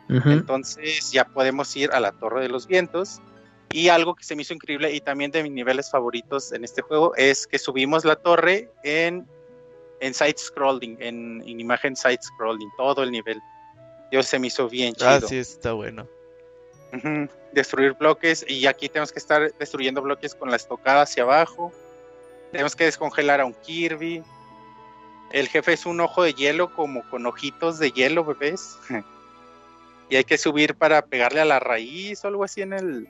Entonces 0.07 1.11
ya 1.11 1.25
podemos 1.25 1.75
ir 1.75 1.91
a 1.91 1.99
la 1.99 2.13
torre 2.13 2.41
de 2.41 2.49
los 2.49 2.67
vientos. 2.67 3.21
Y 3.75 3.89
algo 3.89 4.15
que 4.15 4.23
se 4.23 4.37
me 4.37 4.43
hizo 4.43 4.53
increíble 4.53 4.89
y 4.93 5.01
también 5.01 5.31
de 5.31 5.43
mis 5.43 5.51
niveles 5.51 5.91
favoritos 5.91 6.53
en 6.53 6.63
este 6.63 6.81
juego 6.81 7.13
es 7.17 7.45
que 7.45 7.59
subimos 7.59 8.05
la 8.05 8.15
torre 8.15 8.69
en, 8.85 9.27
en 9.99 10.13
side 10.13 10.37
scrolling, 10.37 10.95
en, 11.01 11.43
en 11.45 11.59
imagen 11.59 11.93
side 11.93 12.21
scrolling, 12.21 12.69
todo 12.77 13.03
el 13.03 13.11
nivel. 13.11 13.37
Yo 14.13 14.23
se 14.23 14.39
me 14.39 14.47
hizo 14.47 14.69
bien 14.69 14.93
chido. 14.95 15.09
Ah, 15.09 15.19
sí, 15.19 15.39
está 15.39 15.73
bueno. 15.73 16.07
Destruir 17.51 17.91
bloques 17.95 18.45
y 18.47 18.65
aquí 18.65 18.87
tenemos 18.87 19.11
que 19.11 19.19
estar 19.19 19.53
destruyendo 19.59 20.01
bloques 20.01 20.35
con 20.35 20.49
la 20.49 20.55
estocada 20.55 21.01
hacia 21.01 21.23
abajo. 21.23 21.73
Tenemos 22.53 22.77
que 22.77 22.85
descongelar 22.85 23.41
a 23.41 23.45
un 23.45 23.55
Kirby. 23.55 24.23
El 25.33 25.49
jefe 25.49 25.73
es 25.73 25.85
un 25.85 25.99
ojo 25.99 26.23
de 26.23 26.33
hielo 26.33 26.73
como 26.73 27.03
con 27.09 27.25
ojitos 27.25 27.77
de 27.79 27.91
hielo, 27.91 28.23
bebés. 28.23 28.77
y 30.09 30.15
hay 30.15 30.23
que 30.23 30.37
subir 30.37 30.75
para 30.75 31.01
pegarle 31.07 31.41
a 31.41 31.45
la 31.45 31.59
raíz 31.59 32.23
o 32.23 32.29
algo 32.29 32.45
así 32.45 32.61
en 32.61 32.71
el 32.71 33.09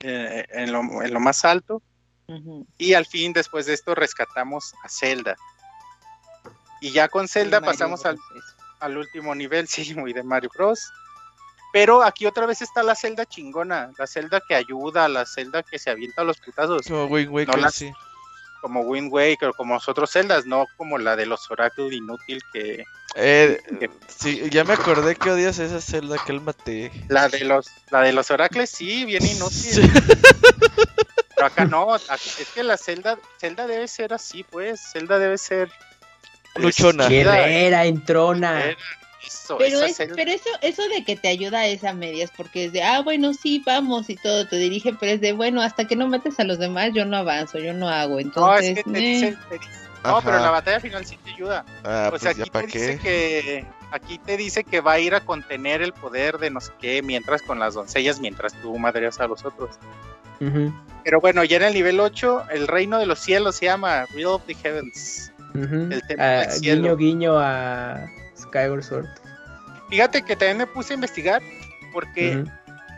eh, 0.00 0.44
en, 0.50 0.72
lo, 0.72 0.80
en 1.02 1.12
lo 1.12 1.20
más 1.20 1.44
alto. 1.44 1.82
Y 2.76 2.94
al 2.94 3.06
fin, 3.06 3.32
después 3.32 3.66
de 3.66 3.74
esto, 3.74 3.94
rescatamos 3.94 4.74
a 4.82 4.88
Zelda. 4.88 5.36
Y 6.80 6.90
ya 6.90 7.08
con 7.08 7.28
Zelda 7.28 7.60
pasamos 7.66 8.04
al, 8.04 8.18
al 8.80 8.96
último 8.98 9.34
nivel, 9.34 9.68
sí, 9.68 9.94
muy 9.94 10.12
de 10.12 10.22
Mario 10.22 10.50
Bros. 10.54 10.80
Pero 11.72 12.02
aquí 12.02 12.26
otra 12.26 12.46
vez 12.46 12.62
está 12.62 12.82
la 12.82 12.94
celda 12.94 13.26
chingona, 13.26 13.90
la 13.98 14.06
celda 14.06 14.40
que 14.48 14.54
ayuda, 14.54 15.08
la 15.08 15.26
celda 15.26 15.62
que 15.62 15.78
se 15.78 15.90
avienta 15.90 16.22
a 16.22 16.24
los 16.24 16.38
putazos, 16.38 16.86
Como 16.86 17.04
Wind 17.06 17.28
Waker, 17.30 17.54
No 17.56 17.60
la- 17.62 17.70
sí. 17.70 17.92
Como 18.66 18.80
Wind 18.80 19.12
Waker, 19.12 19.52
como 19.56 19.74
los 19.74 19.88
otros 19.88 20.10
celdas, 20.10 20.44
no 20.44 20.66
como 20.76 20.98
la 20.98 21.14
de 21.14 21.24
los 21.24 21.48
Oracle 21.52 21.94
inútil 21.94 22.42
que 22.52 22.84
Eh, 23.14 23.60
sí, 24.08 24.42
ya 24.50 24.64
me 24.64 24.72
acordé 24.72 25.14
que 25.14 25.30
odias 25.30 25.60
esa 25.60 25.80
celda 25.80 26.16
que 26.26 26.32
él 26.32 26.40
maté. 26.40 26.90
la 27.08 27.28
de 27.28 27.44
los 27.44 27.68
la 27.92 28.00
de 28.02 28.12
los 28.12 28.28
oracles 28.32 28.68
sí, 28.68 29.04
bien 29.04 29.24
inútil. 29.24 29.52
Sí. 29.54 29.88
Pero 31.36 31.46
acá 31.46 31.64
no, 31.64 31.94
es 31.94 32.50
que 32.52 32.64
la 32.64 32.76
celda 32.76 33.20
celda 33.38 33.68
debe 33.68 33.86
ser 33.86 34.12
así, 34.12 34.42
pues, 34.42 34.80
celda 34.80 35.20
debe 35.20 35.38
ser 35.38 35.70
Luchona. 36.56 37.06
Guerrera, 37.06 37.84
entrona. 37.84 38.76
Eso, 39.24 39.56
Pero, 39.58 39.80
es, 39.82 39.98
eso, 40.00 40.48
eso 40.62 40.82
de 40.88 41.04
que 41.04 41.16
te 41.16 41.28
ayuda 41.28 41.66
es 41.66 41.82
a 41.84 41.92
medias, 41.92 42.30
porque 42.36 42.66
es 42.66 42.72
de, 42.72 42.82
ah, 42.82 43.00
bueno, 43.02 43.32
sí, 43.34 43.62
vamos 43.64 44.08
y 44.10 44.16
todo, 44.16 44.46
te 44.46 44.56
dirige, 44.56 44.92
pero 44.98 45.12
es 45.12 45.20
de, 45.20 45.32
bueno, 45.32 45.62
hasta 45.62 45.86
que 45.86 45.96
no 45.96 46.06
mates 46.06 46.38
a 46.38 46.44
los 46.44 46.58
demás, 46.58 46.90
yo 46.94 47.04
no 47.04 47.16
avanzo, 47.16 47.58
yo 47.58 47.72
no 47.72 47.88
hago. 47.88 48.14
no, 48.14 48.20
Entonces, 48.20 48.78
es 48.78 48.84
que 48.84 48.90
te 48.92 48.98
eh, 48.98 49.02
dice, 49.02 49.36
te 49.48 49.58
dice- 49.58 49.70
no, 50.04 50.20
pero 50.22 50.36
en 50.36 50.42
la 50.44 50.50
batalla 50.50 50.78
final 50.78 51.04
sí 51.04 51.16
te 51.24 51.30
ayuda. 51.30 51.64
Ah, 51.82 52.04
o 52.06 52.10
pues 52.10 52.22
sea, 52.22 52.32
ya 52.32 52.44
aquí 52.44 52.50
te 52.50 52.66
dice 52.66 52.98
que 52.98 53.64
aquí 53.90 54.18
te 54.18 54.36
dice 54.36 54.62
que 54.62 54.80
va 54.80 54.92
a 54.92 54.98
ir 55.00 55.14
a 55.16 55.20
contener 55.24 55.82
el 55.82 55.92
poder 55.92 56.38
de 56.38 56.50
no 56.50 56.60
sé 56.60 56.70
qué 56.78 57.02
mientras 57.02 57.42
con 57.42 57.58
las 57.58 57.74
doncellas 57.74 58.20
mientras 58.20 58.52
tú 58.62 58.78
madreas 58.78 59.18
a 59.18 59.26
los 59.26 59.44
otros. 59.44 59.70
Pero 61.02 61.20
bueno, 61.20 61.42
ya 61.44 61.56
en 61.56 61.62
el 61.64 61.74
nivel 61.74 61.98
8, 61.98 62.44
el 62.50 62.68
reino 62.68 62.98
de 62.98 63.06
los 63.06 63.18
cielos 63.18 63.56
se 63.56 63.64
llama 63.66 64.06
Real 64.14 64.26
of 64.26 64.42
the 64.46 64.54
Heavens. 64.54 65.32
Ujú. 65.54 65.88
El 65.90 66.02
templo 66.06 66.24
Ah, 66.24 66.40
del 66.42 66.50
cielo. 66.52 66.82
guiño, 66.82 66.96
guiño 66.96 67.38
a 67.40 68.06
Skyward 68.48 68.82
Sword. 68.82 69.06
Fíjate 69.88 70.22
que 70.22 70.34
también 70.36 70.58
me 70.58 70.66
puse 70.66 70.92
a 70.92 70.94
investigar 70.94 71.42
porque, 71.92 72.44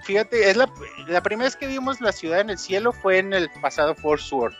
fíjate, 0.04 0.48
es 0.50 0.56
la, 0.56 0.68
la 1.06 1.22
primera 1.22 1.46
vez 1.46 1.56
que 1.56 1.66
vimos 1.66 2.00
la 2.00 2.12
ciudad 2.12 2.40
en 2.40 2.50
el 2.50 2.58
cielo 2.58 2.92
fue 2.92 3.18
en 3.18 3.32
el 3.32 3.50
pasado 3.60 3.94
Force 3.94 4.26
Sword. 4.26 4.54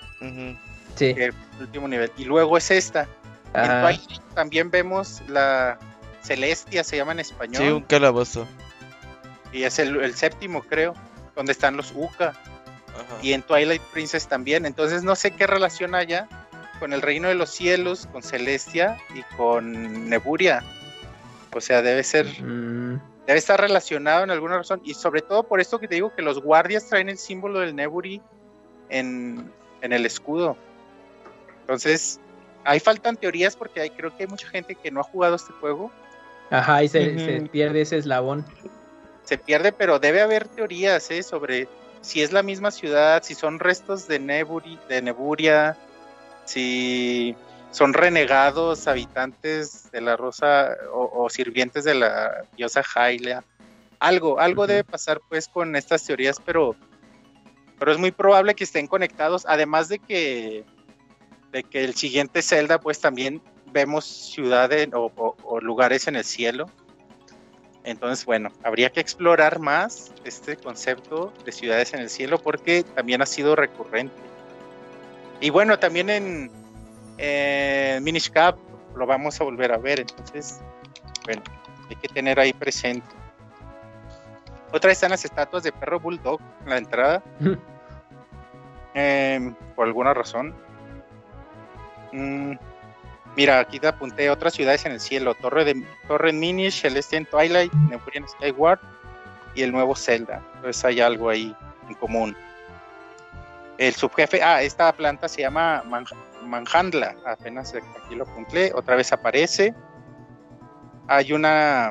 Sí. 0.97 1.15
el 1.17 1.33
último 1.61 1.87
nivel, 1.89 2.11
y 2.17 2.25
luego 2.25 2.57
es 2.59 2.71
esta. 2.71 3.09
En 3.55 3.61
Ajá. 3.63 3.83
Twilight 3.83 4.21
también 4.35 4.71
vemos 4.71 5.23
la 5.29 5.79
Celestia, 6.23 6.83
se 6.85 6.97
llama 6.97 7.13
en 7.13 7.21
español, 7.21 7.63
Sí, 7.63 7.69
un 7.69 7.83
calabozo. 7.83 8.47
y 9.53 9.63
es 9.63 9.79
el, 9.79 9.97
el 10.03 10.15
séptimo, 10.15 10.63
creo, 10.63 10.95
donde 11.35 11.53
están 11.53 11.77
los 11.77 11.93
Uka. 11.95 12.35
Ajá. 12.89 13.19
y 13.23 13.33
en 13.33 13.43
Twilight 13.43 13.83
Princess 13.93 14.27
también. 14.27 14.67
Entonces 14.67 15.03
no 15.05 15.15
sé 15.15 15.31
qué 15.31 15.47
relación 15.47 15.95
haya 15.95 16.29
con 16.81 16.93
el 16.93 17.01
Reino 17.01 17.29
de 17.29 17.35
los 17.37 17.51
Cielos, 17.51 18.09
con 18.13 18.23
Celestia 18.25 18.99
y 19.15 19.23
con 19.37 20.09
Neburia. 20.09 20.65
O 21.55 21.61
sea, 21.61 21.83
debe 21.83 22.03
ser, 22.03 22.27
Mm, 22.41 23.01
debe 23.27 23.39
estar 23.39 23.61
relacionado 23.61 24.25
en 24.25 24.31
alguna 24.31 24.59
razón. 24.59 24.81
Y 24.85 24.95
sobre 24.95 25.23
todo 25.23 25.43
por 25.43 25.61
esto 25.61 25.79
que 25.79 25.89
te 25.89 25.97
digo 25.97 26.15
que 26.15 26.23
los 26.23 26.43
guardias 26.43 26.89
traen 26.89 27.09
el 27.09 27.19
símbolo 27.19 27.61
del 27.61 27.75
Neburi 27.75 28.21
en, 28.89 29.51
en 29.81 29.93
el 29.93 30.07
escudo. 30.07 30.57
Entonces, 31.61 32.21
ahí 32.65 32.81
faltan 32.81 33.17
teorías 33.17 33.57
porque 33.57 33.81
hay, 33.81 33.91
creo 33.91 34.17
que 34.17 34.25
hay 34.25 34.29
mucha 34.29 34.49
gente 34.49 34.75
que 34.75 34.91
no 34.91 35.01
ha 35.01 35.05
jugado 35.05 35.37
este 35.37 35.53
juego. 35.55 35.91
Ajá, 36.51 36.83
y 36.83 36.89
se, 36.89 37.19
se 37.19 37.41
pierde 37.49 37.83
ese 37.83 37.99
eslabón. 37.99 38.45
se 39.25 39.37
pierde, 39.37 39.73
pero 39.73 39.99
debe 39.99 40.23
haber 40.23 40.49
teorías 40.49 41.11
¿eh? 41.11 41.23
sobre 41.23 41.69
si 42.01 42.23
es 42.23 42.33
la 42.33 42.43
misma 42.43 42.71
ciudad, 42.71 43.23
si 43.23 43.35
son 43.35 43.59
restos 43.59 44.09
de, 44.09 44.19
Neburi, 44.19 44.79
de 44.89 45.03
Neburia, 45.03 45.77
si 46.47 47.37
son 47.71 47.93
renegados 47.93 48.87
habitantes 48.89 49.91
de 49.93 50.01
la 50.01 50.17
Rosa 50.17 50.71
o, 50.93 51.25
o 51.25 51.31
sirvientes 51.31 51.85
de 51.85 51.95
la 51.95 52.45
diosa 52.57 52.83
Hylia. 52.83 53.45
Algo, 54.01 54.39
algo 54.41 54.67
debe 54.67 54.85
pasar 54.85 55.21
pues 55.29 55.49
con 55.49 55.75
estas 55.77 56.05
teorías, 56.05 56.41
pero, 56.45 56.77
pero 57.79 57.93
es 57.93 57.99
muy 57.99 58.11
probable 58.13 58.55
que 58.55 58.65
estén 58.65 58.87
conectados, 58.87 59.45
además 59.47 59.89
de 59.89 59.99
que, 59.99 60.65
de 61.53 61.63
que 61.65 61.85
el 61.85 61.95
siguiente 61.95 62.43
Zelda 62.43 62.79
pues 62.81 63.01
también 63.01 63.43
vemos 63.73 64.05
ciudades 64.07 64.89
o- 64.95 65.13
o- 65.17 65.37
o 65.45 65.61
lugares 65.61 66.07
en 66.09 66.17
el 66.17 66.25
cielo. 66.25 66.67
Entonces, 67.85 68.25
bueno, 68.25 68.51
habría 68.65 68.91
que 68.91 69.01
explorar 69.01 69.59
más 69.61 70.13
este 70.25 70.57
concepto 70.57 71.33
de 71.45 71.53
ciudades 71.53 71.93
en 71.95 72.01
el 72.01 72.11
cielo 72.11 72.39
porque 72.39 72.83
también 72.83 73.23
ha 73.23 73.27
sido 73.27 73.57
recurrente. 73.57 74.15
Y 75.41 75.51
bueno, 75.51 75.79
también 75.79 76.11
en, 76.11 76.51
en 77.19 78.03
Minish 78.05 78.31
Cap 78.31 78.57
lo 78.97 79.07
vamos 79.07 79.41
a 79.41 79.45
volver 79.45 79.73
a 79.73 79.77
ver, 79.79 80.01
entonces, 80.01 80.61
bueno, 81.25 81.43
hay 81.89 81.97
que 81.97 82.09
tener 82.09 82.39
ahí 82.41 82.53
presente. 82.53 83.07
Otra 84.73 84.89
vez 84.89 84.99
están 84.99 85.11
las 85.11 85.25
estatuas 85.25 85.63
de 85.63 85.73
perro 85.73 85.99
bulldog 86.01 86.41
en 86.65 86.71
la 86.71 86.79
entrada, 86.79 87.23
em, 88.95 89.55
por 89.75 89.87
alguna 89.87 90.15
razón. 90.15 90.55
Mm, 92.13 92.55
Mira, 93.37 93.61
aquí 93.61 93.79
te 93.79 93.87
apunté 93.87 94.31
otras 94.31 94.55
ciudades 94.55 94.85
en 94.85 94.93
el 94.93 95.01
cielo: 95.01 95.35
Torre 95.35 95.65
de 95.65 95.85
Torre 96.09 96.33
Minish, 96.33 96.81
Celestial 96.81 97.25
Twilight, 97.27 97.73
Neburian 97.73 98.29
Skyward 98.29 98.81
y 99.55 99.63
el 99.63 99.71
nuevo 99.71 99.95
Zelda. 99.95 100.43
Entonces 100.57 100.85
hay 100.85 101.01
algo 101.01 101.29
ahí 101.29 101.55
en 101.89 101.95
común. 101.95 102.37
El 103.77 103.95
subjefe, 103.95 104.43
ah, 104.43 104.61
esta 104.63 104.93
planta 104.93 105.29
se 105.29 105.43
llama 105.43 105.85
Man- 105.87 106.05
Manhandla, 106.49 107.15
apenas 107.27 107.75
aquí 107.75 108.15
lo 108.15 108.25
apunté, 108.25 108.73
otra 108.75 108.97
vez 108.97 109.13
aparece. 109.13 109.75
Hay 111.07 111.33
una, 111.33 111.91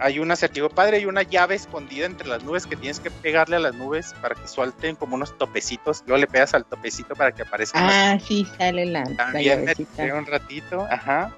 hay 0.00 0.18
un 0.18 0.30
acertijo 0.30 0.68
padre 0.70 1.00
y 1.00 1.06
una 1.06 1.22
llave 1.22 1.54
escondida 1.56 2.06
entre 2.06 2.28
las 2.28 2.42
nubes 2.44 2.66
que 2.66 2.76
tienes 2.76 3.00
que 3.00 3.10
pegarle 3.10 3.56
a 3.56 3.60
las 3.60 3.74
nubes 3.74 4.14
para 4.22 4.34
que 4.34 4.46
suelten 4.48 4.96
como 4.96 5.14
unos 5.16 5.36
topecitos. 5.36 6.02
Luego 6.06 6.20
le 6.20 6.26
pegas 6.26 6.54
al 6.54 6.64
topecito 6.64 7.14
para 7.14 7.32
que 7.32 7.42
aparezca 7.42 7.78
Ah, 7.82 8.18
sí, 8.18 8.46
sale 8.56 8.86
la, 8.86 9.04
la 9.04 9.16
también 9.16 9.66
tiré 9.96 10.12
un 10.12 10.26
ratito, 10.26 10.86
ajá. 10.90 11.36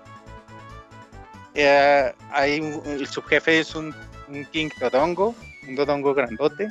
Eh, 1.55 2.15
hay 2.31 2.61
un- 2.61 2.83
el 2.87 3.07
subjefe 3.07 3.61
es 3.61 3.75
un, 3.75 3.95
un 4.29 4.45
King 4.47 4.69
Dodongo, 4.81 5.35
un 5.69 5.75
Dodongo 5.75 6.15
grandote. 6.15 6.69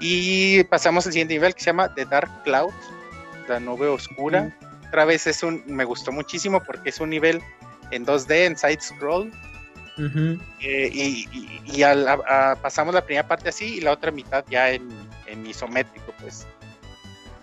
Y 0.00 0.64
pasamos 0.64 1.06
al 1.06 1.12
siguiente 1.12 1.34
nivel 1.34 1.54
que 1.54 1.60
se 1.60 1.66
llama 1.66 1.94
The 1.94 2.04
Dark 2.06 2.42
Cloud, 2.42 2.72
la 3.48 3.60
nube 3.60 3.88
oscura. 3.88 4.56
Otra 4.88 5.04
vez 5.04 5.26
es 5.26 5.42
un, 5.42 5.62
me 5.66 5.84
gustó 5.84 6.12
muchísimo 6.12 6.62
porque 6.62 6.90
es 6.90 7.00
un 7.00 7.10
nivel 7.10 7.40
en 7.90 8.04
2D, 8.06 8.46
en 8.46 8.56
side 8.56 8.80
scroll. 8.80 9.30
Ujú. 9.98 10.38
eh, 10.60 10.88
y 10.90 11.28
y- 11.32 11.60
y 11.64 11.82
a- 11.82 11.92
a- 11.92 12.56
pasamos 12.56 12.94
la 12.94 13.04
primera 13.04 13.28
parte 13.28 13.50
así 13.50 13.76
y 13.76 13.80
la 13.82 13.92
otra 13.92 14.10
mitad 14.10 14.42
ya 14.48 14.70
en, 14.70 14.88
en 15.26 15.46
isométrico, 15.46 16.14
pues. 16.18 16.46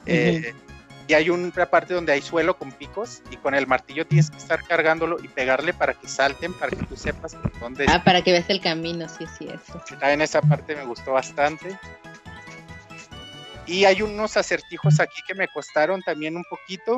Eh, 0.07 0.53
y 1.07 1.13
hay 1.13 1.29
una 1.29 1.51
parte 1.67 1.93
donde 1.93 2.11
hay 2.11 2.21
suelo 2.23 2.57
con 2.57 2.71
picos 2.71 3.21
y 3.31 3.37
con 3.37 3.53
el 3.53 3.67
martillo 3.67 4.05
tienes 4.07 4.29
que 4.31 4.37
estar 4.37 4.63
cargándolo 4.63 5.17
y 5.23 5.27
pegarle 5.27 5.73
para 5.73 5.93
que 5.93 6.07
salten, 6.07 6.53
para 6.53 6.71
que 6.71 6.83
tú 6.85 6.95
sepas 6.95 7.35
por 7.35 7.59
dónde 7.59 7.85
Ah, 7.87 8.03
para 8.03 8.23
que 8.23 8.31
veas 8.31 8.49
el 8.49 8.61
camino, 8.61 9.07
sí 9.09 9.25
es 9.25 9.37
cierto. 9.37 9.83
en 10.01 10.21
esa 10.21 10.41
parte 10.41 10.75
me 10.75 10.85
gustó 10.85 11.13
bastante. 11.13 11.77
Y 13.69 13.85
hay 13.85 14.01
unos 14.01 14.35
acertijos 14.35 14.99
aquí 14.99 15.21
que 15.27 15.35
me 15.35 15.47
costaron 15.47 16.01
también 16.01 16.35
un 16.35 16.43
poquito. 16.49 16.97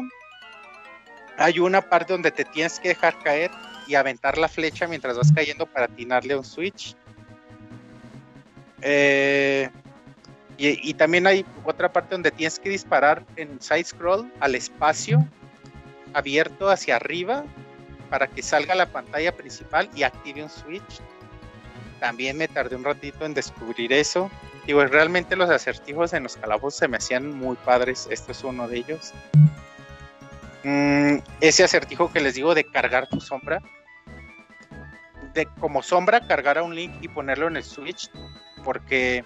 Hay 1.38 1.60
una 1.60 1.82
parte 1.82 2.14
donde 2.14 2.32
te 2.32 2.46
tienes 2.46 2.80
que 2.80 2.88
dejar 2.90 3.20
caer 3.20 3.52
y 3.88 3.96
aventar 3.96 4.38
la 4.38 4.48
flecha 4.48 4.88
mientras 4.88 5.18
vas 5.18 5.34
cayendo 5.34 5.66
para 5.66 5.88
atinarle 5.88 6.34
un 6.34 6.46
switch. 6.46 6.96
Eh, 8.82 9.70
y 10.58 10.94
también 10.94 11.28
hay 11.28 11.46
otra 11.66 11.92
parte 11.92 12.16
donde 12.16 12.32
tienes 12.32 12.58
que 12.58 12.70
disparar 12.70 13.26
en 13.36 13.60
side 13.60 13.84
scroll 13.84 14.32
al 14.40 14.56
espacio 14.56 15.28
abierto 16.14 16.70
hacia 16.70 16.96
arriba 16.96 17.44
para 18.10 18.28
que 18.28 18.42
salga 18.42 18.76
la 18.76 18.86
pantalla 18.86 19.36
principal 19.36 19.90
y 19.94 20.04
active 20.04 20.44
un 20.44 20.50
switch. 20.50 21.02
También 22.02 22.36
me 22.36 22.48
tardé 22.48 22.76
un 22.76 22.84
ratito 22.84 23.28
en 23.28 23.36
descubrir 23.36 23.94
eso. 23.94 24.32
Digo, 24.66 24.84
realmente 24.84 25.36
los 25.36 25.52
acertijos 25.52 26.14
en 26.14 26.24
los 26.24 26.36
calabozos 26.36 26.80
se 26.80 26.88
me 26.88 26.98
hacían 26.98 27.32
muy 27.32 27.56
padres. 27.58 28.08
Esto 28.10 28.32
es 28.32 28.44
uno 28.44 28.68
de 28.68 28.78
ellos. 28.78 29.14
Mm, 30.64 31.18
ese 31.42 31.64
acertijo 31.64 32.12
que 32.12 32.20
les 32.20 32.34
digo 32.34 32.56
de 32.56 32.64
cargar 32.64 33.08
tu 33.08 33.22
sombra. 33.22 33.62
De 35.36 35.46
como 35.60 35.84
sombra 35.84 36.26
cargar 36.26 36.58
a 36.58 36.64
un 36.64 36.74
link 36.74 36.92
y 37.02 37.08
ponerlo 37.08 37.48
en 37.48 37.58
el 37.58 37.64
switch. 37.64 38.10
Porque 38.64 39.24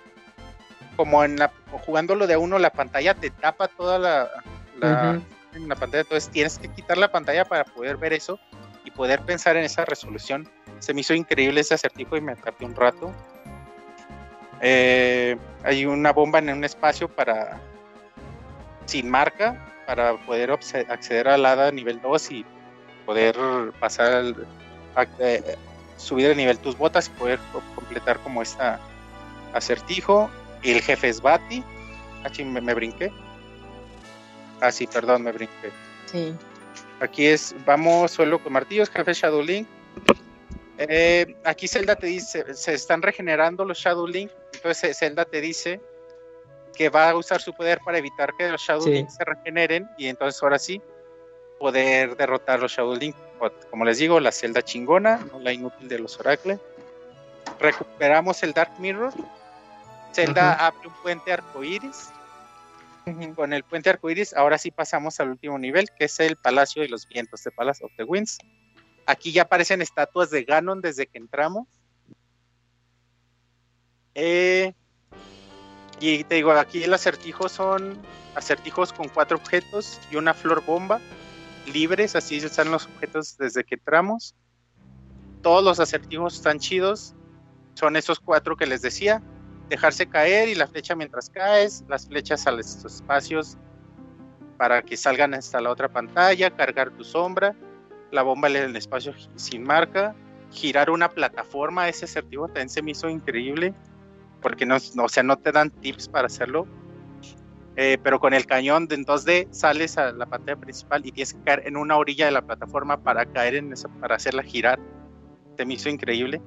como 0.98 1.24
en 1.24 1.38
la, 1.38 1.54
jugándolo 1.86 2.28
de 2.28 2.36
uno 2.36 2.60
la 2.60 2.72
pantalla 2.72 3.14
te 3.14 3.30
tapa 3.30 3.70
toda 3.70 4.00
la, 4.00 4.30
en 5.54 5.70
la 5.70 5.76
pantalla. 5.78 6.02
Entonces 6.02 6.30
tienes 6.30 6.60
que 6.60 6.68
quitar 6.68 6.98
la 6.98 7.10
pantalla 7.10 7.46
para 7.46 7.64
poder 7.64 7.96
ver 7.96 8.12
eso 8.12 8.38
y 8.84 8.92
poder 8.92 9.22
pensar 9.22 9.56
en 9.56 9.64
esa 9.64 9.86
resolución. 9.86 10.52
Se 10.80 10.94
me 10.94 11.02
hizo 11.02 11.14
increíble 11.14 11.62
ese 11.62 11.74
acertijo 11.74 12.16
y 12.18 12.22
me 12.22 12.36
tardé 12.36 12.66
un 12.66 12.76
rato. 12.76 13.12
Eh, 14.62 15.38
hay 15.64 15.86
una 15.86 16.12
bomba 16.14 16.40
en 16.40 16.50
un 16.50 16.64
espacio 16.64 17.08
para 17.10 17.60
sin 18.86 19.10
marca 19.10 19.62
para 19.86 20.16
poder 20.26 20.52
acceder 20.52 21.28
al 21.28 21.46
hada 21.46 21.72
nivel 21.72 22.02
2 22.02 22.32
y 22.32 22.46
poder 23.06 23.36
pasar 23.80 24.14
al, 24.14 24.48
a- 24.96 25.06
eh, 25.20 25.56
subir 25.98 26.28
el 26.28 26.38
nivel 26.38 26.58
tus 26.60 26.78
botas 26.78 27.08
y 27.08 27.12
poder 27.20 27.40
co- 27.52 27.62
completar 27.76 28.20
como 28.20 28.42
esta 28.42 28.80
acertijo 29.54 30.30
el 30.64 30.82
jefe 30.82 31.10
es 31.10 31.22
Bati 31.22 31.64
ah, 32.24 32.30
ching, 32.32 32.52
me, 32.52 32.62
me 32.62 32.74
brinqué 32.74 33.12
ah 34.62 34.72
sí 34.72 34.88
perdón 34.88 35.24
me 35.24 35.32
brinqué 35.32 35.72
Sí. 36.06 36.36
Aquí 37.02 37.26
es, 37.26 37.54
vamos 37.66 38.12
suelo 38.12 38.40
con 38.42 38.54
martillos, 38.54 38.90
jefe 38.90 39.14
Shadow 39.14 39.42
Link. 39.42 39.68
Eh, 40.78 41.36
aquí 41.44 41.68
Zelda 41.68 41.96
te 41.96 42.08
dice, 42.08 42.54
se 42.54 42.74
están 42.74 43.02
regenerando 43.02 43.64
los 43.66 43.78
Shadow 43.78 44.08
Link. 44.08 44.32
Entonces 44.54 44.98
Zelda 44.98 45.26
te 45.26 45.42
dice 45.42 45.80
que 46.74 46.90
va 46.90 47.10
a 47.10 47.16
usar 47.16 47.42
su 47.42 47.54
poder 47.54 47.80
para 47.86 47.98
evitar 47.98 48.34
que 48.38 48.50
los 48.50 48.62
Shadow 48.62 48.84
Sí. 48.84 48.92
Link 48.92 49.10
se 49.10 49.24
regeneren. 49.24 49.90
Y 49.98 50.08
entonces 50.08 50.42
ahora 50.44 50.60
sí, 50.60 50.82
poder 51.60 52.16
derrotar 52.18 52.60
los 52.60 52.72
Shadow 52.72 52.96
Link. 52.96 53.16
Como 53.70 53.86
les 53.86 53.98
digo, 53.98 54.20
la 54.20 54.32
Zelda 54.32 54.62
chingona, 54.62 55.18
no 55.32 55.40
la 55.40 55.54
inútil 55.54 55.88
de 55.88 56.00
los 56.00 56.20
Oracles. 56.20 56.60
Recuperamos 57.60 58.44
el 58.44 58.54
Dark 58.54 58.74
Mirror. 58.80 59.14
Zelda 60.14 60.54
abre 60.54 60.88
un 60.88 60.94
puente 61.02 61.32
arcoíris. 61.32 62.10
Y 63.06 63.28
con 63.34 63.54
el 63.54 63.64
puente 63.64 63.90
arcoíris, 63.90 64.34
ahora 64.34 64.58
sí 64.58 64.72
pasamos 64.72 65.20
al 65.20 65.30
último 65.30 65.60
nivel, 65.60 65.90
que 65.98 66.06
es 66.06 66.20
el 66.20 66.38
Palacio 66.38 66.82
de 66.82 66.90
los 66.90 67.08
Vientos, 67.08 67.44
de 67.44 67.52
Palace 67.52 67.86
of 67.86 67.92
the 67.98 68.04
Winds. 68.04 68.40
Aquí 69.06 69.32
ya 69.32 69.44
aparecen 69.44 69.82
estatuas 69.82 70.30
de 70.30 70.44
Ganon 70.44 70.82
desde 70.82 71.08
que 71.08 71.18
entramos. 71.18 71.68
Eh, 74.16 74.74
y 76.00 76.24
te 76.24 76.36
digo, 76.36 76.52
aquí 76.52 76.84
el 76.84 76.94
acertijo 76.94 77.50
son 77.50 78.00
acertijos 78.36 78.92
con 78.94 79.08
cuatro 79.10 79.38
objetos 79.38 80.00
y 80.12 80.16
una 80.16 80.34
flor 80.34 80.64
bomba. 80.66 81.00
libres, 81.72 82.16
así 82.16 82.38
están 82.38 82.72
los 82.72 82.86
objetos 82.86 83.38
desde 83.38 83.64
que 83.64 83.76
entramos. 83.76 84.36
Todos 85.42 85.64
los 85.64 85.80
acertijos 85.80 86.36
están 86.36 86.60
chidos. 86.60 87.14
Son 87.76 87.96
esos 87.96 88.20
cuatro 88.20 88.56
que 88.56 88.66
les 88.66 88.82
decía. 88.82 89.22
Dejarse 89.70 90.08
caer 90.08 90.50
y 90.50 90.56
la 90.56 90.68
flecha 90.68 90.96
mientras 90.96 91.30
caes, 91.30 91.84
las 91.88 92.08
flechas 92.08 92.46
a 92.46 92.52
los 92.52 92.86
espacios 92.86 93.58
para 94.58 94.82
que 94.82 94.96
salgan 94.96 95.34
hasta 95.34 95.60
la 95.60 95.72
otra 95.72 95.90
pantalla, 95.90 96.50
cargar 96.56 96.92
tu 96.92 97.04
sombra, 97.04 97.56
la 98.16 98.24
bomba 98.24 98.50
en 98.50 98.56
el 98.56 98.76
espacio 98.76 99.14
sin 99.36 99.64
marca, 99.64 100.16
girar 100.52 100.90
una 100.90 101.10
plataforma, 101.10 101.88
ese 101.88 102.06
acertijo 102.06 102.48
también 102.48 102.70
se 102.70 102.82
me 102.82 102.92
hizo 102.92 103.10
increíble, 103.10 103.74
porque 104.42 104.66
no, 104.66 104.78
no 104.96 105.04
o 105.04 105.10
sea, 105.10 105.24
no 105.24 105.38
te 105.38 105.52
dan 105.52 105.70
tips 105.70 106.08
para 106.08 106.28
hacerlo, 106.28 106.68
eh, 107.78 107.98
pero 108.02 108.20
con 108.20 108.34
el 108.34 108.46
cañón 108.46 108.88
de 108.88 108.96
en 108.96 109.06
2D 109.06 109.52
sales 109.52 109.98
a 109.98 110.14
la 110.14 110.26
pantalla 110.26 110.60
principal 110.60 111.06
y 111.06 111.12
tienes 111.12 111.34
que 111.34 111.42
caer 111.42 111.64
en 111.66 111.76
una 111.76 111.98
orilla 111.98 112.26
de 112.26 112.32
la 112.32 112.42
plataforma 112.42 112.98
para 112.98 113.26
caer 113.26 113.56
en 113.56 113.74
esa, 113.74 113.90
para 113.90 114.16
hacerla 114.16 114.44
girar. 114.44 114.80
Se 115.58 115.66
me 115.66 115.74
hizo 115.74 115.90
increíble. 115.90 116.42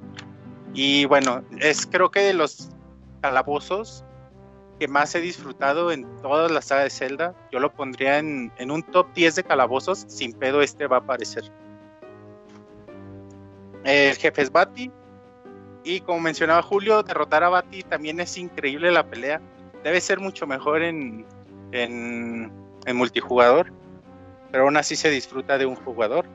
Y 0.73 1.05
bueno, 1.05 1.43
es 1.59 1.85
creo 1.85 2.09
que 2.09 2.21
de 2.21 2.33
los 2.33 2.69
calabozos 3.21 4.03
que 4.79 4.87
más 4.87 5.13
he 5.13 5.21
disfrutado 5.21 5.91
en 5.91 6.05
toda 6.21 6.49
la 6.49 6.61
saga 6.61 6.83
de 6.83 6.89
Zelda, 6.89 7.35
yo 7.51 7.59
lo 7.59 7.71
pondría 7.71 8.17
en, 8.17 8.51
en 8.57 8.71
un 8.71 8.81
top 8.81 9.13
10 9.13 9.35
de 9.35 9.43
calabozos, 9.43 10.05
sin 10.07 10.33
pedo 10.33 10.61
este 10.61 10.87
va 10.87 10.97
a 10.97 10.99
aparecer. 10.99 11.43
El 13.83 14.15
jefe 14.15 14.41
es 14.41 14.51
Bati. 14.51 14.91
Y 15.83 16.01
como 16.01 16.19
mencionaba 16.19 16.61
Julio, 16.61 17.03
derrotar 17.03 17.43
a 17.43 17.49
Bati 17.49 17.83
también 17.83 18.19
es 18.19 18.37
increíble 18.37 18.91
la 18.91 19.05
pelea 19.05 19.41
debe 19.83 20.01
ser 20.01 20.19
mucho 20.19 20.45
mejor 20.47 20.81
en, 20.81 21.25
en, 21.71 22.51
multijugador, 22.93 23.71
pero 24.51 24.63
aún 24.63 24.77
así 24.77 24.95
se 24.95 25.09
disfruta 25.09 25.57
de 25.57 25.65
un 25.65 25.75
jugador. 25.75 26.25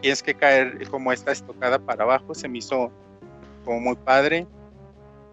Tienes 0.00 0.22
que 0.22 0.34
caer 0.34 0.88
como 0.90 1.12
esta 1.12 1.32
estocada 1.32 1.78
para 1.78 2.04
abajo, 2.04 2.34
se 2.34 2.48
me 2.48 2.58
hizo 2.58 2.90
como 3.64 3.80
muy 3.80 3.96
padre. 3.96 4.46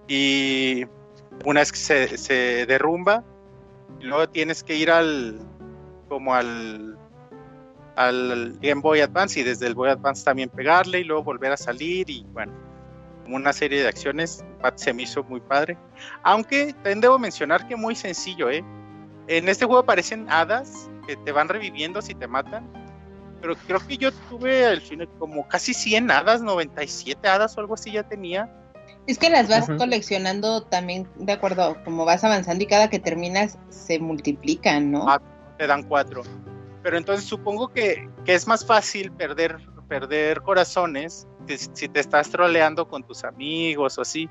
Y 0.07 0.85
una 1.43 1.61
vez 1.61 1.71
que 1.71 2.17
se, 2.17 2.65
derrumba, 2.65 3.23
luego 4.01 4.29
tienes 4.29 4.63
que 4.63 4.75
ir 4.75 4.91
al 4.91 5.39
como 6.07 6.33
al 6.33 6.97
al 7.95 8.57
Game 8.61 8.81
Boy 8.81 8.99
Advance 8.99 9.39
y 9.39 9.43
desde 9.43 9.67
el 9.67 9.73
Boy 9.73 9.89
Advance 9.89 10.23
también 10.23 10.49
pegarle 10.49 10.99
y 10.99 11.03
luego 11.05 11.23
volver 11.23 11.53
a 11.53 11.57
salir 11.57 12.09
y 12.09 12.25
bueno, 12.33 12.53
como 13.23 13.37
una 13.37 13.53
serie 13.53 13.81
de 13.81 13.87
acciones. 13.87 14.43
Se 14.75 14.93
me 14.93 15.03
hizo 15.03 15.23
muy 15.23 15.39
padre. 15.41 15.77
Aunque 16.23 16.73
también 16.73 17.01
debo 17.01 17.19
mencionar 17.19 17.67
que 17.67 17.75
muy 17.75 17.95
sencillo, 17.95 18.49
¿eh? 18.49 18.63
En 19.27 19.47
este 19.47 19.65
juego 19.65 19.81
aparecen 19.81 20.29
hadas 20.29 20.89
que 21.07 21.15
te 21.17 21.31
van 21.31 21.47
reviviendo 21.49 22.01
si 22.01 22.15
te 22.15 22.27
matan. 22.27 22.67
Pero 23.41 23.55
creo 23.67 23.79
que 23.87 23.97
yo 23.97 24.11
tuve 24.29 24.65
al 24.65 24.81
como 25.19 25.47
casi 25.47 25.73
100 25.73 26.09
hadas, 26.09 26.41
97 26.41 27.27
hadas 27.27 27.55
o 27.57 27.61
algo 27.61 27.75
así 27.75 27.91
ya 27.91 28.03
tenía. 28.03 28.49
Es 29.07 29.19
que 29.19 29.29
las 29.29 29.47
vas 29.47 29.67
coleccionando 29.77 30.63
también 30.63 31.07
de 31.15 31.33
acuerdo 31.33 31.77
como 31.83 32.05
vas 32.05 32.23
avanzando 32.23 32.63
y 32.63 32.67
cada 32.67 32.89
que 32.89 32.99
terminas 32.99 33.57
se 33.69 33.99
multiplican, 33.99 34.91
¿no? 34.91 35.07
Ah, 35.07 35.21
te 35.57 35.67
dan 35.67 35.83
cuatro. 35.83 36.23
Pero 36.81 36.97
entonces 36.97 37.25
supongo 37.25 37.67
que, 37.67 38.09
que 38.25 38.33
es 38.33 38.47
más 38.47 38.65
fácil 38.65 39.11
perder, 39.11 39.57
perder 39.87 40.41
corazones 40.41 41.27
si 41.73 41.87
te 41.87 41.99
estás 41.99 42.29
troleando 42.29 42.87
con 42.87 43.03
tus 43.03 43.23
amigos 43.23 43.97
o 43.97 44.01
así. 44.01 44.29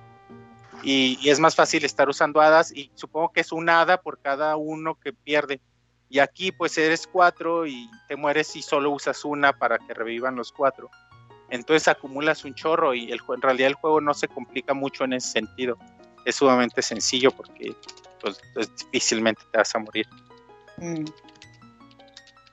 Y, 0.82 1.28
es 1.28 1.40
más 1.40 1.54
fácil 1.54 1.84
estar 1.84 2.08
usando 2.08 2.40
hadas 2.40 2.72
y 2.72 2.90
supongo 2.94 3.32
que 3.32 3.40
es 3.40 3.52
una 3.52 3.80
hada 3.80 4.00
por 4.00 4.18
cada 4.18 4.56
uno 4.56 4.98
que 4.98 5.12
pierde. 5.12 5.60
Y 6.10 6.18
aquí 6.18 6.52
pues 6.52 6.76
eres 6.76 7.06
cuatro 7.06 7.66
y 7.66 7.88
te 8.08 8.16
mueres 8.16 8.54
y 8.56 8.62
solo 8.62 8.90
usas 8.90 9.24
una 9.24 9.52
para 9.54 9.78
que 9.78 9.94
revivan 9.94 10.36
los 10.36 10.52
cuatro. 10.52 10.90
Entonces 11.50 11.88
acumulas 11.88 12.44
un 12.44 12.54
chorro 12.54 12.94
y 12.94 13.12
el, 13.12 13.20
en 13.28 13.42
realidad 13.42 13.68
el 13.68 13.74
juego 13.74 14.00
no 14.00 14.14
se 14.14 14.28
complica 14.28 14.74
mucho 14.74 15.04
en 15.04 15.14
ese 15.14 15.28
sentido. 15.28 15.78
Es 16.24 16.36
sumamente 16.36 16.82
sencillo 16.82 17.30
porque 17.30 17.74
pues, 18.20 18.40
difícilmente 18.92 19.42
te 19.50 19.58
vas 19.58 19.74
a 19.74 19.78
morir. 19.78 20.06
Mm. 20.78 21.04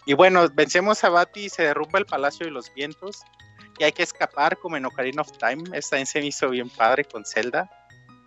Y 0.06 0.14
bueno, 0.14 0.48
vencemos 0.54 1.04
a 1.04 1.10
Bati 1.10 1.46
y 1.46 1.50
se 1.50 1.64
derrumba 1.64 2.00
el 2.00 2.06
Palacio 2.06 2.46
de 2.46 2.52
los 2.52 2.74
Vientos 2.74 3.24
hay 3.84 3.92
que 3.92 4.04
escapar 4.04 4.58
como 4.58 4.78
en 4.78 4.86
Ocarina 4.86 5.22
of 5.22 5.32
Time. 5.38 5.64
Esta 5.74 6.04
se 6.06 6.20
me 6.20 6.28
hizo 6.28 6.50
bien 6.50 6.70
padre 6.70 7.06
con 7.06 7.26
Zelda. 7.26 7.70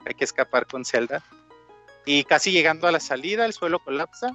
Hay 0.06 0.14
que 0.14 0.24
escapar 0.24 0.66
con 0.66 0.84
Zelda. 0.84 1.22
Y 2.04 2.24
casi 2.24 2.52
llegando 2.52 2.86
a 2.86 2.92
la 2.92 3.00
salida, 3.00 3.46
el 3.46 3.52
suelo 3.52 3.78
colapsa 3.78 4.34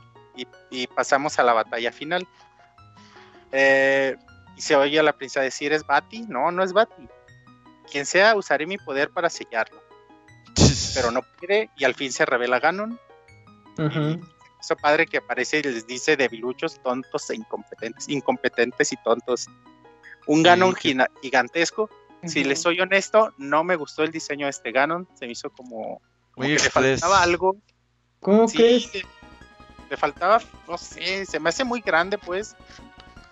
y, 0.71 0.87
pasamos 0.87 1.37
a 1.39 1.43
la 1.43 1.53
batalla 1.53 1.91
final. 1.91 2.27
Eh, 3.51 4.15
y 4.59 4.61
se 4.61 4.75
oye 4.75 4.99
a 4.99 5.03
la 5.03 5.13
princesa 5.13 5.39
decir, 5.39 5.71
¿es 5.71 5.87
Bati? 5.87 6.23
No, 6.23 6.51
no 6.51 6.63
es 6.63 6.73
Bati. 6.73 7.07
Quien 7.89 8.05
sea, 8.05 8.35
usaré 8.35 8.65
mi 8.65 8.77
poder 8.77 9.09
para 9.09 9.29
sellarlo. 9.29 9.81
Pero 10.93 11.11
no 11.11 11.21
quiere 11.37 11.69
y 11.77 11.85
al 11.85 11.95
fin 11.95 12.11
se 12.11 12.25
revela 12.25 12.59
Ganon. 12.59 12.99
Eso 14.59 14.75
padre 14.75 15.05
que 15.05 15.19
aparece 15.19 15.59
y 15.59 15.63
les 15.63 15.87
dice 15.87 16.17
debiluchos, 16.17 16.83
tontos 16.83 17.29
e 17.29 17.35
incompetentes, 17.35 18.09
incompetentes 18.09 18.91
y 18.91 18.97
tontos 18.97 19.47
un 20.27 20.43
Ganon 20.43 20.75
gigantesco. 20.75 21.89
Si 22.25 22.43
les 22.43 22.61
soy 22.61 22.81
honesto, 22.81 23.33
no 23.37 23.63
me 23.63 23.77
gustó 23.77 24.03
el 24.03 24.11
diseño 24.11 24.47
de 24.47 24.49
este 24.49 24.73
Ganon. 24.73 25.07
Se 25.13 25.25
me 25.25 25.31
hizo 25.31 25.51
como, 25.51 26.01
como 26.33 26.47
que 26.47 26.55
le 26.55 26.59
faltaba 26.59 27.23
algo. 27.23 27.55
¿Cómo 28.19 28.45
que 28.49 29.05
Le 29.89 29.95
faltaba, 29.95 30.41
no 30.67 30.77
sé, 30.77 31.25
se 31.25 31.39
me 31.39 31.47
hace 31.47 31.63
muy 31.63 31.79
grande, 31.79 32.17
pues. 32.17 32.57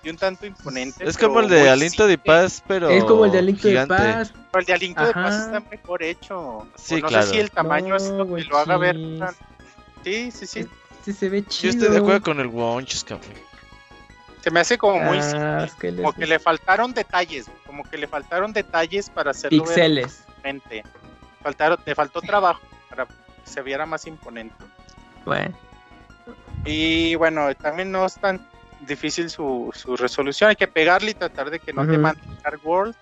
Y 0.07 0.09
un 0.09 0.15
tanto 0.15 0.45
imponente. 0.45 1.03
Es 1.03 1.17
como 1.17 1.41
el 1.41 1.49
de 1.49 1.69
Aliento 1.69 2.07
de 2.07 2.17
Paz, 2.17 2.63
pero. 2.65 2.89
Es 2.89 3.03
como 3.03 3.25
el 3.25 3.31
de 3.33 3.39
Aliento 3.39 3.67
de 3.67 3.85
Paz. 3.85 4.31
Pero 4.51 4.59
el 4.61 4.65
de 4.65 4.73
Aliento 4.73 5.05
de 5.05 5.11
Paz 5.11 5.35
está 5.35 5.59
mejor 5.59 6.01
hecho. 6.01 6.65
Sí, 6.75 7.01
no 7.01 7.09
sé 7.09 7.23
si 7.23 7.39
el 7.39 7.51
tamaño 7.51 7.93
es 7.97 8.07
lo 8.11 8.25
que 8.33 8.45
lo 8.45 8.57
haga 8.57 8.77
ver. 8.77 8.95
Sí, 10.05 10.31
sí, 10.31 10.47
sí. 10.47 10.65
Sí, 11.03 11.11
se 11.11 11.27
ve 11.27 11.45
chido. 11.45 11.73
Yo 11.73 11.79
estoy 11.79 11.93
de 11.93 11.97
acuerdo 11.97 12.21
con 12.21 12.39
el 12.39 12.47
Wonchis, 12.47 13.03
cabrón. 13.03 13.33
Se 14.39 14.49
me 14.49 14.61
hace 14.61 14.77
como 14.77 14.97
muy 14.97 15.19
ah, 15.19 15.67
como 15.81 16.13
que 16.13 16.25
le 16.25 16.39
faltaron 16.39 16.93
detalles, 16.93 17.47
como 17.65 17.83
que 17.83 17.97
le 17.97 18.07
faltaron 18.07 18.53
detalles 18.53 19.09
para 19.09 19.31
hacerlo 19.31 19.65
Pixeles. 19.65 20.23
imponente. 20.37 20.83
Faltaron, 21.43 21.79
le 21.85 21.95
faltó 21.95 22.21
trabajo 22.21 22.61
para 22.89 23.07
que 23.07 23.11
se 23.43 23.61
viera 23.61 23.85
más 23.85 24.07
imponente. 24.07 24.55
Bueno. 25.25 25.53
Y 26.63 27.15
bueno, 27.15 27.53
también 27.55 27.91
no 27.91 28.05
es 28.05 28.15
tan 28.15 28.39
difícil 28.81 29.29
su, 29.29 29.71
resolución, 29.97 30.49
hay 30.49 30.55
que 30.55 30.67
pegarle 30.67 31.11
y 31.11 31.13
tratar 31.13 31.49
de 31.49 31.59
que 31.59 31.73
no 31.73 31.87
te 31.87 31.97
mande 31.97 32.21
Hard 32.43 32.59
World, 32.63 32.95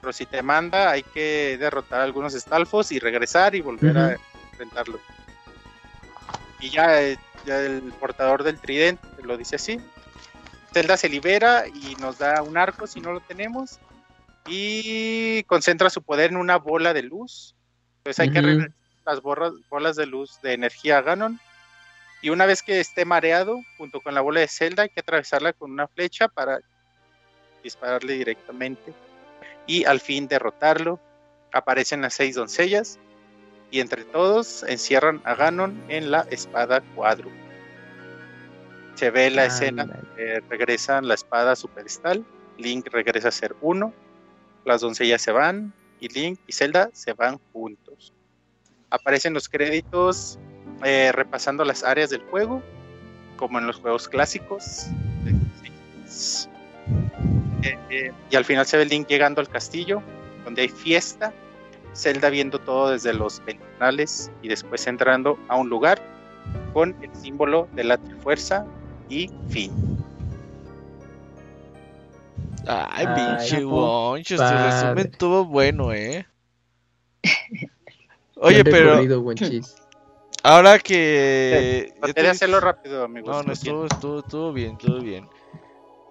pero 0.00 0.12
si 0.12 0.26
te 0.26 0.42
manda 0.42 0.90
hay 0.90 1.02
que 1.02 1.56
derrotar 1.58 2.00
algunos 2.00 2.34
estalfos 2.34 2.92
y 2.92 2.98
regresar 2.98 3.54
y 3.54 3.60
volver 3.60 3.96
a 3.98 4.16
enfrentarlo. 4.52 4.98
Y 6.60 6.70
ya, 6.70 7.02
eh, 7.02 7.18
ya 7.46 7.60
el 7.60 7.92
portador 7.98 8.42
del 8.42 8.58
tridente 8.58 9.06
lo 9.22 9.36
dice 9.36 9.56
así, 9.56 9.80
Zelda 10.72 10.96
se 10.96 11.08
libera 11.08 11.66
y 11.68 11.96
nos 11.96 12.18
da 12.18 12.42
un 12.42 12.56
arco 12.56 12.86
si 12.86 13.00
no 13.00 13.12
lo 13.12 13.20
tenemos. 13.20 13.78
Y 14.46 15.42
concentra 15.44 15.90
su 15.90 16.02
poder 16.02 16.30
en 16.30 16.36
una 16.36 16.56
bola 16.56 16.92
de 16.94 17.02
luz. 17.02 17.54
Entonces 17.98 18.20
hay 18.20 18.30
que 18.30 18.40
regresar 18.40 18.74
las 19.04 19.20
bolas 19.20 19.96
de 19.96 20.06
luz 20.06 20.40
de 20.42 20.54
energía 20.54 20.98
a 20.98 21.02
Ganon. 21.02 21.40
Y 22.22 22.30
una 22.30 22.46
vez 22.46 22.62
que 22.62 22.80
esté 22.80 23.04
mareado, 23.04 23.60
junto 23.78 24.00
con 24.00 24.14
la 24.14 24.20
bola 24.20 24.40
de 24.40 24.48
Zelda, 24.48 24.82
hay 24.82 24.90
que 24.90 25.00
atravesarla 25.00 25.52
con 25.52 25.70
una 25.70 25.88
flecha 25.88 26.28
para 26.28 26.60
dispararle 27.62 28.14
directamente. 28.14 28.92
Y 29.66 29.84
al 29.84 30.00
fin 30.00 30.28
derrotarlo. 30.28 31.00
Aparecen 31.52 32.02
las 32.02 32.14
seis 32.14 32.36
doncellas. 32.36 32.98
Y 33.70 33.80
entre 33.80 34.04
todos 34.04 34.64
encierran 34.64 35.20
a 35.24 35.34
Ganon 35.34 35.84
en 35.88 36.10
la 36.10 36.26
espada 36.30 36.80
cuadro 36.94 37.30
se 39.00 39.10
ve 39.10 39.30
la 39.30 39.46
escena, 39.46 39.88
regresa 40.50 41.00
la 41.00 41.14
espada 41.14 41.52
a 41.52 41.56
su 41.56 41.68
pedestal, 41.68 42.22
Link 42.58 42.86
regresa 42.92 43.28
a 43.28 43.32
ser 43.32 43.56
uno, 43.62 43.94
las 44.66 44.82
doncellas 44.82 45.22
se 45.22 45.32
van 45.32 45.72
y 46.00 46.08
Link 46.08 46.38
y 46.46 46.52
Zelda 46.52 46.90
se 46.92 47.14
van 47.14 47.38
juntos. 47.50 48.12
Aparecen 48.90 49.32
los 49.32 49.48
créditos 49.48 50.38
eh, 50.84 51.12
repasando 51.12 51.64
las 51.64 51.84
áreas 51.84 52.10
del 52.10 52.22
juego, 52.22 52.62
como 53.36 53.58
en 53.58 53.66
los 53.66 53.76
juegos 53.76 54.08
clásicos. 54.08 54.86
Eh, 57.62 57.78
eh, 57.90 58.12
y 58.30 58.36
al 58.36 58.44
final 58.44 58.66
se 58.66 58.76
ve 58.76 58.86
Link 58.86 59.08
llegando 59.08 59.40
al 59.40 59.48
castillo, 59.48 60.02
donde 60.44 60.62
hay 60.62 60.68
fiesta, 60.68 61.32
Zelda 61.94 62.30
viendo 62.30 62.58
todo 62.58 62.90
desde 62.90 63.12
los 63.12 63.44
ventanales 63.44 64.30
y 64.42 64.48
después 64.48 64.86
entrando 64.86 65.38
a 65.48 65.56
un 65.56 65.68
lugar 65.68 66.00
con 66.72 66.96
el 67.02 67.14
símbolo 67.14 67.68
de 67.74 67.84
la 67.84 67.98
Trifuerza 67.98 68.64
y 69.08 69.30
fin. 69.48 69.72
Ay, 72.66 73.06
pinche 73.14 73.64
Wonchos, 73.64 74.38
tu 74.38 74.44
resumen 74.44 74.98
estuvo 74.98 75.44
bueno, 75.44 75.92
¿eh? 75.92 76.26
Oye, 78.36 78.64
pero. 78.64 79.00
Ahora 80.42 80.78
que. 80.78 81.92
Traté 82.00 82.22
de 82.22 82.28
hacerlo 82.30 82.60
rápido, 82.60 83.04
amigos. 83.04 83.30
No, 83.30 83.42
no, 83.42 83.52
estuvo, 83.52 83.86
estuvo, 83.86 84.18
estuvo 84.20 84.52
bien, 84.52 84.72
estuvo 84.72 85.00
bien. 85.00 85.28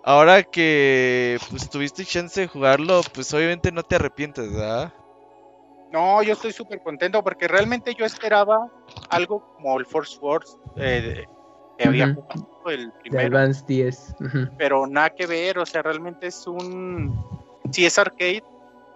ahora 0.03 0.43
que 0.43 1.39
pues 1.49 1.69
tuviste 1.69 2.05
chance 2.05 2.41
de 2.41 2.47
jugarlo, 2.47 3.01
pues 3.13 3.33
obviamente 3.33 3.71
no 3.71 3.83
te 3.83 3.95
arrepientes, 3.95 4.51
¿verdad? 4.51 4.93
No, 5.91 6.21
yo 6.21 6.33
estoy 6.33 6.51
súper 6.51 6.81
contento 6.81 7.23
porque 7.23 7.47
realmente 7.47 7.95
yo 7.95 8.05
esperaba 8.05 8.69
algo 9.09 9.43
como 9.55 9.79
el 9.79 9.85
Force 9.85 10.17
Wars 10.21 10.57
eh, 10.75 11.25
que 11.77 11.87
había 11.87 12.05
Ujú. 12.05 12.21
jugado 12.21 12.47
el 12.65 12.91
primero, 13.01 13.37
Advance 13.37 13.63
10. 13.65 14.15
ujú. 14.19 14.49
pero 14.57 14.85
nada 14.85 15.09
que 15.09 15.25
ver, 15.25 15.57
o 15.57 15.65
sea, 15.65 15.81
realmente 15.81 16.27
es 16.27 16.45
un... 16.45 17.11
Si 17.71 17.85
es 17.85 17.97
arcade, 17.97 18.43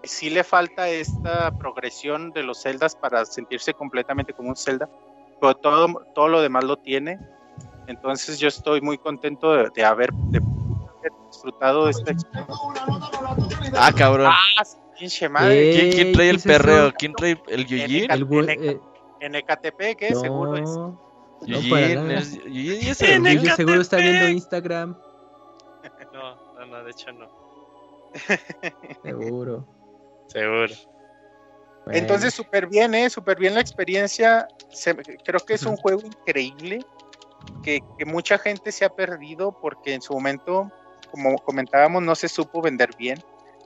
sí 0.04 0.30
le 0.30 0.44
falta 0.44 0.90
esta 0.90 1.52
progresión 1.58 2.32
de 2.32 2.44
los 2.44 2.62
celdas 2.62 2.96
para 2.96 3.26
sentirse 3.26 3.74
completamente 3.74 4.34
como 4.34 4.50
un 4.50 4.56
Zelda, 4.56 4.88
pero 5.44 5.56
todo, 5.56 6.06
todo 6.16 6.28
lo 6.30 6.42
demás 6.42 6.64
lo 6.64 6.78
tiene. 6.78 7.20
Entonces 7.88 8.40
yo 8.40 8.48
estoy 8.48 8.80
muy 8.80 8.98
contento 8.98 9.52
de, 9.54 9.70
de 9.76 9.84
haber, 9.84 10.14
de 10.14 10.38
haber 10.40 11.12
disfrutado 11.30 11.84
de 11.86 11.92
esta 11.92 12.12
experiencia. 12.12 12.56
Ah, 13.78 13.92
cabrón. 13.94 14.28
Ah, 14.32 14.64
pinche 14.98 15.28
madre. 15.28 15.72
¿Quién, 15.74 15.92
quién 15.92 16.14
trae 16.14 16.26
¿qué 16.26 16.30
el 16.30 16.36
es 16.38 16.46
eso? 16.46 16.54
perreo? 16.58 16.94
¿Quién 16.98 17.14
trae 17.14 17.42
el 17.50 17.66
Yujin? 17.66 18.10
El 18.12 18.26
bu- 18.28 18.50
en- 18.50 18.70
eh, 18.70 18.80
En 19.20 19.36
Ecatepec, 19.36 20.02
¿eh? 20.04 20.16
Seguro 20.16 20.56
es. 20.56 20.70
no, 20.70 20.98
Yujin, 21.46 21.96
nada. 21.96 22.14
es- 22.20 22.42
Yujin 22.46 23.26
El 23.28 23.52
seguro 23.52 23.82
está 23.82 23.98
viendo. 23.98 24.30
Instagram. 24.30 24.98
No, 26.14 26.36
no, 26.54 26.66
no, 26.68 26.84
de 26.86 26.92
hecho 26.92 27.12
no. 27.12 27.28
Seguro. 29.04 29.66
Seguro. 30.28 30.74
Bueno, 31.86 32.00
Entonces, 32.00 32.34
súper 32.34 32.68
bien, 32.68 32.94
¿eh? 32.96 33.10
Súper 33.10 33.38
bien 33.38 33.54
la 33.54 33.62
experiencia. 33.62 34.48
Se- 34.72 34.96
creo 34.96 35.40
que 35.46 35.56
es 35.56 35.66
un 35.66 35.76
juego 35.76 36.02
increíble 36.04 36.80
que, 37.62 37.82
que 37.98 38.06
mucha 38.06 38.38
gente 38.38 38.72
se 38.72 38.86
ha 38.86 38.90
perdido 38.90 39.52
porque 39.62 39.94
en 39.94 40.02
su 40.02 40.14
momento, 40.14 40.70
como 41.12 41.38
comentábamos, 41.40 42.02
no 42.04 42.16
se 42.16 42.30
supo 42.30 42.62
vender 42.62 42.90
bien. 42.98 43.20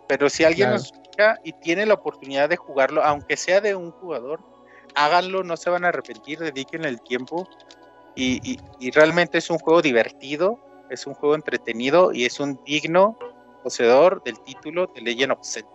Pero 0.07 0.29
si 0.29 0.43
alguien 0.43 0.67
Claro. 0.69 0.79
nos 0.79 0.91
escucha 0.91 1.35
y 1.43 1.53
tiene 1.53 1.85
la 1.85 1.93
oportunidad 1.95 2.49
de 2.49 2.57
jugarlo, 2.57 3.03
aunque 3.03 3.37
sea 3.37 3.61
de 3.61 3.75
un 3.75 3.91
jugador, 3.91 4.39
háganlo, 4.95 5.43
no 5.43 5.57
se 5.57 5.69
van 5.69 5.85
a 5.85 5.89
arrepentir, 5.89 6.39
dediquen 6.39 6.85
el 6.85 7.01
tiempo. 7.01 7.47
Y, 8.15 8.39
y- 8.51 8.59
y 8.79 8.91
realmente 8.91 9.37
es 9.37 9.49
un 9.49 9.59
juego 9.59 9.81
divertido, 9.81 10.59
es 10.89 11.05
un 11.05 11.13
juego 11.13 11.35
entretenido 11.35 12.11
y 12.13 12.25
es 12.25 12.39
un 12.39 12.59
digno 12.65 13.15
poseedor 13.63 14.23
del 14.23 14.39
título 14.43 14.87
de 14.87 15.01
Legend 15.01 15.33
of 15.33 15.39
Zelda. 15.43 15.69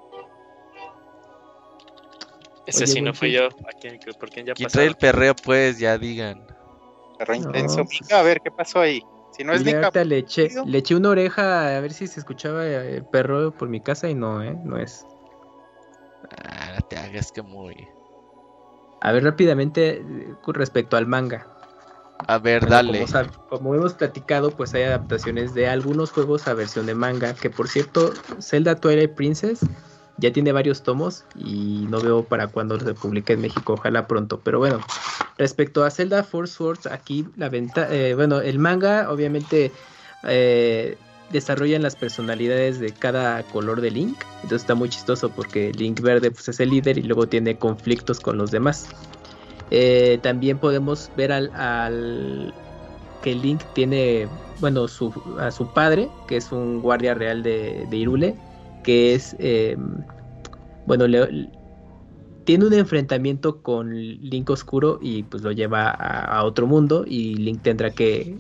Ese 2.66 2.84
Oye, 2.84 2.93
sí 2.93 3.01
no 3.01 3.12
fui 3.14 3.32
yo. 3.32 3.47
¿A 3.47 3.72
quién, 3.80 3.98
¿Por 4.18 4.30
quién 4.30 4.47
ya 4.47 4.55
¿Quién 4.55 4.66
pasó? 4.66 4.74
trae 4.74 4.86
el 4.86 4.97
perreo? 4.97 5.34
Pues 5.34 5.78
ya 5.78 5.98
digan. 5.98 6.47
Perro 7.18 7.34
No, 7.34 7.47
intenso. 7.48 7.84
pues- 7.84 8.10
a 8.12 8.22
ver 8.22 8.40
qué 8.40 8.51
pasó 8.51 8.80
ahí. 8.80 9.02
Si 9.32 9.44
no 9.44 9.52
es 9.55 9.62
y 9.62 9.64
de 9.64 9.74
ahorita 9.76 9.90
cap- 9.93 10.06
le 10.06 10.18
eché, 10.18 10.51
le 10.66 10.78
eché 10.78 10.94
una 10.94 11.09
oreja 11.09 11.76
a 11.76 11.80
ver 11.80 11.93
si 11.93 12.06
se 12.06 12.20
escuchaba 12.20 12.66
el 12.66 13.05
perro 13.05 13.51
por 13.52 13.68
mi 13.68 13.80
casa 13.80 14.09
y 14.09 14.14
no, 14.14 14.43
¿eh? 14.43 14.55
No 14.62 14.78
es. 14.78 15.06
Ah, 16.44 16.72
no 16.76 16.86
te 16.86 16.97
hagas 16.98 17.32
que 17.32 17.43
muy. 17.43 17.89
A 19.01 19.10
ver, 19.10 19.24
rápidamente, 19.24 19.97
eh, 20.01 20.34
con 20.43 20.55
respecto 20.55 20.97
al 20.97 21.06
manga. 21.06 21.47
A 22.28 22.39
ver, 22.39 22.60
Bueno, 22.60 22.76
dale. 22.76 23.06
Como, 23.06 23.30
como 23.48 23.74
hemos 23.74 23.94
platicado, 23.94 24.51
pues 24.52 24.74
hay 24.74 24.84
adaptaciones 24.84 25.55
de 25.55 25.66
algunos 25.66 26.12
juegos 26.12 26.47
a 26.47 26.55
versión 26.55 26.86
de 26.86 26.94
manga. 26.94 27.34
Que 27.34 27.51
por 27.51 27.68
cierto, 27.68 28.12
Zelda 28.40 28.76
Twilight 28.76 29.14
Princess 29.14 29.60
ya 30.22 30.32
tiene 30.32 30.52
varios 30.52 30.82
tomos 30.82 31.24
y 31.34 31.86
no 31.90 32.00
veo 32.00 32.24
para 32.24 32.46
cuándo 32.46 32.78
se 32.78 32.94
publique 32.94 33.34
en 33.34 33.40
México. 33.42 33.74
Ojalá 33.74 34.06
pronto. 34.06 34.40
Pero 34.42 34.58
bueno, 34.60 34.78
respecto 35.36 35.84
a 35.84 35.90
Zelda 35.90 36.22
Force 36.22 36.54
Swords, 36.54 36.86
aquí 36.86 37.26
la 37.36 37.48
venta, 37.48 37.88
eh, 37.92 38.14
bueno, 38.14 38.40
el 38.40 38.58
manga 38.60 39.10
obviamente 39.10 39.72
eh, 40.28 40.96
desarrollan 41.32 41.82
las 41.82 41.96
personalidades 41.96 42.78
de 42.78 42.92
cada 42.92 43.42
color 43.42 43.80
de 43.80 43.90
Link. 43.90 44.16
Entonces 44.36 44.62
está 44.62 44.74
muy 44.76 44.88
chistoso 44.88 45.28
porque 45.30 45.72
Link 45.72 46.00
verde 46.00 46.30
pues, 46.30 46.48
es 46.48 46.60
el 46.60 46.70
líder 46.70 46.98
y 46.98 47.02
luego 47.02 47.26
tiene 47.26 47.56
conflictos 47.56 48.20
con 48.20 48.38
los 48.38 48.50
demás. 48.52 48.86
Eh, 49.70 50.20
también 50.22 50.58
podemos 50.58 51.10
ver 51.16 51.32
al, 51.32 51.50
al- 51.54 52.54
que 53.22 53.34
Link 53.34 53.62
tiene, 53.74 54.28
bueno, 54.60 54.86
su, 54.86 55.12
a 55.40 55.50
su 55.50 55.66
padre, 55.72 56.08
que 56.28 56.36
es 56.36 56.52
un 56.52 56.80
guardia 56.82 57.14
real 57.14 57.42
de, 57.42 57.86
de 57.88 57.96
Irule, 57.96 58.36
que 58.82 59.14
es, 59.14 59.36
eh, 59.38 59.76
bueno, 60.86 61.06
tiene 62.44 62.66
un 62.66 62.72
enfrentamiento 62.72 63.62
con 63.62 63.94
Link 63.94 64.51
Oscuro 64.51 64.98
y 65.01 65.22
pues 65.24 65.43
lo 65.43 65.52
lleva 65.52 65.90
a, 65.90 66.44
otro 66.44 66.66
mundo 66.66 67.04
y 67.06 67.35
Link 67.36 67.62
tendrá 67.62 67.90
que 67.90 68.36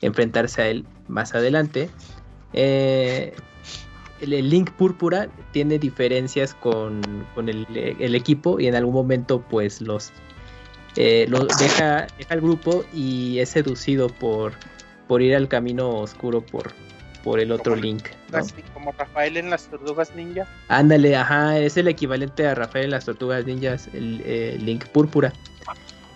enfrentarse 0.00 0.62
a 0.62 0.68
él 0.68 0.84
más 1.08 1.34
adelante. 1.34 1.90
Eh, 2.52 3.32
el, 4.20 4.50
Link 4.50 4.70
Púrpura 4.72 5.28
tiene 5.52 5.78
diferencias 5.78 6.54
con, 6.54 7.00
con 7.34 7.48
el, 7.48 7.66
equipo 8.14 8.60
y 8.60 8.66
en 8.66 8.74
algún 8.74 8.94
momento 8.94 9.42
pues 9.50 9.80
los 9.80 10.12
eh, 10.96 11.28
deja, 11.58 12.06
deja 12.18 12.34
el 12.34 12.40
grupo 12.40 12.84
y 12.92 13.38
es 13.38 13.50
seducido 13.50 14.08
por, 14.08 14.52
por 15.08 15.22
ir 15.22 15.34
al 15.34 15.48
camino 15.48 15.88
oscuro 15.90 16.40
por, 16.40 16.72
por 17.22 17.40
el 17.40 17.52
otro 17.52 17.72
Como- 17.72 17.82
Link. 17.82 18.04
como 18.74 18.92
Rafael 18.92 19.36
en 19.36 19.50
las 19.50 19.66
tortugas 19.68 20.14
ninja. 20.14 20.46
Ándale, 20.68 21.16
ajá, 21.16 21.58
es 21.58 21.76
el 21.76 21.88
equivalente 21.88 22.46
a 22.46 22.54
Rafael 22.54 22.86
en 22.86 22.90
las 22.92 23.04
Tortugas 23.04 23.44
Ninjas, 23.46 23.88
el 23.92 24.22
eh, 24.24 24.58
Link 24.60 24.86
Púrpura. 24.86 25.32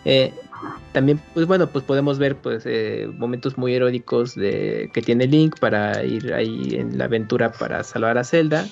Eh, 0.04 0.32
también, 0.92 1.20
pues 1.34 1.46
bueno, 1.46 1.68
pues 1.68 1.84
podemos 1.84 2.18
ver 2.18 2.36
pues 2.36 2.62
eh, 2.66 3.08
momentos 3.16 3.58
muy 3.58 3.74
eróticos 3.74 4.34
de 4.34 4.90
que 4.92 5.02
tiene 5.02 5.26
Link 5.26 5.58
para 5.58 6.02
ir 6.04 6.32
ahí 6.32 6.76
en 6.76 6.96
la 6.98 7.04
aventura 7.06 7.52
para 7.52 7.82
salvar 7.84 8.16
a 8.18 8.24
Zelda. 8.24 8.66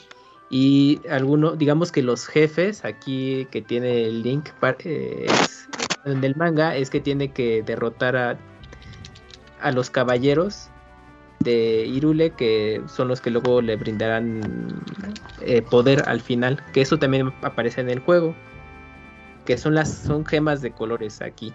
Y 0.51 1.01
alguno, 1.11 1.53
digamos 1.57 1.91
que 1.93 2.03
los 2.03 2.27
jefes 2.27 2.85
aquí 2.85 3.47
que 3.51 3.63
tiene 3.63 4.05
el 4.05 4.23
Link 4.23 4.51
es- 4.85 5.69
en 6.05 6.23
el 6.25 6.37
manga 6.37 6.77
es 6.77 6.91
que 6.91 7.01
tiene 7.01 7.33
que 7.33 7.63
derrotar 7.63 8.17
a, 8.17 8.39
a 9.61 9.71
los 9.73 9.89
caballeros 9.89 10.69
de 11.43 11.87
Irule 11.87 12.31
que 12.31 12.83
son 12.87 13.09
los 13.09 13.21
que 13.21 13.31
luego 13.31 13.63
le 13.63 13.77
brindarán 13.77 14.83
eh, 15.41 15.63
poder 15.63 16.05
al 16.09 16.21
final 16.21 16.63
que 16.73 16.83
eso 16.83 16.99
también 16.99 17.33
aparece 17.43 17.81
en 17.81 17.91
el 17.91 18.01
juego 18.01 18.35
que 19.45 19.59
son 19.59 19.75
las 19.75 19.93
son 19.93 20.25
gemas 20.25 20.63
de 20.63 20.71
colores 20.71 21.21
aquí. 21.21 21.53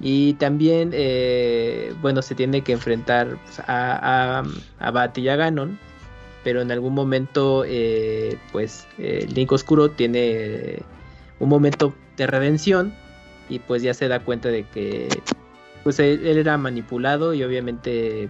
Y 0.00 0.34
también 0.34 0.90
eh, 0.92 1.92
bueno 2.00 2.22
se 2.22 2.34
tiene 2.34 2.62
que 2.62 2.72
enfrentar 2.72 3.36
pues, 3.44 3.60
a, 3.60 4.38
a, 4.38 4.44
a 4.78 4.90
Bat 4.90 5.18
y 5.18 5.28
a 5.28 5.36
Ganon 5.36 5.78
pero 6.44 6.62
en 6.62 6.70
algún 6.70 6.94
momento 6.94 7.64
eh, 7.66 8.38
pues 8.52 8.86
Link 8.96 9.50
Oscuro 9.50 9.90
tiene 9.90 10.82
un 11.40 11.48
momento 11.48 11.94
de 12.16 12.26
redención 12.26 12.94
y 13.48 13.58
pues 13.58 13.82
ya 13.82 13.94
se 13.94 14.08
da 14.08 14.20
cuenta 14.20 14.48
de 14.48 14.64
que 14.64 15.08
pues 15.82 15.98
él 16.00 16.26
era 16.26 16.58
manipulado 16.58 17.34
y 17.34 17.42
obviamente 17.42 18.28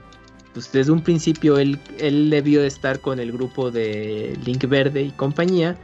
pues 0.58 0.72
desde 0.72 0.90
un 0.90 1.02
principio 1.04 1.56
él, 1.56 1.78
él 2.00 2.30
debió 2.30 2.64
estar 2.64 2.98
con 2.98 3.20
el 3.20 3.30
grupo 3.30 3.70
de 3.70 4.36
Link 4.44 4.66
Verde 4.68 5.02
y 5.02 5.12
compañía, 5.12 5.76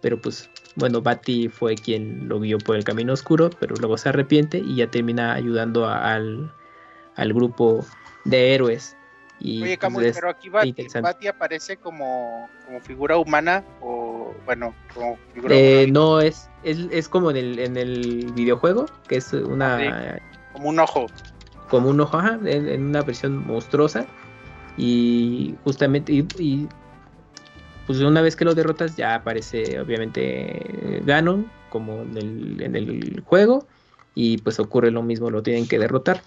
pero 0.00 0.20
pues 0.20 0.50
bueno, 0.74 1.00
Bati 1.00 1.48
fue 1.48 1.76
quien 1.76 2.28
lo 2.28 2.40
guió 2.40 2.58
por 2.58 2.74
el 2.74 2.82
camino 2.82 3.12
oscuro, 3.12 3.50
pero 3.60 3.76
luego 3.76 3.96
se 3.96 4.08
arrepiente 4.08 4.58
y 4.58 4.74
ya 4.74 4.90
termina 4.90 5.32
ayudando 5.32 5.86
a- 5.86 6.12
al, 6.12 6.52
al 7.14 7.32
grupo 7.34 7.86
de 8.24 8.52
héroes. 8.52 8.96
Y, 9.38 9.62
Oye, 9.62 9.76
pues, 9.76 9.78
Camuy, 9.78 10.04
es- 10.06 10.16
pero 10.16 10.30
aquí. 10.30 10.50
Bati 11.00 11.28
aparece 11.28 11.76
como, 11.76 12.50
como 12.64 12.80
figura 12.80 13.18
humana 13.18 13.62
o, 13.80 14.34
bueno, 14.44 14.74
como 14.92 15.18
figura 15.34 15.54
eh, 15.54 15.84
humana, 15.84 15.92
no 15.92 16.20
es, 16.20 16.50
es, 16.64 16.78
es 16.90 17.08
como 17.08 17.30
en 17.30 17.36
el, 17.36 17.58
en 17.60 17.76
el 17.76 18.32
videojuego, 18.34 18.86
que 19.06 19.18
es 19.18 19.32
una 19.32 20.18
como 20.52 20.70
un 20.70 20.80
ojo. 20.80 21.06
Como 21.68 21.90
un 21.90 22.00
ojo, 22.00 22.20
en, 22.44 22.86
una 22.86 23.02
versión 23.02 23.46
monstruosa. 23.46 24.06
Y 24.76 25.54
justamente, 25.64 26.12
y, 26.12 26.68
pues 27.86 28.00
una 28.00 28.20
vez 28.20 28.36
que 28.36 28.44
lo 28.44 28.54
derrotas, 28.54 28.96
ya 28.96 29.14
aparece 29.14 29.80
obviamente 29.80 31.00
Ganon, 31.04 31.50
como 31.70 32.02
en 32.02 32.76
el, 32.76 33.22
juego. 33.24 33.66
Y 34.14 34.38
pues 34.38 34.58
ocurre 34.58 34.90
lo 34.90 35.02
mismo, 35.02 35.30
lo 35.30 35.42
tienen 35.42 35.68
que 35.68 35.78
derrotar. 35.78 36.22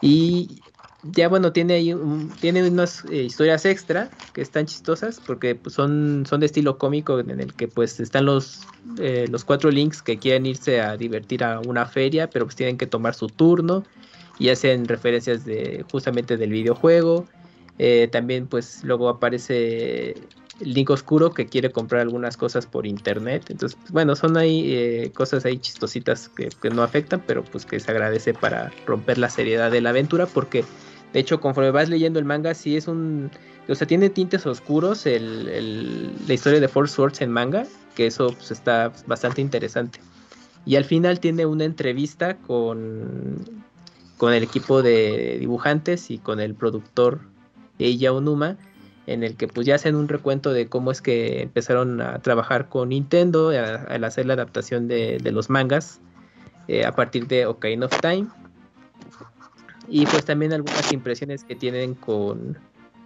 Y 0.00 0.60
ya 1.02 1.28
bueno, 1.28 1.52
tiene 1.52 1.74
ahí 1.74 1.94
tiene 2.40 2.68
unas 2.68 3.04
eh, 3.10 3.22
historias 3.22 3.64
extra 3.64 4.10
que 4.34 4.42
están 4.42 4.66
chistosas 4.66 5.20
porque 5.24 5.54
pues, 5.54 5.74
son, 5.74 6.24
son 6.28 6.40
de 6.40 6.46
estilo 6.46 6.76
cómico 6.76 7.18
en 7.20 7.40
el 7.40 7.54
que 7.54 7.68
pues 7.68 8.00
están 8.00 8.26
los, 8.26 8.66
eh, 8.98 9.26
los 9.30 9.44
cuatro 9.44 9.70
links 9.70 10.02
que 10.02 10.18
quieren 10.18 10.44
irse 10.44 10.80
a 10.80 10.96
divertir 10.96 11.44
a 11.44 11.60
una 11.60 11.86
feria, 11.86 12.28
pero 12.28 12.44
pues 12.44 12.56
tienen 12.56 12.76
que 12.76 12.86
tomar 12.86 13.14
su 13.14 13.28
turno 13.28 13.84
y 14.40 14.48
hacen 14.48 14.88
referencias 14.88 15.44
de 15.44 15.84
justamente 15.92 16.36
del 16.36 16.50
videojuego. 16.50 17.26
Eh, 17.78 18.08
también 18.10 18.46
pues 18.46 18.82
luego 18.82 19.08
aparece 19.08 20.14
Link 20.60 20.90
Oscuro 20.90 21.32
que 21.32 21.46
quiere 21.46 21.70
comprar 21.70 22.00
algunas 22.00 22.36
cosas 22.36 22.66
por 22.66 22.86
internet. 22.86 23.44
Entonces, 23.50 23.78
pues, 23.80 23.92
bueno, 23.92 24.16
son 24.16 24.36
ahí 24.38 24.72
eh, 24.74 25.12
cosas 25.14 25.44
ahí 25.44 25.58
chistositas 25.58 26.28
que, 26.30 26.48
no 26.70 26.82
afectan, 26.82 27.22
pero 27.26 27.44
pues 27.44 27.66
que 27.66 27.78
se 27.78 27.90
agradece 27.90 28.32
para 28.32 28.72
romper 28.86 29.18
la 29.18 29.28
seriedad 29.28 29.70
de 29.70 29.82
la 29.82 29.90
aventura 29.90 30.26
porque 30.26 30.64
de 31.12 31.20
hecho 31.20 31.40
conforme 31.40 31.70
vas 31.70 31.88
leyendo 31.88 32.18
el 32.18 32.24
manga 32.24 32.54
sí 32.54 32.76
es 32.76 32.88
un 32.88 33.30
o 33.68 33.74
sea, 33.74 33.86
tiene 33.86 34.10
tintes 34.10 34.46
oscuros 34.46 35.06
el- 35.06 36.12
la 36.26 36.34
historia 36.34 36.60
de 36.60 36.66
Four 36.66 36.88
Swords 36.88 37.20
en 37.20 37.30
manga, 37.30 37.66
que 37.94 38.06
eso 38.06 38.32
pues, 38.32 38.50
está 38.50 38.92
bastante 39.06 39.40
interesante. 39.40 40.00
Y 40.64 40.76
al 40.76 40.84
final 40.84 41.20
tiene 41.20 41.46
una 41.46 41.64
entrevista 41.64 42.36
con, 42.36 43.44
con 44.20 44.34
el 44.34 44.42
equipo 44.42 44.82
de 44.82 45.38
dibujantes 45.40 46.10
y 46.10 46.18
con 46.18 46.40
el 46.40 46.54
productor 46.54 47.20
Eiya 47.78 48.12
Onuma, 48.12 48.58
en 49.06 49.24
el 49.24 49.34
que 49.34 49.48
pues 49.48 49.66
ya 49.66 49.76
hacen 49.76 49.96
un 49.96 50.08
recuento 50.08 50.52
de 50.52 50.68
cómo 50.68 50.90
es 50.90 51.00
que 51.00 51.40
empezaron 51.40 52.02
a 52.02 52.18
trabajar 52.18 52.68
con 52.68 52.90
Nintendo 52.90 53.48
al 53.48 54.04
hacer 54.04 54.26
la 54.26 54.34
adaptación 54.34 54.88
de, 54.88 55.18
los 55.32 55.48
mangas 55.48 56.02
eh, 56.68 56.84
a 56.84 56.94
partir 56.94 57.28
de 57.28 57.46
Ocarina 57.46 57.86
of 57.86 57.98
Time. 58.02 58.26
Y 59.88 60.04
pues 60.04 60.26
también 60.26 60.52
algunas 60.52 60.92
impresiones 60.92 61.42
que 61.42 61.56
tienen 61.56 61.94
con, 61.94 62.58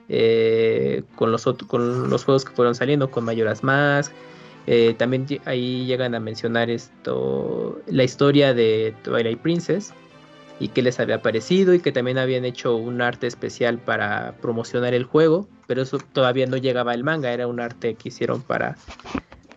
eh, 0.09 1.05
con, 1.15 1.31
los, 1.31 1.44
con 1.68 2.10
los 2.10 2.25
juegos 2.25 2.44
que 2.44 2.52
fueron 2.57 2.75
saliendo, 2.75 3.09
con 3.12 3.25
Majora's 3.25 3.62
Mask. 3.62 4.12
Eh, 4.67 4.97
también 4.99 5.26
ahí 5.44 5.86
llegan 5.86 6.17
a 6.17 6.18
mencionar 6.18 6.70
esto, 6.70 7.81
la 7.86 8.02
historia 8.02 8.52
de 8.52 8.97
Twilight 9.05 9.39
Princess 9.39 9.94
y 10.60 10.68
qué 10.68 10.83
les 10.83 11.00
había 11.00 11.20
parecido 11.20 11.74
y 11.74 11.81
que 11.81 11.92
también 11.92 12.18
habían 12.18 12.44
hecho 12.44 12.76
un 12.76 13.02
arte 13.02 13.26
especial 13.26 13.78
para 13.78 14.34
promocionar 14.41 14.94
el 14.94 15.05
juego, 15.05 15.49
pero 15.66 15.83
eso 15.83 15.99
todavía 15.99 16.47
no 16.47 16.57
llegaba 16.57 16.92
al 16.92 17.02
manga, 17.05 17.33
era 17.33 17.47
un 17.47 17.60
arte 17.60 17.94
que 17.94 18.08
hicieron 18.10 18.41
para, 18.42 18.76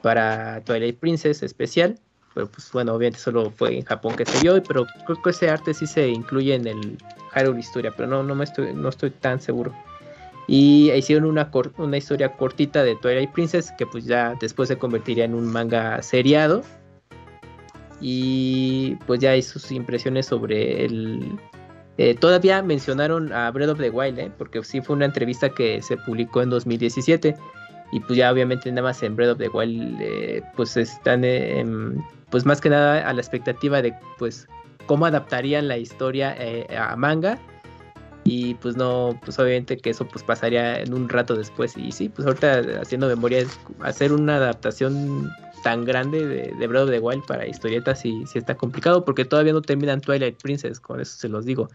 para 0.02 0.62
Twilight 0.64 0.98
Princess 1.00 1.44
especial, 1.44 2.00
pero 2.34 2.48
pues 2.50 2.72
bueno, 2.72 2.94
obviamente 2.94 3.20
solo 3.20 3.52
fue 3.52 3.78
en 3.78 3.84
Japón 3.86 4.16
que 4.16 4.26
se 4.26 4.40
vio, 4.42 4.62
pero 4.64 4.86
creo 5.06 5.22
que 5.22 5.30
ese 5.30 5.50
arte 5.50 5.74
sí 5.74 5.86
se 5.88 6.08
incluye 6.10 6.56
en 6.56 6.68
el 6.68 6.98
Hyrule 7.36 7.60
Historia, 7.60 7.92
pero 7.96 8.08
no, 8.08 8.24
no, 8.24 8.36
me 8.36 8.44
estoy, 8.44 8.74
no 8.74 8.90
estoy 8.90 9.12
tan 9.12 9.40
seguro. 9.42 9.74
Y 10.48 10.92
hicieron 10.92 11.26
una, 11.26 11.52
cor- 11.52 11.74
una 11.78 11.98
historia 11.98 12.32
cortita 12.34 12.84
de 12.84 12.96
Twilight 12.96 13.32
Princess 13.34 13.72
que 13.78 13.86
pues 13.86 14.06
ya 14.06 14.34
después 14.40 14.70
se 14.70 14.78
convertiría 14.78 15.26
en 15.26 15.36
un 15.36 15.46
manga 15.46 16.02
seriado. 16.02 16.64
Y 18.00 18.96
pues 19.08 19.20
ya 19.20 19.32
hay 19.32 19.42
sus 19.42 19.72
impresiones 19.72 20.28
sobre 20.28 20.86
el... 20.86 21.38
eh, 21.98 22.16
todavía 22.16 22.62
mencionaron 22.62 23.34
a 23.34 23.50
Breath 23.52 23.70
of 23.70 23.80
the 23.80 23.90
Wild, 23.90 24.20
¿eh? 24.20 24.32
porque 24.38 24.64
sí 24.64 24.82
fue 24.82 24.96
una 24.96 25.06
entrevista 25.06 25.50
que 25.50 25.82
se 25.82 25.98
publicó 25.98 26.42
en 26.42 26.50
2017. 26.50 27.36
Y 27.92 28.00
pues 28.02 28.18
ya 28.18 28.32
obviamente 28.32 28.70
nada 28.70 28.84
más 28.90 29.02
en 29.02 29.16
Breath 29.16 29.32
of 29.32 29.38
the 29.38 29.50
Wild 29.50 29.98
eh, 30.02 30.44
pues 30.56 30.76
están 30.76 31.24
pues 32.30 32.46
más 32.46 32.60
que 32.60 32.70
nada 32.70 33.08
a 33.08 33.14
la 33.14 33.22
expectativa 33.22 33.82
de 33.82 33.94
pues 34.18 34.48
cómo 34.88 35.06
adaptarían 35.06 35.68
la 35.68 35.78
historia 35.78 36.36
eh, 36.40 36.66
a 36.76 36.96
manga 36.96 37.38
y 38.24 38.56
pues 38.56 38.76
no, 38.76 39.18
pues 39.24 39.40
obviamente 39.40 39.78
que 39.78 39.92
eso 39.92 40.06
pues 40.06 40.24
pasaría 40.24 40.82
en 40.82 40.94
un 40.94 41.08
rato 41.08 41.36
después 41.36 41.78
y 41.78 41.92
sí, 41.92 42.10
pues 42.10 42.28
ahorita 42.28 42.82
haciendo 42.82 43.08
memoria 43.08 43.46
hacer 43.82 44.12
una 44.12 44.36
adaptación 44.36 45.32
tan 45.62 45.86
grande 45.86 46.26
de, 46.26 46.54
de 46.54 46.68
Breath 46.68 46.84
of 46.84 46.92
the 46.92 47.00
Wild 47.00 47.26
para 47.26 47.48
historietas 47.48 48.00
sí, 48.00 48.24
sí 48.28 48.38
está 48.38 48.56
complicado 48.56 49.06
porque 49.06 49.26
todavía 49.26 49.54
no 49.54 49.62
terminan 49.62 50.02
Twilight 50.02 50.42
Princess, 50.42 50.80
con 50.80 51.00
eso 51.00 51.18
se 51.18 51.30
los 51.30 51.46
digo. 51.46 51.70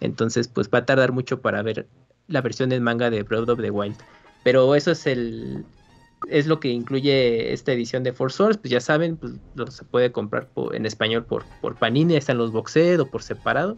Entonces 0.00 0.48
pues 0.48 0.68
va 0.68 0.78
a 0.78 0.86
tardar 0.86 1.12
mucho 1.12 1.40
para 1.40 1.62
ver 1.62 1.86
la 2.26 2.40
versión 2.40 2.72
en 2.72 2.82
manga 2.82 3.10
de 3.10 3.22
Breath 3.22 3.48
of 3.48 3.60
the 3.60 3.70
Wild. 3.70 3.96
Pero 4.44 4.74
eso 4.74 4.92
es 4.92 5.06
el 5.06 5.64
es 6.28 6.46
lo 6.46 6.58
que 6.60 6.68
incluye 6.68 7.52
esta 7.52 7.72
edición 7.72 8.02
de 8.02 8.12
Four 8.12 8.32
Swords, 8.32 8.58
pues 8.58 8.70
ya 8.70 8.80
saben, 8.80 9.16
pues 9.16 9.34
lo 9.54 9.66
se 9.68 9.84
puede 9.84 10.10
comprar 10.10 10.48
en 10.72 10.84
español 10.84 11.24
por, 11.24 11.44
por 11.60 11.76
Panini, 11.76 12.16
están 12.16 12.38
los 12.38 12.50
box 12.50 12.72
set 12.72 13.00
o 13.00 13.08
por 13.08 13.22
separado. 13.22 13.76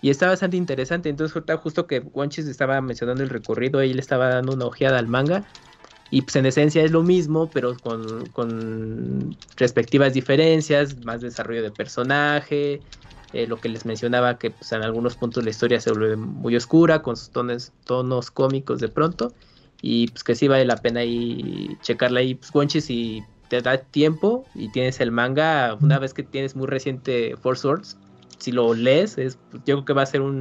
Y 0.00 0.10
está 0.10 0.28
bastante 0.28 0.56
interesante. 0.58 1.08
Entonces, 1.08 1.42
justo 1.62 1.86
que 1.86 2.00
Wonchis 2.00 2.46
estaba 2.46 2.78
mencionando 2.82 3.22
el 3.22 3.30
recorrido, 3.30 3.80
le 3.80 3.98
estaba 3.98 4.28
dando 4.28 4.52
una 4.52 4.66
ojeada 4.66 4.98
al 4.98 5.08
manga. 5.08 5.44
Y 6.10 6.22
pues 6.22 6.36
en 6.36 6.46
esencia 6.46 6.82
es 6.84 6.92
lo 6.92 7.02
mismo, 7.02 7.52
pero 7.52 7.80
con, 7.80 8.30
con 8.30 9.38
respectivas 9.56 10.14
diferencias, 10.14 10.96
más 10.98 11.20
desarrollo 11.20 11.62
de 11.62 11.70
personaje. 11.72 12.82
eh, 13.32 13.46
lo 13.48 13.60
que 13.60 13.68
les 13.68 13.84
mencionaba, 13.84 14.38
que 14.38 14.50
pues, 14.52 14.70
en 14.72 14.82
algunos 14.82 15.16
puntos 15.16 15.42
la 15.44 15.50
historia 15.50 15.80
se 15.80 15.90
vuelve 15.90 16.16
muy 16.16 16.54
oscura, 16.56 17.02
con 17.02 17.16
sus 17.16 17.30
tonos, 17.32 17.72
tonos 17.84 18.30
cómicos 18.30 18.80
de 18.80 18.88
pronto. 18.88 19.34
Y 19.80 20.08
pues 20.08 20.24
que 20.24 20.34
sí 20.34 20.48
vale 20.48 20.64
la 20.64 20.80
pena 20.82 21.00
ahí 21.00 21.78
checarla 21.82 22.20
ahí, 22.20 22.34
pues 22.36 22.50
Wonchis, 22.54 22.84
si 22.86 23.28
te 23.48 23.60
da 23.62 23.76
tiempo 23.78 24.48
y 24.54 24.70
tienes 24.70 25.00
el 25.00 25.10
manga, 25.12 25.74
una 25.80 25.98
vez 25.98 26.14
que 26.14 26.22
tienes 26.22 26.56
muy 26.56 26.66
reciente 26.68 27.36
Four 27.36 27.58
Swords, 27.58 27.98
si 28.38 28.52
lo 28.52 28.72
lees, 28.74 29.18
es, 29.18 29.38
yo 29.52 29.60
creo 29.76 29.84
que 29.84 29.92
va 29.92 30.02
a 30.02 30.06
ser 30.06 30.20
un, 30.22 30.34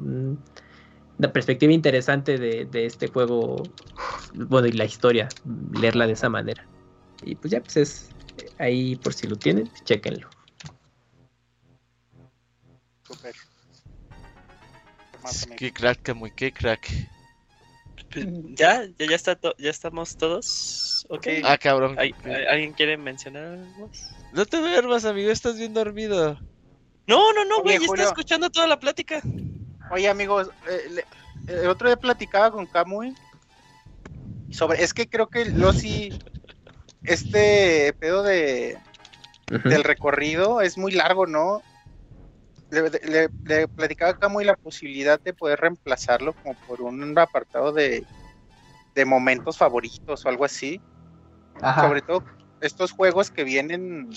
un- 0.00 0.44
una 1.20 1.32
perspectiva 1.34 1.70
interesante 1.70 2.38
de, 2.38 2.64
de 2.64 2.86
este 2.86 3.08
juego, 3.08 3.62
bueno, 4.32 4.66
y 4.68 4.72
la 4.72 4.86
historia, 4.86 5.28
leerla 5.78 6.06
de 6.06 6.14
esa 6.14 6.30
manera. 6.30 6.66
Y 7.22 7.34
pues 7.34 7.50
ya, 7.52 7.60
pues 7.60 7.76
es 7.76 8.08
ahí 8.58 8.96
por 8.96 9.12
si 9.12 9.26
lo 9.26 9.36
tienen, 9.36 9.70
chéquenlo. 9.84 10.30
Súper. 13.06 13.34
¿Qué 15.58 15.70
crack, 15.70 16.00
Camuy, 16.00 16.30
qué 16.30 16.50
crack. 16.52 16.88
¿Ya? 18.56 18.86
¿Ya, 18.98 19.06
ya, 19.06 19.14
está 19.14 19.36
to- 19.36 19.54
¿Ya 19.58 19.68
estamos 19.68 20.16
todos? 20.16 21.06
¿Ok? 21.10 21.24
Sí. 21.24 21.42
Ah, 21.44 21.58
cabrón. 21.58 21.96
¿Hay- 21.98 22.14
hay- 22.24 22.46
¿Alguien 22.46 22.72
quiere 22.72 22.96
mencionar 22.96 23.44
algo? 23.44 23.90
No 24.32 24.46
te 24.46 24.56
duermas, 24.56 25.04
amigo, 25.04 25.30
estás 25.30 25.58
bien 25.58 25.74
dormido. 25.74 26.40
No, 27.06 27.32
no, 27.34 27.44
no, 27.44 27.60
güey, 27.60 27.76
está 27.76 28.04
escuchando 28.04 28.48
toda 28.48 28.66
la 28.66 28.80
plática. 28.80 29.20
Oye, 29.90 30.08
amigos, 30.08 30.50
eh, 30.68 30.88
le- 30.90 31.06
el 31.62 31.68
otro 31.68 31.88
día 31.88 31.96
platicaba 31.96 32.50
con 32.50 32.66
Kamui 32.66 33.16
sobre, 34.50 34.82
es 34.82 34.94
que 34.94 35.08
creo 35.08 35.28
que 35.28 35.44
Losi, 35.46 36.16
este 37.04 37.92
pedo 37.98 38.22
de, 38.22 38.78
del 39.48 39.84
recorrido 39.84 40.60
es 40.60 40.78
muy 40.78 40.92
largo, 40.92 41.26
¿no? 41.26 41.62
Le, 42.70 42.88
le- 42.88 43.30
le 43.44 43.68
platicaba 43.68 44.12
a 44.12 44.14
Kamui 44.18 44.44
la 44.44 44.54
posibilidad 44.56 45.20
de 45.20 45.34
poder 45.34 45.58
reemplazarlo 45.60 46.34
como 46.34 46.54
por 46.66 46.82
un 46.82 47.18
apartado 47.18 47.72
de, 47.72 48.06
de 48.94 49.04
momentos 49.04 49.56
favoritos 49.58 50.24
o 50.24 50.28
algo 50.28 50.44
así. 50.44 50.80
Ajá. 51.60 51.82
Sobre 51.82 52.02
todo 52.02 52.22
estos 52.60 52.92
juegos 52.92 53.30
que 53.30 53.42
vienen 53.42 54.08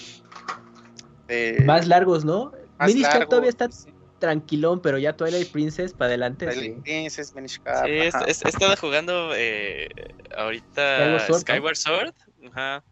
de- 1.27 1.63
Más 1.65 1.87
largos, 1.87 2.23
¿no? 2.25 2.51
Minish 2.77 3.09
todavía 3.27 3.49
está 3.49 3.71
sí. 3.71 3.93
Tranquilón, 4.23 4.81
pero 4.81 4.97
ya 4.97 5.17
Twilight 5.17 5.51
Princess 5.51 5.93
para 5.93 6.07
adelante. 6.07 6.45
Twilight 6.45 6.75
sí. 6.77 6.81
Princess, 6.81 7.35
Minish 7.35 7.59
Cap, 7.59 7.83
Sí, 7.83 7.91
he, 7.91 8.07
estado 8.07 8.77
jugando 8.77 9.33
eh, 9.35 9.89
ahorita 10.37 11.19
Skyward 11.19 11.19
Sword, 11.19 11.29
¿no? 11.29 11.39
Skyward 11.39 11.75
Sword. 11.75 12.13
Ajá. 12.49 12.83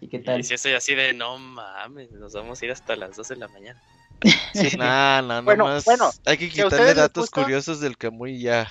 ¿Y 0.00 0.08
qué 0.08 0.20
tal? 0.20 0.40
Y 0.40 0.44
si 0.44 0.54
estoy 0.54 0.72
así 0.72 0.94
de 0.94 1.12
no 1.12 1.36
mames, 1.38 2.10
nos 2.12 2.32
vamos 2.32 2.62
a 2.62 2.64
ir 2.64 2.72
hasta 2.72 2.96
las 2.96 3.14
2 3.14 3.28
de 3.28 3.36
la 3.36 3.48
mañana. 3.48 3.78
Nah, 4.78 5.20
no, 5.20 5.42
Bueno, 5.42 5.64
nomás 5.64 5.84
bueno, 5.84 6.10
hay 6.24 6.38
que 6.38 6.48
quitarle 6.48 6.94
datos 6.94 7.24
gusta- 7.24 7.42
curiosos 7.42 7.80
del 7.80 7.98
Camuy 7.98 8.40
ya. 8.40 8.66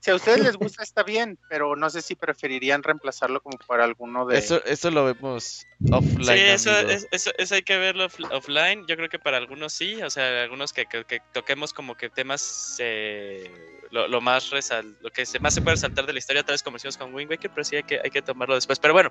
Si 0.00 0.10
a 0.12 0.14
ustedes 0.14 0.40
les 0.40 0.56
gusta 0.58 0.82
está 0.82 1.02
bien, 1.02 1.38
pero 1.48 1.74
no 1.76 1.90
sé 1.90 2.02
si 2.02 2.14
preferirían 2.14 2.82
reemplazarlo 2.82 3.40
como 3.40 3.58
por 3.58 3.80
alguno 3.80 4.26
de... 4.26 4.38
Eso, 4.38 4.62
eso 4.64 4.90
lo 4.90 5.04
vemos 5.04 5.66
offline. 5.90 6.38
Sí, 6.38 6.44
eso, 6.44 6.78
es- 6.78 7.06
eso, 7.10 7.30
eso 7.38 7.54
hay 7.54 7.62
que 7.62 7.76
verlo 7.78 8.04
off- 8.06 8.20
offline. 8.30 8.84
Yo 8.86 8.96
creo 8.96 9.08
que 9.08 9.18
para 9.18 9.36
algunos 9.38 9.72
sí, 9.72 10.00
o 10.02 10.10
sea, 10.10 10.42
algunos 10.42 10.72
que, 10.72 10.86
que- 10.86 11.04
que 11.04 11.20
toquemos 11.32 11.72
como 11.72 11.96
que 11.96 12.10
temas 12.10 12.76
eh, 12.78 13.50
lo, 13.90 14.06
lo 14.08 14.20
más 14.20 14.50
resal, 14.50 14.96
lo 15.00 15.10
que 15.10 15.26
se, 15.26 15.40
más 15.40 15.54
se 15.54 15.62
puede 15.62 15.74
resaltar 15.76 16.06
de 16.06 16.12
la 16.12 16.18
historia, 16.20 16.42
tal 16.42 16.54
vez 16.54 16.62
como 16.62 16.76
hicimos 16.76 16.96
con 16.96 17.12
Wind 17.14 17.30
Waker, 17.30 17.50
pero 17.50 17.64
sí 17.64 17.76
hay 17.76 17.82
que, 17.82 18.00
hay 18.02 18.10
que 18.10 18.22
tomarlo 18.22 18.54
después. 18.54 18.78
Pero 18.78 18.94
bueno, 18.94 19.10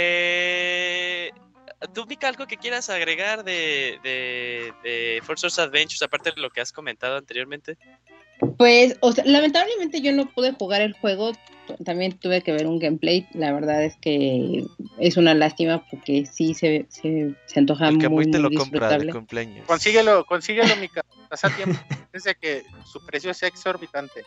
eh, 0.00 1.30
tú, 1.94 2.06
Mika, 2.06 2.28
algo 2.28 2.46
que 2.46 2.56
quieras 2.56 2.88
agregar 2.90 3.42
de, 3.44 3.98
de, 4.02 4.72
de 4.82 5.20
Force 5.24 5.40
Source 5.42 5.60
Adventures, 5.62 6.02
aparte 6.02 6.30
de 6.32 6.40
lo 6.40 6.50
que 6.50 6.60
has 6.60 6.72
comentado 6.72 7.16
anteriormente. 7.16 7.76
Pues, 8.56 8.96
o 9.00 9.12
sea, 9.12 9.24
lamentablemente 9.24 10.00
yo 10.00 10.12
no 10.12 10.28
pude 10.30 10.52
jugar 10.52 10.82
el 10.82 10.94
juego, 10.94 11.32
también 11.84 12.12
tuve 12.18 12.42
que 12.42 12.52
ver 12.52 12.66
un 12.66 12.78
gameplay, 12.78 13.26
la 13.34 13.52
verdad 13.52 13.84
es 13.84 13.96
que 13.96 14.64
es 14.98 15.16
una 15.16 15.34
lástima 15.34 15.84
porque 15.90 16.26
sí 16.26 16.54
se, 16.54 16.86
se, 16.88 17.34
se 17.46 17.60
antoja 17.60 17.88
El 17.88 17.94
muy, 17.94 18.02
Camuy 18.02 18.30
te 18.30 18.38
muy 18.38 18.52
lo 18.54 18.58
compra 18.58 18.88
de 18.88 18.94
disfrutable. 18.94 19.12
cumpleaños. 19.12 19.66
Consíguelo, 19.66 20.24
consíguelo, 20.24 20.74
Mika. 20.76 21.04
Estás 21.24 21.44
a 21.44 21.56
tiempo. 21.56 21.78
Desde 22.12 22.34
que 22.34 22.64
su 22.84 23.04
precio 23.04 23.32
sea 23.34 23.48
exorbitante. 23.48 24.24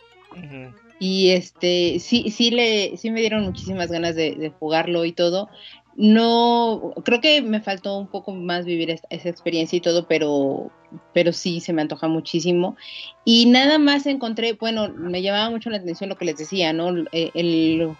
Y 0.98 1.30
este, 1.30 1.98
sí, 2.00 2.30
sí 2.30 2.50
le, 2.50 2.96
sí 2.96 3.10
me 3.10 3.20
dieron 3.20 3.44
muchísimas 3.44 3.90
ganas 3.90 4.16
de, 4.16 4.34
de 4.34 4.50
jugarlo 4.50 5.04
y 5.04 5.12
todo. 5.12 5.48
No, 5.96 6.92
creo 7.04 7.20
que 7.20 7.40
me 7.40 7.60
faltó 7.60 7.98
un 7.98 8.08
poco 8.08 8.32
más 8.32 8.64
vivir 8.64 8.90
esta- 8.90 9.06
esa 9.10 9.28
experiencia 9.28 9.76
y 9.76 9.80
todo, 9.80 10.06
pero, 10.08 10.70
pero 11.12 11.32
sí 11.32 11.60
se 11.60 11.72
me 11.72 11.82
antoja 11.82 12.08
muchísimo. 12.08 12.76
Y 13.24 13.46
nada 13.46 13.78
más 13.78 14.06
encontré, 14.06 14.54
bueno, 14.54 14.92
me 14.92 15.22
llamaba 15.22 15.50
mucho 15.50 15.70
la 15.70 15.76
atención 15.76 16.10
lo 16.10 16.16
que 16.16 16.24
les 16.24 16.36
decía, 16.36 16.72
¿no? 16.72 16.92
Eh, 17.12 17.30
El 17.34 17.90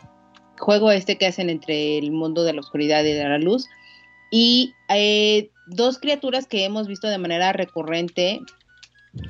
juego 0.58 0.90
este 0.90 1.16
que 1.18 1.26
hacen 1.26 1.50
entre 1.50 1.98
el 1.98 2.10
mundo 2.10 2.42
de 2.42 2.52
la 2.52 2.60
oscuridad 2.60 3.04
y 3.04 3.12
de 3.12 3.28
la 3.28 3.38
luz. 3.38 3.68
Y 4.30 4.74
eh, 4.88 5.50
dos 5.66 5.98
criaturas 5.98 6.46
que 6.46 6.64
hemos 6.64 6.88
visto 6.88 7.08
de 7.08 7.18
manera 7.18 7.52
recurrente, 7.52 8.40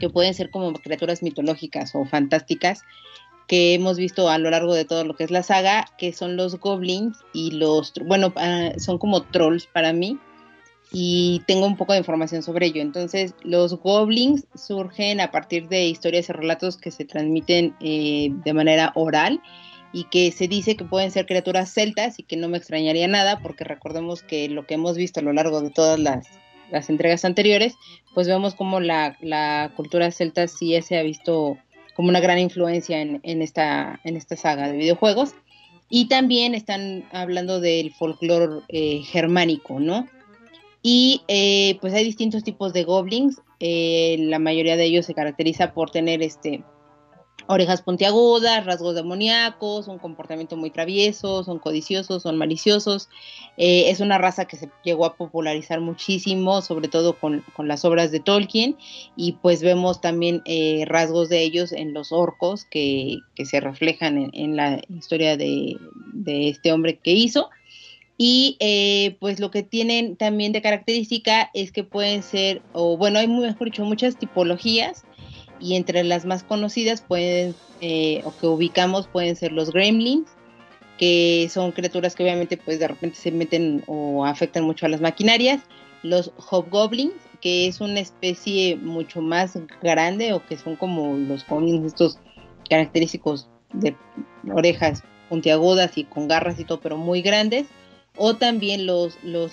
que 0.01 0.09
pueden 0.09 0.33
ser 0.33 0.49
como 0.51 0.73
criaturas 0.73 1.23
mitológicas 1.23 1.95
o 1.95 2.07
fantásticas, 2.07 2.83
que 3.47 3.75
hemos 3.75 3.97
visto 3.97 4.29
a 4.29 4.39
lo 4.39 4.51
largo 4.51 4.75
de 4.75 4.85
todo 4.85 5.05
lo 5.05 5.15
que 5.15 5.25
es 5.25 5.31
la 5.31 5.43
saga, 5.43 5.87
que 5.99 6.13
son 6.13 6.37
los 6.37 6.59
goblins 6.59 7.19
y 7.33 7.51
los, 7.53 7.93
bueno, 8.05 8.33
ah, 8.37 8.73
son 8.79 8.99
como 8.99 9.23
trolls 9.23 9.67
para 9.67 9.93
mí, 9.93 10.19
y 10.97 11.43
tengo 11.47 11.67
un 11.67 11.77
poco 11.77 11.93
de 11.93 11.99
información 11.99 12.43
sobre 12.43 12.67
ello. 12.67 12.81
Entonces, 12.81 13.35
los 13.43 13.75
goblins 13.81 14.47
surgen 14.55 15.21
a 15.21 15.33
partir 15.33 15.69
de 15.69 15.87
historias 15.87 16.29
y 16.29 16.33
relatos 16.33 16.77
que 16.77 16.93
se 16.93 17.05
transmiten 17.05 17.75
eh, 17.81 18.29
de 18.31 18.53
manera 18.53 18.93
oral 18.95 19.43
y 19.93 20.05
que 20.05 20.31
se 20.31 20.47
dice 20.47 20.77
que 20.77 20.85
pueden 20.85 21.11
ser 21.11 21.27
criaturas 21.27 21.73
celtas 21.73 22.21
y 22.21 22.23
que 22.23 22.37
no 22.37 22.49
me 22.49 22.59
extrañaría 22.59 23.09
nada 23.09 23.41
porque 23.41 23.65
recordemos 23.65 24.23
que 24.23 24.49
lo 24.49 24.67
que 24.67 24.75
hemos 24.75 24.97
visto 24.97 25.19
a 25.19 25.25
lo 25.25 25.33
largo 25.33 25.61
de 25.63 25.71
todas 25.71 25.99
las, 25.99 26.27
entregas 26.89 27.25
anteriores, 27.25 27.75
pues 28.15 28.27
vemos 28.27 28.55
como 28.55 28.81
la, 28.81 29.17
la 29.21 29.73
cultura 29.77 30.11
celta 30.11 30.49
sí 30.49 30.81
se 30.83 30.99
ha 30.99 31.03
visto 31.03 31.59
como 31.95 32.09
una 32.09 32.21
gran 32.21 32.39
influencia 32.39 33.01
en, 33.01 33.21
en, 33.23 33.43
esta, 33.43 34.01
en 34.05 34.17
esta 34.17 34.37
saga 34.37 34.69
de 34.69 34.77
videojuegos. 34.77 35.35
Y 35.89 36.09
también 36.09 36.55
están 36.55 37.05
hablando 37.13 37.61
del 37.61 37.93
folclore 37.93 38.63
eh, 38.69 39.03
germánico, 39.05 39.79
¿no? 39.81 40.09
Y 40.83 41.23
eh, 41.29 41.79
pues 41.81 41.95
hay 41.95 42.05
distintos 42.05 42.43
tipos 42.43 42.73
de 42.73 42.85
goblins. 42.85 43.41
Eh, 43.61 44.17
la 44.19 44.39
mayoría 44.39 44.77
de 44.77 44.85
ellos 44.85 45.07
se 45.07 45.15
caracteriza 45.15 45.73
por 45.73 45.91
tener 45.91 46.23
este 46.23 46.63
orejas 47.47 47.83
puntiagudas, 47.83 48.65
rasgos 48.65 48.95
demoníacos, 48.95 49.89
un 49.89 49.99
comportamiento 49.99 50.57
muy 50.57 50.71
travieso, 50.71 51.45
son 51.45 51.59
codiciosos, 51.59 52.23
son 52.23 52.37
maliciosos. 52.37 53.09
Eh, 53.57 53.91
es 53.91 54.01
una 54.01 54.19
raza 54.19 54.47
que 54.47 54.57
se 54.57 54.71
llegó 54.83 55.05
a 55.05 55.17
popularizar 55.17 55.81
muchísimo, 55.81 56.63
sobre 56.63 56.89
todo 56.89 57.19
con, 57.19 57.45
las 57.59 57.85
obras 57.85 58.11
de 58.11 58.21
Tolkien, 58.21 58.77
y 59.17 59.33
pues 59.33 59.63
vemos 59.63 60.01
también 60.01 60.43
eh, 60.45 60.85
rasgos 60.87 61.29
de 61.29 61.43
ellos 61.43 61.73
en 61.73 61.93
los 61.93 62.13
orcos 62.13 62.65
que, 62.65 63.19
se 63.45 63.61
reflejan 63.61 64.31
en, 64.33 64.57
la 64.57 64.81
historia 64.89 65.37
de, 65.37 65.77
este 66.27 66.73
hombre 66.73 66.99
que 66.99 67.13
hizo. 67.13 67.51
Y 68.17 68.57
eh, 68.61 69.17
pues 69.19 69.41
lo 69.41 69.51
que 69.51 69.65
tienen 69.65 70.15
también 70.15 70.53
de 70.53 70.63
característica 70.63 71.51
es 71.53 71.73
que 71.73 71.83
pueden 71.83 72.23
ser, 72.23 72.63
o 72.73 72.97
bueno, 72.97 73.19
hay 73.19 73.27
mejor 73.27 73.67
dicho, 73.67 73.85
muchas 73.85 74.17
tipologías 74.17 75.05
y 75.61 75.77
entre 75.77 76.05
las 76.05 76.25
más 76.25 76.43
conocidas 76.43 77.01
pueden 77.01 77.55
eh, 77.81 78.23
o 78.25 78.37
que 78.37 78.47
ubicamos 78.47 79.09
pueden 79.09 79.37
ser 79.37 79.53
los 79.53 79.71
gremlins 79.71 80.29
que 80.99 81.49
son 81.53 81.73
criaturas 81.73 82.15
que 82.15 82.23
obviamente 82.23 82.57
pues 82.57 82.79
de 82.79 82.89
repente 82.89 83.17
se 83.17 83.31
meten 83.31 83.83
o 83.87 84.25
afectan 84.25 84.65
mucho 84.65 84.87
a 84.87 84.89
las 84.89 85.01
maquinarias. 85.01 85.61
Los 86.03 86.33
hobgoblins 86.37 87.15
que 87.41 87.67
es 87.67 87.81
una 87.81 88.01
especie 88.01 88.77
mucho 88.77 89.21
más 89.21 89.59
grande 89.83 90.33
o 90.33 90.45
que 90.47 90.57
son 90.57 90.77
como 90.77 91.15
los 91.15 91.47
goblins 91.47 91.85
estos 91.85 92.19
característicos 92.71 93.49
de 93.73 93.95
orejas 94.53 95.03
puntiagudas 95.29 95.99
y 95.99 96.05
con 96.05 96.29
garras 96.29 96.59
y 96.61 96.65
todo 96.65 96.81
pero 96.81 96.97
muy 96.97 97.23
grandes. 97.23 97.67
O 98.17 98.37
también 98.37 98.87
los 98.87 99.19
los 99.25 99.53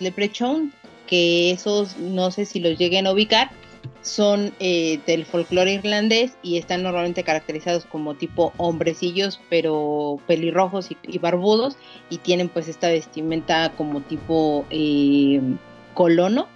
que 1.07 1.51
esos 1.51 1.97
no 1.97 2.31
sé 2.31 2.45
si 2.45 2.59
los 2.59 2.77
lleguen 2.77 3.07
a 3.07 3.11
ubicar 3.11 3.49
son 4.01 4.53
eh, 4.59 4.99
del 5.05 5.25
folclore 5.25 5.73
irlandés 5.73 6.33
y 6.41 6.57
están 6.57 6.83
normalmente 6.83 7.23
caracterizados 7.23 7.85
como 7.85 8.15
tipo 8.15 8.53
hombrecillos, 8.57 9.39
pero 9.49 10.19
pelirrojos 10.27 10.89
y, 11.03 11.17
barbudos, 11.19 11.77
y 12.09 12.17
tienen 12.17 12.49
pues 12.49 12.67
esta 12.67 12.89
vestimenta 12.89 13.71
como 13.77 14.01
tipo 14.01 14.65
eh, 14.69 15.41
colono. 15.93 16.47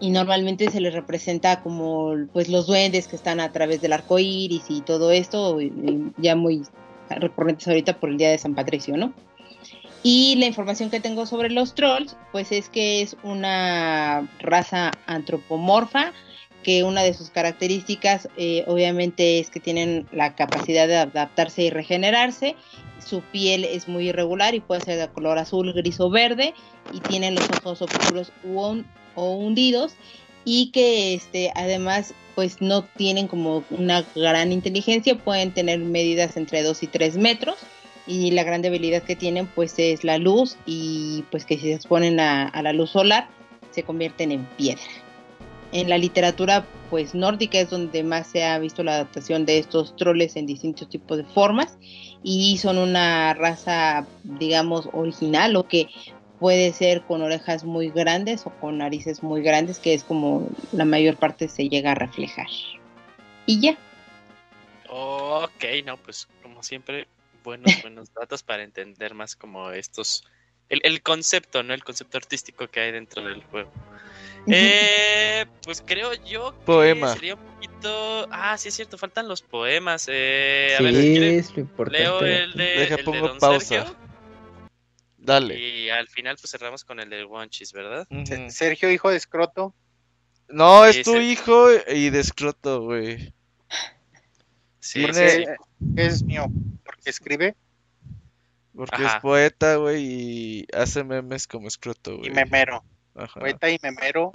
Y 0.00 0.10
normalmente 0.10 0.70
se 0.70 0.80
les 0.80 0.92
representa 0.92 1.62
como 1.62 2.14
pues 2.32 2.48
los 2.48 2.66
duendes 2.66 3.06
que 3.06 3.16
están 3.16 3.40
a 3.40 3.52
través 3.52 3.80
del 3.80 3.92
arco 3.92 4.18
iris 4.18 4.64
y 4.68 4.80
todo 4.82 5.12
esto, 5.12 5.58
ya 6.18 6.34
muy 6.34 6.62
recurrentes 7.08 7.68
ahorita 7.68 7.98
por 8.00 8.10
el 8.10 8.18
día 8.18 8.30
de 8.30 8.38
San 8.38 8.54
Patricio, 8.54 8.96
¿no? 8.96 9.14
Y 10.06 10.36
la 10.36 10.44
información 10.44 10.90
que 10.90 11.00
tengo 11.00 11.24
sobre 11.24 11.48
los 11.48 11.74
trolls, 11.74 12.14
pues 12.30 12.52
es 12.52 12.68
que 12.68 13.00
es 13.00 13.16
una 13.22 14.28
raza 14.38 14.92
antropomorfa, 15.06 16.12
que 16.62 16.84
una 16.84 17.02
de 17.02 17.14
sus 17.14 17.30
características 17.30 18.28
eh, 18.36 18.64
obviamente 18.66 19.38
es 19.38 19.48
que 19.48 19.60
tienen 19.60 20.06
la 20.12 20.34
capacidad 20.34 20.86
de 20.86 20.98
adaptarse 20.98 21.62
y 21.62 21.70
regenerarse. 21.70 22.54
Su 23.02 23.22
piel 23.22 23.64
es 23.64 23.88
muy 23.88 24.10
irregular 24.10 24.54
y 24.54 24.60
puede 24.60 24.82
ser 24.82 24.98
de 24.98 25.08
color 25.08 25.38
azul, 25.38 25.72
gris 25.72 25.98
o 26.00 26.10
verde 26.10 26.52
y 26.92 27.00
tienen 27.00 27.34
los 27.34 27.48
ojos 27.62 27.80
oscuros 27.80 28.30
o 28.44 29.30
hundidos 29.30 29.94
y 30.44 30.70
que 30.70 31.14
este 31.14 31.50
además 31.54 32.12
pues 32.34 32.60
no 32.60 32.84
tienen 32.84 33.26
como 33.26 33.64
una 33.70 34.04
gran 34.14 34.52
inteligencia, 34.52 35.16
pueden 35.16 35.52
tener 35.52 35.78
medidas 35.78 36.36
entre 36.36 36.62
2 36.62 36.82
y 36.82 36.86
3 36.88 37.16
metros 37.16 37.56
y 38.06 38.30
la 38.32 38.44
gran 38.44 38.62
debilidad 38.62 39.02
que 39.02 39.16
tienen 39.16 39.46
pues 39.46 39.78
es 39.78 40.04
la 40.04 40.18
luz 40.18 40.56
y 40.66 41.24
pues 41.30 41.44
que 41.44 41.56
si 41.56 41.62
se 41.62 41.74
exponen 41.74 42.20
a, 42.20 42.50
la 42.62 42.72
luz 42.72 42.90
solar 42.90 43.28
se 43.70 43.82
convierten 43.82 44.32
en 44.32 44.44
piedra. 44.56 44.82
En 45.72 45.88
la 45.88 45.98
literatura 45.98 46.66
pues 46.90 47.14
nórdica 47.14 47.58
es 47.58 47.70
donde 47.70 48.02
más 48.04 48.28
se 48.28 48.44
ha 48.44 48.58
visto 48.58 48.82
la 48.82 48.94
adaptación 48.94 49.46
de 49.46 49.58
estos 49.58 49.96
troles 49.96 50.36
en 50.36 50.46
distintos 50.46 50.88
tipos 50.88 51.18
de 51.18 51.24
formas 51.24 51.78
y 52.22 52.58
son 52.58 52.78
una 52.78 53.34
raza 53.34 54.06
digamos 54.22 54.88
original 54.92 55.56
o 55.56 55.66
que 55.66 55.88
puede 56.38 56.72
ser 56.72 57.02
con 57.02 57.22
orejas 57.22 57.64
muy 57.64 57.90
grandes 57.90 58.46
o 58.46 58.50
con 58.50 58.78
narices 58.78 59.22
muy 59.22 59.42
grandes 59.42 59.78
que 59.78 59.94
es 59.94 60.04
como 60.04 60.46
la 60.72 60.84
mayor 60.84 61.16
parte 61.16 61.48
se 61.48 61.68
llega 61.68 61.92
a 61.92 61.94
reflejar. 61.94 62.46
Y 63.46 63.60
ya. 63.60 63.78
Ok, 64.88 65.64
no, 65.84 65.96
pues 65.96 66.28
como 66.42 66.62
siempre 66.62 67.08
buenos, 67.44 67.80
buenos 67.82 68.12
datos 68.12 68.42
para 68.42 68.64
entender 68.64 69.14
más 69.14 69.36
como 69.36 69.70
estos, 69.70 70.24
el, 70.68 71.02
concepto, 71.02 71.62
¿no? 71.62 71.74
El 71.74 71.84
concepto 71.84 72.18
artístico 72.18 72.66
que 72.66 72.80
hay 72.80 72.90
dentro 72.92 73.24
del 73.24 73.44
juego. 73.44 73.70
Eh, 74.46 75.46
pues 75.62 75.82
creo 75.86 76.12
yo 76.24 76.52
que 76.58 76.64
Poema. 76.66 77.12
sería 77.14 77.34
un 77.36 77.40
poquito. 77.40 78.26
Ah, 78.30 78.58
sí 78.58 78.68
es 78.68 78.74
cierto, 78.74 78.98
faltan 78.98 79.28
los 79.28 79.42
poemas. 79.42 80.06
Eh, 80.10 80.74
a 80.78 80.82
ver, 80.82 80.94
es 80.94 81.54
lo 81.54 81.60
importante. 81.60 81.98
Leo 82.00 82.20
el 82.20 82.52
de, 82.54 82.64
Deja, 82.64 82.94
el 82.96 83.04
pongo 83.04 83.28
Don 83.28 83.38
pausa. 83.38 83.66
Sergio. 83.84 83.96
Dale. 85.18 85.58
Y 85.58 85.88
al 85.88 86.08
final, 86.08 86.36
pues 86.38 86.50
cerramos 86.50 86.84
con 86.84 87.00
el 87.00 87.08
de 87.08 87.24
Wanchis, 87.24 87.72
¿verdad? 87.72 88.06
Sergio, 88.48 88.90
hijo 88.90 89.10
de 89.10 89.16
escroto. 89.16 89.74
No, 90.48 90.84
es 90.84 90.96
Sí, 90.96 91.02
tu 91.04 91.12
sí. 91.12 91.18
hijo 91.20 91.68
y 91.88 92.10
de 92.10 92.20
escroto, 92.20 92.82
güey. 92.82 93.32
Sí, 94.84 94.98
Tiene- 95.02 95.30
sí, 95.30 95.44
sí. 95.46 95.86
Es 95.96 96.22
mío, 96.22 96.44
porque 96.84 97.08
escribe 97.08 97.54
Porque 98.76 98.96
Ajá. 99.02 99.16
es 99.16 99.22
poeta, 99.22 99.76
güey, 99.76 100.04
y 100.04 100.66
hace 100.74 101.04
memes 101.04 101.46
como 101.46 101.68
escroto, 101.68 102.18
güey. 102.18 102.28
y 102.30 102.34
memero. 102.34 102.84
Ajá. 103.14 103.40
Poeta 103.40 103.70
y 103.70 103.78
memero, 103.82 104.30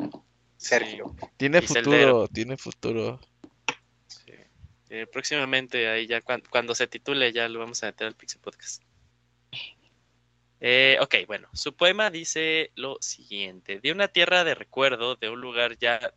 Sergio. 0.58 1.14
Tiene 1.38 1.60
y 1.60 1.62
futuro, 1.62 1.84
celdero. 1.84 2.28
tiene 2.30 2.58
futuro. 2.58 3.20
Sí. 4.08 4.32
Eh, 4.90 5.06
próximamente, 5.12 5.88
ahí 5.88 6.08
ya 6.08 6.22
cuan- 6.22 6.42
cuando 6.50 6.74
se 6.74 6.88
titule, 6.88 7.32
ya 7.32 7.48
lo 7.48 7.60
vamos 7.60 7.84
a 7.84 7.88
meter 7.88 8.08
al 8.08 8.16
Pixel 8.16 8.42
Podcast. 8.42 8.82
Eh, 10.62 10.98
ok, 11.00 11.16
bueno, 11.28 11.48
su 11.54 11.76
poema 11.76 12.10
dice 12.10 12.72
lo 12.76 12.98
siguiente: 13.02 13.80
De 13.82 13.92
una 13.92 14.08
tierra 14.08 14.44
de 14.44 14.56
recuerdo, 14.56 15.16
de 15.16 15.30
un 15.30 15.40
lugar 15.42 15.78
ya 15.78 16.14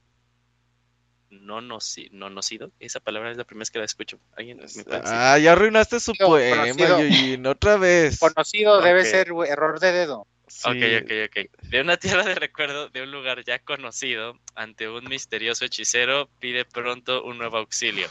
no, 1.32 1.60
noci- 1.60 2.10
no 2.12 2.30
nocido. 2.30 2.70
Esa 2.78 3.00
palabra 3.00 3.30
es 3.30 3.36
la 3.36 3.44
primera 3.44 3.62
vez 3.62 3.70
que 3.70 3.78
la 3.78 3.84
escucho. 3.84 4.20
¿Alguien 4.36 4.58
me 4.58 4.84
puede 4.84 5.00
decir? 5.00 5.16
Ah, 5.16 5.38
ya 5.38 5.52
arruinaste 5.52 5.98
su 5.98 6.14
Conocido, 6.14 6.28
poema. 6.28 7.00
Yujin, 7.00 7.46
otra 7.46 7.76
vez. 7.76 8.18
Conocido 8.20 8.80
debe 8.80 9.04
ser 9.04 9.28
error 9.46 9.80
de 9.80 9.92
dedo. 9.92 10.26
Sí. 10.46 10.68
Ok, 10.68 11.02
ok, 11.04 11.12
ok. 11.28 11.62
De 11.70 11.80
una 11.80 11.96
tierra 11.96 12.24
de 12.24 12.34
recuerdo, 12.34 12.90
de 12.90 13.02
un 13.02 13.10
lugar 13.10 13.42
ya 13.44 13.58
conocido, 13.58 14.38
ante 14.54 14.88
un 14.88 15.04
misterioso 15.08 15.64
hechicero, 15.64 16.28
pide 16.38 16.66
pronto 16.66 17.24
un 17.24 17.38
nuevo 17.38 17.56
auxilio. 17.56 18.08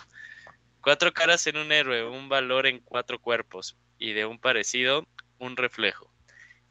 Cuatro 0.82 1.14
caras 1.14 1.46
en 1.46 1.58
un 1.58 1.72
héroe, 1.72 2.08
un 2.10 2.30
valor 2.30 2.66
en 2.66 2.80
cuatro 2.80 3.20
cuerpos, 3.20 3.78
y 4.00 4.14
de 4.14 4.26
un 4.26 4.40
parecido, 4.40 5.06
un 5.38 5.56
reflejo. 5.56 6.12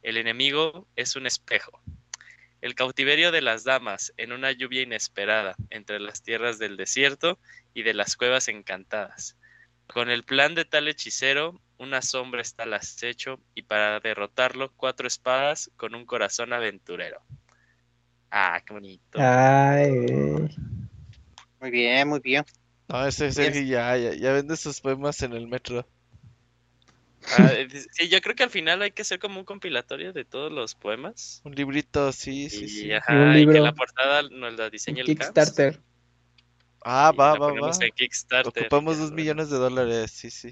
El 0.02 0.16
enemigo 0.16 0.88
es 0.96 1.14
un 1.14 1.26
espejo. 1.26 1.80
El 2.60 2.74
cautiverio 2.74 3.32
de 3.32 3.40
las 3.40 3.64
damas 3.64 4.12
en 4.16 4.32
una 4.32 4.52
lluvia 4.52 4.82
inesperada, 4.82 5.54
entre 5.70 5.98
las 5.98 6.22
tierras 6.22 6.58
del 6.58 6.76
desierto 6.76 7.38
y 7.74 7.82
de 7.82 7.94
las 7.94 8.16
cuevas 8.16 8.48
encantadas. 8.48 9.36
Con 9.86 10.10
el 10.10 10.24
plan 10.24 10.54
de 10.54 10.64
tal 10.64 10.86
hechicero, 10.88 11.60
una 11.78 12.02
sombra 12.02 12.42
está 12.42 12.64
al 12.64 12.74
acecho 12.74 13.40
y 13.54 13.62
para 13.62 13.98
derrotarlo, 14.00 14.72
cuatro 14.76 15.08
espadas 15.08 15.70
con 15.76 15.94
un 15.94 16.04
corazón 16.04 16.52
aventurero. 16.52 17.22
Ah, 18.30 18.62
qué 18.64 18.72
bonito. 18.72 19.18
Ay. 19.18 19.88
Muy 21.60 21.70
bien, 21.70 22.08
muy 22.08 22.20
bien. 22.20 22.44
No, 22.88 23.06
ese 23.06 23.32
Sergio 23.32 23.62
ya, 23.62 23.96
ya, 23.96 24.14
ya 24.14 24.32
vende 24.32 24.56
sus 24.56 24.80
poemas 24.80 25.22
en 25.22 25.32
el 25.32 25.46
metro. 25.48 25.86
Ah, 27.38 27.52
sí, 27.92 28.08
yo 28.08 28.20
creo 28.20 28.34
que 28.34 28.42
al 28.42 28.50
final 28.50 28.82
hay 28.82 28.90
que 28.92 29.02
hacer 29.02 29.18
como 29.18 29.38
un 29.40 29.44
compilatorio 29.44 30.12
de 30.12 30.24
todos 30.24 30.50
los 30.52 30.74
poemas. 30.74 31.40
Un 31.44 31.54
librito, 31.54 32.12
sí, 32.12 32.48
sí, 32.50 32.64
Y, 32.64 32.68
sí. 32.68 32.92
ajá, 32.92 33.14
un 33.14 33.36
y 33.36 33.46
que 33.46 33.60
la 33.60 33.72
portada 33.72 34.22
nos 34.22 34.54
la 34.54 34.70
diseñe 34.70 35.00
el 35.00 35.06
Caps, 35.06 35.30
Kickstarter. 35.32 35.80
Ah, 36.84 37.10
y 37.12 37.16
va, 37.16 37.32
va, 37.32 37.38
va. 37.38 37.48
ponemos 37.48 37.80
en 37.80 37.90
Kickstarter. 37.92 38.62
Ocupamos 38.64 38.96
Ya, 38.96 39.02
dos 39.02 39.12
millones 39.12 39.50
de 39.50 39.56
dólares, 39.58 40.10
sí, 40.10 40.30
sí. 40.30 40.50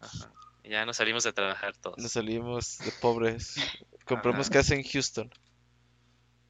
Ajá. 0.00 0.32
Ya 0.64 0.86
nos 0.86 0.96
salimos 0.96 1.24
de 1.24 1.32
trabajar 1.32 1.76
todos. 1.76 1.98
Nos 1.98 2.12
salimos 2.12 2.78
de 2.78 2.90
pobres. 3.00 3.54
Compramos 4.06 4.46
Ajá. 4.46 4.54
casa 4.60 4.74
en 4.74 4.82
Houston. 4.84 5.30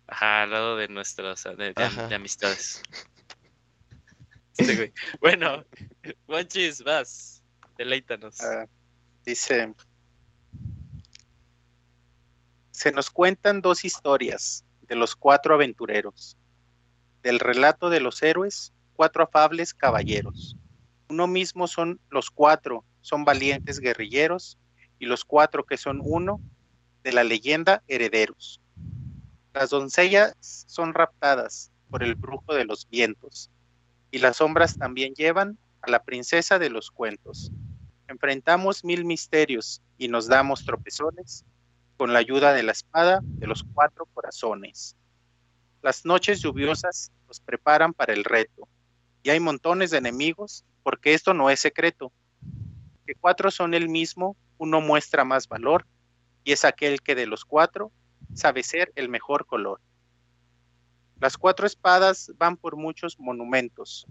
Ajá, 0.07 0.43
al 0.43 0.51
lado 0.51 0.77
de 0.77 0.89
nuestras 0.89 1.45
de, 1.45 1.57
de- 1.57 1.73
Ajá. 1.77 2.09
de 2.09 2.15
amistades. 2.15 2.83
Este 4.57 4.77
güey. 4.77 4.93
Bueno, 5.21 5.65
Monchis, 6.29 6.85
vas. 6.85 7.43
Deleítanos. 7.77 8.41
Ah, 8.41 8.67
dice, 9.25 9.75
se 12.70 12.93
nos 12.93 13.11
cuentan 13.11 13.61
dos 13.61 13.85
historias 13.85 14.65
de 14.83 14.97
los 14.97 15.17
cuatro 15.17 15.55
aventureros. 15.55 16.36
Del 17.23 17.41
relato 17.41 17.89
de 17.89 18.01
los 18.01 18.23
héroes, 18.23 18.73
cuatro 18.94 19.25
afables 19.25 19.73
caballeros. 19.73 20.57
Uno 21.09 21.27
mismo 21.27 21.67
son 21.67 22.01
los 22.11 22.31
cuatro, 22.31 22.85
son 23.01 23.25
valientes 23.25 23.81
guerrilleros, 23.81 24.59
y 24.99 25.07
los 25.07 25.25
cuatro 25.25 25.65
que 25.65 25.77
son 25.77 26.01
uno, 26.05 26.41
de 27.03 27.12
la 27.12 27.25
leyenda 27.25 27.83
herederos. 27.89 28.61
Las 29.53 29.70
doncellas 29.70 30.65
son 30.67 30.94
raptadas 30.94 31.70
por 31.91 32.03
el 32.03 32.15
brujo 32.15 32.55
de 32.55 32.65
los 32.65 32.89
vientos, 32.89 33.51
y 34.11 34.19
las 34.19 34.39
sombras 34.39 34.78
también 34.78 35.15
llevan 35.15 35.59
a 35.83 35.91
la 35.91 36.03
princesa 36.03 36.59
de 36.59 36.70
los 36.70 36.91
cuentos. 36.91 37.53
Enfrentamos 38.07 38.84
mil 38.84 39.05
misterios 39.05 39.81
y 39.97 40.08
nos 40.08 40.26
damos 40.26 40.65
tropezones 40.65 41.44
con 41.97 42.12
la 42.12 42.18
ayuda 42.18 42.52
de 42.52 42.62
la 42.62 42.73
espada 42.73 43.20
de 43.23 43.47
los 43.47 43.65
cuatro 43.73 44.07
corazones. 44.12 44.97
Las 45.81 46.05
noches 46.05 46.41
lluviosas 46.41 47.12
nos 47.26 47.41
preparan 47.41 47.94
para 47.94 48.12
el 48.12 48.24
reto 48.24 48.68
y 49.23 49.31
hay 49.31 49.41
montones 49.41 49.91
de 49.91 49.99
enemigos 49.99 50.65
porque 50.83 51.15
esto 51.15 51.33
no 51.33 51.49
es 51.49 51.60
secreto. 51.60 52.12
Que 53.07 53.15
cuatro 53.15 53.50
son 53.50 53.74
el 53.74 53.89
mismo, 53.89 54.36
uno 54.58 54.81
muestra 54.81 55.24
más 55.24 55.49
valor 55.49 55.86
y 56.44 56.52
es 56.52 56.65
aquel 56.65 57.00
que 57.00 57.15
de 57.15 57.26
los 57.26 57.44
cuatro 57.44 57.91
sabe 58.34 58.62
ser 58.62 58.92
el 58.97 59.08
mejor 59.08 59.47
color. 59.47 59.81
Las 61.20 61.39
cuatro 61.39 61.66
espadas 61.66 62.33
van 62.36 62.57
por 62.57 62.76
muchos 62.76 63.18
monumentos 63.18 64.07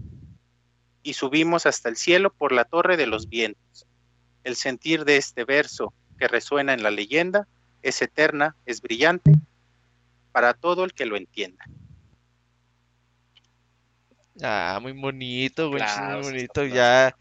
y 1.04 1.14
subimos 1.14 1.66
hasta 1.66 1.90
el 1.90 1.98
cielo 1.98 2.34
por 2.34 2.52
la 2.52 2.64
torre 2.66 2.98
de 2.98 3.06
los 3.08 3.30
vientos. 3.30 3.86
El 4.44 4.56
sentir 4.56 5.06
de 5.06 5.18
este 5.18 5.44
verso 5.46 5.94
que 6.18 6.28
resuena 6.28 6.74
en 6.74 6.82
la 6.84 6.92
leyenda 6.92 7.48
es 7.82 8.02
eterna, 8.02 8.56
es 8.66 8.82
brillante 8.82 9.32
para 10.32 10.54
todo 10.54 10.84
el 10.86 10.94
que 10.94 11.06
lo 11.06 11.16
entienda. 11.18 11.64
Ah, 14.42 14.80
muy 14.82 14.94
bonito, 14.94 15.70
güey. 15.70 15.82
Claro, 15.82 16.18
muy 16.22 16.32
bonito. 16.32 16.66
Ya. 16.66 17.16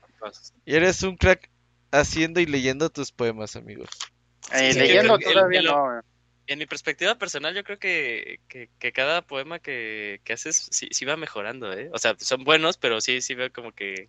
Eres 0.64 1.02
un 1.02 1.16
crack 1.16 1.50
haciendo 1.90 2.40
y 2.40 2.46
leyendo 2.46 2.88
tus 2.90 3.12
poemas, 3.12 3.54
amigo. 3.56 3.84
Eh, 4.52 4.72
sí, 4.72 4.78
leyendo 4.78 5.16
el- 5.16 5.22
el- 5.24 5.32
todavía 5.32 5.60
el- 5.60 5.66
no. 5.66 6.00
En 6.46 6.58
mi 6.58 6.66
perspectiva 6.66 7.14
personal, 7.16 7.54
yo 7.54 7.62
creo 7.64 7.78
que, 7.78 8.40
que, 8.48 8.68
que 8.78 8.92
cada 8.92 9.22
poema 9.22 9.58
que, 9.60 10.20
que 10.24 10.32
haces 10.32 10.68
sí, 10.70 10.88
sí 10.90 11.04
va 11.04 11.16
mejorando, 11.16 11.72
¿eh? 11.72 11.88
O 11.92 11.98
sea, 11.98 12.16
son 12.18 12.44
buenos, 12.44 12.76
pero 12.76 13.00
sí, 13.00 13.20
sí 13.20 13.34
veo 13.34 13.52
como 13.52 13.72
que 13.72 14.08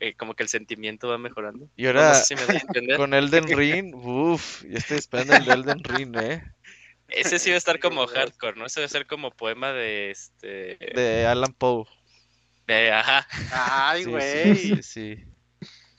eh, 0.00 0.14
como 0.16 0.34
que 0.34 0.42
el 0.42 0.48
sentimiento 0.48 1.08
va 1.08 1.18
mejorando. 1.18 1.68
Y 1.76 1.84
No, 1.84 1.92
no 1.92 1.98
ahora, 2.00 2.14
sé 2.14 2.24
si 2.24 2.34
me 2.34 2.42
doy 2.46 2.56
a 2.56 2.60
entender. 2.60 2.96
con 2.98 3.14
Elden 3.14 3.46
Ring, 3.56 3.94
uff, 3.94 4.64
ya 4.64 4.78
estoy 4.78 4.98
esperando 4.98 5.34
el 5.34 5.44
de 5.44 5.52
Elden 5.54 5.84
Ring, 5.84 6.16
eh. 6.16 6.42
Ese 7.08 7.38
sí 7.38 7.50
va 7.50 7.54
a 7.54 7.58
estar 7.58 7.78
como 7.78 8.06
hardcore, 8.06 8.58
¿no? 8.58 8.66
Ese 8.66 8.80
va 8.80 8.86
a 8.86 8.88
ser 8.88 9.06
como 9.06 9.30
poema 9.30 9.72
de 9.72 10.10
este. 10.10 10.76
De 10.94 11.26
Alan 11.26 11.52
Poe. 11.52 11.84
de- 12.66 12.90
ajá. 12.92 13.26
Ay, 13.52 14.04
güey. 14.04 14.22
sí, 14.22 14.82
sí, 14.82 14.82
sí. 14.82 15.24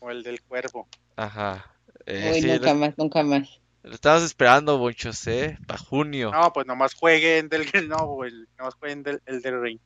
O 0.02 0.12
el 0.12 0.24
del 0.24 0.42
cuervo. 0.42 0.88
Ajá. 1.16 1.66
Eh, 2.06 2.32
Uy, 2.34 2.42
sí, 2.42 2.48
nunca 2.48 2.74
más, 2.74 2.98
nunca 2.98 3.24
más. 3.24 3.62
Lo 3.86 3.94
estamos 3.96 4.24
esperando, 4.24 4.78
bonchos, 4.78 5.26
eh. 5.28 5.58
Para 5.68 5.80
junio. 5.80 6.32
No, 6.32 6.52
pues 6.54 6.66
nomás 6.66 6.94
jueguen 6.94 7.50
del 7.50 7.70
no, 7.88 8.06
güey, 8.08 8.32
nomás 8.58 8.76
jueguen 8.76 9.04
del, 9.04 9.22
el 9.26 9.42
del 9.42 9.62
ring. 9.62 9.80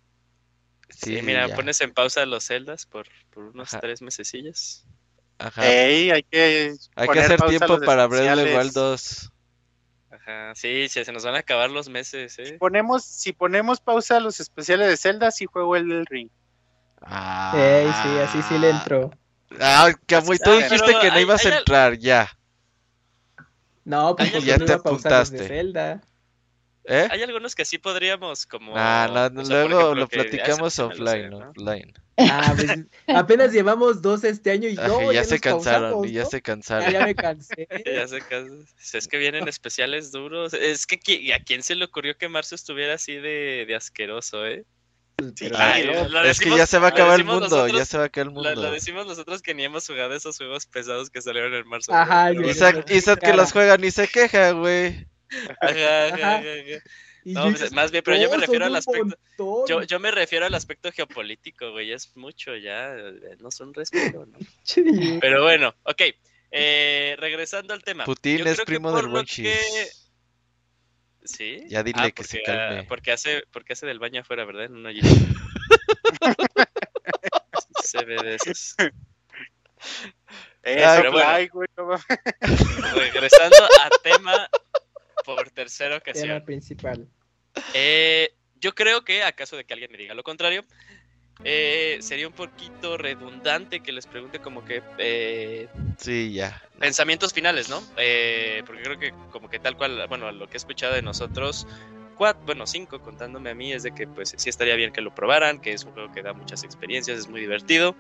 Sí, 0.90 1.22
mira, 1.22 1.48
ya. 1.48 1.56
pones 1.56 1.80
en 1.82 1.94
pausa 1.94 2.26
los 2.26 2.44
celdas 2.46 2.86
por, 2.88 3.06
por 3.30 3.44
unos 3.46 3.70
Ajá. 3.74 3.80
tres 3.82 4.02
mesecillos. 4.02 4.86
Ajá. 5.38 5.66
Ey, 5.68 6.10
hay 6.12 6.24
que 6.24 6.74
Hay 6.96 7.08
que 7.08 7.20
hacer 7.20 7.40
tiempo 7.44 7.80
para 7.82 8.08
Breath 8.08 8.38
of. 8.40 8.46
Wild 8.58 8.74
2. 8.74 9.32
Ajá. 10.12 10.56
Sí, 10.56 10.88
sí, 10.90 11.06
se 11.06 11.12
nos 11.12 11.24
van 11.24 11.36
a 11.36 11.40
acabar 11.40 11.70
los 11.70 11.88
meses, 11.90 12.38
¿eh? 12.40 12.58
Ponemos, 12.60 13.06
si 13.06 13.32
ponemos 13.34 13.80
pausa 13.80 14.18
a 14.18 14.20
los 14.20 14.40
especiales 14.40 14.88
de 14.88 14.98
Zelda, 14.98 15.30
sí 15.32 15.46
juego 15.46 15.76
el 15.76 15.88
del 15.88 16.06
ring. 16.08 16.30
Ah. 17.02 17.54
Ey, 17.56 17.88
sí, 18.04 18.20
así 18.40 18.42
sí 18.50 18.60
le 18.60 18.72
entró. 18.72 19.12
Ah, 19.62 19.92
Camuy, 20.08 20.38
tú 20.40 20.50
Ah, 20.52 20.56
dijiste 20.58 20.86
que 21.00 21.08
no 21.08 21.14
hay- 21.14 21.22
ibas 21.22 21.46
hay 21.46 21.52
a 21.52 21.58
entrar, 21.60 21.98
ya. 21.98 22.30
No, 23.86 24.16
pues 24.16 24.44
ya 24.44 24.58
no 24.58 24.66
te 24.66 24.74
apuntaste. 24.74 25.48
Zelda. 25.48 26.02
¿Eh? 26.86 27.08
Hay 27.12 27.22
algunos 27.22 27.54
que 27.54 27.66
sí 27.66 27.78
podríamos 27.78 28.48
como... 28.48 28.74
Ah, 28.76 29.30
no, 29.32 29.42
o 29.42 29.46
sea, 29.46 29.62
por 29.62 29.70
luego 29.70 29.82
ejemplo, 29.82 29.96
lo 29.96 30.08
platicamos 30.08 30.80
offline, 30.80 31.30
¿no? 31.30 31.50
offline. 31.52 31.94
Ah, 32.18 32.54
pues 32.56 32.72
apenas 33.16 33.54
llevamos 33.54 34.02
dos 34.02 34.24
este 34.24 34.52
año 34.52 34.68
y 34.68 34.78
Ajá, 34.78 34.88
no, 34.88 35.12
ya 35.12 35.22
ya 35.22 35.24
se 35.24 35.36
nos 35.36 35.42
cansaron, 35.42 35.82
pausamos, 35.92 36.08
y 36.08 36.12
ya 36.14 36.24
¿no? 36.24 36.30
se 36.30 36.42
cansaron. 36.42 36.92
ya 36.92 37.06
me 37.06 37.16
cansé. 37.16 37.68
Ya 37.86 38.98
es 38.98 39.08
que 39.08 39.18
vienen 39.18 39.48
especiales 39.48 40.12
duros. 40.12 40.54
Es 40.54 40.88
que 40.88 41.00
qui- 41.00 41.34
a 41.34 41.40
quién 41.44 41.62
se 41.64 41.76
le 41.76 41.86
ocurrió 41.86 42.18
que 42.18 42.28
marzo 42.28 42.56
estuviera 42.56 42.96
así 42.96 43.14
de, 43.16 43.66
de 43.68 43.76
asqueroso, 43.76 44.46
¿eh? 44.46 44.66
Ay, 45.56 45.90
Es 46.26 46.40
que 46.40 46.50
ya 46.50 46.66
se 46.66 46.80
va 46.80 46.88
a 46.88 46.90
acabar 46.92 47.20
el 47.20 47.26
mundo, 47.26 47.42
nosotros- 47.48 47.78
ya 47.78 47.86
se 47.86 47.98
va 47.98 48.04
a 48.04 48.08
acabar 48.08 48.28
el 48.30 48.34
Lo, 48.36 48.42
mundo. 48.44 48.62
lo 48.64 48.72
decimos 48.72 49.06
nosotros 49.08 49.42
que 49.42 49.54
ni 49.54 49.64
hemos 49.64 49.86
jugado 49.88 50.14
esos 50.14 50.38
juegos 50.38 50.66
pesados 50.66 51.10
que 51.10 51.22
salieron 51.22 51.54
en 51.54 51.68
marzo. 51.68 51.94
Ajá. 51.94 52.32
Isaac, 52.34 52.86
Isaac 52.90 53.20
que 53.20 53.34
los 53.34 53.52
juega 53.52 53.78
ni 53.78 53.92
se 53.92 54.08
queja, 54.08 54.52
güey. 54.52 55.08
Ajá, 55.62 55.70
ajá, 55.70 56.06
Ajá. 56.08 56.16
ajá, 56.16 56.38
ajá. 56.38 56.84
y 57.26 57.34
No, 57.34 57.42
pues, 57.44 57.56
dices, 57.56 57.72
más 57.74 57.92
bien, 57.92 58.04
pero 58.04 58.18
yo 58.18 58.30
me 58.30 58.38
"No, 58.38 58.42
refiero 58.42 58.66
al 58.66 58.76
aspecto- 58.76 59.06
montón". 59.38 59.68
Yo, 59.68 59.84
yo 59.84 60.00
me 60.00 60.10
refiero 60.10 60.46
al 60.46 60.54
aspecto 60.56 60.92
geopolítico, 60.92 61.72
güey. 61.72 61.92
Es 61.92 62.16
mucho 62.16 62.56
ya. 62.56 62.96
eh, 62.96 63.36
No 63.40 63.52
son 63.52 63.74
respiro, 63.74 64.26
¿no? 64.26 64.38
Pero 65.22 65.44
bueno, 65.44 65.76
ok. 65.84 66.02
eh, 66.52 67.16
regresando 67.20 67.74
al 67.76 67.84
tema. 67.84 68.06
Putin 68.06 68.38
Yo 68.40 68.46
es 68.46 68.54
creo 68.56 68.66
que 68.66 68.66
primo 68.66 68.92
por 68.92 69.12
del 69.12 69.26
que- 69.26 69.90
¿Sí? 71.24 71.64
Ya 71.68 71.84
dile 71.84 72.00
Ah, 72.02 72.10
que 72.12 72.24
se 72.24 72.38
porque, 72.40 72.52
ah, 72.52 72.56
calme. 72.56 72.84
porque 72.86 73.12
hace, 73.12 73.44
porque 73.52 73.74
hace 73.74 73.86
del 73.86 74.00
baño 74.00 74.22
afuera, 74.22 74.46
¿verdad? 74.46 74.64
En 74.66 74.76
una 74.78 74.92
se 77.84 78.06
ve 78.06 78.16
de 78.24 78.36
esos. 78.36 78.76
Eh, 80.64 80.76
Ay, 80.76 80.84
eso 80.84 80.94
pero 80.98 81.12
bueno. 81.14 81.30
ay, 81.30 81.48
güey, 81.48 81.68
no 81.78 81.86
mames. 81.86 82.06
Regresando 82.94 83.56
a 83.58 83.90
tema 84.04 84.50
por 85.26 85.50
tercera 85.52 86.00
Tema 86.00 86.12
ocasión. 86.12 86.44
principal. 86.46 87.08
Eh, 87.74 88.34
yo 88.56 88.74
creo 88.76 89.04
que, 89.06 89.24
acaso 89.24 89.56
de 89.58 89.66
que 89.66 89.74
alguien 89.74 89.92
me 89.92 89.98
diga 89.98 90.14
lo 90.14 90.24
contrario, 90.24 90.64
eh, 91.44 91.98
sería 92.02 92.28
un 92.28 92.34
poquito 92.34 92.98
redundante 92.98 93.80
que 93.80 93.92
les 93.92 94.06
pregunte 94.06 94.40
como 94.40 94.66
que 94.66 94.82
eh, 94.98 95.68
Sí, 95.98 96.34
ya. 96.34 96.62
pensamientos 96.80 97.34
finales, 97.34 97.70
¿no? 97.70 97.82
Eh, 97.98 98.64
porque 98.66 98.84
creo 98.84 99.00
que 99.00 99.14
como 99.32 99.50
que 99.50 99.60
tal 99.60 99.78
cual, 99.78 100.06
bueno, 100.10 100.32
lo 100.32 100.48
que 100.48 100.56
he 100.56 100.58
escuchado 100.58 100.94
de 100.94 101.02
nosotros, 101.02 101.66
cuatro, 102.16 102.44
bueno, 102.46 102.68
cinco 102.68 103.00
contándome 103.02 103.50
a 103.50 103.56
mí, 103.56 103.72
es 103.72 103.84
de 103.84 103.92
que 103.92 104.06
pues 104.08 104.34
sí 104.38 104.50
estaría 104.50 104.76
bien 104.76 104.92
que 104.92 105.02
lo 105.02 105.16
probaran, 105.16 105.60
que 105.60 105.74
es 105.74 105.84
un 105.86 105.94
juego 105.94 106.12
que 106.12 106.22
da 106.22 106.34
muchas 106.34 106.64
experiencias, 106.64 107.18
es 107.18 107.30
muy 107.30 107.42
divertido. 107.42 107.96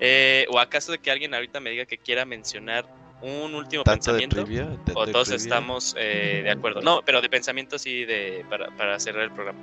Eh, 0.00 0.46
o 0.50 0.58
acaso 0.58 0.92
de 0.92 0.98
que 0.98 1.10
alguien 1.10 1.34
ahorita 1.34 1.60
me 1.60 1.70
diga 1.70 1.84
que 1.84 1.98
quiera 1.98 2.24
mencionar 2.24 2.86
un 3.20 3.54
último 3.54 3.84
Tanto 3.84 4.14
de 4.14 4.20
pensamiento. 4.20 4.82
O 4.94 5.06
de 5.06 5.12
todos 5.12 5.30
estamos 5.30 5.94
eh, 5.98 6.40
de 6.42 6.50
acuerdo. 6.50 6.80
No, 6.80 7.02
pero 7.04 7.20
de 7.20 7.28
pensamiento 7.28 7.78
sí 7.78 8.04
de 8.04 8.44
para, 8.48 8.68
para 8.76 8.98
cerrar 8.98 9.24
el 9.24 9.30
programa. 9.30 9.60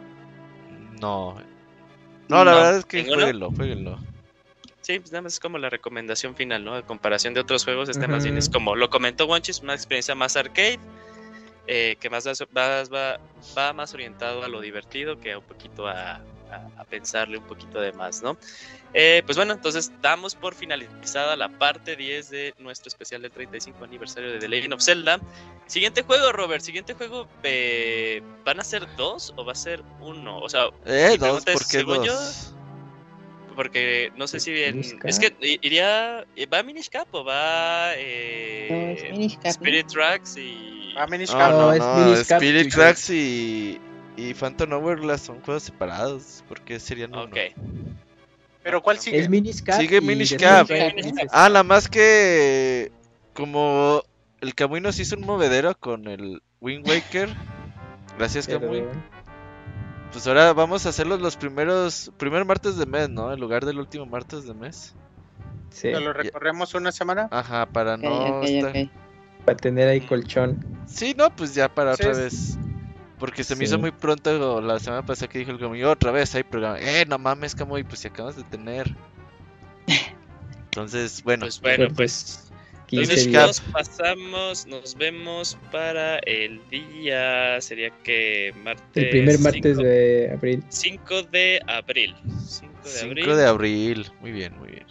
No. 1.01 1.37
No, 2.29 2.45
la 2.45 2.51
No, 2.51 2.57
verdad 2.57 2.77
es 2.77 2.85
que 2.85 2.97
¿ninguno? 2.97 3.17
jueguenlo, 3.17 3.51
jueguenlo. 3.51 3.99
Sí, 4.81 4.99
pues 4.99 5.11
nada 5.11 5.23
más 5.23 5.33
es 5.33 5.39
como 5.39 5.57
la 5.57 5.69
recomendación 5.69 6.35
final, 6.35 6.63
¿no? 6.63 6.73
A 6.75 6.81
comparación 6.85 7.33
de 7.33 7.41
otros 7.41 7.63
juegos, 7.63 7.89
este 7.89 8.07
más 8.07 8.23
bien 8.23 8.37
es 8.37 8.49
como 8.49 8.75
lo 8.75 8.89
comentó 8.89 9.25
Wanchis, 9.25 9.61
una 9.61 9.73
experiencia 9.75 10.15
más 10.15 10.35
arcade, 10.35 10.79
eh, 11.67 11.95
que 11.99 12.09
más 12.09 12.25
va, 12.27 12.83
va, 12.91 13.19
va 13.57 13.73
más 13.73 13.93
orientado 13.93 14.43
a 14.43 14.47
lo 14.47 14.61
divertido 14.61 15.19
que 15.19 15.35
un 15.35 15.43
poquito 15.43 15.87
a, 15.87 16.21
a- 16.51 16.81
a 16.81 16.83
pensarle 16.85 17.37
un 17.37 17.43
poquito 17.45 17.79
de 17.79 17.91
más, 17.93 18.21
¿no? 18.21 18.37
Eh, 18.93 19.21
pues 19.25 19.37
bueno, 19.37 19.53
entonces 19.53 19.91
damos 20.01 20.33
por 20.35 20.55
finalizada 20.55 21.35
la 21.35 21.47
parte 21.49 21.95
10 21.95 22.29
de 22.31 22.53
nuestro 22.57 22.87
especial 22.87 23.21
del 23.21 23.31
35 23.31 23.83
aniversario 23.83 24.31
de 24.31 24.39
The 24.39 24.47
Legend 24.47 24.73
of 24.73 24.81
Zelda. 24.81 25.19
Siguiente 25.67 26.01
juego, 26.03 26.31
Robert, 26.31 26.61
siguiente 26.63 26.95
juego, 26.95 27.27
eh, 27.43 28.21
¿van 28.43 28.59
a 28.59 28.63
ser 28.63 28.87
dos 28.95 29.33
o 29.37 29.45
va 29.45 29.51
a 29.51 29.55
ser 29.55 29.83
uno? 29.99 30.39
O 30.39 30.49
sea, 30.49 30.69
Eh, 30.85 31.17
dos, 31.19 31.43
¿por 31.45 31.53
qué 31.59 31.63
según 31.65 32.03
yo, 32.03 32.13
porque 33.55 34.11
no 34.15 34.27
sé 34.27 34.39
si 34.39 34.51
bien. 34.51 34.81
Es 35.03 35.19
que 35.19 35.35
iría. 35.61 36.25
¿Va 36.53 36.63
Minish 36.63 36.89
Cap 36.89 37.07
o 37.11 37.23
va. 37.23 37.91
Eh. 37.95 39.37
Spirit 39.43 39.87
Tracks 39.87 40.37
y. 40.37 40.93
Ah, 40.97 41.05
Minish 41.07 41.31
No, 41.31 41.37
Cap, 41.37 41.51
no, 41.51 41.57
No, 41.67 41.73
es 41.73 42.05
Minish 42.05 42.27
Cap 42.27 42.41
Spirit 42.41 42.73
Tracks 42.73 43.09
y, 43.09 43.79
y 44.19 44.33
Phantom 44.33 44.71
Hourglass 44.73 45.21
son 45.21 45.41
juegos 45.41 45.63
separados. 45.63 46.43
porque 46.47 46.79
serían 46.79 47.11
uno? 47.13 47.23
Ok. 47.23 47.37
Pero 48.63 48.81
¿cuál 48.83 48.99
sigue? 48.99 49.19
Es 49.19 49.29
Minish 49.29 49.63
Cap. 49.63 49.79
Sigue 49.79 50.01
Minish 50.01 50.35
Cap. 50.37 50.67
Ah, 51.31 51.49
la 51.49 51.63
más 51.63 51.87
que 51.87 52.91
como 53.33 54.03
el 54.41 54.53
Kamui 54.53 54.81
nos 54.81 54.99
hizo 54.99 55.15
un 55.15 55.25
movedero 55.25 55.75
con 55.79 56.07
el 56.07 56.41
Wind 56.61 56.87
Waker, 56.87 57.29
gracias 58.17 58.47
Pero, 58.47 58.59
Kamui, 58.61 58.83
pues 60.11 60.27
ahora 60.27 60.51
vamos 60.53 60.85
a 60.85 60.89
hacerlos 60.89 61.21
los 61.21 61.37
primeros, 61.37 62.11
primer 62.17 62.43
martes 62.45 62.75
de 62.77 62.85
mes, 62.85 63.09
¿no? 63.09 63.31
En 63.31 63.39
lugar 63.39 63.65
del 63.65 63.79
último 63.79 64.05
martes 64.05 64.45
de 64.45 64.53
mes. 64.53 64.93
sí, 65.69 65.91
¿Lo 65.91 66.11
recorremos 66.13 66.73
una 66.73 66.91
semana? 66.91 67.27
Ajá, 67.31 67.65
para 67.65 67.95
no 67.95 68.43
estar... 68.43 68.73
para 69.45 69.57
tener 69.57 69.87
ahí 69.87 70.01
colchón. 70.01 70.59
Sí, 70.85 71.15
no, 71.17 71.33
pues 71.35 71.55
ya 71.55 71.69
para 71.73 71.95
Sí, 71.95 72.03
otra 72.03 72.11
es- 72.11 72.17
vez. 72.17 72.57
Porque 73.19 73.43
se 73.43 73.55
me 73.55 73.59
Sí. 73.59 73.65
hizo 73.65 73.79
muy 73.79 73.91
pronto 73.91 74.61
la 74.61 74.79
semana 74.79 75.05
pasada 75.05 75.27
que 75.29 75.39
dijo 75.39 75.51
el 75.51 75.59
Kamui, 75.59 75.83
otra 75.83 76.11
vez 76.11 76.33
hay 76.35 76.43
programa. 76.43 76.79
Eh, 76.79 77.05
no 77.07 77.17
mames, 77.17 77.53
Kamui, 77.53 77.83
pues 77.83 77.99
si 77.99 78.07
acabas 78.07 78.37
de 78.37 78.43
tener. 78.43 78.89
Entonces, 80.65 81.21
bueno, 81.23 81.45
Pues 81.45 81.59
bueno, 81.61 81.87
Pues, 81.87 81.95
pues 81.95 82.45
15 82.87 83.13
Entonces 83.23 83.47
nos 83.47 83.61
pasamos, 83.71 84.65
nos 84.65 84.95
vemos 84.95 85.57
para 85.71 86.17
el 86.19 86.59
día, 86.69 87.59
sería 87.61 87.91
que 88.03 88.53
martes. 88.63 88.83
El 88.95 89.09
primer 89.09 89.39
martes 89.39 89.75
5, 89.77 89.83
de 89.83 90.31
abril. 90.33 90.63
5 90.69 91.23
de 91.23 91.61
abril. 91.67 92.15
5 92.47 92.73
de 92.83 92.89
5 92.89 93.05
abril. 93.11 93.35
de 93.35 93.45
abril. 93.45 94.11
Muy 94.21 94.31
bien, 94.31 94.57
muy 94.57 94.69
bien. 94.69 94.85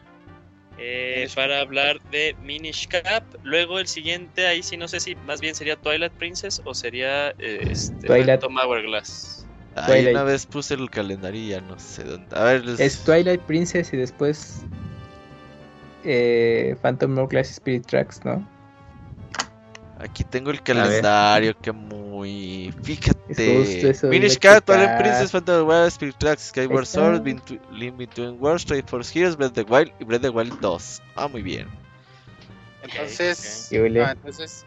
Eh, 0.78 1.28
para 1.34 1.60
hablar 1.60 2.00
de 2.10 2.34
Minish 2.42 2.88
Cap. 2.88 3.24
Luego 3.42 3.78
el 3.78 3.86
siguiente, 3.86 4.46
ahí 4.46 4.62
sí 4.62 4.76
no 4.76 4.88
sé 4.88 5.00
si 5.00 5.14
más 5.26 5.40
bien 5.40 5.54
sería 5.54 5.76
Twilight 5.76 6.12
Princess 6.12 6.62
o 6.64 6.74
sería 6.74 7.30
eh, 7.38 7.68
este, 7.70 8.06
Twilight. 8.06 8.40
Phantom 8.40 8.56
Hourglass. 8.58 9.46
Ahí 9.74 10.06
una 10.06 10.24
vez 10.24 10.44
puse 10.46 10.74
el 10.74 10.90
calendario 10.90 11.40
y 11.40 11.48
ya 11.48 11.60
no 11.60 11.78
sé 11.78 12.02
dónde. 12.04 12.34
A 12.36 12.42
ver, 12.44 12.64
les- 12.64 12.80
Es 12.80 13.04
Twilight 13.04 13.40
Princess 13.42 13.92
y 13.92 13.96
después 13.96 14.62
eh, 16.04 16.76
Phantom 16.82 17.16
Hourglass 17.18 17.50
Spirit 17.50 17.86
Tracks, 17.86 18.24
¿no? 18.24 18.46
aquí 20.00 20.22
tengo 20.24 20.50
el 20.52 20.62
calendario 20.62 21.56
que 21.60 21.72
muy. 21.72 22.72
Fíjate. 22.84 23.17
Minish 23.28 24.38
Twilight 24.38 24.64
checar. 24.64 24.98
Princess, 24.98 25.30
Phantom 25.30 25.66
Wild, 25.68 25.88
Spirit 25.92 26.16
Tracks, 26.18 26.42
Skyward. 26.48 26.86
Sword, 26.86 27.24
Link 27.72 27.96
Between 27.96 28.38
Worlds, 28.40 28.64
Trade 28.64 28.84
Force 28.88 29.10
Heroes, 29.14 29.36
Breath 29.36 29.50
of 29.58 29.66
the 29.66 29.72
Wild 29.72 29.92
y 30.00 30.04
Breath 30.04 30.20
of 30.20 30.22
the 30.22 30.30
Wild 30.30 30.60
2. 30.60 31.02
Ah, 31.16 31.28
muy 31.28 31.42
bien. 31.42 31.68
Entonces, 32.82 33.66
ok. 33.68 33.72
Híjole. 33.76 34.02
ah, 34.04 34.12
entonces, 34.12 34.64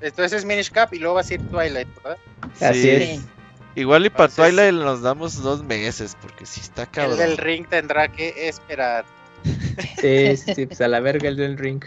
entonces 0.00 0.38
es 0.40 0.44
Minish 0.44 0.70
Cap 0.70 0.92
y 0.92 0.98
luego 0.98 1.14
va 1.16 1.20
a 1.20 1.24
ser 1.24 1.40
Twilight, 1.48 1.88
¿verdad? 2.02 2.18
Así 2.60 2.82
Sí. 2.82 2.90
es. 2.90 3.20
Igual 3.76 4.06
y 4.06 4.10
para 4.10 4.24
Entonces- 4.24 4.54
Twilight 4.54 4.74
nos 4.74 5.02
damos 5.02 5.42
dos 5.42 5.62
meses, 5.64 6.16
porque 6.20 6.46
si 6.46 6.60
está 6.60 6.82
El 6.82 6.88
cabrón. 6.90 7.18
del 7.18 7.36
ring 7.38 7.66
tendrá 7.68 8.08
que 8.08 8.48
esperar. 8.48 9.04
Sí, 10.00 10.36
sí, 10.36 10.66
pues 10.66 10.80
a 10.80 10.88
la 10.88 11.00
verga 11.00 11.28
el 11.28 11.36
del 11.36 11.58
ring. 11.58 11.82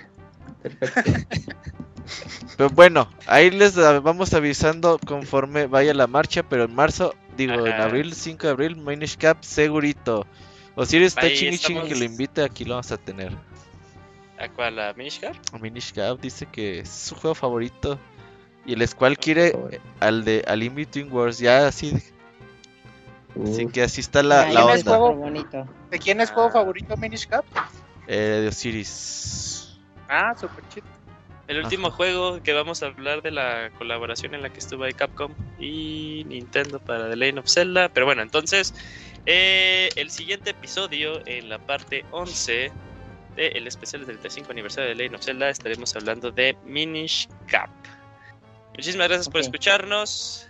Perfecto. 0.69 1.35
Pero 2.57 2.69
bueno, 2.71 3.09
ahí 3.27 3.51
les 3.51 3.75
vamos 3.75 4.33
avisando 4.33 4.99
conforme 5.05 5.67
vaya 5.67 5.93
la 5.93 6.07
marcha, 6.07 6.41
pero 6.41 6.63
en 6.63 6.73
marzo, 6.73 7.13
digo, 7.35 7.67
en 7.67 7.73
abril, 7.73 8.13
5 8.13 8.47
de 8.47 8.49
abril, 8.49 8.75
Minish 8.77 9.17
Cap 9.17 9.37
segurito. 9.41 10.25
Osiris 10.75 11.07
está 11.07 11.27
chingui 11.33 11.57
chingue 11.57 11.81
que 11.81 11.93
estamos. 11.93 11.99
lo 11.99 12.05
invite, 12.05 12.43
aquí 12.43 12.65
lo 12.65 12.75
vamos 12.75 12.91
a 12.91 12.97
tener. 12.97 13.33
¿A 14.39 14.49
cuál? 14.49 14.79
¿A 14.79 14.93
Minish 14.93 15.19
Cap? 15.19 15.35
Minish 15.59 15.93
Cap 15.93 16.19
dice 16.19 16.45
que 16.45 16.79
es 16.79 16.89
su 16.89 17.15
juego 17.15 17.35
favorito. 17.35 17.99
Y 18.65 18.73
el 18.73 18.87
Squall 18.87 19.17
quiere 19.17 19.53
al 19.99 20.25
de 20.25 20.43
al 20.47 20.61
In 20.63 20.75
Between 20.75 21.11
Wars, 21.11 21.39
ya 21.39 21.67
así, 21.67 21.93
así 23.43 23.67
que 23.67 23.83
así 23.83 24.01
está 24.01 24.23
la, 24.23 24.51
la 24.51 24.61
¿quién 24.61 24.69
es 24.69 24.75
es 24.75 24.87
onda 24.87 24.97
juego? 24.97 25.67
¿De 25.89 25.99
quién 25.99 26.21
es 26.21 26.31
juego 26.31 26.51
favorito 26.51 26.97
Minish 26.97 27.27
Cap? 27.27 27.45
eh, 28.07 28.39
de 28.41 28.47
Osiris. 28.47 29.66
Ah, 30.09 30.33
super 30.37 30.67
chido. 30.69 30.87
El 31.47 31.63
último 31.63 31.87
Ajá. 31.87 31.95
juego 31.95 32.43
que 32.43 32.51
vamos 32.51 32.83
a 32.83 32.87
hablar 32.87 33.21
de 33.21 33.31
la 33.31 33.69
colaboración 33.77 34.33
en 34.33 34.41
la 34.41 34.49
que 34.49 34.59
estuvo 34.59 34.83
ahí 34.83 34.93
Capcom 34.93 35.33
y 35.57 36.25
Nintendo 36.27 36.79
para 36.79 37.09
The 37.09 37.15
Legend 37.15 37.39
of 37.39 37.47
Zelda. 37.47 37.89
Pero 37.89 38.05
bueno, 38.05 38.21
entonces, 38.21 38.73
eh, 39.25 39.89
el 39.95 40.09
siguiente 40.09 40.49
episodio, 40.49 41.25
en 41.25 41.47
la 41.47 41.57
parte 41.59 42.03
11 42.11 42.71
del 43.37 43.67
especial 43.67 44.01
del 44.01 44.17
35 44.17 44.51
aniversario 44.51 44.89
de 44.89 44.95
The 44.95 44.97
Legend 44.97 45.15
of 45.15 45.23
Zelda, 45.23 45.49
estaremos 45.49 45.95
hablando 45.95 46.31
de 46.31 46.57
Minish 46.65 47.29
Cap. 47.47 47.69
Muchísimas 48.75 49.07
gracias 49.07 49.29
por 49.29 49.39
escucharnos 49.39 50.49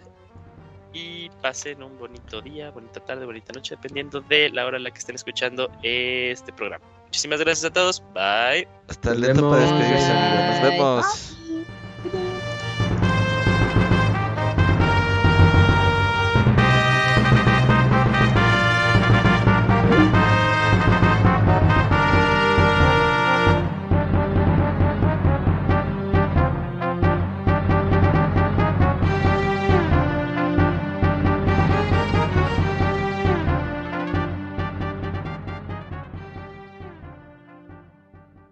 y 0.94 1.30
pasen 1.42 1.84
un 1.84 1.98
bonito 2.00 2.42
día, 2.42 2.72
bonita 2.72 3.00
tarde, 3.02 3.26
bonita 3.26 3.54
noche, 3.54 3.76
dependiendo 3.76 4.20
de 4.22 4.50
la 4.50 4.66
hora 4.66 4.78
en 4.78 4.84
la 4.84 4.92
que 4.92 4.98
estén 4.98 5.16
escuchando 5.16 5.72
este 5.84 6.52
programa. 6.54 6.84
Muchísimas 7.08 7.40
gracias 7.40 7.66
a 7.66 7.74
todos. 7.74 8.04
Bye. 8.14 8.68
Hasta 8.90 9.14
luego 9.16 9.50
para 9.50 9.62
despedirse. 9.64 10.14
Nos 10.14 10.62
vemos. 10.62 11.38